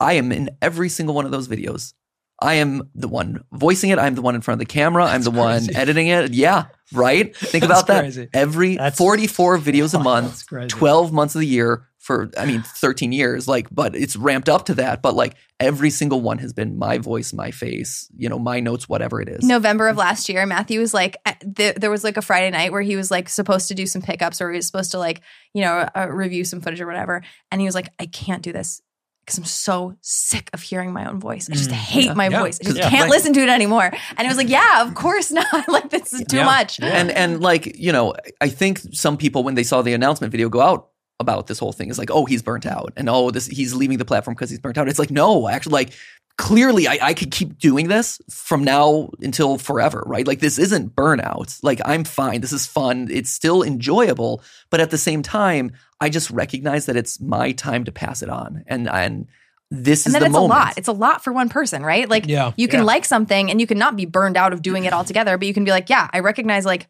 I 0.00 0.14
am 0.14 0.32
in 0.32 0.56
every 0.62 0.88
single 0.88 1.14
one 1.14 1.26
of 1.26 1.30
those 1.30 1.46
videos. 1.46 1.92
I 2.40 2.54
am 2.54 2.88
the 2.94 3.06
one 3.06 3.44
voicing 3.52 3.90
it. 3.90 3.98
I'm 3.98 4.14
the 4.14 4.22
one 4.22 4.34
in 4.34 4.40
front 4.40 4.60
of 4.60 4.66
the 4.66 4.72
camera. 4.72 5.04
I'm 5.04 5.20
That's 5.20 5.24
the 5.26 5.30
one 5.30 5.76
editing 5.76 6.08
it. 6.08 6.32
Yeah, 6.32 6.64
right. 6.94 7.36
Think 7.36 7.64
about 7.64 7.88
that. 7.88 8.00
crazy. 8.00 8.28
Every 8.32 8.76
That's- 8.76 8.96
44 8.96 9.58
videos 9.58 9.92
a 9.92 10.02
month, 10.02 10.46
12 10.46 11.12
months 11.12 11.34
of 11.34 11.42
the 11.42 11.46
year, 11.46 11.86
for 12.04 12.30
I 12.38 12.44
mean 12.44 12.62
13 12.62 13.12
years 13.12 13.48
like 13.48 13.66
but 13.74 13.96
it's 13.96 14.14
ramped 14.14 14.48
up 14.50 14.66
to 14.66 14.74
that 14.74 15.00
but 15.00 15.14
like 15.14 15.36
every 15.58 15.88
single 15.88 16.20
one 16.20 16.36
has 16.38 16.52
been 16.52 16.76
my 16.78 16.98
voice 16.98 17.32
my 17.32 17.50
face 17.50 18.08
you 18.14 18.28
know 18.28 18.38
my 18.38 18.60
notes 18.60 18.88
whatever 18.88 19.20
it 19.22 19.28
is 19.30 19.42
November 19.42 19.88
of 19.88 19.96
last 19.96 20.28
year, 20.28 20.44
Matthew 20.44 20.80
was 20.80 20.92
like, 20.92 21.16
th- 21.56 21.76
there 21.76 21.90
was 21.90 22.04
like 22.04 22.16
a 22.18 22.22
Friday 22.22 22.50
night 22.50 22.72
where 22.72 22.82
he 22.82 22.94
was 22.96 23.10
like 23.10 23.28
supposed 23.28 23.68
to 23.68 23.74
do 23.74 23.86
some 23.86 24.02
pickups 24.02 24.40
or 24.42 24.50
he 24.50 24.56
was 24.56 24.66
supposed 24.66 24.90
to 24.90 24.98
like, 24.98 25.22
you 25.54 25.62
know, 25.62 25.88
uh, 25.96 26.08
review 26.10 26.44
some 26.44 26.60
footage 26.60 26.80
or 26.80 26.86
whatever. 26.86 27.22
And 27.50 27.60
he 27.60 27.66
was 27.66 27.74
like, 27.74 27.88
I 27.98 28.06
can't 28.06 28.42
do 28.42 28.52
this 28.52 28.82
because 29.24 29.38
I'm 29.38 29.44
so 29.44 29.96
sick 30.02 30.50
of 30.52 30.60
hearing 30.60 30.92
my 30.92 31.06
own 31.08 31.18
voice. 31.20 31.48
I 31.48 31.54
just 31.54 31.70
Mm. 31.70 31.74
hate 31.74 32.04
Yeah. 32.06 32.14
my 32.14 32.28
Yeah. 32.28 32.40
voice. 32.40 32.58
I 32.60 32.64
just 32.64 32.76
Yeah. 32.76 32.90
can't 32.90 33.02
Like- 33.08 33.10
listen 33.16 33.32
to 33.34 33.40
it 33.40 33.48
anymore. 33.48 33.90
And 34.16 34.20
he 34.20 34.28
was 34.28 34.36
like, 34.36 34.50
yeah, 34.50 34.82
of 34.82 34.94
course 34.94 35.30
not. 35.30 35.46
like, 35.68 35.88
this 35.88 36.12
is 36.12 36.24
too 36.28 36.36
Yeah. 36.38 36.44
much. 36.44 36.78
and 36.82 37.10
and 37.10 37.40
like 37.40 37.78
you 37.78 37.92
know 37.92 38.14
i 38.40 38.48
think 38.48 38.80
some 38.92 39.16
people 39.16 39.42
when 39.44 39.54
they 39.54 39.62
saw 39.62 39.80
the 39.82 39.94
announcement 39.94 40.30
video 40.32 40.48
go 40.50 40.60
out 40.60 40.88
about 41.20 41.46
this 41.46 41.58
whole 41.58 41.72
thing. 41.72 41.90
Is 41.90 41.98
like 41.98 42.10
oh 42.10 42.24
he's 42.24 42.42
burnt 42.42 42.66
out. 42.66 42.92
And 42.96 43.08
oh 43.08 43.30
this 43.30 43.46
he's 43.46 43.74
leaving 43.74 43.98
the 43.98 44.04
platform 44.04 44.34
because 44.34 44.50
he's 44.50 44.58
burnt 44.58 44.78
out. 44.78 44.88
It's 44.88 44.98
like 44.98 45.10
no 45.10 45.48
actually 45.48 45.72
like 45.72 45.92
clearly 46.36 46.88
I, 46.88 46.98
I 47.00 47.14
could 47.14 47.30
keep 47.30 47.58
doing 47.58 47.86
this 47.88 48.20
from 48.28 48.64
now 48.64 49.10
until 49.20 49.56
forever 49.56 50.02
right? 50.06 50.26
Like 50.26 50.40
this 50.40 50.58
isn't 50.58 50.96
burnout. 50.96 51.58
Like 51.62 51.80
i'm 51.84 52.04
fine. 52.04 52.40
This 52.40 52.52
is 52.52 52.66
fun. 52.66 53.08
It's 53.10 53.30
still 53.30 53.62
enjoyable. 53.62 54.42
But 54.70 54.80
at 54.80 54.90
the 54.90 54.98
same 54.98 55.22
time 55.22 55.72
i 56.00 56.08
just 56.08 56.30
recognize 56.30 56.86
that 56.86 56.96
it's 56.96 57.20
my 57.20 57.52
time 57.52 57.84
to 57.84 57.92
pass 57.92 58.22
it 58.22 58.28
on. 58.28 58.64
And 58.66 58.88
and 58.88 59.26
this 59.70 60.04
And 60.06 60.10
is 60.10 60.12
then 60.14 60.22
the 60.22 60.26
it's 60.26 60.32
moment 60.34 60.52
a 60.52 60.64
lot. 60.64 60.78
It's 60.78 60.88
a 60.88 60.92
lot 60.92 61.24
for 61.24 61.32
one 61.32 61.48
person, 61.48 61.82
right? 61.82 62.08
Like, 62.08 62.26
Yeah. 62.28 62.52
you 62.56 62.68
can 62.68 62.80
Yeah. 62.80 62.84
like 62.84 63.04
something 63.04 63.50
and 63.50 63.60
you 63.60 63.66
can 63.66 63.78
not 63.78 63.96
be 63.96 64.04
burned 64.04 64.36
out 64.36 64.52
of 64.52 64.62
doing 64.62 64.84
it 64.84 64.92
altogether, 64.92 65.36
but 65.38 65.48
you 65.48 65.54
can 65.54 65.64
be 65.64 65.70
like, 65.72 65.88
yeah, 65.88 66.08
I 66.12 66.20
recognize 66.20 66.64
like 66.64 66.86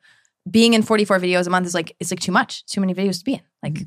being 0.50 0.74
in 0.74 0.82
44 0.82 1.18
videos 1.18 1.46
a 1.46 1.50
month 1.50 1.66
is 1.66 1.72
like, 1.72 1.96
it's 2.00 2.10
like 2.10 2.20
too 2.20 2.32
much, 2.32 2.66
too 2.66 2.80
many 2.80 2.92
videos 2.92 3.18
to 3.20 3.24
be 3.24 3.34
in. 3.34 3.40
Like, 3.62 3.74
mm-hmm. 3.74 3.84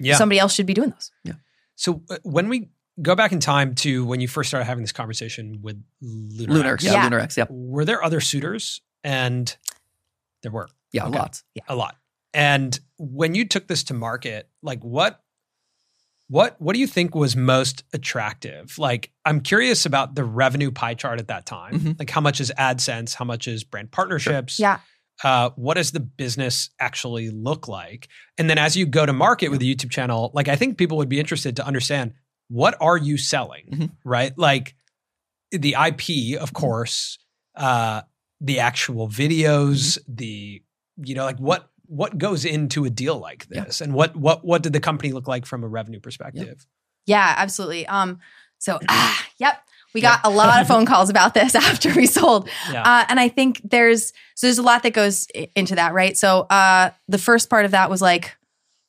Yeah. 0.00 0.16
somebody 0.16 0.38
else 0.38 0.54
should 0.54 0.66
be 0.66 0.74
doing 0.74 0.90
those. 0.90 1.10
Yeah. 1.24 1.34
So 1.76 2.02
uh, 2.10 2.18
when 2.22 2.48
we 2.48 2.70
go 3.02 3.14
back 3.16 3.32
in 3.32 3.40
time 3.40 3.74
to 3.76 4.04
when 4.04 4.20
you 4.20 4.28
first 4.28 4.48
started 4.48 4.64
having 4.66 4.82
this 4.84 4.92
conversation 4.92 5.60
with 5.62 5.82
Lunar, 6.00 6.52
lunar 6.54 6.74
X, 6.74 6.84
yeah, 6.84 6.92
Yeah. 6.92 7.04
lunar 7.04 7.18
x 7.18 7.36
yeah 7.36 7.46
were 7.50 7.84
there 7.84 8.02
other 8.04 8.20
suitors? 8.20 8.80
And 9.02 9.54
there 10.42 10.52
were 10.52 10.68
yeah 10.92 11.06
Okay. 11.06 11.18
lots 11.18 11.42
a 11.68 11.74
lot. 11.74 11.96
And 12.32 12.78
when 12.98 13.34
you 13.34 13.46
took 13.46 13.66
this 13.68 13.84
to 13.84 13.94
market, 13.94 14.48
like 14.62 14.82
what 14.84 15.20
what 16.28 16.58
what 16.60 16.72
do 16.74 16.80
you 16.80 16.86
think 16.86 17.14
was 17.14 17.36
most 17.36 17.84
attractive? 17.92 18.78
Like 18.78 19.10
I'm 19.24 19.40
curious 19.40 19.84
about 19.86 20.14
the 20.14 20.24
revenue 20.24 20.70
pie 20.70 20.94
chart 20.94 21.20
at 21.20 21.28
that 21.28 21.44
time. 21.46 21.74
Mhm. 21.80 21.98
Like 21.98 22.10
how 22.10 22.20
much 22.20 22.40
is 22.40 22.50
AdSense, 22.58 23.14
how 23.14 23.24
much 23.24 23.46
is 23.46 23.62
brand 23.64 23.90
partnerships? 23.90 24.58
Yeah. 24.58 24.78
Uh, 25.22 25.50
what 25.56 25.74
does 25.74 25.92
the 25.92 26.00
business 26.00 26.70
actually 26.80 27.30
look 27.30 27.68
like? 27.68 28.08
And 28.36 28.50
then 28.50 28.58
as 28.58 28.76
you 28.76 28.84
go 28.86 29.06
to 29.06 29.12
market 29.12 29.48
with 29.48 29.60
the 29.60 29.74
YouTube 29.74 29.90
channel, 29.90 30.30
like 30.34 30.48
I 30.48 30.56
think 30.56 30.76
people 30.78 30.96
would 30.98 31.08
be 31.08 31.20
interested 31.20 31.56
to 31.56 31.66
understand 31.66 32.14
what 32.48 32.76
are 32.80 32.96
you 32.98 33.16
selling, 33.16 33.68
Mhm. 33.72 33.90
right? 34.04 34.36
Like 34.36 34.74
the 35.50 35.76
IP, 35.76 36.36
of 36.36 36.52
course, 36.52 37.18
uh, 37.54 38.02
the 38.40 38.58
actual 38.60 39.08
videos, 39.08 39.98
the 40.08 40.62
you 40.96 41.14
know, 41.14 41.24
like 41.24 41.38
what 41.38 41.70
what 41.86 42.16
goes 42.18 42.44
into 42.44 42.84
a 42.84 42.90
deal 42.90 43.18
like 43.18 43.46
Yeah. 43.50 43.64
this, 43.64 43.80
and 43.80 43.92
what 43.94 44.16
what 44.16 44.44
what 44.44 44.62
did 44.62 44.72
the 44.72 44.80
company 44.80 45.12
look 45.12 45.28
like 45.28 45.46
from 45.46 45.62
a 45.64 45.68
revenue 45.68 46.00
perspective? 46.00 46.66
Yeah, 47.06 47.34
absolutely. 47.36 47.86
Um, 47.86 48.20
so 48.58 48.78
ah, 48.88 49.26
yep, 49.38 49.58
we 49.94 50.00
got 50.00 50.20
a 50.24 50.30
lot 50.30 50.60
of 50.60 50.66
phone 50.66 50.84
calls 50.86 51.08
about 51.10 51.34
this 51.34 51.54
after 51.70 51.92
we 51.94 52.06
sold, 52.06 52.48
Yeah, 52.70 52.82
uh, 52.82 53.04
and 53.08 53.18
I 53.20 53.28
think 53.28 53.60
there's 53.64 54.12
so 54.34 54.46
there's 54.48 54.58
a 54.58 54.62
lot 54.62 54.82
that 54.82 54.92
goes 54.92 55.26
into 55.54 55.76
that, 55.76 55.94
right? 55.94 56.16
So 56.16 56.40
uh, 56.50 56.90
the 57.08 57.18
first 57.18 57.48
part 57.48 57.64
of 57.64 57.70
that 57.70 57.88
was 57.90 58.02
like, 58.02 58.36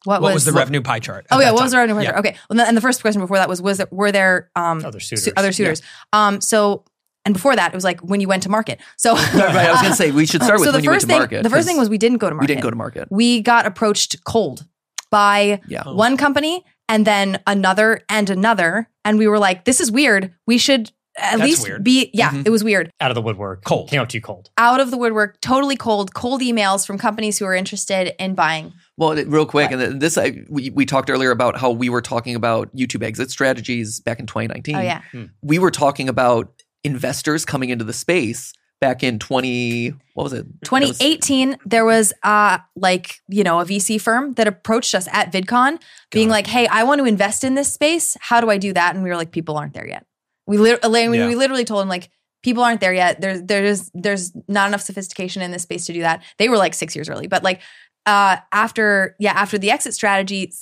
what, 0.03 0.21
what 0.21 0.33
was, 0.33 0.45
the 0.45 0.51
revenue 0.51 0.81
pie 0.81 0.99
chart? 0.99 1.25
Oh 1.31 1.39
yeah, 1.39 1.45
that 1.45 1.53
what 1.53 1.63
was 1.63 1.71
the 1.71 1.77
time? 1.77 1.87
revenue? 1.89 2.03
Yeah. 2.09 2.19
Okay, 2.19 2.35
well, 2.49 2.59
and 2.61 2.75
the 2.75 2.81
first 2.81 3.01
question 3.01 3.21
before 3.21 3.37
that 3.37 3.47
was 3.49 3.61
was 3.61 3.77
there, 3.77 3.87
were 3.91 4.11
there 4.11 4.49
um, 4.55 4.83
Other 4.83 4.99
su- 4.99 5.15
suitors. 5.17 5.33
other 5.37 5.51
suitors? 5.51 5.81
Um, 6.13 6.41
so 6.41 6.83
and 7.25 7.33
before 7.33 7.55
that 7.55 7.71
it 7.73 7.75
was 7.75 7.83
like 7.83 8.01
when 8.01 8.19
you 8.21 8.27
went 8.27 8.43
to 8.43 8.49
market. 8.49 8.79
So 8.97 9.13
right, 9.15 9.33
right 9.33 9.55
i 9.67 9.71
was 9.71 9.81
gonna 9.81 9.95
say 9.95 10.11
we 10.11 10.25
should 10.27 10.43
start 10.43 10.59
with 10.59 10.67
so 10.67 10.71
the 10.71 10.77
when 10.77 10.83
you 10.83 10.89
went 10.91 10.97
first 11.01 11.05
to 11.05 11.07
thing 11.13 11.19
market 11.19 11.43
the 11.43 11.49
first 11.49 11.65
thing 11.67 11.75
'cause 11.75 11.81
was 11.81 11.89
we 11.89 11.97
didn't 11.97 12.19
go 12.19 12.29
to 12.29 12.35
market. 12.35 12.43
we 12.43 12.47
didn't 12.47 12.61
go 12.63 12.69
to 12.69 12.75
market 12.75 13.07
we 13.09 13.41
got 13.41 13.65
approached 13.65 14.23
cold 14.25 14.63
by 15.09 15.59
yeah 15.67 15.81
Oh. 15.87 15.95
one 15.95 16.17
company 16.17 16.63
and 16.89 17.05
then 17.05 17.39
another 17.47 18.01
and 18.09 18.29
another 18.29 18.89
and 19.03 19.17
we 19.17 19.27
were 19.27 19.39
like 19.39 19.65
this 19.65 19.79
is 19.81 19.91
weird 19.91 20.33
we 20.47 20.57
should 20.57 20.91
at 21.17 21.37
That's 21.37 21.43
least 21.43 21.63
weird. 21.63 21.83
be 21.83 22.09
yeah 22.13 22.31
Mhm. 22.31 22.45
it 22.45 22.49
was 22.49 22.61
weird 22.63 22.91
Out 22.99 23.09
of 23.09 23.15
the 23.15 23.21
woodwork. 23.21 23.63
Cold. 23.63 23.89
Came 23.89 24.01
out 24.01 24.09
too 24.09 24.19
cold. 24.19 24.49
out 24.57 24.81
of 24.81 24.91
the 24.91 24.97
woodwork 24.97 25.39
totally 25.39 25.77
cold 25.77 26.13
cold 26.13 26.41
emails 26.41 26.85
from 26.85 26.97
companies 26.97 27.37
who 27.39 27.45
are 27.45 27.55
interested 27.55 28.13
in 28.21 28.35
buying 28.35 28.73
Well, 28.97 29.15
real 29.25 29.45
quick, 29.45 29.71
and 29.71 29.79
th- 29.79 29.99
this 29.99 30.17
I, 30.17 30.43
we 30.49 30.71
we 30.71 30.85
talked 30.85 31.09
earlier 31.09 31.31
about 31.31 31.57
how 31.57 31.71
we 31.71 31.87
were 31.89 32.01
talking 32.01 32.35
about 32.35 32.73
YouTube 32.75 33.01
exit 33.03 33.31
strategies 33.31 33.99
back 34.01 34.19
in 34.19 34.25
2019. 34.25 34.75
oh 34.75 34.81
yeah 34.81 35.01
we 35.41 35.57
were 35.57 35.71
talking 35.71 36.09
about 36.09 36.51
investors 36.83 37.45
coming 37.45 37.69
into 37.69 37.85
the 37.85 37.93
space 37.93 38.51
back 38.85 39.03
in 39.03 39.19
20. 39.19 39.89
What 40.13 40.23
was 40.23 40.33
it? 40.33 40.45
That 40.61 40.71
was- 40.71 40.97
2018 40.97 41.57
there 41.65 41.83
was 41.85 42.13
uh 42.23 42.59
like 42.75 43.19
you 43.27 43.43
know 43.43 43.59
a 43.59 43.65
vc 43.65 43.99
firm 43.99 44.33
that 44.35 44.47
approached 44.47 44.93
us 44.95 45.07
at 45.11 45.31
vidcon 45.33 45.77
being 46.11 46.29
like 46.29 46.47
hey 46.47 46.67
i 46.67 46.83
want 46.83 46.99
to 46.99 47.05
invest 47.05 47.43
in 47.43 47.55
this 47.55 47.73
space 47.73 48.15
how 48.21 48.39
do 48.39 48.49
i 48.49 48.57
do 48.57 48.71
that 48.71 48.95
and 48.95 49.03
we 49.03 49.09
were 49.09 49.17
like 49.17 49.31
people 49.31 49.57
aren't 49.57 49.73
there 49.73 49.87
yet 49.87 50.05
we, 50.47 50.57
lit- 50.57 50.79
I 50.85 50.87
mean, 50.87 51.13
Yeah. 51.15 51.27
we 51.27 51.35
literally 51.35 51.65
told 51.65 51.81
them 51.81 51.89
like 51.89 52.09
people 52.43 52.63
aren't 52.63 52.79
there 52.79 52.93
yet 52.93 53.19
there's 53.19 53.41
there's 53.43 53.91
there's 53.93 54.31
not 54.47 54.67
enough 54.69 54.81
sophistication 54.81 55.41
in 55.41 55.51
this 55.51 55.63
space 55.63 55.85
to 55.87 55.93
do 55.93 56.01
that 56.01 56.23
they 56.37 56.47
were 56.47 56.57
like 56.57 56.73
six 56.73 56.95
years 56.95 57.09
early 57.09 57.27
but 57.27 57.43
like 57.43 57.59
uh 58.05 58.37
after 58.53 59.15
yeah 59.19 59.33
after 59.33 59.57
the 59.57 59.69
exit 59.71 59.93
strategy 59.93 60.53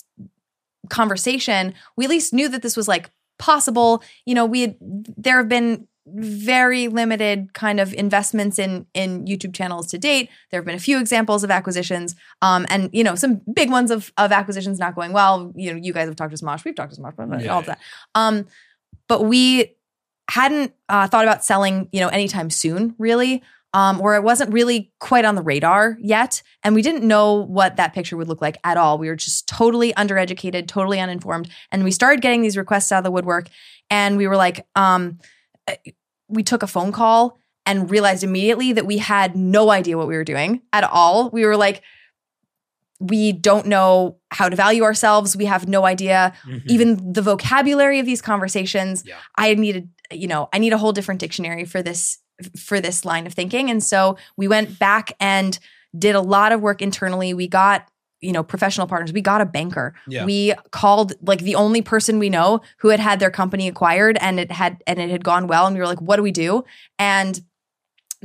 conversation 0.90 1.74
we 1.96 2.06
at 2.06 2.10
least 2.10 2.34
knew 2.34 2.50
that 2.50 2.62
this 2.62 2.76
was 2.76 2.88
like 2.88 3.12
possible 3.40 4.02
you 4.26 4.34
know 4.36 4.46
we 4.46 4.62
had 4.62 4.76
there 4.82 5.38
have 5.38 5.50
been 5.50 5.88
very 6.06 6.88
limited 6.90 7.54
kind 7.54 7.80
of 7.80 7.94
investments 7.94 8.60
in 8.60 8.86
in 8.94 9.26
YouTube 9.26 9.54
channels 9.54 9.88
to 9.88 9.98
date. 9.98 10.30
There 10.52 10.60
have 10.60 10.66
been 10.66 10.76
a 10.76 10.80
few 10.80 11.00
examples 11.00 11.44
of 11.44 11.52
acquisitions, 11.52 12.16
um, 12.42 12.66
and 12.70 12.90
you 12.94 13.04
know 13.04 13.16
some 13.16 13.42
big 13.54 13.70
ones 13.72 13.90
of 13.92 14.12
of 14.18 14.32
acquisitions 14.32 14.80
not 14.80 14.96
going 14.96 15.14
well. 15.14 15.54
You 15.56 15.74
know, 15.74 15.80
you 15.82 15.94
guys 15.94 16.08
have 16.08 16.16
talked 16.16 16.36
to 16.36 16.44
Smosh, 16.44 16.66
we've 16.66 16.76
talked 16.76 16.94
to 16.96 17.02
Smosh, 17.02 17.44
Yeah. 17.44 17.54
all 17.54 17.60
of 17.60 17.66
that. 17.68 17.80
Um, 18.16 18.46
but 19.08 19.24
we 19.26 19.76
hadn't 20.30 20.74
uh, 20.90 21.08
thought 21.08 21.26
about 21.26 21.44
selling, 21.44 21.90
you 21.92 22.00
know, 22.00 22.08
anytime 22.10 22.50
soon, 22.50 22.96
really. 22.98 23.42
Um, 23.76 24.00
or 24.02 24.16
it 24.16 24.22
wasn't 24.24 24.54
really 24.54 24.92
quite 25.00 25.26
on 25.26 25.34
the 25.34 25.42
radar 25.42 25.98
yet. 26.00 26.44
And 26.64 26.76
we 26.76 26.84
didn't 26.84 27.04
know 27.08 27.34
what 27.34 27.78
that 27.78 27.92
picture 27.96 28.16
would 28.16 28.28
look 28.28 28.40
like 28.40 28.58
at 28.64 28.78
all. 28.78 29.00
We 29.00 29.08
were 29.10 29.16
just 29.16 29.48
totally 29.48 29.92
undereducated, 29.94 30.68
totally 30.68 31.00
uninformed. 31.00 31.50
And 31.72 31.84
we 31.84 31.90
started 31.90 32.22
getting 32.22 32.44
these 32.44 32.56
requests 32.56 32.92
out 32.92 33.00
of 33.00 33.04
the 33.04 33.10
woodwork. 33.10 33.48
And 33.90 34.16
we 34.16 34.28
were 34.28 34.38
like, 34.38 34.68
um, 34.76 35.18
we 36.28 36.44
took 36.44 36.64
a 36.64 36.68
phone 36.68 36.92
call 36.92 37.38
and 37.66 37.90
realized 37.90 38.24
immediately 38.24 38.74
that 38.74 38.86
we 38.86 38.98
had 38.98 39.36
no 39.36 39.70
idea 39.72 39.98
what 39.98 40.08
we 40.08 40.16
were 40.16 40.24
doing 40.24 40.62
at 40.74 40.84
all. 40.84 41.30
We 41.30 41.46
were 41.46 41.56
like, 41.58 41.82
we 43.00 43.32
don't 43.34 43.68
know 43.68 44.18
how 44.32 44.50
to 44.50 44.56
value 44.56 44.84
ourselves. 44.84 45.36
We 45.36 45.46
have 45.46 45.68
no 45.68 45.86
idea 45.86 46.34
Mhm. 46.46 46.62
even 46.68 47.14
the 47.14 47.22
vocabulary 47.22 48.00
of 48.00 48.06
these 48.06 48.22
conversations. 48.22 49.04
Yeah. 49.06 49.16
I 49.38 49.54
needed, 49.56 49.90
you 50.12 50.28
know, 50.28 50.50
I 50.54 50.58
need 50.60 50.74
a 50.74 50.78
whole 50.78 50.94
different 50.94 51.20
dictionary 51.20 51.66
for 51.66 51.82
this 51.82 52.20
for 52.58 52.82
this 52.82 53.06
line 53.06 53.28
of 53.28 53.34
thinking. 53.34 53.70
And 53.70 53.82
so 53.84 54.18
we 54.36 54.48
went 54.48 54.80
back 54.80 55.14
and 55.20 55.58
did 55.98 56.16
a 56.16 56.20
lot 56.22 56.52
of 56.52 56.62
work 56.62 56.82
internally. 56.82 57.34
We 57.34 57.48
got 57.48 57.88
you 58.24 58.32
know 58.32 58.42
professional 58.44 58.88
partners 58.88 59.12
we 59.14 59.22
got 59.22 59.42
a 59.42 59.46
banker 59.46 59.94
Yeah. 60.08 60.26
we 60.26 60.54
called 60.72 61.14
like 61.22 61.42
the 61.42 61.56
only 61.56 61.82
person 61.82 62.18
we 62.20 62.30
know 62.30 62.62
who 62.78 62.90
had 62.90 63.00
had 63.00 63.20
their 63.20 63.32
company 63.32 63.68
acquired 63.68 64.18
and 64.22 64.40
it 64.40 64.52
had 64.52 64.82
and 64.88 65.00
it 65.00 65.10
had 65.10 65.24
gone 65.24 65.48
well 65.48 65.68
and 65.68 65.76
we 65.76 65.80
were 65.82 65.88
like 65.88 66.02
what 66.02 66.16
do 66.16 66.24
we 66.24 66.32
do 66.32 66.64
and 66.98 67.42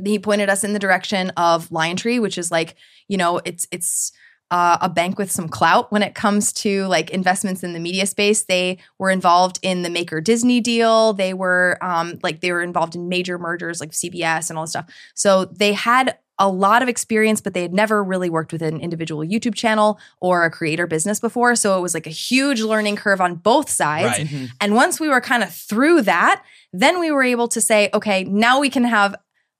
he 0.03 0.17
pointed 0.17 0.49
us 0.49 0.63
in 0.63 0.71
the 0.73 0.79
direction 0.79 1.29
of 1.31 1.67
Liontree, 1.69 2.21
which 2.21 2.37
is 2.37 2.51
like, 2.51 2.75
you 3.09 3.17
know, 3.17 3.41
it's 3.43 3.67
it's 3.69 4.13
uh, 4.49 4.77
a 4.79 4.87
bank 4.89 5.17
with 5.17 5.29
some 5.29 5.49
clout 5.49 5.91
when 5.91 6.01
it 6.01 6.15
comes 6.15 6.53
to 6.53 6.85
like 6.87 7.09
investments 7.11 7.63
in 7.63 7.73
the 7.73 7.79
media 7.81 8.05
space. 8.05 8.43
They 8.45 8.77
were 8.97 9.11
involved 9.11 9.59
in 9.61 9.83
the 9.83 9.89
Maker 9.89 10.21
Disney 10.21 10.61
deal. 10.61 11.11
They 11.11 11.33
were 11.33 11.77
um, 11.81 12.17
like 12.23 12.39
they 12.39 12.53
were 12.53 12.61
involved 12.61 12.95
in 12.95 13.09
major 13.09 13.37
mergers 13.37 13.79
like 13.81 13.91
CBS 13.91 14.49
and 14.49 14.57
all 14.57 14.63
this 14.63 14.71
stuff. 14.71 14.89
So 15.15 15.45
they 15.45 15.73
had 15.73 16.17
a 16.39 16.47
lot 16.49 16.81
of 16.81 16.87
experience, 16.89 17.41
but 17.41 17.53
they 17.53 17.61
had 17.61 17.73
never 17.73 18.01
really 18.03 18.29
worked 18.29 18.51
with 18.53 18.61
an 18.61 18.79
individual 18.79 19.23
YouTube 19.25 19.55
channel 19.55 19.99
or 20.21 20.45
a 20.45 20.49
creator 20.49 20.87
business 20.87 21.19
before. 21.19 21.53
So 21.55 21.77
it 21.77 21.81
was 21.81 21.93
like 21.93 22.07
a 22.07 22.11
huge 22.11 22.61
learning 22.61 22.95
curve 22.95 23.19
on 23.21 23.35
both 23.35 23.69
sides. 23.69 24.17
Right. 24.17 24.27
Mhm. 24.27 24.49
And 24.61 24.73
once 24.73 24.99
we 24.99 25.09
were 25.09 25.19
kind 25.21 25.43
of 25.43 25.53
through 25.53 26.03
that, 26.03 26.43
then 26.71 26.99
we 26.99 27.11
were 27.11 27.23
able 27.23 27.47
to 27.49 27.59
say, 27.59 27.89
okay, 27.93 28.23
now 28.23 28.59
we 28.59 28.69
can 28.69 28.85
have 28.85 29.15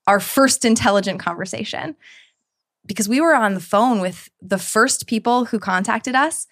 our 0.08 0.20
first 0.22 0.64
intelligent 0.66 1.20
conversation. 1.20 1.96
Because 2.86 3.08
we 3.10 3.22
were 3.22 3.36
on 3.36 3.54
the 3.54 3.60
phone 3.60 4.00
with 4.00 4.30
the 4.42 4.58
first 4.58 5.06
people 5.06 5.46
who 5.46 5.60
contacted 5.60 6.16
us. 6.16 6.48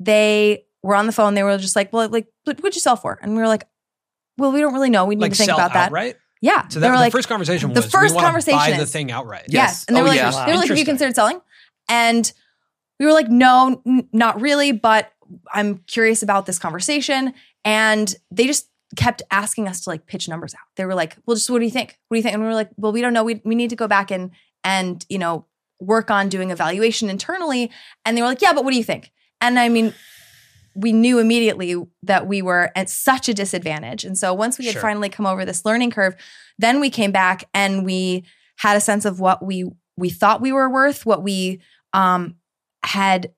They 0.00 0.64
were 0.82 0.94
on 0.94 1.06
the 1.06 1.12
phone. 1.12 1.34
They 1.34 1.42
were 1.42 1.58
just 1.58 1.76
like, 1.76 1.92
well, 1.92 2.08
like, 2.08 2.26
what- 2.44 2.58
what'd 2.60 2.74
you 2.74 2.80
sell 2.80 2.96
for? 2.96 3.18
And 3.20 3.34
we 3.36 3.42
were 3.42 3.48
like, 3.48 3.64
well, 4.38 4.52
we 4.52 4.60
don't 4.60 4.72
really 4.72 4.88
know. 4.90 5.04
We 5.04 5.16
need 5.16 5.22
like 5.22 5.32
to 5.32 5.38
think 5.38 5.48
sell 5.50 5.58
about 5.58 5.74
that. 5.74 5.86
outright. 5.88 6.16
Yeah. 6.42 6.68
So 6.68 6.80
that 6.80 6.88
were 6.88 6.96
the 6.96 7.00
like, 7.00 7.12
first 7.12 7.28
conversation 7.28 7.72
the 7.72 7.80
was 7.80 7.90
first 7.90 8.14
we 8.14 8.20
conversation 8.20 8.58
buy 8.58 8.72
the 8.76 8.84
thing 8.84 9.10
outright. 9.10 9.44
Yes. 9.48 9.54
Yes. 9.54 9.84
And 9.88 9.96
they 9.96 10.00
Oh, 10.00 10.02
were 10.02 10.08
like, 10.10 10.18
yeah. 10.18 10.30
they 10.44 10.52
were 10.52 10.58
like, 10.58 10.68
have 10.68 10.76
you 10.76 10.80
Interesting. 10.80 10.84
considered 10.86 11.14
selling? 11.14 11.40
And 11.88 12.30
we 13.00 13.06
were 13.06 13.12
like, 13.12 13.28
no, 13.30 13.80
n- 13.86 14.08
not 14.12 14.40
really, 14.40 14.72
but 14.72 15.10
I'm 15.54 15.78
curious 15.86 16.22
about 16.22 16.44
this 16.46 16.58
conversation. 16.58 17.32
And 17.64 18.14
they 18.30 18.46
just 18.46 18.68
kept 18.96 19.22
asking 19.30 19.68
us 19.68 19.82
to 19.82 19.90
like 19.90 20.06
pitch 20.06 20.28
numbers 20.28 20.52
out. 20.52 20.66
They 20.76 20.84
were 20.84 20.94
like, 20.94 21.16
well, 21.24 21.36
just 21.36 21.48
what 21.48 21.60
do 21.60 21.64
you 21.64 21.70
think? 21.70 21.96
What 22.08 22.16
do 22.16 22.18
you 22.18 22.22
think? 22.22 22.34
And 22.34 22.42
we 22.42 22.48
were 22.48 22.54
like, 22.54 22.70
well, 22.76 22.92
we 22.92 23.00
don't 23.00 23.12
know. 23.14 23.24
We, 23.24 23.40
we 23.44 23.54
need 23.54 23.70
to 23.70 23.76
go 23.76 23.86
back 23.88 24.10
and, 24.10 24.32
and, 24.64 25.06
you 25.08 25.18
know, 25.18 25.46
work 25.80 26.10
on 26.10 26.28
doing 26.28 26.50
evaluation 26.50 27.08
internally. 27.08 27.70
And 28.04 28.16
they 28.16 28.20
were 28.22 28.28
like, 28.28 28.42
yeah, 28.42 28.52
but 28.52 28.64
what 28.64 28.72
do 28.72 28.76
you 28.76 28.84
think? 28.84 29.10
And 29.40 29.58
I 29.58 29.68
mean, 29.68 29.94
we 30.74 30.92
knew 30.92 31.18
immediately 31.18 31.76
that 32.02 32.26
we 32.26 32.42
were 32.42 32.70
at 32.76 32.88
such 32.90 33.28
a 33.28 33.34
disadvantage. 33.34 34.04
And 34.04 34.16
so 34.16 34.32
once 34.34 34.58
we 34.58 34.64
had 34.66 34.72
Sure. 34.74 34.82
finally 34.82 35.08
come 35.08 35.26
over 35.26 35.44
this 35.44 35.64
learning 35.64 35.90
curve, 35.90 36.14
then 36.58 36.80
we 36.80 36.90
came 36.90 37.12
back 37.12 37.44
and 37.54 37.84
we 37.84 38.24
had 38.58 38.76
a 38.76 38.80
sense 38.80 39.04
of 39.04 39.20
what 39.20 39.44
we 39.44 39.70
we 39.96 40.08
thought 40.08 40.40
we 40.40 40.52
were 40.52 40.70
worth, 40.70 41.04
what 41.04 41.22
we 41.22 41.60
um 41.92 42.36
had 42.82 43.32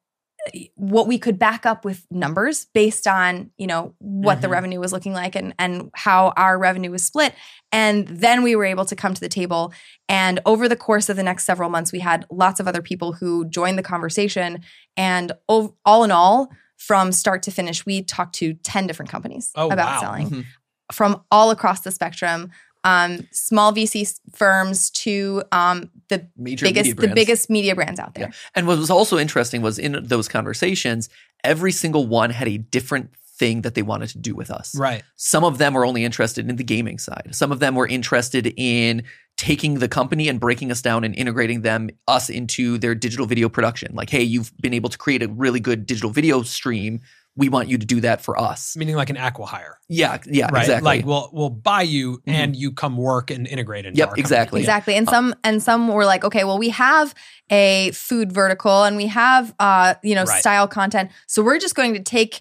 what 0.77 1.07
we 1.09 1.19
could 1.19 1.39
back 1.39 1.65
up 1.65 1.87
with 1.87 2.07
numbers 2.11 2.67
based 2.75 3.07
on, 3.07 3.51
you 3.57 3.67
know, 3.67 3.95
what 3.99 4.43
the 4.43 4.47
Mhm. 4.47 4.51
revenue 4.53 4.79
was 4.81 4.93
looking 4.93 5.15
like 5.15 5.35
and 5.35 5.55
and 5.59 5.91
how 5.95 6.35
our 6.37 6.59
revenue 6.59 6.91
was 6.91 7.03
split. 7.03 7.35
And 7.73 8.07
then 8.07 8.43
we 8.43 8.55
were 8.55 8.67
able 8.67 8.85
to 8.85 8.95
come 8.95 9.15
to 9.15 9.21
the 9.21 9.29
table 9.31 9.73
and 10.07 10.41
over 10.45 10.69
the 10.69 10.77
course 10.77 11.09
of 11.09 11.17
the 11.17 11.23
next 11.23 11.45
several 11.45 11.71
months 11.71 11.93
we 11.93 12.01
had 12.01 12.27
lots 12.31 12.61
of 12.61 12.69
other 12.69 12.83
people 12.83 13.15
who 13.15 13.47
joined 13.47 13.79
the 13.79 13.83
conversation 13.83 14.61
and 14.99 15.33
all 15.49 16.05
in 16.05 16.11
all 16.11 16.51
from 16.77 17.13
start 17.13 17.43
to 17.45 17.51
finish 17.51 17.87
we 17.87 18.03
talked 18.03 18.35
to 18.37 18.55
10 18.55 18.87
different 18.87 19.11
companies 19.11 19.51
Oh, 19.55 19.71
about 19.71 19.87
wow. 19.87 20.01
selling 20.01 20.31
Mhm. 20.31 20.45
from 20.93 21.23
all 21.31 21.51
across 21.51 21.81
the 21.81 21.91
spectrum 21.91 22.51
um, 22.87 23.27
small 23.33 23.73
VC 23.73 24.07
firms 24.35 24.91
to 24.91 25.43
um, 25.53 25.91
the 26.09 26.29
Major 26.37 26.67
biggest 26.67 26.97
the 26.99 27.09
biggest 27.09 27.49
media 27.49 27.75
brands 27.75 27.99
out 27.99 28.15
there. 28.15 28.31
And 28.55 28.67
what 28.67 28.77
was 28.77 28.91
also 28.91 29.17
interesting 29.17 29.63
was 29.63 29.79
in 29.79 29.99
those 30.03 30.29
conversations, 30.29 31.09
every 31.43 31.73
single 31.73 32.07
one 32.07 32.29
had 32.29 32.47
a 32.47 32.59
different 32.59 33.15
thing 33.39 33.63
that 33.63 33.75
they 33.75 33.81
wanted 33.81 34.11
to 34.11 34.19
do 34.19 34.35
with 34.35 34.51
us. 34.51 34.75
Right. 34.77 35.03
Some 35.17 35.45
of 35.45 35.57
them 35.57 35.73
were 35.73 35.87
only 35.87 36.05
interested 36.05 36.47
in 36.51 36.57
the 36.57 36.63
gaming 36.63 36.99
side. 36.99 37.29
Some 37.33 37.51
of 37.53 37.59
them 37.59 37.75
were 37.75 37.87
interested 37.87 38.53
in 38.59 39.03
taking 39.37 39.75
the 39.81 39.89
company 39.89 40.29
and 40.29 40.39
breaking 40.39 40.71
us 40.71 40.81
down 40.81 41.03
and 41.05 41.15
integrating 41.17 41.63
them 41.63 41.91
us 42.07 42.31
into 42.31 42.79
their 42.79 42.95
digital 42.95 43.27
video 43.27 43.49
production. 43.49 43.95
Like, 43.95 44.11
hey, 44.11 44.23
you've 44.23 44.53
been 44.59 44.75
able 44.75 44.89
to 44.91 44.99
create 44.99 45.23
a 45.23 45.29
really 45.29 45.61
good 45.61 45.87
digital 45.87 46.11
video 46.11 46.43
stream. 46.43 47.01
We 47.37 47.49
want 47.49 47.69
you 47.69 47.77
to 47.79 47.85
do 47.85 48.01
that 48.03 48.21
for 48.21 48.39
us. 48.41 48.77
Meaning 48.77 48.95
like 48.95 49.11
an 49.11 49.17
acquihire. 49.17 49.73
Yeah, 49.89 50.19
yeah, 50.25 50.49
right. 50.53 50.61
exactly. 50.63 50.85
Like 50.85 51.05
we'll 51.05 51.31
we'll 51.33 51.51
buy 51.51 51.83
you 51.83 52.19
Mhm. 52.19 52.33
and 52.33 52.57
you 52.57 52.71
come 52.71 52.97
work 52.97 53.33
and 53.33 53.49
integrate 53.49 53.87
into 53.87 53.99
Yep, 53.99 54.07
our 54.07 54.11
company. 54.11 54.21
exactly. 54.21 54.61
Exactly. 54.61 54.95
And 54.95 55.09
some 55.09 55.35
and 55.43 55.61
some 55.61 55.89
were 55.89 56.05
like, 56.05 56.25
okay, 56.25 56.45
well, 56.45 56.59
we 56.59 56.69
have 56.69 57.13
a 57.51 57.91
food 57.91 58.31
vertical 58.31 58.85
and 58.85 58.97
we 58.97 59.07
have 59.09 59.53
uh, 59.59 59.95
you 60.05 60.15
know, 60.15 60.23
Right. 60.23 60.41
style 60.41 60.69
content. 60.69 61.11
So 61.27 61.43
we're 61.43 61.59
just 61.59 61.75
going 61.75 61.95
to 61.95 62.03
take 62.03 62.41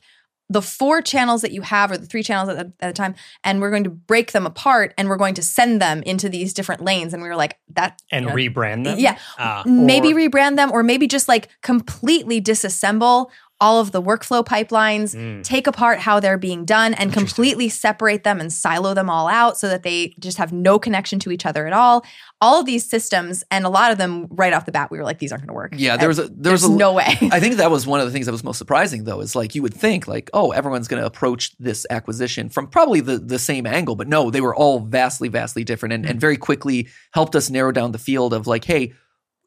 the 0.50 0.62
four 0.62 1.02
channels 1.02 1.42
that 1.42 1.52
you 1.52 1.62
have 1.62 1.90
or 1.92 1.98
the 1.98 2.06
three 2.06 2.22
channels 2.22 2.50
at, 2.50 2.58
the- 2.58 2.74
at 2.86 2.90
a 2.90 2.94
time 2.94 3.16
and 3.44 3.62
we're 3.62 3.70
going 3.72 3.84
to 3.86 3.90
break 3.90 4.34
them 4.34 4.46
apart 4.46 4.94
and 4.98 5.08
we're 5.10 5.16
going 5.18 5.34
to 5.36 5.42
send 5.42 5.82
them 5.82 6.04
into 6.04 6.30
these 6.30 6.54
different 6.54 6.82
lanes 6.84 7.14
and 7.14 7.24
we 7.24 7.30
were 7.30 7.36
like 7.36 7.58
that 7.74 8.02
and 8.12 8.26
Yeah. 8.26 8.34
rebrand 8.34 8.84
them. 8.84 9.00
yeah 9.00 9.18
Ah, 9.40 9.64
maybe 9.66 10.12
Or- 10.14 10.18
rebrand 10.18 10.58
them 10.58 10.72
or 10.72 10.84
maybe 10.84 11.08
just 11.08 11.28
like 11.28 11.50
completely 11.62 12.42
disassemble 12.42 13.30
all 13.64 13.80
of 13.80 13.92
the 13.96 14.02
workflow 14.02 14.44
pipelines 14.46 15.16
Mm. 15.16 15.44
take 15.44 15.66
apart 15.68 15.98
how 16.00 16.20
they're 16.20 16.38
being 16.50 16.66
done 16.66 16.94
and 16.94 17.14
completely 17.14 17.70
separate 17.70 18.24
them 18.24 18.38
and 18.42 18.52
silo 18.52 18.94
them 18.94 19.10
all 19.10 19.28
out 19.28 19.58
so 19.58 19.68
that 19.70 19.84
they 19.84 20.14
just 20.20 20.38
have 20.38 20.52
no 20.52 20.78
connection 20.78 21.18
to 21.20 21.32
each 21.32 21.46
other 21.46 21.66
at 21.66 21.74
all. 21.74 22.04
All 22.42 22.60
of 22.60 22.66
these 22.66 22.86
systems 22.96 23.44
and 23.50 23.66
a 23.66 23.70
lot 23.70 23.92
of 23.92 23.98
them 23.98 24.28
right 24.30 24.52
off 24.54 24.66
the 24.66 24.72
bat 24.72 24.92
we 24.92 24.98
were 24.98 25.04
like 25.06 25.20
these 25.20 25.32
aren't 25.32 25.44
going 25.44 25.54
to 25.56 25.62
work. 25.64 25.74
Yeah, 25.78 25.96
there 25.98 26.10
was 26.10 26.20
a 26.20 26.24
there 26.24 26.52
there's 26.52 26.64
was 26.64 26.72
a 26.72 26.76
no 26.86 26.92
way. 26.94 27.18
I 27.32 27.40
think 27.40 27.56
that 27.56 27.72
was 27.72 27.88
one 27.88 28.00
of 28.02 28.06
the 28.06 28.12
things 28.12 28.26
that 28.26 28.34
was 28.34 28.44
most 28.44 28.58
surprising, 28.58 29.06
though, 29.06 29.22
is 29.22 29.36
like 29.36 29.56
you 29.56 29.62
would 29.62 29.74
think, 29.74 30.08
like, 30.08 30.30
oh, 30.34 30.52
everyone's 30.52 30.88
going 30.90 31.02
to 31.02 31.08
approach 31.08 31.56
this 31.58 31.86
acquisition 31.90 32.50
from 32.50 32.68
probably 32.68 33.00
the, 33.00 33.18
the 33.18 33.40
same 33.40 33.66
angle, 33.66 33.96
but 33.96 34.08
no, 34.10 34.30
they 34.30 34.42
were 34.42 34.56
all 34.56 34.80
vastly, 34.82 35.30
vastly 35.30 35.64
different, 35.64 35.94
and, 35.94 36.06
and 36.06 36.20
very 36.20 36.38
quickly 36.38 36.90
helped 37.14 37.36
us 37.36 37.50
narrow 37.50 37.72
down 37.72 37.92
the 37.94 37.98
field 38.10 38.34
of 38.34 38.46
like, 38.46 38.66
hey, 38.66 38.94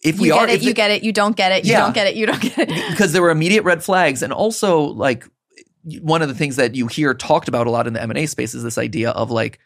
if 0.07 0.19
we 0.21 0.29
you 0.29 0.35
are, 0.35 0.47
get 0.47 0.53
it 0.53 0.57
if 0.57 0.63
you 0.63 0.69
the- 0.71 0.75
get 0.75 0.91
it 0.91 1.03
you 1.03 1.13
don't 1.13 1.37
get 1.37 1.53
it 1.53 1.65
you 1.65 1.73
Yeah. 1.73 1.81
don't 1.81 1.95
get 1.95 2.07
it 2.07 2.17
you 2.17 2.27
don't 2.27 2.41
get 2.41 2.59
it 2.59 2.69
because 2.91 3.13
there 3.13 3.23
were 3.23 3.31
immediate 3.31 3.63
red 3.65 3.83
flags, 3.83 4.23
and 4.23 4.33
also 4.33 4.81
like 4.81 5.25
one 6.01 6.21
of 6.23 6.29
the 6.29 6.35
things 6.35 6.57
that 6.57 6.75
you 6.75 6.87
hear 6.89 7.15
talked 7.15 7.49
about 7.49 7.67
a 7.67 7.71
lot 7.71 7.87
in 7.87 7.93
the 7.93 8.03
M 8.03 8.11
and 8.11 8.19
A 8.19 8.27
space 8.27 8.55
is 8.55 8.63
this 8.63 8.77
idea 8.79 9.11
of 9.11 9.31
like, 9.31 9.59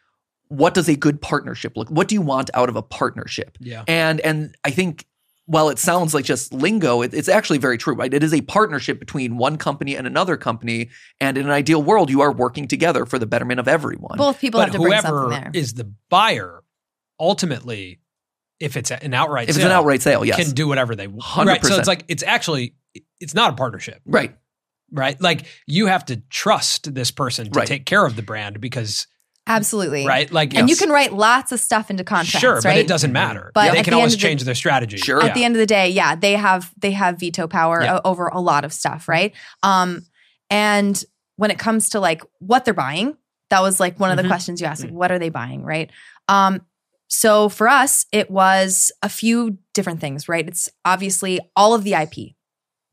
what 0.49 0.75
does 0.75 0.89
a 0.89 0.97
good 0.97 1.23
partnership 1.23 1.77
look? 1.77 1.89
What 1.89 2.09
do 2.09 2.15
you 2.15 2.21
want 2.23 2.51
out 2.55 2.69
of 2.69 2.77
a 2.77 2.83
partnership? 2.83 3.57
yeah. 3.61 3.85
And 3.89 4.21
and 4.21 4.55
I 4.65 4.71
think 4.71 5.07
while 5.47 5.69
it 5.69 5.81
sounds 5.81 6.15
like 6.15 6.25
just 6.25 6.53
lingo, 6.53 7.03
it, 7.03 7.13
it's 7.13 7.29
actually 7.29 7.59
very 7.59 7.77
true, 7.77 7.95
right? 7.95 8.15
It 8.15 8.23
is 8.23 8.33
a 8.33 8.41
partnership 8.43 9.01
between 9.01 9.37
one 9.37 9.57
company 9.57 9.97
and 9.97 10.07
another 10.07 10.37
company, 10.37 10.91
and 11.21 11.37
in 11.37 11.45
an 11.47 11.51
ideal 11.51 11.83
world, 11.83 12.09
you 12.09 12.21
are 12.21 12.31
working 12.31 12.69
together 12.69 13.05
for 13.05 13.19
the 13.19 13.27
betterment 13.27 13.59
of 13.59 13.67
everyone. 13.67 14.17
both 14.17 14.39
people 14.41 14.61
But 14.61 14.67
have 14.67 14.73
to 14.75 14.79
bring 14.81 14.93
something 15.01 15.11
whoever 15.13 15.29
there 15.31 15.51
is 15.55 15.75
the 15.75 15.93
buyer, 16.09 16.63
ultimately, 17.19 17.99
if 18.61 18.77
it's 18.77 18.91
an 18.91 19.15
outright 19.15 19.49
if 19.49 19.57
it's 19.57 19.65
an 19.65 19.71
outright 19.73 20.03
sale, 20.03 20.25
yes, 20.25 20.37
can 20.37 20.55
do 20.55 20.69
whatever 20.69 20.95
they 20.95 21.07
want. 21.09 21.23
100%. 21.23 21.47
Right. 21.47 21.65
So 21.65 21.77
it's 21.77 21.89
like 21.89 22.05
it's 22.09 22.23
actually 22.23 22.75
it's 23.21 23.35
not 23.35 23.53
a 23.53 23.57
partnership, 23.57 24.01
right, 24.07 24.37
right? 24.93 25.21
Like 25.21 25.47
you 25.67 25.87
have 25.87 26.05
to 26.07 26.17
trust 26.31 26.95
this 26.95 27.11
person 27.11 27.51
to 27.51 27.59
Right. 27.59 27.67
take 27.67 27.87
care 27.87 28.05
of 28.05 28.17
the 28.17 28.23
brand 28.23 28.61
because 28.61 29.07
absolutely 29.47 30.07
right, 30.07 30.31
like 30.31 30.55
and 30.55 30.69
you 30.69 30.77
can 30.77 30.91
write 30.91 31.13
lots 31.13 31.51
of 31.53 31.59
stuff 31.61 31.91
into 31.91 32.05
contracts 32.05 32.39
sure, 32.41 32.55
right 32.57 32.63
but 32.63 32.77
it 32.77 32.87
doesn't 32.87 33.13
matter. 33.13 33.51
But 33.55 33.73
they 33.73 33.83
can 33.83 33.93
the 33.93 33.97
always 33.97 34.13
the- 34.13 34.19
change 34.19 34.45
their 34.45 34.55
strategy. 34.55 34.99
Sure. 34.99 35.21
at 35.21 35.29
Yeah. 35.29 35.35
the 35.35 35.45
end 35.45 35.57
of 35.57 35.59
the 35.61 35.67
day, 35.67 35.89
yeah, 35.89 36.15
they 36.15 36.33
have 36.35 36.71
they 36.79 36.93
have 36.93 37.19
veto 37.19 37.49
power 37.49 37.83
Yeah. 37.83 38.01
over 38.05 38.29
a 38.29 38.41
lot 38.41 38.65
of 38.65 38.73
stuff, 38.73 39.09
right? 39.09 39.35
Um, 39.63 40.03
and 40.51 41.03
when 41.37 41.51
it 41.51 41.59
comes 41.59 41.91
to 41.91 42.01
like 42.01 42.23
what 42.39 42.65
they're 42.65 42.75
buying, 42.75 43.17
that 43.49 43.63
was 43.63 43.81
like 43.81 43.99
one 43.99 44.11
of 44.11 44.17
the 44.19 44.23
Mhm. 44.25 44.29
questions 44.29 44.61
you 44.61 44.67
asked, 44.67 44.83
like, 44.85 44.93
what 44.93 45.11
are 45.11 45.19
they 45.19 45.31
buying, 45.31 45.63
right? 45.65 45.91
Um, 46.29 46.61
so 47.11 47.49
for 47.49 47.69
us, 47.69 48.07
it 48.13 48.31
was 48.31 48.93
a 49.03 49.09
few 49.09 49.59
different 49.75 50.01
things, 50.01 50.29
right? 50.29 50.47
It's 50.47 50.69
obviously 50.85 51.41
all 51.57 51.75
of 51.75 51.83
the 51.83 51.95
IP, 51.95 52.35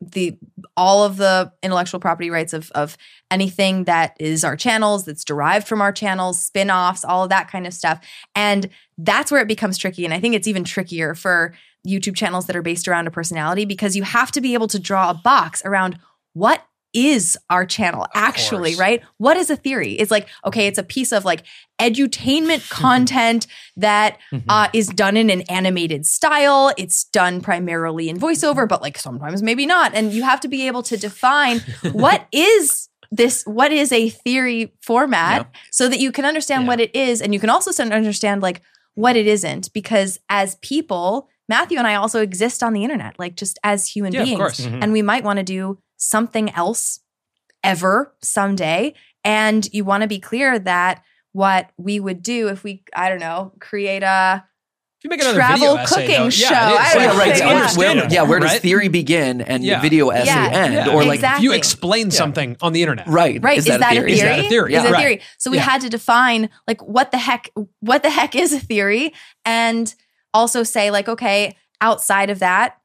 the 0.01 0.37
all 0.75 1.03
of 1.03 1.17
the 1.17 1.51
intellectual 1.61 1.99
property 1.99 2.31
rights 2.31 2.51
of 2.51 2.71
of 2.71 2.97
anything 3.29 3.83
that 3.83 4.17
is 4.19 4.43
our 4.43 4.57
channels, 4.57 5.05
that's 5.05 5.23
derived 5.23 5.67
from 5.67 5.81
our 5.81 5.91
channels, 5.91 6.41
spin-offs, 6.41 7.05
all 7.05 7.23
of 7.23 7.29
that 7.29 7.49
kind 7.49 7.67
of 7.67 7.73
stuff. 7.73 8.03
And 8.35 8.69
that's 8.97 9.31
where 9.31 9.41
it 9.41 9.47
becomes 9.47 9.77
tricky. 9.77 10.03
And 10.03 10.13
I 10.13 10.19
think 10.19 10.33
it's 10.33 10.47
even 10.47 10.63
trickier 10.63 11.13
for 11.13 11.53
YouTube 11.87 12.15
channels 12.15 12.47
that 12.47 12.55
are 12.55 12.63
based 12.63 12.87
around 12.87 13.07
a 13.07 13.11
personality 13.11 13.65
because 13.65 13.95
you 13.95 14.03
have 14.03 14.31
to 14.31 14.41
be 14.41 14.55
able 14.55 14.67
to 14.67 14.79
draw 14.79 15.11
a 15.11 15.13
box 15.13 15.61
around 15.63 15.99
what 16.33 16.63
is 16.93 17.37
our 17.49 17.65
channel 17.65 18.07
actually, 18.15 18.71
course. 18.71 18.79
right? 18.79 19.03
What 19.17 19.37
is 19.37 19.49
a 19.49 19.55
theory? 19.55 19.93
It's 19.93 20.11
like, 20.11 20.27
okay, 20.45 20.67
it's 20.67 20.77
a 20.79 20.83
piece 20.83 21.11
of 21.11 21.25
like 21.25 21.43
edutainment 21.79 22.69
content 22.69 23.47
that 23.75 24.17
Mhm. 24.31 24.43
uh, 24.49 24.67
is 24.73 24.87
done 24.87 25.17
in 25.17 25.29
an 25.29 25.41
animated 25.43 26.05
style. 26.05 26.71
It's 26.77 27.03
done 27.05 27.41
primarily 27.41 28.09
in 28.09 28.19
voiceover, 28.19 28.67
but 28.67 28.81
like 28.81 28.97
sometimes 28.97 29.41
maybe 29.43 29.65
not. 29.65 29.93
And 29.93 30.13
you 30.13 30.23
have 30.23 30.39
to 30.41 30.47
be 30.47 30.67
able 30.67 30.83
to 30.83 30.97
define 30.97 31.59
what 31.91 32.27
is 32.31 32.89
this, 33.11 33.43
what 33.45 33.71
is 33.71 33.91
a 33.91 34.09
theory 34.09 34.73
format 34.81 35.49
so 35.71 35.87
that 35.87 35.99
you 35.99 36.11
can 36.11 36.25
understand 36.25 36.63
Yeah. 36.63 36.67
what 36.67 36.79
it 36.81 36.93
is. 36.95 37.21
And 37.21 37.33
you 37.33 37.39
can 37.39 37.49
also 37.49 37.71
understand 37.83 38.41
like 38.41 38.61
what 38.95 39.15
it 39.15 39.27
isn't. 39.27 39.71
Because 39.73 40.19
as 40.29 40.55
people, 40.55 41.29
Matthew 41.47 41.77
and 41.77 41.87
I 41.87 41.95
also 41.95 42.21
exist 42.21 42.61
on 42.63 42.73
the 42.73 42.83
internet, 42.83 43.17
like 43.17 43.35
just 43.37 43.59
as 43.63 43.87
human 43.87 44.11
Yeah, 44.13 44.21
of 44.21 44.25
beings. 44.25 44.37
course. 44.39 44.59
Mhm. 44.61 44.83
And 44.83 44.91
we 44.91 45.01
might 45.01 45.23
want 45.23 45.37
to 45.37 45.43
do 45.43 45.77
something 45.97 46.49
else 46.51 46.99
ever 47.63 48.13
someday. 48.21 48.93
And 49.23 49.67
you 49.73 49.83
want 49.83 50.01
to 50.03 50.07
be 50.07 50.19
clear 50.19 50.57
that 50.59 51.03
what 51.33 51.69
we 51.77 51.99
would 51.99 52.23
do 52.23 52.47
if 52.47 52.63
we, 52.63 52.83
I 52.95 53.09
don't 53.09 53.19
know, 53.19 53.51
create 53.59 54.03
a 54.03 54.45
you 55.03 55.11
make 55.11 55.21
another 55.21 55.37
Travel 55.37 55.59
video 55.59 55.83
essay, 55.83 55.95
cooking 56.07 56.23
though, 56.23 56.29
show. 56.31 56.49
Yeah. 56.49 56.75
I 56.79 56.87
So, 56.91 56.93
don't 56.99 57.03
yeah, 57.03 57.11
know. 57.13 57.19
right. 57.19 57.37
Yeah. 57.37 57.45
where- 57.77 57.95
where- 57.95 58.07
yeah, 58.09 58.21
where 58.23 58.39
does 58.39 58.59
theory 58.59 58.87
begin 58.87 59.41
and 59.41 59.63
Yeah. 59.63 59.75
the 59.75 59.81
video 59.83 60.09
essay 60.09 60.25
Yeah. 60.25 60.47
end, 60.49 60.73
Yeah. 60.73 60.87
or 60.89 61.03
like 61.03 61.15
Exactly. 61.19 61.37
If 61.37 61.43
you 61.43 61.51
explain 61.55 62.09
something 62.09 62.57
on 62.61 62.73
the 62.73 62.81
internet, 62.81 63.07
right, 63.07 63.39
Right. 63.43 63.59
Is, 63.59 63.65
that, 63.65 63.79
a 63.79 63.85
theory? 63.91 64.13
Is 64.13 64.21
that 64.21 64.39
a 64.39 64.49
theory? 64.49 64.73
Is 64.73 64.83
it 64.83 64.89
a 64.89 64.91
Right. 64.91 64.99
theory? 64.99 65.21
So 65.37 65.51
we 65.51 65.57
Yeah. 65.57 65.63
had 65.63 65.81
to 65.81 65.89
define 65.89 66.49
like 66.67 66.81
what 66.81 67.11
the 67.11 67.19
heck 67.19 67.51
what 67.79 68.01
the 68.01 68.09
heck 68.09 68.35
is 68.35 68.53
a 68.53 68.59
theory 68.59 69.13
and 69.45 69.93
also 70.33 70.63
say 70.63 70.89
like 70.89 71.07
okay, 71.07 71.55
outside 71.79 72.31
of 72.31 72.39
that, 72.39 72.77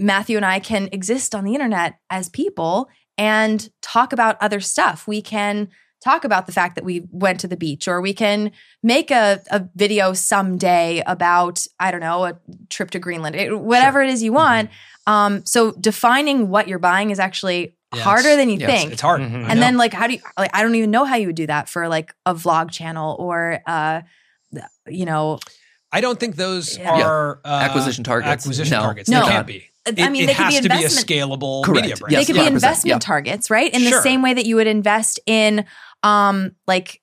Matthew 0.00 0.36
and 0.36 0.46
I 0.46 0.58
can 0.60 0.88
exist 0.92 1.34
on 1.34 1.44
the 1.44 1.54
internet 1.54 1.98
as 2.08 2.28
people 2.28 2.88
and 3.18 3.68
talk 3.82 4.12
about 4.12 4.36
other 4.40 4.60
stuff. 4.60 5.06
We 5.06 5.20
can 5.22 5.68
talk 6.02 6.24
about 6.24 6.46
the 6.46 6.52
fact 6.52 6.76
that 6.76 6.84
we 6.84 7.06
went 7.10 7.38
to 7.40 7.46
the 7.46 7.56
beach 7.58 7.86
or 7.86 8.00
we 8.00 8.14
can 8.14 8.50
make 8.82 9.10
a, 9.10 9.42
a 9.50 9.68
video 9.76 10.14
someday 10.14 11.02
about 11.06 11.66
i 11.78 11.90
don't 11.90 12.00
know 12.00 12.24
a 12.24 12.38
trip 12.70 12.90
to 12.92 12.98
greenland 12.98 13.36
It- 13.36 13.60
whatever 13.60 14.00
it 14.00 14.08
is 14.08 14.22
you 14.22 14.32
want 14.32 14.70
um, 15.06 15.44
so 15.44 15.72
defining 15.72 16.48
what 16.48 16.68
you're 16.68 16.78
buying 16.78 17.10
is 17.10 17.18
actually 17.18 17.76
Yes. 17.92 18.02
harder 18.04 18.36
than 18.36 18.48
you 18.48 18.56
Yes, 18.56 18.70
think 18.70 18.92
It's 18.92 19.02
hard. 19.02 19.20
Mhm. 19.20 19.34
And 19.34 19.48
know. 19.48 19.54
then 19.66 19.76
like 19.76 19.92
how 19.92 20.06
do 20.06 20.14
you 20.14 20.20
like 20.38 20.50
i 20.54 20.62
don't 20.62 20.74
even 20.76 20.90
know 20.90 21.04
how 21.04 21.16
you 21.16 21.26
would 21.26 21.36
do 21.36 21.48
that 21.48 21.68
for 21.68 21.86
like 21.88 22.14
a 22.24 22.34
vlog 22.34 22.70
channel 22.70 23.14
or 23.18 23.60
uh 23.66 24.00
you 24.88 25.04
know 25.04 25.38
I 25.92 26.00
don't 26.00 26.18
think 26.20 26.36
those 26.36 26.78
Yeah. 26.78 27.02
are 27.04 27.40
uh, 27.44 27.48
Acquisition 27.48 28.04
targets. 28.04 28.30
Acquisition 28.44 28.76
No. 28.78 28.82
targets. 28.84 29.08
No. 29.10 29.22
They 29.24 29.28
can't 29.32 29.46
be. 29.46 29.64
I 29.86 29.90
It, 29.90 30.10
mean, 30.10 30.24
it 30.24 30.26
they 30.28 30.34
could 30.34 30.44
has 30.44 30.54
be 30.56 30.60
to 30.62 30.68
be 30.68 30.74
a 30.74 30.76
investment. 30.78 31.08
scalable 31.08 31.64
Correct. 31.64 31.82
media 31.82 31.96
brand. 31.96 32.12
Yes, 32.12 32.26
they 32.26 32.32
could 32.32 32.38
be 32.40 32.46
100%, 32.46 32.52
investment 32.52 32.94
yeah. 32.94 32.98
targets, 32.98 33.50
right? 33.50 33.72
In 33.72 33.80
Sure. 33.80 33.90
the 33.90 34.02
same 34.02 34.22
way 34.22 34.34
that 34.34 34.44
you 34.46 34.56
would 34.56 34.66
invest 34.66 35.18
in, 35.26 35.64
um, 36.02 36.52
like 36.66 37.00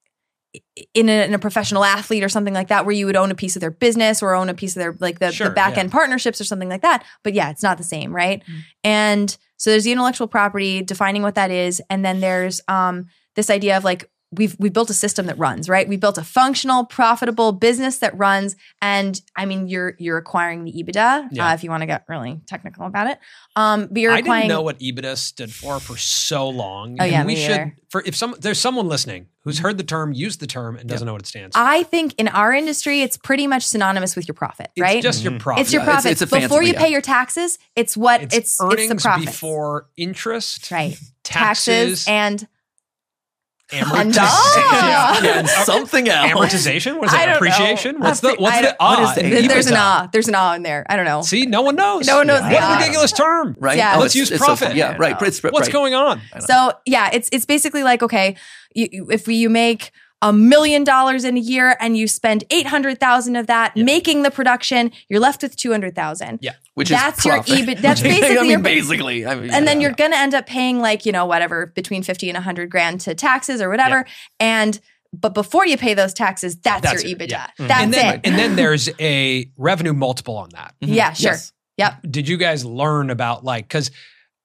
in 0.93 1.09
a, 1.09 1.25
in 1.25 1.33
a 1.33 1.39
professional 1.39 1.83
athlete 1.83 2.23
or 2.23 2.29
something 2.29 2.53
like 2.53 2.67
that, 2.69 2.85
where 2.85 2.93
you 2.95 3.05
would 3.05 3.15
own 3.15 3.31
a 3.31 3.35
piece 3.35 3.55
of 3.55 3.59
their 3.61 3.71
business 3.71 4.21
or 4.23 4.33
own 4.35 4.49
a 4.49 4.53
piece 4.53 4.75
of 4.75 4.79
their 4.79 4.95
like 4.99 5.19
the, 5.19 5.31
Sure, 5.31 5.47
the 5.49 5.53
back 5.53 5.73
yeah. 5.75 5.81
end 5.81 5.91
partnerships 5.91 6.39
or 6.39 6.43
something 6.43 6.69
like 6.69 6.81
that. 6.81 7.03
But 7.23 7.33
yeah, 7.33 7.49
it's 7.49 7.63
not 7.63 7.77
the 7.77 7.83
same, 7.83 8.15
right? 8.15 8.43
And 8.83 9.35
so 9.57 9.71
there's 9.71 9.83
the 9.83 9.91
intellectual 9.91 10.27
property, 10.27 10.81
defining 10.83 11.23
what 11.23 11.35
that 11.35 11.51
is, 11.51 11.81
and 11.89 12.05
then 12.05 12.19
there's 12.19 12.61
um, 12.67 13.07
this 13.35 13.49
idea 13.49 13.75
of 13.77 13.83
like 13.83 14.09
we've 14.31 14.55
we 14.59 14.69
built 14.69 14.89
a 14.89 14.93
system 14.93 15.25
that 15.27 15.37
runs, 15.37 15.69
right? 15.69 15.87
We 15.87 15.95
built 15.97 16.17
a 16.17 16.23
functional, 16.23 16.85
profitable 16.85 17.53
business 17.53 17.99
that 17.99 18.17
runs, 18.17 18.55
and 18.81 19.19
I 19.35 19.45
mean 19.45 19.67
you're 19.67 19.95
you're 19.99 20.17
acquiring 20.17 20.65
the 20.65 20.71
EBITDA 20.73 21.29
Yeah. 21.31 21.49
uh, 21.49 21.53
if 21.53 21.63
you 21.63 21.69
want 21.69 21.81
to 21.81 21.87
get 21.87 22.03
really 22.09 22.41
technical 22.47 22.85
about 22.85 23.07
it. 23.07 23.19
Um, 23.55 23.87
but 23.89 23.97
you're 24.01 24.11
I 24.11 24.19
acquiring. 24.19 24.43
didn't 24.43 24.49
know 24.57 24.61
what 24.63 24.79
EBITDA 24.79 25.17
stood 25.17 25.53
for 25.53 25.79
for 25.79 25.97
so 25.97 26.49
long. 26.49 26.97
Oh, 26.99 27.03
and 27.03 27.11
yeah, 27.11 27.21
we 27.25 27.35
me 27.35 27.41
should 27.41 27.51
either. 27.51 27.75
for 27.89 28.03
if 28.05 28.15
some 28.15 28.35
there's 28.39 28.59
someone 28.59 28.87
listening 28.87 29.27
who's 29.41 29.59
heard 29.59 29.77
the 29.77 29.83
term, 29.85 30.11
used 30.11 30.41
the 30.41 30.47
term, 30.47 30.75
and 30.75 30.89
doesn't 30.89 31.05
know 31.05 31.13
what 31.13 31.21
it 31.21 31.27
stands 31.27 31.55
for. 31.55 31.61
I 31.63 31.83
think 31.83 32.13
in 32.17 32.27
our 32.27 32.51
industry, 32.53 33.01
it's 33.01 33.15
pretty 33.15 33.47
much 33.47 33.63
synonymous 33.63 34.13
with 34.17 34.27
your 34.27 34.35
profit, 34.35 34.71
It's 34.75 34.81
right? 34.81 35.01
just 35.01 35.23
your 35.23 35.31
Mhm. 35.31 35.39
profit. 35.39 35.61
It's 35.61 35.71
your 35.71 35.83
Yeah, 35.83 35.85
it's- 35.85 35.95
profit. 36.03 36.11
it's 36.11 36.21
a 36.21 36.27
fancy 36.27 36.47
Before 36.47 36.63
you 36.63 36.73
pay 36.73 36.89
your 36.91 36.99
taxes, 36.99 37.57
it's 37.77 37.95
what 37.95 38.23
it's 38.23 38.35
it's, 38.35 38.57
earnings 38.61 38.89
the 38.89 38.95
profits. 38.95 39.25
before 39.31 39.87
interest, 39.95 40.69
right? 40.69 40.97
taxes, 41.23 42.05
and 42.09 42.45
amortization, 43.71 43.95
And- 44.01 44.15
Ah! 44.17 45.19
Yeah, 45.23 45.39
and 45.39 45.47
something 45.49 46.07
else. 46.07 46.31
amortization. 46.31 46.97
What 46.99 47.07
is 47.07 47.13
I 47.13 47.17
that? 47.17 47.25
know. 47.31 47.35
Appreciation. 47.35 47.99
What's 47.99 48.21
the 48.21 48.35
what's 48.39 48.57
the 48.57 48.63
don't- 48.63 48.75
ah? 48.79 48.89
what 49.01 49.09
is 49.09 49.15
the 49.15 49.25
in 49.25 49.31
Th- 49.31 49.47
there's 49.49 49.67
an 49.67 49.73
EBITDA? 49.73 49.77
ah. 49.77 50.09
There's 50.11 50.27
an 50.27 50.35
ah 50.35 50.53
in 50.53 50.63
there. 50.63 50.85
I 50.89 50.95
don't 50.95 51.05
know. 51.05 51.21
See, 51.21 51.45
no 51.45 51.61
one 51.63 51.75
knows. 51.75 52.07
No 52.07 52.17
one 52.17 52.27
knows 52.27 52.41
What 52.41 52.49
the 52.51 52.57
a 52.73 52.77
ridiculous 52.77 53.11
term. 53.11 53.55
right? 53.59 53.77
Yeah. 53.77 53.95
Oh, 53.95 53.99
Let's 53.99 54.15
it's- 54.15 54.29
use 54.29 54.31
it's 54.31 54.39
so- 54.39 54.55
profit. 54.55 54.75
yeah, 54.75 54.95
right. 54.97 55.21
It's, 55.21 55.43
What's 55.43 55.67
right. 55.67 55.71
going 55.71 55.93
on? 55.93 56.21
So 56.39 56.71
yeah, 56.85 57.09
it's 57.13 57.29
it's 57.31 57.45
basically 57.45 57.83
like 57.83 58.01
okay, 58.03 58.35
you, 58.73 58.87
you- 58.91 59.07
if 59.11 59.27
you 59.27 59.49
make 59.49 59.91
a 60.21 60.33
million 60.33 60.83
dollars 60.83 61.23
in 61.23 61.37
a 61.37 61.39
year 61.39 61.77
and 61.79 61.95
you 61.95 62.07
spend 62.07 62.43
eight 62.49 62.65
hundred 62.67 62.99
thousand 62.99 63.35
of 63.35 63.47
that 63.47 63.71
Yeah. 63.75 63.83
making 63.83 64.23
the 64.23 64.31
production, 64.31 64.91
you're 65.09 65.19
left 65.19 65.43
with 65.43 65.55
two 65.55 65.71
hundred 65.71 65.93
thousand. 65.95 66.39
Yeah. 66.41 66.53
Which 66.73 66.89
That's 66.89 67.19
is 67.19 67.25
your 67.25 67.35
profit. 67.35 67.53
EBIT. 67.67 67.81
That's 67.81 68.01
I 68.03 68.03
basically 68.03 68.37
mean, 68.41 68.49
your- 68.49 68.59
basically. 68.61 69.25
I 69.27 69.35
mean, 69.35 69.51
and 69.51 69.67
then 69.67 69.79
yeah. 69.79 69.87
you're 69.87 69.95
going 69.95 70.11
to 70.11 70.17
end 70.17 70.33
up 70.33 70.47
paying 70.47 70.79
like 70.79 71.05
you 71.05 71.11
know 71.11 71.25
whatever 71.25 71.67
between 71.67 72.01
50 72.03 72.29
and 72.29 72.35
100 72.35 72.69
grand 72.69 73.01
to 73.01 73.13
taxes 73.15 73.61
or 73.61 73.69
whatever 73.69 74.05
and 74.39 74.79
but 75.13 75.33
before 75.33 75.65
you 75.65 75.77
pay 75.77 75.93
those 75.93 76.13
taxes 76.13 76.57
that's, 76.57 76.81
That's 76.81 77.03
your 77.03 77.13
it, 77.13 77.19
ebitda 77.19 77.29
yeah. 77.31 77.47
Mhm. 77.59 77.67
that's 77.67 77.83
and 77.83 77.93
then 77.93 78.15
it 78.15 78.21
and 78.25 78.35
then 78.37 78.55
there's 78.55 78.89
a 78.99 79.49
revenue 79.55 79.93
multiple 79.93 80.35
on 80.37 80.49
that. 80.49 80.73
Mhm. 80.83 80.93
yeah 80.95 81.13
sure 81.13 81.31
Yes. 81.31 81.53
yep 81.77 81.97
Did 82.09 82.27
you 82.27 82.37
guys 82.37 82.65
learn 82.65 83.09
about 83.09 83.43
like 83.43 83.65
because 83.65 83.91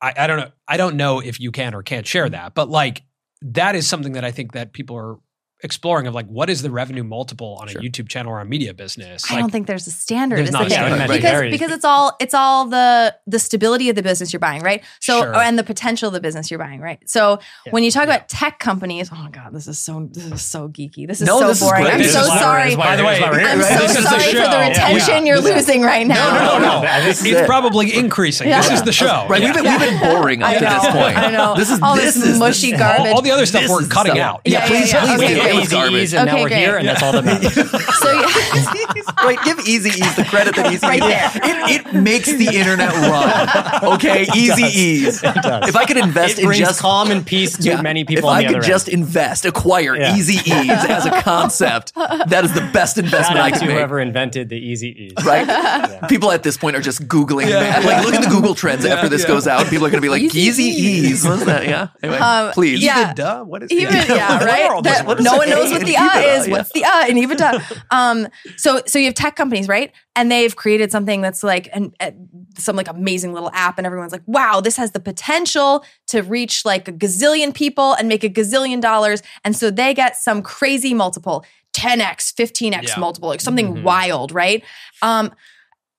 I, 0.01 0.13
I 0.17 0.27
don't 0.27 0.39
know 0.39 0.51
I 0.69 0.77
don't 0.77 0.97
know 0.97 1.21
if 1.21 1.41
you 1.41 1.51
can 1.51 1.75
or 1.75 1.83
can't 1.83 2.07
share 2.07 2.29
that, 2.29 2.55
but 2.55 2.69
like 2.69 3.03
that 3.43 3.75
is 3.75 3.87
something 3.89 4.13
that 4.13 4.25
I 4.25 4.31
think 4.31 4.53
that 4.53 4.73
people 4.73 4.97
are 4.97 5.17
exploring 5.63 6.07
of 6.07 6.15
like 6.15 6.27
what 6.27 6.51
is 6.51 6.63
the 6.63 6.71
revenue 6.71 7.05
multiple 7.05 7.57
on 7.61 7.69
a 7.69 7.73
YouTube 7.73 8.09
channel 8.09 8.33
or 8.33 8.41
a 8.41 8.45
media 8.45 8.75
business? 8.75 9.25
I 9.31 9.35
Like, 9.35 9.43
don't 9.45 9.51
think 9.51 9.67
there's 9.67 9.87
a 9.87 9.91
standard. 9.91 10.37
There's 10.39 10.49
is 10.49 10.53
not 10.53 10.61
the 10.61 10.67
a 10.67 10.71
standard. 10.71 10.97
Yeah, 10.97 11.05
I 11.05 11.07
would 11.09 11.15
because 11.15 11.31
imagine 11.31 11.51
because 11.51 11.71
it's 11.73 11.85
all 11.85 12.17
it's 12.21 12.35
all 12.35 12.67
the 12.67 13.15
the 13.27 13.39
stability 13.39 13.89
of 13.89 13.97
the 13.97 14.03
business 14.03 14.33
you're 14.33 14.41
buying, 14.41 14.63
right? 14.63 14.83
So 15.01 15.21
Sure. 15.23 15.37
and 15.37 15.59
the 15.59 15.65
potential 15.65 16.09
of 16.09 16.15
the 16.15 16.21
business 16.21 16.51
you're 16.51 16.59
buying, 16.59 16.81
right? 16.81 16.99
So 17.09 17.39
Yeah. 17.67 17.73
when 17.73 17.85
you 17.85 17.91
talk 17.91 18.07
Yeah. 18.07 18.15
about 18.15 18.29
tech 18.29 18.59
companies, 18.59 19.11
oh 19.13 19.17
my 19.17 19.31
god, 19.31 19.53
this 19.53 19.67
is 19.69 19.79
so 19.79 20.09
this 20.13 20.25
is 20.25 20.43
so 20.43 20.69
geeky. 20.69 21.07
This 21.07 21.21
is 21.21 21.27
No, 21.27 21.41
so 21.41 21.49
this 21.49 21.61
boring. 21.61 21.83
great. 21.85 21.95
I'm 21.95 21.99
This 22.01 22.13
so 22.13 22.21
is 22.23 22.29
why 22.29 22.35
we're- 22.35 22.43
sorry. 22.45 22.63
this 22.65 22.73
is 22.73 22.79
why 22.79 22.85
By 22.87 22.97
the 22.97 23.05
way, 23.05 23.11
this 23.11 23.19
is 23.19 23.23
why 23.25 23.31
we're 23.31 23.39
here. 23.41 23.49
I'm 23.49 23.59
This 23.59 23.69
so 23.69 23.85
is 23.85 23.95
the 23.97 24.03
sorry 24.03 24.23
for 24.23 24.27
the 24.33 24.39
Yeah. 24.43 24.69
retention 24.69 25.15
Yeah. 25.15 25.21
you're 25.33 25.41
losing 25.41 25.83
right 25.83 26.07
now. 26.07 26.35
No, 26.35 26.59
no, 26.59 26.59
no, 26.59 26.83
no. 26.83 27.05
This 27.05 27.21
It's, 27.21 27.27
is 27.29 27.41
it. 27.41 27.47
probably 27.47 27.95
increasing. 27.95 28.49
This 28.51 28.71
is 28.71 28.83
the 28.83 28.93
show. 28.93 29.27
Right, 29.29 29.41
Yeah. 29.43 29.53
we've, 29.53 29.63
been, 29.63 29.71
we've 29.73 29.81
been 29.81 29.99
boring 30.01 30.43
up 30.43 30.55
to 30.55 30.61
this 30.61 30.87
point. 30.93 31.17
I 31.17 31.31
know. 31.31 31.55
This 31.57 31.71
is 31.71 31.81
All 31.83 31.95
this, 31.97 32.15
this 32.15 32.39
mushy 32.39 32.73
garbage. 32.73 33.07
all, 33.09 33.17
all 33.17 33.23
the 33.23 33.31
other 33.31 33.47
stuff 33.47 33.69
we're 33.69 33.87
cutting 33.87 34.19
out. 34.19 34.41
Yeah, 34.45 34.61
Yeah, 34.61 34.67
please, 34.67 34.93
yeah, 34.93 35.05
yeah. 35.05 35.17
please 35.17 35.25
Okay, 35.25 35.35
do. 35.35 35.41
great. 35.41 35.52
It 35.53 35.57
was 35.57 35.65
Easy 35.65 35.77
garbage. 35.77 36.03
ease, 36.03 36.15
and 36.15 36.27
now 36.27 36.37
we're 36.41 36.49
great. 36.49 36.59
here, 36.59 36.77
and 36.77 36.89
that's 36.89 37.03
all 37.03 37.13
that 37.13 37.25
matters. 37.25 37.55
So 38.03 38.11
yeah. 38.11 39.03
right, 39.25 39.39
give 39.45 39.61
Easy 39.61 39.91
Ease 39.91 40.17
the 40.17 40.25
credit 40.25 40.57
that 40.57 40.73
Easy 40.73 40.87
Right 40.87 41.01
Ease- 41.03 41.09
there. 41.09 41.31
It, 41.71 41.87
it 41.87 41.95
makes 41.95 42.33
the 42.33 42.49
internet 42.49 42.93
run. 42.93 43.49
Okay, 43.95 44.23
Easy 44.35 44.63
does. 44.63 44.75
Ease. 44.77 45.23
It 45.23 45.35
does. 45.37 45.69
If 45.69 45.77
I 45.77 45.85
could 45.85 45.97
invest 45.97 46.39
it 46.39 46.45
in 46.45 46.53
just 46.53 46.81
calm 46.81 47.11
and 47.11 47.25
peace 47.27 47.57
to 47.59 47.63
Yeah. 47.63 47.83
many 47.83 48.05
people 48.05 48.25
if 48.29 48.31
on 48.31 48.37
I 48.39 48.43
the 48.43 48.49
could 48.49 48.57
other 48.59 48.67
just 48.67 48.89
end. 48.89 48.99
invest, 48.99 49.45
acquire 49.45 49.95
Yeah. 49.97 50.17
Easy 50.17 50.35
Ease 50.51 50.71
as 50.89 51.07
a 51.07 51.11
concept, 51.23 51.95
that 51.95 52.43
is 52.45 52.53
the 52.55 52.61
best 52.73 52.97
Shout 52.97 53.05
investment 53.05 53.41
I 53.41 53.51
could 53.51 53.63
make. 53.63 53.71
whoever 53.71 54.01
invented 54.01 54.49
the 54.49 54.57
easy 54.57 54.89
ease. 55.17 55.25
Right? 55.25 55.47
Yeah. 55.47 56.07
People 56.07 56.31
at 56.33 56.43
this 56.43 56.57
point 56.57 56.77
are 56.77 56.81
just 56.81 57.07
Googling 57.09 57.49
Yeah. 57.49 57.61
that. 57.61 57.85
Like, 57.85 58.05
look 58.05 58.15
at 58.15 58.23
the 58.25 58.31
Google 58.31 58.55
trends 58.55 58.85
Yeah, 58.85 58.95
after 58.95 59.09
this 59.09 59.23
yeah. 59.23 59.29
goes 59.29 59.47
out. 59.47 59.67
People 59.67 59.87
are 59.87 59.91
going 59.91 60.01
to 60.03 60.07
be 60.07 60.09
like, 60.09 60.23
Easy 60.23 60.41
Easy 60.41 60.63
Ease. 60.65 61.11
Ease. 61.13 61.25
What's 61.29 61.45
that? 61.45 61.65
Yeah. 61.67 61.89
Anyway, 62.03 62.19
Um, 62.19 62.53
please. 62.53 62.83
yeah. 62.83 63.13
Duh. 63.15 63.45
What 63.45 63.63
is 63.63 63.71
Even 63.73 63.95
yeah, 63.95 64.43
right. 64.45 64.71
all 64.71 64.83
That- 64.83 64.99
those 64.99 65.07
words? 65.07 65.23
no 65.23 65.42
one 65.47 65.51
knows 65.51 65.71
what 65.73 65.83
the 65.87 65.97
uh 65.97 66.21
is. 66.21 66.49
What's 66.49 66.73
the 66.73 66.85
uh 66.85 67.07
in 67.09 67.17
EBITDA? 67.17 67.83
Um, 67.91 68.29
so 68.57 68.81
so 68.87 68.99
you 68.99 69.07
have 69.07 69.15
tech 69.15 69.37
companies, 69.37 69.69
right? 69.69 69.93
And 70.17 70.31
they've 70.31 70.55
created 70.55 70.91
something 70.93 71.21
that's 71.21 71.43
like 71.43 71.69
an 71.73 71.93
uh, 72.01 72.11
some 72.59 72.77
like 72.77 72.89
amazing 72.89 73.33
little 73.33 73.51
app, 73.53 73.79
and 73.79 73.87
everyone's 73.87 74.13
like, 74.13 74.23
"Wow, 74.27 74.61
this 74.61 74.77
has 74.77 74.91
the 74.93 75.01
potential 75.01 75.85
to 76.09 76.23
reach 76.23 76.65
like 76.65 76.89
a 76.89 76.93
gazillion 76.93 77.55
people 77.55 77.95
and 77.95 78.09
make 78.09 78.25
a 78.25 78.29
gazillion 78.31 78.81
dollars." 78.81 79.23
And 79.45 79.57
so 79.57 79.71
they 79.71 79.95
get 79.95 80.17
some 80.17 80.43
crazy 80.43 80.93
multiple, 80.95 81.45
10x, 81.73 82.33
15x 82.35 82.83
Yeah. 82.89 82.95
multiple, 82.99 83.29
like 83.31 83.41
something 83.41 83.69
Mhm. 83.77 83.83
wild, 83.83 84.33
right? 84.33 84.63
Um, 85.01 85.33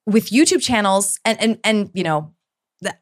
with 0.06 0.30
YouTube 0.30 0.62
channels, 0.62 1.18
and 1.24 1.40
and 1.40 1.58
and 1.64 1.90
you 1.94 2.04
know. 2.04 2.30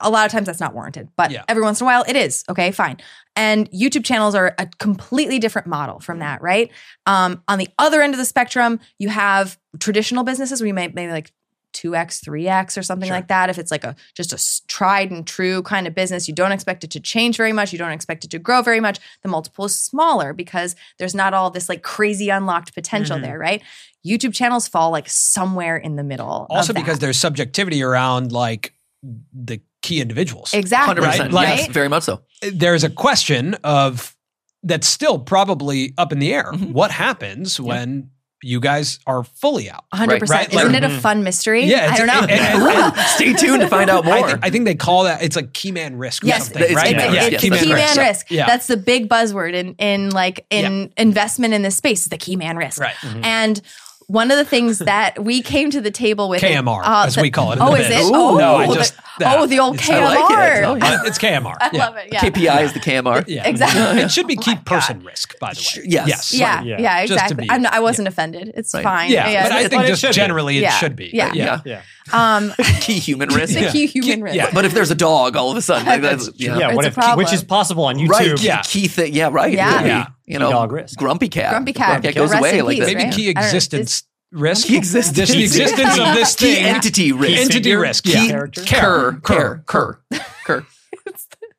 A 0.00 0.10
lot 0.10 0.24
of 0.26 0.30
times 0.30 0.46
that's 0.46 0.60
not 0.60 0.74
warranted, 0.74 1.08
but 1.16 1.32
Yeah. 1.32 1.42
every 1.48 1.62
once 1.64 1.80
in 1.80 1.86
a 1.86 1.90
while 1.90 2.04
it 2.06 2.14
is. 2.14 2.44
Okay, 2.48 2.70
fine. 2.70 2.98
And 3.34 3.70
YouTube 3.70 4.04
channels 4.04 4.34
are 4.34 4.54
a 4.58 4.66
completely 4.78 5.38
different 5.38 5.66
model 5.66 6.00
from 6.00 6.18
that, 6.18 6.42
right? 6.42 6.70
Um, 7.06 7.42
on 7.48 7.58
the 7.58 7.68
other 7.78 8.02
end 8.02 8.12
of 8.14 8.18
the 8.18 8.24
spectrum, 8.26 8.78
you 8.98 9.08
have 9.08 9.58
traditional 9.78 10.22
businesses 10.24 10.60
where 10.60 10.66
you 10.68 10.74
may 10.74 10.88
maybe 10.88 11.12
like 11.12 11.32
2x, 11.72 12.22
3x 12.22 12.76
or 12.76 12.82
something 12.82 13.06
Sure. 13.08 13.16
like 13.16 13.28
that. 13.28 13.48
If 13.48 13.58
it's 13.58 13.70
like 13.70 13.84
a 13.84 13.96
just 14.14 14.34
a 14.34 14.66
tried 14.68 15.10
and 15.10 15.26
true 15.26 15.62
kind 15.62 15.86
of 15.86 15.94
business, 15.94 16.28
you 16.28 16.34
don't 16.34 16.52
expect 16.52 16.84
it 16.84 16.90
to 16.90 17.00
change 17.00 17.38
very 17.38 17.54
much, 17.54 17.72
you 17.72 17.78
don't 17.78 17.92
expect 17.92 18.24
it 18.26 18.30
to 18.32 18.38
grow 18.38 18.60
very 18.60 18.80
much, 18.80 18.98
the 19.22 19.30
multiple 19.30 19.64
is 19.64 19.74
smaller 19.74 20.34
because 20.34 20.76
there's 20.98 21.14
not 21.14 21.32
all 21.32 21.48
this 21.50 21.70
like 21.70 21.82
crazy 21.82 22.28
unlocked 22.28 22.74
potential 22.74 23.16
Mhm. 23.16 23.22
there, 23.22 23.38
right? 23.38 23.62
YouTube 24.06 24.34
channels 24.34 24.68
fall 24.68 24.90
like 24.90 25.08
somewhere 25.08 25.78
in 25.78 25.96
the 25.96 26.04
middle. 26.04 26.46
Also 26.50 26.74
because 26.74 26.98
there's 26.98 27.16
subjectivity 27.18 27.82
around 27.82 28.32
like 28.32 28.74
the 29.02 29.60
key 29.82 30.00
individuals. 30.00 30.54
exactly 30.54 30.94
100%. 31.02 31.04
Right? 31.20 31.32
Like- 31.32 31.58
yes, 31.58 31.66
very 31.68 31.88
much 31.88 32.04
so. 32.04 32.22
There's 32.52 32.84
a 32.84 32.90
question 32.90 33.54
of 33.64 34.16
that's 34.62 34.86
still 34.88 35.18
probably 35.18 35.92
up 35.98 36.12
in 36.12 36.20
the 36.20 36.32
air. 36.32 36.52
Mhm. 36.52 36.72
What 36.72 36.90
happens 36.92 37.58
when 37.58 38.10
you 38.44 38.58
guys 38.60 38.98
are 39.06 39.22
fully 39.24 39.70
out? 39.70 39.84
100%. 39.92 40.28
Right, 40.30 40.52
Isn't 40.52 40.72
like- 40.72 40.82
it 40.82 40.84
a 40.84 41.00
fun 41.00 41.22
mystery? 41.24 41.64
Yeah, 41.64 41.90
I 41.92 41.96
don't 41.96 42.06
know. 42.08 42.20
and- 42.22 42.30
and- 42.30 42.62
and- 42.96 43.06
Stay 43.08 43.32
tuned 43.34 43.60
to 43.60 43.68
find 43.68 43.88
out 43.94 44.04
more. 44.04 44.14
I, 44.14 44.26
think, 44.32 44.38
I 44.46 44.50
think 44.50 44.64
they 44.66 44.74
call 44.76 45.04
that 45.04 45.22
it's 45.22 45.34
like 45.36 45.52
key 45.52 45.70
man 45.72 45.96
risk 45.96 46.22
or 46.24 46.28
Yes, 46.28 46.44
something, 46.44 46.62
it's 46.62 46.74
right? 46.74 46.88
key 46.88 46.94
man 46.94 47.06
it's, 47.06 47.14
risk, 47.14 47.32
it's 47.32 47.32
yes, 47.44 47.52
the 47.60 47.66
key 47.66 47.72
right. 47.72 47.96
man 47.96 48.06
risk. 48.08 48.30
Yeah. 48.30 48.46
That's 48.46 48.66
the 48.68 48.76
big 48.76 49.08
buzzword 49.08 49.54
in 49.54 49.74
in 49.74 50.10
like 50.10 50.46
in 50.50 50.92
investment 50.96 51.54
in 51.54 51.62
this 51.62 51.76
space. 51.76 52.00
Is 52.02 52.08
the 52.08 52.18
key 52.18 52.34
man 52.36 52.56
risk. 52.56 52.80
Right. 52.80 52.94
Mhm. 52.96 53.24
And 53.24 53.60
one 54.06 54.30
of 54.30 54.36
the 54.36 54.44
things 54.44 54.78
that 54.80 55.22
we 55.22 55.42
came 55.42 55.70
to 55.70 55.80
the 55.80 55.90
table 55.90 56.28
with 56.28 56.40
KMR, 56.42 56.82
uh, 56.84 57.04
as 57.06 57.14
the- 57.14 57.22
we 57.22 57.30
call 57.30 57.52
it. 57.52 57.56
in 57.56 57.62
Oh, 57.62 57.72
the 57.72 57.80
is 57.82 57.88
biz. 57.88 58.08
it? 58.08 58.12
Oh, 58.14 58.36
no, 58.36 58.56
I 58.56 58.66
the- 58.66 58.74
just 58.74 58.94
oh, 59.24 59.46
the 59.46 59.58
old 59.60 59.74
it's- 59.74 59.88
KMR. 59.88 60.02
I 60.02 60.14
like 60.16 60.82
it. 60.82 60.84
Oh, 61.02 61.06
It's 61.06 61.18
KMR. 61.18 61.54
I 61.60 61.70
yeah. 61.72 61.84
love 61.86 61.96
it. 61.96 62.08
Yeah. 62.12 62.20
KPI 62.20 62.62
is 62.62 62.72
the 62.72 62.80
KMR. 62.80 63.24
Yeah. 63.26 63.46
Exactly. 63.52 64.02
It 64.02 64.10
should 64.10 64.26
be 64.26 64.36
Oh 64.38 64.42
key 64.42 64.54
my 64.54 64.60
person 64.64 65.02
risk, 65.04 65.38
by 65.38 65.52
the 65.52 65.58
way. 65.58 65.62
Sure, 65.62 65.84
yes. 65.84 66.08
Yes. 66.08 66.32
Yeah, 66.34 66.62
yeah, 66.62 66.80
Yeah. 66.80 66.98
Exactly. 67.00 67.44
be- 67.44 67.50
I'm 67.50 67.62
not, 67.62 67.72
I 67.74 67.80
wasn't 67.80 68.08
offended. 68.08 68.52
It's 68.54 68.72
Right. 68.74 68.82
fine. 68.82 69.10
Yeah, 69.10 69.24
but 69.44 69.52
I 69.52 69.62
But 69.62 69.70
think 69.70 69.84
it 69.84 69.86
just 69.88 70.00
should 70.00 70.08
be. 70.10 70.14
generally 70.14 70.58
it 70.64 70.72
should 70.72 70.96
be. 70.96 71.10
Yeah. 71.12 71.32
Yeah. 71.34 71.60
Yeah. 71.64 71.80
Yeah. 72.12 72.36
um, 72.36 72.52
Key 72.80 72.98
human 72.98 73.28
risk. 73.34 73.54
the 73.54 73.62
Yeah. 73.62 73.70
key 73.70 73.86
human 73.86 74.22
risk. 74.22 74.36
yeah. 74.36 74.50
But 74.52 74.64
if 74.64 74.72
there's 74.74 74.90
a 74.90 74.94
dog, 74.96 75.36
all 75.36 75.50
of 75.50 75.56
a 75.56 75.62
sudden, 75.62 75.86
like, 75.86 76.00
that's, 76.02 76.26
That's- 76.26 76.40
yeah. 76.40 76.58
Yeah, 76.58 76.66
It's 76.68 76.76
what 76.76 76.84
a 76.84 76.88
if 77.12 77.16
which 77.16 77.32
is 77.32 77.44
possible 77.44 77.84
on 77.84 77.96
YouTube? 77.96 78.08
Right, 78.08 78.36
key, 78.36 78.46
Yeah. 78.46 78.62
key 78.62 78.88
thing. 78.88 79.12
Yeah, 79.14 79.28
right. 79.30 79.52
Yeah. 79.52 80.06
It 80.26 80.32
could 80.32 80.32
be, 80.32 80.32
Yeah. 80.32 80.34
You 80.34 80.38
Key 80.38 80.44
know, 80.44 80.50
dog 80.50 80.72
risk. 80.72 80.98
grumpy 80.98 81.28
cat. 81.28 81.50
Grumpy 81.50 81.72
cat. 81.72 82.14
goes 82.14 82.32
away 82.32 82.58
in 82.58 82.64
like 82.66 82.76
peace, 82.76 82.86
this. 82.86 82.94
Maybe 82.94 83.04
right? 83.04 83.12
key 83.14 83.30
I 83.30 83.32
don't 83.32 83.42
know. 83.42 83.46
existence 83.46 84.02
risk. 84.32 84.66
Key 84.66 84.76
existence. 84.76 85.16
Just 85.16 85.32
the 85.32 85.42
existence 85.42 85.98
of 85.98 86.14
this 86.14 86.34
Key 86.36 86.58
entity 86.58 87.12
risk. 87.12 87.38
Entity 87.40 87.54
figure? 87.58 87.80
risk. 87.80 88.04
Key 88.04 88.12
Yeah. 88.12 88.26
Character? 88.28 88.62
Cur. 88.64 89.20
Cur. 89.22 89.62
Cur. 89.66 89.98
Cur. 90.44 90.66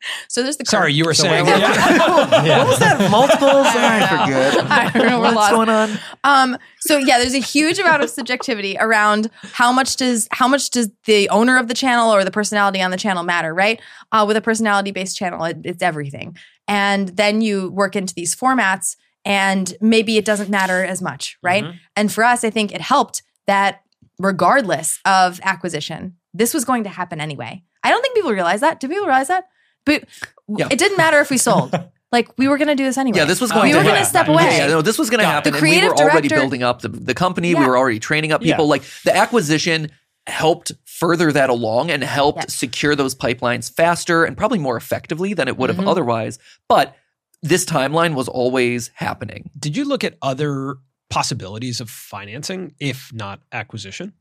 Cur. 0.04 0.26
So 0.28 0.44
there's 0.44 0.58
the 0.58 0.66
Sorry, 0.66 0.94
you 0.94 1.06
were 1.06 1.14
So 1.14 1.24
saying. 1.24 1.46
Yeah. 1.48 1.58
Yeah. 1.60 2.58
What 2.64 2.68
was 2.68 2.80
that? 2.80 3.10
Multiples? 3.12 3.42
I 3.70 4.08
forget. 4.08 4.72
I 4.72 4.90
don't 4.92 5.08
know. 5.08 5.18
We're 5.20 5.24
What's 5.34 5.36
lost. 5.36 5.52
going 5.54 5.70
on? 5.70 6.00
Um, 6.24 6.58
so 6.80 6.98
yeah, 6.98 7.18
there's 7.18 7.34
a 7.34 7.40
huge 7.40 7.80
amount 7.80 8.04
of 8.04 8.10
subjectivity 8.10 8.78
around 8.80 9.30
how 9.54 9.72
much 9.72 9.96
does 9.96 10.28
how 10.32 10.48
much 10.48 10.70
does 10.70 10.90
the 11.06 11.30
owner 11.30 11.58
of 11.58 11.68
the 11.68 11.74
channel 11.74 12.14
or 12.14 12.24
the 12.24 12.32
personality 12.32 12.82
on 12.82 12.92
the 12.92 12.98
channel 12.98 13.24
matter, 13.24 13.54
right? 13.54 13.82
Uh, 14.12 14.26
with 14.28 14.38
a 14.38 14.42
personality 14.42 14.92
based 14.92 15.16
channel, 15.18 15.44
it, 15.46 15.58
it's 15.64 15.82
everything. 15.82 16.36
And 16.68 17.10
then 17.10 17.42
you 17.42 17.70
work 17.72 17.96
into 17.96 18.14
these 18.14 18.36
formats, 18.36 18.96
and 19.26 19.74
maybe 19.82 20.18
it 20.18 20.26
doesn't 20.26 20.50
matter 20.50 20.84
as 20.84 21.02
much, 21.02 21.38
right? 21.44 21.64
Mhm. 21.64 21.80
And 21.96 22.12
for 22.12 22.24
us, 22.24 22.44
I 22.44 22.50
think 22.50 22.74
it 22.74 22.82
helped 22.82 23.22
that 23.48 23.82
regardless 24.20 25.00
of 25.06 25.40
acquisition, 25.44 26.16
this 26.34 26.54
was 26.54 26.66
going 26.66 26.84
to 26.84 26.90
happen 26.90 27.20
anyway. 27.20 27.64
I 27.84 27.90
don't 27.90 28.02
think 28.02 28.16
people 28.16 28.32
realize 28.32 28.62
that. 28.62 28.80
Do 28.80 28.88
people 28.88 29.06
realize 29.06 29.28
that? 29.28 29.46
But 29.86 30.06
Yeah. 30.48 30.68
it 30.72 30.80
didn't 30.80 30.98
matter 30.98 31.20
if 31.20 31.30
we 31.30 31.38
sold. 31.38 31.74
like 32.12 32.30
we 32.38 32.48
were 32.48 32.58
going 32.58 32.68
to 32.68 32.76
do 32.76 32.84
this 32.86 32.98
anyway. 32.98 33.18
Yeah, 33.18 33.26
this 33.26 33.42
was 33.42 33.52
going 33.52 33.66
we 33.66 33.72
to 33.72 33.78
were 33.78 33.84
going 33.84 34.00
to 34.00 34.06
step 34.06 34.28
away. 34.28 34.58
Yeah, 34.58 34.68
no, 34.68 34.82
this 34.82 34.98
was 35.00 35.10
going 35.10 35.20
to 35.20 35.24
Yeah. 35.26 35.32
happen. 35.32 35.54
The 35.54 35.60
creative 35.60 35.92
and 35.92 36.00
we 36.00 36.04
were 36.06 36.12
already 36.12 36.28
director- 36.28 36.42
building 36.44 36.64
up 36.64 36.82
the, 36.82 36.90
the 36.90 37.14
company. 37.14 37.56
We 37.56 37.66
were 37.66 37.78
already 37.78 38.00
training 38.00 38.32
up 38.32 38.42
people. 38.42 38.66
Yeah. 38.66 38.70
Like 38.70 38.84
the 39.04 39.16
acquisition 39.16 39.90
helped 40.28 40.72
further 40.86 41.32
that 41.34 41.50
along 41.50 41.92
and 41.92 42.02
helped 42.04 42.40
Yes. 42.40 42.54
secure 42.56 42.96
those 42.96 43.14
pipelines 43.16 43.70
faster 43.74 44.24
and 44.24 44.38
probably 44.38 44.60
more 44.60 44.78
effectively 44.78 45.34
than 45.34 45.48
it 45.48 45.58
would 45.58 45.70
have 45.70 45.80
Mhm. 45.80 45.88
otherwise. 45.90 46.40
But 46.70 46.96
this 47.42 47.66
timeline 47.66 48.14
was 48.14 48.30
always 48.30 48.90
happening. 48.96 49.50
Did 49.60 49.76
you 49.76 49.84
look 49.84 50.04
at 50.06 50.16
other 50.22 50.76
possibilities 51.10 51.82
of 51.82 51.90
financing, 51.90 52.74
if 52.80 53.12
not 53.12 53.42
acquisition? 53.52 54.14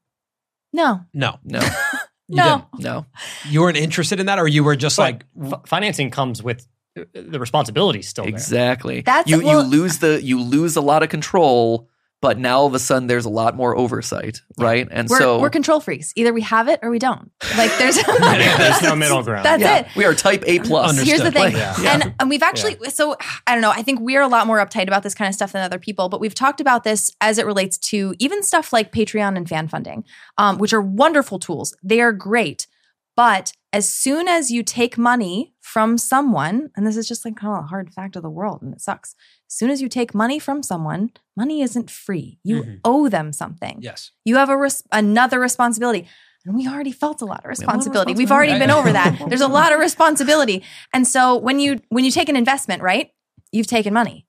No, 0.72 1.02
No, 1.14 1.38
No, 1.44 1.60
you 2.32 2.36
no. 2.38 2.66
didn't. 2.72 2.84
no. 2.84 3.06
You 3.48 3.60
weren't 3.60 3.76
interested 3.76 4.18
in 4.20 4.26
that, 4.26 4.38
or 4.38 4.48
you 4.48 4.64
were 4.64 4.74
just 4.76 4.98
like, 4.98 5.24
F- 5.40 5.60
financing 5.66 6.10
comes 6.10 6.42
with 6.42 6.66
uh, 6.98 7.04
the 7.14 7.38
responsibility 7.38 8.02
still 8.02 8.24
there. 8.24 8.32
Exactly. 8.32 9.02
That's- 9.02 9.28
you 9.28 9.42
well- 9.42 9.62
you 9.62 9.68
lose 9.68 9.98
the 9.98 10.22
you 10.22 10.40
lose 10.42 10.76
a 10.76 10.80
lot 10.80 11.02
of 11.02 11.08
control, 11.08 11.88
but 12.22 12.38
now 12.38 12.60
all 12.60 12.66
of 12.66 12.74
a 12.74 12.78
sudden 12.78 13.08
there's 13.08 13.26
a 13.26 13.28
lot 13.28 13.56
more 13.56 13.76
oversight, 13.76 14.40
right? 14.56 14.88
And 14.90 15.08
We're, 15.08 15.18
so 15.18 15.40
we're 15.40 15.50
control 15.50 15.80
freaks. 15.80 16.12
Either 16.16 16.32
we 16.32 16.40
have 16.42 16.68
it 16.68 16.78
or 16.82 16.88
we 16.88 16.98
don't. 16.98 17.30
Like 17.58 17.76
there's 17.78 17.96
there's 18.18 18.82
no 18.82 18.96
middle 19.04 19.22
ground. 19.22 19.44
That's 19.44 19.60
yeah, 19.60 19.78
it. 19.80 19.88
we 19.96 20.04
are 20.06 20.14
type 20.14 20.44
A 20.46 20.60
plus. 20.60 20.90
Understood. 20.90 21.08
Here's 21.08 21.22
the 21.22 21.32
thing, 21.32 21.52
Like, 21.52 21.78
Yeah. 21.82 21.92
and 22.02 22.14
and 22.18 22.30
we've 22.30 22.42
actually 22.42 22.78
so 22.90 23.16
I 23.46 23.52
don't 23.54 23.60
know. 23.60 23.72
I 23.72 23.82
think 23.82 24.00
we're 24.00 24.22
a 24.22 24.28
lot 24.28 24.46
more 24.46 24.64
uptight 24.64 24.86
about 24.86 25.02
this 25.02 25.14
kind 25.14 25.28
of 25.28 25.34
stuff 25.34 25.52
than 25.52 25.62
other 25.62 25.78
people, 25.80 26.08
but 26.08 26.20
we've 26.20 26.34
talked 26.34 26.60
about 26.62 26.84
this 26.84 27.10
as 27.20 27.36
it 27.36 27.44
relates 27.44 27.76
to 27.90 28.14
even 28.18 28.42
stuff 28.42 28.72
like 28.72 28.92
Patreon 28.92 29.36
and 29.36 29.46
fan 29.48 29.68
funding, 29.68 30.04
um, 30.38 30.56
which 30.58 30.72
are 30.72 30.80
wonderful 30.80 31.38
tools. 31.38 31.76
They 31.82 32.00
are 32.00 32.12
great, 32.12 32.68
but 33.16 33.52
as 33.72 33.88
soon 33.88 34.28
as 34.28 34.50
you 34.50 34.62
take 34.62 34.96
money 34.98 35.54
from 35.60 35.96
someone, 35.96 36.70
and 36.76 36.86
this 36.86 36.96
is 36.96 37.08
just 37.08 37.24
like 37.24 37.36
kind 37.36 37.56
of 37.56 37.64
a 37.64 37.66
hard 37.68 37.90
fact 37.92 38.14
of 38.16 38.22
the 38.22 38.30
world, 38.30 38.62
and 38.62 38.74
it 38.74 38.80
sucks. 38.80 39.14
As 39.52 39.58
soon 39.58 39.68
as 39.70 39.82
you 39.82 39.88
take 39.90 40.14
money 40.14 40.38
from 40.38 40.62
someone, 40.62 41.10
money 41.36 41.60
isn't 41.60 41.90
free. 41.90 42.38
You 42.42 42.62
Mhm. 42.62 42.80
owe 42.86 43.08
them 43.10 43.32
something. 43.34 43.78
yes. 43.82 44.10
You 44.24 44.36
have 44.36 44.48
a 44.48 44.56
res- 44.56 44.82
another 44.90 45.38
responsibility. 45.38 46.08
And 46.46 46.56
we 46.56 46.66
already 46.66 46.90
felt 46.90 47.20
a 47.20 47.26
lot 47.26 47.40
of 47.40 47.44
a 47.44 47.48
lot 47.48 47.54
of 47.54 47.58
responsibility. 47.58 48.14
We've 48.14 48.32
already 48.32 48.58
been 48.58 48.70
over 48.70 48.90
that. 48.92 49.10
There's 49.28 49.42
a 49.42 49.46
lot 49.48 49.72
of 49.74 49.78
responsibility. 49.78 50.64
And 50.94 51.06
so 51.06 51.36
when 51.36 51.60
you 51.60 51.80
when 51.90 52.02
you 52.04 52.10
take 52.10 52.30
an 52.30 52.36
investment, 52.36 52.82
right? 52.82 53.10
You've 53.52 53.66
taken 53.66 53.92
money. 53.92 54.26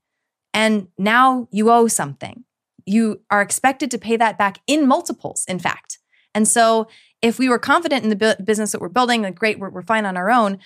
And 0.54 0.90
now 0.98 1.48
you 1.52 1.72
owe 1.72 1.88
something. 1.88 2.44
You 2.86 3.22
are 3.32 3.42
expected 3.42 3.90
to 3.92 3.98
pay 3.98 4.18
that 4.18 4.38
back 4.38 4.60
in 4.68 4.86
multiples, 4.88 5.46
in 5.48 5.58
fact. 5.58 6.00
And 6.36 6.48
so 6.48 6.88
if 7.22 7.40
we 7.40 7.48
were 7.48 7.60
confident 7.60 8.04
in 8.04 8.10
the 8.10 8.16
bu- 8.18 8.44
business 8.44 8.74
that 8.74 8.82
we're 8.82 8.90
building, 8.90 9.22
like 9.22 9.36
great, 9.36 9.58
we're, 9.58 9.70
we're 9.70 9.82
fine 9.84 10.06
on 10.06 10.18
our 10.18 10.30
own. 10.30 10.60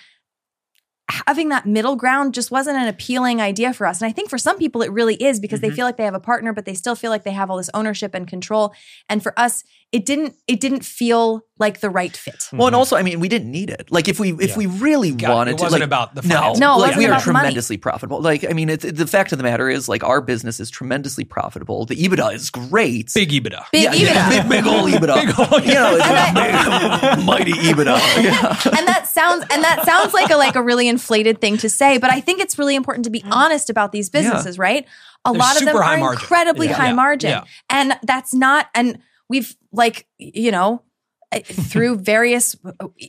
Having 1.26 1.48
that 1.48 1.64
middle 1.66 1.96
ground 1.96 2.34
just 2.34 2.50
wasn't 2.50 2.76
an 2.76 2.86
appealing 2.86 3.40
idea 3.40 3.72
for 3.72 3.86
us. 3.86 4.00
And 4.02 4.08
I 4.08 4.12
think 4.12 4.28
for 4.28 4.36
some 4.38 4.58
people 4.58 4.82
it 4.82 4.92
really 4.92 5.14
is 5.14 5.40
because 5.40 5.60
they 5.60 5.70
Mhm. 5.70 5.76
feel 5.76 5.86
like 5.86 5.96
they 5.96 6.04
have 6.04 6.14
a 6.14 6.20
partner, 6.20 6.52
but 6.52 6.66
they 6.66 6.74
still 6.74 6.94
feel 6.94 7.10
like 7.10 7.24
they 7.24 7.32
have 7.32 7.50
all 7.50 7.56
this 7.56 7.70
ownership 7.72 8.14
and 8.14 8.28
control. 8.28 8.74
And 9.08 9.22
for 9.22 9.32
us, 9.38 9.64
it 9.90 10.04
didn't 10.04 10.34
it 10.46 10.60
didn't 10.60 10.84
feel 10.84 11.42
like 11.58 11.80
the 11.80 11.90
right 11.90 12.14
fit. 12.16 12.46
Well, 12.52 12.66
and 12.68 12.72
mm-hmm. 12.74 12.78
also, 12.78 12.96
I 12.96 13.02
mean, 13.02 13.18
we 13.18 13.28
didn't 13.28 13.50
need 13.50 13.68
it. 13.70 13.90
Like, 13.90 14.06
if 14.06 14.20
we 14.20 14.32
if 14.34 14.50
Yeah. 14.50 14.56
we 14.58 14.66
really 14.66 15.10
Got 15.12 15.30
it. 15.30 15.34
wanted 15.34 15.50
it 15.52 15.58
to, 15.58 15.62
wasn't 15.64 15.80
like, 15.80 15.86
about 15.86 16.14
the 16.14 16.22
no. 16.22 16.52
No, 16.52 16.76
like 16.76 16.94
we 16.94 17.04
are 17.06 17.08
about 17.08 17.24
the 17.24 17.32
money. 17.32 17.42
tremendously 17.44 17.78
profitable. 17.78 18.20
Like, 18.20 18.44
I 18.48 18.52
mean, 18.52 18.68
it's, 18.68 18.84
the 18.84 19.06
fact 19.06 19.32
of 19.32 19.38
the 19.38 19.44
matter 19.44 19.68
is, 19.68 19.88
like, 19.88 20.04
our 20.04 20.20
business 20.20 20.60
is 20.60 20.70
tremendously 20.70 21.24
profitable. 21.24 21.84
The 21.86 21.96
EBITDA 21.96 22.34
is 22.34 22.50
great. 22.50 23.10
big 23.14 23.30
EBITDA. 23.30 23.64
Big 23.72 23.82
yeah, 23.84 23.92
EBITDA. 23.94 24.04
yeah, 24.04 24.42
big, 24.42 24.50
big 24.50 24.66
old 24.66 24.90
EBITDA. 24.92 25.14
Big 25.26 25.38
ol' 25.52 25.60
you 25.60 25.74
know, 25.74 25.96
it's 25.96 26.06
And 26.06 27.20
a 27.20 27.24
mighty 27.24 27.52
EBITDA. 27.52 27.98
Yeah. 28.22 28.76
and 28.78 28.86
that 28.86 29.08
sounds 29.08 29.44
and 29.50 29.64
that 29.64 29.84
sounds 29.84 30.12
like 30.12 30.30
a 30.30 30.36
like 30.36 30.54
a 30.54 30.62
really 30.62 30.86
inflated 30.86 31.40
thing 31.40 31.56
to 31.58 31.68
say, 31.70 31.98
but 31.98 32.12
I 32.12 32.20
think 32.20 32.40
it's 32.40 32.58
really 32.58 32.74
important 32.76 33.04
to 33.04 33.10
be 33.10 33.20
mm-hmm. 33.20 33.32
honest 33.32 33.70
about 33.70 33.92
these 33.92 34.10
businesses, 34.10 34.58
right? 34.58 34.86
A 35.24 35.32
They're 35.32 35.40
lot 35.40 35.56
of 35.56 35.64
them 35.64 35.76
are 35.76 35.98
margin. 35.98 36.20
incredibly 36.20 36.66
Yeah. 36.68 36.74
high 36.74 36.88
Yeah. 36.88 36.92
margin. 36.94 37.30
Yeah. 37.30 37.44
And 37.70 37.98
that's 38.04 38.34
not 38.34 38.68
and 38.74 38.98
we've 39.28 39.56
like 39.72 40.06
you 40.18 40.50
know 40.50 40.82
uh, 41.32 41.40
through 41.44 41.96
various 41.96 42.56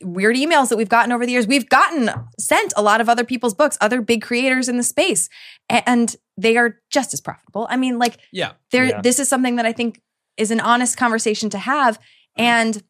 weird 0.03 0.35
emails 0.35 0.67
that 0.69 0.77
we've 0.77 0.89
gotten 0.89 1.11
over 1.13 1.25
the 1.25 1.31
years, 1.31 1.47
we've 1.47 1.69
gotten 1.69 2.09
sent 2.37 2.73
a 2.75 2.81
lot 2.81 2.99
of 2.99 3.07
other 3.07 3.23
people's 3.23 3.53
books, 3.53 3.77
other 3.79 4.01
big 4.01 4.21
creators 4.21 4.67
in 4.67 4.75
the 4.77 4.83
space, 4.83 5.29
and 5.69 6.15
they 6.37 6.57
are 6.57 6.79
just 6.91 7.13
as 7.13 7.21
profitable. 7.21 7.65
I 7.69 7.77
mean, 7.77 7.97
like 7.97 8.17
Yeah. 8.33 8.53
there 8.71 8.85
Yeah. 8.85 9.01
this 9.01 9.19
is 9.19 9.29
something 9.29 9.55
that 9.55 9.65
I 9.65 9.71
think 9.71 10.01
is 10.35 10.51
an 10.51 10.59
honest 10.59 10.97
conversation 10.97 11.49
to 11.51 11.57
have 11.57 11.99
and 12.37 12.83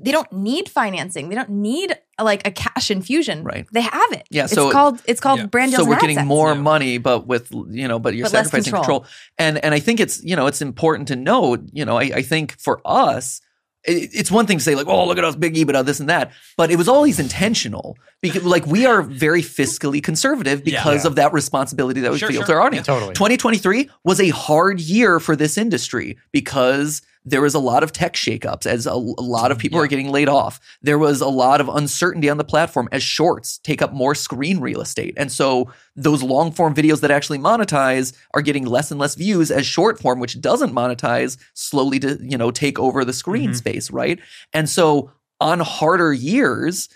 they 0.00 0.10
don't 0.12 0.30
need 0.32 0.68
financing. 0.68 1.28
They 1.28 1.34
don't 1.34 1.50
need 1.50 1.96
like 2.20 2.46
a 2.46 2.50
cash 2.50 2.90
infusion. 2.90 3.42
Right. 3.44 3.66
They 3.72 3.80
have 3.82 4.12
it. 4.12 4.26
Yeah, 4.30 4.44
It's 4.44 4.52
so- 4.54 4.70
called 4.70 5.00
it's 5.06 5.20
called 5.20 5.40
Yeah. 5.40 5.46
brand 5.46 5.72
deals. 5.72 5.82
so 5.84 5.88
we're 5.88 5.98
getting 6.00 6.18
assets. 6.18 6.28
more 6.28 6.52
Yeah. 6.54 6.60
money 6.60 6.98
but 6.98 7.26
with 7.26 7.50
you 7.70 7.88
know 7.88 7.98
but 7.98 8.14
you're 8.14 8.24
But 8.24 8.30
sacrificing 8.32 8.72
control. 8.72 9.00
control. 9.00 9.12
and 9.38 9.62
and 9.64 9.74
i 9.74 9.80
think 9.80 9.98
it's 10.00 10.22
you 10.22 10.36
know 10.36 10.46
it's 10.46 10.62
important 10.62 11.08
to 11.08 11.16
know 11.16 11.56
you 11.72 11.84
know 11.84 11.98
i, 11.98 12.02
I 12.02 12.22
think 12.22 12.56
for 12.60 12.80
us 12.84 13.40
it, 13.84 14.10
it's 14.14 14.30
one 14.30 14.46
thing 14.46 14.58
to 14.58 14.64
say 14.64 14.74
like 14.76 14.86
oh 14.86 15.06
look 15.06 15.18
at 15.18 15.24
us 15.24 15.34
big 15.34 15.54
ebitda 15.54 15.84
this 15.84 15.98
and 16.00 16.08
that 16.08 16.30
but 16.56 16.70
it 16.70 16.76
was 16.76 16.86
always 16.88 17.18
intentional 17.18 17.96
because 18.20 18.44
like 18.44 18.66
we 18.66 18.86
are 18.86 19.02
very 19.02 19.42
fiscally 19.42 20.00
conservative 20.02 20.62
because 20.62 21.02
Yeah. 21.04 21.08
of 21.08 21.16
that 21.16 21.32
responsibility 21.32 22.00
that 22.02 22.12
we 22.12 22.18
Sure, 22.18 22.28
feel 22.28 22.40
sure. 22.42 22.46
to 22.46 22.52
our 22.52 22.60
audience 22.62 22.86
Totally. 22.86 23.14
2023 23.14 23.90
was 24.04 24.20
a 24.20 24.28
hard 24.28 24.78
year 24.80 25.18
for 25.18 25.34
this 25.34 25.58
industry 25.58 26.16
because 26.30 27.02
there 27.24 27.40
was 27.40 27.54
a 27.54 27.58
lot 27.60 27.82
of 27.84 27.92
tech 27.92 28.14
shakeups 28.14 28.66
as 28.66 28.86
a, 28.86 28.90
a 28.90 28.94
lot 28.94 29.52
of 29.52 29.58
people 29.58 29.78
Yeah. 29.78 29.84
are 29.84 29.88
getting 29.88 30.10
laid 30.10 30.28
off. 30.28 30.58
There 30.82 30.98
was 30.98 31.20
a 31.20 31.28
lot 31.28 31.60
of 31.60 31.68
uncertainty 31.68 32.28
on 32.28 32.36
the 32.36 32.44
platform 32.44 32.88
as 32.90 33.02
shorts 33.02 33.58
take 33.58 33.80
up 33.80 33.92
more 33.92 34.14
screen 34.14 34.58
real 34.60 34.80
estate. 34.80 35.14
And 35.16 35.30
so 35.30 35.70
those 35.94 36.22
long 36.22 36.50
form 36.50 36.74
videos 36.74 37.00
that 37.00 37.12
actually 37.12 37.38
monetize 37.38 38.12
are 38.34 38.42
getting 38.42 38.66
less 38.66 38.90
and 38.90 38.98
less 38.98 39.14
views 39.14 39.50
as 39.52 39.64
short 39.66 40.00
form, 40.00 40.18
which 40.18 40.40
doesn't 40.40 40.72
monetize, 40.74 41.36
slowly 41.54 42.00
to, 42.00 42.18
you 42.20 42.36
know, 42.36 42.50
take 42.50 42.78
over 42.80 43.04
the 43.04 43.12
screen 43.12 43.50
Mhm. 43.50 43.56
space, 43.56 43.90
right? 43.90 44.18
And 44.52 44.68
so 44.68 45.12
on 45.40 45.60
harder 45.60 46.12
years, 46.12 46.88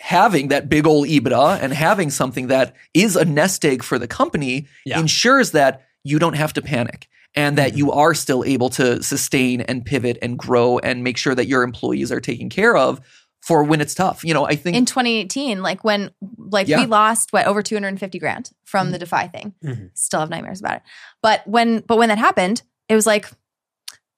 having 0.00 0.48
that 0.48 0.68
big 0.68 0.86
old 0.86 1.08
EBITDA 1.08 1.60
and 1.62 1.72
having 1.72 2.10
something 2.10 2.46
that 2.48 2.74
is 2.94 3.16
a 3.16 3.24
nest 3.24 3.64
egg 3.64 3.82
for 3.82 3.98
the 3.98 4.06
company 4.06 4.66
Yeah. 4.84 4.98
ensures 5.00 5.50
that 5.52 5.82
you 6.04 6.18
don't 6.18 6.34
have 6.36 6.52
to 6.54 6.62
panic 6.62 7.08
and 7.38 7.56
that 7.56 7.76
you 7.76 7.92
are 7.92 8.14
still 8.14 8.42
able 8.44 8.68
to 8.70 9.00
sustain 9.02 9.60
and 9.62 9.84
pivot 9.84 10.18
and 10.20 10.36
grow 10.36 10.78
and 10.80 11.04
make 11.04 11.16
sure 11.16 11.34
that 11.36 11.46
your 11.46 11.62
employees 11.62 12.10
are 12.10 12.20
taken 12.20 12.48
care 12.48 12.76
of 12.76 13.00
for 13.42 13.62
when 13.62 13.80
it's 13.80 13.94
tough. 13.94 14.24
You 14.24 14.34
know, 14.34 14.44
I 14.44 14.56
think 14.56 14.76
in 14.76 14.84
2018, 14.84 15.62
like 15.62 15.84
when 15.84 16.10
like 16.36 16.66
Yeah. 16.66 16.80
we 16.80 16.86
lost 16.86 17.32
what 17.32 17.46
over 17.46 17.62
250 17.62 18.18
grand 18.18 18.50
from 18.64 18.90
the 18.90 18.98
Defy 18.98 19.28
thing. 19.28 19.54
Mhm. 19.64 19.90
Still 19.94 20.18
have 20.20 20.30
nightmares 20.30 20.58
about 20.58 20.76
it. 20.78 20.82
But 21.22 21.46
when 21.46 21.80
but 21.86 21.96
when 21.96 22.08
that 22.08 22.18
happened, 22.18 22.62
it 22.88 22.96
was 22.96 23.06
like 23.06 23.26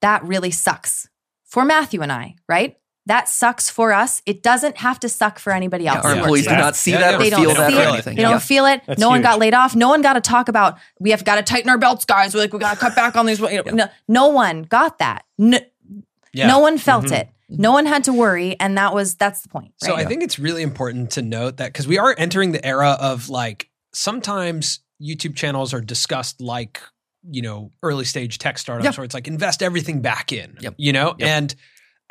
that 0.01 0.23
really 0.23 0.49
sucks 0.51 1.07
for 1.45 1.63
Matthew 1.63 2.01
and 2.01 2.11
I, 2.11 2.35
right? 2.49 2.75
That 3.07 3.27
sucks 3.27 3.69
for 3.69 3.93
us. 3.93 4.21
It 4.27 4.43
doesn't 4.43 4.77
have 4.77 4.99
to 4.99 5.09
suck 5.09 5.39
for 5.39 5.51
anybody 5.51 5.85
yeah, 5.85 5.95
else. 5.95 6.05
our 6.05 6.13
Yeah. 6.13 6.21
employees 6.21 6.45
do 6.47 6.55
not 6.55 6.75
see 6.75 6.91
Yeah, 6.91 6.99
that 6.99 7.11
yeah. 7.11 7.15
or 7.17 7.19
They 7.19 7.29
don't 7.31 7.41
feel 7.41 7.49
see 7.49 7.57
that 7.57 7.71
it. 7.71 7.75
or 7.77 7.81
anything. 7.93 8.15
They 8.15 8.21
don't 8.21 8.31
Yeah. 8.33 8.39
feel 8.39 8.65
it. 8.67 8.81
That's 8.85 8.99
no 8.99 9.09
one 9.09 9.21
got 9.23 9.39
laid 9.39 9.53
off. 9.55 9.75
No 9.75 9.89
one 9.89 10.01
got 10.03 10.13
to 10.13 10.21
talk 10.21 10.47
about 10.49 10.77
we 10.99 11.09
have 11.09 11.25
got 11.25 11.35
to 11.35 11.41
tighten 11.43 11.69
our 11.69 11.79
belts, 11.79 12.05
guys. 12.05 12.33
We're 12.35 12.41
like 12.41 12.53
we 12.53 12.59
got 12.59 12.75
to 12.75 12.79
cut 12.79 12.95
back 12.95 13.15
on 13.15 13.25
these. 13.25 13.39
you 13.39 13.63
know, 13.63 13.71
No, 13.73 13.85
no 14.07 14.27
one 14.27 14.63
got 14.63 14.99
that. 14.99 15.25
No, 15.39 15.59
Yeah. 16.33 16.47
no 16.47 16.59
one 16.59 16.77
felt 16.77 17.05
Mhm. 17.05 17.19
it. 17.21 17.29
No 17.49 17.71
one 17.73 17.85
had 17.85 18.03
to 18.05 18.13
worry, 18.13 18.55
and 18.59 18.77
that 18.77 18.93
was 18.93 19.15
that's 19.15 19.41
the 19.41 19.49
point. 19.49 19.73
So 19.77 19.93
right? 19.95 20.05
I 20.05 20.07
think 20.07 20.21
it's 20.23 20.37
really 20.39 20.61
important 20.61 21.09
to 21.11 21.21
note 21.21 21.57
that 21.57 21.73
because 21.73 21.87
we 21.87 21.97
are 21.97 22.15
entering 22.17 22.51
the 22.53 22.63
era 22.65 22.91
of 22.99 23.27
like 23.29 23.69
sometimes 23.93 24.79
YouTube 25.01 25.35
channels 25.35 25.73
are 25.73 25.81
discussed 25.81 26.39
like 26.41 26.81
you 27.29 27.41
know 27.41 27.69
early 27.83 28.05
stage 28.05 28.37
tech 28.39 28.57
startups 28.57 28.85
Yeah. 28.85 28.99
where 28.99 29.05
it's 29.05 29.13
like 29.13 29.27
invest 29.27 29.61
everything 29.61 30.01
back 30.01 30.31
in, 30.31 30.55
Yep. 30.59 30.75
you 30.77 30.91
know, 30.93 31.15
Yep. 31.19 31.27
and 31.29 31.55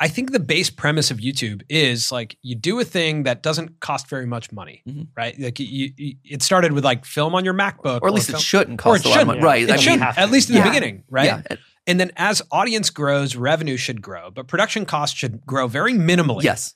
I 0.03 0.07
think 0.07 0.31
the 0.31 0.39
base 0.39 0.69
premise 0.71 1.11
of 1.11 1.17
YouTube 1.19 1.61
is 1.69 2.11
like 2.11 2.35
you 2.41 2.55
do 2.55 2.79
a 2.79 2.83
thing 2.83 3.23
that 3.23 3.43
doesn't 3.43 3.79
cost 3.81 4.07
very 4.09 4.25
much 4.25 4.51
money, 4.51 4.81
Mhm. 4.89 5.07
right? 5.15 5.39
Like 5.39 5.59
you, 5.59 5.91
you, 5.95 6.15
it 6.25 6.41
started 6.41 6.73
with 6.73 6.83
like 6.83 7.05
film 7.05 7.35
on 7.35 7.45
your 7.45 7.53
MacBook, 7.53 8.01
Or 8.01 8.07
at 8.07 8.13
least 8.13 8.29
it 8.29 8.33
film- 8.33 8.41
shouldn't 8.41 8.81
or 8.81 8.95
cost 8.95 9.05
it 9.05 9.09
a 9.09 9.09
lot 9.11 9.21
of 9.21 9.27
money. 9.27 9.37
shouldn't. 9.39 9.45
Right. 9.45 9.63
It 9.63 9.69
I 9.69 9.75
shouldn't, 9.77 10.01
have 10.01 10.17
at 10.17 10.31
least 10.31 10.49
in 10.49 10.55
the 10.55 10.63
beginning, 10.63 11.03
right? 11.09 11.25
Yeah. 11.25 11.55
And 11.87 11.99
then 11.99 12.11
as 12.15 12.41
audience 12.51 12.89
grows, 12.89 13.35
revenue 13.35 13.77
should 13.77 14.01
grow, 14.01 14.31
but 14.31 14.47
production 14.47 14.85
costs 14.85 15.17
should 15.17 15.45
grow 15.45 15.67
very 15.67 15.93
minimally 15.93 16.43
Yes. 16.43 16.73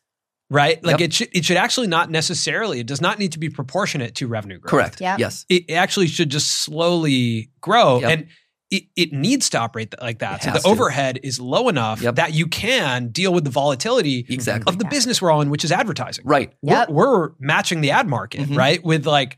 right? 0.52 0.84
Like 0.84 1.00
Yep. 1.00 1.06
it 1.10 1.14
should 1.14 1.30
it 1.34 1.46
should 1.46 1.58
actually 1.58 1.88
not 1.88 2.12
necessarily 2.12 2.80
it 2.80 2.86
does 2.88 3.02
not 3.02 3.18
need 3.18 3.32
to 3.32 3.40
be 3.40 3.50
proportionate 3.50 4.14
to 4.16 4.28
revenue 4.28 4.60
growth. 4.60 4.70
Correct. 4.70 5.02
Yeah. 5.02 5.16
Yes. 5.18 5.46
It 5.50 5.72
actually 5.72 6.08
should 6.08 6.30
just 6.30 6.64
slowly 6.64 7.50
grow 7.62 8.02
Yep. 8.02 8.10
and 8.12 8.28
it, 8.72 8.84
it 8.96 9.14
needs 9.14 9.50
to 9.52 9.60
operate 9.60 9.94
like 10.02 10.20
that. 10.20 10.44
So 10.44 10.52
the 10.52 10.60
to. 10.60 10.68
overhead 10.68 11.20
is 11.24 11.40
low 11.40 11.70
enough 11.70 12.02
Yep. 12.02 12.16
that 12.16 12.34
you 12.34 12.48
can 12.48 13.10
deal 13.10 13.34
with 13.34 13.44
the 13.44 13.50
volatility 13.52 14.26
Exactly. 14.30 14.72
of 14.72 14.80
the 14.80 14.86
Yeah. 14.86 14.90
business 14.90 15.22
we're 15.22 15.32
all 15.32 15.42
in, 15.42 15.50
which 15.50 15.64
is 15.64 15.72
advertising. 15.72 16.26
Right. 16.26 16.52
Yep. 16.64 16.90
We're, 16.90 17.06
we're 17.20 17.30
matching 17.40 17.82
the 17.82 17.92
ad 17.92 18.08
market, 18.08 18.50
Mhm. 18.50 18.58
right? 18.58 18.84
With 18.84 19.06
like 19.06 19.38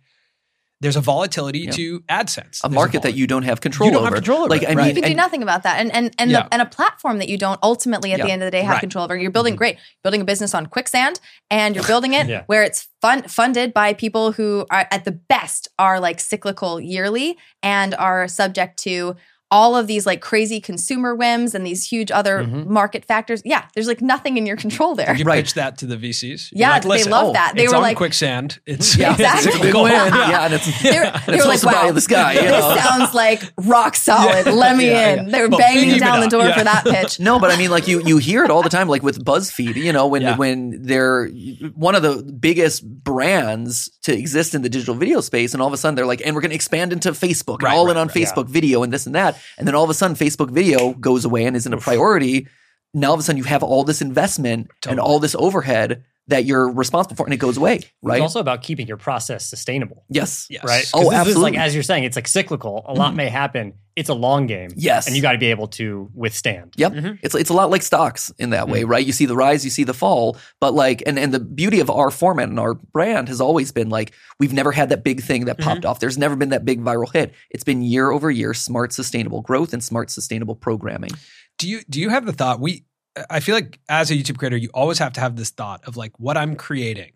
there's 0.80 0.96
a 0.96 1.02
volatility 1.02 1.60
Yeah. 1.62 1.72
to 1.72 2.00
AdSense. 2.02 2.60
a 2.64 2.70
There's 2.70 2.74
market 2.76 3.02
that 3.02 3.16
you 3.16 3.26
don't 3.28 3.44
have 3.44 3.62
control 3.62 3.88
You 3.90 3.94
don't 3.94 4.02
over. 4.04 4.10
have 4.16 4.24
control 4.24 4.40
over 4.42 4.50
Like 4.50 4.64
I 4.64 4.68
right. 4.68 4.78
mean, 4.78 4.96
you 4.96 5.02
can 5.02 5.12
do 5.12 5.16
nothing 5.16 5.42
about 5.42 5.64
that 5.64 5.80
and 5.80 5.92
and 5.92 6.14
and, 6.20 6.30
Yeah. 6.30 6.44
the, 6.44 6.54
and 6.54 6.62
a 6.62 6.66
platform 6.66 7.18
that 7.18 7.30
you 7.30 7.38
don't 7.38 7.60
ultimately 7.64 8.14
at 8.14 8.22
the 8.22 8.32
end 8.32 8.42
of 8.44 8.48
the 8.48 8.52
day 8.52 8.62
have 8.62 8.74
Right. 8.74 8.80
control 8.80 9.04
over 9.06 9.18
you're 9.18 9.32
building 9.32 9.56
Mhm. 9.56 9.58
great 9.58 9.78
building 10.04 10.22
a 10.22 10.26
business 10.26 10.54
on 10.54 10.68
quicksand 10.68 11.20
and 11.50 11.76
you're 11.76 11.84
building 11.86 12.14
it 12.14 12.28
Yeah. 12.34 12.44
where 12.46 12.64
it's 12.64 12.88
fun 13.02 13.24
funded 13.24 13.74
by 13.74 13.94
people 13.94 14.34
who 14.34 14.66
are 14.70 14.88
at 14.92 15.04
the 15.06 15.12
best 15.12 15.68
are 15.80 16.00
like 16.00 16.20
cyclical 16.20 16.80
yearly 16.80 17.38
and 17.64 17.96
are 17.96 18.28
subject 18.28 18.78
to 18.84 19.16
all 19.50 19.76
of 19.78 19.88
these 19.88 20.06
like 20.06 20.20
crazy 20.22 20.60
consumer 20.60 21.16
whims 21.16 21.56
and 21.56 21.66
these 21.66 21.86
huge 21.86 22.12
other 22.12 22.44
Mhm. 22.44 22.66
market 22.68 23.06
factors 23.06 23.42
yeah 23.46 23.64
there's 23.76 23.88
like 23.88 24.02
nothing 24.02 24.38
in 24.38 24.46
your 24.46 24.58
control 24.58 24.94
there 24.96 25.08
Did 25.08 25.20
you 25.20 25.26
Right. 25.26 25.44
pitch 25.44 25.54
that 25.54 25.78
to 25.80 25.86
the 25.86 25.96
VCs? 25.96 26.52
You're 26.52 26.60
yeah 26.68 26.72
like, 26.74 26.82
they 26.84 27.04
love 27.06 27.28
oh, 27.30 27.34
that 27.34 27.54
they 27.56 27.64
it's 27.64 27.72
were 27.72 27.78
on 27.78 27.84
like 27.84 27.98
quicksand. 27.98 28.60
It's 28.66 28.98
Yeah, 28.98 29.12
Exactly. 29.14 29.38
it's 29.38 29.46
a 29.46 29.50
big 29.60 29.74
cyclical. 29.74 29.84
win. 29.84 29.92
Yeah. 29.94 30.30
Yeah, 30.30 30.46
and 30.46 30.54
it's 30.54 30.82
they 30.84 30.90
were, 31.00 31.06
they 31.28 31.34
it's 31.36 31.44
were 31.46 31.50
like, 31.50 31.60
supposed 31.60 31.62
to 31.62 31.66
buy 31.68 31.86
wow, 31.86 31.92
the 31.92 32.02
sky. 32.02 32.34
You 32.34 32.42
this 32.42 32.84
sounds 32.84 33.14
like 33.14 33.42
rock 33.58 33.96
solid. 33.96 34.46
Let 34.48 34.76
me 34.78 34.88
Yeah, 34.90 35.14
in. 35.14 35.26
yeah. 35.26 35.32
They 35.32 35.42
were 35.42 35.48
Well, 35.50 35.60
banging 35.60 35.98
down 36.00 36.20
the 36.20 36.28
door 36.28 36.44
Yeah. 36.44 36.58
for 36.58 36.64
that 36.66 36.84
pitch. 36.86 37.20
No, 37.28 37.40
but 37.40 37.50
I 37.52 37.56
mean, 37.58 37.70
like 37.72 37.88
you 37.88 38.02
you 38.06 38.18
hear 38.18 38.44
it 38.44 38.52
all 38.52 38.64
the 38.64 38.70
time, 38.70 38.88
like 38.90 39.02
with 39.04 39.24
BuzzFeed. 39.24 39.76
You 39.76 39.94
know, 39.94 40.08
when 40.08 40.22
Yeah. 40.24 40.36
when 40.36 40.82
they're 40.82 41.28
one 41.76 41.96
of 41.96 42.02
the 42.04 42.22
biggest 42.40 42.84
brands 43.22 43.90
to 44.04 44.14
exist 44.18 44.54
in 44.56 44.62
the 44.62 44.70
digital 44.70 44.96
video 44.96 45.22
space, 45.22 45.54
and 45.54 45.62
all 45.62 45.68
of 45.68 45.74
a 45.74 45.78
sudden 45.78 45.96
they're 45.96 46.06
like, 46.06 46.22
and 46.26 46.36
we're 46.36 46.42
going 46.42 46.50
to 46.52 46.56
expand 46.56 46.92
into 46.94 47.12
Facebook, 47.12 47.62
Right, 47.62 47.72
and 47.72 47.80
all 47.80 47.86
right, 47.86 47.92
in 47.92 47.98
on. 47.98 48.10
Facebook 48.10 48.48
video, 48.48 48.84
and 48.84 48.92
this 48.94 49.06
and 49.06 49.16
that, 49.16 49.37
and 49.58 49.68
then 49.68 49.76
all 49.76 49.84
of 49.84 49.90
a 49.90 49.94
sudden 49.94 50.16
Facebook 50.16 50.52
video 50.52 50.94
goes 50.94 51.26
away 51.26 51.46
and 51.46 51.56
isn't 51.56 51.74
a 51.74 51.78
priority. 51.78 52.48
Now 52.94 53.10
all 53.10 53.14
of 53.14 53.20
a 53.20 53.24
sudden 53.24 53.38
you 53.38 53.44
have 53.46 53.64
all 53.64 53.84
this 53.84 54.02
investment 54.02 54.70
and 54.88 55.00
all 55.00 55.20
this 55.20 55.36
overhead 55.36 56.04
that 56.30 56.46
you're 56.46 56.70
responsible 56.72 57.16
for, 57.16 57.26
and 57.26 57.34
it 57.34 57.38
goes 57.38 57.58
away, 57.58 57.80
right? 58.04 58.16
It's 58.18 58.22
also 58.22 58.40
about 58.40 58.62
keeping 58.62 58.86
your 58.88 58.98
process 58.98 59.46
sustainable, 59.46 60.04
yes. 60.10 60.46
Yes. 60.50 60.64
right? 60.66 60.84
'Cause 60.84 60.92
Oh, 60.94 61.00
this 61.04 61.08
is 61.14 61.14
absolutely. 61.20 61.52
like 61.52 61.60
as 61.60 61.74
you're 61.74 61.84
saying, 61.84 62.04
it's 62.04 62.16
like 62.18 62.28
cyclical. 62.28 62.84
A 62.88 62.94
lot 62.94 63.16
may 63.16 63.30
happen. 63.30 63.74
It's 63.96 64.10
a 64.10 64.14
long 64.14 64.46
game. 64.46 64.70
Yes. 64.76 65.08
and 65.08 65.16
you 65.16 65.22
got 65.24 65.32
to 65.32 65.38
be 65.40 65.48
able 65.48 65.68
to 65.70 66.10
withstand. 66.14 66.74
Yep. 66.78 66.92
Mhm. 66.94 67.20
It's 67.24 67.34
it's 67.34 67.50
a 67.50 67.54
lot 67.54 67.72
like 67.72 67.82
stocks 67.82 68.32
in 68.38 68.50
that 68.52 68.66
Mm. 68.68 68.72
way, 68.72 68.84
right? 68.84 69.04
You 69.06 69.12
see 69.14 69.26
the 69.26 69.36
rise, 69.36 69.64
you 69.64 69.72
see 69.72 69.84
the 69.86 69.94
fall, 69.94 70.38
but 70.60 70.74
like 70.76 71.02
and 71.08 71.18
and 71.18 71.34
the 71.34 71.40
beauty 71.40 71.80
of 71.80 71.90
our 71.90 72.12
format 72.12 72.50
and 72.50 72.60
our 72.60 72.74
brand 72.76 73.28
has 73.30 73.40
always 73.42 73.72
been 73.72 73.90
like 73.90 74.12
we've 74.40 74.54
never 74.54 74.72
had 74.72 74.90
that 74.90 75.04
big 75.04 75.24
thing 75.24 75.46
that 75.46 75.58
popped 75.58 75.82
Mm-hmm. 75.82 75.90
off. 75.90 76.00
There's 76.00 76.18
never 76.18 76.36
been 76.36 76.50
that 76.50 76.66
big 76.66 76.82
viral 76.84 77.12
hit. 77.12 77.34
It's 77.50 77.64
been 77.64 77.82
year 77.82 78.12
over 78.12 78.30
year 78.30 78.54
smart 78.54 78.92
sustainable 78.94 79.42
growth 79.42 79.74
and 79.74 79.84
smart 79.84 80.12
sustainable 80.12 80.56
programming. 80.56 81.12
Do 81.58 81.68
you 81.68 81.82
do 81.90 82.00
you 82.00 82.10
have 82.10 82.26
the 82.28 82.34
thought 82.34 82.60
we 82.60 82.84
I 83.30 83.40
feel 83.40 83.56
like 83.56 83.80
as 83.90 84.12
a 84.12 84.16
YouTube 84.16 84.38
creator 84.38 84.58
you 84.58 84.70
always 84.74 85.00
have 85.00 85.14
to 85.14 85.20
have 85.20 85.36
this 85.36 85.50
thought 85.50 85.88
of 85.88 85.98
like 85.98 86.18
what 86.20 86.38
I'm 86.38 86.56
creating 86.56 87.14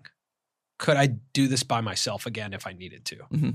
could 0.80 0.98
I 0.98 1.08
do 1.34 1.48
this 1.48 1.62
by 1.64 1.80
myself 1.82 2.26
again 2.26 2.54
if 2.54 2.66
I 2.66 2.74
needed 2.74 3.06
to? 3.06 3.16
Mm-hmm. 3.18 3.50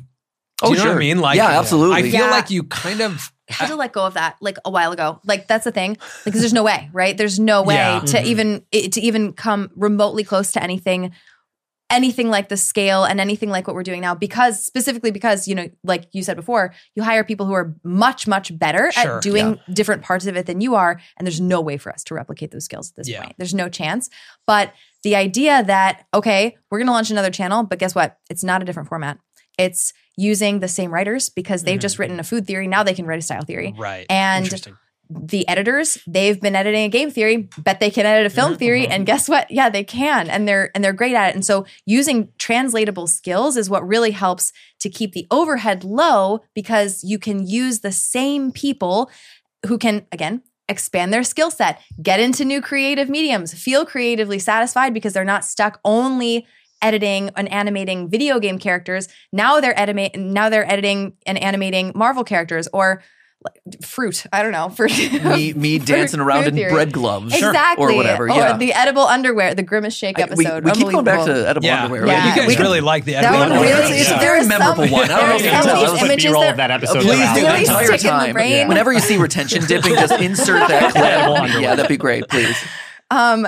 Do 0.62 0.70
you 0.70 0.76
know 0.76 0.84
what 0.86 0.96
I 0.96 0.98
mean? 0.98 1.18
Like 1.20 1.36
yeah, 1.36 1.58
absolutely. 1.58 1.96
I 1.96 2.02
feel 2.02 2.12
Yeah. 2.12 2.30
like 2.30 2.50
you 2.50 2.62
kind 2.62 3.00
of 3.00 3.32
I 3.50 3.52
had 3.54 3.68
to 3.68 3.76
let 3.76 3.92
go 3.92 4.06
of 4.06 4.14
that 4.14 4.36
like 4.40 4.58
a 4.64 4.70
while 4.70 4.90
ago. 4.92 5.20
Like 5.24 5.46
that's 5.48 5.64
the 5.64 5.72
thing 5.72 5.96
Like, 6.24 6.34
there's 6.34 6.52
no 6.52 6.62
way, 6.64 6.88
right? 6.92 7.16
There's 7.16 7.38
no 7.38 7.62
way 7.62 7.74
Yeah. 7.74 8.00
to 8.00 8.16
Mhm. 8.18 8.24
even 8.24 8.64
it, 8.72 8.92
to 8.92 9.00
even 9.00 9.32
come 9.34 9.70
remotely 9.76 10.24
close 10.24 10.52
to 10.52 10.62
anything 10.62 11.12
anything 11.88 12.28
like 12.30 12.48
the 12.48 12.56
scale 12.56 13.04
and 13.04 13.20
anything 13.20 13.48
like 13.48 13.66
what 13.68 13.74
we're 13.76 13.82
doing 13.84 14.00
now 14.00 14.14
because 14.14 14.64
specifically 14.64 15.12
because 15.12 15.46
you 15.46 15.54
know 15.54 15.68
like 15.84 16.08
you 16.12 16.22
said 16.22 16.36
before 16.36 16.74
you 16.96 17.02
hire 17.02 17.22
people 17.22 17.46
who 17.46 17.52
are 17.52 17.76
much 17.84 18.26
much 18.26 18.56
better 18.58 18.90
Sure, 18.90 19.18
at 19.18 19.22
doing 19.22 19.60
different 19.72 20.02
parts 20.02 20.26
of 20.26 20.36
it 20.36 20.46
than 20.46 20.60
you 20.60 20.74
are 20.74 21.00
and 21.16 21.24
there's 21.26 21.40
no 21.40 21.60
way 21.60 21.76
for 21.76 21.92
us 21.92 22.02
to 22.04 22.14
replicate 22.14 22.50
those 22.50 22.64
skills 22.64 22.90
at 22.90 22.96
this 22.96 23.08
Yeah. 23.08 23.22
point 23.22 23.36
there's 23.38 23.54
no 23.54 23.68
chance 23.68 24.10
but 24.48 24.72
the 25.04 25.14
idea 25.14 25.62
that 25.62 26.06
okay 26.12 26.56
we're 26.70 26.78
going 26.78 26.86
to 26.88 26.92
launch 26.92 27.10
another 27.10 27.30
channel 27.30 27.62
but 27.62 27.78
guess 27.78 27.94
what 27.94 28.18
it's 28.28 28.42
not 28.42 28.62
a 28.62 28.64
different 28.64 28.88
format 28.88 29.18
it's 29.56 29.92
using 30.16 30.58
the 30.60 30.68
same 30.68 30.90
writers 30.92 31.28
because 31.28 31.62
they've 31.62 31.78
Mhm. 31.78 31.82
just 31.82 31.98
written 32.00 32.18
a 32.18 32.24
food 32.24 32.46
theory 32.48 32.66
now 32.66 32.82
they 32.82 32.94
can 32.94 33.06
write 33.06 33.20
a 33.20 33.22
style 33.22 33.42
theory 33.44 33.72
right. 33.78 34.06
And- 34.10 34.44
Interesting. 34.44 34.76
The 35.08 35.46
editors 35.48 35.98
they've 36.06 36.40
been 36.40 36.56
editing 36.56 36.84
a 36.84 36.88
game 36.88 37.10
theory 37.10 37.48
bet 37.58 37.80
they 37.80 37.90
can 37.90 38.06
edit 38.06 38.26
a 38.26 38.30
film 38.30 38.56
theory 38.56 38.84
and 38.84 39.02
uh-huh. 39.02 39.04
guess 39.04 39.28
what? 39.28 39.50
Yeah 39.50 39.68
they 39.68 39.84
can 39.84 40.28
and 40.28 40.48
they're 40.48 40.70
and 40.74 40.82
they're 40.82 40.92
great 40.92 41.14
at 41.14 41.30
it. 41.30 41.34
And 41.34 41.44
so 41.44 41.64
using 41.84 42.28
translatable 42.38 43.06
skills 43.06 43.56
is 43.56 43.70
what 43.70 43.86
really 43.86 44.10
helps 44.10 44.52
to 44.80 44.88
keep 44.88 45.12
the 45.12 45.26
overhead 45.30 45.84
low 45.84 46.40
because 46.54 47.04
you 47.04 47.18
can 47.18 47.46
use 47.46 47.80
the 47.80 47.92
same 47.92 48.50
people 48.50 49.10
who 49.66 49.78
can 49.78 50.06
again 50.10 50.42
expand 50.68 51.12
their 51.12 51.22
skill 51.22 51.50
set 51.50 51.80
get 52.02 52.18
into 52.18 52.44
new 52.44 52.60
creative 52.60 53.08
mediums 53.08 53.54
feel 53.54 53.86
creatively 53.86 54.38
satisfied 54.38 54.92
because 54.92 55.12
they're 55.12 55.24
not 55.24 55.44
stuck 55.44 55.78
only 55.84 56.44
editing 56.82 57.30
and 57.36 57.50
animating 57.50 58.08
video 58.08 58.38
game 58.38 58.58
characters. 58.58 59.08
Now 59.32 59.60
they're 59.60 59.74
edima- 59.74 60.14
now 60.16 60.48
they're 60.48 60.70
editing 60.70 61.14
and 61.26 61.38
animating 61.38 61.92
marvel 61.94 62.24
characters 62.24 62.68
or 62.72 63.02
fruit 63.82 64.24
i 64.32 64.42
don't 64.42 64.50
know 64.52 64.68
for 64.76 64.86
me 64.88 65.52
me 65.52 65.78
for 65.78 65.86
dancing 65.86 66.20
around 66.20 66.42
food 66.44 66.48
in 66.48 66.54
theory. 66.56 66.72
bread 66.72 66.92
gloves 66.92 67.32
exactly 67.34 67.84
or 67.84 67.96
whatever. 67.96 68.24
or 68.24 68.28
yeah. 68.34 68.56
the 68.56 68.72
edible 68.72 69.02
underwear 69.02 69.54
the 69.54 69.62
grimace 69.62 69.94
shake 69.94 70.18
I- 70.18 70.22
episode 70.22 70.64
we, 70.64 70.70
we 70.70 70.76
keep 70.76 70.88
going 70.90 71.04
back 71.04 71.20
Unbelievable. 71.20 71.42
to 71.44 71.48
edible 71.50 71.66
Yeah. 71.66 71.84
underwear. 71.84 72.06
Yeah, 72.06 72.28
you 72.34 72.36
guys 72.42 72.48
we- 72.56 72.62
really 72.62 72.80
like 72.80 73.04
the 73.04 73.14
edible 73.16 73.38
one 73.38 73.52
underwear. 73.52 73.78
really 73.82 73.98
it's 73.98 74.10
a 74.10 74.16
very 74.18 74.46
memorable 74.46 74.88
one. 74.88 75.04
I 75.10 75.16
don't 75.20 75.28
know 75.28 75.36
if 75.36 75.42
you 75.44 75.50
there 75.50 75.58
are 75.58 75.62
can 75.62 75.64
tell. 75.64 75.76
of 75.76 75.78
It 75.78 75.82
was 75.82 75.92
these 75.92 76.02
like 76.02 76.10
images 76.10 76.32
that 76.32 76.50
of 76.50 76.56
that 76.56 76.70
episode. 76.70 77.02
Please 77.02 77.20
out. 77.20 77.34
do 77.34 77.40
the 77.42 77.56
entire 77.58 77.84
stick 77.86 78.00
in 78.00 78.06
the 78.06 78.08
time. 78.10 78.32
brain. 78.32 78.68
Whenever 78.68 78.92
you 78.92 79.00
see 79.00 79.16
retention 79.16 79.64
dipping, 79.68 79.94
just 79.94 80.20
insert 80.20 80.68
that 80.68 80.82
Edible 80.96 81.32
clip. 81.34 81.42
underwear. 81.42 81.62
Yeah, 81.62 81.74
that'd 81.76 81.88
be 81.88 81.96
great, 81.96 82.26
please. 82.28 82.56
um 83.10 83.46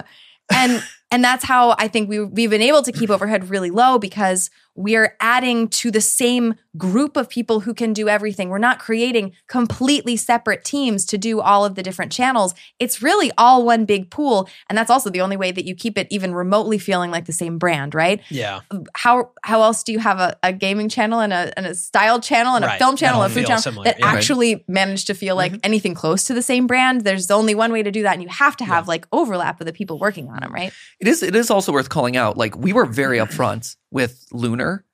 and 0.53 0.83
and 1.11 1.25
that's 1.25 1.45
how 1.45 1.75
i 1.79 1.89
think 1.89 2.09
we, 2.09 2.23
we've 2.23 2.51
been 2.51 2.63
able 2.63 2.83
to 2.83 2.93
keep 2.93 3.11
overhead 3.11 3.51
really 3.51 3.71
low 3.71 3.99
because 3.99 4.51
we're 4.79 5.17
adding 5.19 5.67
to 5.67 5.91
the 5.91 6.01
same 6.01 6.55
group 6.77 7.17
of 7.17 7.29
people 7.29 7.59
who 7.61 7.75
can 7.75 7.93
do 7.93 8.09
everything 8.09 8.49
we're 8.49 8.59
not 8.59 8.79
creating 8.79 9.33
completely 9.49 10.17
separate 10.17 10.65
teams 10.65 11.05
to 11.05 11.19
do 11.19 11.41
all 11.41 11.65
of 11.65 11.75
the 11.75 11.83
different 11.83 12.13
channels 12.13 12.55
it's 12.79 13.03
really 13.03 13.33
all 13.37 13.65
one 13.65 13.85
big 13.85 14.09
pool 14.11 14.49
and 14.69 14.79
that's 14.79 14.91
also 14.91 15.11
the 15.11 15.21
only 15.21 15.37
way 15.37 15.51
that 15.51 15.65
you 15.65 15.75
keep 15.75 15.99
it 15.99 16.07
even 16.11 16.33
remotely 16.33 16.79
feeling 16.79 17.11
like 17.11 17.25
the 17.25 17.33
same 17.33 17.59
brand 17.59 17.95
right 17.95 18.21
Yeah. 18.31 18.61
how 18.95 19.33
how 19.43 19.63
else 19.63 19.83
do 19.83 19.91
you 19.91 19.99
have 19.99 20.21
a, 20.21 20.37
a 20.45 20.53
gaming 20.53 20.89
channel 20.89 21.19
and 21.19 21.33
a, 21.33 21.53
and 21.57 21.67
a 21.67 21.75
style 21.75 22.21
channel 22.21 22.55
and 22.55 22.65
a 22.65 22.79
film 22.79 22.97
channel 22.97 23.23
and 23.23 23.33
a 23.33 23.35
food 23.35 23.47
channel 23.47 23.63
similar. 23.63 23.85
that 23.85 23.99
Yeah. 23.99 24.07
Right. 24.07 24.17
actually 24.17 24.65
manage 24.69 25.07
to 25.07 25.15
feel 25.15 25.35
like 25.35 25.53
mm-hmm. 25.53 25.61
anything 25.65 25.95
close 25.95 26.23
to 26.25 26.35
the 26.35 26.43
same 26.43 26.69
brand 26.69 27.03
there's 27.03 27.31
only 27.33 27.57
one 27.57 27.73
way 27.73 27.83
to 27.83 27.91
do 27.91 28.03
that 28.05 28.13
and 28.13 28.23
you 28.23 28.29
have 28.29 28.57
to 28.59 28.65
have 28.65 28.87
like 28.87 29.07
overlap 29.11 29.59
with 29.59 29.67
the 29.67 29.73
people 29.73 29.99
working 29.99 30.29
on 30.29 30.39
them 30.41 30.53
right 30.53 30.73
It 31.01 31.09
is 31.09 31.23
it 31.25 31.35
is 31.35 31.51
also 31.51 31.73
worth 31.73 31.89
calling 31.89 32.17
out. 32.17 32.37
Like 32.37 32.57
we 32.57 32.73
were 32.73 32.87
very 32.87 33.19
upfront 33.25 33.77
with 33.91 34.27
Lunar 34.33 34.85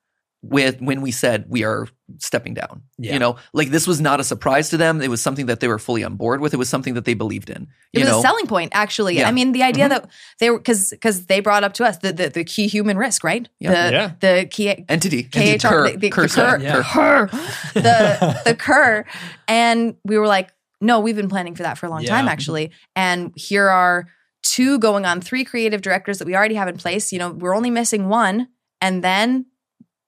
with 0.43 0.79
when 0.83 1.01
we 1.01 1.11
said 1.11 1.47
we 1.49 1.65
are 1.65 1.89
stepping 2.19 2.53
down. 2.53 2.83
Yeah. 2.99 3.15
You 3.15 3.19
know, 3.19 3.37
like 3.55 3.71
this 3.71 3.87
was 3.87 3.99
not 3.99 4.21
a 4.21 4.25
surprise 4.25 4.69
to 4.71 4.77
them. 4.77 5.01
It 5.01 5.09
was 5.09 5.23
something 5.23 5.47
that 5.47 5.61
they 5.61 5.69
were 5.69 5.79
fully 5.79 6.05
on 6.05 6.17
board 6.17 6.43
with. 6.43 6.53
It 6.53 6.59
was 6.59 6.69
something 6.69 6.93
that 6.95 7.07
they 7.07 7.15
believed 7.15 7.49
in. 7.49 7.67
it 7.95 8.01
was 8.01 8.09
know, 8.11 8.19
a 8.19 8.23
selling 8.23 8.47
point 8.47 8.71
actually 8.75 9.17
Yeah. 9.17 9.29
i 9.29 9.33
mean 9.33 9.53
the 9.53 9.63
idea 9.63 9.87
Mhm. 9.87 9.89
that 9.91 10.11
they 10.41 10.51
were 10.51 10.59
because 10.59 10.91
because 10.91 11.27
they 11.27 11.41
brought 11.41 11.65
up 11.65 11.73
to 11.75 11.85
us 11.85 11.97
the, 11.99 12.13
the 12.13 12.29
the 12.29 12.45
key 12.45 12.67
human 12.67 12.99
risk 12.99 13.25
right 13.25 13.49
Yeah. 13.59 13.71
the 13.71 13.93
Yeah. 13.97 14.11
the 14.21 14.47
key 14.51 14.85
entity, 14.89 15.23
KHR, 15.25 15.39
entity, 15.41 15.59
Kerr, 15.59 15.89
the, 15.93 15.97
the, 15.97 16.11
Kerr 16.11 16.23
the 16.25 16.29
said, 16.29 16.63
Yeah. 16.63 16.83
Kerr. 16.83 17.27
Kerr, 17.29 17.39
the 17.81 18.41
the 18.45 18.55
Kerr, 18.55 19.05
and 19.49 19.97
we 20.05 20.19
were 20.19 20.27
like, 20.27 20.51
no, 20.83 21.01
we've 21.01 21.17
been 21.17 21.31
planning 21.31 21.55
for 21.55 21.63
that 21.63 21.79
for 21.79 21.87
a 21.87 21.91
long 21.91 22.03
Yeah. 22.03 22.11
time, 22.11 22.29
actually. 22.29 22.71
And 22.95 23.33
here 23.35 23.71
are 23.71 24.09
two 24.43 24.79
going 24.79 25.07
on 25.07 25.23
three 25.23 25.43
creative 25.45 25.81
directors 25.81 26.19
that 26.19 26.27
we 26.27 26.37
already 26.37 26.57
have 26.57 26.69
in 26.69 26.77
place. 26.77 27.13
You 27.13 27.19
know, 27.19 27.31
we're 27.31 27.57
only 27.57 27.71
missing 27.71 28.09
one, 28.11 28.49
and 28.85 29.03
then 29.03 29.47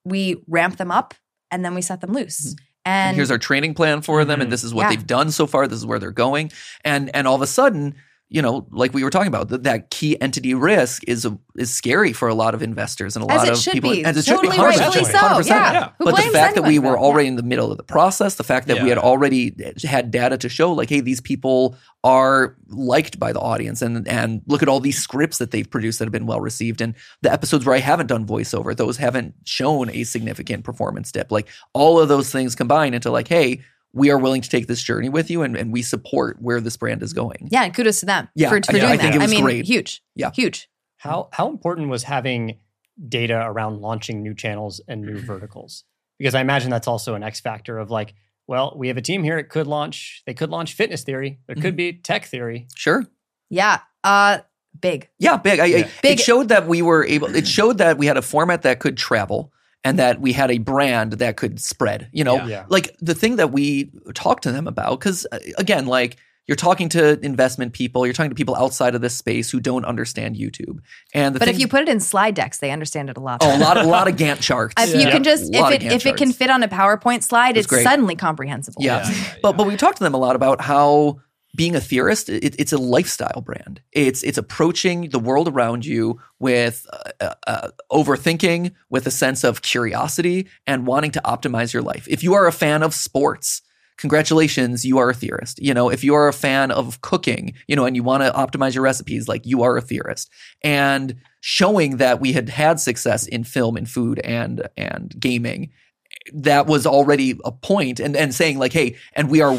we 0.05 0.37
ramp 0.47 0.77
them 0.77 0.91
up, 0.91 1.15
and 1.51 1.65
then 1.65 1.75
we 1.75 1.83
set 1.83 2.01
them 2.03 2.13
loose. 2.13 2.55
And, 2.85 3.09
And, 3.09 3.17
here's 3.17 3.31
our 3.33 3.39
training 3.39 3.75
plan 3.75 4.01
for 4.03 4.25
them, 4.25 4.39
Mhm. 4.39 4.43
and 4.45 4.53
this 4.53 4.63
is 4.63 4.73
what 4.73 4.83
Yeah. 4.83 4.91
they've 4.91 5.07
done 5.07 5.31
so 5.33 5.47
far. 5.47 5.67
This 5.67 5.79
is 5.79 5.87
where 5.87 5.99
they're 5.99 6.13
going, 6.13 6.53
and 6.85 7.11
and 7.17 7.27
all 7.27 7.35
of 7.35 7.43
a 7.43 7.47
sudden, 7.47 7.95
you 8.29 8.43
know, 8.43 8.67
like 8.71 8.93
we 8.93 9.05
were 9.05 9.11
talking 9.11 9.29
about, 9.29 9.49
that, 9.49 9.63
that 9.63 9.91
key 9.91 10.21
entity 10.21 10.53
risk 10.53 11.05
is 11.07 11.25
a, 11.25 11.39
is 11.57 11.73
scary 11.73 12.13
for 12.13 12.27
a 12.27 12.35
lot 12.35 12.55
of 12.55 12.63
investors 12.63 13.15
and 13.15 13.25
a 13.25 13.33
as 13.33 13.39
lot 13.39 13.57
of 13.57 13.73
people. 13.73 13.93
be, 13.93 14.05
as 14.05 14.17
it 14.17 14.29
totally 14.29 14.57
should 14.57 14.63
be, 14.63 14.63
100%, 14.63 14.79
rightfully 14.81 15.05
so. 15.05 15.19
100%. 15.19 15.47
Yeah. 15.47 15.73
Yeah. 15.73 15.89
But 15.99 16.17
the 16.17 16.31
fact 16.31 16.57
that 16.57 16.65
we 16.65 16.81
were 16.81 16.93
that? 16.93 16.99
already 16.99 17.29
in 17.29 17.37
the 17.37 17.45
middle 17.45 17.71
of 17.71 17.77
the 17.77 17.85
process, 17.85 18.35
the 18.35 18.45
fact 18.45 18.67
that 18.67 18.83
we 18.83 18.89
had 18.89 18.99
already 18.99 19.55
had 19.85 20.11
data 20.11 20.37
to 20.39 20.49
show, 20.49 20.73
like, 20.73 20.89
hey, 20.89 21.01
these 21.01 21.21
people 21.21 21.77
are 22.03 22.57
liked 22.69 23.19
by 23.19 23.33
the 23.33 23.41
audience, 23.41 23.81
and 23.83 24.07
and 24.07 24.43
look 24.47 24.63
at 24.63 24.69
all 24.69 24.81
these 24.81 24.99
scripts 24.99 25.39
that 25.39 25.51
they've 25.51 25.69
produced 25.69 25.99
that 25.99 26.05
have 26.05 26.13
been 26.13 26.27
well 26.27 26.41
received, 26.41 26.81
and 26.81 26.95
the 27.23 27.33
episodes 27.33 27.65
where 27.65 27.75
I 27.75 27.81
haven't 27.81 28.07
done 28.07 28.27
voiceover, 28.27 28.77
those 28.77 28.97
haven't 28.97 29.35
shown 29.45 29.91
a 29.91 30.05
significant 30.05 30.65
performance 30.65 31.11
dip. 31.13 31.33
Like 31.33 31.49
all 31.73 32.01
of 32.01 32.09
those 32.09 32.31
things 32.31 32.55
combine 32.55 32.95
into 32.95 33.11
like, 33.11 33.29
hey, 33.29 33.63
we 33.97 34.11
are 34.11 34.19
willing 34.19 34.43
to 34.43 34.49
take 34.49 34.67
this 34.69 34.83
journey 34.83 35.09
with 35.09 35.31
you, 35.31 35.43
and, 35.43 35.57
and 35.57 35.73
we 35.73 35.83
support 35.83 36.37
where 36.41 36.61
this 36.61 36.77
brand 36.77 37.03
is 37.03 37.13
going. 37.13 37.49
yeah, 37.51 37.65
and 37.65 37.75
kudos 37.75 38.01
to 38.01 38.07
them 38.07 38.29
Yeah, 38.35 38.51
for, 38.51 38.61
for 38.63 38.77
I- 38.77 38.79
doing 38.79 38.85
I 38.93 38.97
think 38.97 39.13
that. 39.13 39.15
it 39.17 39.19
was 39.23 39.31
I 39.31 39.35
mean, 39.35 39.43
great. 39.45 39.65
huge. 39.65 40.03
Yeah. 40.15 40.31
huge. 40.33 40.69
How 40.99 41.29
how 41.33 41.49
important 41.49 41.89
was 41.89 42.05
having 42.05 42.59
data 43.09 43.43
around 43.45 43.81
launching 43.81 44.23
new 44.23 44.35
channels 44.35 44.81
and 44.89 45.03
new 45.03 45.19
verticals? 45.33 45.85
Because 46.19 46.35
I 46.35 46.41
imagine 46.41 46.71
that's 46.71 46.89
also 46.89 47.15
an 47.15 47.23
X 47.23 47.41
factor 47.41 47.79
of 47.79 47.91
like, 47.91 48.15
well, 48.47 48.75
we 48.77 48.89
have 48.89 48.97
a 48.97 49.03
team 49.03 49.23
here. 49.23 49.39
It 49.39 49.49
could 49.51 49.67
launch. 49.67 50.23
They 50.27 50.33
could 50.35 50.51
launch 50.51 50.73
fitness 50.75 51.03
theory. 51.03 51.41
There 51.47 51.57
could 51.57 51.77
be 51.77 51.93
tech 51.95 52.25
theory. 52.27 52.69
Sure. 52.75 53.05
Yeah, 53.51 53.81
uh, 54.05 54.39
big. 54.81 55.09
Yeah, 55.19 55.37
big. 55.37 55.61
I, 55.61 55.65
I- 55.65 55.67
Yeah. 55.67 55.89
Big- 56.03 56.19
It 56.19 56.21
showed 56.23 56.49
that 56.49 56.67
we 56.67 56.81
were 56.83 57.05
able. 57.05 57.35
It 57.35 57.47
showed 57.47 57.79
that 57.79 57.99
we 57.99 58.07
had 58.07 58.17
a 58.17 58.23
format 58.23 58.63
that 58.63 58.79
could 58.81 58.97
travel, 58.97 59.53
and 59.87 59.99
that 59.99 60.21
we 60.21 60.33
had 60.33 60.51
a 60.51 60.59
brand 60.59 61.13
that 61.15 61.37
could 61.37 61.61
spread. 61.61 62.09
You 62.13 62.25
know, 62.25 62.37
Yeah. 62.37 62.47
Yeah. 62.47 62.65
like 62.69 62.97
the 63.01 63.15
thing 63.15 63.37
that 63.37 63.53
we 63.53 63.91
talked 64.15 64.43
to 64.45 64.53
them 64.53 64.67
about 64.67 64.99
because 64.99 65.27
uh, 65.33 65.39
again 65.59 65.87
like 65.87 66.17
you're 66.49 66.55
talking 66.57 66.89
to 66.91 67.19
investment 67.25 67.73
people 67.73 68.07
you're 68.07 68.13
talking 68.13 68.31
to 68.31 68.37
people 68.37 68.55
outside 68.55 68.95
of 68.95 69.01
this 69.01 69.17
space 69.17 69.51
who 69.51 69.59
don't 69.59 69.85
understand 69.85 70.37
youtube 70.37 70.79
and 71.13 71.35
the 71.35 71.41
But 71.41 71.47
thing, 71.47 71.55
if 71.57 71.61
you 71.61 71.67
put 71.67 71.83
it 71.83 71.89
in 71.89 71.99
slide 71.99 72.35
decks, 72.37 72.59
they 72.59 72.71
understand 72.71 73.11
it 73.11 73.17
a 73.17 73.21
lot. 73.21 73.39
oh 73.43 73.57
a 73.57 73.59
lot 73.59 73.77
a 73.77 73.83
lot 73.83 74.07
of 74.09 74.15
gantt 74.23 74.41
charts 74.41 74.75
If 74.79 74.95
Yeah. 74.95 75.01
you 75.07 75.11
can 75.11 75.25
just 75.25 75.45
if 75.53 75.71
it 75.73 75.81
Gantt 75.83 75.93
if 75.93 76.07
it 76.07 76.17
can 76.17 76.33
fit 76.33 76.51
on 76.51 76.63
a 76.63 76.69
PowerPoint 76.69 77.23
slide, 77.25 77.57
That's 77.57 77.65
it's 77.65 77.67
great. 77.67 77.83
suddenly 77.85 78.15
comprehensible. 78.17 78.81
Yeah. 78.83 79.03
Yeah, 79.09 79.11
yeah, 79.15 79.35
but 79.43 79.53
but 79.57 79.67
we 79.67 79.77
talked 79.77 79.99
to 79.99 80.05
them 80.05 80.15
a 80.15 80.19
lot 80.19 80.37
about 80.37 80.61
how 80.61 81.21
being 81.57 81.75
a 81.75 81.81
theorist 81.81 82.29
it, 82.29 82.55
it's 82.59 82.73
a 82.73 82.79
lifestyle 82.79 83.41
brand. 83.41 83.81
It's 83.93 84.23
it's 84.23 84.39
approaching 84.39 85.09
the 85.11 85.19
world 85.19 85.49
around 85.49 85.85
you 85.85 86.21
with 86.39 86.87
uh, 86.93 87.11
uh, 87.21 87.35
uh, 87.47 87.69
overthinking 87.91 88.73
with 88.91 89.07
a 89.07 89.11
sense 89.11 89.43
of 89.43 89.63
curiosity 89.63 90.49
and 90.67 90.87
wanting 90.87 91.13
to 91.13 91.23
optimize 91.25 91.73
your 91.73 91.83
life. 91.83 92.07
If 92.09 92.23
you 92.23 92.35
are 92.35 92.47
a 92.47 92.53
fan 92.53 92.83
of 92.83 92.95
sports 92.95 93.63
congratulations 93.99 94.85
you 94.85 94.99
are 94.99 95.09
a 95.09 95.15
theorist. 95.15 95.59
You 95.61 95.73
know 95.73 95.89
if 95.89 96.05
you 96.05 96.15
are 96.15 96.29
a 96.29 96.33
fan 96.33 96.71
of 96.71 97.01
cooking 97.01 97.55
you 97.67 97.75
know 97.75 97.87
and 97.87 97.97
you 97.97 98.03
want 98.03 98.23
to 98.23 98.31
optimize 98.31 98.75
your 98.75 98.85
recipes 98.85 99.27
like 99.27 99.47
you 99.47 99.63
are 99.63 99.77
a 99.77 99.83
theorist. 99.83 100.31
And 100.63 101.17
showing 101.41 101.97
that 101.97 102.21
we 102.21 102.33
had 102.33 102.49
had 102.49 102.79
success 102.79 103.27
in 103.27 103.45
film 103.45 103.77
and 103.77 103.89
food 103.89 104.21
and 104.21 104.69
and 104.77 105.15
gaming 105.19 105.71
that 106.35 106.67
was 106.67 106.87
already 106.87 107.39
a 107.45 107.53
point. 107.53 108.01
And 108.01 108.17
and 108.17 108.35
saying 108.35 108.59
like 108.59 108.73
hey 108.73 108.97
and 109.15 109.31
we 109.31 109.41
are 109.41 109.59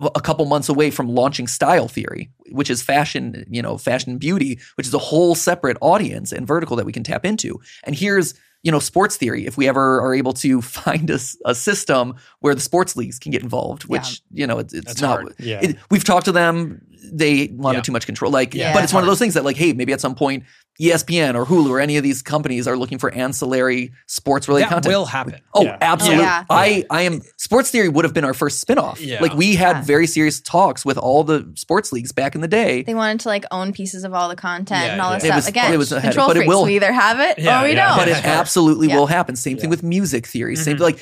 a 0.00 0.20
couple 0.20 0.44
months 0.46 0.68
away 0.68 0.90
from 0.90 1.08
launching 1.08 1.46
style 1.46 1.88
theory 1.88 2.30
which 2.50 2.70
is 2.70 2.82
fashion 2.82 3.44
you 3.50 3.62
know 3.62 3.76
fashion 3.76 4.18
beauty 4.18 4.58
which 4.76 4.86
is 4.86 4.94
a 4.94 4.98
whole 4.98 5.34
separate 5.34 5.76
audience 5.80 6.32
and 6.32 6.46
vertical 6.46 6.76
that 6.76 6.86
we 6.86 6.92
can 6.92 7.02
tap 7.02 7.24
into 7.24 7.60
and 7.84 7.94
here's 7.94 8.34
you 8.62 8.70
know 8.70 8.78
sports 8.78 9.16
theory 9.16 9.46
if 9.46 9.56
we 9.56 9.68
ever 9.68 10.00
are 10.00 10.14
able 10.14 10.32
to 10.32 10.60
find 10.80 11.10
a, 11.10 11.18
a 11.44 11.54
system 11.54 12.14
where 12.40 12.54
the 12.54 12.60
sports 12.60 12.96
leagues 12.96 13.18
can 13.18 13.32
get 13.32 13.42
involved 13.42 13.84
which 13.84 14.22
you 14.32 14.46
know 14.46 14.58
it's, 14.58 14.74
it's 14.74 14.86
That's 14.86 15.00
not. 15.00 15.32
Yeah. 15.38 15.60
it, 15.62 15.76
we've 15.90 16.04
talked 16.04 16.26
to 16.26 16.32
them 16.32 16.80
they 17.02 17.48
wanted 17.52 17.78
Yeah. 17.78 17.82
too 17.82 17.92
much 17.92 18.06
control 18.06 18.30
like 18.30 18.54
Yeah. 18.54 18.72
but 18.72 18.84
it's 18.84 18.92
one 18.92 19.02
of 19.02 19.06
those 19.06 19.18
things 19.18 19.34
that 19.34 19.44
like 19.44 19.56
hey 19.56 19.72
maybe 19.72 19.92
at 19.92 20.00
some 20.00 20.14
point 20.14 20.44
espn 20.80 21.34
or 21.34 21.44
hulu 21.44 21.68
or 21.68 21.78
any 21.80 21.98
of 21.98 22.02
these 22.02 22.22
companies 22.22 22.66
are 22.66 22.76
looking 22.76 22.96
for 22.96 23.12
ancillary 23.12 23.92
sports 24.06 24.48
related 24.48 24.66
that 24.70 24.72
content 24.74 24.94
will 24.94 25.04
happen. 25.04 25.34
Oh, 25.52 25.64
Yeah. 25.64 25.76
absolutely. 25.80 26.24
Yeah. 26.24 26.44
I, 26.48 26.86
I 26.88 27.02
am 27.02 27.20
sports 27.36 27.70
theory 27.70 27.90
would 27.90 28.06
have 28.06 28.14
been 28.14 28.24
our 28.24 28.32
first 28.32 28.66
spinoff. 28.66 28.96
Yeah. 28.98 29.20
Like 29.20 29.34
we 29.34 29.56
had 29.56 29.76
Yeah. 29.76 29.82
very 29.82 30.06
serious 30.06 30.40
talks 30.40 30.82
with 30.82 30.96
all 30.96 31.22
the 31.22 31.52
sports 31.56 31.92
leagues 31.92 32.12
back 32.12 32.34
in 32.34 32.40
the 32.40 32.48
day. 32.48 32.82
They 32.82 32.94
wanted 32.94 33.20
to 33.20 33.28
like 33.28 33.44
own 33.50 33.72
pieces 33.74 34.04
of 34.04 34.14
all 34.14 34.30
the 34.30 34.36
content 34.36 34.86
Yeah, 34.86 34.92
and 34.92 35.02
all 35.02 35.10
yeah. 35.10 35.16
this 35.18 35.24
It 35.24 35.26
stuff. 35.26 35.36
was- 35.36 35.48
Again, 35.48 35.72
it 35.74 35.76
was 35.76 35.92
ahead- 35.92 36.12
control 36.12 36.28
but 36.28 36.36
it 36.36 36.40
freaks. 36.40 36.48
will- 36.48 36.64
we 36.64 36.76
either 36.76 36.92
have 36.92 37.20
it 37.20 37.38
Yeah, 37.38 37.60
or 37.60 37.64
we 37.64 37.74
yeah. 37.74 37.88
don't. 37.88 37.98
but 37.98 38.08
it 38.08 38.24
absolutely 38.24 38.88
Yeah. 38.88 38.96
will 38.96 39.06
happen. 39.06 39.36
Same 39.36 39.58
thing 39.58 39.68
with 39.68 39.82
music 39.82 40.26
theory. 40.26 40.56
Same 40.56 40.78
Mhm. 40.78 40.80
like 40.80 40.98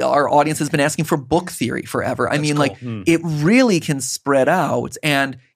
our 0.00 0.28
audience 0.28 0.60
has 0.60 0.68
been 0.70 0.80
asking 0.80 1.06
for 1.06 1.16
book 1.16 1.50
theory 1.50 1.82
forever. 1.82 2.28
I 2.28 2.36
That's 2.36 2.42
mean, 2.42 2.52
cool. 2.54 2.60
like 2.60 2.78
Hmm. 2.78 3.02
it 3.06 3.20
really 3.24 3.80
can 3.80 4.00
spread 4.00 4.48
out 4.48 4.94
and 5.02 5.11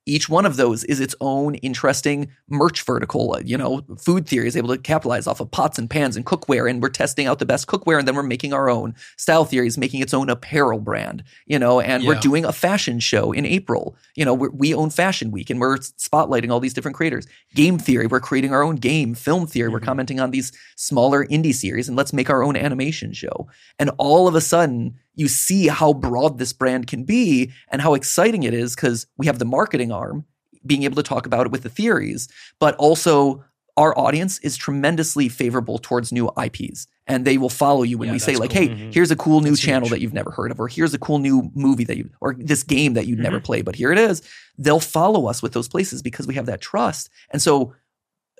each 0.09 0.29
one 0.29 0.47
of 0.47 0.57
those 0.57 0.85
is 0.85 1.01
its 1.01 1.17
own 1.21 1.57
interesting 1.57 2.29
merch 2.49 2.83
vertical. 2.83 3.35
Uh, 3.35 3.41
You 3.45 3.59
know, 3.59 3.83
food 3.99 4.29
theory 4.29 4.47
is 4.47 4.57
able 4.57 4.69
to 4.69 4.79
capitalize 4.79 5.27
off 5.27 5.41
of 5.41 5.51
pots 5.51 5.79
and 5.79 5.91
pans 5.91 6.17
and 6.17 6.25
cookware, 6.25 6.71
and 6.71 6.81
we're 6.81 6.91
testing 6.91 7.27
out 7.27 7.41
the 7.41 7.47
best 7.47 7.67
cookware, 7.67 7.99
and 7.99 8.07
then 8.07 8.15
we're 8.15 8.23
making 8.23 8.53
our 8.53 8.71
own. 8.71 8.95
Style 9.17 9.45
theory 9.45 9.67
is 9.67 9.77
making 9.77 10.01
its 10.01 10.15
own 10.15 10.31
apparel 10.31 10.79
brand, 10.79 11.25
you 11.47 11.59
know, 11.59 11.81
and 11.81 12.07
we're 12.07 12.15
doing 12.21 12.45
a 12.45 12.53
fashion 12.53 13.01
show 13.01 13.33
in 13.33 13.45
April. 13.45 13.97
You 14.15 14.25
know, 14.25 14.35
we're, 14.35 14.51
we 14.51 14.73
own 14.73 14.91
Fashion 14.91 15.33
Week, 15.33 15.51
and 15.51 15.61
we're 15.61 15.79
spotlighting 15.79 16.51
all 16.53 16.61
these 16.61 16.75
different 16.75 16.97
creators. 16.97 17.27
Game 17.57 17.77
theory, 17.77 18.07
we're 18.07 18.21
creating 18.21 18.53
our 18.53 18.63
own 18.63 18.77
game. 18.77 19.15
Film 19.15 19.47
theory, 19.49 19.71
we're 19.71 19.81
Mhm. 19.81 19.87
commenting 19.87 20.21
on 20.21 20.31
these 20.31 20.53
smaller 20.77 21.27
indie 21.27 21.55
series, 21.55 21.89
and 21.89 21.97
let's 21.97 22.13
make 22.13 22.31
our 22.31 22.45
own 22.45 22.57
animation 22.57 23.13
show. 23.13 23.49
And 23.81 23.91
all 23.99 24.29
of 24.29 24.37
a 24.37 24.41
sudden, 24.41 24.95
you 25.17 25.27
see 25.29 25.67
how 25.67 25.93
broad 25.93 26.39
this 26.39 26.53
brand 26.53 26.87
can 26.87 27.03
be 27.05 27.51
and 27.71 27.83
how 27.83 27.95
exciting 27.95 28.43
it 28.45 28.55
is 28.55 28.75
because 28.77 29.07
we 29.17 29.27
have 29.27 29.39
the 29.39 29.45
marketing 29.45 29.91
arm 29.91 30.25
being 30.65 30.83
able 30.85 30.97
to 30.97 31.03
talk 31.03 31.27
about 31.27 31.47
it 31.47 31.53
with 31.53 31.63
the 31.63 31.69
theories, 31.69 32.29
but 32.61 32.75
also 32.77 33.43
our 33.79 33.97
audience 33.99 34.39
is 34.41 34.57
tremendously 34.57 35.29
favorable 35.29 35.79
towards 35.79 36.11
new 36.13 36.31
IPs. 36.43 36.87
And 37.07 37.25
they 37.25 37.39
will 37.39 37.51
follow 37.51 37.83
you 37.83 37.99
when 37.99 38.09
Yeah, 38.09 38.15
we 38.15 38.19
say, 38.19 38.37
like, 38.37 38.51
cool. 38.51 38.63
hey, 38.63 38.69
Mhm. 38.71 38.93
here's 38.95 39.11
a 39.11 39.17
cool 39.17 39.41
new 39.43 39.51
That's 39.51 39.61
channel 39.61 39.89
huge. 39.89 39.91
that 39.93 40.01
you've 40.01 40.13
never 40.15 40.31
heard 40.33 40.51
of, 40.51 40.59
or 40.59 40.67
here's 40.67 40.93
a 40.95 40.99
cool 40.99 41.19
new 41.19 41.51
movie 41.55 41.85
that 41.85 41.97
you, 41.97 42.11
or 42.21 42.35
this 42.39 42.63
game 42.63 42.95
that 42.95 43.07
you'd 43.07 43.19
never 43.21 43.39
Mhm. 43.41 43.45
played, 43.45 43.65
but 43.65 43.77
here 43.77 43.93
it 43.93 43.99
is. 43.99 44.23
They'll 44.59 44.81
follow 44.81 45.27
us 45.27 45.41
with 45.43 45.53
those 45.53 45.69
places 45.69 46.03
because 46.03 46.27
we 46.27 46.35
have 46.35 46.47
that 46.47 46.61
trust. 46.61 47.11
And 47.31 47.41
so 47.41 47.75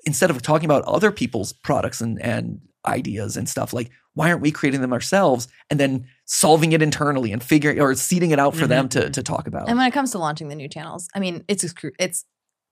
instead 0.05 0.29
of 0.29 0.41
talking 0.41 0.65
about 0.65 0.83
other 0.83 1.11
people's 1.11 1.53
products 1.53 2.01
and, 2.01 2.21
and 2.21 2.59
ideas 2.85 3.37
and 3.37 3.47
stuff, 3.47 3.73
like, 3.73 3.89
why 4.15 4.29
aren't 4.29 4.41
we 4.41 4.51
creating 4.51 4.81
them 4.81 4.91
ourselves 4.93 5.47
and 5.69 5.79
then 5.79 6.05
solving 6.29 6.73
it 6.73 6.81
internally 6.81 7.31
and 7.31 7.41
figuring 7.41 7.79
or 7.79 7.95
seeding 7.95 8.31
it 8.31 8.37
out 8.39 8.53
for 8.55 8.65
Mhm. 8.65 8.69
them 8.69 8.89
to, 8.89 9.09
to 9.09 9.23
talk 9.23 9.47
about? 9.47 9.67
And 9.69 9.77
when 9.77 9.87
it 9.87 9.91
comes 9.91 10.11
to 10.11 10.17
launching 10.19 10.49
the 10.49 10.55
new 10.55 10.67
channels, 10.67 11.07
I 11.15 11.19
mean, 11.19 11.43
it's 11.47 11.63
excru- 11.63 11.95
it's 11.99 12.25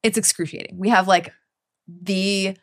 it's 0.03 0.17
excruciating. 0.19 0.77
We 0.77 0.89
have 0.89 1.07
like 1.07 1.31
the 1.87 2.55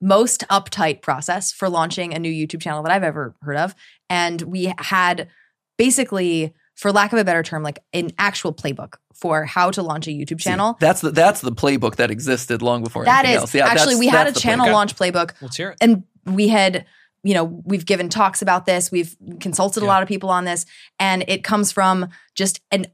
most 0.00 0.44
uptight 0.50 1.02
process 1.02 1.52
for 1.52 1.68
launching 1.68 2.14
a 2.14 2.18
new 2.18 2.30
YouTube 2.32 2.60
channel 2.60 2.82
that 2.82 2.90
I've 2.92 3.02
ever 3.04 3.34
heard 3.42 3.56
of, 3.56 3.74
and 4.10 4.40
we 4.42 4.72
had 4.78 5.28
basically, 5.76 6.54
for 6.74 6.90
lack 6.92 7.12
of 7.12 7.18
a 7.18 7.24
better 7.24 7.42
term, 7.42 7.62
like 7.62 7.80
an 7.92 8.10
actual 8.18 8.52
playbook 8.52 8.94
for 9.14 9.44
how 9.44 9.70
to 9.70 9.82
launch 9.82 10.06
a 10.06 10.10
YouTube 10.10 10.40
See, 10.40 10.50
channel. 10.50 10.76
that's 10.80 11.00
the 11.00 11.10
that's 11.10 11.40
the 11.40 11.52
playbook 11.52 11.96
that 11.96 12.10
existed 12.10 12.62
long 12.62 12.82
before 12.82 13.04
That 13.04 13.24
anything 13.24 13.36
is 13.36 13.40
else. 13.42 13.54
Yeah, 13.54 13.66
actually 13.66 13.94
that's- 13.94 13.98
we 13.98 14.06
had 14.08 14.26
a 14.28 14.32
channel 14.32 14.66
playbook. 14.66 14.72
launch 14.72 14.96
playbook 14.96 15.30
Let's 15.40 15.56
hear 15.56 15.70
it. 15.70 15.78
and 15.80 16.04
we 16.24 16.48
had 16.48 16.84
you 17.22 17.34
know 17.34 17.44
we've 17.64 17.86
given 17.86 18.08
talks 18.08 18.42
about 18.42 18.66
this 18.66 18.90
we've 18.90 19.16
consulted 19.40 19.82
a 19.82 19.86
lot 19.86 20.02
of 20.02 20.08
people 20.08 20.30
on 20.30 20.44
this 20.44 20.64
and 20.98 21.24
it 21.28 21.44
comes 21.44 21.72
from 21.72 22.08
just 22.34 22.60
an 22.70 22.86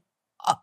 uh, 0.45 0.55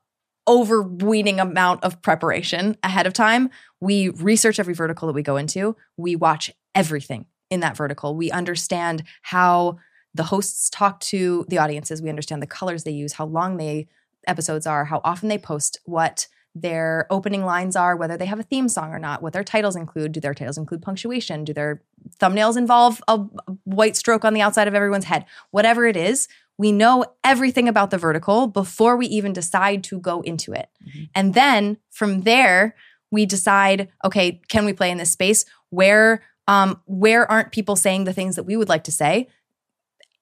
overweening 0.48 1.40
amount 1.40 1.82
of 1.84 2.02
preparation 2.02 2.76
ahead 2.82 3.06
of 3.06 3.12
time. 3.12 3.51
We 3.80 4.09
research 4.09 4.59
every 4.59 4.74
vertical 4.74 5.06
that 5.06 5.14
we 5.14 5.22
go 5.22 5.36
into. 5.36 5.76
We 5.97 6.16
watch 6.16 6.51
everything 6.74 7.26
in 7.51 7.60
that 7.60 7.76
vertical. 7.76 8.16
We 8.16 8.30
understand 8.30 9.05
how 9.22 9.78
the 10.14 10.24
hosts 10.24 10.68
talk 10.68 11.01
to 11.01 11.44
the 11.48 11.59
audiences. 11.59 12.02
We 12.02 12.10
understand 12.10 12.43
the 12.43 12.47
colors 12.47 12.84
they 12.84 12.90
use 12.90 13.14
how 13.14 13.26
long 13.26 13.56
they 13.56 13.89
episodes 14.26 14.66
are 14.66 14.84
how 14.84 15.01
often 15.05 15.28
they 15.28 15.39
post 15.39 15.80
what 15.84 16.28
their 16.54 17.06
opening 17.10 17.44
lines 17.44 17.76
are 17.76 17.96
whether 17.96 18.16
they 18.16 18.26
have 18.26 18.38
a 18.38 18.42
theme 18.42 18.68
song 18.68 18.92
or 18.92 18.98
not 18.98 19.22
what 19.22 19.32
their 19.32 19.42
titles 19.44 19.74
include 19.74 20.12
do 20.12 20.20
their 20.20 20.34
titles 20.34 20.58
include 20.58 20.82
punctuation 20.82 21.44
do 21.44 21.52
their 21.54 21.82
thumbnails 22.20 22.56
involve 22.58 23.00
a 23.08 23.18
white 23.64 23.96
stroke 23.96 24.24
on 24.24 24.34
the 24.34 24.40
outside 24.42 24.68
of 24.68 24.74
everyone's 24.74 25.06
head? 25.06 25.24
Whatever 25.50 25.86
it 25.86 25.96
is 25.96 26.28
we 26.58 26.70
know 26.70 27.04
everything 27.24 27.66
about 27.68 27.90
the 27.90 27.96
vertical 27.98 28.46
before 28.46 28.96
we 28.96 29.06
even 29.06 29.32
decide 29.32 29.82
to 29.82 29.98
go 29.98 30.20
into 30.20 30.52
it. 30.52 30.68
Mhm. 30.86 31.08
and 31.14 31.34
then 31.34 31.78
from 31.90 32.22
there 32.22 32.74
we 33.10 33.24
decide 33.26 33.88
okay 34.04 34.40
can 34.48 34.64
we 34.66 34.72
play 34.74 34.90
in 34.90 34.98
this 34.98 35.10
space 35.10 35.44
where 35.70 36.22
um 36.48 36.80
where 36.86 37.28
aren't 37.30 37.50
people 37.52 37.76
saying 37.76 38.04
the 38.04 38.12
things 38.12 38.36
that 38.36 38.44
we 38.44 38.56
would 38.56 38.68
like 38.68 38.84
to 38.84 38.92
say 38.92 39.28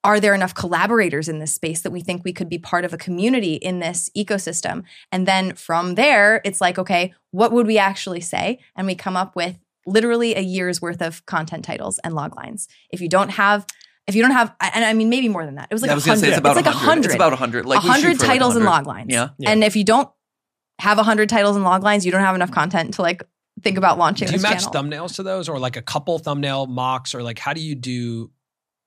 are 0.03 0.19
there 0.21 0.35
enough 0.35 0.55
collaborators 0.55 1.29
in 1.29 1.39
this 1.41 1.53
space 1.53 1.83
that 1.83 1.91
we 1.91 2.01
think 2.01 2.23
we 2.25 2.33
could 2.33 2.49
be 2.49 2.59
part 2.59 2.85
of 2.85 2.93
a 2.95 2.97
community 2.97 3.55
in 3.55 3.81
this 3.81 4.11
ecosystem 4.17 4.83
and 5.13 5.27
then 5.29 5.55
from 5.55 5.95
there 5.95 6.41
it's 6.45 6.61
like 6.61 6.79
okay 6.79 7.13
what 7.33 7.53
would 7.53 7.67
we 7.67 7.77
actually 7.79 8.21
say 8.21 8.59
and 8.77 8.87
we 8.87 8.95
come 8.95 9.17
up 9.17 9.37
with 9.37 9.59
literally 9.87 10.35
a 10.35 10.41
year's 10.41 10.81
worth 10.81 11.03
of 11.03 11.25
content 11.27 11.65
titles 11.65 11.99
and 12.05 12.15
log 12.15 12.35
lines 12.37 12.67
if 12.91 13.01
you 13.01 13.09
don't 13.09 13.31
have 13.31 13.67
if 14.07 14.15
you 14.15 14.23
don't 14.23 14.31
have 14.33 14.55
and 14.61 14.85
i 14.85 14.93
mean 14.93 15.09
maybe 15.09 15.29
more 15.29 15.45
than 15.45 15.55
that 15.57 15.69
it 15.71 15.75
was 15.75 15.83
like 15.83 15.89
Yeah, 15.89 15.93
I 15.93 15.95
a 15.95 15.97
was 15.97 16.05
gonna 16.07 16.19
say 16.19 16.27
hundred 16.27 16.33
it's 16.33 16.39
about 16.39 16.57
like 16.57 16.67
a 16.67 16.69
100. 16.69 16.87
hundred 16.89 17.05
It's 17.07 17.15
about 17.15 17.33
100. 17.33 17.67
Like 17.67 17.79
a 17.79 17.81
hundred 17.83 18.17
for, 18.17 18.23
like, 18.27 18.29
titles 18.39 18.57
and 18.57 18.65
log 18.65 18.87
lines 18.87 19.09
Yeah. 19.13 19.29
Yeah. 19.39 19.51
and 19.51 19.63
if 19.63 19.77
you 19.77 19.85
don't 19.85 20.09
have 20.81 20.99
a 20.99 21.03
hundred 21.03 21.29
titles 21.29 21.57
and 21.57 21.65
log 21.65 21.83
lines 21.83 22.07
you 22.07 22.13
don't 22.13 22.23
have 22.23 22.35
enough 22.35 22.51
content 22.51 22.95
to 22.95 23.03
like 23.03 23.23
think 23.63 23.77
about 23.77 23.99
launching 23.99 24.27
Do 24.29 24.33
you 24.33 24.39
this 24.39 24.43
match 24.43 24.65
channel 24.65 24.73
thumbnails 24.73 25.17
to 25.17 25.23
those, 25.23 25.47
or 25.49 25.59
like 25.59 25.77
a 25.77 25.83
couple 25.83 26.19
thumbnail 26.19 26.67
mocks, 26.67 27.15
or 27.15 27.23
like 27.23 27.39
how 27.39 27.53
do 27.53 27.61
you 27.61 27.75
do? 27.75 28.31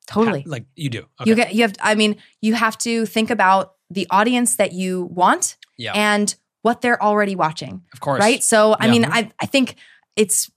Totally 0.07 0.41
ha- 0.41 0.49
like 0.49 0.65
you 0.75 0.89
do. 0.89 0.99
Okay. 1.19 1.30
You 1.30 1.35
get 1.35 1.53
you 1.55 1.61
have 1.63 1.73
I 1.81 1.95
mean, 1.95 2.17
you 2.41 2.53
have 2.53 2.77
to 2.80 3.05
think 3.05 3.30
about 3.30 3.73
the 3.89 4.07
audience 4.09 4.55
that 4.55 4.73
you 4.73 5.03
want 5.11 5.57
yeah, 5.77 5.93
and 5.93 6.34
what 6.61 6.81
they're 6.81 7.01
already 7.01 7.35
watching. 7.35 7.81
of 7.93 7.99
course. 7.99 8.19
Right? 8.19 8.41
So 8.43 8.73
I 8.80 8.85
Yeah. 8.85 8.91
mean, 8.91 9.05
I 9.05 9.31
I 9.39 9.45
think 9.45 9.75
it's 10.15 10.49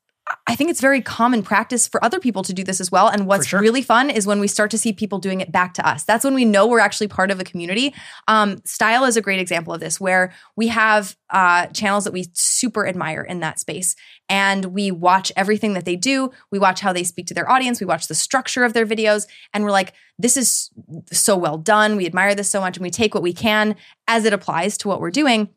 I 0.49 0.57
think 0.57 0.71
it's 0.71 0.81
very 0.81 1.01
common 1.01 1.43
practice 1.43 1.87
for 1.87 2.03
other 2.05 2.19
people 2.19 2.43
to 2.45 2.53
do 2.53 2.65
this 2.65 2.81
as 2.81 2.91
well. 2.91 3.09
And 3.09 3.27
what's 3.27 3.47
sure. 3.47 3.61
really 3.61 3.83
fun 3.83 4.11
is 4.11 4.27
when 4.27 4.41
we 4.41 4.49
start 4.49 4.71
to 4.73 4.79
see 4.79 4.93
people 4.93 5.19
doing 5.19 5.41
it 5.41 5.53
back 5.53 5.75
to 5.75 5.87
us. 5.87 6.05
That's 6.05 6.25
when 6.25 6.35
we 6.35 6.45
know 6.45 6.67
we're 6.67 6.81
actually 6.81 7.09
part 7.09 7.31
of 7.31 7.39
a 7.39 7.45
community. 7.45 7.95
Um, 8.27 8.61
Style 8.65 9.05
is 9.05 9.17
a 9.17 9.21
great 9.21 9.39
example 9.39 9.73
of 9.73 9.81
this, 9.81 10.01
where 10.01 10.33
we 10.57 10.69
have 10.69 11.17
uh, 11.31 11.67
channels 11.69 12.05
that 12.05 12.13
we 12.13 12.27
super 12.33 12.87
admire 12.87 13.23
in 13.23 13.41
that 13.41 13.61
space. 13.61 13.95
And 14.29 14.67
we 14.67 14.91
watch 14.91 15.31
everything 15.37 15.75
that 15.75 15.85
they 15.85 15.97
do. 15.97 16.33
We 16.51 16.59
watch 16.59 16.81
how 16.81 16.93
they 16.93 17.05
speak 17.05 17.27
to 17.27 17.35
their 17.35 17.51
audience. 17.51 17.81
We 17.81 17.87
watch 17.87 18.09
the 18.09 18.15
structure 18.15 18.65
of 18.65 18.73
their 18.73 18.87
videos. 18.87 19.27
And 19.55 19.63
we're 19.63 19.71
like, 19.71 19.93
this 20.19 20.37
is 20.37 20.71
so 21.13 21.37
well 21.37 21.59
done. 21.59 21.97
We 21.97 22.07
admire 22.07 22.35
this 22.35 22.51
so 22.51 22.61
much. 22.61 22.77
And 22.77 22.85
we 22.85 22.91
take 22.91 23.15
what 23.15 23.23
we 23.23 23.33
can 23.33 23.77
as 24.09 24.25
it 24.25 24.33
applies 24.33 24.77
to 24.79 24.89
what 24.89 25.01
we're 25.01 25.11
doing. 25.11 25.51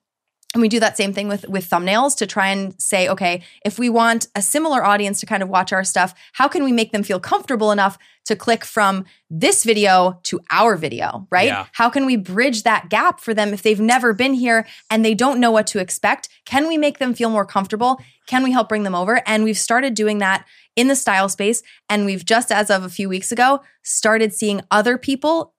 And 0.54 0.62
we 0.62 0.70
do 0.70 0.80
that 0.80 0.98
same 0.98 1.14
thing 1.14 1.28
with 1.28 1.48
with 1.48 1.70
thumbnails 1.70 2.18
to 2.18 2.26
try 2.26 2.48
and 2.48 2.80
say 2.82 3.08
okay 3.08 3.42
if 3.64 3.78
we 3.78 3.90
want 3.90 4.28
a 4.36 4.42
similar 4.42 4.84
audience 4.84 5.20
to 5.20 5.26
kind 5.26 5.44
of 5.44 5.50
watch 5.50 5.72
our 5.72 5.84
stuff 5.84 6.14
how 6.34 6.48
can 6.48 6.64
we 6.64 6.72
make 6.72 6.92
them 6.92 7.04
feel 7.04 7.20
comfortable 7.20 7.72
enough 7.72 7.98
to 8.26 8.36
click 8.36 8.64
from 8.64 9.06
this 9.32 9.64
video 9.64 10.20
to 10.22 10.40
our 10.52 10.76
video 10.76 11.28
right? 11.32 11.48
Yeah. 11.48 11.66
how 11.72 11.90
can 11.90 12.06
we 12.06 12.16
bridge 12.16 12.64
that 12.64 12.90
gap 12.90 13.20
for 13.20 13.34
them 13.34 13.54
if 13.54 13.64
they've 13.64 13.80
never 13.80 14.14
been 14.14 14.34
here 14.34 14.68
and 14.90 15.04
they 15.04 15.16
don't 15.16 15.40
know 15.40 15.50
what 15.50 15.66
to 15.68 15.80
expect? 15.80 16.30
Can 16.46 16.68
we 16.68 16.78
make 16.78 17.00
them 17.00 17.16
feel 17.16 17.30
more 17.30 17.46
comfortable? 17.46 18.00
Can 18.28 18.44
we 18.44 18.52
help 18.52 18.70
bring 18.70 18.84
them 18.84 18.94
over? 18.94 19.24
And 19.26 19.44
we've 19.44 19.58
started 19.58 19.96
doing 19.96 20.20
that 20.20 20.46
in 20.76 20.88
the 20.88 20.96
style 20.96 21.28
space. 21.28 21.64
And 21.90 22.06
we've 22.06 22.24
just 22.24 22.52
as 22.52 22.70
of 22.70 22.84
a 22.84 22.90
few 22.90 23.10
weeks 23.10 23.32
ago 23.32 23.62
started 23.82 24.34
seeing 24.34 24.62
other 24.70 24.98
people 25.00 25.56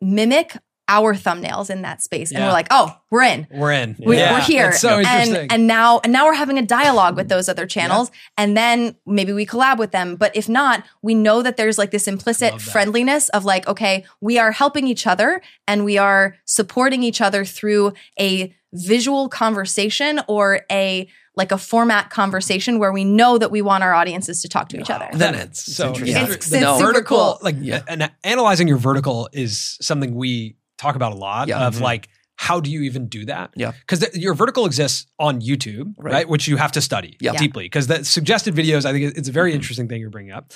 mimic 0.00 0.58
our 0.88 1.14
thumbnails 1.14 1.68
in 1.68 1.82
that 1.82 2.00
space 2.02 2.30
and 2.30 2.38
Yeah. 2.38 2.46
we're 2.46 2.52
like 2.52 2.68
oh 2.70 2.96
we're 3.10 3.24
in 3.24 3.46
We're 3.50 3.72
in. 3.72 3.96
we, 3.98 4.16
Yeah. 4.18 4.34
we're 4.34 4.40
here 4.40 4.68
It's 4.68 4.80
so 4.80 4.98
interesting. 4.98 5.36
and 5.36 5.52
and 5.52 5.66
now 5.66 6.00
and 6.04 6.12
now 6.12 6.26
we're 6.26 6.34
having 6.34 6.58
a 6.58 6.62
dialogue 6.66 7.16
with 7.16 7.26
mm. 7.26 7.30
those 7.30 7.48
other 7.48 7.66
channels 7.66 8.10
and 8.38 8.56
then 8.56 8.94
maybe 9.04 9.32
we 9.32 9.44
collab 9.46 9.78
with 9.78 9.90
them 9.90 10.16
but 10.16 10.34
if 10.36 10.48
not 10.48 10.84
we 11.02 11.14
know 11.14 11.42
that 11.42 11.56
there's 11.56 11.76
like 11.78 11.90
this 11.90 12.06
implicit 12.06 12.60
friendliness 12.60 13.28
of 13.30 13.44
like 13.44 13.66
okay 13.66 14.04
we 14.20 14.38
are 14.38 14.52
helping 14.52 14.86
each 14.86 15.06
other 15.06 15.40
and 15.66 15.84
we 15.84 15.98
are 15.98 16.36
supporting 16.44 17.02
each 17.02 17.20
other 17.20 17.44
through 17.44 17.92
a 18.20 18.54
visual 18.72 19.28
conversation 19.28 20.20
or 20.28 20.60
a 20.70 21.08
like 21.34 21.52
a 21.52 21.58
format 21.58 22.08
conversation 22.10 22.78
where 22.78 22.92
we 22.92 23.04
know 23.04 23.36
that 23.38 23.50
we 23.50 23.60
want 23.60 23.82
our 23.84 23.92
audiences 23.92 24.40
to 24.40 24.48
talk 24.48 24.68
to 24.70 24.80
each 24.80 24.88
other 24.88 25.06
Then 25.12 25.34
it's 25.34 25.62
so 25.74 25.88
interesting. 25.88 26.16
interesting. 26.16 26.58
It's- 26.58 26.66
The 26.66 26.70
it's 26.70 26.78
super 26.78 26.92
vertical, 26.94 27.16
cool. 27.18 27.38
like, 27.42 27.56
Yeah. 27.60 27.82
and 27.88 28.10
analyzing 28.24 28.68
your 28.68 28.78
vertical 28.78 29.28
is 29.34 29.76
something 29.82 30.14
we 30.14 30.56
talk 30.78 30.96
about 30.96 31.12
a 31.12 31.16
lot. 31.16 31.48
Yeah. 31.48 31.66
Of 31.66 31.76
Mhm. 31.76 31.80
like, 31.80 32.08
how 32.36 32.60
do 32.60 32.70
you 32.70 32.82
even 32.82 33.08
do 33.08 33.24
that? 33.26 33.50
Yeah. 33.56 33.72
because 33.80 34.14
your 34.14 34.34
vertical 34.34 34.66
exists 34.66 35.06
on 35.18 35.40
YouTube, 35.40 35.94
right? 35.98 36.12
Right. 36.12 36.28
Which 36.28 36.46
you 36.48 36.56
have 36.58 36.72
to 36.72 36.80
study 36.82 37.16
Yeah. 37.20 37.32
Yeah. 37.32 37.38
deeply 37.38 37.64
because 37.64 37.86
the 37.86 38.04
suggested 38.04 38.54
videos. 38.54 38.84
I 38.84 38.92
think 38.92 39.16
it's 39.16 39.28
a 39.28 39.32
very 39.32 39.52
Mhm. 39.52 39.56
interesting 39.56 39.88
thing 39.88 40.00
you're 40.00 40.10
bringing 40.10 40.32
up. 40.32 40.52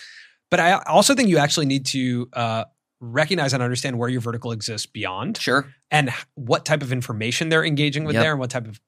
But 0.50 0.60
I 0.60 0.72
also 0.86 1.14
think 1.14 1.28
you 1.30 1.38
actually 1.38 1.66
need 1.66 1.86
to 1.86 2.28
uh, 2.34 2.64
recognize 3.00 3.54
and 3.54 3.62
understand 3.62 3.98
where 3.98 4.10
your 4.10 4.20
vertical 4.20 4.52
exists 4.52 4.84
beyond 4.86 5.38
Sure. 5.38 5.72
and 5.90 6.10
what 6.34 6.66
type 6.66 6.82
of 6.82 6.92
information 6.92 7.48
they're 7.48 7.64
engaging 7.64 8.04
with 8.04 8.14
Yep. 8.14 8.22
there 8.22 8.30
and 8.32 8.40
what 8.40 8.50
type 8.50 8.66
of 8.66 8.78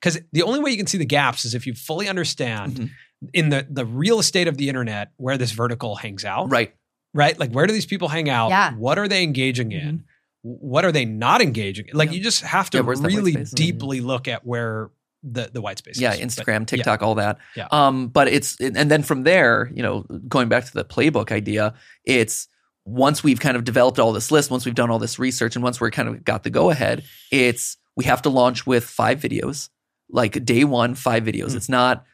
because 0.00 0.20
the 0.30 0.42
only 0.44 0.60
way 0.60 0.70
you 0.70 0.76
can 0.76 0.86
see 0.86 0.98
the 0.98 1.04
gaps 1.04 1.44
is 1.44 1.52
if 1.52 1.66
you 1.66 1.74
fully 1.74 2.08
understand 2.08 2.76
Mhm. 2.76 2.90
in 3.32 3.48
the 3.48 3.66
the 3.68 3.84
real 3.84 4.20
estate 4.20 4.46
of 4.46 4.56
the 4.58 4.68
internet 4.68 5.10
where 5.16 5.36
this 5.36 5.50
vertical 5.50 5.96
hangs 5.96 6.24
out 6.24 6.48
Right. 6.52 6.72
right 7.12 7.36
like 7.36 7.50
where 7.50 7.66
do 7.66 7.72
these 7.72 7.84
people 7.86 8.06
hang 8.06 8.28
out 8.30 8.50
Yeah. 8.50 8.72
what 8.74 8.96
are 9.00 9.08
they 9.08 9.24
engaging 9.24 9.72
in 9.72 10.04
what 10.42 10.84
are 10.84 10.92
they 10.92 11.04
not 11.04 11.40
engaging 11.40 11.86
in? 11.88 11.96
like 11.96 12.10
Yeah. 12.10 12.16
you 12.16 12.22
just 12.22 12.42
have 12.42 12.68
to 12.70 12.78
Yeah, 12.78 12.82
where's 12.82 13.00
that 13.00 13.08
white 13.08 13.16
really 13.16 13.32
space? 13.32 13.50
Deeply 13.52 14.00
look 14.00 14.28
at 14.28 14.44
where 14.46 14.90
the 15.22 15.48
the 15.52 15.60
white 15.60 15.78
space 15.78 16.00
Yeah, 16.00 16.14
is 16.14 16.18
But, 16.34 16.46
Instagram, 16.46 16.60
yeah. 16.60 16.64
TikTok, 16.66 17.02
all 17.02 17.14
that. 17.16 17.38
Yeah. 17.56 17.68
Um, 17.70 18.08
but 18.08 18.26
it's 18.28 18.60
and 18.60 18.90
then 18.90 19.02
from 19.04 19.22
there, 19.22 19.70
you 19.72 19.82
know, 19.82 20.02
going 20.28 20.48
back 20.48 20.64
to 20.64 20.72
the 20.72 20.84
playbook 20.84 21.30
idea, 21.30 21.74
it's 22.04 22.48
once 22.84 23.22
we've 23.22 23.38
kind 23.38 23.56
of 23.56 23.62
developed 23.62 24.00
all 24.00 24.12
this 24.12 24.32
list, 24.32 24.50
once 24.50 24.64
we've 24.66 24.74
done 24.74 24.90
all 24.90 24.98
this 24.98 25.20
research, 25.20 25.54
and 25.54 25.62
once 25.62 25.80
we're 25.80 25.92
kind 25.92 26.08
of 26.08 26.24
got 26.24 26.42
the 26.42 26.50
go 26.50 26.70
ahead, 26.70 27.04
it's 27.30 27.76
we 27.94 28.04
have 28.06 28.22
to 28.22 28.28
launch 28.30 28.66
with 28.66 28.82
five 28.84 29.20
videos, 29.20 29.68
like 30.10 30.44
day 30.44 30.64
one, 30.64 30.96
five 30.96 31.22
videos. 31.22 31.52
Hmm. 31.52 31.58
It's 31.58 31.68
not 31.68 32.04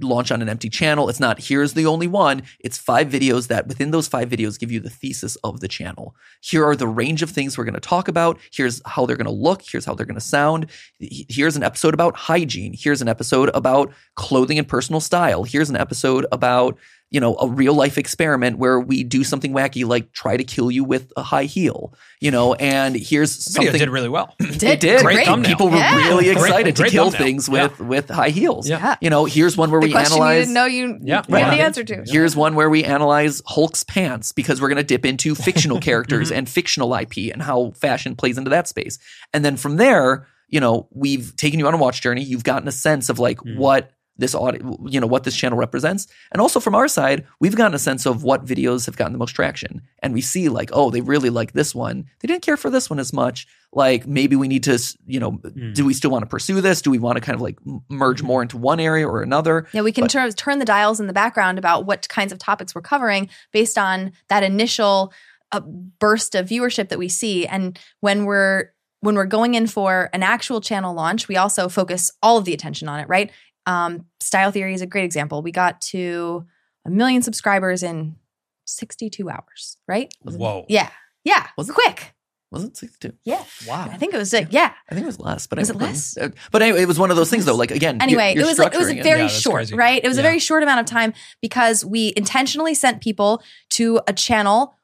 launch 0.00 0.30
on 0.30 0.42
an 0.42 0.48
empty 0.48 0.68
channel. 0.68 1.08
It's 1.08 1.20
not 1.20 1.40
here's 1.40 1.74
the 1.74 1.86
only 1.86 2.06
one. 2.06 2.42
It's 2.60 2.78
five 2.78 3.08
videos 3.08 3.48
that 3.48 3.66
within 3.66 3.90
those 3.90 4.08
five 4.08 4.28
videos 4.28 4.58
give 4.58 4.72
you 4.72 4.80
the 4.80 4.90
thesis 4.90 5.36
of 5.36 5.60
the 5.60 5.68
channel. 5.68 6.14
Here 6.40 6.66
are 6.66 6.76
the 6.76 6.88
range 6.88 7.22
of 7.22 7.30
things 7.30 7.56
we're 7.56 7.64
going 7.64 7.74
to 7.74 7.80
talk 7.80 8.08
about. 8.08 8.38
Here's 8.52 8.80
how 8.86 9.06
they're 9.06 9.16
going 9.16 9.26
to 9.26 9.30
look. 9.30 9.62
Here's 9.62 9.84
how 9.84 9.94
they're 9.94 10.06
going 10.06 10.14
to 10.14 10.20
sound. 10.20 10.70
Here's 10.98 11.56
an 11.56 11.62
episode 11.62 11.94
about 11.94 12.16
hygiene. 12.16 12.74
Here's 12.76 13.02
an 13.02 13.08
episode 13.08 13.50
about 13.54 13.92
clothing 14.16 14.58
and 14.58 14.68
personal 14.68 15.00
style. 15.00 15.44
Here's 15.44 15.70
an 15.70 15.76
episode 15.76 16.26
about, 16.32 16.78
you 17.12 17.20
know, 17.20 17.36
a 17.36 17.46
real 17.46 17.74
life 17.74 17.98
experiment 17.98 18.56
where 18.58 18.80
we 18.80 19.04
do 19.04 19.22
something 19.22 19.52
wacky 19.52 19.86
like 19.86 20.10
try 20.12 20.36
to 20.36 20.42
kill 20.44 20.70
you 20.70 20.82
with 20.82 21.12
a 21.16 21.22
high 21.22 21.44
heel, 21.44 21.92
you 22.20 22.30
know, 22.30 22.54
and 22.54 22.96
here's 22.96 23.36
The 23.36 23.50
video 23.52 23.66
something 23.70 23.78
did 23.86 23.90
really 23.90 24.08
well 24.08 24.34
did, 24.40 24.62
it 24.64 24.80
did. 24.80 25.02
Great 25.02 25.14
great. 25.16 25.26
thumbnail. 25.26 25.50
People 25.50 25.68
were 25.68 25.76
Yeah. 25.76 26.08
really 26.08 26.30
excited 26.30 26.74
great 26.74 26.86
to 26.86 26.90
kill 26.90 27.10
thumbnail. 27.10 27.26
things 27.26 27.48
with 27.50 27.78
with 27.80 28.08
high 28.08 28.30
heels. 28.30 28.68
Yeah. 28.68 28.78
Yeah. 28.78 28.96
You 29.02 29.10
know, 29.10 29.26
here's 29.26 29.56
one 29.58 29.70
where 29.70 29.80
the 29.80 29.88
we 29.88 29.92
question 29.92 30.16
you 30.16 30.22
analyze 30.22 30.40
didn't 30.46 30.54
know 30.54 30.64
you 30.64 30.98
Yeah. 31.02 31.22
you 31.28 31.34
had 31.36 31.48
Right. 31.48 31.56
the 31.58 31.62
answer 31.62 31.84
to 31.84 32.02
Here's 32.06 32.34
one 32.34 32.54
where 32.54 32.70
we 32.70 32.82
analyze 32.82 33.42
Hulk's 33.46 33.84
pants 33.84 34.32
because 34.32 34.60
we're 34.62 34.68
going 34.70 34.76
to 34.78 34.82
dip 34.82 35.04
into 35.04 35.34
fictional 35.34 35.80
characters 35.88 36.28
Mm-hmm. 36.30 36.38
and 36.38 36.48
fictional 36.48 36.94
IP 36.94 37.30
and 37.30 37.42
how 37.42 37.72
fashion 37.72 38.16
plays 38.16 38.38
into 38.38 38.48
that 38.50 38.66
space. 38.68 38.98
And 39.34 39.44
then 39.44 39.56
from 39.58 39.76
there, 39.76 40.26
you 40.48 40.60
know, 40.60 40.88
we've 40.92 41.36
taken 41.36 41.58
you 41.58 41.66
on 41.66 41.74
a 41.74 41.76
watch 41.76 42.00
journey. 42.00 42.22
You've 42.22 42.44
gotten 42.44 42.68
a 42.68 42.72
sense 42.72 43.08
of 43.10 43.18
like 43.18 43.38
Mhm. 43.38 43.56
what 43.58 43.90
this 44.18 44.34
audio, 44.34 44.76
you 44.86 45.00
know, 45.00 45.06
what 45.06 45.24
this 45.24 45.34
channel 45.34 45.56
represents. 45.58 46.06
And 46.32 46.40
also 46.40 46.60
from 46.60 46.74
our 46.74 46.86
side, 46.86 47.26
we've 47.40 47.56
gotten 47.56 47.74
a 47.74 47.78
sense 47.78 48.04
of 48.06 48.22
what 48.22 48.44
videos 48.44 48.84
have 48.86 48.96
gotten 48.96 49.12
the 49.12 49.18
most 49.18 49.32
traction. 49.32 49.80
And 50.02 50.12
we 50.12 50.20
see 50.20 50.48
like, 50.50 50.70
oh, 50.72 50.90
they 50.90 51.00
really 51.00 51.30
like 51.30 51.52
this 51.52 51.74
one. 51.74 52.04
They 52.20 52.26
didn't 52.28 52.42
care 52.42 52.56
for 52.58 52.68
this 52.70 52.90
one 52.90 52.98
as 52.98 53.12
much. 53.12 53.46
Like 53.72 54.06
maybe 54.06 54.36
we 54.36 54.48
need 54.48 54.64
to, 54.64 54.78
you 55.06 55.18
know, 55.18 55.32
Mm. 55.32 55.74
do 55.74 55.84
we 55.86 55.94
still 55.94 56.10
want 56.10 56.22
to 56.22 56.26
pursue 56.28 56.60
this? 56.60 56.82
Do 56.82 56.90
we 56.90 56.98
want 56.98 57.16
to 57.16 57.20
kind 57.22 57.34
of 57.34 57.40
like 57.40 57.58
merge 57.88 58.22
more 58.22 58.42
into 58.42 58.58
one 58.58 58.80
area 58.80 59.08
or 59.08 59.22
another? 59.22 59.66
Yeah, 59.72 59.80
we 59.80 59.92
can 59.92 60.04
But- 60.04 60.10
turn 60.10 60.30
turn 60.32 60.58
the 60.58 60.64
dials 60.66 61.00
in 61.00 61.06
the 61.06 61.12
background 61.14 61.58
about 61.58 61.86
what 61.86 62.06
kinds 62.10 62.32
of 62.32 62.38
topics 62.38 62.74
we're 62.74 62.82
covering 62.82 63.30
based 63.52 63.78
on 63.78 64.12
that 64.28 64.42
initial 64.42 65.12
uh, 65.52 65.60
burst 65.60 66.34
of 66.34 66.48
viewership 66.48 66.88
that 66.90 66.98
we 66.98 67.08
see. 67.08 67.46
And 67.46 67.78
when 68.00 68.24
we're 68.26 68.72
when 69.00 69.16
we're 69.16 69.26
going 69.26 69.54
in 69.54 69.66
for 69.66 70.08
an 70.12 70.22
actual 70.22 70.60
channel 70.60 70.94
launch, 70.94 71.26
we 71.28 71.36
also 71.36 71.68
focus 71.68 72.10
all 72.22 72.38
of 72.38 72.44
the 72.44 72.54
attention 72.54 72.88
on 72.88 73.00
it. 73.00 73.08
Right? 73.08 73.30
Um, 73.66 74.06
Style 74.20 74.50
Theory 74.50 74.74
is 74.74 74.82
a 74.82 74.86
great 74.86 75.04
example. 75.04 75.42
We 75.42 75.52
got 75.52 75.80
to 75.92 76.44
a 76.86 76.90
million 76.90 77.22
subscribers 77.22 77.82
in 77.82 78.16
sixty 78.66 79.08
two 79.10 79.28
hours. 79.30 79.76
Right? 79.88 80.12
whoa 80.22 80.66
Yeah, 80.68 80.90
yeah, 81.24 81.46
Was 81.56 81.68
it? 81.68 81.74
quick. 81.74 82.14
Was 82.50 82.64
it 82.64 82.76
62? 82.76 83.16
Yeah, 83.24 83.42
wow 83.66 83.88
I 83.90 83.96
think 83.96 84.12
it 84.12 84.18
was 84.18 84.30
like 84.30 84.48
yeah. 84.50 84.74
I 84.90 84.94
think 84.94 85.04
it 85.04 85.06
was 85.06 85.18
less, 85.18 85.46
but 85.46 85.58
Was 85.58 85.70
I 85.70 85.74
it 85.74 85.80
less? 85.80 86.18
uh, 86.18 86.28
But 86.50 86.60
anyway, 86.60 86.82
it 86.82 86.86
was 86.88 86.98
one 86.98 87.10
of 87.10 87.16
those 87.16 87.30
things 87.30 87.46
though. 87.46 87.54
Like 87.56 87.70
again, 87.70 87.94
you're- 87.94 88.02
anyway, 88.02 88.34
you're 88.34 88.44
it 88.44 88.46
was 88.46 88.58
like 88.58 88.74
it 88.74 88.78
was 88.78 88.88
structuring 88.88 89.02
very 89.02 89.20
Yeah, 89.22 89.28
short, 89.28 89.54
crazy. 89.56 89.74
right? 89.74 90.04
It 90.04 90.06
was 90.06 90.18
Yeah. 90.18 90.22
a 90.22 90.24
very 90.24 90.38
short 90.38 90.62
amount 90.62 90.80
of 90.80 90.84
time 90.86 91.14
because 91.40 91.82
we 91.82 92.12
intentionally 92.14 92.74
sent 92.74 93.00
people 93.00 93.42
to 93.70 94.00
a 94.06 94.12
channel 94.12 94.74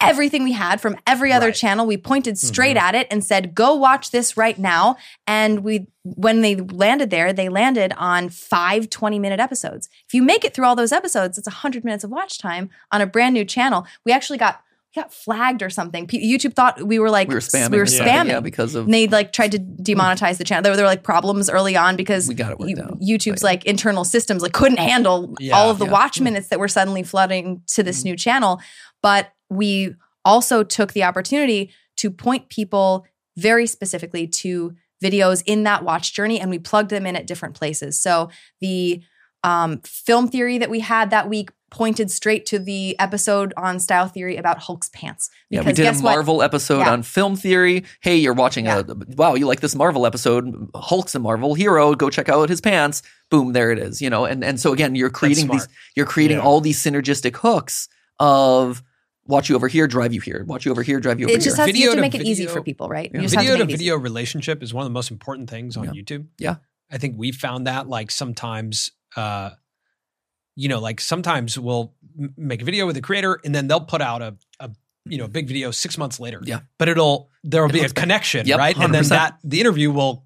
everything 0.00 0.44
we 0.44 0.52
had 0.52 0.80
from 0.80 0.96
every 1.06 1.32
other 1.32 1.46
Right. 1.46 1.54
channel. 1.54 1.86
We 1.86 1.96
pointed 1.96 2.38
straight 2.38 2.76
Mm-hmm. 2.76 2.86
at 2.86 2.94
it 2.94 3.06
and 3.10 3.24
said, 3.24 3.54
"Go 3.54 3.74
watch 3.74 4.10
this 4.10 4.36
right 4.36 4.58
now." 4.58 4.96
And 5.26 5.60
we 5.64 5.86
when 6.04 6.40
they 6.40 6.56
landed 6.56 7.10
there, 7.10 7.32
they 7.32 7.48
landed 7.48 7.92
on 7.98 8.28
five 8.30 8.88
20-minute 8.88 9.38
episodes. 9.40 9.88
If 10.06 10.14
you 10.14 10.22
make 10.22 10.44
it 10.44 10.54
through 10.54 10.64
all 10.64 10.76
those 10.76 10.92
episodes, 10.92 11.36
it's 11.36 11.46
100 11.48 11.84
minutes 11.84 12.02
of 12.04 12.10
watch 12.10 12.38
time 12.38 12.70
on 12.92 13.00
a 13.02 13.06
brand 13.06 13.34
new 13.34 13.44
channel. 13.44 13.86
We 14.06 14.12
actually 14.12 14.38
got 14.38 14.60
we 14.96 15.02
got 15.02 15.12
flagged 15.12 15.60
or 15.62 15.68
something. 15.68 16.06
P- 16.06 16.34
YouTube 16.34 16.54
thought 16.54 16.82
we 16.82 16.98
were 16.98 17.10
like 17.10 17.28
we 17.28 17.34
were 17.34 17.40
spamming. 17.42 17.70
We 17.72 17.78
were 17.78 17.84
spamming. 17.84 18.28
yeah, 18.28 18.40
because 18.40 18.74
of 18.74 18.86
And 18.86 18.94
they 18.94 19.06
like 19.06 19.34
tried 19.34 19.52
to 19.52 19.58
demonetize 19.58 20.38
the 20.38 20.44
channel. 20.44 20.62
There 20.62 20.72
were, 20.72 20.76
there 20.76 20.84
were 20.86 20.90
like 20.90 21.02
problems 21.02 21.50
early 21.50 21.76
on 21.76 21.94
because 21.94 22.26
we 22.26 22.34
got 22.34 22.52
it 22.52 22.58
worked 22.58 22.70
you- 22.70 22.82
out. 22.82 22.98
YouTube's 23.00 23.42
But- 23.42 23.46
like 23.48 23.64
internal 23.66 24.04
systems 24.04 24.42
like 24.42 24.52
couldn't 24.54 24.78
handle 24.78 25.34
Yeah, 25.40 25.56
all 25.58 25.68
of 25.70 25.78
the 25.78 25.84
yeah. 25.84 25.90
watch 25.92 26.22
minutes 26.22 26.48
that 26.48 26.58
were 26.58 26.68
suddenly 26.68 27.02
flooding 27.02 27.60
to 27.74 27.82
this 27.82 28.02
new 28.02 28.16
channel. 28.16 28.60
But 29.02 29.30
we 29.50 29.94
also 30.24 30.62
took 30.62 30.92
the 30.92 31.04
opportunity 31.04 31.70
to 31.96 32.10
point 32.10 32.48
people 32.48 33.06
very 33.36 33.66
specifically 33.66 34.26
to 34.26 34.74
videos 35.02 35.42
in 35.46 35.62
that 35.62 35.84
watch 35.84 36.12
journey 36.12 36.40
and 36.40 36.50
we 36.50 36.58
plugged 36.58 36.90
them 36.90 37.06
in 37.06 37.14
at 37.16 37.26
different 37.26 37.54
places. 37.54 37.98
So 38.00 38.30
the 38.60 39.02
um, 39.44 39.80
film 39.82 40.28
theory 40.28 40.58
that 40.58 40.70
we 40.70 40.80
had 40.80 41.10
that 41.10 41.28
week 41.28 41.50
pointed 41.70 42.10
straight 42.10 42.46
to 42.46 42.58
the 42.58 42.98
episode 42.98 43.52
on 43.56 43.78
style 43.78 44.08
theory 44.08 44.36
about 44.36 44.58
Hulk's 44.58 44.88
pants. 44.88 45.30
Yeah, 45.50 45.60
we 45.60 45.64
Because 45.66 45.76
did 45.76 45.82
a 45.82 45.84
guess 45.92 46.02
what? 46.02 46.12
Marvel 46.12 46.42
episode 46.42 46.80
Yeah. 46.80 46.92
on 46.92 47.02
film 47.02 47.36
theory. 47.36 47.84
Hey, 48.00 48.16
you're 48.16 48.32
watching 48.34 48.66
a 48.66 48.84
wow, 49.16 49.34
you 49.34 49.46
like 49.46 49.60
this 49.60 49.74
Marvel 49.76 50.06
episode? 50.06 50.52
Hulk's 50.74 51.14
a 51.14 51.18
Marvel 51.18 51.54
hero. 51.54 51.94
Go 51.94 52.10
check 52.10 52.28
out 52.28 52.48
his 52.48 52.60
pants. 52.60 53.02
Boom, 53.30 53.52
there 53.52 53.70
it 53.70 53.78
is. 53.78 54.00
You 54.02 54.08
know, 54.10 54.24
and 54.24 54.42
and 54.42 54.58
so 54.58 54.72
again, 54.72 54.94
you're 54.94 55.10
creating 55.10 55.46
these, 55.48 55.68
you're 55.94 56.06
creating 56.06 56.38
Yeah. 56.38 56.42
all 56.42 56.60
these 56.60 56.82
synergistic 56.82 57.36
hooks 57.36 57.88
of 58.18 58.82
watch 59.28 59.48
you 59.48 59.54
over 59.54 59.68
here, 59.68 59.86
drive 59.86 60.12
you 60.12 60.20
here. 60.20 60.44
Watch 60.46 60.64
you 60.64 60.72
over 60.72 60.82
here, 60.82 60.98
drive 60.98 61.20
you 61.20 61.26
over 61.26 61.30
here. 61.30 61.38
It 61.38 61.42
just 61.44 61.56
has 61.56 61.66
Video 61.66 61.90
to 61.90 61.96
to 61.96 62.00
make 62.00 62.14
it 62.16 62.22
easy 62.22 62.46
for 62.46 62.62
people, 62.62 62.88
right? 62.88 63.10
Yeah. 63.12 63.20
You 63.20 63.22
just 63.28 63.34
have 63.36 63.44
to 63.44 63.46
video 63.50 63.58
to 63.58 63.64
make 63.66 63.74
easy. 63.74 63.84
video 63.84 63.96
relationship 63.98 64.62
is 64.62 64.74
one 64.74 64.82
of 64.82 64.86
the 64.90 64.94
most 64.94 65.10
important 65.10 65.48
things 65.48 65.76
on 65.76 65.84
Yeah. 65.84 65.90
YouTube. 66.02 66.26
Yeah. 66.38 66.56
I 66.90 66.98
think 66.98 67.14
we 67.16 67.30
found 67.32 67.66
that 67.66 67.88
like 67.88 68.10
sometimes, 68.10 68.90
uh, 69.16 69.50
you 70.56 70.68
know, 70.68 70.80
like 70.80 71.00
sometimes 71.00 71.58
we'll 71.58 71.94
m- 72.18 72.34
make 72.36 72.62
a 72.62 72.64
video 72.64 72.86
with 72.86 72.96
a 72.96 73.02
creator 73.02 73.38
and 73.44 73.54
then 73.54 73.68
they'll 73.68 73.80
put 73.80 74.00
out 74.00 74.22
a, 74.22 74.36
a 74.58 74.70
you 75.04 75.18
know, 75.18 75.28
big 75.28 75.46
video 75.48 75.70
six 75.70 75.96
months 75.96 76.18
later. 76.18 76.40
Yeah. 76.44 76.60
But 76.78 76.88
it'll, 76.88 77.30
there 77.44 77.62
will 77.62 77.70
It 77.70 77.74
be 77.74 77.80
a 77.80 77.88
connection, 77.88 78.46
Yep, 78.46 78.58
right? 78.58 78.76
And 78.76 78.92
then 78.94 79.04
that, 79.08 79.38
the 79.44 79.60
interview 79.60 79.90
will 79.90 80.24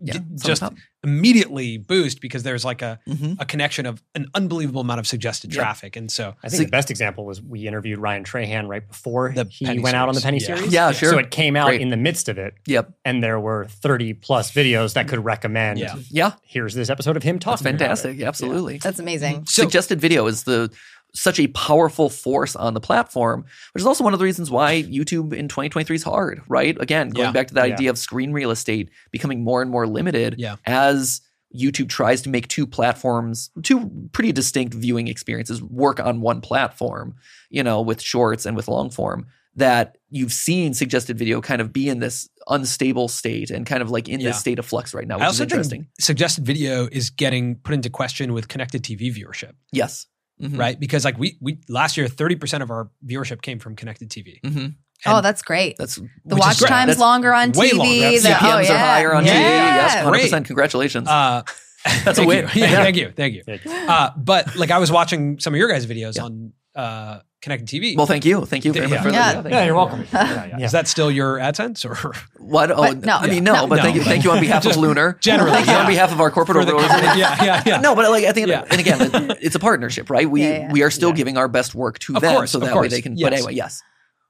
Yeah, 0.00 0.14
d- 0.14 0.20
just 0.44 0.62
immediately 1.02 1.76
boost 1.78 2.20
because 2.20 2.42
there's 2.44 2.64
like 2.64 2.82
a 2.82 3.00
Mhm. 3.08 3.36
a 3.40 3.44
connection 3.44 3.86
of 3.86 4.02
an 4.14 4.26
unbelievable 4.34 4.80
amount 4.80 5.00
of 5.00 5.06
suggested 5.06 5.52
Yeah. 5.52 5.62
traffic, 5.62 5.96
and 5.96 6.10
so 6.10 6.34
I 6.42 6.48
think 6.48 6.58
So- 6.60 6.64
the 6.64 6.70
best 6.70 6.90
example 6.90 7.24
was 7.26 7.42
we 7.42 7.66
interviewed 7.66 7.98
Ryan 7.98 8.24
Trahan 8.24 8.68
right 8.68 8.86
before 8.86 9.32
The 9.34 9.46
he 9.50 9.64
Penny 9.66 9.80
went 9.80 9.96
out 9.96 10.08
on 10.08 10.14
the 10.14 10.20
Penny 10.20 10.38
series. 10.40 10.60
series. 10.60 10.72
Yeah, 10.72 10.92
sure. 10.92 11.10
So 11.10 11.18
it 11.18 11.30
came 11.30 11.56
out 11.56 11.66
Great. 11.68 11.80
in 11.80 11.90
the 11.90 11.96
midst 11.96 12.28
of 12.28 12.38
it, 12.38 12.54
Yep. 12.66 12.92
and 13.04 13.22
there 13.22 13.40
were 13.40 13.66
30 13.66 14.12
plus 14.14 14.52
videos 14.52 14.94
that 14.94 15.08
could 15.08 15.24
recommend. 15.24 15.78
Yeah. 15.80 15.96
Yeah. 16.10 16.32
Here's 16.46 16.74
this 16.74 16.88
episode 16.88 17.16
of 17.16 17.22
him 17.22 17.36
That's 17.36 17.44
talking. 17.44 17.66
about 17.66 17.74
it. 17.74 17.78
fantastic. 17.78 18.20
Absolutely. 18.22 18.78
That's 18.78 18.98
amazing. 19.00 19.46
so 19.46 19.62
Suggested 19.62 20.00
video 20.00 20.26
is 20.26 20.44
the 20.44 20.70
such 21.14 21.38
a 21.38 21.46
powerful 21.48 22.08
force 22.08 22.56
on 22.56 22.74
the 22.74 22.80
platform, 22.80 23.44
which 23.72 23.82
is 23.82 23.86
also 23.86 24.02
one 24.04 24.12
of 24.14 24.18
the 24.18 24.24
reasons 24.24 24.50
why 24.50 24.82
YouTube 24.90 25.32
in 25.32 25.46
2023 25.48 25.96
is 25.96 26.02
hard, 26.02 26.40
right? 26.48 26.80
Again, 26.80 27.10
going 27.10 27.26
Yeah. 27.26 27.32
back 27.32 27.48
to 27.48 27.54
that 27.54 27.68
Yeah. 27.68 27.74
idea 27.74 27.90
of 27.90 27.98
screen 27.98 28.32
real 28.32 28.50
estate 28.50 28.88
becoming 29.10 29.44
more 29.44 29.60
and 29.62 29.70
more 29.70 29.86
limited 29.86 30.36
Yeah. 30.38 30.56
as 30.66 31.20
YouTube 31.54 31.90
tries 31.90 32.22
to 32.22 32.30
make 32.30 32.48
two 32.48 32.66
platforms, 32.66 33.50
two 33.62 33.90
pretty 34.12 34.32
distinct 34.32 34.72
viewing 34.72 35.06
experiences 35.08 35.62
work 35.62 36.00
on 36.00 36.22
one 36.22 36.40
platform, 36.40 37.14
you 37.50 37.62
know, 37.62 37.82
with 37.82 38.00
shorts 38.00 38.46
and 38.46 38.56
with 38.56 38.68
long 38.68 38.88
form, 38.88 39.26
that 39.54 39.98
you've 40.08 40.32
seen 40.32 40.72
suggested 40.72 41.18
video 41.18 41.42
kind 41.42 41.60
of 41.60 41.70
be 41.74 41.90
in 41.90 41.98
this 41.98 42.26
unstable 42.48 43.06
state 43.06 43.50
and 43.50 43.66
kind 43.66 43.82
of 43.82 43.90
like 43.90 44.08
in 44.08 44.20
this 44.22 44.38
state 44.40 44.58
of 44.58 44.64
flux 44.64 44.94
right 44.94 45.06
now, 45.06 45.16
I 45.16 45.18
which 45.18 45.24
is 45.24 45.28
also 45.32 45.42
interesting. 45.42 45.80
think 45.82 45.90
suggested 46.00 46.46
video 46.46 46.88
is 46.90 47.10
getting 47.10 47.56
put 47.56 47.74
into 47.74 47.90
question 47.90 48.32
with 48.32 48.48
connected 48.48 48.82
TV 48.82 49.14
viewership, 49.14 49.52
yes. 49.72 50.06
Mhm. 50.42 50.58
right? 50.58 50.78
Because 50.78 51.04
like 51.04 51.18
we 51.18 51.36
we 51.40 51.58
last 51.68 51.96
year, 51.96 52.08
thirty 52.08 52.34
percent 52.36 52.62
of 52.62 52.70
our 52.70 52.90
viewership 53.06 53.42
came 53.42 53.58
from 53.58 53.76
connected 53.76 54.10
TV. 54.10 54.40
Mhm. 54.44 54.74
oh, 55.06 55.20
that's 55.20 55.42
great. 55.42 55.76
That's 55.78 55.96
The 56.24 56.36
watch 56.36 56.58
great. 56.58 56.68
time's 56.68 56.88
That's 56.88 57.00
longer 57.00 57.32
on 57.32 57.52
way 57.52 57.70
TV. 57.70 57.78
longer. 57.78 57.92
the- 57.94 58.18
CPMs 58.18 58.40
oh, 58.42 58.58
yeah. 58.60 58.74
are 58.74 58.78
higher 58.78 59.14
on 59.14 59.24
yeah. 59.26 59.32
TV. 59.32 59.38
Yes, 59.40 59.94
100%. 60.04 60.30
Great. 60.30 60.44
Congratulations. 60.46 61.08
Uh, 61.08 61.42
That's 62.04 62.18
a 62.18 62.24
win. 62.24 62.44
You. 62.44 62.50
Yeah, 62.62 62.70
Yeah. 62.70 62.82
Thank 62.84 62.96
you, 62.96 63.12
thank 63.44 63.64
you. 63.64 63.70
Uh, 63.72 64.10
but 64.16 64.54
like 64.56 64.70
I 64.70 64.78
was 64.78 64.92
watching 64.92 65.38
some 65.40 65.52
of 65.54 65.58
your 65.58 65.68
guys' 65.68 65.86
videos 65.86 66.16
Yeah. 66.16 66.24
on 66.24 66.52
uh, 66.76 67.18
connected 67.42 67.66
TV. 67.68 67.96
well, 67.96 68.06
thank 68.06 68.24
you. 68.24 68.44
Thank 68.46 68.64
you 68.64 68.72
very 68.72 68.86
Yeah. 68.86 68.94
much 68.94 69.02
for 69.02 69.10
Yeah. 69.10 69.40
that. 69.42 69.50
Yeah, 69.50 69.64
you're 69.64 69.74
welcome. 69.74 70.06
Yeah, 70.12 70.44
yeah. 70.58 70.64
Is 70.64 70.72
that 70.72 70.86
still 70.88 71.10
your 71.10 71.38
AdSense 71.38 71.84
or 71.84 72.14
What? 72.38 72.70
Oh, 72.70 72.76
But 72.76 73.04
no. 73.04 73.16
I 73.16 73.26
mean, 73.26 73.44
Yeah. 73.44 73.52
no, 73.52 73.66
but 73.66 73.76
No. 73.76 73.82
thank 73.82 73.96
you, 73.96 74.02
thank 74.04 74.24
you 74.24 74.30
on 74.30 74.40
behalf 74.40 74.64
of 74.64 74.76
Lunar. 74.76 75.18
generally, 75.20 75.50
thank 75.52 75.66
you 75.66 75.74
on 75.74 75.86
behalf 75.86 76.12
of 76.12 76.20
our 76.20 76.30
corporate 76.30 76.66
for 76.68 76.74
organization. 76.74 77.18
yeah, 77.18 77.44
yeah, 77.44 77.62
yeah. 77.66 77.80
No, 77.80 77.94
but 77.94 78.08
like 78.10 78.24
I 78.24 78.32
think, 78.32 78.46
Yeah. 78.48 78.64
and 78.70 78.80
again, 78.80 79.36
it's 79.40 79.54
a 79.56 79.58
partnership, 79.58 80.08
right? 80.08 80.30
We 80.30 80.42
Yeah, 80.42 80.48
yeah. 80.60 80.72
we 80.72 80.82
are 80.82 80.90
still 80.90 81.10
Yeah. 81.10 81.16
giving 81.16 81.36
our 81.36 81.48
best 81.48 81.74
work 81.74 81.98
to 82.00 82.14
Of 82.16 82.22
them, 82.22 82.34
course, 82.36 82.52
so 82.52 82.58
of 82.60 82.64
that 82.66 82.76
way 82.76 82.88
they 82.88 83.02
can. 83.02 83.16
Yes. 83.16 83.26
But 83.26 83.32
anyway, 83.34 83.54
yes. 83.54 83.82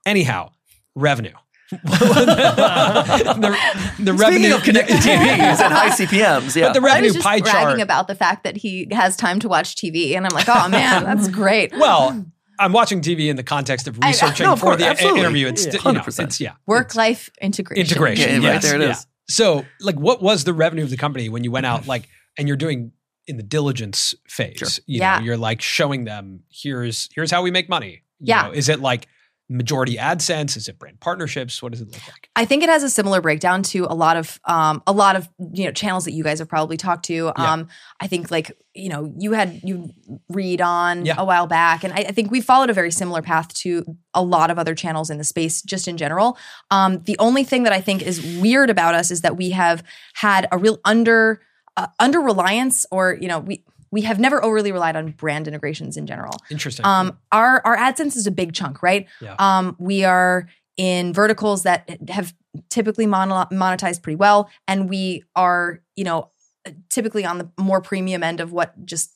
Anyhow, 0.06 0.50
revenue. 0.94 1.34
the, 1.72 3.56
the 3.98 4.12
revenue 4.12 4.54
of 4.54 4.62
connected 4.62 4.96
TVs 5.00 5.60
and 5.60 5.72
high 5.72 5.88
CPMS, 5.90 6.54
yeah. 6.56 6.66
But 6.68 6.74
the 6.74 6.80
I 6.80 6.84
revenue 6.84 7.06
was 7.08 7.14
just 7.14 7.24
pie 7.26 7.40
bragging 7.40 7.60
chart. 7.62 7.80
about 7.80 8.08
the 8.08 8.14
fact 8.14 8.44
that 8.44 8.56
he 8.58 8.88
has 8.92 9.16
time 9.16 9.38
to 9.40 9.48
watch 9.48 9.74
TV, 9.76 10.14
and 10.16 10.26
I'm 10.26 10.34
like, 10.34 10.48
oh 10.48 10.68
man, 10.68 11.04
that's 11.04 11.28
great. 11.28 11.72
well, 11.76 12.24
I'm 12.62 12.72
watching 12.72 13.00
TV 13.00 13.28
in 13.28 13.36
the 13.36 13.42
context 13.42 13.88
of 13.88 13.98
I- 14.02 14.08
researching 14.08 14.46
No, 14.46 14.52
of 14.54 14.60
for 14.60 14.76
the 14.76 14.86
absolutely. 14.86 15.20
interview. 15.20 15.46
It's 15.48 15.66
Yeah. 15.66 15.72
you 15.72 15.92
know, 15.92 16.00
100%. 16.00 16.24
it's 16.24 16.40
yeah, 16.40 16.52
Work 16.66 16.94
life 16.94 17.30
integration. 17.40 17.80
integration. 17.84 18.42
Yeah, 18.42 18.52
right 18.52 18.62
there 18.62 18.76
it 18.76 18.82
yeah. 18.82 18.90
is. 18.92 19.06
So, 19.28 19.64
like, 19.80 19.96
what 19.96 20.22
was 20.22 20.44
the 20.44 20.52
revenue 20.52 20.84
of 20.84 20.90
the 20.90 20.96
company 20.96 21.28
when 21.28 21.44
you 21.44 21.50
went 21.50 21.66
out, 21.66 21.86
like, 21.94 22.08
and 22.38 22.48
you're 22.48 22.56
doing 22.56 22.92
in 23.26 23.36
the 23.36 23.42
diligence 23.42 24.14
phase? 24.28 24.58
Sure. 24.58 24.68
You 24.86 25.00
Yeah. 25.00 25.18
know, 25.18 25.24
you're 25.24 25.36
like 25.36 25.60
showing 25.62 26.04
them 26.04 26.40
here's 26.50 27.08
here's 27.14 27.30
how 27.30 27.42
we 27.42 27.50
make 27.50 27.68
money. 27.68 28.02
You 28.20 28.26
Yeah. 28.34 28.42
know, 28.42 28.52
is 28.52 28.68
it 28.68 28.80
like 28.80 29.06
majority 29.52 29.96
AdSense? 29.96 30.56
Is 30.56 30.68
it 30.68 30.78
brand 30.78 30.98
partnerships? 31.00 31.62
What 31.62 31.72
does 31.72 31.80
it 31.80 31.88
look 31.92 32.06
like? 32.08 32.28
I 32.36 32.44
think 32.44 32.62
it 32.62 32.68
has 32.68 32.82
a 32.82 32.90
similar 32.90 33.20
breakdown 33.20 33.62
to 33.64 33.84
a 33.84 33.94
lot 33.94 34.16
of 34.16 34.40
um, 34.46 34.82
a 34.86 34.92
lot 34.92 35.16
of 35.16 35.28
you 35.52 35.64
know 35.66 35.72
channels 35.72 36.04
that 36.06 36.12
you 36.12 36.24
guys 36.24 36.38
have 36.38 36.48
probably 36.48 36.76
talked 36.76 37.04
to. 37.06 37.32
Um, 37.36 37.68
I 38.00 38.06
think 38.06 38.30
like 38.30 38.50
you 38.74 38.88
know 38.88 39.12
you 39.18 39.32
had 39.32 39.60
you 39.62 39.90
read 40.28 40.60
on 40.60 41.04
Yeah. 41.06 41.14
a 41.18 41.24
while 41.24 41.46
back, 41.46 41.84
and 41.84 41.92
I, 41.92 41.98
I 41.98 42.12
think 42.12 42.30
we 42.30 42.40
followed 42.40 42.70
a 42.70 42.74
very 42.74 42.90
similar 42.90 43.22
path 43.22 43.52
to 43.54 43.84
a 44.14 44.22
lot 44.22 44.50
of 44.50 44.58
other 44.58 44.74
channels 44.74 45.10
in 45.10 45.18
the 45.18 45.24
space, 45.24 45.62
just 45.62 45.86
in 45.88 45.96
general. 45.96 46.36
Um, 46.70 47.02
the 47.04 47.16
only 47.18 47.44
thing 47.44 47.62
that 47.64 47.72
I 47.72 47.80
think 47.80 48.02
is 48.02 48.20
weird 48.40 48.70
about 48.70 48.94
us 48.94 49.10
is 49.10 49.20
that 49.20 49.36
we 49.36 49.50
have 49.50 49.82
had 50.14 50.48
a 50.50 50.58
real 50.58 50.78
under 50.84 51.40
uh, 51.76 51.86
under 51.98 52.20
reliance, 52.20 52.84
or 52.90 53.16
you 53.20 53.28
know 53.28 53.38
we. 53.40 53.64
We 53.92 54.00
have 54.02 54.18
never 54.18 54.42
overly 54.44 54.72
relied 54.72 54.96
on 54.96 55.10
brand 55.12 55.46
integrations 55.46 55.96
in 55.96 56.06
general. 56.06 56.32
Interesting. 56.50 56.84
Um, 56.84 57.18
our 57.30 57.62
our 57.64 57.76
AdSense 57.76 58.16
is 58.16 58.26
a 58.26 58.30
big 58.32 58.52
chunk, 58.54 58.82
right? 58.82 59.06
Yeah. 59.20 59.36
Um, 59.38 59.76
we 59.78 60.02
are 60.02 60.48
in 60.76 61.12
verticals 61.12 61.62
that 61.62 61.88
have 62.08 62.34
typically 62.70 63.06
mono- 63.06 63.46
monetized 63.52 64.02
pretty 64.02 64.16
well, 64.16 64.50
and 64.66 64.88
we 64.88 65.22
are, 65.36 65.80
you 65.94 66.04
know, 66.04 66.30
typically 66.90 67.24
on 67.24 67.38
the 67.38 67.50
more 67.58 67.80
premium 67.80 68.22
end 68.22 68.40
of 68.40 68.50
what 68.52 68.72
just 68.86 69.10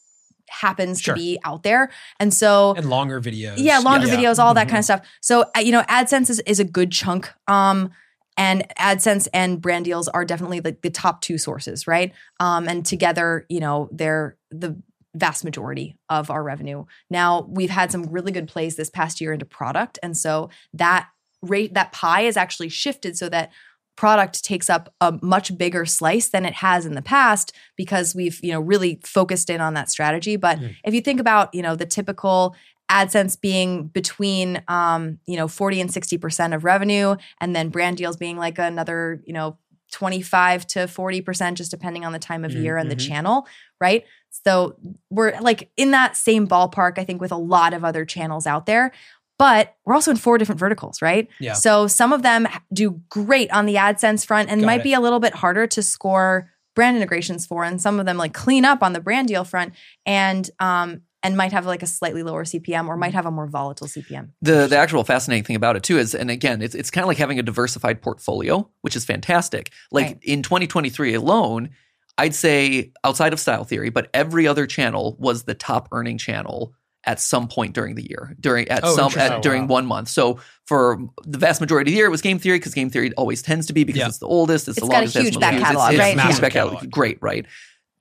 happens 0.48 1.00
Sure. 1.00 1.14
to 1.14 1.18
be 1.20 1.38
out 1.44 1.62
there. 1.64 1.90
And 2.20 2.32
so, 2.32 2.74
and 2.76 2.88
longer 2.88 3.20
videos. 3.20 3.54
yeah, 3.56 3.78
longer 3.78 4.06
Yeah. 4.06 4.16
videos, 4.16 4.38
all 4.38 4.54
that 4.54 4.66
Mhm. 4.66 4.70
kind 4.70 4.78
of 4.78 4.84
stuff. 4.84 5.00
So, 5.20 5.44
uh, 5.56 5.60
you 5.60 5.72
know, 5.72 5.82
AdSense 5.88 6.30
is, 6.30 6.38
is 6.40 6.60
a 6.60 6.64
good 6.64 6.92
chunk. 6.92 7.32
Um, 7.48 7.90
and 8.36 8.66
AdSense 8.78 9.28
and 9.32 9.60
brand 9.60 9.84
deals 9.84 10.08
are 10.08 10.24
definitely 10.24 10.60
like 10.60 10.82
the 10.82 10.90
top 10.90 11.20
two 11.20 11.38
sources, 11.38 11.86
right? 11.86 12.12
Um, 12.40 12.68
and 12.68 12.84
together, 12.84 13.46
you 13.48 13.60
know, 13.60 13.88
they're 13.92 14.36
the 14.50 14.76
vast 15.14 15.44
majority 15.44 15.96
of 16.10 16.30
our 16.30 16.42
revenue. 16.42 16.84
Now, 17.08 17.46
we've 17.48 17.70
had 17.70 17.90
some 17.90 18.04
really 18.04 18.32
good 18.32 18.48
plays 18.48 18.76
this 18.76 18.90
past 18.90 19.20
year 19.20 19.32
into 19.32 19.46
product, 19.46 19.98
and 20.02 20.16
so 20.16 20.50
that 20.74 21.08
rate 21.42 21.74
that 21.74 21.92
pie 21.92 22.22
is 22.22 22.36
actually 22.36 22.68
shifted 22.68 23.16
so 23.16 23.28
that 23.28 23.50
product 23.96 24.44
takes 24.44 24.68
up 24.68 24.92
a 25.00 25.18
much 25.22 25.56
bigger 25.56 25.86
slice 25.86 26.28
than 26.28 26.44
it 26.44 26.52
has 26.54 26.84
in 26.84 26.94
the 26.94 27.00
past 27.02 27.52
because 27.76 28.14
we've 28.14 28.38
you 28.42 28.52
know 28.52 28.60
really 28.60 29.00
focused 29.04 29.48
in 29.48 29.60
on 29.60 29.72
that 29.74 29.90
strategy 29.90 30.36
but 30.36 30.58
Mm. 30.58 30.74
if 30.84 30.92
you 30.94 31.00
think 31.00 31.18
about 31.20 31.54
you 31.54 31.62
know 31.62 31.74
the 31.76 31.86
typical 31.86 32.54
AdSense 32.90 33.40
being 33.40 33.88
between 33.88 34.62
um, 34.68 35.18
you 35.26 35.36
know 35.36 35.48
40 35.48 35.80
and 35.80 35.90
60% 35.90 36.54
of 36.54 36.64
revenue 36.64 37.16
and 37.40 37.54
then 37.54 37.68
brand 37.68 37.96
deals 37.96 38.16
being 38.16 38.36
like 38.36 38.58
another, 38.58 39.22
you 39.26 39.32
know, 39.32 39.58
25 39.92 40.66
to 40.66 40.78
40% 40.80 41.54
just 41.54 41.70
depending 41.70 42.04
on 42.04 42.12
the 42.12 42.18
time 42.18 42.44
of 42.44 42.52
Mm, 42.52 42.62
year 42.62 42.76
and 42.76 42.90
the 42.90 42.96
mhm. 42.96 43.06
channel, 43.08 43.46
right? 43.80 44.04
So 44.30 44.76
we're 45.10 45.38
like 45.40 45.70
in 45.76 45.92
that 45.92 46.16
same 46.16 46.46
ballpark 46.46 46.98
I 46.98 47.04
think 47.04 47.20
with 47.20 47.32
a 47.32 47.36
lot 47.36 47.72
of 47.72 47.84
other 47.84 48.04
channels 48.04 48.46
out 48.46 48.66
there. 48.66 48.92
But 49.38 49.74
we're 49.84 49.94
also 49.94 50.10
in 50.10 50.16
four 50.16 50.38
different 50.38 50.58
verticals, 50.58 51.02
right? 51.02 51.28
Yeah. 51.40 51.52
So 51.52 51.86
some 51.88 52.12
of 52.12 52.22
them 52.22 52.48
do 52.72 53.00
great 53.10 53.50
on 53.52 53.66
the 53.66 53.74
AdSense 53.74 54.24
front 54.24 54.48
and 54.50 54.62
Got 54.62 54.66
might 54.66 54.80
it. 54.80 54.84
be 54.84 54.94
a 54.94 55.00
little 55.00 55.20
bit 55.20 55.34
harder 55.34 55.66
to 55.66 55.82
score 55.82 56.50
brand 56.74 56.96
integrations 56.96 57.46
for, 57.46 57.62
and 57.64 57.80
some 57.80 58.00
of 58.00 58.06
them 58.06 58.16
like 58.16 58.32
clean 58.34 58.64
up 58.64 58.82
on 58.82 58.92
the 58.92 59.00
brand 59.00 59.28
deal 59.28 59.44
front 59.44 59.74
and 60.04 60.50
um 60.58 61.02
and 61.26 61.36
might 61.36 61.52
have 61.52 61.66
like 61.66 61.82
a 61.82 61.86
slightly 61.86 62.22
lower 62.22 62.44
CPM 62.44 62.86
or 62.86 62.96
might 62.96 63.08
mm-hmm. 63.08 63.16
have 63.16 63.26
a 63.26 63.30
more 63.30 63.46
volatile 63.48 63.88
CPM. 63.88 64.30
the 64.42 64.66
the 64.68 64.76
actual 64.78 65.02
fascinating 65.04 65.44
thing 65.44 65.56
about 65.56 65.74
it 65.76 65.82
too 65.82 65.98
is, 65.98 66.14
and 66.14 66.30
again, 66.30 66.62
it's 66.62 66.74
it's 66.74 66.90
kind 66.90 67.02
of 67.02 67.08
like 67.08 67.18
having 67.18 67.38
a 67.38 67.42
diversified 67.42 68.00
portfolio, 68.00 68.68
which 68.82 68.94
is 68.96 69.04
fantastic. 69.04 69.72
Like 69.90 70.06
Right. 70.06 70.18
in 70.22 70.42
2023 70.42 71.14
alone, 71.14 71.70
I'd 72.16 72.34
say 72.34 72.92
outside 73.04 73.32
of 73.32 73.40
Style 73.40 73.64
Theory, 73.64 73.90
but 73.90 74.08
every 74.14 74.46
other 74.46 74.66
channel 74.66 75.16
was 75.18 75.42
the 75.42 75.54
top 75.54 75.88
earning 75.92 76.16
channel 76.18 76.72
at 77.04 77.20
some 77.20 77.46
point 77.46 77.72
during 77.74 77.94
the 77.94 78.02
year, 78.08 78.34
during 78.40 78.68
at 78.68 78.80
Oh, 78.82 78.94
some 78.96 79.12
at, 79.18 79.32
Oh, 79.32 79.40
during 79.40 79.62
wow. 79.62 79.74
one 79.76 79.86
month. 79.86 80.08
So 80.08 80.38
for 80.64 80.98
the 81.24 81.38
vast 81.38 81.60
majority 81.60 81.90
of 81.90 81.92
the 81.92 81.98
year, 81.98 82.06
it 82.06 82.10
was 82.10 82.20
Game 82.22 82.38
Theory 82.38 82.58
because 82.58 82.74
Game 82.74 82.90
Theory 82.90 83.12
always 83.16 83.42
tends 83.42 83.66
to 83.68 83.72
be 83.72 83.84
because 83.84 84.00
Yeah. 84.00 84.08
it's 84.08 84.18
the 84.18 84.26
oldest, 84.26 84.66
it's, 84.68 84.78
It's 84.78 84.86
the 84.86 84.90
got 84.90 84.96
a 84.96 84.98
longest, 84.98 85.16
it 85.16 85.18
has 85.20 85.28
huge 85.28 85.40
back 85.40 85.58
catalog, 85.60 85.90
it's, 85.92 85.98
right? 86.00 86.14
It's 86.14 86.22
a 86.22 86.26
huge 86.26 86.40
back 86.40 86.52
catalog. 86.52 86.74
catalog. 86.74 86.90
Great, 86.92 87.18
right? 87.20 87.46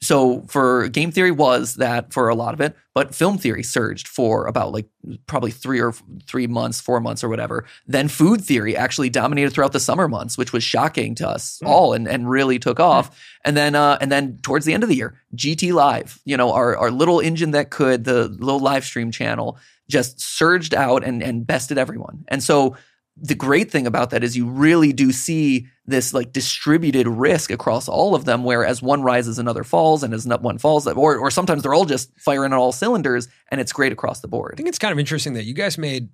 So 0.01 0.41
for 0.47 0.87
game 0.89 1.11
theory 1.11 1.31
was 1.31 1.75
that 1.75 2.13
for 2.13 2.29
a 2.29 2.35
lot 2.35 2.53
of 2.53 2.61
it, 2.61 2.75
but 2.93 3.15
film 3.15 3.37
theory 3.37 3.63
surged 3.63 4.07
for 4.07 4.45
about 4.45 4.71
like 4.71 4.87
probably 5.25 5.51
three 5.51 5.79
or 5.79 5.93
three 6.27 6.45
months, 6.47 6.79
four 6.79 6.99
months 6.99 7.23
or 7.23 7.29
whatever. 7.29 7.65
Then 7.87 8.07
food 8.07 8.41
theory 8.41 8.75
actually 8.77 9.09
dominated 9.09 9.51
throughout 9.51 9.71
the 9.71 9.79
summer 9.79 10.07
months, 10.07 10.37
which 10.37 10.53
was 10.53 10.63
shocking 10.63 11.15
to 11.15 11.27
us 11.27 11.59
Mm. 11.63 11.67
all 11.67 11.93
and, 11.93 12.07
and 12.07 12.29
really 12.29 12.59
took 12.59 12.79
off. 12.79 13.19
And 13.43 13.57
then 13.57 13.73
uh, 13.73 13.97
and 13.99 14.11
then 14.11 14.37
towards 14.43 14.65
the 14.65 14.73
end 14.73 14.83
of 14.83 14.89
the 14.89 14.95
year, 14.95 15.19
GT 15.35 15.73
Live, 15.73 16.19
you 16.25 16.37
know, 16.37 16.51
our 16.51 16.77
our 16.77 16.91
little 16.91 17.19
engine 17.19 17.51
that 17.51 17.71
could, 17.71 18.03
the 18.03 18.27
little 18.27 18.59
live 18.59 18.85
stream 18.85 19.11
channel, 19.11 19.57
just 19.89 20.19
surged 20.21 20.73
out 20.75 21.03
and 21.03 21.23
and 21.23 21.47
bested 21.47 21.77
everyone. 21.77 22.25
And 22.27 22.43
so 22.43 22.75
the 23.17 23.35
great 23.35 23.71
thing 23.71 23.87
about 23.87 24.09
that 24.09 24.23
is 24.23 24.35
you 24.35 24.45
really 24.45 24.91
do 24.91 25.11
see 25.11 25.67
this 25.85 26.13
like 26.13 26.33
distributed 26.33 27.07
risk 27.07 27.49
across 27.49 27.87
all 27.87 28.13
of 28.13 28.25
them 28.25 28.43
where 28.43 28.65
as 28.65 28.81
one 28.81 29.01
rises 29.03 29.39
another 29.39 29.63
falls 29.63 30.03
and 30.03 30.13
as 30.13 30.27
one 30.27 30.57
falls 30.57 30.85
or 30.87 31.17
or 31.17 31.31
sometimes 31.31 31.63
they're 31.63 31.73
all 31.73 31.85
just 31.85 32.11
firing 32.19 32.51
on 32.51 32.59
all 32.59 32.71
cylinders 32.73 33.27
and 33.51 33.61
it's 33.61 33.71
great 33.71 33.93
across 33.93 34.19
the 34.19 34.27
board 34.27 34.51
I 34.53 34.57
think 34.57 34.67
it's 34.67 34.79
kind 34.79 34.91
of 34.91 34.99
interesting 34.99 35.33
that 35.35 35.45
you 35.45 35.53
guys 35.53 35.77
made 35.77 36.09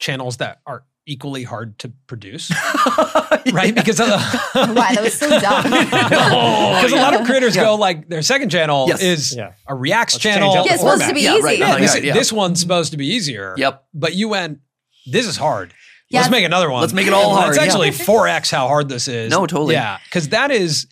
channels 0.00 0.36
that 0.38 0.60
are 0.66 0.84
equally 1.06 1.42
hard 1.44 1.78
to 1.78 1.92
produce, 2.06 2.50
right? 3.52 3.74
Because 3.74 4.00
uh, 4.00 4.06
Why 4.54 4.94
that 4.94 5.02
was 5.02 5.12
so 5.18 5.28
dumb. 5.28 5.64
Because 5.70 6.92
a 6.92 6.96
lot 6.96 7.14
of 7.14 7.26
creators 7.26 7.54
Yeah. 7.54 7.64
go 7.64 7.74
like 7.76 8.08
their 8.08 8.22
second 8.22 8.48
channel 8.50 8.86
Yes. 8.88 9.02
is 9.02 9.36
Yeah. 9.36 9.52
a 9.66 9.74
reacts 9.74 10.14
Let's 10.14 10.22
channel. 10.22 10.54
Yeah, 10.54 10.62
it's 10.72 10.80
supposed 10.80 11.04
to 11.06 11.14
be 11.14 11.20
Yeah, 11.20 11.34
easy. 11.34 11.42
right. 11.42 11.58
Yeah, 11.58 11.78
this, 11.78 11.94
yeah, 11.96 12.00
yeah. 12.02 12.14
this 12.14 12.32
one's 12.32 12.58
supposed 12.58 12.92
to 12.92 12.96
be 12.98 13.06
easier. 13.06 13.54
yep 13.58 13.84
But 13.92 14.14
you 14.14 14.28
went, 14.30 14.60
this 15.06 15.26
is 15.26 15.36
hard. 15.36 15.74
Yeah. 16.14 16.20
Let's 16.20 16.30
make 16.30 16.44
another 16.44 16.70
one. 16.70 16.80
Let's 16.80 16.92
make 16.92 17.06
it 17.06 17.12
all 17.12 17.34
hard, 17.34 17.50
It's 17.50 17.58
actually 17.58 17.90
4x 17.90 18.50
how 18.50 18.68
hard 18.68 18.88
this 18.88 19.08
is. 19.08 19.30
No, 19.30 19.46
totally. 19.46 19.74
Yeah. 19.74 19.98
Because 20.04 20.28
that 20.30 20.50
is, 20.50 20.86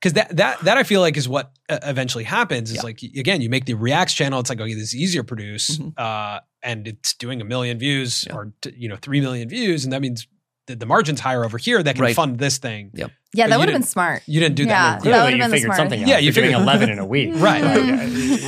because 0.00 0.12
that 0.14 0.36
that 0.36 0.60
that 0.60 0.76
I 0.76 0.82
feel 0.82 1.00
like 1.00 1.16
is 1.16 1.28
what 1.28 1.52
uh, 1.68 1.78
eventually 1.82 2.24
happens. 2.24 2.70
Is 2.70 2.76
Yeah. 2.76 2.82
like 2.82 3.00
again, 3.02 3.40
you 3.40 3.48
make 3.48 3.64
the 3.64 3.74
Reacts 3.74 4.12
channel. 4.14 4.38
It's 4.40 4.50
like 4.50 4.60
okay, 4.60 4.74
this 4.74 4.92
is 4.92 4.96
easier 4.96 5.22
to 5.22 5.26
produce, 5.26 5.78
Mhm. 5.78 5.98
uh, 5.98 6.40
and 6.62 6.86
it's 6.86 7.14
doing 7.14 7.40
a 7.40 7.44
million 7.44 7.78
views 7.78 8.24
Yeah. 8.26 8.34
or 8.34 8.52
t- 8.60 8.74
you 8.76 8.88
know 8.88 8.96
three 8.96 9.20
million 9.20 9.48
views, 9.48 9.84
and 9.84 9.92
that 9.92 10.02
means 10.02 10.26
that 10.66 10.80
the 10.80 10.86
margin's 10.86 11.20
higher 11.20 11.44
over 11.44 11.58
here 11.58 11.82
that 11.82 11.94
can 11.94 12.02
Right. 12.04 12.14
fund 12.16 12.38
this 12.38 12.58
thing. 12.58 12.90
Yep. 12.94 13.10
Yeah, 13.34 13.44
But 13.44 13.50
that 13.50 13.58
would 13.58 13.68
have 13.68 13.74
been 13.80 13.86
smart. 13.86 14.22
You 14.26 14.40
didn't 14.40 14.54
do 14.56 14.64
Yeah, 14.64 14.68
that. 14.68 14.94
that 14.96 15.02
Clearly. 15.02 15.18
would've 15.18 15.30
been 15.32 15.38
you 15.38 15.48
the 15.48 15.56
figured 15.56 15.74
something 15.76 16.02
out. 16.02 16.08
Yeah, 16.08 16.18
you 16.18 16.24
You're 16.32 16.32
doing 16.44 16.52
11 16.52 16.90
in 16.94 16.98
a 16.98 17.06
week. 17.06 17.30
Right. 17.34 17.62
Like, 17.62 17.78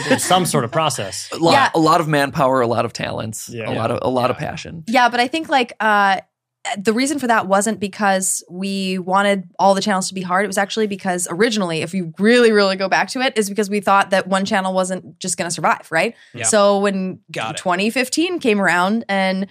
There's 0.08 0.24
some 0.24 0.46
sort 0.46 0.64
of 0.64 0.72
process. 0.72 1.28
A 1.32 1.36
lot, 1.36 1.52
Yeah. 1.52 1.70
a 1.74 1.78
lot 1.78 2.00
of 2.00 2.08
manpower, 2.08 2.60
a 2.60 2.66
lot 2.66 2.84
of 2.84 2.92
talents, 2.92 3.48
Yeah. 3.48 3.70
a 3.70 3.74
lot 3.74 3.90
of 3.90 3.98
a 4.02 4.08
lot 4.08 4.30
of 4.30 4.36
passion. 4.38 4.84
Yeah, 4.86 5.08
but 5.08 5.20
I 5.20 5.28
think 5.28 5.48
like 5.48 5.72
uh 5.80 6.20
the 6.76 6.92
reason 6.92 7.18
for 7.18 7.26
that 7.28 7.46
wasn't 7.46 7.80
because 7.80 8.44
we 8.50 8.98
wanted 8.98 9.44
all 9.58 9.74
the 9.74 9.80
channels 9.80 10.08
to 10.08 10.14
be 10.14 10.20
hard. 10.20 10.44
It 10.44 10.48
was 10.48 10.58
actually 10.58 10.86
because 10.86 11.26
originally, 11.30 11.80
if 11.80 11.94
you 11.94 12.12
really, 12.18 12.52
really 12.52 12.76
go 12.76 12.88
back 12.90 13.08
to 13.10 13.20
it, 13.22 13.32
is 13.38 13.48
because 13.48 13.70
we 13.70 13.80
thought 13.80 14.10
that 14.10 14.26
one 14.26 14.44
channel 14.44 14.74
wasn't 14.74 15.18
just 15.18 15.38
going 15.38 15.48
to 15.48 15.54
survive, 15.54 15.86
right? 15.90 16.14
Yeah. 16.34 16.44
So 16.44 16.80
when 16.80 17.20
Got 17.32 17.52
it. 17.52 17.58
2015 17.58 18.38
came 18.40 18.60
around 18.60 19.04
and 19.08 19.46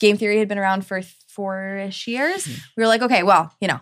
game 0.00 0.16
theory 0.16 0.38
had 0.38 0.48
been 0.48 0.58
around 0.58 0.86
for 0.86 1.00
four 1.28 1.76
ish 1.78 2.06
years, 2.06 2.44
Hmm. 2.46 2.52
we 2.76 2.82
were 2.82 2.86
like, 2.88 3.02
okay, 3.02 3.22
well, 3.22 3.52
you 3.60 3.68
know, 3.68 3.80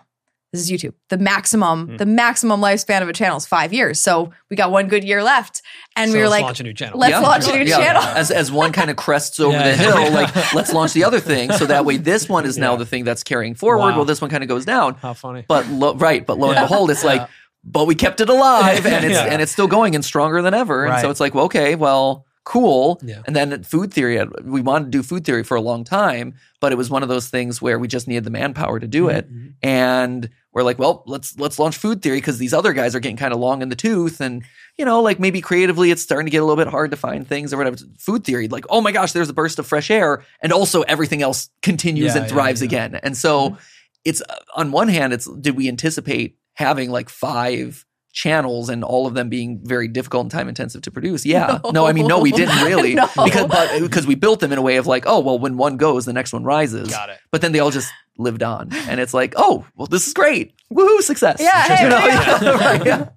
this 0.51 0.61
is 0.61 0.71
YouTube. 0.71 0.93
The 1.09 1.17
maximum, 1.17 1.87
Hmm. 1.87 1.97
the 1.97 2.05
maximum 2.05 2.61
lifespan 2.61 3.01
of 3.01 3.09
a 3.09 3.13
channel 3.13 3.35
is 3.37 3.45
five 3.45 3.73
years. 3.73 3.99
So 3.99 4.31
we 4.49 4.55
got 4.55 4.71
one 4.71 4.87
good 4.87 5.03
year 5.03 5.21
left, 5.23 5.61
and 5.97 6.11
So 6.11 6.17
we 6.17 6.23
were 6.23 6.29
like, 6.29 6.43
let's 6.43 6.45
launch 6.45 6.59
a 6.61 6.63
new 6.63 6.73
channel. 6.73 6.99
let's 6.99 7.21
launch 7.21 7.47
a 7.47 7.57
new 7.57 7.65
channel. 7.65 8.01
As 8.15 8.31
as 8.31 8.51
one 8.51 8.71
kind 8.71 8.89
of 8.89 8.95
crests 8.95 9.39
over 9.39 9.51
Yeah. 9.57 9.71
the 9.71 9.75
hill, 9.77 10.11
like 10.19 10.53
let's 10.53 10.71
launch 10.73 10.93
the 10.93 11.03
other 11.03 11.19
thing, 11.19 11.51
so 11.51 11.65
that 11.65 11.83
way 11.85 11.97
this 11.97 12.29
one 12.29 12.45
is 12.45 12.57
now 12.57 12.71
Yeah. 12.73 12.77
the 12.79 12.85
thing 12.85 13.03
that's 13.03 13.23
carrying 13.23 13.53
forward. 13.55 13.79
Wow. 13.89 13.95
Well, 13.97 14.05
this 14.05 14.21
one 14.21 14.29
kind 14.29 14.43
of 14.43 14.47
goes 14.49 14.63
down. 14.65 14.95
How 15.01 15.13
funny. 15.13 15.43
But 15.47 15.67
lo, 15.67 15.93
right, 15.95 16.25
but 16.25 16.37
lo 16.39 16.51
and 16.51 16.59
behold, 16.59 16.89
it's 16.91 17.03
like, 17.03 17.27
but 17.63 17.85
we 17.87 17.95
kept 17.95 18.21
it 18.21 18.29
alive, 18.29 18.85
and 18.85 19.03
it's 19.05 19.13
Yeah. 19.19 19.25
and 19.25 19.41
it's 19.41 19.51
still 19.51 19.67
going 19.67 19.95
and 19.95 20.05
stronger 20.05 20.41
than 20.41 20.53
ever. 20.53 20.85
And 20.85 21.01
so 21.01 21.09
it's 21.09 21.19
like, 21.19 21.33
well, 21.33 21.45
okay, 21.45 21.75
well, 21.75 22.25
cool. 22.45 22.99
Yeah. 23.03 23.21
And 23.25 23.35
then 23.35 23.63
food 23.63 23.91
theory, 23.93 24.23
we 24.43 24.61
wanted 24.61 24.85
to 24.85 24.91
do 24.91 25.03
food 25.03 25.25
theory 25.25 25.43
for 25.43 25.55
a 25.57 25.61
long 25.61 25.83
time, 25.83 26.35
but 26.61 26.71
it 26.71 26.75
was 26.75 26.89
one 26.89 27.03
of 27.03 27.09
those 27.09 27.27
things 27.27 27.61
where 27.61 27.77
we 27.79 27.87
just 27.87 28.07
needed 28.07 28.23
the 28.23 28.29
manpower 28.29 28.79
to 28.79 28.87
do 28.87 29.09
it, 29.09 29.29
Mhm. 29.29 29.53
and 29.63 30.29
we're 30.53 30.63
like, 30.63 30.79
well, 30.79 31.03
let's 31.05 31.37
let's 31.37 31.59
launch 31.59 31.75
food 31.75 32.01
theory 32.01 32.17
because 32.17 32.37
these 32.37 32.53
other 32.53 32.71
guys 32.71 32.95
are 32.95 32.99
getting 33.01 33.17
kind 33.17 33.33
of 33.33 33.39
long 33.39 33.61
in 33.61 33.69
the 33.69 33.75
tooth, 33.75 34.21
and 34.21 34.43
you 34.77 34.85
know, 34.85 35.01
like 35.01 35.19
maybe 35.19 35.41
creatively, 35.41 35.91
it's 35.91 36.01
starting 36.01 36.25
to 36.27 36.31
get 36.31 36.37
a 36.41 36.45
little 36.45 36.63
bit 36.63 36.71
hard 36.71 36.91
to 36.91 36.97
find 36.97 37.27
things 37.27 37.51
or 37.53 37.57
whatever. 37.57 37.77
Food 37.97 38.23
theory, 38.23 38.47
like, 38.47 38.65
oh 38.69 38.79
my 38.79 38.91
gosh, 38.93 39.11
there's 39.11 39.29
a 39.29 39.33
burst 39.33 39.59
of 39.59 39.65
fresh 39.67 39.89
air, 39.91 40.23
and 40.41 40.53
also 40.53 40.81
everything 40.83 41.21
else 41.21 41.49
continues 41.61 42.13
Yeah, 42.15 42.21
and 42.21 42.29
thrives 42.29 42.61
yeah. 42.61 42.65
again, 42.67 42.95
and 43.03 43.17
so 43.17 43.57
it's 44.05 44.21
uh, 44.21 44.35
on 44.55 44.71
one 44.71 44.87
hand, 44.87 45.13
it's 45.13 45.25
did 45.25 45.57
we 45.57 45.67
anticipate 45.67 46.37
having 46.53 46.89
like 46.91 47.09
five 47.09 47.85
channels 48.15 48.69
and 48.69 48.83
all 48.83 49.05
of 49.05 49.13
them 49.13 49.29
being 49.29 49.59
very 49.63 49.87
difficult 49.87 50.23
and 50.23 50.31
time 50.31 50.47
intensive 50.49 50.81
to 50.83 50.89
produce? 50.91 51.25
Yeah, 51.25 51.59
no, 51.65 51.69
No. 51.71 51.85
I 51.85 51.91
mean, 51.93 52.07
no, 52.07 52.19
we 52.19 52.31
didn't 52.31 52.63
really 52.63 52.95
No. 52.95 53.07
because 53.23 53.45
but 53.47 53.69
uh, 53.75 53.79
because 53.81 54.07
we 54.07 54.15
built 54.15 54.39
them 54.39 54.51
in 54.51 54.57
a 54.57 54.61
way 54.63 54.77
of 54.77 54.87
like, 54.87 55.03
oh 55.05 55.19
well, 55.19 55.37
when 55.37 55.57
one 55.57 55.77
goes, 55.77 56.05
the 56.05 56.13
next 56.13 56.33
one 56.33 56.43
rises. 56.43 56.89
Got 56.89 57.09
it. 57.09 57.19
But 57.29 57.41
then 57.41 57.51
they 57.51 57.59
all 57.59 57.71
just 57.71 57.91
lived 58.17 58.41
on, 58.41 58.69
and 58.89 58.99
it's 58.99 59.13
like, 59.13 59.33
oh 59.37 59.65
well, 59.75 59.85
this 59.87 60.07
is 60.07 60.13
great, 60.13 60.53
woohoo, 60.73 61.01
success. 61.01 61.37
Yeah, 61.39 61.61
hey, 61.63 61.83
You 61.83 61.89
know, 61.89 61.97
yeah. 62.05 62.39
yeah, 62.41 62.49
right, 62.57 62.85
yeah. 62.85 63.09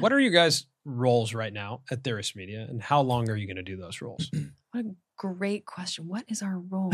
What 0.00 0.12
are 0.12 0.20
you 0.20 0.30
guys' 0.30 0.66
roles 0.84 1.32
right 1.32 1.52
now 1.52 1.80
at 1.90 2.04
Theorist 2.04 2.36
Media, 2.36 2.66
and 2.68 2.82
how 2.82 3.00
long 3.00 3.30
are 3.30 3.36
you 3.36 3.46
going 3.46 3.56
to 3.56 3.62
do 3.62 3.76
those 3.78 4.02
roles? 4.02 4.30
What 4.72 4.84
a 4.84 4.94
great 5.16 5.64
question. 5.64 6.06
What 6.06 6.24
is 6.28 6.42
our 6.42 6.58
role? 6.58 6.92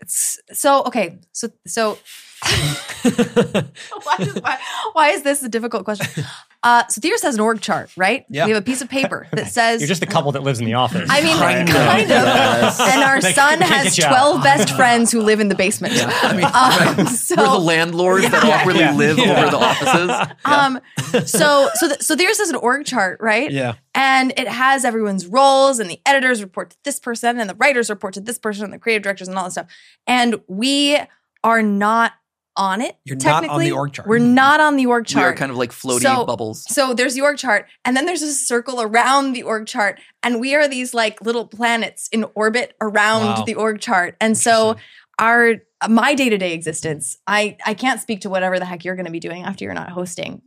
It's, 0.00 0.40
so 0.52 0.82
okay, 0.84 1.18
so 1.32 1.48
so 1.66 1.98
why 3.02 4.16
is, 4.18 4.34
why, 4.40 4.58
why 4.92 5.08
is 5.10 5.22
this 5.22 5.42
a 5.42 5.48
difficult 5.48 5.84
question? 5.84 6.24
Uh, 6.62 6.86
so 6.88 7.00
Theorist 7.00 7.24
has 7.24 7.34
an 7.36 7.40
org 7.40 7.62
chart, 7.62 7.90
right? 7.96 8.26
Yeah. 8.28 8.44
We 8.44 8.52
have 8.52 8.60
a 8.62 8.64
piece 8.64 8.82
of 8.82 8.90
paper 8.90 9.26
that 9.32 9.46
says 9.50 9.80
You're 9.80 9.88
just 9.88 10.02
a 10.02 10.06
couple 10.06 10.32
that 10.32 10.42
lives 10.42 10.58
in 10.60 10.66
the 10.66 10.74
office. 10.74 11.08
I 11.10 11.22
mean, 11.22 11.36
Kind 11.38 11.68
kind, 11.70 12.10
of, 12.10 12.18
of. 12.18 12.24
yes. 12.26 12.80
And 12.80 13.02
our 13.02 13.18
They 13.20 13.32
son 13.32 13.58
can't 13.60 13.70
has 13.72 13.84
get 13.96 13.98
you 13.98 14.04
out. 14.04 14.18
12 14.18 14.42
best 14.42 14.76
friends 14.76 15.10
who 15.10 15.22
live 15.22 15.40
in 15.40 15.48
the 15.48 15.54
basement. 15.54 15.94
I 15.96 16.36
mean, 16.36 16.44
Um, 17.00 17.06
so- 17.06 17.36
we're 17.36 17.48
the 17.48 17.58
landlords 17.58 18.28
that 18.30 18.44
Yeah. 18.44 18.58
awkwardly 18.60 18.80
Yeah. 18.82 18.94
live 18.94 19.18
Yeah. 19.18 19.40
over 19.42 19.50
the 19.50 19.58
offices. 19.58 20.36
Um, 20.44 20.80
so 21.26 21.70
so 21.74 21.88
th- 21.88 22.02
so 22.02 22.14
there's 22.14 22.36
this 22.36 22.50
an 22.50 22.56
org 22.56 22.84
chart, 22.84 23.20
right? 23.20 23.50
yeah. 23.50 23.74
And 23.94 24.32
it 24.36 24.46
has 24.46 24.84
everyone's 24.84 25.26
roles, 25.26 25.78
and 25.80 25.88
the 25.90 26.00
editors 26.06 26.42
report 26.42 26.70
to 26.70 26.76
this 26.84 27.00
person, 27.00 27.40
and 27.40 27.48
the 27.48 27.54
writers 27.54 27.88
report 27.90 28.14
to 28.14 28.20
this 28.20 28.38
person, 28.38 28.64
and 28.64 28.72
the 28.72 28.78
creative 28.78 29.02
directors, 29.02 29.28
and 29.28 29.36
all 29.38 29.44
that 29.44 29.50
stuff. 29.52 29.66
And 30.06 30.40
we 30.46 30.98
are 31.42 31.62
not 31.62 32.12
on 32.60 32.80
it. 32.82 32.96
You're 33.04 33.16
not 33.16 33.26
on 33.26 33.42
technically. 33.42 33.64
the 33.66 33.72
org 33.72 33.92
chart. 33.94 34.06
We're 34.08 34.18
not 34.18 34.60
on 34.60 34.76
the 34.76 34.86
org 34.86 35.06
chart. 35.06 35.24
We 35.24 35.28
are 35.32 35.34
kind 35.34 35.50
of 35.50 35.56
like 35.56 35.72
floaty 35.72 36.02
So- 36.02 36.24
bubbles. 36.26 36.64
So 36.68 36.92
there's 36.94 37.14
the 37.14 37.22
org 37.22 37.38
chart, 37.38 37.66
and 37.84 37.96
then 37.96 38.04
there's 38.06 38.22
a 38.22 38.32
circle 38.32 38.82
around 38.82 39.32
the 39.32 39.42
org 39.42 39.66
chart, 39.66 39.98
and 40.22 40.38
we 40.40 40.54
are 40.54 40.68
these 40.68 40.92
like 40.94 41.20
little 41.22 41.46
planets 41.46 42.08
in 42.12 42.24
orbit 42.34 42.74
around 42.80 43.22
Wow. 43.24 43.44
the 43.44 43.54
org 43.54 43.80
chart. 43.80 44.14
And 44.20 44.36
so 44.36 44.76
our 45.18 45.54
my 45.88 46.14
day 46.14 46.28
to 46.28 46.36
day 46.38 46.52
existence, 46.52 47.16
I 47.26 47.56
I 47.64 47.72
can't 47.74 48.00
speak 48.00 48.20
to 48.20 48.30
whatever 48.30 48.58
the 48.58 48.66
heck 48.66 48.84
you're 48.84 48.96
going 48.96 49.06
to 49.06 49.12
be 49.12 49.20
doing 49.20 49.44
after 49.44 49.64
you're 49.64 49.74
not 49.74 49.88
hosting 49.90 50.42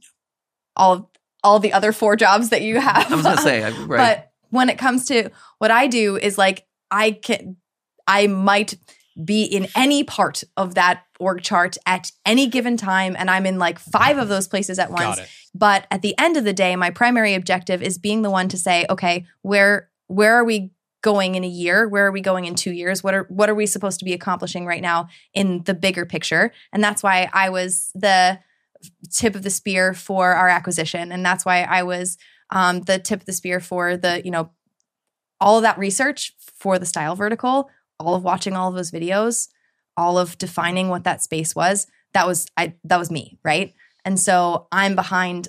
all 0.75 0.93
of 0.93 1.05
all 1.43 1.59
the 1.59 1.73
other 1.73 1.91
four 1.91 2.15
jobs 2.15 2.49
that 2.49 2.61
you 2.61 2.79
have. 2.79 3.11
I 3.11 3.15
was 3.15 3.23
gonna 3.25 3.41
say, 3.41 3.61
right? 3.85 3.87
But 3.97 4.31
when 4.51 4.69
it 4.69 4.77
comes 4.77 5.07
to 5.07 5.29
what 5.57 5.71
I 5.71 5.87
do 5.87 6.15
is 6.17 6.37
like 6.37 6.65
I 6.91 7.11
can 7.11 7.57
I 8.07 8.27
might 8.27 8.75
be 9.23 9.43
in 9.43 9.67
any 9.75 10.03
part 10.03 10.43
of 10.57 10.75
that 10.75 11.03
org 11.19 11.41
chart 11.41 11.77
at 11.85 12.11
any 12.25 12.47
given 12.47 12.77
time 12.77 13.15
and 13.17 13.29
I'm 13.29 13.45
in 13.45 13.59
like 13.59 13.79
five 13.79 14.17
of 14.17 14.27
those 14.27 14.47
places 14.47 14.79
at 14.79 14.91
once. 14.91 15.19
But 15.53 15.85
at 15.91 16.01
the 16.01 16.17
end 16.17 16.37
of 16.37 16.43
the 16.43 16.53
day, 16.53 16.75
my 16.75 16.89
primary 16.89 17.33
objective 17.33 17.81
is 17.81 17.97
being 17.97 18.21
the 18.21 18.29
one 18.29 18.47
to 18.49 18.57
say, 18.57 18.85
okay, 18.89 19.25
where 19.41 19.89
where 20.07 20.35
are 20.35 20.43
we 20.43 20.71
going 21.01 21.35
in 21.35 21.43
a 21.43 21.47
year? 21.47 21.87
Where 21.87 22.07
are 22.07 22.11
we 22.11 22.21
going 22.21 22.45
in 22.45 22.55
2 22.55 22.71
years? 22.71 23.03
What 23.03 23.13
are 23.13 23.23
what 23.29 23.49
are 23.49 23.55
we 23.55 23.65
supposed 23.65 23.99
to 23.99 24.05
be 24.05 24.13
accomplishing 24.13 24.65
right 24.65 24.81
now 24.81 25.09
in 25.33 25.63
the 25.63 25.73
bigger 25.73 26.05
picture? 26.05 26.51
And 26.71 26.83
that's 26.83 27.03
why 27.03 27.29
I 27.33 27.49
was 27.49 27.91
the 27.93 28.39
tip 29.11 29.35
of 29.35 29.43
the 29.43 29.49
spear 29.49 29.93
for 29.93 30.33
our 30.33 30.49
acquisition 30.49 31.11
and 31.11 31.25
that's 31.25 31.45
why 31.45 31.61
I 31.61 31.83
was 31.83 32.17
um, 32.49 32.81
the 32.81 32.99
tip 32.99 33.21
of 33.21 33.25
the 33.25 33.33
spear 33.33 33.59
for 33.59 33.97
the, 33.97 34.21
you 34.23 34.31
know, 34.31 34.51
all 35.39 35.57
of 35.57 35.63
that 35.63 35.77
research 35.77 36.33
for 36.55 36.79
the 36.79 36.85
style 36.85 37.15
vertical, 37.15 37.69
all 38.05 38.15
of 38.15 38.23
watching 38.23 38.53
all 38.53 38.69
of 38.69 38.75
those 38.75 38.91
videos, 38.91 39.47
all 39.97 40.17
of 40.17 40.37
defining 40.37 40.89
what 40.89 41.03
that 41.03 41.21
space 41.21 41.55
was. 41.55 41.87
That 42.13 42.27
was 42.27 42.45
I 42.57 42.75
that 42.83 42.97
was 42.97 43.09
me, 43.09 43.39
right? 43.43 43.73
And 44.05 44.19
so 44.19 44.67
I'm 44.71 44.95
behind 44.95 45.47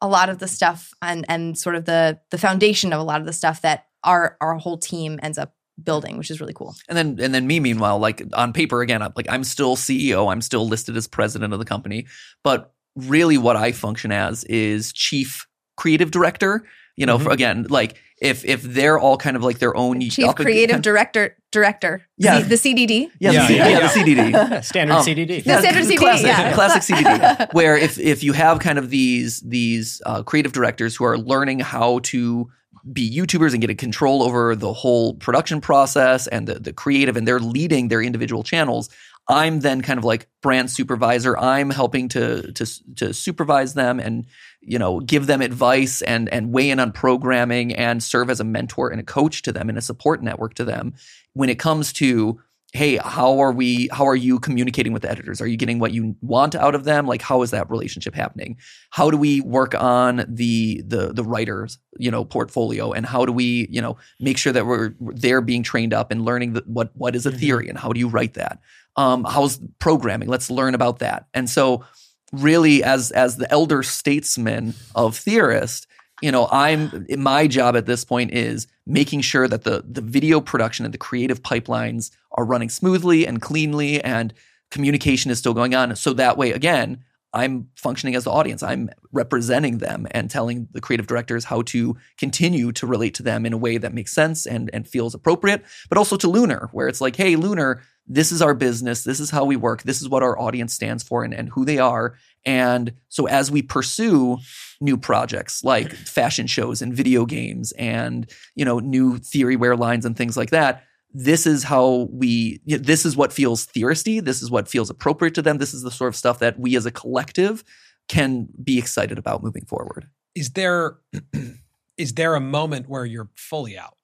a 0.00 0.08
lot 0.08 0.28
of 0.28 0.38
the 0.38 0.48
stuff 0.48 0.92
and 1.00 1.24
and 1.28 1.58
sort 1.58 1.76
of 1.76 1.84
the 1.84 2.20
the 2.30 2.38
foundation 2.38 2.92
of 2.92 3.00
a 3.00 3.04
lot 3.04 3.20
of 3.20 3.26
the 3.26 3.32
stuff 3.32 3.62
that 3.62 3.86
our 4.02 4.36
our 4.40 4.56
whole 4.56 4.78
team 4.78 5.18
ends 5.22 5.38
up 5.38 5.54
building, 5.82 6.18
which 6.18 6.30
is 6.30 6.40
really 6.40 6.52
cool. 6.52 6.74
And 6.88 6.96
then 6.96 7.18
and 7.24 7.34
then 7.34 7.46
me 7.46 7.60
meanwhile, 7.60 7.98
like 7.98 8.22
on 8.34 8.52
paper 8.52 8.82
again, 8.82 9.00
like 9.16 9.26
I'm 9.28 9.44
still 9.44 9.76
CEO, 9.76 10.30
I'm 10.30 10.42
still 10.42 10.68
listed 10.68 10.96
as 10.96 11.08
president 11.08 11.52
of 11.52 11.58
the 11.58 11.64
company, 11.64 12.06
but 12.42 12.72
really 12.96 13.38
what 13.38 13.56
I 13.56 13.72
function 13.72 14.12
as 14.12 14.44
is 14.44 14.92
chief 14.92 15.46
creative 15.76 16.10
director. 16.10 16.64
You 16.96 17.06
know, 17.06 17.18
Mhm. 17.18 17.22
for, 17.24 17.32
again, 17.32 17.66
like 17.68 17.96
if 18.22 18.44
if 18.44 18.62
they're 18.62 18.98
all 18.98 19.16
kind 19.16 19.36
of 19.36 19.42
like 19.42 19.58
their 19.58 19.76
own 19.76 20.00
Chief 20.08 20.28
up- 20.28 20.36
creative 20.36 20.80
director 20.82 21.36
director. 21.50 22.02
Yeah. 22.18 22.38
C- 22.42 22.48
the 22.48 22.56
CDD. 22.56 23.10
yeah, 23.20 23.30
Yeah, 23.32 23.40
the, 23.42 23.46
C- 23.48 23.56
yeah, 23.56 23.68
yeah, 23.68 23.78
yeah. 23.78 23.80
the 23.80 24.00
CDD. 24.00 24.30
Yeah, 24.32 24.60
standard 24.60 24.94
Um, 24.94 25.04
CDD. 25.04 25.44
The 25.44 25.58
standard 25.60 25.84
CDD, 25.84 25.96
classic, 25.98 26.26
yeah. 26.26 26.52
classic 26.54 26.82
CDD. 26.82 27.48
Where 27.52 27.76
if 27.76 27.98
if 27.98 28.22
you 28.22 28.32
have 28.32 28.58
kind 28.60 28.78
of 28.78 28.90
these 28.90 29.40
these 29.40 30.00
uh, 30.06 30.22
creative 30.22 30.52
directors 30.52 30.94
who 30.96 31.04
are 31.04 31.18
learning 31.18 31.60
how 31.60 31.98
to 32.04 32.48
be 32.92 33.10
YouTubers 33.10 33.52
and 33.52 33.60
get 33.62 33.70
a 33.70 33.74
control 33.74 34.22
over 34.22 34.54
the 34.54 34.72
whole 34.72 35.14
production 35.14 35.58
process 35.60 36.26
and 36.28 36.46
the, 36.46 36.54
the 36.60 36.72
creative, 36.72 37.16
and 37.16 37.26
they're 37.26 37.40
leading 37.40 37.88
their 37.88 38.02
individual 38.02 38.42
channels. 38.42 38.90
I'm 39.26 39.60
then 39.60 39.80
kind 39.80 39.98
of 39.98 40.04
like 40.04 40.28
brand 40.42 40.70
supervisor. 40.70 41.36
I'm 41.38 41.70
helping 41.70 42.08
to 42.10 42.52
to 42.52 42.94
to 42.96 43.14
supervise 43.14 43.74
them 43.74 43.98
and 43.98 44.26
you 44.60 44.78
know 44.78 45.00
give 45.00 45.26
them 45.26 45.40
advice 45.40 46.02
and 46.02 46.28
and 46.28 46.52
weigh 46.52 46.70
in 46.70 46.80
on 46.80 46.92
programming 46.92 47.74
and 47.74 48.02
serve 48.02 48.28
as 48.28 48.40
a 48.40 48.44
mentor 48.44 48.90
and 48.90 49.00
a 49.00 49.04
coach 49.04 49.42
to 49.42 49.52
them 49.52 49.68
and 49.68 49.78
a 49.78 49.82
support 49.82 50.22
network 50.22 50.54
to 50.54 50.64
them 50.64 50.94
when 51.32 51.48
it 51.48 51.58
comes 51.58 51.92
to 51.94 52.40
hey 52.74 52.96
how 52.96 53.38
are 53.38 53.52
we 53.52 53.88
how 53.92 54.04
are 54.04 54.16
you 54.16 54.38
communicating 54.40 54.92
with 54.92 55.02
the 55.02 55.10
editors? 55.10 55.40
Are 55.40 55.46
you 55.46 55.56
getting 55.56 55.78
what 55.78 55.92
you 55.92 56.16
want 56.20 56.56
out 56.56 56.74
of 56.74 56.82
them? 56.84 57.06
Like 57.06 57.22
how 57.22 57.40
is 57.42 57.52
that 57.52 57.70
relationship 57.70 58.14
happening? 58.14 58.58
How 58.90 59.10
do 59.10 59.16
we 59.16 59.40
work 59.40 59.74
on 59.76 60.24
the 60.28 60.82
the 60.86 61.12
the 61.12 61.22
writers 61.24 61.78
you 61.98 62.10
know 62.10 62.24
portfolio? 62.24 62.92
And 62.92 63.06
how 63.06 63.24
do 63.24 63.32
we 63.32 63.68
you 63.70 63.80
know 63.80 63.96
make 64.20 64.36
sure 64.36 64.52
that 64.52 64.66
we're 64.66 64.94
they're 65.00 65.40
being 65.40 65.62
trained 65.62 65.94
up 65.94 66.10
and 66.10 66.24
learning 66.24 66.54
the, 66.54 66.64
what 66.66 66.90
what 66.94 67.14
is 67.14 67.24
a 67.26 67.30
Mhm. 67.30 67.38
theory 67.38 67.68
and 67.68 67.78
how 67.78 67.92
do 67.92 68.00
you 68.00 68.08
write 68.08 68.34
that? 68.34 68.58
Um 68.96 69.24
how's 69.24 69.60
programming? 69.78 70.28
Let's 70.28 70.50
learn 70.50 70.74
about 70.74 70.98
that. 70.98 71.26
And 71.32 71.48
so 71.48 71.84
really 72.32 72.82
as 72.82 73.12
as 73.12 73.36
the 73.36 73.50
elder 73.52 73.84
statesman 73.84 74.74
of 74.96 75.16
theorist 75.16 75.86
you 76.24 76.32
know 76.32 76.48
i'm 76.50 77.06
my 77.18 77.46
job 77.46 77.76
at 77.76 77.84
this 77.84 78.02
point 78.02 78.32
is 78.32 78.66
making 78.86 79.20
sure 79.20 79.46
that 79.46 79.64
the 79.64 79.84
the 79.86 80.00
video 80.00 80.40
production 80.40 80.86
and 80.86 80.94
the 80.94 80.98
creative 80.98 81.42
pipelines 81.42 82.10
are 82.32 82.46
running 82.46 82.70
smoothly 82.70 83.26
and 83.26 83.42
cleanly 83.42 84.02
and 84.02 84.32
communication 84.70 85.30
is 85.30 85.38
still 85.38 85.52
going 85.52 85.74
on 85.74 85.94
so 85.94 86.14
that 86.14 86.38
way 86.38 86.50
again 86.52 87.04
I'm 87.34 87.68
functioning 87.74 88.14
as 88.14 88.24
the 88.24 88.30
audience. 88.30 88.62
I'm 88.62 88.90
representing 89.10 89.78
them 89.78 90.06
and 90.12 90.30
telling 90.30 90.68
the 90.70 90.80
creative 90.80 91.08
directors 91.08 91.44
how 91.44 91.62
to 91.62 91.96
continue 92.16 92.70
to 92.70 92.86
relate 92.86 93.14
to 93.14 93.24
them 93.24 93.44
in 93.44 93.52
a 93.52 93.56
way 93.56 93.76
that 93.76 93.92
makes 93.92 94.12
sense 94.12 94.46
and 94.46 94.70
and 94.72 94.86
feels 94.86 95.14
appropriate. 95.14 95.64
But 95.88 95.98
also 95.98 96.16
to 96.16 96.28
Lunar, 96.28 96.68
where 96.70 96.86
it's 96.86 97.00
like, 97.00 97.16
hey, 97.16 97.34
Lunar, 97.34 97.82
this 98.06 98.30
is 98.30 98.40
our 98.40 98.54
business. 98.54 99.02
This 99.02 99.18
is 99.18 99.30
how 99.30 99.44
we 99.44 99.56
work. 99.56 99.82
This 99.82 100.00
is 100.00 100.08
what 100.08 100.22
our 100.22 100.38
audience 100.38 100.72
stands 100.72 101.02
for 101.02 101.24
and, 101.24 101.34
and 101.34 101.48
who 101.48 101.64
they 101.64 101.78
are. 101.78 102.14
And 102.46 102.92
so 103.08 103.26
as 103.26 103.50
we 103.50 103.62
pursue 103.62 104.38
new 104.80 104.96
projects 104.96 105.64
like 105.64 105.92
fashion 105.92 106.46
shows 106.46 106.82
and 106.82 106.92
video 106.94 107.24
games 107.24 107.72
and 107.72 108.30
you 108.54 108.64
know 108.64 108.78
new 108.80 109.18
theory 109.18 109.56
wear 109.56 109.76
lines 109.76 110.04
and 110.04 110.16
things 110.16 110.36
like 110.36 110.50
that 110.50 110.82
this 111.14 111.46
is 111.46 111.62
how 111.62 112.08
we 112.10 112.60
you 112.64 112.76
know, 112.76 112.82
this 112.82 113.06
is 113.06 113.16
what 113.16 113.32
feels 113.32 113.64
theoristy 113.64 114.20
this 114.20 114.42
is 114.42 114.50
what 114.50 114.68
feels 114.68 114.90
appropriate 114.90 115.32
to 115.34 115.40
them 115.40 115.58
this 115.58 115.72
is 115.72 115.82
the 115.82 115.90
sort 115.90 116.08
of 116.08 116.16
stuff 116.16 116.40
that 116.40 116.58
we 116.58 116.76
as 116.76 116.84
a 116.84 116.90
collective 116.90 117.62
can 118.08 118.48
be 118.62 118.78
excited 118.78 119.16
about 119.16 119.42
moving 119.42 119.64
forward 119.64 120.08
is 120.34 120.50
there 120.50 120.98
is 121.96 122.14
there 122.14 122.34
a 122.34 122.40
moment 122.40 122.88
where 122.88 123.04
you're 123.04 123.30
fully 123.36 123.78
out 123.78 123.96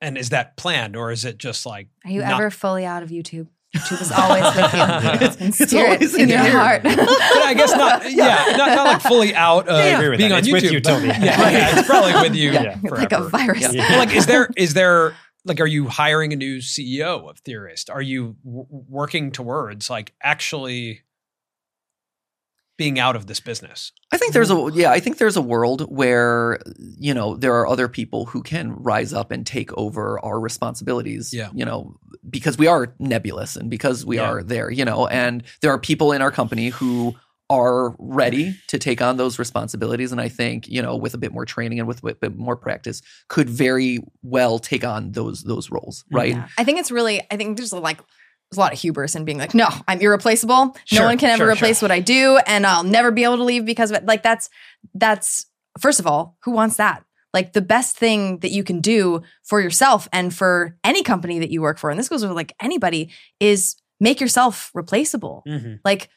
and 0.00 0.16
is 0.18 0.30
that 0.30 0.56
planned 0.56 0.96
or 0.96 1.12
is 1.12 1.24
it 1.24 1.38
just 1.38 1.66
like 1.66 1.88
Are 2.04 2.10
you 2.10 2.20
not- 2.20 2.40
ever 2.40 2.50
fully 2.50 2.84
out 2.84 3.02
of 3.02 3.10
YouTube? 3.10 3.48
YouTube 3.74 4.00
is 4.00 4.12
always 4.12 4.44
with 4.44 4.72
you. 4.74 4.80
Yeah. 4.80 5.34
And 5.40 5.54
steer 5.54 5.84
always 5.86 6.14
it 6.14 6.20
in 6.20 6.20
in 6.24 6.28
your 6.30 6.40
here. 6.40 6.50
heart. 6.52 6.82
but 6.84 6.92
I 6.98 7.54
guess 7.54 7.72
not. 7.72 8.10
Yeah, 8.12 8.54
not, 8.56 8.68
not 8.76 8.86
like 8.86 9.00
fully 9.02 9.34
out 9.34 9.68
of 9.68 9.76
I 9.76 9.86
agree 9.86 10.08
with 10.10 10.18
being 10.18 10.30
that. 10.30 10.36
on 10.36 10.38
It's 10.40 10.48
YouTube. 10.48 10.52
with 10.52 10.72
you 10.72 10.80
but- 10.80 10.98
till 11.00 11.04
yeah, 11.06 11.24
yeah, 11.50 11.78
it's 11.78 11.88
probably 11.88 12.12
with 12.14 12.34
you. 12.34 12.52
Yeah. 12.52 12.78
like 12.84 13.12
a 13.12 13.28
virus. 13.28 13.60
Yeah. 13.62 13.70
Yeah. 13.72 13.98
like, 13.98 14.14
is 14.14 14.26
there 14.26 14.48
is 14.56 14.74
there 14.74 15.14
like, 15.44 15.60
are 15.60 15.66
you 15.66 15.86
hiring 15.88 16.32
a 16.32 16.36
new 16.36 16.58
CEO 16.58 17.28
of 17.30 17.38
Theorist? 17.40 17.88
Are 17.90 18.02
you 18.02 18.36
w- 18.44 18.66
working 18.70 19.30
towards 19.30 19.88
like 19.90 20.12
actually 20.22 21.02
being 22.76 22.98
out 22.98 23.16
of 23.16 23.26
this 23.26 23.40
business? 23.40 23.92
I 24.12 24.18
think 24.18 24.32
there's 24.32 24.50
a 24.50 24.70
yeah, 24.74 24.90
I 24.90 25.00
think 25.00 25.18
there's 25.18 25.36
a 25.36 25.42
world 25.42 25.82
where 25.82 26.58
you 26.98 27.14
know 27.14 27.36
there 27.36 27.54
are 27.54 27.66
other 27.66 27.88
people 27.88 28.26
who 28.26 28.42
can 28.42 28.72
rise 28.74 29.12
up 29.12 29.30
and 29.30 29.46
take 29.46 29.72
over 29.78 30.18
our 30.24 30.38
responsibilities. 30.40 31.32
Yeah. 31.32 31.50
you 31.54 31.64
know, 31.64 31.96
because 32.28 32.58
we 32.58 32.66
are 32.66 32.94
nebulous 32.98 33.56
and 33.56 33.70
because 33.70 34.04
we 34.04 34.16
Yeah. 34.16 34.30
are 34.30 34.42
there, 34.42 34.70
you 34.70 34.84
know, 34.84 35.06
and 35.06 35.42
there 35.60 35.70
are 35.70 35.78
people 35.78 36.12
in 36.12 36.22
our 36.22 36.30
company 36.30 36.68
who 36.68 37.14
are 37.48 37.94
ready 38.00 38.56
to 38.66 38.78
take 38.78 39.00
on 39.00 39.16
those 39.16 39.38
responsibilities 39.38 40.10
and 40.10 40.20
I 40.20 40.28
think, 40.28 40.66
you 40.66 40.82
know, 40.82 40.96
with 40.96 41.14
a 41.14 41.18
bit 41.18 41.32
more 41.32 41.44
training 41.44 41.78
and 41.78 41.86
with 41.86 42.02
a 42.02 42.14
bit 42.14 42.36
more 42.36 42.56
practice 42.56 43.02
could 43.28 43.48
very 43.48 44.00
well 44.22 44.58
take 44.58 44.84
on 44.84 45.12
those 45.12 45.44
those 45.44 45.70
roles, 45.70 46.02
mm-hmm. 46.02 46.16
right? 46.16 46.34
Yeah. 46.34 46.48
I 46.58 46.64
think 46.64 46.80
it's 46.80 46.90
really, 46.90 47.22
I 47.30 47.36
think 47.36 47.56
there's 47.56 47.72
a, 47.72 47.78
like, 47.78 47.98
there's 47.98 48.58
a 48.58 48.60
lot 48.60 48.72
of 48.72 48.80
hubris 48.80 49.14
in 49.14 49.24
being 49.24 49.38
like, 49.38 49.54
no, 49.54 49.68
I'm 49.86 50.00
irreplaceable. 50.00 50.76
Sure, 50.84 51.00
no 51.00 51.06
one 51.06 51.18
can 51.18 51.30
ever 51.30 51.44
sure, 51.44 51.52
replace 51.52 51.78
sure. 51.78 51.88
what 51.88 51.92
I 51.92 52.00
do, 52.00 52.38
and 52.46 52.66
I'll 52.66 52.84
never 52.84 53.10
be 53.10 53.24
able 53.24 53.38
to 53.38 53.44
leave 53.44 53.64
because 53.64 53.90
of 53.90 53.96
it. 53.96 54.06
Like 54.06 54.22
that's 54.22 54.50
that's 54.94 55.46
first 55.78 56.00
of 56.00 56.06
all, 56.06 56.36
who 56.44 56.52
wants 56.52 56.76
that? 56.76 57.04
Like 57.34 57.52
the 57.52 57.62
best 57.62 57.96
thing 57.96 58.38
that 58.38 58.50
you 58.50 58.64
can 58.64 58.80
do 58.80 59.22
for 59.44 59.60
yourself 59.60 60.08
and 60.12 60.34
for 60.34 60.76
any 60.84 61.02
company 61.02 61.38
that 61.38 61.50
you 61.50 61.60
work 61.60 61.78
for, 61.78 61.90
and 61.90 61.98
this 61.98 62.08
goes 62.08 62.22
with 62.22 62.32
like 62.32 62.54
anybody, 62.60 63.10
is 63.40 63.76
make 64.00 64.20
yourself 64.20 64.70
replaceable. 64.74 65.42
Mm-hmm. 65.46 65.74
Like 65.84 66.08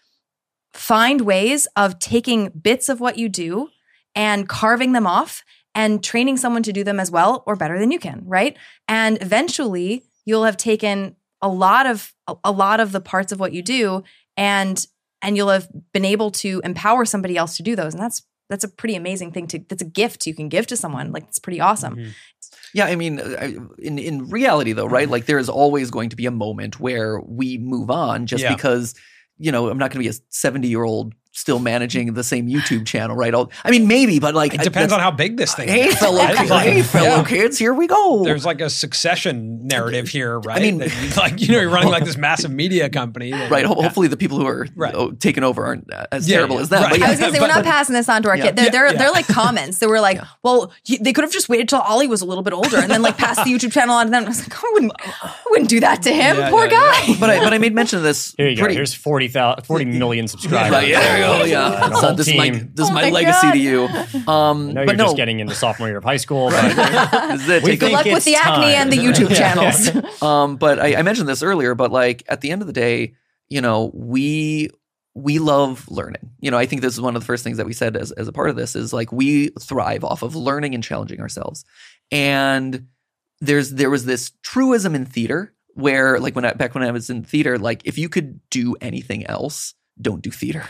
find 0.73 1.21
ways 1.21 1.67
of 1.75 1.99
taking 1.99 2.49
bits 2.49 2.89
of 2.89 2.99
what 2.99 3.17
you 3.17 3.29
do 3.29 3.69
and 4.15 4.47
carving 4.47 4.93
them 4.93 5.07
off 5.07 5.43
and 5.75 6.03
training 6.03 6.37
someone 6.37 6.63
to 6.63 6.73
do 6.73 6.83
them 6.83 6.99
as 6.99 7.11
well 7.11 7.43
or 7.45 7.55
better 7.55 7.79
than 7.79 7.91
you 7.91 7.99
can, 7.99 8.21
right? 8.25 8.57
And 8.87 9.21
eventually 9.21 10.03
you'll 10.25 10.43
have 10.43 10.57
taken 10.57 11.15
a 11.41 11.49
lot 11.49 11.85
of 11.85 12.13
a, 12.27 12.35
a 12.45 12.51
lot 12.51 12.79
of 12.79 12.91
the 12.91 13.01
parts 13.01 13.31
of 13.31 13.39
what 13.39 13.53
you 13.53 13.61
do 13.61 14.03
and 14.35 14.85
and 15.21 15.35
you'll 15.35 15.49
have 15.49 15.67
been 15.93 16.05
able 16.05 16.31
to 16.31 16.61
empower 16.63 17.05
somebody 17.05 17.37
else 17.37 17.57
to 17.57 17.63
do 17.63 17.75
those 17.75 17.93
and 17.93 18.01
that's 18.03 18.23
that's 18.49 18.63
a 18.63 18.67
pretty 18.67 18.95
amazing 18.95 19.31
thing 19.31 19.47
to 19.47 19.59
that's 19.69 19.81
a 19.81 19.85
gift 19.85 20.25
you 20.27 20.33
can 20.33 20.49
give 20.49 20.65
to 20.67 20.75
someone 20.75 21.11
like 21.11 21.23
it's 21.27 21.39
pretty 21.39 21.61
awesome 21.61 21.95
Mm-hmm. 21.95 22.09
Yeah, 22.73 22.85
I 22.85 22.95
mean, 22.95 23.19
in 23.79 23.97
in 23.99 24.29
reality 24.29 24.73
though, 24.73 24.85
right? 24.85 25.09
Like 25.09 25.25
there 25.25 25.39
is 25.39 25.49
always 25.49 25.89
going 25.89 26.09
to 26.09 26.15
be 26.15 26.25
a 26.27 26.31
moment 26.31 26.79
where 26.79 27.19
we 27.21 27.57
move 27.57 27.89
on, 27.89 28.27
just 28.27 28.43
Yeah. 28.43 28.55
because 28.55 28.93
you 29.37 29.51
know 29.51 29.69
I'm 29.69 29.77
not 29.77 29.91
going 29.91 30.03
to 30.03 30.09
be 30.11 30.15
a 30.15 30.19
70 30.29 30.67
year 30.67 30.83
old 30.83 31.13
still 31.31 31.59
managing 31.59 32.13
the 32.13 32.23
same 32.23 32.47
YouTube 32.47 32.85
channel, 32.87 33.15
right? 33.15 33.33
I'll, 33.33 33.51
I 33.63 33.69
mean, 33.71 33.87
maybe, 33.87 34.19
but 34.19 34.33
like 34.35 34.53
It 34.53 34.61
depends 34.61 34.91
I- 34.91 34.97
on 34.97 35.01
how 35.01 35.11
big 35.11 35.37
this 35.37 35.53
thing 35.53 35.67
Hey, 35.69 35.87
is. 35.87 35.97
fellow, 35.97 36.17
right? 36.23 36.35
kids, 36.35 36.49
Like, 36.49 36.63
hey, 36.67 36.81
fellow 36.81 37.17
yeah. 37.17 37.23
kids, 37.23 37.57
here 37.57 37.73
we 37.73 37.87
go. 37.87 38.23
There's 38.23 38.45
like 38.45 38.61
a 38.61 38.69
succession 38.69 39.65
narrative 39.67 40.07
here, 40.09 40.39
right? 40.39 40.57
I 40.57 40.59
mean- 40.61 40.77
That 40.79 40.89
you- 41.01 41.09
like 41.21 41.39
you 41.41 41.51
know, 41.53 41.59
you're 41.61 41.69
running 41.69 41.89
like 41.89 42.03
this 42.03 42.17
massive 42.17 42.51
media 42.51 42.89
company, 42.89 43.31
that- 43.31 43.51
right. 43.51 43.65
Ho- 43.65 43.75
Yeah. 43.77 43.83
Hopefully, 43.83 44.07
the 44.07 44.17
people 44.17 44.37
who 44.39 44.47
are 44.47 44.67
Right. 44.75 44.93
oh, 44.95 45.11
taken 45.11 45.43
over 45.43 45.65
aren't 45.65 45.91
uh, 45.93 46.05
as 46.11 46.27
Yeah, 46.27 46.37
terrible 46.37 46.55
yeah, 46.57 46.61
as 46.63 46.69
that. 46.69 46.81
right. 46.81 46.89
But 46.91 46.99
yeah, 46.99 47.05
I 47.05 47.09
was 47.11 47.19
gonna 47.19 47.31
say 47.33 47.39
we're 47.39 47.47
But- 47.47 47.55
not 47.55 47.63
passing 47.63 47.93
this 47.93 48.09
on 48.09 48.23
to 48.23 48.29
our 48.29 48.35
Yeah. 48.37 48.45
kid. 48.47 48.55
They're 48.55 48.65
Yeah, 48.65 48.71
they're, 48.71 48.85
yeah. 48.91 48.97
they're 48.97 49.11
like 49.11 49.27
comments. 49.27 49.77
They 49.79 49.87
were 49.87 50.01
like, 50.01 50.17
Yeah. 50.17 50.25
well, 50.43 50.71
they 50.99 51.13
could 51.13 51.23
have 51.23 51.31
just 51.31 51.47
waited 51.47 51.69
till 51.69 51.79
Ollie 51.79 52.07
was 52.07 52.21
a 52.21 52.25
little 52.25 52.43
bit 52.43 52.53
older 52.53 52.77
and 52.77 52.89
then 52.91 53.01
like 53.01 53.17
passed 53.17 53.43
the 53.45 53.51
YouTube 53.51 53.71
channel 53.71 53.95
on 53.95 54.05
to 54.07 54.11
them. 54.11 54.25
I 54.25 54.27
was 54.27 54.39
like, 54.41 54.57
I 54.63 54.69
wouldn't, 54.73 54.91
I 55.23 55.31
wouldn't 55.51 55.69
do 55.69 55.79
that 55.81 56.01
to 56.03 56.11
him. 56.13 56.37
Yeah, 56.37 56.49
Poor 56.49 56.65
yeah, 56.65 56.71
guy. 56.71 57.15
but 57.19 57.29
I 57.29 57.39
but 57.43 57.53
I 57.53 57.57
made 57.59 57.73
mention 57.75 57.97
of 57.97 58.03
this. 58.03 58.33
Here 58.37 58.49
you 58.49 58.57
go. 58.57 58.67
Here's 58.67 58.93
40, 58.93 59.27
40 59.29 59.85
million 59.85 60.27
subscribers. 60.27 60.71
Right, 60.71 60.87
yeah, 61.19 61.37
there. 61.39 61.47
Yeah, 61.47 61.89
So 61.89 62.07
whole 62.07 62.15
this 62.15 62.27
is 62.27 62.35
my 62.35 62.49
this 62.49 62.85
is 62.85 62.89
Oh 62.89 62.93
my, 62.93 63.03
my 63.03 63.09
legacy 63.09 63.51
to 63.51 63.57
you. 63.57 63.85
Um, 64.27 64.69
I 64.69 64.73
know 64.73 64.81
you're 64.83 64.95
no, 64.95 65.03
just 65.05 65.17
getting 65.17 65.39
into 65.39 65.55
sophomore 65.55 65.87
year 65.87 65.97
of 65.97 66.03
high 66.03 66.17
school, 66.17 66.49
but 66.49 66.61
This 67.31 67.41
is 67.43 67.49
it. 67.49 67.63
We 67.63 67.77
Good 67.77 67.91
luck 67.91 68.05
with 68.05 68.25
the 68.25 68.35
acne 68.35 68.51
time. 68.53 68.63
and 68.65 68.91
the 68.91 68.97
YouTube 68.97 69.29
Yeah. 69.37 69.53
channels. 69.53 70.21
Um, 70.23 70.57
but 70.57 70.79
I, 70.79 70.95
I 70.95 71.01
mentioned 71.01 71.27
this 71.29 71.43
earlier, 71.43 71.75
but 71.75 71.91
like 71.91 72.23
at 72.27 72.41
the 72.41 72.51
end 72.51 72.61
of 72.61 72.67
the 72.67 72.73
day, 72.73 73.13
you 73.47 73.61
know, 73.61 73.91
we 73.93 74.69
we 75.15 75.39
love 75.39 75.89
learning. 75.89 76.31
You 76.39 76.51
know, 76.51 76.57
I 76.57 76.65
think 76.65 76.81
this 76.81 76.93
is 76.93 77.01
one 77.01 77.15
of 77.15 77.21
the 77.21 77.25
first 77.25 77.43
things 77.43 77.57
that 77.57 77.65
we 77.65 77.73
said 77.73 77.97
as, 77.97 78.11
as 78.13 78.27
a 78.27 78.31
part 78.31 78.49
of 78.49 78.55
this 78.55 78.75
is 78.75 78.93
like 78.93 79.11
we 79.11 79.49
thrive 79.59 80.03
off 80.03 80.21
of 80.21 80.35
learning 80.35 80.75
and 80.75 80.83
challenging 80.83 81.19
ourselves. 81.19 81.65
And 82.11 82.87
there's 83.41 83.71
there 83.71 83.89
was 83.89 84.05
this 84.05 84.31
truism 84.43 84.95
in 84.95 85.05
theater 85.05 85.53
where 85.73 86.19
like 86.19 86.35
when 86.35 86.45
I 86.45 86.53
back 86.53 86.73
when 86.75 86.83
I 86.83 86.91
was 86.91 87.09
in 87.09 87.23
theater, 87.23 87.57
like 87.57 87.81
if 87.85 87.97
you 87.97 88.09
could 88.09 88.39
do 88.49 88.75
anything 88.81 89.25
else, 89.25 89.73
don't 90.01 90.21
do 90.21 90.31
theater. 90.31 90.65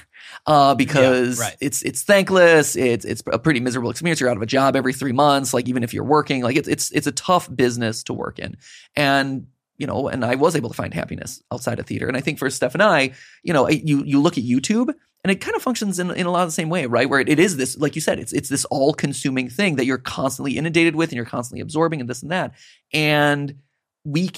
Uh, 0.45 0.75
because 0.75 1.39
right. 1.39 1.55
it's 1.59 1.81
it's 1.83 2.03
thankless. 2.03 2.75
It's 2.75 3.05
it's 3.05 3.23
a 3.31 3.39
pretty 3.39 3.59
miserable 3.59 3.89
experience. 3.89 4.19
You're 4.19 4.29
out 4.29 4.37
of 4.37 4.43
a 4.43 4.47
job 4.47 4.75
every 4.75 4.93
three 4.93 5.11
months. 5.11 5.53
Like 5.53 5.67
even 5.67 5.83
if 5.83 5.93
you're 5.93 6.03
working, 6.03 6.43
like 6.43 6.55
it's 6.55 6.67
it's 6.67 6.91
it's 6.91 7.07
a 7.07 7.11
tough 7.11 7.53
business 7.53 8.03
to 8.03 8.13
work 8.13 8.39
in. 8.39 8.57
And 8.95 9.47
you 9.77 9.87
know, 9.87 10.09
and 10.09 10.25
I 10.25 10.35
was 10.35 10.55
able 10.55 10.69
to 10.69 10.75
find 10.75 10.93
happiness 10.93 11.41
outside 11.51 11.79
of 11.79 11.87
theater. 11.87 12.07
And 12.07 12.17
I 12.17 12.21
think 12.21 12.37
for 12.37 12.49
Steph 12.49 12.73
and 12.73 12.83
I, 12.83 13.11
you 13.43 13.53
know, 13.53 13.67
you 13.69 14.03
you 14.03 14.21
look 14.21 14.37
at 14.37 14.43
YouTube 14.43 14.93
and 15.23 15.31
it 15.31 15.41
kind 15.41 15.55
of 15.55 15.61
functions 15.61 15.99
in, 15.99 16.11
in 16.11 16.25
a 16.25 16.31
lot 16.31 16.43
of 16.43 16.47
the 16.47 16.53
same 16.53 16.69
way, 16.69 16.85
right? 16.85 17.09
Where 17.09 17.19
it, 17.19 17.29
it 17.29 17.39
is 17.39 17.57
this, 17.57 17.77
like 17.77 17.95
you 17.95 18.01
said, 18.01 18.19
it's 18.19 18.33
it's 18.33 18.49
this 18.49 18.65
all 18.65 18.93
consuming 18.93 19.49
thing 19.49 19.75
that 19.75 19.85
you're 19.85 19.97
constantly 19.97 20.57
inundated 20.57 20.95
with 20.95 21.09
and 21.09 21.15
you're 21.15 21.25
constantly 21.25 21.61
absorbing 21.61 22.01
and 22.01 22.09
this 22.09 22.21
and 22.21 22.31
that. 22.31 22.53
And 22.93 23.55
we 24.03 24.29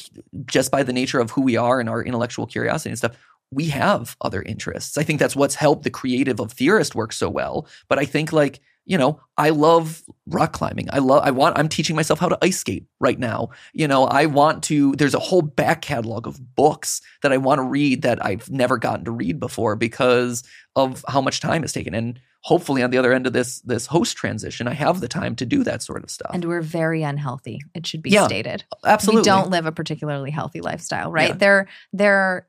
just 0.45 0.71
by 0.71 0.83
the 0.83 0.93
nature 0.93 1.19
of 1.19 1.31
who 1.31 1.41
we 1.41 1.55
are 1.55 1.79
and 1.79 1.89
our 1.89 2.03
intellectual 2.03 2.47
curiosity 2.47 2.89
and 2.89 2.97
stuff, 2.97 3.17
we 3.51 3.67
have 3.67 4.15
other 4.21 4.41
interests. 4.41 4.97
I 4.97 5.03
think 5.03 5.19
that's 5.19 5.35
what's 5.35 5.55
helped 5.55 5.83
the 5.83 5.89
creative 5.89 6.39
of 6.39 6.51
theorist 6.51 6.95
work 6.95 7.13
so 7.13 7.29
well. 7.29 7.67
But 7.89 7.99
I 7.99 8.05
think 8.05 8.31
like 8.31 8.61
you 8.85 8.97
know, 8.97 9.19
I 9.37 9.49
love 9.51 10.03
rock 10.27 10.53
climbing. 10.53 10.89
I 10.91 10.99
love, 10.99 11.23
I 11.23 11.31
want, 11.31 11.57
I'm 11.57 11.69
teaching 11.69 11.95
myself 11.95 12.19
how 12.19 12.29
to 12.29 12.37
ice 12.41 12.57
skate 12.57 12.85
right 12.99 13.17
now. 13.17 13.49
You 13.73 13.87
know, 13.87 14.05
I 14.05 14.25
want 14.25 14.63
to, 14.63 14.95
there's 14.95 15.13
a 15.13 15.19
whole 15.19 15.41
back 15.41 15.81
catalog 15.81 16.27
of 16.27 16.55
books 16.55 17.01
that 17.21 17.31
I 17.31 17.37
want 17.37 17.59
to 17.59 17.63
read 17.63 18.01
that 18.01 18.23
I've 18.25 18.49
never 18.49 18.77
gotten 18.77 19.05
to 19.05 19.11
read 19.11 19.39
before 19.39 19.75
because 19.75 20.43
of 20.75 21.05
how 21.07 21.21
much 21.21 21.41
time 21.41 21.63
it's 21.63 21.73
taken. 21.73 21.93
And 21.93 22.19
hopefully 22.41 22.81
on 22.81 22.89
the 22.89 22.97
other 22.97 23.13
end 23.13 23.27
of 23.27 23.33
this, 23.33 23.61
this 23.61 23.85
host 23.85 24.17
transition, 24.17 24.67
I 24.67 24.73
have 24.73 24.99
the 24.99 25.07
time 25.07 25.35
to 25.35 25.45
do 25.45 25.63
that 25.63 25.83
sort 25.83 26.03
of 26.03 26.09
stuff. 26.09 26.31
And 26.33 26.43
we're 26.45 26.61
very 26.61 27.03
unhealthy. 27.03 27.59
It 27.75 27.85
should 27.85 28.01
be 28.01 28.09
Yeah, 28.09 28.25
stated. 28.25 28.63
Absolutely. 28.83 29.21
We 29.21 29.25
don't 29.25 29.51
live 29.51 29.67
a 29.67 29.71
particularly 29.71 30.31
healthy 30.31 30.61
lifestyle, 30.61 31.11
right? 31.11 31.29
Yeah. 31.29 31.35
There, 31.35 31.67
there. 31.93 32.47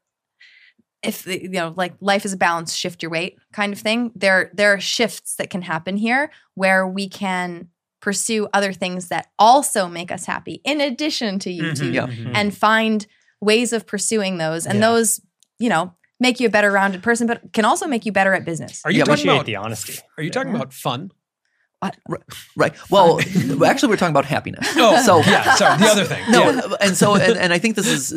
If 1.03 1.27
you 1.27 1.49
know, 1.49 1.75
like 1.77 1.95
life 2.01 2.25
is 2.25 2.33
a 2.33 2.37
balance, 2.37 2.75
shift 2.75 3.03
your 3.03 3.11
weight 3.11 3.37
kind 3.53 3.73
of 3.73 3.81
thing. 3.81 4.13
There, 4.15 4.51
there 4.55 4.73
are 4.75 4.81
shifts 4.81 5.35
that 5.37 5.51
can 5.51 5.63
happen 5.63 5.97
here 5.97 6.31
where 6.55 6.87
we 6.87 7.09
can 7.09 7.69
pursue 8.01 8.49
other 8.53 8.73
things 8.73 9.09
that 9.09 9.29
also 9.39 9.89
make 9.89 10.11
us 10.13 10.27
happy, 10.27 10.61
in 10.65 10.81
addition 10.81 11.39
to 11.41 11.51
YouTube, 11.51 11.93
Yeah. 11.95 12.07
Mhm. 12.07 12.33
and 12.35 12.57
find 12.57 13.07
ways 13.41 13.73
of 13.73 13.87
pursuing 13.87 14.39
those. 14.39 14.67
And 14.67 14.77
Yeah. 14.81 14.89
those, 14.89 15.21
you 15.59 15.69
know, 15.69 15.95
make 16.21 16.39
you 16.41 16.47
a 16.47 16.51
better 16.51 16.71
rounded 16.71 17.03
person, 17.03 17.27
but 17.27 17.53
can 17.53 17.65
also 17.65 17.87
make 17.89 18.05
you 18.07 18.13
better 18.13 18.33
at 18.35 18.45
business. 18.45 18.81
Are 18.85 18.91
you 18.93 18.99
Yeah, 18.99 19.05
talking 19.05 19.29
about 19.29 19.47
the 19.47 19.57
honesty. 19.57 19.99
Are 20.17 20.23
you 20.23 20.31
talking 20.31 20.55
about 20.55 20.73
fun? 20.73 21.11
Right. 22.57 22.75
Well, 22.91 23.19
actually, 23.65 23.89
we're 23.91 23.97
talking 23.97 24.13
about 24.15 24.25
happiness. 24.27 24.69
Oh, 24.77 25.03
So- 25.05 25.19
yeah. 25.29 25.55
Sorry, 25.57 25.79
the 25.79 25.87
other 25.87 26.05
thing. 26.05 26.31
No, 26.31 26.51
Yeah. 26.51 26.61
and 26.81 26.97
so 26.97 27.15
and, 27.17 27.37
and 27.37 27.53
I 27.53 27.59
think 27.59 27.75
this 27.75 27.89
is 27.89 28.13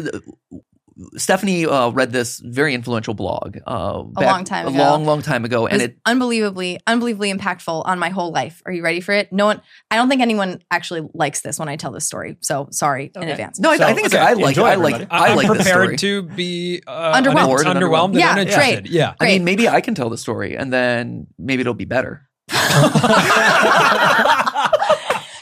Stephanie 1.18 1.66
uh, 1.66 1.90
read 1.90 2.14
this 2.14 2.40
very 2.40 2.74
influential 2.74 3.14
blog 3.14 3.58
uh, 3.68 4.02
A 4.16 4.22
long 4.24 4.46
time 4.46 4.66
ago. 4.66 4.78
a 4.78 4.82
ago. 4.82 4.90
long, 4.92 5.04
long 5.06 5.22
time 5.22 5.44
ago, 5.44 5.66
It 5.66 5.74
and 5.74 5.82
was 5.82 5.90
it 5.90 5.98
unbelievably, 6.06 6.80
unbelievably 6.88 7.34
impactful 7.34 7.86
on 7.86 8.00
my 8.00 8.08
whole 8.10 8.32
life. 8.32 8.62
Are 8.66 8.72
you 8.72 8.82
ready 8.82 9.02
for 9.02 9.12
it? 9.12 9.34
No 9.34 9.46
one, 9.46 9.62
I 9.92 9.98
don't 9.98 10.08
think 10.08 10.22
anyone 10.22 10.62
actually 10.72 11.06
likes 11.14 11.42
this 11.42 11.60
when 11.60 11.68
I 11.68 11.76
tell 11.76 11.92
this 11.92 12.06
story. 12.06 12.38
So 12.42 12.70
sorry 12.72 13.12
in 13.14 13.24
advance. 13.28 13.60
no, 13.60 13.72
I, 13.72 13.78
So, 13.78 13.84
I 13.84 13.94
think 13.94 14.06
it's, 14.06 14.16
okay, 14.16 14.24
I 14.24 14.34
like, 14.34 14.48
enjoy, 14.56 14.64
I 14.68 14.76
like, 14.76 14.94
everybody. 14.94 15.12
I 15.12 15.28
I'm 15.32 15.36
like 15.36 15.48
this 15.58 15.68
story. 15.68 15.88
prepared 15.88 16.00
to 16.00 16.22
be 16.24 16.82
uh, 16.88 17.22
Underwhelmed. 17.22 17.40
un- 17.40 17.46
Bored 17.48 17.68
and 17.68 17.78
underwhelmed, 17.78 18.06
and 18.12 18.16
Yeah, 18.16 18.32
uninterested. 18.34 18.84
great. 18.86 18.94
Yeah. 18.94 19.16
I 19.20 19.26
mean, 19.26 19.44
maybe 19.44 19.68
I 19.68 19.82
can 19.82 19.96
tell 19.96 20.10
the 20.10 20.18
story, 20.18 20.56
and 20.56 20.72
then 20.72 21.28
maybe 21.38 21.60
it'll 21.62 21.74
be 21.74 21.84
better. 21.84 22.30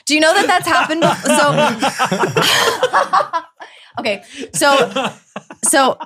Do 0.06 0.14
you 0.16 0.20
know 0.20 0.34
that 0.34 0.48
that's 0.48 0.68
happened? 0.68 1.02
So, 1.24 1.54
okay, 4.00 4.24
so, 4.54 4.92
so. 5.64 5.98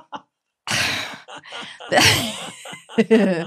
okay, 2.97 3.45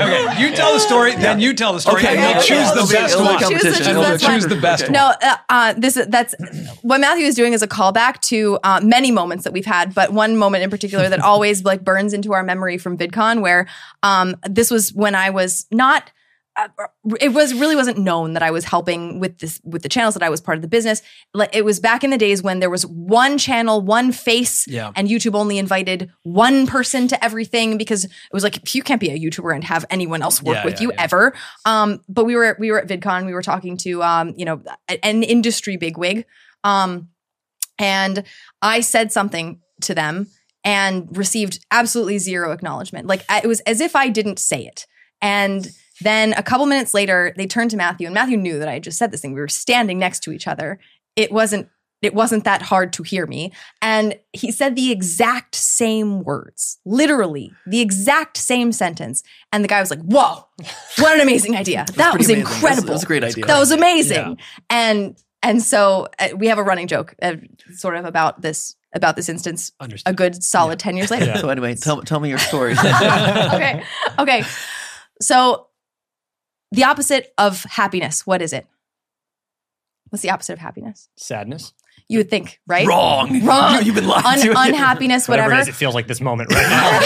okay. 0.00 0.40
You 0.40 0.54
tell 0.54 0.72
the 0.72 0.80
story, 0.80 1.14
then 1.16 1.40
you 1.40 1.54
tell 1.54 1.72
the 1.72 1.80
story, 1.80 2.02
Okay, 2.02 2.16
and 2.16 2.20
we'll 2.20 2.30
okay, 2.38 2.46
choose 2.46 2.70
okay. 2.70 2.80
the 2.80 2.92
best 2.92 3.14
it'll 3.14 3.24
one. 3.26 3.38
competition. 3.38 3.72
Choose 3.72 3.78
the- 3.84 3.90
And 3.90 3.98
we'll 3.98 4.18
choose 4.18 4.46
the 4.46 4.56
best 4.56 4.84
one. 4.84 4.92
No, 4.92 5.12
uh, 5.22 5.36
uh, 5.48 5.74
this 5.76 5.96
is 5.96 6.06
that's 6.08 6.34
what 6.82 7.00
Matthew 7.00 7.26
is 7.26 7.34
doing 7.34 7.52
is 7.52 7.62
a 7.62 7.68
callback 7.68 8.20
to 8.22 8.58
uh, 8.64 8.80
many 8.82 9.10
moments 9.10 9.44
that 9.44 9.52
we've 9.52 9.66
had, 9.66 9.94
but 9.94 10.12
one 10.12 10.36
moment 10.36 10.64
in 10.64 10.70
particular 10.70 11.08
that 11.08 11.20
always 11.20 11.64
like 11.64 11.84
burns 11.84 12.12
into 12.12 12.32
our 12.32 12.42
memory 12.42 12.78
from 12.78 12.96
VidCon, 12.96 13.40
where 13.42 13.66
um, 14.02 14.36
this 14.48 14.70
was 14.70 14.92
when 14.92 15.14
I 15.14 15.30
was 15.30 15.66
not. 15.70 16.10
Uh, 16.56 16.68
it 17.20 17.32
was 17.32 17.52
really 17.52 17.74
wasn't 17.74 17.98
known 17.98 18.34
that 18.34 18.42
I 18.42 18.52
was 18.52 18.64
helping 18.64 19.18
with 19.18 19.38
this 19.38 19.60
with 19.64 19.82
the 19.82 19.88
channels 19.88 20.14
that 20.14 20.22
I 20.22 20.28
was 20.30 20.40
part 20.40 20.56
of 20.56 20.62
the 20.62 20.68
business. 20.68 21.02
It 21.52 21.64
was 21.64 21.80
back 21.80 22.04
in 22.04 22.10
the 22.10 22.18
days 22.18 22.42
when 22.44 22.60
there 22.60 22.70
was 22.70 22.86
one 22.86 23.38
channel, 23.38 23.80
one 23.80 24.12
face, 24.12 24.66
Yeah. 24.68 24.92
and 24.94 25.08
YouTube 25.08 25.34
only 25.34 25.58
invited 25.58 26.12
one 26.22 26.66
person 26.68 27.08
to 27.08 27.24
everything 27.24 27.76
because 27.76 28.04
it 28.04 28.10
was 28.32 28.44
like 28.44 28.72
you 28.74 28.82
can't 28.84 29.00
be 29.00 29.10
a 29.10 29.18
YouTuber 29.18 29.52
and 29.52 29.64
have 29.64 29.84
anyone 29.90 30.22
else 30.22 30.40
work 30.42 30.56
Yeah, 30.58 30.64
with 30.64 30.74
yeah, 30.74 30.82
you 30.82 30.92
ever. 30.96 31.34
Um, 31.64 32.00
but 32.08 32.24
we 32.24 32.36
were 32.36 32.56
we 32.60 32.70
were 32.70 32.78
at 32.80 32.86
VidCon. 32.88 33.26
We 33.26 33.34
were 33.34 33.42
talking 33.42 33.76
to 33.78 34.02
um, 34.04 34.34
you 34.36 34.44
know 34.44 34.62
an 35.02 35.24
industry 35.24 35.76
bigwig, 35.76 36.24
um, 36.62 37.08
and 37.78 38.22
I 38.62 38.80
said 38.80 39.10
something 39.10 39.60
to 39.82 39.94
them 39.94 40.28
and 40.62 41.14
received 41.16 41.64
absolutely 41.70 42.18
zero 42.18 42.52
acknowledgement. 42.52 43.06
Like 43.08 43.24
it 43.28 43.46
was 43.46 43.60
as 43.60 43.80
if 43.80 43.96
I 43.96 44.08
didn't 44.08 44.38
say 44.38 44.64
it. 44.66 44.86
And 45.20 45.68
then 46.00 46.32
a 46.34 46.42
couple 46.42 46.66
minutes 46.66 46.94
later, 46.94 47.32
they 47.36 47.46
turned 47.46 47.70
to 47.70 47.76
Matthew, 47.76 48.06
and 48.06 48.14
Matthew 48.14 48.36
knew 48.36 48.58
that 48.58 48.68
I 48.68 48.74
had 48.74 48.82
just 48.82 48.98
said 48.98 49.10
this 49.10 49.20
thing. 49.20 49.32
We 49.32 49.40
were 49.40 49.48
standing 49.48 49.98
next 49.98 50.20
to 50.24 50.32
each 50.32 50.46
other. 50.48 50.78
It 51.16 51.30
wasn't 51.32 51.68
it 52.02 52.12
wasn't 52.14 52.44
that 52.44 52.60
hard 52.60 52.92
to 52.92 53.02
hear 53.02 53.26
me. 53.26 53.50
And 53.80 54.18
he 54.34 54.52
said 54.52 54.76
the 54.76 54.90
exact 54.92 55.54
same 55.54 56.22
words, 56.22 56.78
literally 56.84 57.50
the 57.66 57.80
exact 57.80 58.36
same 58.36 58.72
sentence. 58.72 59.22
And 59.52 59.64
the 59.64 59.68
guy 59.68 59.80
was 59.80 59.90
like, 59.90 60.02
Whoa, 60.02 60.44
what 60.98 61.14
an 61.14 61.20
amazing 61.20 61.56
idea. 61.56 61.86
That 61.94 62.16
was 62.16 62.26
Pretty 62.26 62.40
amazing. 62.42 62.44
That's- 62.44 62.56
incredible. 62.56 62.86
That 62.88 62.92
was 62.92 63.02
a 63.04 63.06
great 63.06 63.24
idea. 63.24 63.46
That 63.46 63.58
was 63.58 63.70
amazing. 63.70 64.16
Yeah. 64.16 64.34
And 64.70 65.16
and 65.42 65.62
so 65.62 66.08
uh, 66.18 66.28
we 66.36 66.48
have 66.48 66.58
a 66.58 66.62
running 66.62 66.88
joke 66.88 67.14
uh, 67.22 67.36
sort 67.74 67.96
of 67.96 68.04
about 68.04 68.42
this 68.42 68.76
about 68.94 69.16
this 69.16 69.28
instance 69.28 69.72
Understood. 69.80 70.12
a 70.12 70.14
good 70.14 70.42
solid 70.42 70.78
10 70.78 70.96
years 70.96 71.10
later. 71.10 71.26
Yeah. 71.26 71.38
so 71.38 71.48
anyway, 71.48 71.74
tell 71.74 72.02
tell 72.02 72.20
me 72.20 72.28
your 72.28 72.38
story. 72.38 72.72
okay. 72.78 73.82
Okay. 74.18 74.42
So 75.20 75.68
the 76.74 76.84
opposite 76.84 77.32
of 77.38 77.64
happiness, 77.64 78.26
what 78.26 78.42
is 78.42 78.52
it? 78.52 78.66
What's 80.10 80.22
the 80.22 80.30
opposite 80.30 80.52
of 80.54 80.58
happiness? 80.60 81.08
Sadness. 81.16 81.72
You 82.08 82.18
would 82.18 82.30
think, 82.30 82.60
right? 82.66 82.86
Wrong. 82.86 83.44
Wrong. 83.44 83.78
You, 83.78 83.92
have 83.92 83.94
been 83.94 84.06
lied 84.06 84.24
Un- 84.24 84.38
to. 84.40 84.50
unhappiness, 84.56 85.26
Whatever, 85.26 85.48
whatever. 85.48 85.60
it 85.60 85.62
is, 85.62 85.68
it 85.74 85.78
feels 85.78 85.94
like 85.94 86.06
this 86.06 86.20
moment 86.20 86.52
right 86.52 86.68
now. 86.68 87.00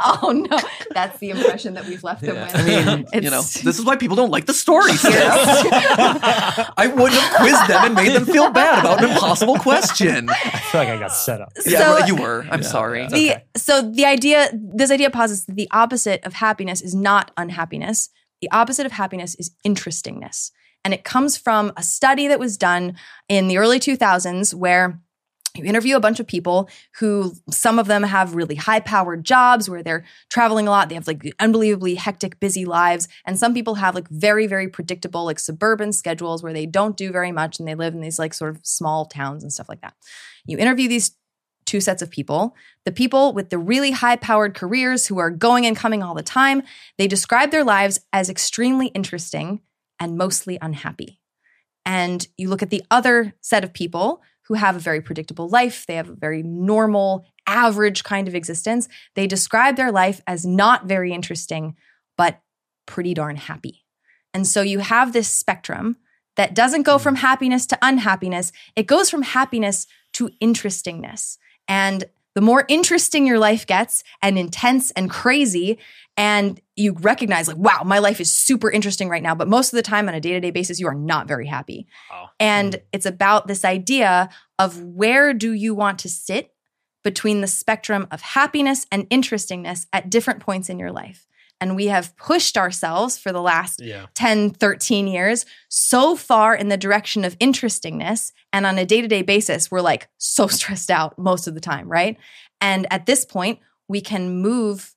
oh 0.22 0.46
no, 0.50 0.58
that's 0.92 1.18
the 1.20 1.30
impression 1.30 1.74
that 1.74 1.86
we've 1.86 2.02
left 2.02 2.20
them 2.22 2.34
Yeah. 2.34 2.46
with. 2.46 2.56
I 2.56 2.96
mean, 2.96 3.06
you 3.22 3.30
know, 3.30 3.40
this 3.42 3.78
is 3.78 3.84
why 3.84 3.96
people 3.96 4.16
don't 4.16 4.30
like 4.30 4.46
the 4.46 4.54
story. 4.54 4.90
I 4.92 6.92
wouldn't 6.94 7.20
have 7.20 7.36
quizzed 7.40 7.68
them 7.68 7.84
and 7.86 7.94
made 7.94 8.12
them 8.12 8.24
feel 8.26 8.50
bad 8.50 8.80
about 8.80 9.02
an 9.04 9.10
impossible 9.10 9.56
question. 9.58 10.28
I 10.30 10.34
feel 10.70 10.80
like 10.80 10.88
I 10.90 10.98
got 10.98 11.12
set 11.12 11.40
up. 11.40 11.52
Yeah, 11.64 11.78
So- 11.78 11.92
right, 11.94 12.08
you 12.08 12.16
were. 12.16 12.44
I'm 12.50 12.62
sorry. 12.62 13.06
the 13.06 13.42
so 13.56 13.82
the 13.82 14.04
idea 14.04 14.50
this 14.52 14.90
idea 14.90 15.10
posits 15.10 15.44
that 15.44 15.54
the 15.56 15.68
opposite 15.70 16.24
of 16.24 16.34
happiness 16.34 16.80
is 16.82 16.94
not 16.94 17.30
unhappiness 17.36 18.10
the 18.42 18.50
opposite 18.50 18.84
of 18.84 18.92
happiness 18.92 19.34
is 19.36 19.52
interestingness. 19.64 20.52
And 20.84 20.92
it 20.92 21.04
comes 21.04 21.36
from 21.36 21.72
a 21.76 21.82
study 21.82 22.26
that 22.28 22.40
was 22.40 22.58
done 22.58 22.96
in 23.28 23.48
the 23.48 23.56
early 23.56 23.78
2000s 23.78 24.52
where 24.52 25.00
you 25.54 25.64
interview 25.64 25.96
a 25.96 26.00
bunch 26.00 26.18
of 26.18 26.26
people 26.26 26.68
who 26.98 27.34
some 27.50 27.78
of 27.78 27.86
them 27.86 28.02
have 28.02 28.34
really 28.34 28.54
high 28.54 28.80
powered 28.80 29.22
jobs 29.22 29.68
where 29.68 29.82
they're 29.82 30.04
traveling 30.30 30.66
a 30.66 30.70
lot. 30.70 30.88
They 30.88 30.94
have 30.94 31.06
like 31.06 31.22
unbelievably 31.38 31.96
hectic 31.96 32.40
busy 32.40 32.64
lives. 32.64 33.06
And 33.26 33.38
some 33.38 33.52
people 33.52 33.74
have 33.76 33.94
like 33.94 34.08
very 34.08 34.46
very 34.46 34.68
predictable 34.68 35.24
like 35.24 35.38
suburban 35.38 35.92
schedules 35.92 36.42
where 36.42 36.54
they 36.54 36.66
don't 36.66 36.96
do 36.96 37.12
very 37.12 37.32
much 37.32 37.58
and 37.58 37.68
they 37.68 37.74
live 37.74 37.94
in 37.94 38.00
these 38.00 38.18
like 38.18 38.32
sort 38.32 38.56
of 38.56 38.64
small 38.64 39.04
towns 39.04 39.42
and 39.42 39.52
stuff 39.52 39.68
like 39.68 39.82
that. 39.82 39.94
You 40.46 40.56
interview 40.56 40.88
these 40.88 41.12
two 41.72 41.80
sets 41.80 42.02
of 42.02 42.10
people. 42.10 42.54
The 42.84 42.92
people 42.92 43.32
with 43.32 43.48
the 43.48 43.56
really 43.56 43.92
high 43.92 44.16
powered 44.16 44.52
careers 44.52 45.06
who 45.06 45.16
are 45.16 45.30
going 45.30 45.64
and 45.64 45.74
coming 45.74 46.02
all 46.02 46.14
the 46.14 46.22
time, 46.22 46.62
they 46.98 47.08
describe 47.08 47.50
their 47.50 47.64
lives 47.64 47.98
as 48.12 48.28
extremely 48.28 48.88
interesting 48.88 49.62
and 49.98 50.18
mostly 50.18 50.58
unhappy. 50.60 51.18
And 51.86 52.28
you 52.36 52.50
look 52.50 52.62
at 52.62 52.68
the 52.68 52.84
other 52.90 53.32
set 53.40 53.64
of 53.64 53.72
people 53.72 54.20
who 54.48 54.54
have 54.54 54.76
a 54.76 54.80
very 54.80 55.00
predictable 55.00 55.48
life, 55.48 55.86
they 55.86 55.94
have 55.94 56.10
a 56.10 56.14
very 56.14 56.42
normal, 56.42 57.24
average 57.46 58.04
kind 58.04 58.28
of 58.28 58.34
existence. 58.34 58.86
They 59.14 59.26
describe 59.26 59.76
their 59.76 59.90
life 59.90 60.20
as 60.26 60.44
not 60.44 60.84
very 60.84 61.14
interesting, 61.14 61.74
but 62.18 62.42
pretty 62.84 63.14
darn 63.14 63.36
happy. 63.36 63.86
And 64.34 64.46
so 64.46 64.60
you 64.60 64.80
have 64.80 65.14
this 65.14 65.28
spectrum 65.28 65.96
that 66.36 66.54
doesn't 66.54 66.82
go 66.82 66.98
hmm. 66.98 67.02
from 67.02 67.14
happiness 67.16 67.64
to 67.66 67.78
unhappiness, 67.80 68.52
it 68.76 68.86
goes 68.86 69.08
from 69.08 69.22
happiness 69.22 69.86
to 70.12 70.28
interestingness. 70.38 71.38
And 71.68 72.04
the 72.34 72.40
more 72.40 72.64
interesting 72.68 73.26
your 73.26 73.38
life 73.38 73.66
gets 73.66 74.04
and 74.22 74.38
intense 74.38 74.90
and 74.92 75.10
crazy, 75.10 75.78
and 76.16 76.60
you 76.76 76.92
recognize, 76.94 77.48
like, 77.48 77.56
wow, 77.56 77.82
my 77.84 77.98
life 77.98 78.20
is 78.20 78.32
super 78.32 78.70
interesting 78.70 79.08
right 79.08 79.22
now. 79.22 79.34
But 79.34 79.48
most 79.48 79.72
of 79.72 79.76
the 79.76 79.82
time 79.82 80.08
on 80.08 80.14
a 80.14 80.20
day 80.20 80.32
to 80.32 80.40
day 80.40 80.50
basis, 80.50 80.80
you 80.80 80.86
are 80.86 80.94
not 80.94 81.28
very 81.28 81.46
happy. 81.46 81.86
Wow. 82.10 82.30
And 82.40 82.74
hmm. 82.74 82.80
it's 82.92 83.06
about 83.06 83.48
this 83.48 83.64
idea 83.64 84.30
of 84.58 84.82
where 84.82 85.34
do 85.34 85.52
you 85.52 85.74
want 85.74 85.98
to 86.00 86.08
sit 86.08 86.52
between 87.02 87.40
the 87.40 87.46
spectrum 87.46 88.06
of 88.10 88.20
happiness 88.20 88.86
and 88.90 89.06
interestingness 89.10 89.86
at 89.92 90.10
different 90.10 90.40
points 90.40 90.68
in 90.68 90.78
your 90.78 90.92
life. 90.92 91.26
And 91.62 91.76
we 91.76 91.86
have 91.86 92.16
pushed 92.16 92.58
ourselves 92.58 93.16
for 93.16 93.30
the 93.30 93.40
last 93.40 93.80
Yeah. 93.80 94.06
10, 94.14 94.50
13 94.50 95.06
years 95.06 95.46
so 95.68 96.16
far 96.16 96.56
in 96.56 96.70
the 96.70 96.76
direction 96.76 97.24
of 97.24 97.36
interestingness. 97.38 98.32
And 98.52 98.66
on 98.66 98.78
a 98.78 98.84
day 98.84 99.00
to 99.00 99.06
day 99.06 99.22
basis, 99.22 99.70
we're 99.70 99.80
like 99.80 100.08
so 100.18 100.46
stressed 100.58 100.90
out 100.90 101.16
most 101.20 101.46
of 101.46 101.54
the 101.54 101.60
time, 101.60 101.88
right? 101.88 102.18
And 102.60 102.88
at 102.90 103.06
this 103.06 103.24
point, 103.24 103.60
we 103.86 104.00
can 104.00 104.40
move 104.42 104.92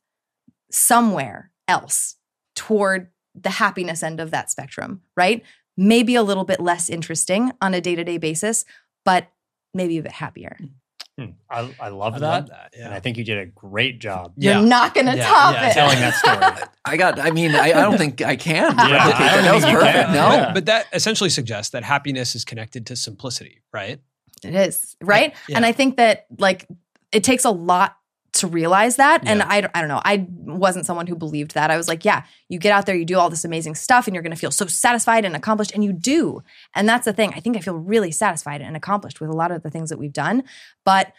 somewhere 0.71 1.51
else 1.67 2.15
toward 2.55 3.11
the 3.35 3.51
happiness 3.51 4.01
end 4.01 4.19
of 4.19 4.31
that 4.31 4.49
spectrum, 4.49 5.01
right? 5.15 5.43
Maybe 5.77 6.15
a 6.15 6.23
little 6.23 6.45
bit 6.45 6.59
less 6.59 6.89
interesting 6.89 7.51
on 7.61 7.75
a 7.75 7.81
day 7.81 7.93
to 7.93 8.03
day 8.03 8.17
basis, 8.17 8.65
but 9.03 9.27
maybe 9.71 9.99
a 9.99 10.03
bit 10.03 10.13
happier. 10.13 10.57
Mm. 10.59 10.71
Hmm. 11.17 11.27
I, 11.49 11.73
I 11.79 11.87
love 11.89 12.15
I 12.15 12.19
that. 12.19 12.27
love 12.27 12.49
that. 12.49 12.73
And 12.77 12.93
I 12.93 12.99
think 12.99 13.17
you 13.17 13.23
did 13.23 13.37
a 13.37 13.45
great 13.45 13.99
job 13.99 14.33
You're 14.35 14.61
not 14.61 14.93
going 14.93 15.05
to 15.05 15.15
Yeah, 15.15 15.25
top 15.29 15.53
yeah, 15.55 15.69
it. 15.69 15.73
telling 15.73 15.99
that 15.99 16.13
story. 16.15 16.67
I 16.85 16.97
got. 16.97 17.19
I 17.19 17.31
mean, 17.31 17.55
I, 17.55 17.67
I 17.67 17.71
don't 17.71 17.97
think 17.97 18.21
I 18.21 18.35
can 18.35 18.75
Yeah, 18.77 18.83
I 18.83 18.89
that. 18.89 19.35
don't 19.35 19.43
That 19.45 19.55
was 19.55 19.63
perfect. 19.65 19.93
can. 19.93 20.13
No. 20.13 20.29
Yeah. 20.35 20.53
But 20.53 20.65
that 20.65 20.87
essentially 20.91 21.29
suggests 21.29 21.71
that 21.71 21.83
happiness 21.85 22.35
is 22.35 22.43
connected 22.43 22.85
to 22.87 22.95
simplicity, 22.97 23.61
right? 23.71 23.99
It 24.43 24.53
is, 24.55 24.97
right? 25.01 25.33
yeah. 25.47 25.55
And 25.55 25.65
I 25.65 25.71
think 25.71 25.95
that 25.97 26.25
like 26.37 26.67
it 27.13 27.23
takes 27.23 27.45
a 27.45 27.49
lot 27.51 27.95
to 28.35 28.47
realize 28.47 28.97
that. 28.97 29.21
And 29.25 29.41
I, 29.41 29.69
I 29.73 29.79
don't 29.79 29.87
know. 29.87 30.01
I 30.05 30.27
wasn't 30.29 30.85
someone 30.85 31.07
who 31.07 31.15
believed 31.15 31.53
that. 31.55 31.71
I 31.71 31.77
was 31.77 31.87
like, 31.87 32.05
yeah, 32.05 32.23
you 32.49 32.59
get 32.59 32.71
out 32.71 32.85
there, 32.85 32.95
you 32.95 33.05
do 33.05 33.17
all 33.17 33.29
this 33.29 33.45
amazing 33.45 33.75
stuff, 33.75 34.07
and 34.07 34.13
you're 34.13 34.23
going 34.23 34.33
to 34.33 34.39
feel 34.39 34.51
so 34.51 34.65
satisfied 34.67 35.25
and 35.25 35.35
accomplished. 35.35 35.71
And 35.73 35.83
you 35.83 35.93
do. 35.93 36.43
And 36.73 36.87
that's 36.87 37.05
the 37.05 37.13
thing. 37.13 37.33
I 37.33 37.39
think 37.39 37.57
I 37.57 37.61
feel 37.61 37.75
really 37.77 38.11
satisfied 38.11 38.61
and 38.61 38.75
accomplished 38.75 39.19
with 39.19 39.29
a 39.29 39.35
lot 39.35 39.51
of 39.51 39.63
the 39.63 39.69
things 39.69 39.89
that 39.89 39.97
we've 39.97 40.13
done. 40.13 40.43
But 40.83 41.13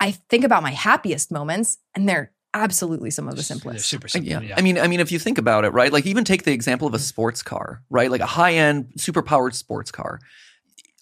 I 0.00 0.12
think 0.12 0.44
about 0.44 0.62
my 0.62 0.72
happiest 0.72 1.30
moments, 1.30 1.78
and 1.94 2.08
they're 2.08 2.32
absolutely 2.54 3.10
some 3.10 3.28
of 3.28 3.32
the 3.32 3.36
They're 3.36 3.44
simplest. 3.44 3.88
super 3.88 4.08
simple. 4.08 4.30
Yeah. 4.30 4.40
Yeah. 4.40 4.54
I 4.58 4.60
mean, 4.60 4.78
I 4.78 4.86
mean, 4.86 5.00
if 5.00 5.12
you 5.12 5.18
think 5.18 5.38
about 5.38 5.64
it, 5.64 5.70
right? 5.70 5.92
Like, 5.92 6.06
even 6.06 6.24
take 6.24 6.44
the 6.44 6.52
example 6.52 6.88
of 6.88 6.94
a 6.94 6.98
sports 6.98 7.42
car, 7.42 7.82
right? 7.88 8.10
Like 8.10 8.20
a 8.20 8.26
high-end, 8.26 8.92
super-powered 8.96 9.54
sports 9.54 9.90
car. 9.90 10.20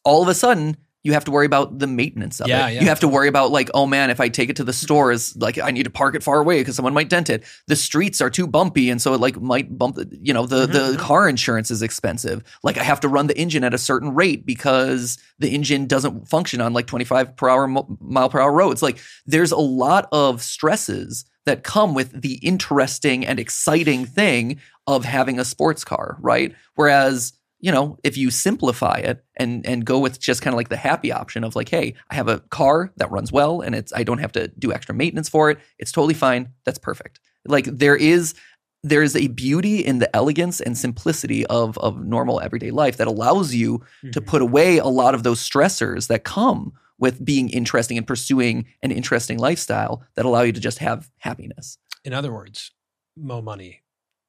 All 0.05 0.23
of 0.23 0.29
a 0.29 0.35
sudden, 0.35 0.77
you 1.03 1.15
have 1.15 1.25
to 1.25 1.31
worry 1.31 1.47
about 1.47 1.79
the 1.79 1.87
maintenance 1.87 2.41
of 2.41 2.49
Yeah, 2.49 2.69
it. 2.69 2.75
yeah. 2.75 2.81
You 2.83 2.89
have 2.89 3.01
to 3.01 3.09
worry 3.09 3.29
about 3.29 3.51
like, 3.51 3.71
oh 3.73 3.87
man, 3.87 4.11
if 4.11 4.21
I 4.21 4.29
take 4.29 4.51
it 4.51 4.57
to 4.57 4.65
the 4.65 4.73
stores, 4.73 5.35
like 5.37 5.59
I 5.59 5.71
need 5.71 5.85
to 5.85 5.91
park 5.91 6.15
it 6.15 6.23
far 6.23 6.41
away 6.41 6.61
because 6.61 6.77
someone 6.77 6.93
might 6.93 7.09
dent 7.09 7.31
it. 7.31 7.45
The 7.69 7.77
streets 7.77 8.21
are 8.21 8.29
too 8.29 8.47
bumpy, 8.47 8.91
and 8.91 9.01
so 9.01 9.15
it 9.15 9.21
like 9.21 9.41
might 9.41 9.77
bump. 9.79 9.97
The, 9.97 10.19
you 10.21 10.35
know, 10.35 10.47
the 10.47 10.65
mm-hmm, 10.65 10.73
the 10.73 10.79
mm-hmm. 10.79 11.01
car 11.01 11.29
insurance 11.29 11.71
is 11.71 11.81
expensive. 11.81 12.43
Like 12.63 12.77
I 12.77 12.83
have 12.83 13.01
to 13.01 13.09
run 13.09 13.29
the 13.29 13.39
engine 13.39 13.65
at 13.65 13.73
a 13.73 13.79
certain 13.79 14.15
rate 14.15 14.45
because 14.45 15.19
the 15.39 15.55
engine 15.55 15.87
doesn't 15.87 16.29
function 16.29 16.61
on 16.61 16.75
like 16.75 16.87
25 16.87 17.35
per 17.37 17.49
hour 17.49 17.67
mile 17.67 18.29
per 18.29 18.41
hour 18.41 18.53
roads. 18.53 18.83
Like 18.83 18.99
there's 19.27 19.53
a 19.53 19.57
lot 19.57 20.07
of 20.13 20.43
stresses 20.43 21.25
that 21.47 21.63
come 21.65 21.95
with 21.95 22.21
the 22.21 22.35
interesting 22.35 23.25
and 23.25 23.41
exciting 23.41 24.05
thing 24.05 24.61
of 24.87 25.05
having 25.05 25.39
a 25.39 25.45
sports 25.45 25.85
car, 25.85 26.19
right? 26.21 26.55
Whereas 26.75 27.33
you 27.61 27.71
know, 27.71 27.99
if 28.03 28.17
you 28.17 28.31
simplify 28.31 28.97
it 28.97 29.25
and 29.37 29.67
and 29.67 29.85
go 29.85 29.99
with 29.99 30.19
just 30.19 30.43
kind 30.43 30.55
of 30.55 30.57
like 30.57 30.71
the 30.71 30.77
happy 30.77 31.13
option 31.13 31.45
of 31.45 31.55
like, 31.55 31.69
hey, 31.69 31.95
I 32.11 32.15
have 32.15 32.29
a 32.29 32.41
car 32.41 32.93
that 32.97 33.11
runs 33.11 33.31
well 33.31 33.61
and 33.61 33.75
it's 33.75 33.93
I 33.95 34.03
don't 34.03 34.19
have 34.19 34.33
to 34.33 34.49
do 34.49 34.73
extra 34.73 34.95
maintenance 34.95 35.29
for 35.29 35.51
it. 35.51 35.59
It's 35.79 35.93
totally 35.93 36.15
fine. 36.15 36.49
That's 36.65 36.79
perfect. 36.79 37.21
Like 37.47 37.67
there 37.67 37.97
is 37.97 38.35
there 38.83 39.03
is 39.03 39.15
a 39.15 39.29
beauty 39.29 39.85
in 39.85 39.99
the 39.99 40.15
elegance 40.17 40.61
and 40.61 40.77
simplicity 40.77 41.47
of 41.47 41.77
of 41.79 42.03
normal 42.05 42.41
everyday 42.41 42.71
life 42.71 42.97
that 42.97 43.07
allows 43.07 43.55
you 43.55 43.79
to 44.01 44.21
mm-hmm. 44.21 44.29
put 44.29 44.43
away 44.43 44.79
a 44.79 44.87
lot 44.87 45.15
of 45.15 45.23
those 45.23 45.41
stressors 45.41 46.09
that 46.09 46.25
come 46.25 46.73
with 46.99 47.25
being 47.25 47.49
interesting 47.51 47.99
and 47.99 48.07
pursuing 48.07 48.67
an 48.83 48.91
interesting 48.91 49.39
lifestyle 49.39 50.03
that 50.15 50.25
allow 50.25 50.43
you 50.43 50.53
to 50.53 50.61
just 50.61 50.79
have 50.79 51.11
happiness. 51.19 51.79
In 52.05 52.13
other 52.13 52.33
words, 52.33 52.71
mo 53.17 53.43
money, 53.43 53.80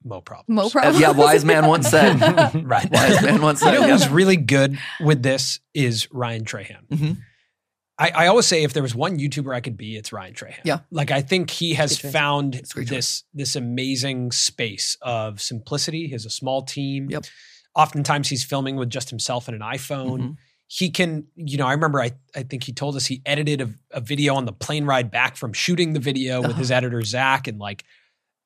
mo 0.03 0.21
problems. 0.21 0.49
Mo 0.49 0.65
As, 0.65 0.71
problem. 0.71 1.01
yeah, 1.01 1.11
wise 1.11 1.45
man 1.45 1.67
once 1.67 1.87
said. 1.89 2.19
right. 2.65 2.89
Wise 2.91 3.21
man 3.21 3.41
once 3.41 3.61
You 3.61 3.67
said. 3.71 3.79
know 3.79 3.87
who's 3.89 4.09
really 4.09 4.37
good 4.37 4.77
with 4.99 5.21
this 5.23 5.59
is 5.73 6.07
Ryan 6.11 6.45
Trahan. 6.45 6.87
Mhm. 6.89 7.17
I, 7.99 8.09
I 8.15 8.27
always 8.27 8.47
say 8.47 8.63
if 8.63 8.73
there 8.73 8.81
was 8.81 8.95
one 8.95 9.19
YouTuber 9.19 9.53
I 9.55 9.59
could 9.59 9.77
be, 9.77 9.95
it's 9.95 10.11
Ryan 10.11 10.33
Trahan. 10.33 10.61
Yeah. 10.63 10.79
Like 10.89 11.11
I 11.11 11.21
think 11.21 11.51
he 11.51 11.75
has 11.75 11.99
found 11.99 12.55
It's 12.55 12.71
a 12.71 12.75
great 12.75 12.89
this 12.89 13.23
this 13.33 13.55
amazing 13.55 14.31
space 14.31 14.97
of 15.01 15.39
simplicity. 15.41 16.07
He 16.07 16.11
has 16.13 16.25
a 16.25 16.29
small 16.31 16.63
team. 16.63 17.09
Yep. 17.11 17.25
Oftentimes 17.75 18.27
he's 18.29 18.43
filming 18.43 18.75
with 18.75 18.89
just 18.89 19.09
himself 19.09 19.47
and 19.47 19.55
an 19.55 19.61
iPhone. 19.61 20.19
Mhm. 20.19 20.37
He 20.67 20.89
can, 20.89 21.27
you 21.35 21.57
know, 21.57 21.67
I 21.67 21.73
remember 21.73 22.01
I 22.01 22.11
I 22.35 22.43
think 22.43 22.63
he 22.63 22.71
told 22.73 22.95
us 22.95 23.05
he 23.05 23.21
edited 23.25 23.61
a, 23.61 23.69
a 23.91 24.01
video 24.01 24.35
on 24.35 24.45
the 24.45 24.53
plane 24.53 24.85
ride 24.85 25.11
back 25.11 25.35
from 25.35 25.53
shooting 25.53 25.93
the 25.93 25.99
video 25.99 26.41
with 26.41 26.51
Uh-huh. 26.51 26.59
his 26.59 26.71
editor 26.71 27.01
Zach, 27.03 27.47
and 27.47 27.59
like 27.59 27.83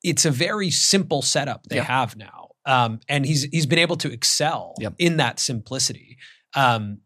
it's 0.03 0.25
a 0.25 0.31
very 0.31 0.69
simple 0.71 1.21
setup 1.21 1.63
they 1.67 1.77
Yeah. 1.77 1.83
have 1.83 2.15
now. 2.15 2.49
Um, 2.65 2.99
and 3.07 3.25
he's 3.25 3.43
he's 3.43 3.65
been 3.67 3.79
able 3.79 3.95
to 3.97 4.11
excel 4.11 4.73
Yep. 4.79 4.95
in 4.97 5.17
that 5.17 5.39
simplicity. 5.39 6.17
Um, 6.55 6.99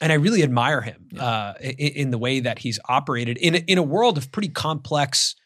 and 0.00 0.10
I 0.12 0.16
really 0.16 0.42
admire 0.42 0.80
him 0.80 1.06
uh, 1.18 1.54
in, 1.60 1.70
in 1.76 2.10
the 2.10 2.18
way 2.18 2.40
that 2.40 2.58
he's 2.58 2.80
operated 2.88 3.36
in 3.38 3.54
a, 3.54 3.58
in 3.58 3.78
a 3.78 3.82
world 3.82 4.18
of 4.18 4.32
pretty 4.32 4.48
complex 4.48 5.36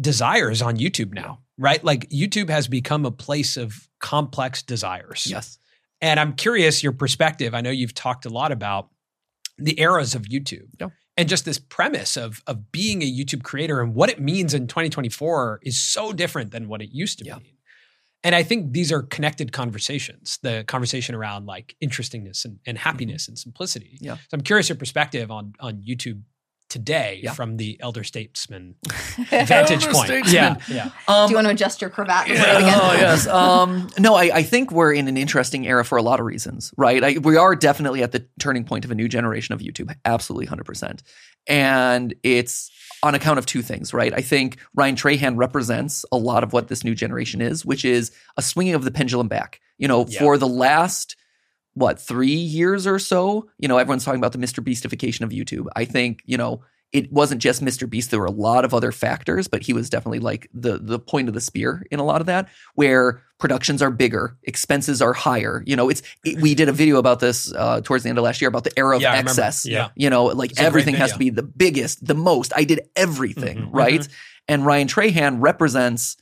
desires 0.00 0.60
on 0.62 0.76
YouTube 0.76 1.12
now, 1.14 1.40
right? 1.58 1.82
Like 1.82 2.08
YouTube 2.10 2.50
has 2.50 2.68
become 2.68 3.04
a 3.06 3.10
place 3.10 3.56
of 3.56 3.88
complex 4.00 4.62
desires. 4.62 5.26
Yes. 5.26 5.58
And 6.02 6.18
I'm 6.20 6.34
curious 6.34 6.82
your 6.82 6.92
perspective. 6.92 7.54
I 7.54 7.60
know 7.62 7.70
you've 7.70 7.94
talked 7.94 8.26
a 8.26 8.30
lot 8.30 8.52
about 8.52 8.88
the 9.58 9.78
eras 9.80 10.14
of 10.14 10.22
YouTube 10.22 10.68
Yeah. 10.80 10.88
And 11.16 11.28
just 11.28 11.44
this 11.44 11.58
premise 11.58 12.16
of 12.16 12.42
of 12.46 12.70
being 12.72 13.02
a 13.02 13.06
YouTube 13.10 13.42
creator 13.42 13.80
and 13.80 13.94
what 13.94 14.10
it 14.10 14.20
means 14.20 14.54
in 14.54 14.66
2024 14.66 15.60
is 15.62 15.78
so 15.78 16.12
different 16.12 16.50
than 16.52 16.68
what 16.68 16.80
it 16.82 16.90
used 16.92 17.18
to 17.20 17.24
Yeah. 17.24 17.36
mean. 17.36 17.56
And 18.22 18.34
I 18.34 18.42
think 18.42 18.72
these 18.74 18.92
are 18.92 19.00
connected 19.02 19.50
conversations, 19.50 20.38
the 20.42 20.62
conversation 20.68 21.14
around 21.14 21.46
like 21.46 21.74
interestingness 21.80 22.44
and, 22.44 22.58
and 22.66 22.76
happiness 22.76 23.28
and 23.28 23.38
simplicity. 23.38 23.92
Mm-hmm. 23.96 24.04
Yeah. 24.04 24.14
So 24.16 24.28
I'm 24.34 24.42
curious 24.42 24.68
your 24.68 24.76
perspective 24.76 25.30
on 25.30 25.54
on 25.60 25.82
YouTube 25.82 26.20
today 26.70 27.20
Yeah. 27.22 27.32
from 27.34 27.58
the 27.58 27.76
elder 27.80 28.02
statesman 28.04 28.76
vantage 29.28 29.84
Elder 29.84 29.92
point. 29.92 30.06
statesman. 30.06 30.32
Yeah. 30.34 30.56
Yeah. 30.68 30.90
Um, 31.08 31.26
Do 31.26 31.32
you 31.32 31.36
want 31.36 31.46
to 31.48 31.50
adjust 31.52 31.80
your 31.82 31.90
cravat 31.90 32.26
before 32.28 32.46
Yeah, 32.46 32.58
we 32.58 32.64
oh 32.64 32.92
yes. 32.94 33.26
Um, 33.26 33.90
no, 33.98 34.14
I, 34.14 34.30
I 34.36 34.42
think 34.42 34.72
we're 34.72 34.92
in 34.94 35.08
an 35.08 35.18
interesting 35.18 35.66
era 35.66 35.84
for 35.84 35.98
a 35.98 36.02
lot 36.02 36.20
of 36.20 36.26
reasons, 36.26 36.72
right? 36.78 37.02
I, 37.04 37.18
we 37.18 37.36
are 37.36 37.54
definitely 37.54 38.02
at 38.02 38.12
the 38.12 38.26
turning 38.38 38.64
point 38.64 38.84
of 38.86 38.90
a 38.90 38.94
new 38.94 39.08
generation 39.08 39.52
of 39.52 39.60
YouTube, 39.60 39.94
absolutely, 40.06 40.46
hundred 40.46 40.64
percent, 40.64 41.02
and 41.46 42.14
it's 42.22 42.70
on 43.02 43.14
account 43.14 43.38
of 43.38 43.46
two 43.46 43.62
things, 43.62 43.94
right? 43.94 44.12
I 44.14 44.20
think 44.20 44.58
Ryan 44.74 44.94
Trahan 44.94 45.36
represents 45.36 46.04
a 46.12 46.16
lot 46.18 46.44
of 46.44 46.52
what 46.52 46.68
this 46.68 46.84
new 46.84 46.94
generation 46.94 47.40
is, 47.40 47.64
which 47.64 47.84
is 47.84 48.12
a 48.36 48.42
swinging 48.42 48.74
of 48.74 48.84
the 48.84 48.90
pendulum 48.90 49.26
back. 49.28 49.60
You 49.78 49.88
know, 49.88 50.06
Yeah. 50.08 50.18
for 50.20 50.36
the 50.36 50.46
last 50.48 51.16
what 51.80 51.98
three 52.00 52.28
years 52.28 52.86
or 52.86 52.98
so, 52.98 53.48
you 53.58 53.66
know, 53.68 53.78
everyone's 53.78 54.04
talking 54.04 54.20
about 54.20 54.32
the 54.32 54.38
Mr. 54.38 54.62
Beastification 54.64 55.22
of 55.22 55.30
YouTube. 55.30 55.66
I 55.74 55.84
think 55.84 56.22
you 56.26 56.36
know 56.36 56.62
it 56.92 57.12
wasn't 57.12 57.40
just 57.40 57.62
Mr. 57.64 57.88
Beast. 57.88 58.10
There 58.10 58.18
were 58.18 58.26
a 58.26 58.32
lot 58.32 58.64
of 58.64 58.74
other 58.74 58.90
factors, 58.90 59.46
but 59.46 59.62
he 59.62 59.72
was 59.72 59.88
definitely 59.90 60.18
like 60.18 60.48
the 60.52 60.78
the 60.78 60.98
point 60.98 61.28
of 61.28 61.34
the 61.34 61.40
spear 61.40 61.84
in 61.90 62.00
a 62.00 62.04
lot 62.04 62.20
of 62.20 62.26
that, 62.26 62.48
where 62.74 63.22
productions 63.38 63.80
are 63.80 63.90
bigger, 63.90 64.36
expenses 64.42 65.00
are 65.00 65.12
higher. 65.12 65.62
You 65.66 65.76
know, 65.76 65.88
it's 65.88 66.02
it, 66.24 66.40
we 66.42 66.54
did 66.54 66.68
a 66.68 66.72
video 66.72 66.98
about 66.98 67.20
this 67.20 67.52
uh, 67.54 67.80
towards 67.82 68.02
the 68.04 68.10
end 68.10 68.18
of 68.18 68.24
last 68.24 68.40
year 68.40 68.48
about 68.48 68.64
the 68.64 68.76
era 68.78 68.96
of 68.96 69.02
Yeah, 69.02 69.14
excess. 69.14 69.64
Yeah. 69.64 69.88
You 69.96 70.10
know, 70.10 70.24
like 70.26 70.50
It's 70.50 70.60
everything 70.60 70.94
has 70.96 71.12
to 71.12 71.18
be 71.18 71.30
the 71.30 71.42
biggest, 71.44 72.04
the 72.06 72.14
most. 72.14 72.52
I 72.56 72.64
did 72.64 72.80
everything, 72.96 73.58
Mhm. 73.58 73.68
right? 73.72 74.06
And 74.48 74.66
Ryan 74.66 74.88
Trahan 74.88 75.36
represents 75.40 76.16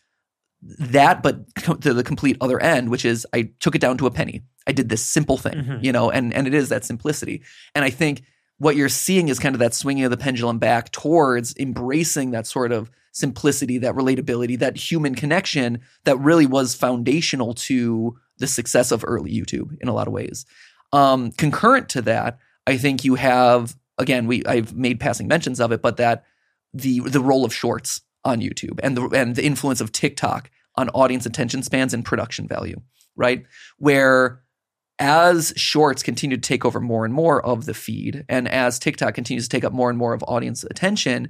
that, 0.62 1.22
but 1.22 1.44
to 1.82 1.94
the 1.94 2.02
complete 2.04 2.36
other 2.40 2.60
end, 2.60 2.90
which 2.90 3.04
is 3.04 3.26
I 3.32 3.50
took 3.60 3.74
it 3.74 3.80
down 3.80 3.98
to 3.98 4.06
a 4.06 4.10
penny. 4.10 4.42
I 4.66 4.72
did 4.72 4.88
this 4.88 5.04
simple 5.04 5.38
thing, 5.38 5.54
Mhm. 5.54 5.84
you 5.84 5.92
know, 5.92 6.10
and 6.10 6.34
and 6.34 6.46
it 6.46 6.54
is 6.54 6.68
that 6.68 6.84
simplicity. 6.84 7.42
And 7.74 7.84
I 7.84 7.90
think 7.90 8.22
what 8.58 8.74
you're 8.76 8.88
seeing 8.88 9.28
is 9.28 9.38
kind 9.38 9.54
of 9.54 9.60
that 9.60 9.72
swinging 9.74 10.04
of 10.04 10.10
the 10.10 10.16
pendulum 10.16 10.58
back 10.58 10.90
towards 10.90 11.54
embracing 11.58 12.32
that 12.32 12.46
sort 12.46 12.72
of 12.72 12.90
simplicity, 13.12 13.78
that 13.78 13.94
relatability, 13.94 14.58
that 14.58 14.76
human 14.76 15.14
connection 15.14 15.78
that 16.04 16.18
really 16.18 16.46
was 16.46 16.74
foundational 16.74 17.54
to 17.54 18.16
the 18.38 18.46
success 18.46 18.90
of 18.92 19.04
early 19.06 19.32
YouTube 19.32 19.76
in 19.80 19.88
a 19.88 19.92
lot 19.94 20.06
of 20.08 20.12
ways. 20.12 20.44
Um, 20.92 21.30
concurrent 21.32 21.88
to 21.90 22.02
that, 22.02 22.38
I 22.66 22.76
think 22.76 23.04
you 23.04 23.14
have 23.14 23.76
again, 23.96 24.26
we 24.26 24.44
I've 24.44 24.74
made 24.74 24.98
passing 25.00 25.28
mentions 25.28 25.60
of 25.60 25.70
it, 25.72 25.82
but 25.82 25.96
that 25.98 26.24
the 26.74 27.00
the 27.00 27.20
role 27.20 27.44
of 27.44 27.54
shorts 27.54 28.00
on 28.28 28.40
YouTube 28.40 28.78
and 28.82 28.96
the 28.96 29.08
and 29.08 29.36
the 29.36 29.44
influence 29.44 29.80
of 29.80 29.92
TikTok 29.92 30.50
on 30.76 30.88
audience 30.90 31.26
attention 31.26 31.62
spans 31.62 31.92
and 31.92 32.04
production 32.04 32.46
value, 32.46 32.80
right? 33.16 33.44
Where 33.78 34.42
as 34.98 35.52
shorts 35.56 36.02
continue 36.02 36.36
to 36.36 36.40
take 36.40 36.64
over 36.64 36.80
more 36.80 37.04
and 37.04 37.14
more 37.14 37.44
of 37.44 37.66
the 37.66 37.74
feed, 37.74 38.24
and 38.28 38.48
as 38.48 38.78
TikTok 38.78 39.14
continues 39.14 39.48
to 39.48 39.56
take 39.56 39.64
up 39.64 39.72
more 39.72 39.90
and 39.90 39.98
more 39.98 40.12
of 40.12 40.22
audience 40.26 40.64
attention, 40.64 41.28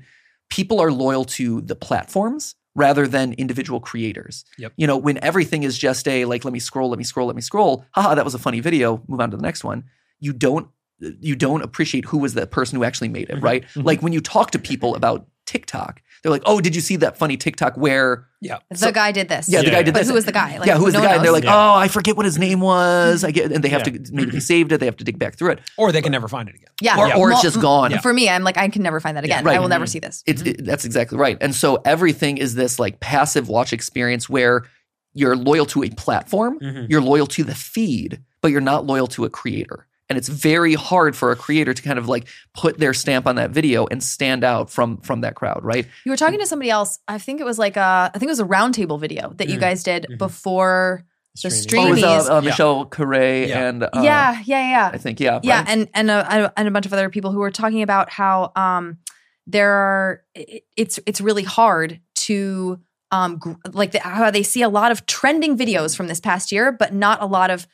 people 0.50 0.80
are 0.80 0.90
loyal 0.90 1.24
to 1.24 1.60
the 1.60 1.76
platforms 1.76 2.54
rather 2.74 3.06
than 3.08 3.32
individual 3.34 3.80
creators. 3.80 4.44
Yep. 4.58 4.72
You 4.76 4.86
know, 4.86 4.96
when 4.96 5.18
everything 5.22 5.64
is 5.64 5.76
just 5.76 6.06
a 6.06 6.24
like, 6.24 6.44
let 6.44 6.52
me 6.52 6.60
scroll, 6.60 6.88
let 6.88 6.98
me 6.98 7.04
scroll, 7.04 7.26
let 7.26 7.36
me 7.36 7.42
scroll. 7.42 7.84
Haha, 7.92 8.14
that 8.14 8.24
was 8.24 8.34
a 8.34 8.38
funny 8.38 8.60
video. 8.60 9.02
Move 9.08 9.20
on 9.20 9.30
to 9.30 9.36
the 9.36 9.42
next 9.42 9.64
one. 9.64 9.84
You 10.20 10.32
don't 10.32 10.68
you 11.00 11.36
don't 11.36 11.62
appreciate 11.62 12.04
who 12.06 12.18
was 12.18 12.34
the 12.34 12.46
person 12.46 12.76
who 12.76 12.84
actually 12.84 13.08
made 13.08 13.30
it, 13.30 13.36
mm-hmm. 13.36 13.44
right? 13.44 13.62
Mm-hmm. 13.62 13.82
Like 13.82 14.02
when 14.02 14.12
you 14.12 14.20
talk 14.20 14.50
to 14.52 14.58
people 14.58 14.94
about 14.94 15.26
TikTok, 15.46 16.02
they're 16.22 16.30
like, 16.32 16.42
"Oh, 16.46 16.60
did 16.60 16.74
you 16.74 16.80
see 16.80 16.96
that 16.96 17.16
funny 17.18 17.36
TikTok 17.36 17.76
where 17.76 18.26
Yeah. 18.40 18.58
The 18.70 18.92
guy 18.92 19.10
did 19.10 19.28
this. 19.28 19.48
yeah, 19.48 19.60
the 19.62 19.66
Yeah. 19.66 19.72
guy 19.72 19.82
did 19.82 19.94
But 19.94 20.00
this. 20.00 20.08
who 20.08 20.14
was 20.14 20.24
the 20.24 20.30
guy? 20.32 20.58
Like, 20.58 20.66
yeah, 20.68 20.76
who 20.76 20.84
was 20.84 20.94
no 20.94 21.00
the 21.00 21.06
guy? 21.08 21.14
And 21.16 21.24
they're 21.24 21.32
like, 21.32 21.42
Yeah. 21.44 21.54
oh, 21.56 21.74
I 21.74 21.88
forget 21.88 22.16
what 22.16 22.24
his 22.24 22.38
name 22.38 22.60
was. 22.60 23.24
I 23.24 23.32
get, 23.32 23.50
and 23.50 23.64
they 23.64 23.68
have 23.70 23.80
Yeah. 23.86 23.98
to 23.98 24.12
maybe 24.12 24.30
they 24.30 24.38
saved 24.40 24.70
it. 24.70 24.78
They 24.78 24.86
have 24.86 24.96
to 24.98 25.04
dig 25.04 25.18
back 25.18 25.36
through 25.36 25.50
it, 25.52 25.60
Or 25.76 25.90
they 25.90 26.00
can 26.02 26.12
never 26.12 26.28
find 26.28 26.48
it 26.48 26.54
again. 26.54 26.68
Yeah. 26.80 26.96
or, 26.98 27.14
or 27.16 27.32
it's 27.32 27.42
just 27.42 27.60
gone. 27.60 27.90
Yeah. 27.90 28.00
For 28.00 28.12
me, 28.12 28.28
I'm 28.28 28.44
like, 28.44 28.56
I 28.56 28.68
can 28.68 28.82
never 28.82 29.00
find 29.00 29.16
that 29.16 29.24
again. 29.24 29.42
right. 29.44 29.56
I 29.56 29.58
will 29.60 29.68
never 29.68 29.86
Mhm. 29.86 29.88
see 29.88 29.98
this. 29.98 30.22
It's 30.26 30.42
it, 30.42 30.64
that's 30.64 30.84
exactly 30.84 31.18
right. 31.18 31.36
And 31.40 31.52
so 31.54 31.80
everything 31.84 32.36
is 32.38 32.54
this 32.54 32.78
like 32.78 33.00
passive 33.00 33.48
watch 33.48 33.72
experience 33.72 34.28
where 34.28 34.62
you're 35.14 35.34
loyal 35.36 35.66
to 35.66 35.82
a 35.82 35.90
platform, 35.90 36.60
Mhm. 36.60 36.88
you're 36.88 37.00
loyal 37.02 37.26
to 37.26 37.42
the 37.42 37.54
feed, 37.56 38.20
but 38.40 38.52
you're 38.52 38.60
not 38.60 38.86
loyal 38.86 39.08
to 39.08 39.24
a 39.24 39.30
creator. 39.30 39.86
And 40.08 40.16
it's 40.16 40.28
very 40.28 40.74
hard 40.74 41.14
for 41.16 41.32
a 41.32 41.36
creator 41.36 41.74
to 41.74 41.82
kind 41.82 41.98
of 41.98 42.08
like 42.08 42.26
put 42.54 42.78
their 42.78 42.94
stamp 42.94 43.26
on 43.26 43.36
that 43.36 43.50
video 43.50 43.86
and 43.86 44.02
stand 44.02 44.42
out 44.42 44.70
from 44.70 44.98
from 45.02 45.20
that 45.20 45.34
crowd, 45.34 45.60
right? 45.62 45.86
You 46.04 46.10
were 46.12 46.16
talking 46.16 46.38
to 46.40 46.46
somebody 46.46 46.70
else. 46.70 46.98
I 47.08 47.18
think 47.18 47.40
it 47.40 47.44
was 47.44 47.58
like 47.58 47.76
a, 47.76 48.10
I 48.14 48.18
think 48.18 48.28
it 48.28 48.32
was 48.32 48.40
a 48.40 48.46
roundtable 48.46 48.98
video 48.98 49.32
that 49.36 49.48
you 49.48 49.58
Mm. 49.58 49.60
guys 49.60 49.82
did 49.82 50.06
Mhm. 50.10 50.18
before 50.18 51.04
the 51.42 51.50
Streaming. 51.50 51.86
Oh, 51.86 51.88
it 51.88 52.16
was 52.16 52.26
Streamys. 52.26 52.30
uh, 52.30 52.32
uh, 52.38 52.40
Yeah. 52.40 52.48
Michelle 52.48 52.86
Khare 52.86 53.48
Yeah. 53.48 53.68
and 53.68 53.82
uh, 53.84 53.88
yeah, 53.96 54.40
yeah, 54.44 54.70
yeah. 54.70 54.90
I 54.92 54.98
think 54.98 55.20
yeah, 55.20 55.40
yeah 55.42 55.58
right? 55.58 55.68
and 55.68 55.88
and 55.94 56.10
a, 56.10 56.52
and 56.56 56.66
a 56.66 56.70
bunch 56.70 56.86
of 56.86 56.92
other 56.92 57.10
people 57.10 57.30
who 57.30 57.38
were 57.38 57.50
talking 57.50 57.82
about 57.82 58.10
how 58.10 58.50
um 58.56 58.96
there 59.46 59.70
are 59.72 60.22
it- 60.34 60.64
it's 60.76 60.98
it's 61.06 61.20
really 61.20 61.44
hard 61.44 62.00
to 62.26 62.80
um 63.10 63.36
gr- 63.38 63.52
like 63.72 63.92
the, 63.92 64.00
how 64.00 64.30
they 64.30 64.42
see 64.42 64.62
a 64.62 64.68
lot 64.68 64.90
of 64.90 65.06
trending 65.06 65.56
videos 65.56 65.94
from 65.96 66.08
this 66.08 66.18
past 66.20 66.50
year 66.50 66.72
but 66.72 66.92
not 66.92 67.22
a 67.22 67.26
lot 67.26 67.50
of 67.50 67.66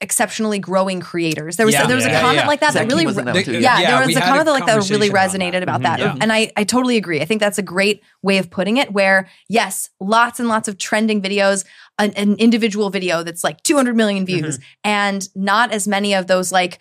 exceptionally 0.00 0.60
growing 0.60 1.00
creators 1.00 1.56
there 1.56 1.66
was 1.66 1.74
Yeah. 1.74 1.86
there 1.86 1.96
was 1.96 2.04
a 2.06 2.10
comment 2.10 2.36
yeah. 2.36 2.46
like 2.46 2.60
that 2.60 2.72
Zach 2.72 2.86
that 2.86 2.92
really 2.92 3.04
was 3.04 3.18
in 3.18 3.24
that 3.24 3.34
re- 3.34 3.40
one 3.40 3.44
too. 3.44 3.52
yeah, 3.60 3.80
Yeah, 3.80 3.98
there 3.98 4.06
was 4.06 4.16
a 4.16 4.20
had 4.20 4.26
a 4.28 4.30
comment 4.30 4.44
that 4.46 4.52
like 4.52 4.66
that 4.66 4.88
really 4.90 5.08
conversation 5.10 5.40
resonated 5.40 5.62
about 5.62 5.80
about 5.80 5.98
that. 5.98 6.04
that 6.04 6.14
Mhm. 6.16 6.22
and 6.22 6.32
I 6.32 6.52
I 6.56 6.62
totally 6.64 6.96
agree 6.96 7.20
I 7.20 7.24
think 7.24 7.40
that's 7.40 7.58
a 7.58 7.62
great 7.62 8.02
way 8.22 8.38
of 8.38 8.48
putting 8.48 8.76
it 8.76 8.92
where 8.92 9.28
yes 9.48 9.90
lots 10.00 10.38
and 10.38 10.48
lots 10.48 10.68
of 10.68 10.78
trending 10.78 11.20
videos 11.20 11.64
an, 11.98 12.12
an 12.12 12.36
individual 12.36 12.90
video 12.90 13.24
that's 13.24 13.42
like 13.42 13.60
200 13.64 13.96
million 13.96 14.24
views 14.24 14.60
and 14.84 15.28
not 15.34 15.72
as 15.72 15.88
many 15.88 16.14
of 16.14 16.28
those 16.28 16.52
like 16.52 16.78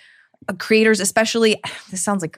uh, 0.48 0.54
creators, 0.54 1.00
especially 1.00 1.60
this 1.90 2.04
sounds 2.04 2.22
like 2.22 2.38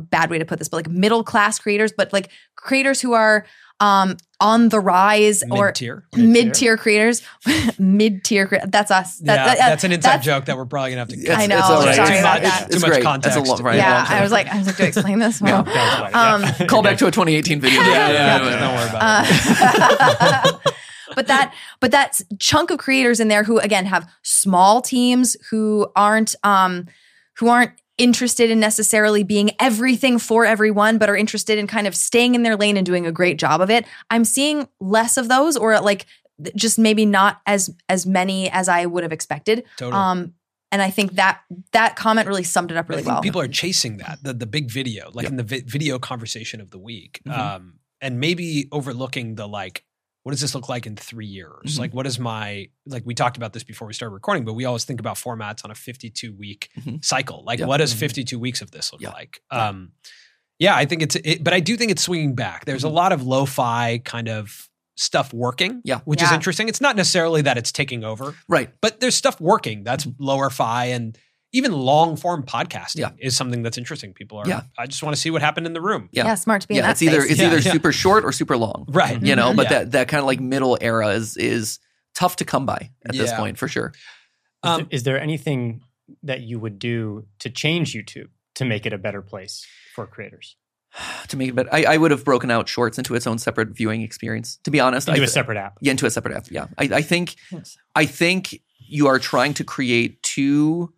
a 0.00 0.02
bad 0.02 0.30
way 0.30 0.38
to 0.38 0.44
put 0.44 0.58
this, 0.58 0.68
but 0.68 0.76
like 0.78 0.88
middle 0.88 1.22
class 1.24 1.58
creators, 1.58 1.92
but 1.96 2.12
like 2.12 2.30
creators 2.56 3.00
who 3.00 3.12
are 3.12 3.46
um, 3.80 4.16
on 4.40 4.68
the 4.68 4.78
rise 4.78 5.42
or 5.50 5.66
Mid 5.68 5.74
tier. 5.74 6.04
mid 6.14 6.52
tier 6.54 6.76
creators, 6.76 7.22
mid 7.78 8.22
tier. 8.24 8.60
That's 8.66 8.90
us. 8.90 9.16
That- 9.20 9.34
Yeah, 9.36 9.44
that- 9.46 9.58
that's 9.58 9.84
an 9.84 9.92
inside 9.92 10.08
that's- 10.10 10.24
joke 10.26 10.44
that 10.46 10.56
we're 10.58 10.66
probably 10.66 10.90
gonna 10.90 11.00
have 11.00 11.08
to. 11.08 11.16
It's- 11.18 11.38
I 11.38 11.46
know, 11.46 11.56
it's 11.58 11.64
all 11.70 11.84
right. 11.86 11.94
sorry 11.96 12.08
It's- 12.08 12.20
about 12.20 12.36
it's- 12.38 12.52
that. 12.60 12.66
it's 12.66 12.74
Too 12.76 12.80
much 12.82 12.90
great. 12.90 13.02
context. 13.02 13.36
That's 13.38 13.48
a 13.48 13.52
lot, 13.52 13.60
right? 13.62 13.76
yeah, 13.76 13.96
long. 14.02 14.06
I 14.08 14.20
was 14.20 14.32
like, 14.32 14.48
I 14.48 14.58
was 14.58 14.66
like, 14.66 14.76
do 14.76 14.84
I 14.84 14.86
explain 14.88 15.18
this? 15.18 15.40
Yeah, 15.40 15.46
Well, 15.52 15.62
that's 15.64 16.00
right, 16.02 16.14
um, 16.14 16.42
yeah. 16.42 16.66
Call 16.66 16.82
back 16.82 16.98
to 16.98 17.06
a 17.06 17.10
2018 17.10 17.60
video. 17.60 17.80
Yeah, 17.80 17.86
yeah, 18.10 18.44
Yeah. 18.44 18.60
Don't 18.60 18.74
worry 18.74 18.88
about 18.90 19.26
it. 19.26 20.54
Uh, 20.54 20.58
but 21.16 21.26
that 21.26 21.54
but 21.80 21.90
that 21.90 22.20
chunk 22.38 22.70
of 22.70 22.78
creators 22.78 23.18
in 23.18 23.28
there 23.28 23.44
who 23.44 23.58
again 23.58 23.86
have 23.86 24.08
small 24.22 24.80
teams 24.82 25.36
who 25.50 25.90
aren't 25.96 26.36
um 26.44 26.86
who 27.38 27.48
aren't 27.48 27.72
interested 28.00 28.50
in 28.50 28.58
necessarily 28.58 29.22
being 29.22 29.50
everything 29.60 30.18
for 30.18 30.44
everyone 30.46 30.98
but 30.98 31.08
are 31.10 31.16
interested 31.16 31.58
in 31.58 31.66
kind 31.66 31.86
of 31.86 31.94
staying 31.94 32.34
in 32.34 32.42
their 32.42 32.56
lane 32.56 32.76
and 32.76 32.86
doing 32.86 33.06
a 33.06 33.12
great 33.12 33.38
job 33.38 33.60
of 33.60 33.68
it 33.70 33.84
i'm 34.10 34.24
seeing 34.24 34.66
less 34.80 35.16
of 35.16 35.28
those 35.28 35.56
or 35.56 35.78
like 35.80 36.06
just 36.56 36.78
maybe 36.78 37.04
not 37.04 37.40
as 37.46 37.70
as 37.88 38.06
many 38.06 38.48
as 38.50 38.68
i 38.68 38.86
would 38.86 39.02
have 39.02 39.12
expected 39.12 39.64
Totally. 39.76 40.00
um 40.00 40.34
and 40.72 40.80
i 40.80 40.88
think 40.90 41.12
that 41.12 41.40
that 41.72 41.96
comment 41.96 42.26
really 42.26 42.42
summed 42.44 42.70
it 42.70 42.76
up 42.78 42.86
I 42.86 42.88
really 42.90 43.02
think 43.02 43.12
well 43.14 43.22
people 43.22 43.40
are 43.42 43.48
chasing 43.48 43.98
that 43.98 44.18
the 44.22 44.32
the 44.32 44.46
big 44.46 44.70
video, 44.70 45.10
like 45.12 45.24
Yep. 45.24 45.30
in 45.32 45.36
the 45.36 45.42
vi- 45.44 45.64
video 45.66 45.98
conversation 45.98 46.60
of 46.60 46.70
the 46.70 46.78
week, 46.78 47.20
Mhm. 47.28 47.38
um, 47.38 47.74
and 48.00 48.18
maybe 48.18 48.66
overlooking 48.72 49.34
the 49.34 49.46
like, 49.46 49.84
what 50.22 50.32
does 50.32 50.40
this 50.40 50.54
look 50.54 50.68
like 50.68 50.86
in 50.86 50.96
three 50.96 51.26
years? 51.26 51.76
Mhm. 51.76 51.78
Like, 51.78 51.94
what 51.94 52.06
is 52.06 52.18
my 52.18 52.68
like? 52.86 53.04
We 53.06 53.14
talked 53.14 53.36
about 53.36 53.52
this 53.52 53.64
before 53.64 53.86
we 53.88 53.94
started 53.94 54.12
recording, 54.14 54.44
but 54.44 54.52
we 54.54 54.64
always 54.64 54.84
think 54.84 55.00
about 55.00 55.16
formats 55.16 55.64
on 55.64 55.70
a 55.70 55.74
fifty-two 55.74 56.34
week 56.34 56.70
Mhm. 56.78 57.04
cycle. 57.04 57.42
Like, 57.44 57.58
Yeah. 57.58 57.66
what 57.66 57.78
does 57.78 57.94
Mhm. 57.94 57.98
fifty-two 57.98 58.38
weeks 58.38 58.60
of 58.62 58.70
this 58.70 58.92
look 58.92 59.00
Yeah. 59.00 59.10
like? 59.10 59.40
Um, 59.50 59.92
yeah, 60.58 60.74
I 60.76 60.84
think 60.84 61.02
it's, 61.02 61.16
it, 61.16 61.42
but 61.42 61.54
I 61.54 61.60
do 61.60 61.76
think 61.76 61.90
it's 61.90 62.02
swinging 62.02 62.34
back. 62.34 62.64
There's 62.66 62.84
a 62.84 62.88
Mhm. 62.88 62.92
lot 62.92 63.12
of 63.12 63.22
lo-fi 63.22 63.98
kind 64.04 64.28
of 64.28 64.68
stuff 64.96 65.32
working, 65.32 65.80
Yeah. 65.84 66.00
which 66.00 66.20
is 66.22 66.30
interesting. 66.30 66.68
It's 66.68 66.82
not 66.82 66.94
necessarily 66.96 67.40
that 67.42 67.56
it's 67.56 67.72
taking 67.72 68.04
over, 68.04 68.34
Right. 68.46 68.70
but 68.82 69.00
there's 69.00 69.14
stuff 69.14 69.40
working 69.40 69.82
that's 69.84 70.04
Mm-hmm. 70.04 70.22
lower 70.22 70.50
fi 70.50 70.86
and 70.86 71.16
even 71.52 71.72
long 71.72 72.16
form 72.16 72.42
podcasting 72.44 72.98
Yeah. 73.00 73.10
is 73.18 73.36
something 73.36 73.62
that's 73.62 73.76
interesting. 73.78 74.12
People 74.12 74.38
are, 74.38 74.46
Yeah. 74.48 74.62
I 74.78 74.86
just 74.86 75.02
want 75.02 75.14
to 75.16 75.20
see 75.20 75.30
what 75.30 75.42
happened 75.42 75.66
in 75.66 75.72
the 75.72 75.80
room. 75.80 76.08
Yeah. 76.12 76.24
yeah, 76.26 76.34
smart 76.36 76.62
to 76.62 76.68
be 76.68 76.74
in 76.74 76.78
Yeah. 76.78 76.82
that 76.82 76.90
It's 76.92 77.02
either 77.02 77.20
space. 77.22 77.30
it's 77.32 77.40
Yeah, 77.40 77.46
either 77.48 77.58
yeah. 77.58 77.72
super 77.72 77.92
short 77.92 78.24
or 78.24 78.32
super 78.32 78.56
long. 78.56 78.84
Right. 78.88 79.20
You 79.22 79.34
know, 79.36 79.52
but 79.54 79.64
Yeah. 79.70 79.78
that 79.80 79.92
that 79.92 80.08
kind 80.08 80.20
of 80.20 80.26
like 80.26 80.40
middle 80.40 80.78
era 80.80 81.08
is 81.08 81.36
is 81.36 81.78
tough 82.14 82.36
to 82.36 82.44
come 82.44 82.66
by 82.66 82.90
at 83.06 83.12
this 83.12 83.32
point 83.32 83.58
for 83.58 83.66
sure. 83.68 83.92
Is, 83.94 84.00
Um, 84.62 84.76
there, 84.82 84.86
is 84.90 85.02
there 85.04 85.20
anything 85.20 85.82
that 86.22 86.40
you 86.42 86.58
would 86.58 86.78
do 86.78 87.26
to 87.40 87.50
change 87.50 87.94
YouTube 87.94 88.28
to 88.56 88.64
make 88.64 88.84
it 88.86 88.92
a 88.92 88.98
better 88.98 89.22
place 89.22 89.66
for 89.94 90.06
creators? 90.06 90.56
to 91.28 91.36
make 91.36 91.48
it 91.50 91.54
better. 91.54 91.68
I, 91.72 91.84
I 91.84 91.96
would 91.96 92.10
have 92.10 92.24
broken 92.24 92.50
out 92.50 92.68
shorts 92.68 92.98
into 92.98 93.14
its 93.14 93.26
own 93.26 93.38
separate 93.38 93.68
viewing 93.70 94.02
experience. 94.02 94.58
To 94.64 94.70
be 94.70 94.80
honest, 94.80 95.08
Into 95.08 95.20
I, 95.20 95.24
a 95.24 95.28
separate 95.28 95.56
app. 95.56 95.78
yeah, 95.80 95.92
into 95.92 96.04
a 96.06 96.10
separate 96.10 96.36
app. 96.36 96.46
Yeah, 96.50 96.66
I, 96.78 96.84
I 96.96 97.02
think 97.02 97.36
I 97.94 98.06
think 98.06 98.60
you 98.78 99.06
are 99.06 99.18
trying 99.20 99.54
to 99.54 99.64
create 99.64 100.20
two 100.22 100.92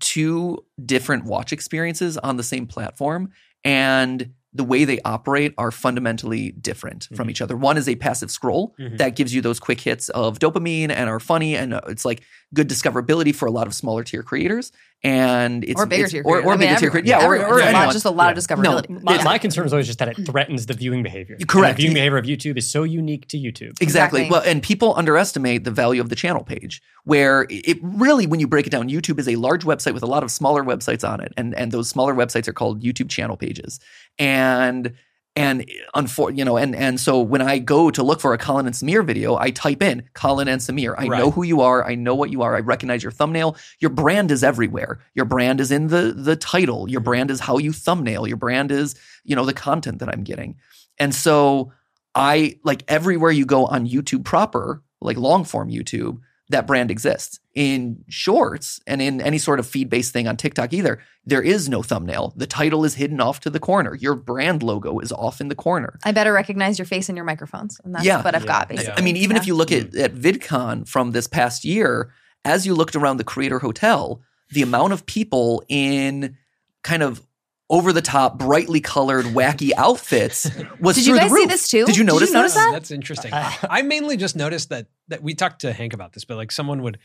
two 0.00 0.64
different 0.84 1.24
watch 1.24 1.52
experiences 1.52 2.18
on 2.18 2.36
the 2.36 2.42
same 2.42 2.66
platform, 2.66 3.30
and 3.64 4.34
the 4.54 4.64
way 4.64 4.84
they 4.84 5.00
operate 5.04 5.52
are 5.58 5.70
fundamentally 5.70 6.52
different 6.52 7.08
from 7.16 7.26
Mhm. 7.26 7.30
each 7.30 7.42
other. 7.42 7.56
One 7.56 7.76
is 7.76 7.88
a 7.88 7.96
passive 7.96 8.30
scroll 8.30 8.74
Mhm. 8.80 8.98
that 8.98 9.16
gives 9.16 9.34
you 9.34 9.40
those 9.40 9.58
quick 9.58 9.80
hits 9.80 10.08
of 10.10 10.38
dopamine 10.38 10.90
and 10.90 11.10
are 11.10 11.18
funny, 11.20 11.56
and 11.56 11.74
uh, 11.74 11.80
it's 11.88 12.04
like 12.04 12.22
good 12.54 12.68
discoverability 12.68 13.34
for 13.34 13.46
a 13.46 13.50
lot 13.50 13.66
of 13.66 13.74
smaller 13.74 14.04
tier 14.04 14.22
creators, 14.22 14.70
and 15.02 15.64
it's 15.64 15.80
or 15.80 15.86
bigger 15.86 16.04
it's- 16.04 16.12
tier 16.12 16.22
or, 16.24 16.34
creators. 16.42 16.46
or 16.46 16.52
I 16.52 16.56
mean, 16.56 16.60
bigger 16.60 16.68
tier 16.68 16.86
everyone- 16.86 16.90
creators. 16.92 17.08
Yeah, 17.08 17.16
or, 17.28 17.34
everyone. 17.34 17.50
or 17.52 17.58
It's 17.58 17.66
a 17.66 17.68
anyone. 17.76 17.92
just 17.92 18.04
a 18.04 18.10
lot 18.10 18.36
of 18.38 18.44
discoverability. 18.44 18.90
No, 18.90 19.00
My, 19.02 19.12
It's- 19.14 19.24
my 19.24 19.38
concern 19.38 19.66
is 19.66 19.72
always 19.72 19.86
just 19.86 19.98
that 19.98 20.08
it 20.08 20.24
threatens 20.24 20.66
the 20.66 20.74
viewing 20.74 21.02
behavior. 21.02 21.36
And 21.38 21.48
Correct. 21.48 21.76
The 21.76 21.82
viewing 21.82 21.94
behavior 21.94 22.16
of 22.18 22.24
YouTube 22.26 22.56
is 22.56 22.70
so 22.70 22.84
unique 22.84 23.26
to 23.28 23.36
YouTube. 23.36 23.72
Exactly. 23.80 24.22
Exactly. 24.22 24.30
Well, 24.30 24.42
and 24.46 24.62
people 24.62 24.94
underestimate 24.96 25.64
the 25.64 25.70
value 25.72 26.00
of 26.00 26.08
the 26.10 26.14
channel 26.16 26.44
page, 26.44 26.80
where 27.04 27.46
it 27.50 27.78
really, 27.82 28.26
when 28.26 28.38
you 28.40 28.46
break 28.46 28.66
it 28.66 28.70
down, 28.70 28.88
YouTube 28.88 29.18
is 29.18 29.28
a 29.28 29.34
large 29.36 29.64
website 29.64 29.94
with 29.94 30.02
a 30.02 30.06
lot 30.06 30.22
of 30.22 30.30
smaller 30.30 30.62
websites 30.62 31.06
on 31.08 31.20
it, 31.20 31.32
and 31.36 31.54
and 31.54 31.72
those 31.72 31.88
smaller 31.88 32.14
websites 32.14 32.46
are 32.48 32.52
called 32.52 32.82
YouTube 32.82 33.08
channel 33.10 33.36
pages, 33.36 33.80
and 34.18 34.94
and 35.36 35.68
unfor- 35.96 36.36
you 36.36 36.44
know, 36.44 36.56
and 36.56 36.76
and 36.76 37.00
so 37.00 37.20
when 37.20 37.42
I 37.42 37.58
go 37.58 37.90
to 37.90 38.02
look 38.02 38.20
for 38.20 38.34
a 38.34 38.38
Colin 38.38 38.66
and 38.66 38.74
Samir 38.74 39.04
video, 39.04 39.36
I 39.36 39.50
type 39.50 39.82
in 39.82 40.08
Colin 40.14 40.46
and 40.46 40.60
Samir. 40.60 40.94
I 40.96 41.08
know 41.08 41.30
who 41.30 41.42
you 41.42 41.60
are. 41.60 41.84
I 41.84 41.96
know 41.96 42.14
what 42.14 42.30
you 42.30 42.42
are. 42.42 42.54
I 42.54 42.60
recognize 42.60 43.02
your 43.02 43.10
thumbnail. 43.10 43.56
Your 43.80 43.90
brand 43.90 44.30
is 44.30 44.44
everywhere. 44.44 45.00
Your 45.14 45.24
brand 45.24 45.60
is 45.60 45.72
in 45.72 45.88
the 45.88 46.14
the 46.16 46.36
title. 46.36 46.88
Your 46.88 47.00
mm-hmm. 47.00 47.04
brand 47.04 47.30
is 47.30 47.40
how 47.40 47.58
you 47.58 47.72
thumbnail. 47.72 48.28
Your 48.28 48.36
brand 48.36 48.70
is 48.70 48.94
you 49.24 49.34
know 49.34 49.44
the 49.44 49.52
content 49.52 49.98
that 49.98 50.08
I'm 50.08 50.22
getting, 50.22 50.56
and 50.98 51.12
so 51.12 51.72
I 52.14 52.60
like 52.62 52.84
everywhere 52.86 53.32
you 53.32 53.44
go 53.44 53.66
on 53.66 53.88
YouTube 53.88 54.24
proper, 54.24 54.82
like 55.00 55.16
long 55.16 55.44
form 55.44 55.68
YouTube, 55.68 56.20
that 56.50 56.66
brand 56.66 56.90
exists. 56.90 57.40
In 57.54 58.04
shorts 58.08 58.80
and 58.86 59.00
in 59.00 59.20
any 59.20 59.38
sort 59.38 59.58
of 59.60 59.66
feed 59.66 59.88
based 59.88 60.12
thing 60.12 60.26
on 60.28 60.36
TikTok, 60.36 60.72
either, 60.72 61.00
there 61.24 61.40
is 61.42 61.68
no 61.68 61.82
thumbnail. 61.82 62.34
The 62.36 62.46
title 62.46 62.84
is 62.84 62.94
hidden 62.96 63.20
off 63.20 63.40
to 63.40 63.50
the 63.50 63.60
corner. 63.60 63.94
Your 63.94 64.14
brand 64.14 64.62
logo 64.62 64.98
is 64.98 65.10
off 65.12 65.40
in 65.40 65.48
the 65.48 65.54
corner. 65.54 65.98
I 66.04 66.12
better 66.12 66.32
recognize 66.32 66.78
your 66.78 66.86
face 66.86 67.08
and 67.08 67.16
your 67.16 67.24
microphones, 67.24 67.80
and 67.84 67.94
that's 67.94 68.04
Yeah. 68.04 68.22
what 68.22 68.34
I've 68.34 68.42
Yeah. 68.42 68.48
got. 68.48 68.68
Basically. 68.68 68.92
I 68.96 69.00
mean, 69.00 69.16
even 69.16 69.36
if 69.36 69.46
you 69.46 69.54
look 69.54 69.72
at, 69.72 69.94
at 69.94 70.14
VidCon 70.14 70.86
from 70.86 71.12
this 71.12 71.26
past 71.26 71.64
year, 71.64 72.12
as 72.44 72.66
you 72.66 72.74
looked 72.74 72.94
around 72.96 73.16
the 73.16 73.24
Creator 73.24 73.60
Hotel, 73.60 74.20
the 74.50 74.62
amount 74.62 74.92
of 74.92 75.06
people 75.06 75.64
in 75.68 76.36
kind 76.82 77.02
of 77.02 77.22
over 77.70 77.92
the 77.92 78.02
top, 78.02 78.38
brightly 78.38 78.80
colored, 78.80 79.24
wacky 79.26 79.70
outfits 79.76 80.44
was 80.80 80.96
Did 80.96 81.06
you 81.06 81.12
through 81.14 81.20
guys 81.20 81.30
the 81.30 81.34
see 81.36 81.40
roof. 81.42 81.48
this 81.50 81.68
too? 81.68 81.84
Did 81.86 81.88
you 81.88 81.92
Did 81.92 81.96
you 81.98 82.04
notice, 82.04 82.32
notice 82.32 82.54
that? 82.54 82.70
That's 82.72 82.90
interesting. 82.90 83.32
I 83.34 83.82
mainly 83.82 84.16
just 84.16 84.36
noticed 84.36 84.68
that 84.68 84.86
that 85.08 85.22
we 85.22 85.34
talked 85.34 85.60
to 85.62 85.72
Hank 85.72 85.92
about 85.94 86.12
this, 86.12 86.24
but 86.24 86.36
like 86.36 86.52
someone 86.52 86.82
would 86.82 86.98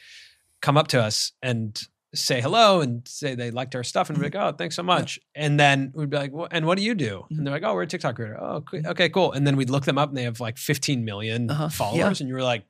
come 0.61 0.77
up 0.77 0.87
to 0.89 1.01
us 1.01 1.31
and 1.41 1.81
say 2.15 2.41
hello 2.41 2.81
and 2.81 3.07
say 3.07 3.35
they 3.35 3.51
liked 3.51 3.75
our 3.75 3.83
stuff 3.83 4.09
and 4.09 4.17
we'd 4.17 4.31
be 4.31 4.37
like, 4.37 4.53
oh, 4.53 4.57
thanks 4.57 4.75
so 4.75 4.81
much. 4.83 5.19
And 5.35 5.59
then 5.59 5.91
we'd 5.93 6.09
be 6.09 6.17
like, 6.17 6.31
well, 6.33 6.47
and 6.49 6.65
what 6.65 6.77
do 6.77 6.83
you 6.83 6.95
do? 6.95 7.23
And 7.29 7.45
they're 7.45 7.53
like, 7.53 7.63
oh, 7.63 7.73
we're 7.75 7.83
a 7.83 7.87
TikTok 7.87 8.15
creator. 8.15 8.37
Oh, 8.41 8.63
okay, 8.87 9.09
cool. 9.09 9.31
And 9.31 9.45
then 9.45 9.55
we'd 9.57 9.69
look 9.69 9.85
them 9.85 9.97
up 9.99 10.09
and 10.09 10.17
they 10.17 10.23
have 10.23 10.39
like 10.39 10.57
15 10.57 11.05
million 11.05 11.49
Uh-huh. 11.51 11.69
followers. 11.69 12.19
And 12.19 12.27
you 12.27 12.35
were 12.35 12.43
like, 12.43 12.65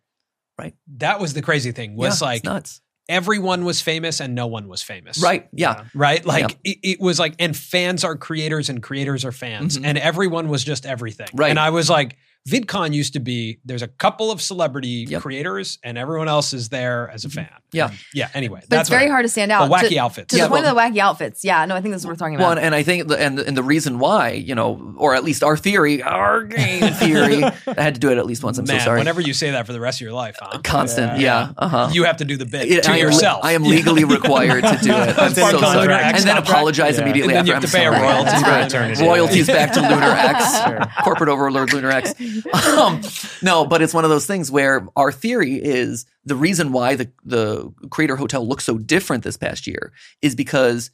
Right. 0.59 0.75
That 0.97 1.21
was 1.21 1.33
the 1.33 1.41
crazy 1.41 1.71
thing 1.71 1.95
was 1.95 2.05
Yeah, 2.05 2.11
it's 2.11 2.21
like 2.21 2.43
nuts. 2.43 2.81
Everyone 3.09 3.65
was 3.65 3.81
famous 3.81 4.21
and 4.21 4.35
no 4.35 4.47
one 4.47 4.69
was 4.69 4.81
famous. 4.81 5.21
Right. 5.21 5.49
Yeah. 5.51 5.85
Right. 5.93 6.23
Like 6.23 6.57
it, 6.63 6.77
it 6.83 7.01
was 7.01 7.19
like, 7.19 7.33
and 7.39 7.57
fans 7.57 8.03
are 8.03 8.15
creators 8.15 8.69
and 8.69 8.81
creators 8.81 9.25
are 9.25 9.31
fans. 9.31 9.77
Mhm. 9.77 9.85
And 9.85 9.97
everyone 9.97 10.47
was 10.47 10.63
just 10.63 10.85
everything. 10.85 11.27
Right. 11.33 11.49
And 11.49 11.59
I 11.59 11.71
was 11.71 11.89
like, 11.89 12.15
VidCon 12.47 12.93
used 12.93 13.13
to 13.13 13.19
be 13.19 13.59
there's 13.65 13.81
a 13.81 13.87
couple 13.87 14.31
of 14.31 14.41
celebrity 14.41 15.05
Yep. 15.09 15.21
creators 15.21 15.77
and 15.83 15.97
everyone 15.97 16.27
else 16.27 16.53
is 16.53 16.69
there 16.69 17.09
as 17.13 17.25
a 17.25 17.29
fan. 17.29 17.49
Yeah. 17.71 17.91
Yeah. 18.13 18.29
Anyway, 18.33 18.61
but 18.61 18.69
that's 18.69 18.81
it's 18.81 18.89
very 18.89 19.05
I- 19.05 19.09
hard 19.09 19.25
to 19.25 19.29
stand 19.29 19.51
out. 19.51 19.67
The 19.69 19.75
wacky 19.75 19.89
to, 19.89 19.97
outfits. 19.99 20.31
to 20.31 20.37
Yeah, 20.37 20.43
the 20.45 20.49
point 20.49 20.63
well- 20.63 20.77
of 20.77 20.93
the 20.93 20.99
wacky 20.99 21.01
outfits. 21.03 21.43
Yeah, 21.43 21.65
no, 21.65 21.75
I 21.75 21.81
think 21.81 21.93
this 21.93 22.01
is 22.01 22.05
what 22.07 22.13
we're 22.13 22.17
talking 22.17 22.35
about. 22.35 22.57
and, 22.57 22.67
and 22.67 22.75
I 22.75 22.81
think, 22.81 23.07
the, 23.07 23.19
and 23.21 23.37
and 23.39 23.55
the 23.55 23.61
reason 23.61 23.99
why, 23.99 24.31
you 24.31 24.55
know, 24.55 24.95
or 24.97 25.13
at 25.13 25.23
least 25.23 25.43
our 25.43 25.55
theory, 25.57 26.01
our 26.01 26.43
game 26.45 26.91
theory, 26.93 27.43
I 27.43 27.81
had 27.81 27.93
to 27.95 27.99
do 27.99 28.09
it 28.11 28.17
at 28.17 28.25
least 28.25 28.43
once. 28.43 28.57
I'm 28.57 28.65
Man, 28.65 28.79
so 28.79 28.85
sorry. 28.85 28.99
whenever 28.99 29.21
you 29.21 29.33
say 29.33 29.51
that 29.51 29.67
for 29.67 29.73
the 29.73 29.79
rest 29.79 29.97
of 29.97 30.05
your 30.05 30.13
life, 30.13 30.37
huh? 30.39 30.59
Constant, 30.63 31.19
Yeah. 31.19 31.49
yeah. 31.49 31.53
Uh-huh. 31.57 31.89
You 31.91 32.05
have 32.05 32.17
to 32.17 32.25
do 32.25 32.37
the 32.37 32.45
bit 32.45 32.71
It- 32.71 32.83
to 32.85 32.91
I 32.91 32.95
am, 32.95 32.99
yourself. 33.01 33.41
I 33.43 33.51
am 33.51 33.63
legally 33.63 34.05
required 34.05 34.63
to 34.63 34.77
do 34.81 34.91
it. 34.91 35.19
I'm 35.19 35.33
so 35.33 35.43
of 35.53 35.59
sorry. 35.59 35.77
Lunar 35.81 35.93
And 35.93 36.17
then 36.23 36.37
apologize 36.37 36.95
Yeah. 36.97 37.03
immediately 37.03 37.35
And 37.35 37.47
then 37.47 37.47
after. 37.47 37.47
you 37.47 37.53
have 37.53 37.63
I'm 37.63 37.69
to 37.69 37.77
pay 37.77 37.85
a 37.85 37.91
sorry. 37.91 38.01
royalty 38.01 38.43
for 38.43 38.49
right. 38.49 38.65
eternity. 38.65 39.05
Royalties 39.05 39.47
back 39.47 39.73
to 39.73 39.81
Lunar 39.81 40.11
X, 40.11 40.93
corporate 41.03 41.29
overlord 41.29 41.71
Lunar 41.73 41.91
X. 41.91 42.13
Um, 42.79 43.01
no, 43.41 43.65
but 43.65 43.81
it's 43.81 43.93
one 43.93 44.03
of 44.03 44.09
those 44.09 44.25
things 44.25 44.51
where 44.51 44.87
our 44.95 45.11
theory 45.11 45.55
is 45.55 46.05
the 46.25 46.35
reason 46.35 46.71
why 46.71 46.95
the 46.95 47.11
the 47.25 47.71
Creator 47.89 48.15
Hotel 48.15 48.47
looks 48.47 48.63
so 48.63 48.77
different 48.77 49.23
this 49.23 49.37
past 49.37 49.67
year 49.67 49.91
is 50.21 50.35
because 50.35 50.91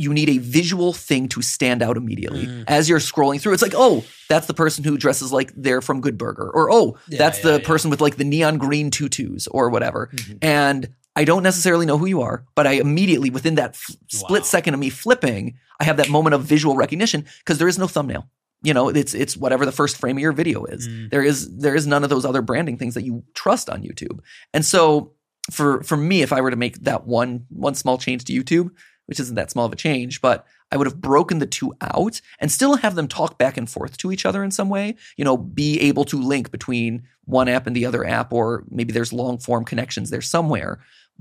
you 0.00 0.12
need 0.14 0.28
a 0.28 0.38
visual 0.38 0.92
thing 0.92 1.28
to 1.28 1.42
stand 1.42 1.82
out 1.82 1.96
immediately 1.96 2.46
Mm. 2.46 2.64
as 2.68 2.88
you're 2.88 3.00
scrolling 3.00 3.40
through. 3.40 3.52
It's 3.52 3.62
like, 3.62 3.74
oh, 3.76 4.04
that's 4.28 4.46
the 4.46 4.54
person 4.54 4.84
who 4.84 4.96
dresses 4.96 5.32
like 5.32 5.52
they're 5.56 5.80
from 5.82 6.00
Good 6.00 6.16
Burger, 6.16 6.48
or 6.54 6.70
oh, 6.70 6.96
Yeah, 7.08 7.18
that's 7.18 7.38
yeah, 7.44 7.50
the 7.52 7.60
yeah. 7.60 7.66
person 7.66 7.90
with 7.90 8.00
like 8.00 8.16
the 8.16 8.24
neon 8.24 8.58
green 8.58 8.90
tutus 8.92 9.48
or 9.48 9.70
whatever. 9.70 10.10
Mhm. 10.14 10.38
And 10.40 10.88
I 11.16 11.24
don't 11.24 11.42
necessarily 11.42 11.84
know 11.84 11.98
who 11.98 12.06
you 12.06 12.20
are, 12.22 12.44
but 12.54 12.64
I 12.68 12.72
immediately, 12.74 13.28
within 13.28 13.56
that 13.56 13.70
f- 13.70 13.96
split 14.08 14.42
Wow. 14.42 14.46
second 14.46 14.74
of 14.74 14.78
me 14.80 14.88
flipping, 14.88 15.54
I 15.80 15.84
have 15.84 15.96
that 15.96 16.08
moment 16.10 16.34
of 16.34 16.44
visual 16.44 16.76
recognition 16.76 17.24
because 17.40 17.58
there 17.58 17.66
is 17.66 17.76
no 17.78 17.88
thumbnail. 17.88 18.28
You 18.62 18.74
know, 18.74 18.88
it's 18.88 19.14
it's 19.14 19.36
whatever 19.36 19.64
the 19.64 19.72
first 19.72 19.96
frame 19.96 20.16
of 20.16 20.22
your 20.22 20.32
video 20.32 20.64
is. 20.64 20.88
Mm. 20.88 21.10
There 21.10 21.22
is 21.22 21.56
there 21.58 21.74
is 21.74 21.86
none 21.86 22.02
of 22.02 22.10
those 22.10 22.24
other 22.24 22.42
branding 22.42 22.76
things 22.76 22.94
that 22.94 23.04
you 23.04 23.22
trust 23.34 23.70
on 23.70 23.82
YouTube. 23.82 24.20
And 24.52 24.64
so 24.64 25.12
for 25.50 25.82
for 25.82 25.96
me, 25.96 26.22
if 26.22 26.32
I 26.32 26.40
were 26.40 26.50
to 26.50 26.56
make 26.56 26.80
that 26.80 27.06
one 27.06 27.46
one 27.50 27.74
small 27.74 27.98
change 27.98 28.24
to 28.24 28.32
YouTube, 28.32 28.70
which 29.06 29.20
isn't 29.20 29.36
that 29.36 29.50
small 29.50 29.66
of 29.66 29.72
a 29.72 29.76
change, 29.76 30.20
but 30.20 30.46
I 30.70 30.76
would 30.76 30.86
have 30.86 31.00
broken 31.00 31.38
the 31.38 31.46
two 31.46 31.72
out 31.80 32.20
and 32.40 32.52
still 32.52 32.76
have 32.76 32.94
them 32.94 33.08
talk 33.08 33.38
back 33.38 33.56
and 33.56 33.68
forth 33.68 33.96
to 33.98 34.12
each 34.12 34.26
other 34.26 34.44
in 34.44 34.50
some 34.50 34.68
way. 34.68 34.96
You 35.16 35.24
know, 35.24 35.36
be 35.36 35.80
able 35.80 36.04
to 36.06 36.20
link 36.20 36.50
between 36.50 37.04
one 37.24 37.48
app 37.48 37.66
and 37.66 37.74
the 37.74 37.86
other 37.86 38.04
app, 38.04 38.32
or 38.32 38.64
maybe 38.70 38.92
there's 38.92 39.12
long 39.12 39.38
form 39.38 39.64
connections 39.64 40.10
there 40.10 40.20
somewhere. 40.20 40.80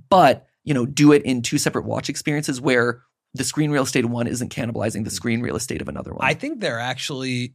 But 0.10 0.48
you 0.64 0.74
know, 0.74 0.86
do 0.86 1.14
it 1.14 1.24
in 1.24 1.42
two 1.42 1.58
separate 1.58 1.86
watch 1.86 2.10
experiences 2.10 2.60
where 2.60 3.04
the 3.38 3.44
screen 3.44 3.72
real 3.72 3.84
estate 3.84 4.04
of 4.06 4.12
one 4.12 4.28
isn't 4.28 4.54
cannibalizing 4.54 5.04
the 5.04 5.10
screen 5.12 5.42
real 5.42 5.56
estate 5.56 5.82
of 5.82 5.88
another 5.88 6.12
one. 6.14 6.26
I 6.26 6.34
think 6.34 6.60
they're 6.60 6.80
actually 6.80 7.54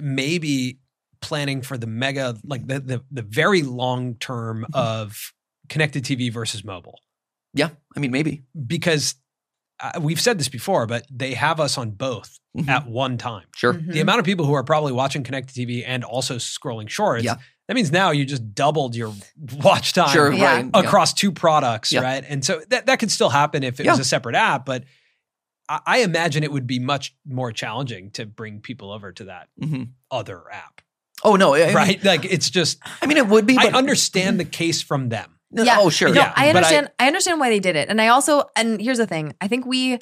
maybe 0.00 0.78
planning 1.20 1.62
for 1.62 1.78
the 1.78 1.86
mega, 1.86 2.36
like 2.44 2.66
the 2.66 2.80
the, 2.80 3.04
the 3.10 3.22
very 3.22 3.62
long 3.62 4.14
term 4.16 4.62
Mm-hmm. 4.70 4.74
of 4.78 5.32
connected 5.68 6.04
TV 6.04 6.32
versus 6.32 6.64
mobile, 6.64 7.00
yeah, 7.54 7.70
I 7.96 8.00
mean 8.00 8.10
maybe. 8.12 8.44
because 8.66 9.16
uh, 9.80 9.98
we've 10.00 10.20
said 10.20 10.38
this 10.38 10.48
before, 10.48 10.86
but 10.86 11.06
they 11.10 11.34
have 11.34 11.58
us 11.60 11.76
on 11.76 11.90
both 11.90 12.38
Mhm. 12.56 12.68
at 12.68 12.86
one 12.86 13.18
time. 13.18 13.44
Sure. 13.54 13.74
Mhm. 13.74 13.92
The 13.92 14.00
amount 14.00 14.20
of 14.20 14.24
people 14.24 14.46
who 14.46 14.54
are 14.54 14.64
probably 14.64 14.92
watching 14.92 15.22
connected 15.22 15.54
TV 15.54 15.82
and 15.86 16.02
also 16.04 16.36
scrolling 16.36 16.88
shorts. 16.88 17.24
Yeah. 17.24 17.36
That 17.68 17.74
means 17.74 17.90
now 17.90 18.12
you 18.12 18.24
just 18.24 18.54
doubled 18.54 18.94
your 18.94 19.12
watch 19.62 19.92
time 19.92 20.10
Sure, 20.10 20.32
Yeah. 20.32 20.54
right. 20.56 20.70
yeah. 20.72 20.80
across 20.80 21.12
two 21.12 21.32
products, 21.32 21.90
Yeah. 21.92 22.00
right? 22.00 22.24
And 22.26 22.44
so 22.44 22.62
that, 22.70 22.86
that 22.86 22.98
could 23.00 23.10
still 23.10 23.28
happen 23.30 23.62
if 23.64 23.80
it 23.80 23.86
was 23.86 23.98
a 23.98 24.04
separate 24.04 24.36
app, 24.36 24.64
but 24.64 24.84
I, 25.68 25.80
I 25.86 25.98
imagine 25.98 26.44
it 26.44 26.52
would 26.52 26.66
be 26.68 26.78
much 26.78 27.14
more 27.26 27.50
challenging 27.50 28.10
to 28.12 28.24
bring 28.26 28.60
people 28.60 28.92
over 28.92 29.10
to 29.12 29.24
that 29.24 29.48
Mhm. 29.60 29.88
other 30.10 30.42
app, 30.52 30.80
Oh 31.24 31.34
no, 31.34 31.54
I 31.54 31.66
mean, 31.66 31.74
right? 31.74 32.04
Like 32.04 32.24
it's 32.24 32.50
just, 32.50 32.78
I 33.02 33.06
mean, 33.06 33.16
it 33.16 33.26
would 33.26 33.46
be. 33.46 33.56
I 33.58 33.64
But, 33.70 33.74
understand 33.74 34.38
the 34.38 34.44
case 34.44 34.82
from 34.82 35.08
them. 35.08 35.32
No, 35.50 35.62
Yeah. 35.64 35.78
Oh 35.80 35.88
sure. 35.90 36.08
No, 36.10 36.20
Yeah, 36.20 36.32
I 36.36 36.52
but 36.52 36.56
I- 36.56 36.58
understand. 36.58 36.90
I, 37.00 37.06
understand 37.08 37.40
why 37.40 37.48
they 37.50 37.58
did 37.60 37.74
it, 37.74 37.88
and 37.88 38.00
I 38.00 38.08
also 38.08 38.44
and 38.54 38.80
here's 38.80 38.98
the 38.98 39.06
thing. 39.06 39.32
I 39.40 39.48
think 39.48 39.64
we 39.66 39.98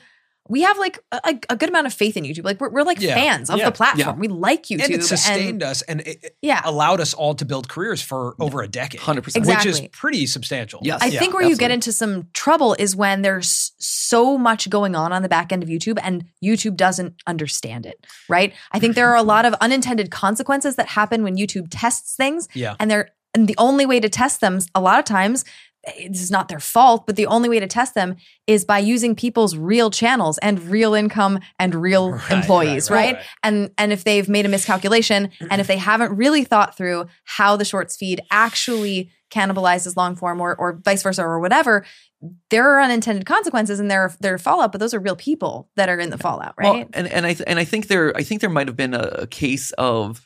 we 0.50 0.60
have 0.60 0.76
like 0.78 0.98
a, 1.10 1.38
a 1.48 1.56
good 1.56 1.70
amount 1.70 1.86
of 1.86 1.94
faith 1.94 2.16
in 2.18 2.24
YouTube. 2.24 2.44
Like 2.44 2.60
we're, 2.60 2.68
we're 2.68 2.82
like 2.82 3.00
Yeah. 3.00 3.14
fans 3.14 3.48
of 3.48 3.58
Yeah. 3.58 3.64
the 3.64 3.72
platform. 3.72 4.16
Yeah. 4.16 4.20
We 4.20 4.28
like 4.28 4.64
YouTube, 4.64 4.84
and 4.84 4.94
it 4.94 5.04
sustained 5.04 5.62
us 5.62 5.80
and 5.82 6.00
it 6.02 6.18
it 6.22 6.36
yeah. 6.42 6.60
allowed 6.64 7.00
us 7.00 7.14
all 7.14 7.34
to 7.36 7.44
build 7.46 7.68
careers 7.68 8.02
for 8.02 8.34
over 8.38 8.60
a 8.62 8.68
decade, 8.68 9.00
100%. 9.00 9.46
which 9.46 9.64
is 9.66 9.80
pretty 9.92 10.26
substantial. 10.26 10.80
Yes. 10.82 11.00
I 11.02 11.06
Yeah, 11.06 11.18
think 11.20 11.32
where 11.32 11.42
you 11.48 11.56
get 11.56 11.70
into 11.70 11.92
some 11.92 12.28
trouble 12.34 12.74
is 12.78 12.94
when 12.94 13.22
there's 13.22 13.72
so 13.78 14.36
much 14.36 14.68
going 14.68 14.94
on 14.94 15.12
on 15.14 15.22
the 15.22 15.28
back 15.30 15.50
end 15.50 15.62
of 15.62 15.68
YouTube 15.70 15.98
and 16.02 16.24
YouTube 16.44 16.76
doesn't 16.76 17.14
understand 17.26 17.86
it, 17.86 18.06
right? 18.28 18.52
I 18.72 18.78
think 18.78 18.96
there 18.96 19.08
are 19.08 19.16
a 19.16 19.22
lot 19.34 19.46
of 19.46 19.54
unintended 19.62 20.10
consequences 20.10 20.76
that 20.76 20.88
happen 20.88 21.22
when 21.22 21.36
YouTube 21.36 21.68
tests 21.70 22.16
things 22.16 22.48
Yeah. 22.54 22.74
and 22.78 22.90
they're 22.90 23.08
and 23.36 23.48
the 23.48 23.56
only 23.58 23.84
way 23.84 23.98
to 23.98 24.08
test 24.08 24.40
them 24.40 24.60
a 24.76 24.80
lot 24.80 25.00
of 25.00 25.04
times 25.04 25.44
this 26.08 26.22
is 26.22 26.30
not 26.30 26.48
their 26.48 26.60
fault, 26.60 27.06
but 27.06 27.16
the 27.16 27.26
only 27.26 27.48
way 27.48 27.60
to 27.60 27.66
test 27.66 27.94
them 27.94 28.16
is 28.46 28.64
by 28.64 28.78
using 28.78 29.14
people's 29.14 29.56
real 29.56 29.90
channels 29.90 30.38
and 30.38 30.60
real 30.68 30.94
income 30.94 31.40
and 31.58 31.74
real 31.74 32.12
Right, 32.12 32.30
employees, 32.30 32.90
right, 32.90 32.96
right, 32.96 33.04
right, 33.06 33.14
right. 33.16 33.24
And 33.42 33.70
and 33.78 33.92
if 33.92 34.04
they've 34.04 34.28
made 34.28 34.46
a 34.46 34.48
miscalculation 34.48 35.30
and 35.50 35.60
if 35.60 35.66
they 35.66 35.76
haven't 35.76 36.16
really 36.16 36.44
thought 36.44 36.76
through 36.76 37.06
how 37.24 37.56
the 37.56 37.64
shorts 37.64 37.96
feed 37.96 38.20
actually 38.30 39.10
cannibalizes 39.30 39.96
long 39.96 40.16
form 40.16 40.40
or 40.40 40.54
or 40.56 40.80
vice 40.84 41.02
versa 41.02 41.22
or 41.22 41.40
whatever, 41.40 41.84
there 42.50 42.68
are 42.68 42.80
unintended 42.80 43.26
consequences 43.26 43.80
and 43.80 43.90
there 43.90 44.02
are, 44.02 44.12
there 44.20 44.34
are 44.34 44.38
fallout, 44.38 44.72
but 44.72 44.78
those 44.78 44.94
are 44.94 45.00
real 45.00 45.16
people 45.16 45.68
that 45.76 45.88
are 45.88 45.98
in 45.98 46.10
the 46.10 46.18
fallout, 46.18 46.54
right? 46.56 46.72
Well, 46.72 46.88
and 46.92 47.06
and 47.08 47.26
I 47.26 47.34
th- 47.34 47.44
and 47.46 47.58
I 47.58 47.64
think 47.64 47.88
there 47.88 48.16
I 48.16 48.22
think 48.22 48.40
there 48.40 48.50
might 48.50 48.68
have 48.68 48.76
been 48.76 48.94
a, 48.94 49.02
a 49.02 49.26
case 49.26 49.72
of 49.72 50.24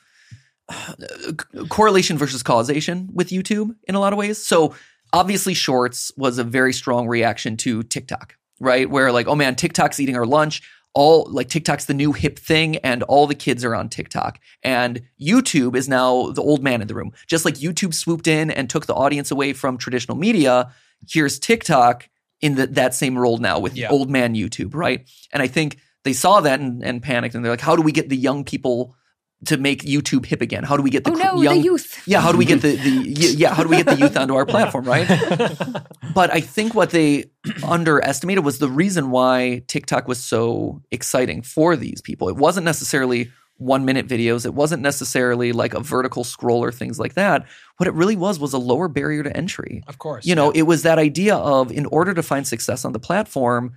uh, 0.69 0.93
correlation 1.69 2.19
versus 2.19 2.43
causation 2.43 3.09
with 3.13 3.31
YouTube 3.31 3.75
in 3.89 3.95
a 3.95 4.01
lot 4.01 4.13
of 4.13 4.19
ways. 4.19 4.45
So 4.45 4.75
obviously, 5.13 5.55
Shorts 5.55 6.13
was 6.17 6.39
a 6.39 6.45
very 6.45 6.73
strong 6.73 7.07
reaction 7.09 7.57
to 7.59 7.83
TikTok, 7.83 8.37
right? 8.61 8.89
Where 8.89 9.13
like, 9.13 9.27
oh 9.29 9.35
man, 9.37 9.55
TikTok's 9.57 10.01
eating 10.01 10.17
our 10.17 10.27
lunch. 10.27 10.63
All 10.95 11.29
like 11.31 11.49
TikTok's 11.49 11.85
the 11.85 11.95
new 11.95 12.13
hip 12.13 12.39
thing, 12.39 12.77
and 12.79 13.03
all 13.05 13.27
the 13.27 13.35
kids 13.35 13.65
are 13.65 13.75
on 13.75 13.89
TikTok. 13.89 14.41
And 14.63 15.03
YouTube 15.21 15.77
is 15.77 15.89
now 15.89 16.31
the 16.31 16.43
old 16.43 16.63
man 16.63 16.81
in 16.81 16.89
the 16.89 16.95
room. 16.95 17.13
Just 17.27 17.45
like 17.45 17.55
YouTube 17.57 17.95
swooped 17.95 18.27
in 18.27 18.51
and 18.51 18.69
took 18.69 18.87
the 18.87 18.95
audience 18.95 19.31
away 19.31 19.53
from 19.53 19.77
traditional 19.79 20.17
media, 20.17 20.73
here's 21.09 21.39
TikTok 21.39 22.09
in 22.41 22.55
the, 22.55 22.67
that 22.69 22.95
same 22.95 23.17
role 23.19 23.39
now 23.39 23.59
with 23.59 23.77
Yeah. 23.77 23.91
old 23.91 24.11
man 24.11 24.35
YouTube, 24.35 24.75
right? 24.75 25.09
And 25.33 25.43
I 25.43 25.47
think 25.47 25.79
they 26.05 26.13
saw 26.15 26.41
that 26.41 26.59
and, 26.59 26.83
and 26.83 27.03
panicked, 27.03 27.35
and 27.35 27.45
they're 27.45 27.53
like, 27.53 27.61
"How 27.61 27.77
do 27.77 27.83
we 27.83 27.93
get 27.93 28.09
the 28.09 28.17
young 28.17 28.43
people 28.45 28.97
to 29.47 29.57
make 29.57 29.83
YouTube 29.83 30.27
hip 30.27 30.43
again? 30.43 30.65
How 30.65 30.77
do 30.77 30.83
we 30.83 30.91
get 30.91 31.05
the 31.05 31.11
oh 31.13 31.15
cr- 31.15 31.23
no, 31.23 31.43
young 31.43 31.59
the 31.59 31.65
youth. 31.65 32.03
yeah, 32.07 32.21
how 32.21 32.33
do 32.33 32.39
we 32.39 32.45
get 32.45 32.61
the, 32.61 32.77
the 32.77 32.91
yeah, 33.37 33.55
how 33.55 33.63
do 33.63 33.69
we 33.69 33.77
get 33.77 33.87
the 33.87 33.97
youth 33.97 34.17
onto 34.17 34.35
our 34.35 34.47
platform, 34.47 34.85
right? 34.85 35.09
But 36.15 36.33
I 36.33 36.41
think 36.41 36.75
what 36.75 36.91
they 36.91 37.31
underestimated 37.63 38.45
was 38.45 38.59
the 38.59 38.69
reason 38.69 39.11
why 39.11 39.63
TikTok 39.69 40.09
was 40.09 40.23
so 40.23 40.83
exciting 40.91 41.43
for 41.43 41.77
these 41.77 42.01
people. 42.01 42.29
It 42.29 42.37
wasn't 42.37 42.65
necessarily 42.65 43.31
one 43.59 43.85
minute 43.85 44.09
videos. 44.09 44.47
It 44.47 44.55
wasn't 44.55 44.83
necessarily 44.83 45.53
like 45.53 45.75
a 45.75 45.81
vertical 45.81 46.25
scroll 46.25 46.65
or 46.65 46.73
things 46.73 46.99
like 46.99 47.15
that. 47.15 47.47
What 47.77 47.87
it 47.87 47.95
really 47.95 48.17
was 48.17 48.39
was 48.39 48.53
a 48.53 48.59
lower 48.59 48.89
barrier 48.89 49.23
to 49.23 49.37
entry. 49.37 49.83
Of 49.87 49.99
course. 49.99 50.25
You 50.25 50.35
know, 50.35 50.53
yeah. 50.53 50.61
it 50.61 50.63
was 50.63 50.83
that 50.83 50.99
idea 50.99 51.37
of 51.37 51.71
in 51.71 51.87
order 51.87 52.15
to 52.15 52.23
find 52.23 52.47
success 52.47 52.85
on 52.85 52.93
the 52.93 53.01
platform, 53.01 53.77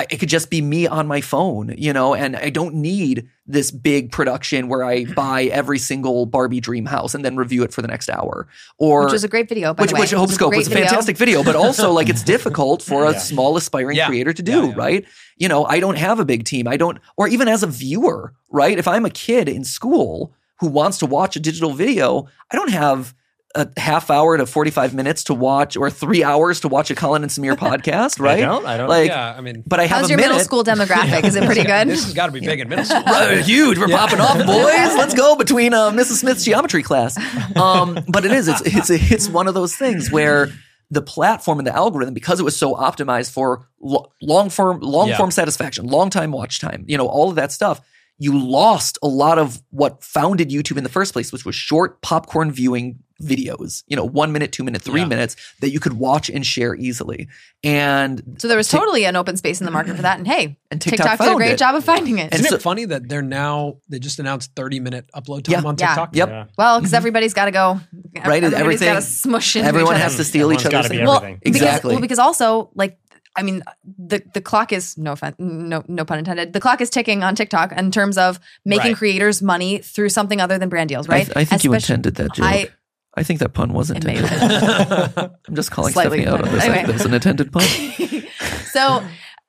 I, 0.00 0.06
it 0.10 0.18
could 0.18 0.28
just 0.28 0.48
be 0.50 0.62
me 0.62 0.86
on 0.86 1.06
my 1.06 1.20
phone, 1.20 1.74
you 1.76 1.92
know, 1.92 2.14
and 2.14 2.34
I 2.36 2.48
don't 2.50 2.74
need 2.76 3.28
this 3.46 3.70
big 3.70 4.10
production 4.12 4.68
where 4.68 4.82
I 4.82 5.04
buy 5.14 5.44
every 5.44 5.78
single 5.78 6.24
Barbie 6.26 6.60
dream 6.60 6.86
house 6.86 7.14
and 7.14 7.22
then 7.24 7.36
review 7.36 7.62
it 7.64 7.72
for 7.72 7.82
the 7.82 7.88
next 7.88 8.08
hour. 8.08 8.48
Or 8.78 9.04
which 9.04 9.12
was 9.12 9.24
a 9.24 9.28
great 9.28 9.48
video, 9.48 9.74
by 9.74 9.82
which, 9.82 9.90
the 9.90 9.94
way. 9.94 10.00
which 10.00 10.12
It 10.12 10.16
was 10.18 10.40
a 10.40 10.48
was 10.48 10.66
a 10.68 10.70
fantastic 10.70 11.16
video, 11.18 11.44
but 11.44 11.54
also 11.56 11.92
like 11.92 12.08
it's 12.08 12.22
difficult 12.36 12.82
for 12.82 13.04
a 13.04 13.12
Yeah. 13.12 13.18
small 13.18 13.56
aspiring 13.56 13.96
Yeah. 13.96 14.06
creator 14.08 14.32
to 14.32 14.42
do, 14.42 14.68
yeah. 14.68 14.74
right? 14.74 15.04
You 15.36 15.48
know, 15.48 15.64
I 15.64 15.80
don't 15.80 15.98
have 15.98 16.18
a 16.18 16.24
big 16.24 16.44
team. 16.44 16.66
I 16.66 16.76
don't, 16.78 16.98
or 17.18 17.28
even 17.28 17.46
as 17.48 17.62
a 17.62 17.66
viewer, 17.66 18.32
right? 18.50 18.78
If 18.78 18.88
I'm 18.88 19.04
a 19.04 19.10
kid 19.10 19.48
in 19.48 19.64
school 19.64 20.32
who 20.60 20.68
wants 20.68 20.98
to 20.98 21.06
watch 21.06 21.36
a 21.36 21.40
digital 21.40 21.72
video, 21.72 22.26
I 22.50 22.56
don't 22.56 22.70
have 22.70 23.14
a 23.54 23.68
half 23.76 24.10
hour 24.10 24.36
to 24.36 24.46
45 24.46 24.94
minutes 24.94 25.24
to 25.24 25.34
watch 25.34 25.76
or 25.76 25.90
three 25.90 26.22
hours 26.22 26.60
to 26.60 26.68
watch 26.68 26.90
a 26.90 26.94
Colin 26.94 27.22
and 27.22 27.30
Samir 27.32 27.56
podcast, 27.56 28.20
right? 28.20 28.38
I 28.38 28.46
don't. 28.46 28.64
I 28.64 28.76
don't. 28.76 28.88
Like, 28.88 29.08
yeah, 29.08 29.34
I 29.36 29.40
mean, 29.40 29.64
But 29.66 29.80
I 29.80 29.86
have 29.86 29.98
How's 30.02 30.06
a 30.06 30.08
your 30.10 30.16
minute. 30.18 30.28
middle 30.34 30.44
school 30.44 30.62
demographic? 30.64 31.24
Is 31.24 31.34
it 31.34 31.44
pretty 31.46 31.64
good? 31.64 31.88
This 31.88 32.04
has 32.04 32.14
got 32.14 32.26
to 32.26 32.32
be 32.32 32.40
big 32.40 32.60
in 32.60 32.68
middle 32.68 32.84
school. 32.84 33.02
Right, 33.06 33.40
huge. 33.44 33.78
We're 33.78 33.88
Yeah. 33.88 33.96
popping 33.98 34.20
off, 34.20 34.36
boys. 34.46 34.96
Let's 34.96 35.14
go 35.14 35.34
between 35.36 35.74
uh, 35.74 35.90
Mrs. 35.90 36.20
Smith's 36.20 36.44
geometry 36.44 36.82
class. 36.82 37.16
Um, 37.56 37.98
but 38.08 38.24
it 38.24 38.32
is. 38.32 38.46
It's 38.48 38.62
it's 38.64 38.90
it's 38.90 39.28
one 39.28 39.48
of 39.48 39.54
those 39.54 39.74
things 39.74 40.10
where 40.12 40.48
the 40.92 41.02
platform 41.02 41.58
and 41.58 41.66
the 41.66 41.74
algorithm, 41.74 42.14
because 42.14 42.40
it 42.40 42.42
was 42.44 42.56
so 42.56 42.74
optimized 42.74 43.30
for 43.32 43.66
lo- 43.80 44.12
long 44.22 44.50
form 44.50 44.80
long 44.80 45.08
Yeah. 45.08 45.16
form 45.16 45.30
satisfaction, 45.30 45.86
long 45.86 46.10
time 46.10 46.32
watch 46.32 46.58
time, 46.60 46.84
you 46.88 46.96
know, 46.98 47.06
all 47.06 47.28
of 47.30 47.36
that 47.36 47.52
stuff. 47.52 47.80
You 48.22 48.38
lost 48.38 48.98
a 49.02 49.08
lot 49.08 49.38
of 49.38 49.60
what 49.70 50.04
founded 50.04 50.50
YouTube 50.50 50.76
in 50.76 50.84
the 50.84 50.90
first 50.90 51.12
place, 51.14 51.32
which 51.32 51.44
was 51.46 51.54
short 51.54 52.00
popcorn 52.02 52.52
viewing 52.52 52.98
videos. 53.22 53.82
You 53.86 53.96
know, 53.96 54.04
one 54.04 54.30
minute, 54.30 54.52
two 54.52 54.62
minute, 54.62 54.82
three 54.82 55.00
Yeah. 55.00 55.06
minutes 55.06 55.36
that 55.60 55.70
you 55.70 55.80
could 55.80 55.94
watch 55.94 56.28
and 56.30 56.44
share 56.46 56.74
easily. 56.74 57.28
And 57.64 58.22
So 58.38 58.46
there 58.48 58.56
was 58.56 58.68
Tik- 58.68 58.78
totally 58.80 59.04
an 59.04 59.16
open 59.16 59.36
space 59.36 59.60
in 59.60 59.64
the 59.64 59.70
market 59.70 59.96
for 59.96 60.02
that. 60.02 60.18
And 60.18 60.26
hey, 60.26 60.58
and 60.70 60.80
TikTok, 60.80 61.06
TikTok, 61.10 61.26
did 61.26 61.32
a 61.32 61.36
great 61.36 61.50
it. 61.52 61.58
job 61.58 61.74
of 61.74 61.84
finding 61.84 62.18
it. 62.18 62.24
And 62.24 62.34
Isn't 62.34 62.46
so- 62.48 62.54
it 62.56 62.62
funny 62.62 62.84
that 62.86 63.08
they're 63.08 63.20
now 63.22 63.76
they 63.88 63.98
just 63.98 64.18
announced 64.18 64.52
30 64.54 64.80
minute 64.80 65.06
upload 65.14 65.44
time 65.44 65.62
Yeah. 65.62 65.68
on 65.68 65.76
Yeah. 65.78 65.86
TikTok? 65.88 66.16
Yep. 66.16 66.28
Yeah. 66.28 66.44
well, 66.58 66.78
because 66.78 66.90
mm-hmm. 66.90 66.96
everybody's 66.96 67.34
got 67.34 67.46
to 67.46 67.50
go. 67.50 67.72
Right, 67.72 68.42
Everybody's 68.42 68.52
everything- 68.54 68.88
got 68.88 68.94
to 68.96 69.02
smush 69.02 69.56
into 69.56 69.68
Everyone 69.68 69.96
each 69.96 70.02
has 70.02 70.16
to 70.16 70.24
steal 70.24 70.52
each 70.52 70.64
Everyone's 70.64 70.66
other's 70.66 70.72
gotta 70.72 70.88
be 70.90 70.96
thing. 70.98 71.06
Well, 71.06 71.16
everything. 71.16 71.40
because, 71.42 71.62
Exactly. 71.62 71.94
well, 71.94 72.00
because 72.02 72.18
also 72.18 72.70
like 72.74 72.98
I 73.36 73.42
mean 73.42 73.62
the 73.84 74.22
the 74.34 74.40
clock 74.40 74.72
is 74.72 74.98
no 74.98 75.14
fun, 75.16 75.34
no 75.38 75.84
no 75.88 76.04
pun 76.04 76.18
intended. 76.18 76.52
The 76.52 76.60
clock 76.60 76.80
is 76.80 76.90
ticking 76.90 77.22
on 77.22 77.34
TikTok 77.34 77.72
in 77.72 77.90
terms 77.90 78.18
of 78.18 78.40
making 78.64 78.92
Right. 78.92 78.96
creators 78.96 79.40
money 79.40 79.78
through 79.78 80.08
something 80.08 80.40
other 80.40 80.58
than 80.58 80.68
brand 80.68 80.88
deals, 80.88 81.08
I, 81.08 81.12
right? 81.12 81.24
th- 81.26 81.36
I 81.36 81.44
think 81.44 81.64
you 81.64 81.72
intended 81.72 82.16
that 82.16 82.34
joke. 82.34 82.46
I 82.46 82.68
I 83.14 83.22
think 83.22 83.40
that 83.40 83.50
pun 83.54 83.72
was 83.72 83.90
It 83.90 84.04
may 84.04 84.16
intended. 84.18 85.12
I'm 85.48 85.54
just 85.54 85.70
calling 85.70 85.92
Slightly 85.92 86.22
Stephanie 86.22 86.40
out 86.42 86.46
on 86.48 86.54
this. 86.54 86.64
Anyway. 86.64 86.84
There's 86.86 87.04
an 87.04 87.14
intended 87.14 87.52
pun. 87.52 87.62
so 88.72 89.02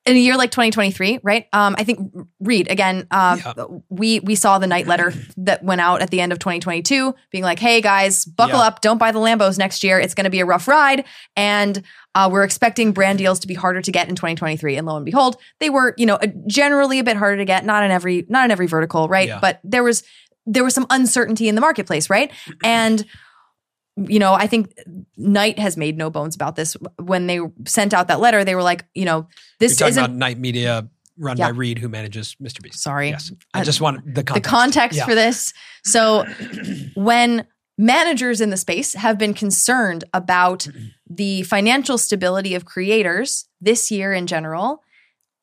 in 0.04 0.16
a 0.16 0.18
year 0.18 0.36
like 0.36 0.50
2023 0.50 1.20
right 1.22 1.46
um 1.52 1.76
i 1.78 1.84
think 1.84 2.12
reed 2.40 2.68
again 2.68 3.06
um 3.12 3.38
Yeah. 3.44 3.64
we 3.88 4.18
we 4.18 4.34
saw 4.34 4.58
the 4.58 4.66
night 4.66 4.88
letter 4.88 5.14
that 5.36 5.62
went 5.62 5.80
out 5.80 6.02
at 6.02 6.10
the 6.10 6.20
end 6.20 6.32
of 6.32 6.40
2022 6.40 7.14
being 7.30 7.44
like 7.44 7.60
hey 7.60 7.80
guys 7.80 8.24
buckle 8.24 8.58
Yeah. 8.58 8.66
up 8.66 8.80
don't 8.80 8.98
buy 8.98 9.12
the 9.12 9.20
lambos 9.20 9.58
next 9.58 9.84
year 9.84 10.00
it's 10.00 10.14
going 10.14 10.24
to 10.24 10.30
be 10.30 10.40
a 10.40 10.44
rough 10.44 10.66
ride 10.66 11.04
and 11.36 11.84
uh, 12.14 12.28
we're 12.30 12.44
expecting 12.44 12.92
brand 12.92 13.18
deals 13.18 13.38
to 13.40 13.46
be 13.46 13.54
harder 13.54 13.80
to 13.80 13.90
get 13.92 14.08
in 14.08 14.14
2023 14.14 14.76
and 14.76 14.86
lo 14.86 14.96
and 14.96 15.04
behold 15.04 15.36
they 15.60 15.70
were 15.70 15.94
you 15.96 16.06
know 16.06 16.18
generally 16.46 16.98
a 16.98 17.04
bit 17.04 17.16
harder 17.16 17.36
to 17.38 17.44
get 17.44 17.64
not 17.64 17.82
in 17.84 17.90
every 17.90 18.26
not 18.28 18.44
in 18.44 18.50
every 18.50 18.66
vertical 18.66 19.08
right 19.08 19.28
Yeah. 19.28 19.38
but 19.40 19.60
there 19.64 19.82
was 19.82 20.02
there 20.46 20.64
was 20.64 20.74
some 20.74 20.86
uncertainty 20.90 21.48
in 21.48 21.54
the 21.54 21.60
marketplace 21.60 22.10
right 22.10 22.30
and 22.64 23.04
you 23.98 24.18
know, 24.18 24.32
I 24.32 24.46
think 24.46 24.72
Night 25.18 25.58
has 25.58 25.76
made 25.76 25.98
no 25.98 26.08
bones 26.08 26.34
about 26.34 26.56
this. 26.56 26.78
When 26.98 27.26
they 27.26 27.40
sent 27.66 27.92
out 27.92 28.08
that 28.08 28.20
letter, 28.20 28.42
they 28.42 28.54
were 28.54 28.62
like, 28.62 28.86
you 28.94 29.04
know, 29.04 29.18
You're 29.18 29.68
this 29.68 29.82
isn't 29.82 30.02
about 30.02 30.16
Night 30.16 30.38
Media 30.38 30.88
run 31.18 31.36
Yeah. 31.36 31.48
by 31.48 31.50
Reed, 31.58 31.76
who 31.78 31.90
manages 31.90 32.34
Mr. 32.42 32.62
Beast. 32.62 32.82
Sorry. 32.82 33.10
Yes. 33.10 33.30
I 33.52 33.60
Uh, 33.60 33.64
just 33.64 33.82
want 33.82 34.02
the 34.06 34.22
the 34.22 34.24
context. 34.24 34.50
context 34.50 34.96
Yeah. 34.96 35.04
for 35.04 35.14
this. 35.14 35.52
So 35.84 36.24
when 36.94 37.46
managers 37.76 38.40
in 38.40 38.48
the 38.48 38.56
space 38.56 38.94
have 38.94 39.18
been 39.18 39.34
concerned 39.34 40.04
about 40.14 40.66
the 41.16 41.42
financial 41.42 41.98
stability 41.98 42.54
of 42.54 42.64
creators 42.64 43.46
this 43.60 43.90
year 43.90 44.12
in 44.12 44.26
general, 44.26 44.82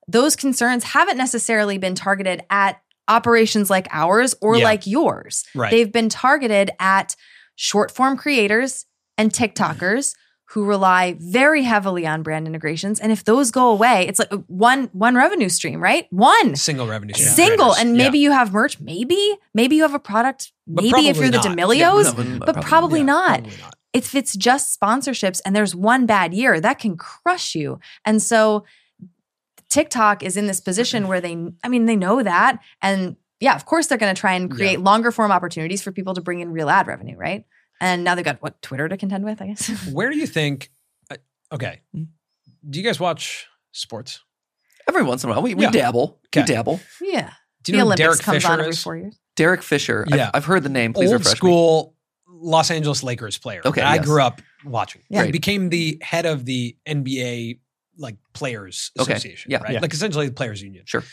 those 0.07 0.35
concerns 0.35 0.83
haven't 0.83 1.17
necessarily 1.17 1.77
been 1.77 1.95
targeted 1.95 2.43
at 2.49 2.81
operations 3.07 3.69
like 3.69 3.87
ours 3.91 4.35
or 4.41 4.57
Yeah. 4.57 4.63
like 4.63 4.87
yours. 4.87 5.43
Right. 5.55 5.71
They've 5.71 5.91
been 5.91 6.09
targeted 6.09 6.71
at 6.79 7.15
short 7.55 7.91
form 7.91 8.17
creators 8.17 8.85
and 9.17 9.31
TikTokers 9.31 10.15
who 10.53 10.65
rely 10.65 11.15
very 11.19 11.61
heavily 11.63 12.07
on 12.07 12.23
brand 12.23 12.47
integrations. 12.47 12.99
And 12.99 13.11
if 13.11 13.23
those 13.23 13.51
go 13.51 13.69
away, 13.69 14.07
it's 14.07 14.17
like 14.17 14.33
uh, 14.33 14.37
one 14.47 14.89
one 14.93 15.13
revenue 15.15 15.49
stream, 15.49 15.79
right? 15.81 16.07
One 16.09 16.55
Single 16.55 16.87
revenue 16.87 17.13
stream. 17.13 17.29
single. 17.29 17.73
creators. 17.73 17.81
And 17.85 17.97
Yeah. 17.97 18.03
maybe 18.05 18.17
you 18.19 18.31
have 18.31 18.51
merch, 18.51 18.79
maybe, 18.79 19.35
maybe 19.53 19.75
you 19.75 19.83
have 19.83 19.93
a 19.93 19.99
product, 19.99 20.51
But 20.65 20.85
maybe 20.85 21.07
if 21.09 21.17
you're 21.17 21.29
the 21.29 21.37
not. 21.37 21.45
D'Amelios, 21.45 22.05
Yeah, 22.17 22.23
no, 22.23 22.39
but 22.45 22.61
probably 22.63 23.01
Yeah, 23.01 23.05
not. 23.05 23.39
probably 23.43 23.57
not. 23.61 23.75
If 23.93 24.13
it's 24.15 24.35
just 24.35 24.79
sponsorships 24.79 25.41
and 25.45 25.55
there's 25.55 25.75
one 25.75 26.05
bad 26.05 26.33
year, 26.33 26.59
that 26.61 26.79
can 26.79 26.95
crush 26.97 27.55
you. 27.55 27.79
And 28.05 28.21
so 28.21 28.65
TikTok 29.69 30.23
is 30.23 30.37
in 30.37 30.47
this 30.47 30.59
position 30.59 31.07
where 31.07 31.21
they, 31.21 31.37
I 31.63 31.69
mean, 31.69 31.85
they 31.85 31.95
know 31.95 32.23
that. 32.23 32.59
And 32.81 33.15
yeah, 33.39 33.55
of 33.55 33.65
course, 33.65 33.87
they're 33.87 33.97
going 33.97 34.13
to 34.13 34.19
try 34.19 34.33
and 34.33 34.49
create 34.51 34.79
longer 34.79 35.11
form 35.11 35.31
opportunities 35.31 35.81
for 35.81 35.91
people 35.91 36.13
to 36.15 36.21
bring 36.21 36.39
in 36.39 36.51
real 36.51 36.69
ad 36.69 36.87
revenue, 36.87 37.15
right? 37.17 37.45
And 37.81 38.03
now 38.03 38.15
they've 38.15 38.25
got 38.25 38.41
what 38.41 38.61
Twitter 38.61 38.89
to 38.89 38.97
contend 38.97 39.23
with, 39.25 39.41
I 39.41 39.47
guess. 39.47 39.69
Where 39.91 40.09
do 40.09 40.17
you 40.17 40.27
think? 40.27 40.69
uh, 41.09 41.15
Okay, 41.51 41.81
Hmm. 41.93 42.03
do 42.69 42.77
you 42.79 42.85
guys 42.85 42.99
watch 42.99 43.47
sports? 43.71 44.19
Every 44.87 45.03
once 45.03 45.23
in 45.23 45.29
a 45.29 45.33
while, 45.33 45.41
we, 45.41 45.53
we 45.55 45.63
Yeah. 45.63 45.71
dabble. 45.71 46.19
We 46.35 46.41
Okay. 46.41 46.51
dabble. 46.53 46.79
yeah. 47.01 47.31
Do 47.63 47.71
you 47.71 47.73
the 47.73 47.77
know 47.77 47.77
who 47.77 47.85
Olympics 47.87 47.97
Derek 47.97 48.19
comes 48.21 48.35
Fisher 48.43 48.51
on 48.53 48.59
every 48.59 48.69
is? 48.71 48.83
four 48.83 48.97
years. 48.97 49.19
Derek 49.35 49.61
Fisher. 49.61 50.03
I've- 50.07 50.17
Yeah. 50.17 50.31
I've, 50.33 50.45
heard 50.45 50.63
the 50.63 50.69
name. 50.69 50.93
Please 50.93 51.11
Old 51.11 51.19
refresh 51.21 51.41
me. 51.43 51.49
Los 52.41 52.71
Angeles 52.71 53.03
Lakers 53.03 53.37
player. 53.37 53.61
Okay, 53.65 53.81
I 53.81 53.95
yes. 53.95 54.05
grew 54.05 54.21
up 54.21 54.41
watching. 54.63 55.01
Yeah. 55.09 55.25
He 55.25 55.31
became 55.31 55.69
the 55.69 55.97
head 56.01 56.25
of 56.25 56.45
the 56.45 56.75
NBA 56.87 57.59
like 57.97 58.15
players 58.33 58.91
Okay, 58.97 59.13
association, 59.13 59.51
yeah. 59.51 59.57
right? 59.57 59.73
Yeah. 59.73 59.79
Like 59.81 59.93
essentially 59.93 60.27
the 60.27 60.33
players 60.33 60.61
union. 60.61 60.83
Sure. 60.85 61.03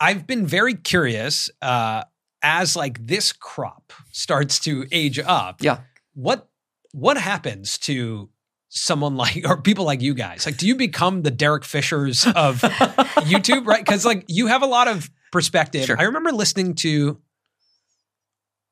I've 0.00 0.26
been 0.26 0.46
very 0.46 0.74
curious 0.74 1.48
uh, 1.62 2.04
as 2.42 2.76
like 2.76 3.04
this 3.06 3.32
crop 3.32 3.92
starts 4.12 4.58
to 4.60 4.86
age 4.92 5.18
up. 5.18 5.62
Yeah. 5.62 5.80
What 6.14 6.48
what 6.92 7.16
happens 7.16 7.78
to 7.78 8.28
someone 8.68 9.16
like 9.16 9.42
or 9.48 9.60
people 9.60 9.84
like 9.84 10.02
you 10.02 10.14
guys? 10.14 10.46
Like, 10.46 10.58
do 10.58 10.66
you 10.66 10.76
become 10.76 11.22
the 11.22 11.30
Derek 11.30 11.64
Fishers 11.64 12.26
of 12.26 12.60
YouTube, 12.60 13.66
right? 13.66 13.84
Because 13.84 14.04
like 14.04 14.24
you 14.28 14.46
have 14.48 14.62
a 14.62 14.66
lot 14.66 14.88
of 14.88 15.10
perspective. 15.32 15.86
Sure. 15.86 15.96
I 15.98 16.04
remember 16.04 16.32
listening 16.32 16.74
to 16.76 17.18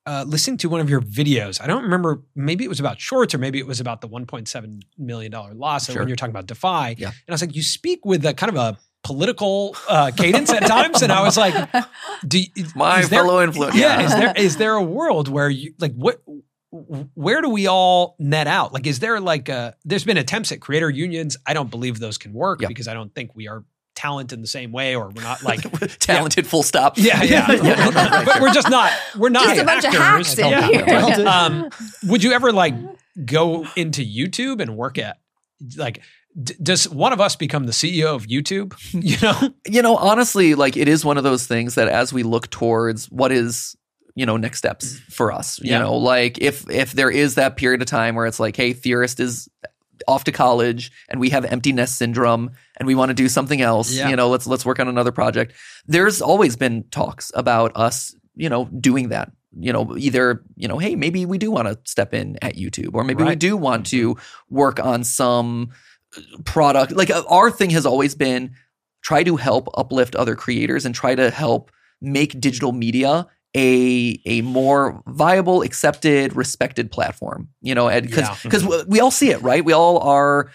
uh, 0.07 0.25
listening 0.27 0.57
to 0.59 0.69
one 0.69 0.81
of 0.81 0.91
your 0.91 1.01
videos. 1.01 1.61
I 1.63 1.67
don't 1.67 1.83
remember. 1.85 2.23
Maybe 2.35 2.65
it 2.65 2.69
was 2.69 2.81
about 2.81 3.01
shorts, 3.01 3.35
or 3.35 3.39
maybe 3.39 3.59
it 3.59 3.67
was 3.67 3.81
about 3.81 4.01
the 4.01 4.09
1.7 4.09 4.83
million 4.99 5.31
dollar 5.33 5.55
loss. 5.55 5.87
Sure. 5.87 5.99
When 6.01 6.09
you're 6.09 6.17
talking 6.17 6.33
about 6.35 6.47
Defy, 6.47 6.97
Yeah. 6.99 7.09
and 7.09 7.17
I 7.29 7.33
was 7.33 7.41
like, 7.43 7.55
you 7.55 7.63
speak 7.63 8.05
with 8.05 8.25
a 8.27 8.35
kind 8.35 8.51
of 8.51 8.57
a 8.57 8.79
political 9.05 9.77
uh, 9.89 10.11
cadence 10.17 10.51
at 10.51 10.63
times, 10.67 11.03
and 11.03 11.11
I 11.13 11.23
was 11.23 11.37
like, 11.37 11.55
do 12.27 12.41
My 12.75 13.01
is 13.01 13.09
there- 13.11 13.21
fellow 13.21 13.43
influence. 13.43 13.75
yeah, 13.77 14.01
is 14.03 14.11
there 14.13 14.33
is 14.37 14.57
there 14.57 14.75
a 14.75 14.83
world 14.83 15.29
where 15.29 15.49
you 15.51 15.75
like 15.79 15.95
what? 15.95 16.23
Where 17.15 17.43
do 17.43 17.51
we 17.51 17.67
all 17.67 18.17
net 18.19 18.47
out? 18.47 18.73
Like, 18.73 18.87
is 18.87 18.99
there 19.01 19.21
like 19.21 19.51
a? 19.51 19.77
There's 19.85 20.05
been 20.05 20.17
attempts 20.17 20.53
at 20.53 20.61
creator 20.63 20.89
unions. 20.89 21.37
I 21.47 21.53
don't 21.53 21.71
believe 21.71 21.99
those 21.99 22.17
can 22.17 22.33
work 22.33 22.63
Yeah. 22.63 22.69
because 22.69 22.89
I 22.89 22.95
don't 22.95 23.15
think 23.15 23.35
we 23.37 23.47
are 23.47 23.63
talent 24.03 24.33
in 24.33 24.41
the 24.41 24.47
same 24.49 24.73
way, 24.73 24.97
or 24.97 25.09
we're 25.11 25.23
not 25.23 25.43
like 25.45 25.61
talented. 25.99 26.47
Full 26.47 26.63
stop. 26.65 26.95
yeah, 26.99 27.23
yeah. 27.23 27.47
Yeah, 27.53 27.75
no, 27.77 27.91
no, 27.91 28.11
right, 28.11 28.27
but 28.27 28.41
we're 28.43 28.53
just 28.53 28.69
not. 28.71 28.93
We're 29.17 29.29
not 29.29 29.45
Just 29.45 29.61
a 29.61 29.65
bunch 29.65 29.85
of 29.85 29.95
actors. 29.95 30.35
hacks 30.35 30.39
in 30.39 30.51
Yeah. 30.51 30.67
here. 31.17 31.27
Um, 31.29 31.71
would 32.07 32.23
you 32.25 32.33
ever 32.33 32.53
like 32.53 32.75
go 33.25 33.67
into 33.77 34.03
YouTube 34.05 34.61
and 34.61 34.77
work 34.77 34.99
at 34.99 35.19
like? 35.77 36.03
D- 36.43 36.55
does 36.63 36.89
one 36.89 37.13
of 37.13 37.21
us 37.21 37.37
become 37.37 37.65
the 37.67 37.73
CEO 37.73 38.15
of 38.15 38.27
YouTube? 38.27 38.73
You 38.95 39.19
know, 39.21 39.55
you 39.69 39.83
know, 39.83 39.97
honestly, 39.97 40.55
like 40.55 40.77
it 40.79 40.89
is 40.89 41.05
one 41.05 41.19
of 41.19 41.25
those 41.25 41.47
things 41.47 41.75
that 41.75 41.89
as 41.89 42.11
we 42.13 42.23
look 42.23 42.49
towards 42.49 43.11
what 43.11 43.31
is, 43.33 43.77
you 44.15 44.25
know, 44.25 44.39
next 44.39 44.57
steps 44.59 44.99
for 45.11 45.31
us, 45.31 45.59
you 45.61 45.71
Yeah. 45.73 45.81
know, 45.81 45.95
like 45.97 46.39
if 46.41 46.69
if 46.71 46.93
there 46.93 47.11
is 47.11 47.35
that 47.35 47.57
period 47.59 47.83
of 47.83 47.87
time 47.87 48.15
where 48.15 48.25
it's 48.27 48.41
like, 48.41 48.57
hey, 48.57 48.73
theorist 48.73 49.21
is 49.21 49.47
off 50.09 50.25
to 50.25 50.33
college 50.33 50.91
and 51.09 51.21
we 51.21 51.31
have 51.31 51.45
empty 51.45 51.73
nest 51.73 51.97
syndrome 51.99 52.51
and 52.79 52.87
we 52.87 52.95
want 52.95 53.11
to 53.11 53.15
do 53.15 53.29
something 53.29 53.61
else, 53.61 53.93
Yeah. 53.93 54.09
you 54.09 54.17
know, 54.17 54.29
let's 54.29 54.47
let's 54.47 54.65
work 54.67 54.81
on 54.81 54.89
another 54.89 55.13
project. 55.13 55.53
There's 55.87 56.21
always 56.23 56.57
been 56.57 56.85
talks 56.91 57.31
about 57.35 57.73
us, 57.77 58.15
you 58.35 58.49
know, 58.49 58.67
doing 58.67 59.09
that. 59.11 59.33
You 59.59 59.71
know, 59.73 59.97
either, 59.99 60.43
you 60.57 60.67
know, 60.67 60.79
hey, 60.79 60.97
maybe 60.97 61.27
we 61.27 61.37
do 61.37 61.51
want 61.51 61.69
to 61.69 61.79
step 61.85 62.15
in 62.15 62.39
at 62.41 62.55
YouTube 62.57 62.95
or 62.95 63.05
maybe 63.05 63.23
we 63.23 63.37
do 63.37 63.55
want 63.55 63.85
to 63.89 64.17
work 64.49 64.81
on 64.81 65.05
some 65.05 65.73
product. 66.45 66.93
Like 66.93 67.11
uh, 67.11 67.23
our 67.29 67.51
thing 67.51 67.71
has 67.71 67.85
always 67.87 68.15
been 68.15 68.53
try 69.03 69.23
to 69.25 69.37
help 69.37 69.69
uplift 69.75 70.15
other 70.17 70.35
creators 70.35 70.87
and 70.87 70.95
try 70.95 71.15
to 71.15 71.31
help 71.31 71.71
make 72.01 72.41
digital 72.41 72.73
media 72.73 73.27
a 73.57 74.19
a 74.25 74.41
more 74.43 75.03
viable, 75.07 75.63
accepted, 75.63 76.35
respected 76.37 76.91
platform. 76.91 77.49
You 77.61 77.75
know, 77.75 77.89
because 78.01 78.19
Yeah. 78.29 78.37
because 78.43 78.87
we 78.87 79.01
all 79.01 79.11
see 79.11 79.31
it, 79.31 79.43
right? 79.43 79.65
We 79.65 79.73
all 79.73 79.99
are, 79.99 80.51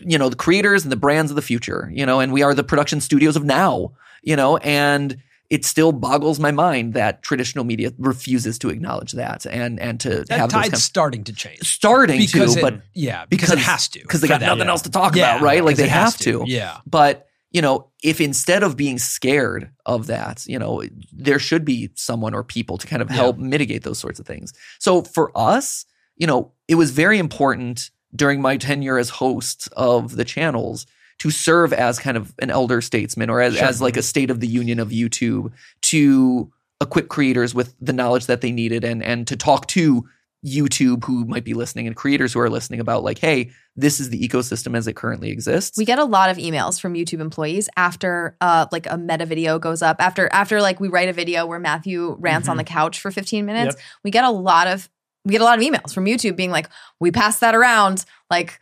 you 0.00 0.18
know, 0.18 0.28
the 0.28 0.36
creators 0.36 0.82
and 0.84 0.92
the 0.92 0.96
brands 0.96 1.30
of 1.30 1.36
the 1.36 1.42
future. 1.42 1.90
You 1.94 2.04
know, 2.06 2.20
and 2.20 2.32
we 2.32 2.42
are 2.42 2.54
the 2.54 2.64
production 2.64 3.00
studios 3.00 3.36
of 3.36 3.44
now. 3.44 3.92
You 4.22 4.36
know, 4.36 4.56
and 4.58 5.16
it 5.48 5.64
still 5.64 5.92
boggles 5.92 6.40
my 6.40 6.50
mind 6.50 6.92
that 6.94 7.22
traditional 7.22 7.64
media 7.64 7.92
refuses 7.98 8.58
to 8.58 8.68
acknowledge 8.68 9.12
that 9.12 9.46
and 9.46 9.78
and 9.78 10.00
to 10.00 10.24
that 10.28 10.40
have 10.40 10.50
tide's 10.50 10.82
starting 10.82 11.22
to 11.22 11.32
change 11.32 11.60
starting 11.62 12.18
because 12.18 12.54
to, 12.54 12.58
it, 12.58 12.62
but 12.62 12.80
yeah, 12.94 13.24
because, 13.26 13.52
it 13.52 13.58
has 13.58 13.86
to 13.86 14.00
because 14.00 14.20
they 14.20 14.26
got 14.26 14.40
that. 14.40 14.46
nothing 14.46 14.64
Yeah. 14.64 14.70
else 14.72 14.82
to 14.82 14.90
talk 14.90 15.14
Yeah, 15.14 15.36
about, 15.36 15.42
right? 15.42 15.64
Like 15.64 15.76
they 15.76 15.86
have 15.86 16.18
to. 16.18 16.42
Yeah, 16.46 16.78
But, 16.84 17.28
you 17.56 17.62
know, 17.62 17.88
if 18.04 18.20
instead 18.20 18.62
of 18.62 18.76
being 18.76 18.98
scared 18.98 19.70
of 19.86 20.08
that, 20.08 20.44
you 20.46 20.58
know, 20.58 20.82
there 21.10 21.38
should 21.38 21.64
be 21.64 21.88
someone 21.94 22.34
or 22.34 22.44
people 22.44 22.76
to 22.76 22.86
kind 22.86 23.00
of 23.00 23.08
Yeah. 23.08 23.16
help 23.16 23.38
mitigate 23.38 23.82
those 23.82 23.98
sorts 23.98 24.20
of 24.20 24.26
things. 24.26 24.52
So 24.78 25.00
for 25.00 25.32
us, 25.34 25.86
you 26.18 26.26
know, 26.26 26.52
it 26.68 26.74
was 26.74 26.90
very 26.90 27.18
important 27.18 27.90
during 28.14 28.42
my 28.42 28.58
tenure 28.58 28.98
as 28.98 29.08
host 29.08 29.70
of 29.74 30.16
the 30.16 30.24
channels 30.24 30.84
to 31.20 31.30
serve 31.30 31.72
as 31.72 31.98
kind 31.98 32.18
of 32.18 32.34
an 32.40 32.50
elder 32.50 32.82
statesman 32.82 33.30
or 33.30 33.40
as, 33.40 33.54
Sure. 33.56 33.64
as 33.66 33.80
like 33.80 33.96
a 33.96 34.00
mm-hmm. 34.00 34.04
state 34.04 34.30
of 34.30 34.40
the 34.40 34.46
union 34.48 34.78
of 34.78 34.90
YouTube 34.90 35.50
to 35.80 36.52
equip 36.82 37.08
creators 37.08 37.54
with 37.54 37.74
the 37.80 37.94
knowledge 37.94 38.26
that 38.26 38.42
they 38.42 38.52
needed 38.52 38.84
and 38.84 39.02
and 39.02 39.26
to 39.28 39.34
talk 39.34 39.66
to 39.68 40.06
YouTube 40.46 41.04
who 41.04 41.24
might 41.24 41.44
be 41.44 41.54
listening 41.54 41.86
and 41.86 41.96
creators 41.96 42.32
who 42.32 42.40
are 42.40 42.48
listening 42.48 42.78
about 42.80 43.02
like, 43.02 43.18
hey, 43.18 43.50
this 43.74 43.98
is 44.00 44.10
the 44.10 44.26
ecosystem 44.28 44.76
as 44.76 44.86
it 44.86 44.94
currently 44.94 45.30
exists. 45.30 45.76
We 45.76 45.84
get 45.84 45.98
a 45.98 46.04
lot 46.04 46.30
of 46.30 46.36
emails 46.36 46.80
from 46.80 46.94
YouTube 46.94 47.20
employees 47.20 47.68
after 47.76 48.36
uh 48.40 48.66
like 48.70 48.86
a 48.88 48.96
meta 48.96 49.26
video 49.26 49.58
goes 49.58 49.82
up. 49.82 49.96
After 50.00 50.28
after 50.32 50.60
like 50.62 50.78
we 50.80 50.88
write 50.88 51.08
a 51.08 51.12
video 51.12 51.46
where 51.46 51.58
Matthew 51.58 52.16
rants 52.20 52.48
on 52.48 52.56
the 52.56 52.64
couch 52.64 53.00
for 53.00 53.10
15 53.10 53.44
minutes, 53.44 53.74
Yep. 53.76 53.84
we 54.04 54.10
get 54.10 54.24
a 54.24 54.30
lot 54.30 54.66
of 54.68 54.88
we 55.24 55.32
get 55.32 55.40
a 55.40 55.44
lot 55.44 55.58
of 55.58 55.64
emails 55.64 55.92
from 55.92 56.04
YouTube 56.04 56.36
being 56.36 56.52
like, 56.52 56.68
"We 57.00 57.10
passed 57.10 57.40
that 57.40 57.54
around." 57.56 58.04
Like 58.30 58.60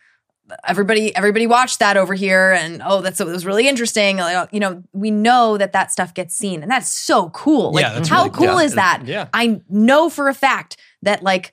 everybody 0.69 1.15
everybody 1.17 1.47
watched 1.47 1.79
that 1.79 1.97
over 1.97 2.13
here 2.13 2.53
and 2.53 2.83
oh 2.85 3.01
that's 3.01 3.19
it 3.19 3.27
was 3.27 3.47
really 3.47 3.67
interesting 3.67 4.19
you 4.53 4.61
know 4.61 4.83
we 4.93 5.11
know 5.11 5.57
that 5.57 5.73
that 5.73 5.91
stuff 5.91 6.13
gets 6.13 6.37
seen 6.37 6.63
and 6.63 6.71
that's 6.71 6.89
so 6.89 7.31
cool 7.31 7.73
like 7.73 7.81
Yeah, 7.83 7.95
that's 7.95 8.09
how 8.11 8.25
really 8.25 8.31
cool 8.37 8.47
cool. 8.49 8.59
is 8.59 8.75
that 8.75 9.03
Yeah. 9.07 9.29
i 9.33 9.63
know 9.71 10.11
for 10.11 10.29
a 10.29 10.35
fact 10.35 10.77
that 11.01 11.23
like 11.23 11.53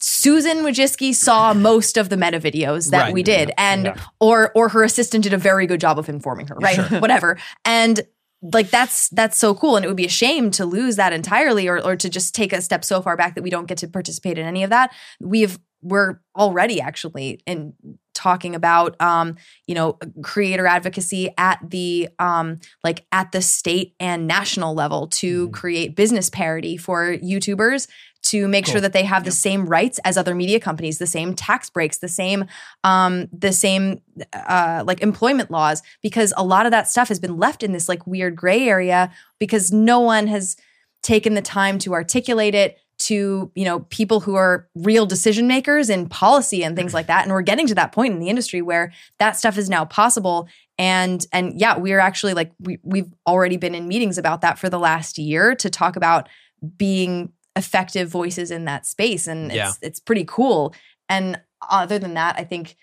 Susan 0.00 0.58
Wojcicki 0.58 1.14
saw 1.14 1.52
most 1.54 1.96
of 1.96 2.08
the 2.08 2.16
meta 2.16 2.40
videos 2.40 2.90
that 2.90 3.04
Right. 3.04 3.14
we 3.14 3.22
did, 3.22 3.52
and 3.58 3.86
Yeah. 3.86 3.94
or 4.18 4.50
or 4.54 4.70
her 4.70 4.82
assistant 4.82 5.24
did 5.24 5.32
a 5.32 5.38
very 5.38 5.66
good 5.66 5.80
job 5.80 5.98
of 5.98 6.08
informing 6.08 6.46
her, 6.48 6.56
right? 6.56 6.78
Whatever. 7.02 7.38
And 7.64 8.00
like 8.42 8.70
that's 8.70 9.10
that's 9.10 9.36
so 9.38 9.54
cool. 9.54 9.76
And 9.76 9.84
it 9.84 9.88
would 9.88 9.96
be 9.98 10.06
a 10.06 10.08
shame 10.10 10.50
to 10.52 10.64
lose 10.64 10.96
that 10.96 11.12
entirely 11.12 11.68
or 11.68 11.78
or 11.84 11.96
to 11.96 12.08
just 12.08 12.34
take 12.34 12.52
a 12.54 12.62
step 12.62 12.84
so 12.84 13.02
far 13.02 13.16
back 13.16 13.34
that 13.34 13.42
we 13.42 13.50
don't 13.50 13.66
get 13.66 13.76
to 13.78 13.88
participate 13.88 14.38
in 14.38 14.46
any 14.46 14.62
of 14.64 14.70
that. 14.70 14.92
We've 15.20 15.58
we're 15.82 16.16
already 16.36 16.80
actually 16.80 17.40
in 17.46 17.74
talking 18.14 18.54
about 18.54 19.00
um 19.00 19.36
you 19.66 19.74
know 19.74 19.98
creator 20.22 20.66
advocacy 20.66 21.30
at 21.38 21.58
the 21.66 22.08
um 22.18 22.58
like 22.84 23.06
at 23.12 23.32
the 23.32 23.40
state 23.40 23.94
and 23.98 24.26
national 24.26 24.74
level 24.74 25.06
to 25.08 25.48
Mhm. 25.48 25.52
create 25.54 25.96
business 25.96 26.28
parity 26.28 26.76
for 26.76 27.16
youtubers 27.16 27.86
to 28.22 28.46
make 28.48 28.66
Cool. 28.66 28.72
sure 28.72 28.80
that 28.82 28.92
they 28.92 29.04
have 29.04 29.24
the 29.24 29.30
same 29.30 29.66
rights 29.66 29.98
as 30.04 30.16
other 30.16 30.34
media 30.34 30.60
companies 30.60 30.98
the 30.98 31.06
same 31.06 31.34
tax 31.34 31.70
breaks 31.70 31.98
the 31.98 32.08
same 32.08 32.44
um 32.84 33.28
the 33.32 33.52
same 33.52 34.00
uh 34.32 34.84
like 34.86 35.00
employment 35.00 35.50
laws 35.50 35.82
because 36.02 36.32
a 36.36 36.44
lot 36.44 36.66
of 36.66 36.72
that 36.72 36.88
stuff 36.88 37.08
has 37.08 37.18
been 37.18 37.38
left 37.38 37.62
in 37.62 37.72
this 37.72 37.88
like 37.88 38.06
weird 38.06 38.36
gray 38.36 38.68
area 38.68 39.10
because 39.38 39.72
no 39.72 40.00
one 40.00 40.26
has 40.26 40.56
taken 41.02 41.34
the 41.34 41.42
time 41.42 41.78
to 41.78 41.94
articulate 41.94 42.54
it 42.54 42.78
to 42.98 43.50
you 43.54 43.64
know 43.64 43.80
people 43.88 44.20
who 44.20 44.34
are 44.34 44.68
real 44.74 45.06
decision 45.06 45.46
makers 45.48 45.88
in 45.88 46.06
policy 46.06 46.62
and 46.62 46.76
things 46.76 46.92
like 46.92 47.06
that. 47.06 47.22
And 47.22 47.32
we're 47.32 47.40
getting 47.40 47.66
to 47.68 47.74
that 47.76 47.92
point 47.92 48.12
in 48.12 48.20
the 48.20 48.28
industry 48.28 48.60
where 48.60 48.92
that 49.18 49.38
stuff 49.38 49.56
is 49.56 49.70
now 49.70 49.86
possible. 49.86 50.46
And 50.78 51.26
and 51.32 51.58
yeah 51.58 51.78
we're 51.78 51.98
actually 51.98 52.34
like 52.34 52.52
we, 52.60 52.78
we've 52.82 53.10
already 53.26 53.56
been 53.56 53.74
in 53.74 53.88
meetings 53.88 54.18
about 54.18 54.42
that 54.42 54.58
for 54.58 54.68
the 54.68 54.78
last 54.78 55.16
year 55.16 55.54
to 55.54 55.70
talk 55.70 55.96
about 55.96 56.28
being 56.76 57.32
effective 57.56 58.08
voices 58.08 58.50
in 58.50 58.64
that 58.64 58.86
space 58.86 59.26
and 59.26 59.52
Yeah. 59.52 59.68
it's 59.68 59.78
it's 59.82 60.00
pretty 60.00 60.24
cool 60.24 60.74
and 61.08 61.40
other 61.68 61.98
than 61.98 62.14
that 62.14 62.36
i 62.38 62.44
think 62.44 62.76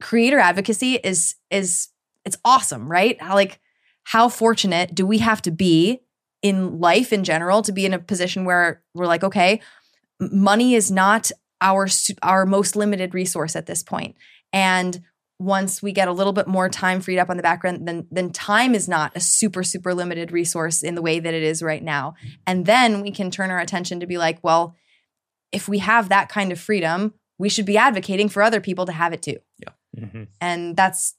creator 0.00 0.38
advocacy 0.38 0.96
is 0.96 1.36
is 1.50 1.88
it's 2.24 2.36
awesome 2.44 2.90
right 2.90 3.20
how 3.22 3.34
like 3.34 3.60
how 4.04 4.28
fortunate 4.28 4.94
do 4.94 5.06
we 5.06 5.18
have 5.18 5.40
to 5.42 5.50
be 5.50 6.00
in 6.42 6.80
life 6.80 7.12
in 7.12 7.24
general 7.24 7.62
to 7.62 7.72
be 7.72 7.86
in 7.86 7.94
a 7.94 7.98
position 7.98 8.44
where 8.44 8.82
we're 8.94 9.06
like 9.06 9.24
okay 9.24 9.60
money 10.30 10.74
is 10.74 10.90
not 10.90 11.30
our 11.62 11.86
our 12.22 12.44
most 12.44 12.76
limited 12.76 13.14
resource 13.14 13.56
at 13.56 13.66
this. 13.66 13.84
And 14.52 15.00
once 15.42 15.82
we 15.82 15.92
get 15.92 16.08
a 16.08 16.12
little 16.12 16.32
bit 16.32 16.46
more 16.46 16.68
time 16.68 17.00
freed 17.00 17.18
up 17.18 17.28
on 17.30 17.36
the 17.36 17.42
background, 17.42 17.86
then 17.88 18.06
then 18.10 18.30
time 18.30 18.74
is 18.74 18.88
not 18.88 19.12
a 19.16 19.20
super 19.20 19.62
super 19.62 19.92
limited 19.94 20.30
resource 20.32 20.82
in 20.82 20.94
the 20.94 21.02
way 21.02 21.18
that 21.20 21.34
it 21.34 21.42
is 21.42 21.62
right 21.62 21.82
now. 21.82 22.14
And 22.46 22.66
then 22.66 23.02
we 23.02 23.10
can 23.10 23.30
turn 23.30 23.50
our 23.50 23.58
attention 23.60 24.00
to 24.00 24.06
be 24.06 24.18
like, 24.18 24.38
well, 24.42 24.74
if 25.50 25.68
we 25.68 25.78
have 25.78 26.08
that 26.10 26.28
kind 26.28 26.52
of 26.52 26.60
freedom, 26.60 27.14
we 27.38 27.48
should 27.48 27.66
be 27.66 27.76
advocating 27.76 28.28
for 28.28 28.42
other 28.42 28.60
people 28.60 28.86
to 28.86 28.92
have 28.92 29.12
it 29.12 29.22
too. 29.22 29.38
Mhm. 29.98 30.28
And 30.40 30.74
that's, 30.76 31.14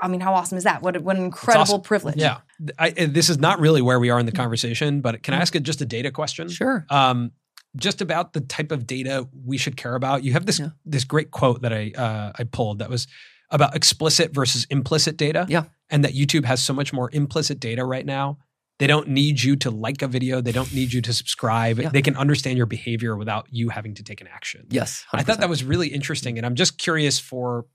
I 0.00 0.06
mean, 0.06 0.20
how 0.20 0.34
awesome 0.34 0.56
is 0.58 0.64
that? 0.64 0.82
What 0.82 1.02
what 1.02 1.16
an 1.16 1.24
incredible 1.24 1.62
awesome. 1.62 1.80
privilege. 1.82 2.16
Yeah. 2.16 2.38
I, 2.78 2.92
I- 2.96 3.06
this 3.06 3.28
is 3.28 3.38
not 3.38 3.58
really 3.58 3.82
where 3.82 3.98
we 3.98 4.10
are 4.10 4.20
in 4.20 4.26
the 4.26 4.32
conversation, 4.32 5.00
but 5.00 5.22
can 5.22 5.34
I 5.34 5.38
ask 5.38 5.56
it 5.56 5.64
just 5.64 5.80
a 5.80 5.86
data 5.86 6.10
question? 6.12 6.48
Sure. 6.48 6.86
um, 6.90 7.32
just 7.76 8.00
about 8.00 8.32
the 8.32 8.40
type 8.40 8.72
of 8.72 8.86
data 8.86 9.28
we 9.44 9.56
should 9.56 9.76
care 9.76 9.94
about. 9.94 10.24
You 10.24 10.32
have 10.32 10.46
this 10.46 10.58
Yeah. 10.58 10.70
this 10.84 11.04
great 11.04 11.30
quote 11.30 11.62
that 11.62 11.72
I 11.72 11.92
uh, 11.96 12.32
I 12.38 12.44
pulled 12.44 12.78
that 12.80 12.90
was 12.90 13.06
about 13.50 13.74
explicit 13.76 14.32
versus 14.34 14.66
implicit 14.70 15.16
data. 15.16 15.46
Yeah. 15.48 15.64
and 15.92 16.04
that 16.04 16.12
YouTube 16.14 16.44
has 16.44 16.62
so 16.62 16.72
much 16.72 16.92
more 16.92 17.10
implicit 17.12 17.58
data 17.58 17.84
right 17.84 18.06
now. 18.06 18.38
They 18.78 18.86
don't 18.86 19.08
need 19.08 19.42
you 19.42 19.56
to 19.56 19.70
like 19.72 20.02
a 20.02 20.06
video. 20.08 20.40
They 20.40 20.52
don't 20.52 20.72
need 20.72 20.92
you 20.92 21.02
to 21.02 21.12
subscribe. 21.12 21.78
Yeah. 21.80 21.88
They 21.88 22.00
can 22.00 22.16
understand 22.16 22.56
your 22.56 22.66
behavior 22.66 23.16
without 23.16 23.46
you 23.50 23.68
having 23.70 23.94
to 23.96 24.02
take 24.04 24.20
an 24.20 24.28
action. 24.28 24.66
Yes. 24.70 25.04
I 25.12 25.22
thought 25.24 25.40
that 25.40 25.48
was 25.50 25.64
really 25.64 25.88
interesting, 25.88 26.38
and 26.38 26.46
I'm 26.46 26.54
just 26.54 26.78
curious 26.78 27.18
for 27.18 27.66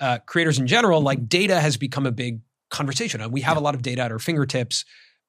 uh, 0.00 0.18
creators 0.26 0.58
in 0.58 0.66
general. 0.66 1.00
Like 1.00 1.28
data 1.28 1.60
has 1.60 1.76
become 1.76 2.06
a 2.06 2.12
big 2.12 2.40
conversation, 2.70 3.20
and 3.20 3.32
we 3.32 3.40
have 3.42 3.56
a 3.56 3.60
lot 3.60 3.74
of 3.76 3.82
data 3.82 4.02
at 4.02 4.10
our 4.12 4.18
fingertips. 4.18 4.84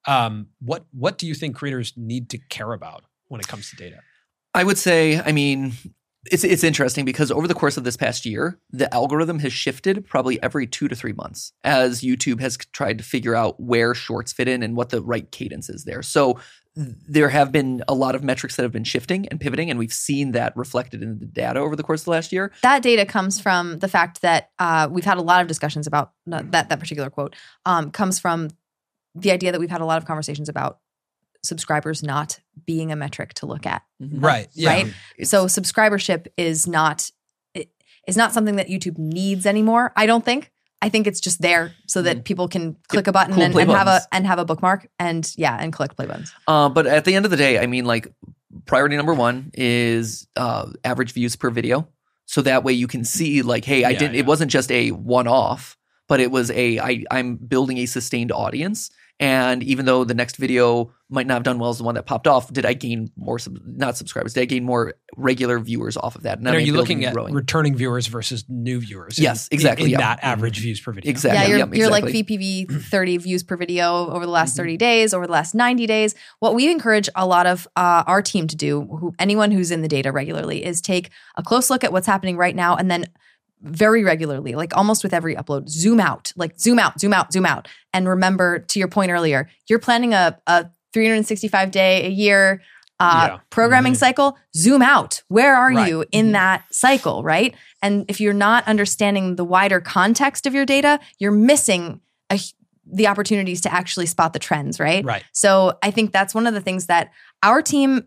Um, 0.06 0.48
what 0.60 0.84
what 0.90 1.16
do 1.18 1.26
you 1.28 1.34
think 1.34 1.54
creators 1.56 1.92
need 1.96 2.28
to 2.30 2.38
care 2.50 2.72
about 2.72 3.04
when 3.28 3.40
it 3.40 3.46
comes 3.46 3.70
to 3.70 3.76
data? 3.76 4.00
I 4.54 4.64
would 4.64 4.78
say, 4.78 5.20
I 5.20 5.32
mean, 5.32 5.72
it's 6.30 6.44
it's 6.44 6.62
interesting 6.62 7.04
because 7.04 7.32
over 7.32 7.48
the 7.48 7.54
course 7.54 7.76
of 7.76 7.84
this 7.84 7.96
past 7.96 8.24
year, 8.24 8.58
the 8.70 8.92
algorithm 8.94 9.38
has 9.40 9.52
shifted 9.52 10.06
probably 10.06 10.40
every 10.42 10.66
two 10.66 10.88
to 10.88 10.94
three 10.94 11.12
months 11.12 11.52
as 11.64 12.02
YouTube 12.02 12.40
has 12.40 12.56
tried 12.72 12.98
to 12.98 13.04
figure 13.04 13.34
out 13.34 13.58
where 13.58 13.94
shorts 13.94 14.32
fit 14.32 14.46
in 14.46 14.62
and 14.62 14.76
what 14.76 14.90
the 14.90 15.02
right 15.02 15.30
cadence 15.32 15.68
is 15.68 15.84
there. 15.84 16.02
So 16.02 16.38
there 16.74 17.28
have 17.28 17.52
been 17.52 17.82
a 17.86 17.94
lot 17.94 18.14
of 18.14 18.22
metrics 18.22 18.56
that 18.56 18.62
have 18.62 18.72
been 18.72 18.84
shifting 18.84 19.26
and 19.28 19.40
pivoting, 19.40 19.68
and 19.68 19.78
we've 19.78 19.92
seen 19.92 20.32
that 20.32 20.56
reflected 20.56 21.02
in 21.02 21.18
the 21.18 21.26
data 21.26 21.60
over 21.60 21.76
the 21.76 21.82
course 21.82 22.02
of 22.02 22.04
the 22.06 22.10
last 22.12 22.32
year. 22.32 22.52
That 22.62 22.82
data 22.82 23.04
comes 23.04 23.40
from 23.40 23.80
the 23.80 23.88
fact 23.88 24.22
that 24.22 24.50
uh, 24.58 24.88
we've 24.90 25.04
had 25.04 25.18
a 25.18 25.22
lot 25.22 25.42
of 25.42 25.48
discussions 25.48 25.86
about 25.86 26.12
that 26.26 26.52
that 26.52 26.78
particular 26.78 27.10
quote 27.10 27.34
um, 27.66 27.90
comes 27.90 28.18
from 28.18 28.48
the 29.14 29.32
idea 29.32 29.52
that 29.52 29.60
we've 29.60 29.70
had 29.70 29.80
a 29.80 29.84
lot 29.84 29.98
of 29.98 30.06
conversations 30.06 30.48
about 30.48 30.78
subscribers 31.42 32.02
not 32.02 32.38
being 32.66 32.92
a 32.92 32.96
metric 32.96 33.34
to 33.34 33.46
look 33.46 33.66
at. 33.66 33.82
Right. 34.00 34.48
Yeah. 34.54 34.70
Right? 34.70 34.94
So 35.24 35.46
subscribership 35.46 36.26
is 36.36 36.66
not 36.66 37.10
it- 37.54 37.70
is 38.06 38.16
not 38.16 38.32
something 38.32 38.56
that 38.56 38.68
YouTube 38.68 38.98
needs 38.98 39.46
anymore. 39.46 39.92
I 39.96 40.06
don't 40.06 40.24
think. 40.24 40.50
I 40.80 40.88
think 40.88 41.06
it's 41.06 41.20
just 41.20 41.40
there 41.40 41.72
so 41.86 42.02
that 42.02 42.24
people 42.24 42.48
can 42.48 42.76
click 42.88 43.06
a 43.06 43.12
button 43.12 43.34
cool 43.34 43.44
and, 43.44 43.54
and 43.54 43.70
have 43.70 43.86
a 43.86 44.00
and 44.10 44.26
have 44.26 44.40
a 44.40 44.44
bookmark 44.44 44.88
and 44.98 45.32
yeah 45.36 45.56
and 45.60 45.72
collect 45.72 45.94
play 45.96 46.06
buttons. 46.06 46.32
Uh, 46.48 46.68
but 46.68 46.86
at 46.88 47.04
the 47.04 47.14
end 47.14 47.24
of 47.24 47.30
the 47.30 47.36
day, 47.36 47.60
I 47.60 47.66
mean, 47.66 47.84
like 47.84 48.08
priority 48.64 48.96
number 48.96 49.14
one 49.14 49.52
is 49.54 50.26
uh, 50.34 50.68
average 50.82 51.12
views 51.12 51.36
per 51.36 51.50
video, 51.50 51.86
so 52.26 52.42
that 52.42 52.64
way 52.64 52.72
you 52.72 52.88
can 52.88 53.04
see, 53.04 53.42
like, 53.42 53.64
hey, 53.64 53.84
I 53.84 53.90
Yeah, 53.90 53.98
didn't. 54.00 54.14
yeah. 54.14 54.20
It 54.20 54.26
wasn't 54.26 54.50
just 54.50 54.72
a 54.72 54.90
one-off, 54.90 55.78
but 56.08 56.18
it 56.18 56.32
was 56.32 56.50
a. 56.50 56.80
I, 56.80 57.04
I'm 57.12 57.36
building 57.36 57.78
a 57.78 57.86
sustained 57.86 58.32
audience, 58.32 58.90
and 59.22 59.62
even 59.62 59.86
though 59.86 60.04
the 60.04 60.14
next 60.14 60.36
video 60.36 60.92
might 61.08 61.26
not 61.26 61.34
have 61.34 61.42
done 61.42 61.58
well 61.58 61.68
as 61.70 61.78
the 61.78 61.84
one 61.84 61.94
that 61.94 62.06
popped 62.06 62.26
off, 62.26 62.52
did 62.52 62.64
I 62.66 62.72
gain 62.72 63.10
more? 63.16 63.38
Sub, 63.38 63.58
not 63.64 63.96
subscribers. 63.96 64.32
Did 64.34 64.40
I 64.40 64.44
gain 64.46 64.64
more 64.64 64.94
regular 65.16 65.58
viewers 65.60 65.96
off 65.96 66.16
of 66.16 66.22
that? 66.22 66.38
And 66.38 66.48
are 66.48 66.58
you 66.58 66.72
looking 66.72 67.04
at 67.04 67.12
growing. 67.14 67.34
returning 67.34 67.76
viewers 67.76 68.06
versus 68.06 68.44
new 68.48 68.80
viewers? 68.80 69.18
Yes, 69.18 69.46
in- 69.48 69.56
exactly, 69.56 69.84
In, 69.86 69.90
yeah. 69.92 69.98
that 69.98 70.18
average 70.22 70.58
views 70.58 70.80
per 70.80 70.90
video. 70.92 71.10
Exactly. 71.10 71.40
Yeah, 71.40 71.48
you're, 71.48 71.58
yep, 71.58 71.74
you're 71.74 71.90
like. 71.90 72.04
VPV 72.04 72.82
30 72.90 73.16
views 73.18 73.42
per 73.42 73.56
video 73.56 74.08
over 74.10 74.24
the 74.26 74.32
last 74.32 74.54
Mhm. 74.54 74.58
30 74.58 74.76
days, 74.78 75.14
over 75.14 75.26
the 75.26 75.32
last 75.32 75.54
90 75.54 75.86
days. 75.86 76.14
What 76.40 76.54
we 76.54 76.70
encourage 76.70 77.08
a 77.14 77.26
lot 77.26 77.46
of 77.46 77.68
uh, 77.76 78.02
our 78.06 78.22
team 78.22 78.46
to 78.48 78.56
do, 78.56 78.80
who 78.82 79.14
anyone 79.18 79.50
who's 79.50 79.70
in 79.70 79.82
the 79.82 79.88
data 79.88 80.10
regularly, 80.12 80.64
is 80.64 80.80
take 80.80 81.10
a 81.36 81.42
close 81.42 81.70
look 81.70 81.84
at 81.84 81.92
what's 81.92 82.06
happening 82.06 82.36
right 82.36 82.56
now 82.56 82.74
and 82.76 82.90
then 82.90 83.04
very 83.62 84.02
regularly, 84.02 84.54
like 84.54 84.76
almost 84.76 85.02
with 85.02 85.14
every 85.14 85.34
upload, 85.36 85.68
zoom 85.68 86.00
out, 86.00 86.32
like 86.36 86.58
zoom 86.58 86.78
out, 86.78 87.00
zoom 87.00 87.12
out, 87.12 87.32
zoom 87.32 87.46
out. 87.46 87.68
And 87.94 88.08
remember, 88.08 88.58
to 88.58 88.78
your 88.78 88.88
point 88.88 89.10
earlier, 89.10 89.48
you're 89.68 89.78
planning 89.78 90.12
a, 90.14 90.38
a 90.46 90.66
365 90.92 91.70
day 91.70 92.06
a 92.06 92.10
year 92.10 92.62
uh, 93.00 93.26
Yeah. 93.30 93.38
programming 93.50 93.94
Mhm. 93.94 93.96
cycle, 93.96 94.38
zoom 94.54 94.80
out. 94.80 95.22
Where 95.26 95.56
are 95.56 95.70
Right. 95.72 95.88
you 95.88 96.04
in 96.12 96.28
Mhm. 96.28 96.32
that 96.32 96.62
cycle, 96.70 97.24
right? 97.24 97.52
And 97.82 98.04
if 98.06 98.20
you're 98.20 98.32
not 98.32 98.68
understanding 98.68 99.34
the 99.34 99.44
wider 99.44 99.80
context 99.80 100.46
of 100.46 100.54
your 100.54 100.64
data, 100.64 101.00
you're 101.18 101.32
missing 101.32 102.00
a, 102.30 102.38
the 102.86 103.08
opportunities 103.08 103.60
to 103.62 103.72
actually 103.74 104.06
spot 104.06 104.32
the 104.34 104.38
trends, 104.38 104.78
right? 104.78 105.04
Right. 105.04 105.24
So 105.32 105.78
I 105.82 105.90
think 105.90 106.12
that's 106.12 106.32
one 106.32 106.46
of 106.46 106.54
the 106.54 106.60
things 106.60 106.86
that 106.86 107.10
our 107.42 107.60
team 107.60 108.04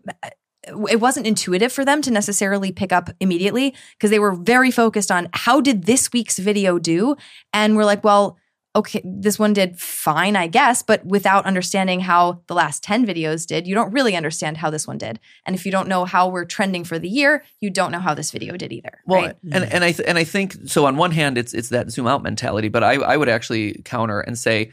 it 0.90 1.00
wasn't 1.00 1.26
intuitive 1.26 1.72
for 1.72 1.84
them 1.84 2.02
to 2.02 2.10
necessarily 2.10 2.72
pick 2.72 2.92
up 2.92 3.10
immediately 3.20 3.74
because 3.96 4.10
they 4.10 4.18
were 4.18 4.34
very 4.34 4.70
focused 4.70 5.10
on 5.10 5.28
how 5.32 5.60
did 5.60 5.84
this 5.84 6.12
week's 6.12 6.38
video 6.38 6.78
do 6.78 7.16
and 7.52 7.76
we're 7.76 7.84
like 7.84 8.02
well 8.04 8.36
okay 8.74 9.00
this 9.04 9.38
one 9.38 9.52
did 9.52 9.78
fine 9.78 10.36
i 10.36 10.46
guess 10.46 10.82
but 10.82 11.04
without 11.06 11.46
understanding 11.46 12.00
how 12.00 12.42
the 12.46 12.54
last 12.54 12.82
10 12.82 13.06
videos 13.06 13.46
did 13.46 13.66
you 13.66 13.74
don't 13.74 13.92
really 13.92 14.14
understand 14.16 14.56
how 14.58 14.68
this 14.68 14.86
one 14.86 14.98
did 14.98 15.18
and 15.46 15.56
if 15.56 15.64
you 15.64 15.72
don't 15.72 15.88
know 15.88 16.04
how 16.04 16.28
we're 16.28 16.44
trending 16.44 16.84
for 16.84 16.98
the 16.98 17.08
year 17.08 17.42
you 17.60 17.70
don't 17.70 17.90
know 17.90 18.00
how 18.00 18.12
this 18.12 18.30
video 18.30 18.56
did 18.56 18.72
either 18.72 18.98
Well, 19.06 19.22
right? 19.22 19.36
and 19.52 19.64
and 19.72 19.82
I 19.84 19.92
th- 19.92 20.06
and 20.06 20.18
I 20.18 20.24
think 20.24 20.56
so. 20.66 20.84
On 20.84 20.96
one 20.96 21.12
hand, 21.12 21.38
it's 21.38 21.54
it's 21.54 21.70
that 21.70 21.90
zoom 21.90 22.06
out 22.06 22.22
mentality, 22.22 22.68
but 22.68 22.82
I 22.84 22.94
I 22.96 23.16
would 23.16 23.28
actually 23.28 23.80
counter 23.84 24.20
and 24.20 24.38
say, 24.38 24.72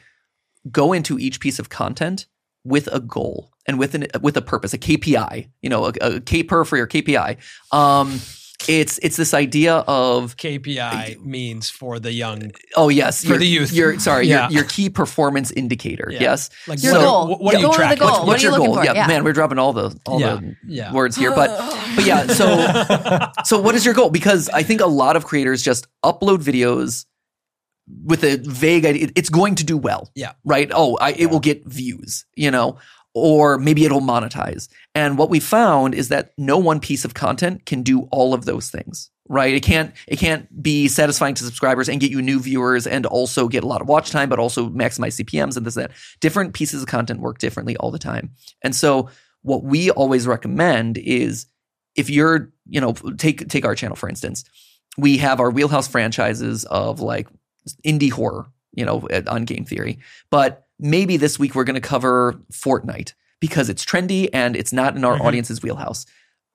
go 0.71 0.91
into 0.91 1.17
each 1.19 1.39
piece 1.39 1.59
of 1.59 1.69
content 1.69 2.25
with 2.63 2.87
a 2.91 2.99
goal 2.99 3.51
and 3.67 3.77
with 3.79 3.95
an 3.95 4.07
with 4.21 4.37
a 4.37 4.41
purpose, 4.41 4.73
a 4.73 4.77
KPI. 4.77 5.49
You 5.61 5.69
know, 5.69 5.85
a, 5.85 5.93
a 6.01 6.19
K 6.21 6.43
per 6.43 6.63
for 6.65 6.77
your 6.77 6.87
KPI. 6.87 7.37
Um, 7.71 8.19
it's 8.69 8.97
it's 8.99 9.17
this 9.17 9.33
idea 9.33 9.75
of 9.87 10.37
KPI 10.37 11.19
means 11.19 11.69
for 11.69 11.99
the 11.99 12.13
young. 12.13 12.51
oh 12.77 12.87
yes, 12.87 13.21
For 13.21 13.29
your- 13.31 13.37
the 13.39 13.45
youth. 13.47 13.73
Your 13.73 13.99
sorry, 13.99 14.27
Yeah. 14.27 14.43
your, 14.47 14.59
your 14.61 14.63
key 14.69 14.89
performance 14.89 15.51
indicator. 15.51 16.07
Yeah. 16.09 16.21
Yes, 16.21 16.49
Like 16.65 16.81
Your 16.81 16.93
what, 16.93 17.01
goal. 17.01 17.27
What, 17.27 17.41
what 17.41 17.51
Yeah. 17.53 17.57
are 17.57 17.61
you 17.61 17.65
Goal 17.67 17.71
of 17.73 17.77
the 17.77 17.83
tracking? 17.83 17.99
goal. 17.99 18.07
What's, 18.07 18.19
What 18.19 18.27
what's 18.27 18.43
are 18.43 18.47
you 18.47 18.51
your 18.55 18.65
goal? 18.67 18.75
for? 18.77 18.85
Yeah, 18.85 18.93
Yeah. 18.93 19.07
man, 19.07 19.23
we're 19.25 19.33
dropping 19.33 19.59
all 19.59 19.73
the 19.73 19.99
all 20.05 20.21
Yeah. 20.21 20.35
the 20.35 20.55
Yeah. 20.65 20.93
words 20.93 21.17
here, 21.17 21.31
but 21.35 21.49
but 21.95 22.05
yeah. 22.05 22.27
So 22.27 23.27
so 23.43 23.59
what 23.59 23.75
is 23.75 23.83
your 23.83 23.93
goal? 23.95 24.09
Because 24.09 24.47
I 24.49 24.63
think 24.63 24.79
a 24.79 24.85
lot 24.87 25.17
of 25.17 25.25
creators 25.25 25.61
just 25.61 25.87
upload 26.05 26.37
videos 26.37 27.05
with 28.05 28.23
a 28.23 28.37
vague 28.37 28.85
idea. 28.85 29.09
It's 29.15 29.29
going 29.29 29.55
to 29.55 29.63
do 29.63 29.77
well. 29.77 30.11
Yeah. 30.15 30.33
Right. 30.43 30.69
Oh, 30.73 30.97
I, 31.01 31.11
it 31.13 31.27
will 31.27 31.39
get 31.39 31.65
views. 31.65 32.25
You 32.35 32.51
know. 32.51 32.77
Or 33.15 33.59
maybe 33.59 33.85
it'll 33.85 34.01
monetize. 34.01 34.69
And 34.95 35.19
what 35.19 35.29
we 35.29 35.39
found 35.39 35.93
is 35.93 36.09
that 36.09 36.33
no 36.35 36.57
one 36.57 36.79
piece 36.79 37.05
of 37.05 37.13
content 37.13 37.63
can 37.67 37.83
do 37.83 38.07
all 38.11 38.33
of 38.33 38.45
those 38.45 38.71
things. 38.71 39.11
Right? 39.29 39.53
It 39.53 39.61
can't 39.61 39.93
it 40.07 40.17
can't 40.17 40.63
be 40.63 40.87
satisfying 40.87 41.35
to 41.35 41.43
subscribers 41.43 41.87
and 41.87 42.01
get 42.01 42.09
you 42.09 42.23
new 42.23 42.39
viewers 42.39 42.87
and 42.87 43.05
also 43.05 43.47
get 43.47 43.63
a 43.63 43.67
lot 43.67 43.81
of 43.81 43.87
watch 43.87 44.09
time, 44.09 44.29
but 44.29 44.39
also 44.39 44.67
maximize 44.69 45.21
CPMs 45.21 45.55
and 45.55 45.65
this 45.65 45.77
and 45.77 45.85
that. 45.85 45.91
Different 46.21 46.53
pieces 46.53 46.81
of 46.81 46.87
content 46.87 47.19
work 47.19 47.37
differently 47.37 47.77
all 47.77 47.91
the 47.91 47.99
time. 47.99 48.31
And 48.63 48.75
so 48.75 49.09
what 49.43 49.63
we 49.63 49.91
always 49.91 50.25
recommend 50.25 50.97
is 50.97 51.45
if 51.95 52.09
you're, 52.09 52.51
you 52.67 52.81
know, 52.81 52.93
take 53.17 53.47
take 53.47 53.63
our 53.63 53.75
channel 53.75 53.95
for 53.95 54.09
instance, 54.09 54.43
we 54.97 55.17
have 55.19 55.39
our 55.39 55.51
wheelhouse 55.51 55.87
franchises 55.87 56.65
of 56.65 56.99
like 56.99 57.27
indie 57.85 58.11
horror, 58.11 58.45
you 58.73 58.85
know, 58.85 59.07
on 59.27 59.45
Game 59.45 59.65
Theory, 59.65 59.99
but 60.29 60.67
maybe 60.79 61.17
this 61.17 61.37
week 61.39 61.55
we're 61.55 61.63
going 61.63 61.75
to 61.75 61.81
cover 61.81 62.39
Fortnite 62.51 63.13
because 63.39 63.69
it's 63.69 63.85
trendy 63.85 64.29
and 64.33 64.55
it's 64.55 64.73
not 64.73 64.95
in 64.95 65.03
our 65.05 65.17
Mhm. 65.17 65.25
audience's 65.25 65.61
wheelhouse. 65.61 66.05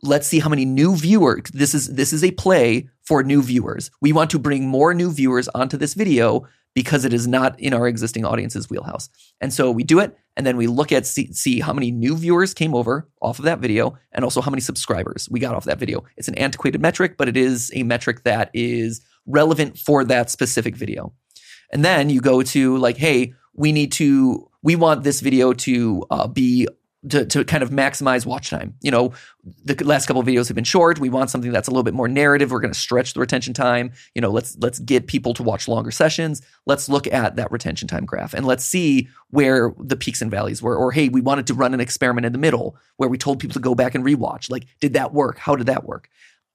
Let's 0.02 0.26
see 0.26 0.38
how 0.38 0.48
many 0.48 0.64
new 0.64 0.96
viewers. 0.96 1.42
This 1.52 1.74
is 1.74 1.88
this 1.88 2.12
is 2.12 2.22
a 2.22 2.30
play 2.32 2.88
for 3.04 3.22
new 3.22 3.42
viewers. 3.42 3.90
We 4.00 4.12
want 4.12 4.30
to 4.30 4.38
bring 4.38 4.68
more 4.68 4.94
new 4.94 5.10
viewers 5.10 5.48
onto 5.48 5.76
this 5.76 5.94
video 5.94 6.46
because 6.74 7.04
it 7.04 7.12
is 7.12 7.26
not 7.26 7.58
in 7.58 7.72
our 7.74 7.88
existing 7.88 8.24
audience's 8.24 8.70
wheelhouse. 8.70 9.08
And 9.40 9.52
so 9.52 9.70
we 9.72 9.82
do 9.82 9.98
it, 9.98 10.16
and 10.36 10.46
then 10.46 10.56
we 10.56 10.68
look 10.68 10.92
at 10.92 11.06
see, 11.06 11.32
see 11.32 11.58
how 11.58 11.72
many 11.72 11.90
new 11.90 12.16
viewers 12.16 12.54
came 12.54 12.74
over 12.74 13.08
off 13.20 13.40
of 13.40 13.46
that 13.46 13.58
video, 13.58 13.98
and 14.12 14.24
also 14.24 14.40
how 14.40 14.50
many 14.50 14.60
subscribers 14.60 15.26
we 15.30 15.40
got 15.40 15.56
off 15.56 15.64
that 15.64 15.78
video. 15.80 16.04
It's 16.16 16.28
an 16.28 16.36
antiquated 16.36 16.80
metric, 16.80 17.16
but 17.16 17.28
it 17.28 17.36
is 17.36 17.72
a 17.74 17.82
metric 17.82 18.22
that 18.24 18.50
is 18.54 19.00
relevant 19.28 19.78
for 19.78 20.04
that 20.04 20.30
specific 20.30 20.76
video. 20.76 21.12
And 21.72 21.84
then 21.84 22.10
you 22.10 22.20
go 22.20 22.42
to 22.42 22.76
like, 22.78 22.96
hey, 22.96 23.34
we 23.54 23.72
need 23.72 23.92
to, 23.92 24.48
we 24.62 24.74
want 24.74 25.04
this 25.04 25.20
video 25.20 25.52
to 25.52 26.04
uh, 26.10 26.26
be 26.26 26.66
to, 27.08 27.24
to 27.24 27.44
kind 27.44 27.62
of 27.62 27.70
maximize 27.70 28.26
watch 28.26 28.50
time. 28.50 28.74
You 28.80 28.90
know, 28.90 29.12
the 29.64 29.74
last 29.84 30.06
couple 30.06 30.20
of 30.20 30.26
videos 30.26 30.48
have 30.48 30.56
been 30.56 30.64
short. 30.64 30.98
We 30.98 31.08
want 31.08 31.30
something 31.30 31.52
that's 31.52 31.68
a 31.68 31.70
little 31.70 31.84
bit 31.84 31.94
more 31.94 32.08
narrative. 32.08 32.50
We're 32.50 32.60
going 32.60 32.72
to 32.72 32.78
stretch 32.78 33.14
the 33.14 33.20
retention 33.20 33.54
time. 33.54 33.92
You 34.14 34.20
know, 34.20 34.30
let's 34.30 34.56
let's 34.58 34.80
get 34.80 35.06
people 35.06 35.32
to 35.34 35.42
watch 35.44 35.68
longer 35.68 35.92
sessions. 35.92 36.42
Let's 36.66 36.88
look 36.88 37.06
at 37.06 37.36
that 37.36 37.52
retention 37.52 37.86
time 37.86 38.04
graph 38.04 38.34
and 38.34 38.44
let's 38.44 38.64
see 38.64 39.08
where 39.30 39.72
the 39.78 39.96
peaks 39.96 40.20
and 40.20 40.30
valleys 40.30 40.60
were. 40.60 40.76
Or 40.76 40.90
hey, 40.90 41.08
we 41.08 41.20
wanted 41.20 41.46
to 41.48 41.54
run 41.54 41.72
an 41.72 41.80
experiment 41.80 42.26
in 42.26 42.32
the 42.32 42.38
middle 42.38 42.76
where 42.96 43.08
we 43.08 43.16
told 43.16 43.38
people 43.38 43.54
to 43.54 43.60
go 43.60 43.74
back 43.74 43.94
and 43.94 44.04
rewatch. 44.04 44.50
Like, 44.50 44.66
did 44.80 44.94
that 44.94 45.14
work? 45.14 45.38
How 45.38 45.54
did 45.54 45.68
that 45.68 45.84
work? 45.84 46.08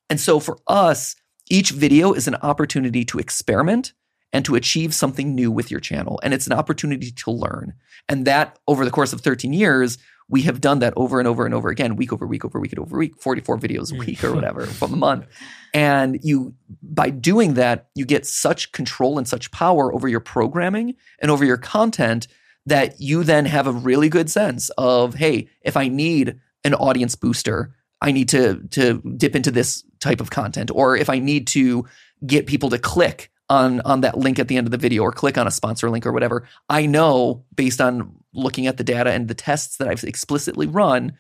And 0.10 0.20
so 0.20 0.40
for 0.40 0.58
us, 0.68 1.16
each 1.54 1.70
video 1.70 2.14
is 2.14 2.28
an 2.28 2.36
opportunity 2.36 3.06
to 3.06 3.20
experiment 3.20 3.94
and 4.34 4.44
to 4.44 4.56
achieve 4.56 4.94
something 4.94 5.36
new 5.36 5.52
with 5.52 5.70
your 5.70 5.80
channel. 5.80 6.20
And 6.24 6.34
it's 6.34 6.48
an 6.48 6.54
opportunity 6.54 7.12
to 7.12 7.32
learn. 7.32 7.74
And 8.10 8.26
that 8.26 8.58
over 8.68 8.84
the 8.84 8.92
course 8.92 9.14
of 9.14 9.22
13 9.22 9.54
years, 9.54 10.00
we 10.28 10.42
have 10.44 10.60
done 10.60 10.80
that 10.80 10.94
over 10.98 11.20
and 11.20 11.28
over 11.28 11.46
and 11.46 11.54
over 11.54 11.70
again, 11.70 11.96
week 11.96 12.12
over 12.12 12.26
week 12.26 12.44
over 12.44 12.60
week 12.60 12.74
over 12.80 12.98
week, 12.98 13.22
44 13.22 13.60
videos 13.60 13.94
a 13.94 13.98
week 14.00 14.24
or 14.24 14.30
mm. 14.30 14.36
whatever 14.36 14.66
from 14.66 14.94
a 14.94 14.96
month. 14.96 15.28
And 15.76 16.20
you, 16.24 16.56
by 16.82 17.12
doing 17.12 17.54
that, 17.54 17.90
you 17.94 18.06
get 18.06 18.26
such 18.26 18.72
control 18.72 19.20
and 19.20 19.28
such 19.28 19.52
power 19.52 19.94
over 19.94 20.08
your 20.08 20.22
programming 20.22 20.96
and 21.22 21.30
over 21.30 21.46
your 21.46 21.58
content 21.58 22.28
that 22.66 23.00
you 23.00 23.24
then 23.24 23.46
have 23.46 23.68
a 23.68 23.72
really 23.72 24.10
good 24.10 24.32
sense 24.32 24.72
of, 24.78 25.16
hey, 25.16 25.50
if 25.62 25.78
I 25.78 25.88
need 25.88 26.40
an 26.64 26.74
audience 26.74 27.16
booster, 27.16 27.76
I 28.04 28.12
need 28.12 28.30
to 28.30 28.62
to 28.72 29.02
dip 29.18 29.36
into 29.36 29.50
this 29.50 29.84
type 30.00 30.22
of 30.22 30.30
content, 30.30 30.70
or 30.74 30.96
if 30.98 31.10
I 31.10 31.20
need 31.20 31.48
to 31.48 31.86
get 32.28 32.46
people 32.46 32.70
to 32.72 32.78
click 32.78 33.32
on 33.50 33.82
on 33.82 34.02
that 34.02 34.18
link 34.18 34.40
at 34.40 34.48
the 34.50 34.58
end 34.58 34.68
of 34.68 34.72
the 34.72 34.78
video 34.78 35.02
or 35.04 35.12
click 35.12 35.38
on 35.38 35.48
a 35.48 35.52
sponsor 35.52 35.90
link 35.90 36.06
or 36.06 36.12
whatever, 36.12 36.48
I 36.70 36.86
know 36.86 37.46
based 37.56 37.80
on 37.82 38.14
looking 38.34 38.68
at 38.68 38.78
the 38.78 38.84
data 38.84 39.12
and 39.12 39.28
the 39.28 39.34
tests 39.34 39.78
that 39.78 39.88
I've 39.88 40.04
explicitly 40.04 40.68
run 40.68 41.14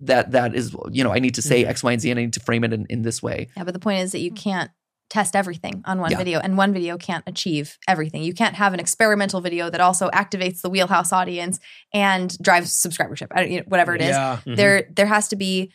that 0.00 0.30
that 0.32 0.54
is 0.54 0.74
you 0.90 1.04
know 1.04 1.12
I 1.12 1.18
need 1.18 1.34
to 1.34 1.42
say 1.42 1.64
X, 1.64 1.82
Y, 1.82 1.92
and 1.92 2.00
Z, 2.00 2.10
and 2.10 2.18
I 2.18 2.22
need 2.24 2.32
to 2.34 2.40
frame 2.40 2.64
it 2.64 2.72
in, 2.72 2.86
in 2.88 3.02
this 3.02 3.22
way. 3.22 3.48
Yeah, 3.56 3.64
but 3.64 3.74
the 3.74 3.80
point 3.80 4.00
is 4.00 4.12
that 4.12 4.20
you 4.20 4.30
can't 4.32 4.70
test 5.10 5.34
everything 5.36 5.82
on 5.84 5.98
one 6.00 6.12
Yeah. 6.12 6.18
video, 6.18 6.38
and 6.38 6.56
one 6.56 6.72
video 6.72 6.96
can't 6.96 7.24
achieve 7.26 7.76
everything. 7.88 8.22
You 8.22 8.32
can't 8.32 8.54
have 8.54 8.72
an 8.72 8.80
experimental 8.80 9.40
video 9.40 9.68
that 9.68 9.80
also 9.80 10.08
activates 10.10 10.60
the 10.62 10.70
wheelhouse 10.70 11.12
audience 11.12 11.58
and 11.92 12.36
drives 12.40 12.70
subscribership, 12.72 13.26
I 13.32 13.40
don't- 13.42 13.50
you 13.50 13.58
know, 13.58 13.64
whatever 13.66 13.94
it 13.94 14.00
is. 14.02 14.10
Yeah. 14.10 14.38
Mhm. 14.46 14.56
There, 14.56 14.88
there 14.94 15.06
has 15.06 15.28
to 15.28 15.36
be. 15.36 15.72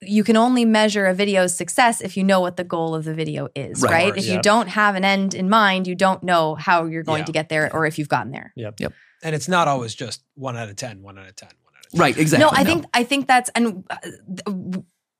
You 0.00 0.22
can 0.22 0.36
only 0.36 0.64
measure 0.64 1.06
a 1.06 1.14
video's 1.14 1.54
success 1.56 2.00
if 2.00 2.16
you 2.16 2.22
know 2.22 2.40
what 2.40 2.56
the 2.56 2.64
goal 2.64 2.94
of 2.94 3.04
the 3.04 3.14
video 3.14 3.48
is, 3.56 3.82
Right. 3.82 3.90
right? 3.92 4.08
Of 4.08 4.14
course, 4.14 4.26
If 4.26 4.32
you 4.32 4.40
don't 4.40 4.68
have 4.68 4.94
an 4.94 5.04
end 5.04 5.34
in 5.34 5.48
mind, 5.50 5.86
you 5.88 5.94
don't 5.96 6.22
know 6.22 6.54
how 6.54 6.84
you're 6.84 7.02
going 7.02 7.20
Yeah. 7.20 7.26
to 7.26 7.32
get 7.32 7.48
there 7.48 7.72
or 7.72 7.84
if 7.86 7.98
you've 7.98 8.08
gotten 8.08 8.30
there. 8.30 8.52
Yep. 8.56 8.78
Yep. 8.80 8.92
And 9.24 9.34
it's 9.34 9.48
not 9.48 9.66
always 9.66 9.94
just 9.96 10.22
one 10.34 10.56
out 10.56 10.68
of 10.68 10.76
10, 10.76 11.02
one 11.02 11.18
out 11.18 11.28
of 11.28 11.34
10, 11.34 11.48
one 11.64 11.74
out 11.76 11.84
of 11.86 11.90
10. 11.90 12.00
Right, 12.00 12.16
exactly. 12.16 12.44
No, 12.44 12.50
I 12.52 12.62
think 12.62 12.84
I 12.94 13.02
think 13.02 13.26
that's 13.26 13.50
and 13.56 13.84
uh, 13.90 13.96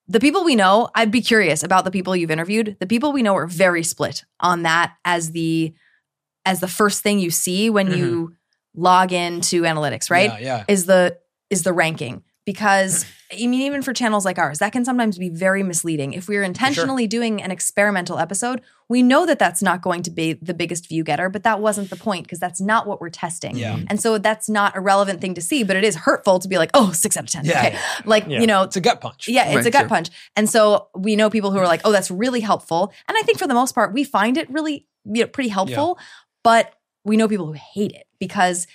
the 0.06 0.20
people 0.20 0.44
we 0.44 0.54
know. 0.54 0.88
I'd 0.94 1.10
be 1.10 1.20
curious 1.20 1.62
about 1.64 1.84
the 1.84 1.90
people 1.90 2.14
you've 2.14 2.30
interviewed. 2.30 2.76
The 2.78 2.86
people 2.86 3.12
we 3.12 3.22
know 3.22 3.34
are 3.36 3.46
very 3.48 3.82
split 3.82 4.24
on 4.40 4.62
that 4.62 4.94
as 5.04 5.32
the 5.32 5.74
as 6.46 6.60
the 6.60 6.68
first 6.68 7.02
thing 7.02 7.18
you 7.18 7.30
see 7.30 7.68
when 7.68 7.90
you 7.90 8.34
log 8.74 9.12
into 9.12 9.62
analytics. 9.62 10.10
Right? 10.10 10.30
Yeah. 10.40 10.58
yeah. 10.58 10.64
Is 10.68 10.86
the 10.86 11.18
is 11.50 11.62
the 11.64 11.72
ranking 11.72 12.22
because 12.48 13.04
I 13.30 13.36
mean 13.46 13.60
even 13.60 13.82
for 13.82 13.92
channels 13.92 14.24
like 14.24 14.38
ours 14.38 14.58
that 14.60 14.72
can 14.72 14.82
sometimes 14.86 15.18
be 15.18 15.28
very 15.28 15.62
misleading. 15.62 16.14
If 16.14 16.28
we're 16.28 16.42
intentionally 16.42 17.06
doing 17.06 17.42
an 17.42 17.50
experimental 17.50 18.18
episode, 18.18 18.62
we 18.88 19.02
know 19.02 19.26
that 19.26 19.38
that's 19.38 19.62
not 19.62 19.82
going 19.82 20.02
to 20.04 20.10
be 20.10 20.32
the 20.32 20.54
biggest 20.54 20.88
view 20.88 21.04
getter, 21.04 21.28
but 21.28 21.42
that 21.42 21.60
wasn't 21.60 21.90
the 21.90 21.96
point 21.96 22.24
because 22.24 22.38
that's 22.38 22.58
not 22.58 22.86
what 22.86 23.02
we're 23.02 23.10
testing. 23.10 23.54
Yeah. 23.54 23.74
Mm-hmm. 23.74 23.84
And 23.90 24.00
so 24.00 24.16
that's 24.16 24.48
not 24.48 24.74
a 24.74 24.80
relevant 24.80 25.20
thing 25.20 25.34
to 25.34 25.42
see, 25.42 25.62
but 25.62 25.76
it 25.76 25.84
is 25.84 25.94
hurtful 25.94 26.38
to 26.38 26.48
be 26.48 26.56
like, 26.56 26.70
oh, 26.72 26.90
six 26.92 27.18
out 27.18 27.24
of 27.24 27.30
10. 27.30 27.44
Yeah, 27.44 27.58
okay. 27.66 27.78
Like, 28.06 28.24
Yeah. 28.26 28.40
you 28.40 28.46
know, 28.46 28.62
It's 28.62 28.76
a 28.76 28.80
gut 28.80 29.02
punch. 29.02 29.28
yeah, 29.28 29.44
it's 29.48 29.56
Right, 29.56 29.66
a 29.66 29.70
gut 29.70 29.80
sure. 29.82 29.88
punch. 29.90 30.08
And 30.34 30.48
so 30.48 30.88
we 30.96 31.14
know 31.14 31.28
people 31.28 31.50
who 31.50 31.58
are 31.58 31.66
like, 31.66 31.82
oh, 31.84 31.92
that's 31.92 32.10
really 32.10 32.40
helpful. 32.40 32.94
And 33.06 33.18
I 33.18 33.20
think 33.24 33.38
for 33.38 33.46
the 33.46 33.52
most 33.52 33.74
part, 33.74 33.92
we 33.92 34.04
find 34.04 34.38
it 34.38 34.48
really 34.48 34.86
you 35.04 35.20
know, 35.24 35.26
pretty 35.26 35.50
helpful. 35.50 35.98
But 36.42 36.72
we 37.04 37.18
know 37.18 37.28
people 37.28 37.44
who 37.46 37.52
hate 37.74 37.92
it 37.92 38.06
because 38.18 38.66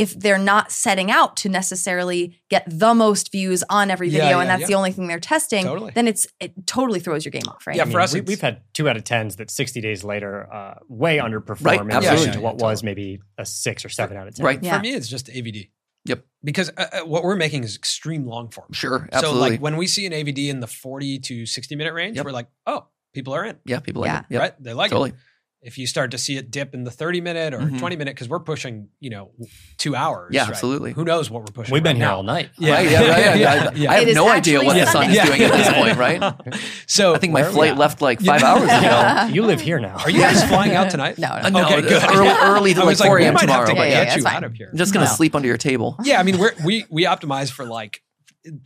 if 0.00 0.14
they're 0.18 0.38
not 0.38 0.72
setting 0.72 1.10
out 1.10 1.36
to 1.38 1.48
necessarily 1.48 2.40
get 2.48 2.64
the 2.66 2.94
most 2.94 3.30
views 3.32 3.62
on 3.70 3.90
every 3.90 4.08
video 4.08 4.28
yeah, 4.30 4.40
and 4.40 4.48
that's 4.50 4.62
yeah. 4.62 4.66
the 4.68 4.74
only 4.74 4.92
thing 4.92 5.06
they're 5.08 5.20
testing, 5.20 5.64
Totally. 5.64 5.92
then 5.94 6.08
it's 6.08 6.26
it 6.40 6.66
totally 6.66 7.00
throws 7.00 7.24
your 7.24 7.30
game 7.32 7.42
off, 7.48 7.66
right? 7.66 7.76
Yeah, 7.76 7.82
I 7.82 7.84
mean, 7.86 7.92
for 7.92 8.00
us, 8.00 8.14
we, 8.14 8.20
we've 8.22 8.40
had 8.40 8.62
two 8.72 8.88
out 8.88 8.96
of 8.96 9.04
tens 9.04 9.36
that 9.36 9.50
60 9.50 9.80
days 9.80 10.02
later 10.04 10.52
uh, 10.52 10.74
way 10.88 11.18
underperform 11.18 11.64
Right, 11.64 11.80
in 11.80 11.90
absolutely. 11.90 12.10
relation 12.10 12.32
to 12.32 12.38
Yeah, 12.38 12.44
what 12.44 12.56
yeah, 12.58 12.64
was 12.66 12.82
maybe 12.82 13.20
a 13.38 13.46
six 13.46 13.84
or 13.84 13.88
seven 13.88 14.16
out 14.16 14.26
of 14.28 14.34
ten. 14.34 14.44
Right. 14.46 14.62
Yeah. 14.62 14.76
For 14.78 14.82
me, 14.82 14.90
it's 14.94 15.08
just 15.08 15.26
AVD. 15.28 15.70
Yep. 16.06 16.24
Because 16.42 16.70
uh, 16.78 16.86
uh, 16.92 17.00
what 17.06 17.22
we're 17.24 17.36
making 17.36 17.62
is 17.64 17.76
extreme 17.76 18.24
long 18.26 18.48
form. 18.50 18.72
Sure, 18.72 19.06
Absolutely. 19.12 19.40
So 19.40 19.50
like 19.50 19.60
when 19.60 19.76
we 19.76 19.86
see 19.86 20.06
an 20.06 20.12
AVD 20.12 20.48
in 20.48 20.60
the 20.60 20.66
40 20.66 21.18
to 21.18 21.44
60 21.46 21.76
minute 21.76 21.92
range, 21.92 22.16
Yep. 22.16 22.24
we're 22.24 22.32
like, 22.32 22.48
oh, 22.66 22.86
people 23.12 23.34
are 23.34 23.44
in. 23.44 23.58
yeah, 23.66 23.80
people 23.80 24.04
Yeah. 24.06 24.14
like 24.14 24.22
it. 24.22 24.26
Yep, 24.34 24.40
Right? 24.40 24.62
They 24.62 24.72
like 24.72 24.90
totally. 24.90 25.10
it. 25.10 25.16
If 25.62 25.76
you 25.76 25.86
start 25.86 26.12
to 26.12 26.18
see 26.18 26.38
it 26.38 26.50
dip 26.50 26.72
in 26.72 26.84
the 26.84 26.90
30 26.90 27.20
minute 27.20 27.52
or 27.52 27.58
Mhm. 27.60 27.78
20 27.78 27.96
minute, 27.96 28.14
because 28.14 28.30
we're 28.30 28.38
pushing, 28.40 28.88
you 28.98 29.10
know, 29.10 29.32
two 29.76 29.94
hours. 29.94 30.30
Yeah, 30.32 30.42
right? 30.42 30.50
absolutely. 30.50 30.92
Who 30.92 31.04
knows 31.04 31.30
what 31.30 31.40
we're 31.42 31.52
pushing? 31.52 31.74
We've 31.74 31.82
been 31.82 31.96
right 31.96 31.96
here 31.98 32.06
now. 32.06 32.16
all 32.16 32.22
night. 32.22 32.48
Yeah. 32.58 32.74
Right, 32.76 32.90
yeah, 32.90 32.98
right, 33.00 33.38
yeah, 33.38 33.70
Yeah. 33.74 33.90
I 33.92 34.04
have 34.04 34.14
no 34.14 34.28
idea 34.30 34.58
actually 34.60 34.66
what 34.66 34.74
the 34.74 34.86
sun 34.86 35.02
Sunday. 35.04 35.18
is 35.18 35.28
doing 35.28 35.42
at 35.42 35.52
this 35.52 35.72
point, 35.74 35.96
right? 35.98 36.34
So 36.86 37.14
I 37.14 37.18
think 37.18 37.32
my 37.34 37.42
flight 37.42 37.76
left 37.76 38.00
like 38.00 38.20
five 38.22 38.42
hours 38.42 38.62
ago. 38.70 39.28
You 39.34 39.42
live 39.42 39.60
here 39.60 39.78
now. 39.78 39.96
Are 39.98 40.08
you 40.10 40.20
guys 40.20 40.42
flying 40.44 40.74
out 40.74 40.88
tonight? 40.90 41.18
No, 41.18 41.28
Uh, 41.28 41.50
no. 41.50 41.60
no, 41.60 41.66
Okay, 41.76 41.82
good. 41.82 42.02
early, 42.04 42.28
early 42.30 42.74
to 42.74 42.80
like 42.84 42.98
like, 42.98 43.06
4 43.08 43.18
a.m. 43.18 43.36
tomorrow. 43.36 43.66
have 43.66 43.76
to 43.76 43.88
Yeah, 43.88 44.04
get 44.06 44.16
you 44.18 44.26
out 44.26 44.44
of 44.44 44.54
here. 44.54 44.70
I'm 44.72 44.78
just 44.78 44.94
gonna 44.94 45.06
sleep 45.06 45.34
under 45.34 45.46
your 45.46 45.58
table. 45.58 45.96
Yeah, 46.02 46.20
I 46.20 46.22
mean, 46.22 46.38
we're, 46.38 46.52
we 46.64 46.86
we 46.90 47.04
optimize 47.04 47.50
for 47.50 47.64
like 47.66 48.02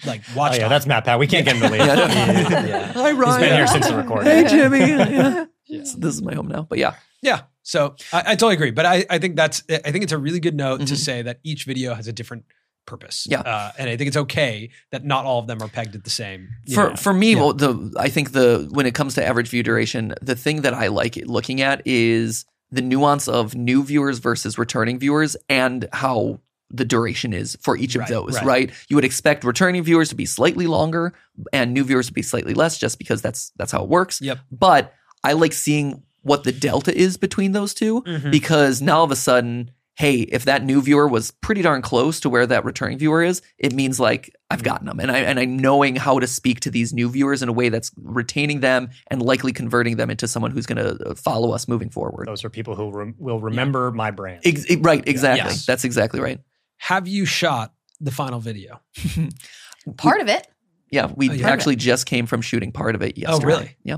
like 0.07 0.23
watch. 0.37 0.53
Oh, 0.53 0.57
yeah, 0.59 0.69
that's 0.69 0.87
MatPat. 0.87 1.19
We 1.19 1.27
can't 1.27 1.45
get 1.45 1.57
him 1.57 1.63
to 1.63 1.69
leave. 1.71 1.81
Yeah. 1.85 2.67
yeah. 2.67 2.93
Hi, 2.93 3.11
He's 3.11 3.19
Ryan. 3.19 3.41
been 3.41 3.55
here 3.55 3.67
since 3.67 3.89
the 3.89 3.97
recording. 3.97 4.31
Hey, 4.31 4.45
Jimmy. 4.49 4.79
Yeah. 4.79 5.45
So 5.67 5.99
this 5.99 6.15
is 6.15 6.23
my 6.23 6.35
home 6.35 6.49
now. 6.49 6.67
But 6.69 6.79
yeah, 6.79 6.95
Yeah. 7.23 7.43
So 7.63 7.95
I, 8.13 8.19
I 8.21 8.23
totally 8.37 8.55
agree. 8.55 8.71
But 8.71 8.85
I, 8.87 9.07
I 9.09 9.19
think 9.19 9.37
that's 9.37 9.63
I 9.71 9.91
think 9.91 10.05
it's 10.05 10.13
a 10.13 10.19
really 10.19 10.41
good 10.41 10.55
note 10.55 10.79
to 10.87 10.95
Mhm. 10.95 10.97
say 10.97 11.23
that 11.23 11.41
each 11.43 11.65
video 11.65 11.95
has 11.95 12.07
a 12.07 12.13
different 12.13 12.45
purpose. 12.87 13.27
Yeah. 13.31 13.41
Uh, 13.41 13.73
and 13.79 13.89
I 13.89 13.97
think 13.97 14.09
it's 14.09 14.17
okay 14.19 14.69
that 14.93 15.05
not 15.07 15.25
all 15.25 15.39
of 15.39 15.47
them 15.47 15.63
are 15.63 15.69
pegged 15.69 15.95
at 15.95 16.05
the 16.05 16.11
same. 16.11 16.49
for 16.75 16.91
know. 16.91 16.97
for 16.97 17.15
me, 17.15 17.33
Yeah. 17.33 17.41
well, 17.41 17.53
the 17.55 17.95
I 17.99 18.11
think 18.11 18.33
the 18.33 18.69
when 18.73 18.85
it 18.85 18.95
comes 18.95 19.15
to 19.15 19.25
average 19.27 19.49
view 19.49 19.63
duration, 19.63 20.15
the 20.21 20.37
thing 20.37 20.61
that 20.63 20.75
I 20.75 20.89
like 20.89 21.17
looking 21.25 21.63
at 21.63 21.81
is 21.87 22.45
the 22.71 22.83
nuance 22.83 23.27
of 23.29 23.55
new 23.55 23.83
viewers 23.83 24.19
versus 24.19 24.59
returning 24.59 24.99
viewers 24.99 25.35
and 25.49 25.89
how 25.95 26.41
the 26.71 26.85
duration 26.85 27.33
is 27.33 27.57
for 27.63 27.77
each 27.77 27.95
of 27.95 28.01
Right, 28.01 28.09
those, 28.11 28.35
right. 28.37 28.45
right. 28.45 28.71
You 28.89 28.97
would 28.97 29.05
expect 29.05 29.45
returning 29.45 29.83
viewers 29.85 30.09
to 30.09 30.15
be 30.17 30.27
slightly 30.27 30.67
longer 30.67 31.13
and 31.53 31.73
new 31.73 31.85
viewers 31.85 32.09
to 32.09 32.13
be 32.13 32.23
slightly 32.23 32.53
less 32.53 32.77
just 32.79 32.99
because 32.99 33.23
that's 33.23 33.53
that's 33.57 33.73
how 33.73 33.83
it 33.85 33.89
works. 33.89 34.21
Yep. 34.21 34.41
But 34.51 34.93
I 35.25 35.33
like 35.33 35.53
seeing 35.53 36.03
what 36.23 36.45
the 36.45 36.53
delta 36.53 36.97
is 36.97 37.17
between 37.17 37.53
those 37.53 37.75
two 37.75 38.03
Mhm. 38.03 38.31
because 38.31 38.81
now 38.81 38.99
all 38.99 39.05
of 39.05 39.11
a 39.11 39.17
sudden, 39.17 39.71
hey, 39.97 40.21
if 40.21 40.45
that 40.47 40.65
new 40.65 40.81
viewer 40.83 41.07
was 41.07 41.31
pretty 41.31 41.63
darn 41.63 41.81
close 41.83 42.19
to 42.21 42.29
where 42.29 42.47
that 42.47 42.65
returning 42.65 42.99
viewer 42.99 43.23
is, 43.23 43.43
it 43.59 43.73
means 43.73 44.01
like 44.01 44.35
I've 44.51 44.63
gotten 44.63 44.87
them, 44.87 44.99
and 45.01 45.11
I 45.11 45.19
and 45.19 45.39
I'm 45.39 45.57
knowing 45.59 45.97
how 45.97 46.19
to 46.19 46.27
speak 46.27 46.61
to 46.61 46.71
these 46.71 46.93
new 46.93 47.09
viewers 47.09 47.43
in 47.43 47.49
a 47.49 47.53
way 47.53 47.69
that's 47.69 47.91
retaining 47.97 48.61
them 48.61 48.89
and 49.11 49.21
likely 49.23 49.53
converting 49.53 49.97
them 49.97 50.11
into 50.11 50.27
someone 50.29 50.51
who's 50.51 50.67
going 50.67 50.79
to 50.99 51.15
follow 51.15 51.53
us 51.53 51.69
moving 51.69 51.91
forward. 51.91 52.27
Those 52.27 52.45
are 52.45 52.51
people 52.51 52.75
who 52.75 52.91
rem- 52.91 53.15
will 53.19 53.41
remember 53.41 53.91
my 53.93 54.11
brand. 54.11 54.41
Ex- 54.45 54.65
right, 54.79 55.03
exactly. 55.07 55.51
Yes. 55.51 55.67
That's 55.67 55.85
exactly 55.85 56.21
right. 56.21 56.41
have 56.79 57.07
you 57.09 57.25
shot 57.25 57.73
the 58.01 58.11
final 58.11 58.41
video? 58.41 58.81
Part 59.97 60.21
of 60.21 60.29
it. 60.29 60.47
Yeah, 60.91 61.11
we 61.15 61.31
Oh, 61.31 61.33
yeah. 61.33 61.49
actually 61.49 61.77
just 61.77 62.07
came 62.07 62.27
from 62.27 62.41
shooting 62.41 62.73
part 62.73 62.95
of 62.95 63.03
it 63.03 63.19
yesterday. 63.19 63.45
Oh, 63.45 63.47
really? 63.47 63.77
Yeah. 63.83 63.97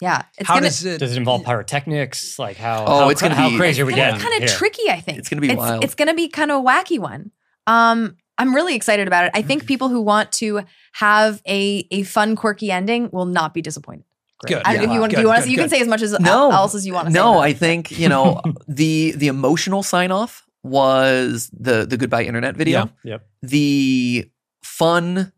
Yeah. 0.00 0.22
It's 0.38 0.46
How 0.48 0.54
gonna, 0.54 0.66
does 0.66 0.84
it? 0.84 0.98
Does 0.98 1.12
it 1.12 1.18
involve 1.18 1.44
pyrotechnics? 1.44 2.38
Like 2.38 2.56
how? 2.56 2.84
Oh, 2.86 2.98
how, 3.00 3.08
it's 3.08 3.22
gonna 3.22 3.34
how 3.34 3.50
be- 3.50 3.56
crazy 3.56 3.80
are 3.82 3.86
we 3.86 3.92
gonna 3.92 4.12
getting? 4.12 4.18
be 4.20 4.24
kind 4.30 4.44
of 4.44 4.50
tricky, 4.50 4.90
I 4.90 5.00
think. 5.00 5.18
It's 5.18 5.28
gonna 5.28 5.40
be 5.40 5.48
it's, 5.48 5.56
wild. 5.56 5.84
It's 5.84 5.94
going 5.94 6.08
to 6.08 6.14
be 6.14 6.28
kind 6.28 6.50
of 6.50 6.60
a 6.60 6.62
wacky 6.66 6.98
one. 6.98 7.30
Um, 7.66 8.16
I'm 8.38 8.54
really 8.54 8.74
excited 8.74 9.06
about 9.08 9.24
it. 9.24 9.30
I 9.34 9.40
think 9.42 9.66
people 9.66 9.88
who 9.88 10.02
want 10.02 10.30
to 10.32 10.62
have 10.92 11.40
a 11.48 11.86
a 11.90 12.02
fun, 12.02 12.36
quirky 12.36 12.70
ending 12.70 13.08
will 13.12 13.24
not 13.24 13.54
be 13.54 13.62
disappointed. 13.62 14.04
Good. 14.46 14.60
I 14.66 14.74
don't 14.74 14.84
if 14.84 14.90
you 14.92 15.00
want. 15.00 15.12
Good, 15.14 15.20
you 15.22 15.26
want 15.28 15.38
good, 15.40 15.44
to? 15.46 15.50
You 15.50 15.56
can 15.56 15.70
say 15.70 15.80
as 15.80 15.88
much 15.88 16.02
as 16.02 16.18
No. 16.20 16.50
else 16.50 16.74
as 16.74 16.86
you 16.86 16.92
want 16.92 17.06
to. 17.06 17.12
say 17.12 17.18
No, 17.18 17.38
I 17.38 17.54
think 17.54 17.98
you 17.98 18.10
know 18.10 18.42
the 18.68 19.12
the 19.12 19.28
emotional 19.28 19.82
sign 19.82 20.10
off 20.10 20.46
was 20.62 21.50
the 21.58 21.86
the 21.86 21.96
goodbye 21.96 22.24
internet 22.24 22.54
video. 22.54 22.90
Yeah. 23.02 23.12
Yep. 23.12 23.26
The 23.42 24.30
fun, 24.62 25.32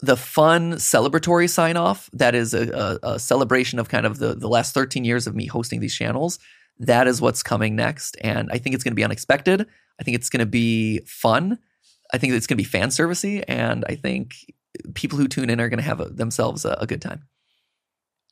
the 0.00 0.16
fun 0.16 0.74
celebratory 0.74 1.50
sign 1.50 1.76
off 1.76 2.08
that 2.12 2.34
is 2.34 2.54
a, 2.54 2.98
a, 3.02 3.14
a 3.14 3.18
celebration 3.18 3.78
of 3.78 3.88
kind 3.88 4.06
of 4.06 4.18
the 4.18 4.34
the 4.34 4.48
last 4.48 4.74
thirteen 4.74 5.04
years 5.04 5.26
of 5.26 5.34
me 5.34 5.46
hosting 5.46 5.80
these 5.80 5.94
channels. 5.94 6.38
That 6.80 7.08
is 7.08 7.20
what's 7.20 7.42
coming 7.42 7.74
next, 7.74 8.16
and 8.20 8.48
I 8.52 8.58
think 8.58 8.74
it's 8.74 8.84
going 8.84 8.92
to 8.92 8.96
be 8.96 9.04
unexpected. 9.04 9.66
I 10.00 10.04
think 10.04 10.14
it's 10.14 10.28
going 10.30 10.40
to 10.40 10.46
be 10.46 11.00
fun. 11.06 11.58
I 12.12 12.18
think 12.18 12.32
it's 12.34 12.46
going 12.46 12.56
to 12.56 12.62
be 12.62 12.68
fan 12.68 12.88
servicey, 12.90 13.42
and 13.48 13.84
I 13.88 13.96
think 13.96 14.34
people 14.94 15.18
who 15.18 15.26
tune 15.26 15.50
in 15.50 15.60
are 15.60 15.68
going 15.68 15.78
to 15.80 15.84
have 15.84 16.00
a, 16.00 16.04
themselves 16.04 16.64
a, 16.64 16.78
a 16.80 16.86
good 16.86 17.02
time. 17.02 17.24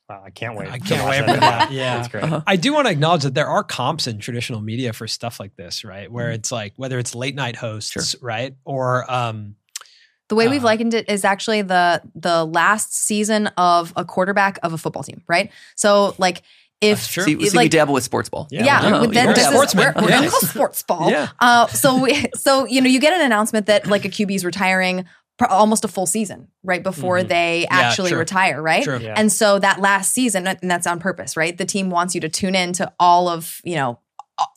Wow, 0.09 0.23
I 0.25 0.29
can't 0.29 0.55
wait. 0.55 0.69
I 0.71 0.79
can't 0.79 1.05
wait 1.09 1.19
for 1.25 1.37
that. 1.41 1.69
Yeah. 1.71 1.97
that's 1.97 2.07
great. 2.07 2.23
Uh-huh. 2.23 2.41
I 2.47 2.55
do 2.55 2.73
want 2.73 2.87
to 2.87 2.91
acknowledge 2.93 3.23
that 3.23 3.33
there 3.33 3.47
are 3.49 3.61
comps 3.65 4.07
in 4.07 4.19
traditional 4.19 4.61
media 4.61 4.93
for 4.93 5.05
stuff 5.05 5.37
like 5.37 5.57
this, 5.57 5.83
right? 5.83 6.09
Where 6.09 6.31
it's 6.31 6.49
like 6.49 6.71
whether 6.77 6.97
it's 6.97 7.13
late 7.13 7.35
night 7.35 7.57
hosts, 7.57 7.91
Mm-hmm. 7.91 8.17
Sure. 8.19 8.19
right, 8.25 8.55
or 8.63 9.11
um, 9.11 9.55
The 10.29 10.35
way 10.35 10.47
we've 10.47 10.63
Uh, 10.63 10.65
likened 10.67 10.93
it 10.93 11.09
is 11.09 11.23
actually 11.23 11.61
the 11.61 12.01
the 12.15 12.43
last 12.45 12.93
season 12.93 13.47
of 13.57 13.93
a 13.95 14.03
quarterback 14.05 14.59
of 14.63 14.73
a 14.73 14.77
football 14.77 15.03
team, 15.03 15.21
right? 15.27 15.51
So 15.75 16.15
like 16.17 16.41
if 16.81 16.99
That's 16.99 17.07
true. 17.07 17.23
See, 17.23 17.31
if, 17.33 17.39
see 17.39 17.45
we 17.45 17.57
like 17.63 17.71
dabble 17.71 17.93
with 17.93 18.03
sports 18.03 18.29
ball. 18.29 18.47
Yeah, 18.51 18.65
yeah, 18.65 18.85
we 18.85 18.91
do. 18.93 18.99
with 19.07 19.13
that- 19.15 19.23
You're 19.23 19.31
a 19.31 19.35
this 19.35 19.47
is- 19.47 19.75
we're, 19.75 19.93
we're 19.95 20.09
Yeah. 20.09 20.15
gonna 20.17 20.29
call 20.29 20.39
sports 20.41 20.83
ball. 20.83 21.09
Yeah. 21.15 21.29
Uh, 21.39 21.65
so 21.67 21.97
we, 21.99 22.25
so 22.35 22.65
you 22.65 22.81
know, 22.81 22.87
you 22.89 22.99
get 22.99 23.13
an 23.13 23.21
announcement 23.21 23.65
that 23.65 23.87
like 23.87 24.05
a 24.05 24.09
QB 24.09 24.35
is 24.35 24.45
retiring, 24.45 25.05
almost 25.49 25.85
a 25.85 25.87
full 25.87 26.05
season 26.05 26.49
right 26.63 26.83
before 26.83 27.19
Mhm. 27.19 27.27
they 27.29 27.67
actually 27.71 28.09
true. 28.11 28.19
retire, 28.19 28.61
right? 28.61 28.83
True. 28.83 28.99
Yeah. 28.99 29.13
And 29.17 29.31
so 29.31 29.57
that 29.59 29.79
last 29.81 30.13
season, 30.13 30.45
and 30.47 30.59
that's 30.69 30.85
on 30.85 30.99
purpose, 30.99 31.35
right? 31.37 31.57
The 31.57 31.65
team 31.65 31.89
wants 31.89 32.13
you 32.15 32.21
to 32.21 32.29
tune 32.29 32.53
in 32.53 32.73
to 32.73 32.91
all 32.99 33.27
of, 33.27 33.59
you 33.63 33.75
know, 33.75 33.99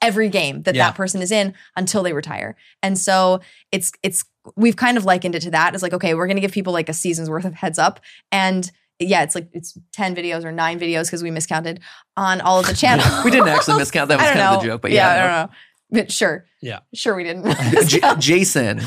every 0.03 0.29
game 0.29 0.63
that 0.65 0.75
Yeah. 0.75 0.89
that 0.89 0.95
person 0.97 1.23
is 1.23 1.31
in 1.33 1.55
until 1.75 2.03
they 2.03 2.13
retire. 2.13 2.55
And 2.83 2.99
so 2.99 3.41
it's 3.73 3.93
it's 4.03 4.25
we've 4.57 4.77
kind 4.77 4.97
of 4.97 5.05
likened 5.05 5.35
it 5.35 5.43
to 5.43 5.51
that. 5.51 5.75
It's 5.75 5.83
like, 5.83 5.93
okay, 5.93 6.15
we're 6.15 6.27
gonna 6.27 6.41
give 6.41 6.53
people 6.53 6.73
like 6.73 6.89
a 6.89 6.95
season's 6.95 7.29
worth 7.31 7.45
of 7.45 7.55
heads 7.55 7.79
up. 7.79 8.01
And 8.33 8.71
yeah, 8.99 9.23
it's 9.23 9.35
like 9.35 9.49
it's 9.53 9.79
10 9.93 10.15
videos 10.15 10.45
or 10.45 10.53
nine 10.53 10.79
videos 10.79 11.07
because 11.07 11.23
we 11.23 11.31
miscounted 11.31 11.81
on 12.17 12.41
all 12.41 12.61
of 12.61 12.67
the 12.67 12.75
channels. 12.77 13.25
We 13.25 13.31
didn't 13.31 13.49
actually 13.49 13.83
miscount. 13.83 14.09
That 14.09 14.19
was 14.19 14.27
I 14.29 14.35
don't 14.35 14.35
kind 14.35 14.39
know. 14.39 14.57
of 14.57 14.63
the 14.63 14.69
joke, 14.69 14.83
but 14.83 14.91
yeah, 14.91 14.97
yeah. 14.97 15.13
I 15.13 15.27
don't 15.27 15.51
know. 15.51 15.57
But 15.93 16.13
sure. 16.13 16.45
Yeah. 16.63 16.81
Sure 16.95 17.17
we 17.17 17.25
didn't. 17.25 17.53
J- 17.89 18.01
Jason, 18.19 18.81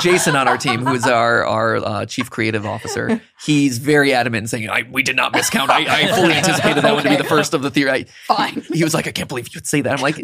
Jason 0.00 0.34
on 0.34 0.48
our 0.48 0.56
team, 0.56 0.86
who 0.86 0.94
is 0.94 1.04
our 1.04 1.44
our 1.44 1.76
uh, 1.76 2.06
chief 2.06 2.30
creative 2.30 2.64
officer, 2.64 3.20
he's 3.44 3.76
very 3.76 4.14
adamant 4.14 4.44
in 4.44 4.48
saying, 4.48 4.70
I, 4.70 4.84
"We 4.90 5.02
did 5.02 5.14
not 5.14 5.34
miscount. 5.34 5.68
I, 5.68 6.04
I 6.04 6.12
fully 6.14 6.32
anticipated 6.32 6.84
that 6.84 6.94
one 6.94 7.02
to 7.02 7.10
be 7.10 7.16
the 7.16 7.24
first 7.24 7.52
of 7.52 7.60
the 7.60 7.70
theory." 7.70 7.90
I, 7.90 8.04
Fine. 8.28 8.62
he 8.72 8.82
was 8.82 8.94
like, 8.94 9.06
"I 9.06 9.12
can't 9.12 9.28
believe 9.28 9.48
you 9.48 9.58
would 9.58 9.66
say 9.66 9.82
that." 9.82 9.92
I'm 9.92 10.00
like, 10.00 10.16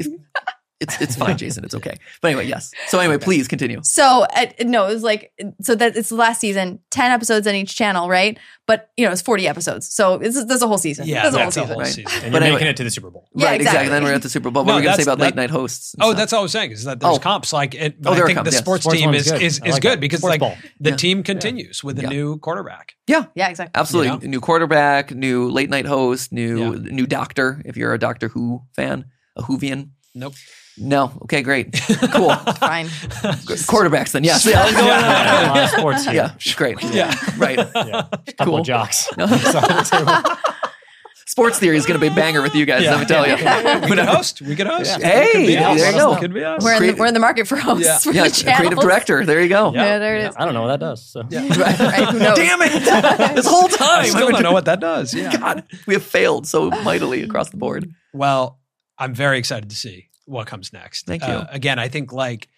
"It's 0.84 1.00
it's 1.00 1.16
fine, 1.16 1.36
Jason. 1.36 1.64
It's 1.64 1.74
okay." 1.74 1.96
But 2.20 2.28
anyway, 2.28 2.46
yes. 2.46 2.70
So 2.88 2.98
anyway, 3.00 3.18
please 3.18 3.48
continue. 3.48 3.80
So 3.82 4.26
uh, 4.36 4.46
no, 4.62 4.86
it 4.86 4.94
was 4.94 5.02
like 5.02 5.32
so 5.60 5.74
that 5.74 5.96
it's 5.96 6.08
the 6.10 6.14
last 6.16 6.40
season, 6.40 6.78
ten 6.90 7.10
episodes 7.10 7.46
on 7.46 7.54
each 7.54 7.74
channel, 7.76 8.08
right? 8.08 8.38
But 8.66 8.90
you 8.96 9.04
know, 9.04 9.12
it's 9.12 9.20
forty 9.22 9.46
episodes, 9.48 9.92
so 9.92 10.14
it's 10.14 10.42
there's 10.46 10.62
a 10.62 10.66
whole 10.68 10.78
season. 10.78 11.06
Yeah, 11.06 11.22
there's 11.22 11.34
a 11.34 11.38
whole 11.38 11.46
that's 11.46 11.56
a 11.56 11.60
season. 11.60 11.68
whole 11.74 11.82
right? 11.82 11.86
season. 11.92 12.22
And 12.24 12.32
But 12.32 12.38
you're 12.38 12.42
anyway- 12.44 12.50
making 12.60 12.68
it 12.68 12.76
to 12.78 12.84
the 12.84 12.90
Super 12.90 13.10
Bowl. 13.10 13.28
Yeah, 13.34 13.46
right, 13.48 13.60
exactly. 13.60 13.88
Then 13.90 14.04
we're 14.04 14.14
at 14.14 14.22
the 14.22 14.28
Super 14.30 14.50
Bowl. 14.50 14.62
What 14.62 14.68
No, 14.68 14.74
were 14.74 14.80
we 14.80 14.84
going 14.84 14.96
to 14.96 15.02
say 15.02 15.04
that's- 15.04 15.14
about 15.16 15.24
late 15.24 15.34
night 15.34 15.50
hosts? 15.50 15.94
Oh, 16.00 16.06
stuff? 16.10 16.16
that's 16.18 16.32
all 16.32 16.40
I 16.40 16.42
was 16.44 16.52
saying 16.52 16.70
is 16.72 16.84
that 16.84 17.00
there's 17.00 17.16
Oh. 17.16 17.18
comps 17.18 17.52
like 17.52 17.74
it. 17.74 17.96
Oh, 18.06 18.12
I 18.12 18.20
think 18.22 18.36
comps, 18.36 18.50
the 18.52 18.56
sports, 18.56 18.84
Sports 18.84 18.98
team 18.98 19.10
one's 19.10 19.26
is 19.26 19.32
good. 19.32 19.42
is, 19.42 19.54
is 19.58 19.60
like 19.74 19.82
good 19.82 19.92
that. 19.92 20.00
because 20.00 20.20
Sports 20.20 20.30
like 20.32 20.40
ball. 20.40 20.56
the 20.80 20.90
Yeah. 20.90 20.96
team 20.96 21.22
continues 21.22 21.84
with 21.84 21.98
a 21.98 22.06
new 22.06 22.38
quarterback. 22.38 22.94
yeah, 23.06 23.26
Yeah, 23.34 23.48
exactly. 23.48 23.78
absolutely. 23.78 24.28
New 24.28 24.40
quarterback, 24.40 25.14
new 25.14 25.50
late 25.50 25.68
night 25.68 25.84
host, 25.86 26.32
new 26.32 26.76
new 26.78 27.06
doctor. 27.06 27.60
If 27.66 27.76
you're 27.76 27.92
a 27.92 27.98
Doctor 27.98 28.28
Who 28.28 28.62
fan, 28.74 29.04
a 29.36 29.42
Whovian. 29.42 29.90
Nope. 30.14 30.34
No. 30.76 31.12
Okay, 31.22 31.42
great. 31.42 31.72
Cool. 32.12 32.34
Fine. 32.58 32.86
Quarterbacks 32.86 34.12
then. 34.12 34.24
Yes. 34.24 34.44
Yeah. 34.44 34.66
Yeah. 34.68 34.78
Yeah, 34.80 35.46
a 35.46 35.48
lot 35.48 35.64
of 35.64 35.70
sports 35.78 36.04
here. 36.04 36.14
Yeah, 36.14 36.54
great. 36.56 36.82
Yeah. 36.82 37.14
Right. 37.36 37.56
Yeah. 37.58 38.06
A 38.12 38.32
couple 38.32 38.54
Cool. 38.56 38.62
jocks. 38.64 39.06
So 39.06 39.14
the 39.16 40.38
Sports 41.26 41.58
theory 41.58 41.76
is 41.76 41.86
going 41.86 41.98
to 41.98 42.06
be 42.06 42.12
a 42.12 42.14
banger 42.14 42.42
with 42.42 42.54
you 42.54 42.64
guys. 42.66 42.82
Yeah. 42.84 42.92
Let 42.92 43.00
me 43.00 43.06
tell 43.06 43.26
you. 43.26 43.34
we 43.34 43.88
could 43.96 43.98
host. 44.06 44.42
We 44.42 44.54
could 44.54 44.66
host. 44.66 44.98
Yeah. 45.00 45.06
Hey, 45.06 45.32
Could 45.32 45.46
be 45.46 45.54
there 45.56 45.68
us. 45.68 45.92
you 45.92 45.92
go. 45.98 46.16
Could 46.16 46.34
be 46.34 46.44
us. 46.44 46.62
We're 46.62 46.74
in, 46.74 46.86
the, 46.94 47.00
we're 47.00 47.06
in 47.06 47.14
the 47.14 47.20
market 47.20 47.48
for 47.48 47.56
hosts 47.56 47.84
Yeah. 47.86 47.98
for 47.98 48.12
Yeah, 48.12 48.24
the 48.24 48.30
creative 48.30 48.44
channels. 48.62 48.84
director. 48.84 49.24
There 49.26 49.40
you 49.42 49.48
go. 49.48 49.72
Yeah. 49.72 49.84
Yeah, 49.84 49.98
there 49.98 50.16
it 50.16 50.28
is. 50.28 50.34
I 50.38 50.44
don't 50.44 50.54
know 50.54 50.62
what 50.62 50.68
that 50.68 50.80
does. 50.80 51.04
So. 51.10 51.22
Yeah. 51.30 51.40
Right, 51.48 51.78
right. 51.78 52.36
Damn 52.36 52.60
it! 52.62 53.34
this 53.34 53.46
whole 53.46 53.68
time, 53.68 54.02
I 54.04 54.08
still 54.08 54.30
don't 54.30 54.42
know 54.42 54.52
what 54.52 54.66
that 54.66 54.80
does. 54.80 55.14
Yeah. 55.14 55.36
God, 55.36 55.64
we 55.86 55.94
have 55.94 56.04
failed 56.04 56.46
so 56.46 56.68
mightily 56.70 57.22
across 57.22 57.50
the 57.50 57.56
board. 57.56 57.90
Well, 58.12 58.60
I'm 58.98 59.14
very 59.14 59.38
excited 59.38 59.70
to 59.70 59.76
see 59.76 60.08
what 60.26 60.46
comes 60.46 60.72
next. 60.72 61.06
Thank 61.06 61.22
Uh, 61.22 61.26
you. 61.50 61.54
again, 61.54 61.78
I 61.78 61.88
think 61.88 62.12
like 62.12 62.48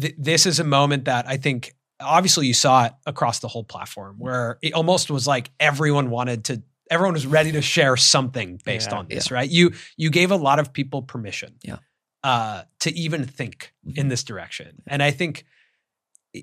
th- 0.00 0.14
this 0.18 0.46
is 0.46 0.58
a 0.60 0.64
moment 0.64 1.04
that 1.06 1.26
I 1.28 1.36
think 1.36 1.74
obviously 2.00 2.46
you 2.46 2.54
saw 2.54 2.86
it 2.86 2.92
across 3.06 3.38
the 3.40 3.48
whole 3.48 3.64
platform 3.64 4.16
where 4.18 4.58
it 4.62 4.72
almost 4.74 5.10
was 5.10 5.26
like 5.26 5.50
everyone 5.60 6.10
wanted 6.10 6.44
to 6.44 6.62
everyone 6.90 7.14
was 7.14 7.26
ready 7.26 7.52
to 7.52 7.62
share 7.62 7.96
something 7.96 8.60
based 8.64 8.90
Yeah. 8.90 8.98
on 8.98 9.06
this, 9.08 9.30
right? 9.30 9.48
You 9.48 9.72
you 9.96 10.10
gave 10.10 10.30
a 10.30 10.36
lot 10.36 10.58
of 10.58 10.72
people 10.72 11.02
permission. 11.02 11.54
Yeah. 11.62 11.76
Uh, 12.24 12.62
to 12.80 12.96
even 12.96 13.24
think 13.26 13.72
Mhm. 13.86 13.98
in 13.98 14.08
this 14.08 14.22
direction. 14.24 14.82
And 14.86 15.02
I 15.02 15.10
think 15.10 15.44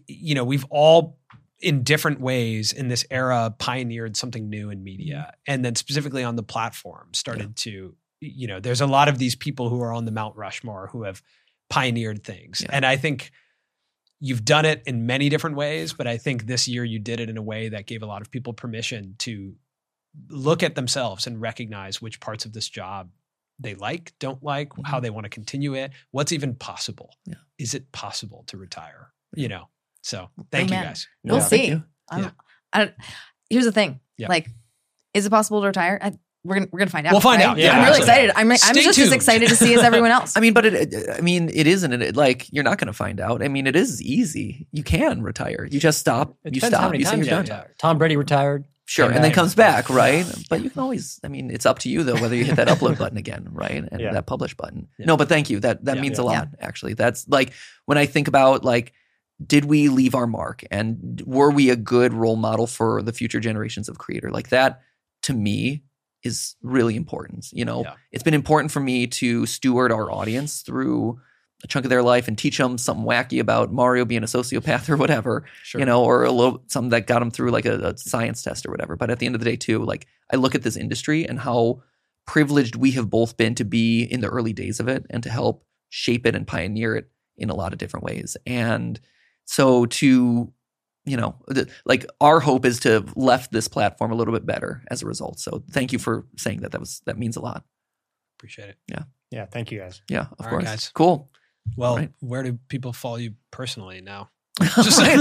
you 0.08 0.36
know, 0.36 0.44
we've 0.44 0.66
all 0.70 1.18
in 1.62 1.84
different 1.84 2.22
ways 2.22 2.72
in 2.72 2.88
this 2.88 3.06
era 3.12 3.54
pioneered 3.58 4.16
something 4.16 4.50
new 4.50 4.70
in 4.70 4.84
media 4.84 5.18
Mm-hmm. 5.34 5.52
and 5.54 5.66
then 5.66 5.76
specifically 5.76 6.24
on 6.24 6.36
the 6.36 6.44
platform 6.44 7.10
started 7.14 7.56
to 7.58 7.96
you 8.22 8.48
know 8.48 8.60
there's 8.60 8.82
a 8.82 8.88
lot 8.88 9.08
of 9.08 9.18
these 9.18 9.36
people 9.36 9.70
who 9.70 9.82
are 9.82 9.94
on 9.94 10.06
the 10.06 10.12
mount 10.12 10.36
rushmore 10.36 10.88
who 10.92 11.04
have 11.04 11.22
pioneered 11.70 12.24
things 12.24 12.62
Yeah. 12.62 12.70
and 12.74 12.86
i 12.86 12.96
think 12.98 13.32
you've 14.20 14.44
done 14.44 14.66
it 14.66 14.84
in 14.86 15.06
many 15.06 15.30
different 15.30 15.56
ways 15.56 15.94
but 15.94 16.08
i 16.08 16.18
think 16.18 16.46
this 16.46 16.68
year 16.68 16.84
you 16.84 17.00
did 17.00 17.20
it 17.20 17.30
in 17.30 17.38
a 17.38 17.42
way 17.42 17.70
that 17.70 17.86
gave 17.86 18.02
a 18.04 18.06
lot 18.06 18.22
of 18.22 18.32
people 18.32 18.54
permission 18.54 19.16
to 19.20 19.56
look 20.30 20.64
at 20.64 20.76
themselves 20.76 21.28
and 21.28 21.40
recognize 21.40 22.02
which 22.02 22.20
parts 22.20 22.46
of 22.46 22.54
this 22.54 22.68
job 22.68 23.10
they 23.60 23.76
like 23.76 24.14
don't 24.20 24.42
like 24.44 24.72
how 24.86 24.98
mm-hmm. 24.98 25.04
they 25.04 25.10
want 25.10 25.26
to 25.26 25.30
continue 25.30 25.76
it 25.76 25.92
what's 26.12 26.32
even 26.32 26.56
possible 26.56 27.14
Yeah. 27.26 27.36
is 27.58 27.74
it 27.74 27.92
possible 27.92 28.44
to 28.48 28.58
retire 28.58 29.12
you 29.36 29.48
know 29.48 29.70
so 30.02 30.30
thank 30.52 30.70
you 30.70 30.76
Amen. 30.76 30.88
guys 30.88 31.08
We'll 31.24 31.38
Yeah. 31.38 31.44
Thank 31.44 31.62
see. 31.62 31.68
you. 31.68 31.84
I'm- 32.10 32.24
Yeah. 32.24 32.32
I 32.72 32.80
don't, 32.80 32.94
here's 33.50 33.66
the 33.66 33.72
thing. 33.72 34.00
Yeah. 34.18 34.28
Like, 34.30 34.48
is 35.14 35.26
it 35.26 35.30
possible 35.32 35.62
to 35.62 35.68
retire? 35.68 35.98
I, 36.02 36.14
we're 36.44 36.56
gonna 36.56 36.68
we're 36.72 36.80
gonna 36.80 36.92
find 36.92 37.06
out. 37.06 37.12
We'll 37.14 37.22
find 37.22 37.42
right? 37.42 37.50
out. 37.50 37.58
Yeah, 37.58 37.78
I'm 37.78 37.86
really 37.86 38.00
excited. 38.00 38.32
I'm 38.36 38.50
I'm 38.52 38.58
just 38.58 38.96
tuned. 38.96 39.08
as 39.08 39.12
excited 39.14 39.50
to 39.50 39.56
see 39.56 39.74
as 39.74 39.82
everyone 39.84 40.12
else. 40.12 40.34
I 40.38 40.40
mean, 40.40 40.54
but 40.54 40.66
it, 40.66 40.94
I 41.18 41.22
mean, 41.22 41.50
it 41.54 41.68
isn't 41.68 41.92
it? 41.94 42.16
Like, 42.16 42.48
you're 42.54 42.64
not 42.64 42.78
going 42.78 42.88
to 42.88 42.94
find 42.94 43.20
out. 43.20 43.44
I 43.44 43.48
mean, 43.50 43.68
it 43.68 43.76
is 43.76 44.02
easy. 44.02 44.68
You 44.72 44.84
can 44.84 45.22
retire. 45.22 45.68
You 45.70 45.80
just 45.80 46.00
stop. 46.00 46.36
It 46.46 46.56
you 46.56 46.62
depends 46.62 46.76
how 46.76 46.82
stop. 46.84 46.92
many 46.92 47.00
You 47.04 47.06
say 47.06 47.18
you're 47.18 47.26
times 47.26 47.28
done. 47.30 47.46
you 47.46 47.54
retire. 47.54 47.76
Tom 47.80 47.98
Brady 47.98 48.16
retired. 48.16 48.66
Sure, 48.86 49.12
and 49.12 49.24
then 49.24 49.32
comes 49.34 49.54
back, 49.54 49.88
right? 49.92 50.26
But 50.50 50.64
you 50.64 50.70
can 50.72 50.80
always. 50.82 51.20
I 51.24 51.28
mean, 51.28 51.52
it's 51.52 51.68
up 51.68 51.78
to 51.80 51.90
you 51.90 52.04
though 52.04 52.16
whether 52.20 52.36
you 52.36 52.44
hit 52.46 52.56
that 52.56 52.68
upload 52.76 52.98
button 52.98 53.18
again, 53.20 53.48
right, 53.52 53.84
and 53.92 54.02
Yeah. 54.02 54.14
that 54.14 54.26
publish 54.26 54.56
button. 54.56 54.88
Yeah. 54.98 55.06
No, 55.06 55.18
but 55.18 55.30
thank 55.30 55.52
you. 55.52 55.60
That 55.60 55.86
that 55.86 55.98
Yeah. 55.98 56.02
means 56.02 56.18
Yeah. 56.18 56.24
a 56.24 56.26
lot. 56.26 56.48
Actually, 56.60 56.94
that's 56.96 57.28
like 57.28 57.54
when 57.86 58.00
I 58.00 58.08
think 58.08 58.28
about 58.28 58.66
like, 58.66 58.94
did 59.46 59.66
we 59.66 59.90
leave 59.90 60.16
our 60.16 60.26
mark, 60.26 60.64
and 60.72 61.22
were 61.26 61.52
we 61.52 61.70
a 61.70 61.76
good 61.76 62.14
role 62.16 62.36
model 62.36 62.66
for 62.66 63.04
the 63.04 63.14
future 63.14 63.40
generations 63.40 63.90
of 63.90 64.00
creator? 64.00 64.32
Like 64.32 64.50
that, 64.50 64.82
to 65.24 65.34
me, 65.34 65.84
is 66.24 66.56
really 66.62 66.96
important. 66.96 67.48
You 67.52 67.66
know, 67.66 67.84
Yeah. 67.84 67.94
it's 68.12 68.24
been 68.24 68.34
important 68.34 68.72
for 68.72 68.80
me 68.80 69.08
to 69.08 69.46
steward 69.46 69.92
our 69.92 70.12
audience 70.12 70.62
through 70.62 71.20
a 71.64 71.68
chunk 71.68 71.86
of 71.86 71.90
their 71.90 72.04
life 72.04 72.28
and 72.30 72.38
teach 72.38 72.58
them 72.58 72.78
something 72.78 73.06
wacky 73.06 73.40
about 73.40 73.72
Mario 73.74 74.06
being 74.06 74.24
a 74.24 74.28
sociopath 74.28 74.90
or 74.90 74.96
whatever 74.98 75.44
sure 75.64 75.80
you 75.80 75.86
know, 75.86 76.04
or 76.04 76.24
a 76.24 76.32
little 76.32 76.64
something 76.68 76.90
that 76.92 77.06
got 77.08 77.20
them 77.20 77.32
through 77.32 77.52
like 77.52 77.66
a, 77.66 77.90
a 77.90 77.98
science 77.98 78.42
test 78.42 78.66
or 78.66 78.72
whatever. 78.72 78.96
But 78.96 79.10
at 79.10 79.20
the 79.20 79.26
end 79.26 79.36
of 79.36 79.42
the 79.42 79.46
day, 79.50 79.58
too, 79.58 79.84
like 79.84 80.08
I 80.32 80.38
look 80.38 80.56
at 80.56 80.64
this 80.64 80.78
industry 80.78 81.28
and 81.28 81.40
how 81.40 81.82
privileged 82.26 82.76
we 82.76 82.92
have 82.92 83.10
both 83.10 83.36
been 83.38 83.56
to 83.56 83.66
be 83.66 84.04
in 84.04 84.22
the 84.22 84.30
early 84.30 84.54
days 84.54 84.80
of 84.80 84.88
it 84.88 85.06
and 85.10 85.22
to 85.24 85.30
help 85.30 85.66
shape 85.90 86.26
it 86.26 86.36
and 86.36 86.46
pioneer 86.48 86.96
it 86.96 87.10
in 87.38 87.50
a 87.50 87.56
lot 87.56 87.74
of 87.74 87.80
different 87.80 88.06
ways. 88.06 88.38
And 88.46 89.00
so 89.46 89.86
to 89.88 90.54
you 91.10 91.18
know, 91.18 91.36
like 91.86 92.06
our 92.22 92.40
hope 92.40 92.66
is 92.66 92.80
to 92.82 92.90
have 92.92 93.14
left 93.18 93.52
this 93.52 93.68
platform 93.68 94.12
a 94.12 94.16
little 94.16 94.34
bit 94.34 94.46
better 94.46 94.82
as 94.90 95.02
a 95.02 95.06
result. 95.06 95.40
So 95.40 95.64
thank 95.72 95.92
you 95.92 96.00
for 96.00 96.26
saying 96.38 96.62
that. 96.62 96.72
That 96.72 96.80
was 96.80 97.02
that 97.06 97.18
means 97.18 97.36
a 97.38 97.42
lot. 97.42 97.64
appreciate 98.38 98.70
it 98.70 98.78
Yeah, 98.88 99.04
Yeah. 99.32 99.46
thank 99.46 99.72
you 99.72 99.80
guys. 99.80 100.02
Yeah, 100.10 100.22
of 100.22 100.28
All 100.40 100.46
right, 100.46 100.50
course. 100.52 100.64
guys. 100.64 100.92
Cool. 100.94 101.30
well 101.78 101.98
Right. 101.98 102.12
where 102.20 102.44
do 102.44 102.58
people 102.70 102.94
follow 102.94 103.18
you 103.18 103.34
personally 103.52 104.02
now 104.02 104.30
Just 104.62 105.00
Yeah. 105.02 105.16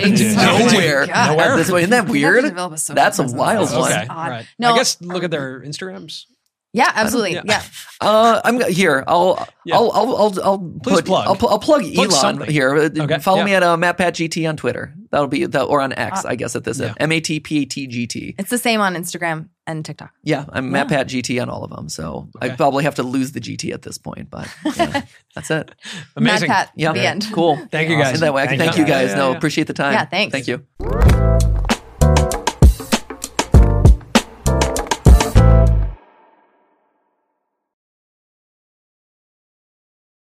Jeez. 0.00 0.36
nowhere. 0.36 1.02
Oh. 1.02 1.26
Nowhere? 1.32 1.56
This 1.56 1.70
point. 1.70 1.82
Isn't 1.84 1.90
that 1.90 2.08
We 2.08 2.22
have 2.22 2.30
to 2.30 2.40
weird? 2.40 2.44
develop 2.50 2.78
That's 2.80 3.18
a 3.18 3.24
wild 3.26 3.70
one. 3.72 3.92
okay 3.92 4.06
right 4.08 4.46
No, 4.58 4.72
i 4.72 4.76
guess 4.76 5.00
look 5.00 5.24
at 5.24 5.30
their 5.30 5.60
instagrams 5.60 6.24
Yeah, 6.72 6.90
absolutely. 6.94 7.34
yeah. 7.34 7.42
Yeah. 7.44 7.62
Uh, 8.00 8.40
I'm 8.44 8.60
here. 8.70 9.02
I'll, 9.08 9.44
Yeah. 9.64 9.74
I'll, 9.74 9.90
I'll, 9.90 10.16
I'll, 10.16 10.40
I'll 10.44 10.58
Please 10.84 10.94
put, 10.98 11.06
plug. 11.06 11.26
I'll, 11.26 11.34
pu- 11.34 11.48
I'll 11.48 11.58
plug, 11.58 11.82
Plug 11.82 11.96
Elon 11.98 12.10
something. 12.12 12.48
here. 12.48 12.72
Uh, 12.76 12.88
Okay, 12.96 13.18
Follow 13.18 13.38
yeah. 13.38 13.44
me 13.44 13.54
at 13.54 13.64
uh, 13.64 13.76
MatPatGT 13.76 14.48
on 14.48 14.56
Twitter. 14.56 14.94
That'll 15.10 15.26
be 15.26 15.46
that, 15.46 15.64
or 15.64 15.80
on 15.80 15.92
X, 15.92 16.24
Uh, 16.24 16.28
I 16.28 16.36
guess 16.36 16.54
at 16.54 16.62
this 16.62 16.78
yeah. 16.78 16.94
M 16.98 17.10
A 17.10 17.20
T 17.20 17.40
P 17.40 17.62
A 17.62 17.64
T 17.64 17.88
G 17.88 18.06
T. 18.06 18.36
It's 18.38 18.50
the 18.50 18.58
same 18.58 18.80
on 18.80 18.94
Instagram 18.94 19.48
and 19.66 19.84
TikTok. 19.84 20.12
Yeah, 20.22 20.44
I'm 20.50 20.72
Yeah. 20.72 20.84
MatPatGT 20.84 21.42
on 21.42 21.50
all 21.50 21.64
of 21.64 21.70
them. 21.72 21.88
So 21.88 22.28
I 22.40 22.50
probably 22.50 22.84
have 22.84 22.94
to 22.94 23.02
lose 23.02 23.32
the 23.32 23.40
GT 23.40 23.72
at 23.74 23.82
this 23.82 23.98
point, 23.98 24.30
but 24.30 24.48
yeah, 24.76 25.02
that's 25.34 25.50
it. 25.50 25.72
amazing 26.14 26.50
MatPat. 26.50 26.68
Yeah, 26.76 26.92
The 26.92 27.00
end. 27.04 27.26
Cool. 27.32 27.56
thank 27.72 27.88
you 27.88 27.96
Awesome. 27.96 28.04
guys 28.04 28.14
Isn't 28.14 28.32
that 28.32 28.32
wacky? 28.32 28.46
Thank 28.50 28.60
Thank 28.60 28.76
you. 28.76 28.82
you 28.84 28.88
guys. 28.88 29.10
Yeah, 29.10 29.16
no, 29.16 29.30
yeah. 29.32 29.36
appreciate 29.38 29.66
the 29.66 29.74
time. 29.74 29.94
Yeah, 29.94 30.04
thanks. 30.04 30.30
Thank 30.30 30.46
you. 30.46 31.57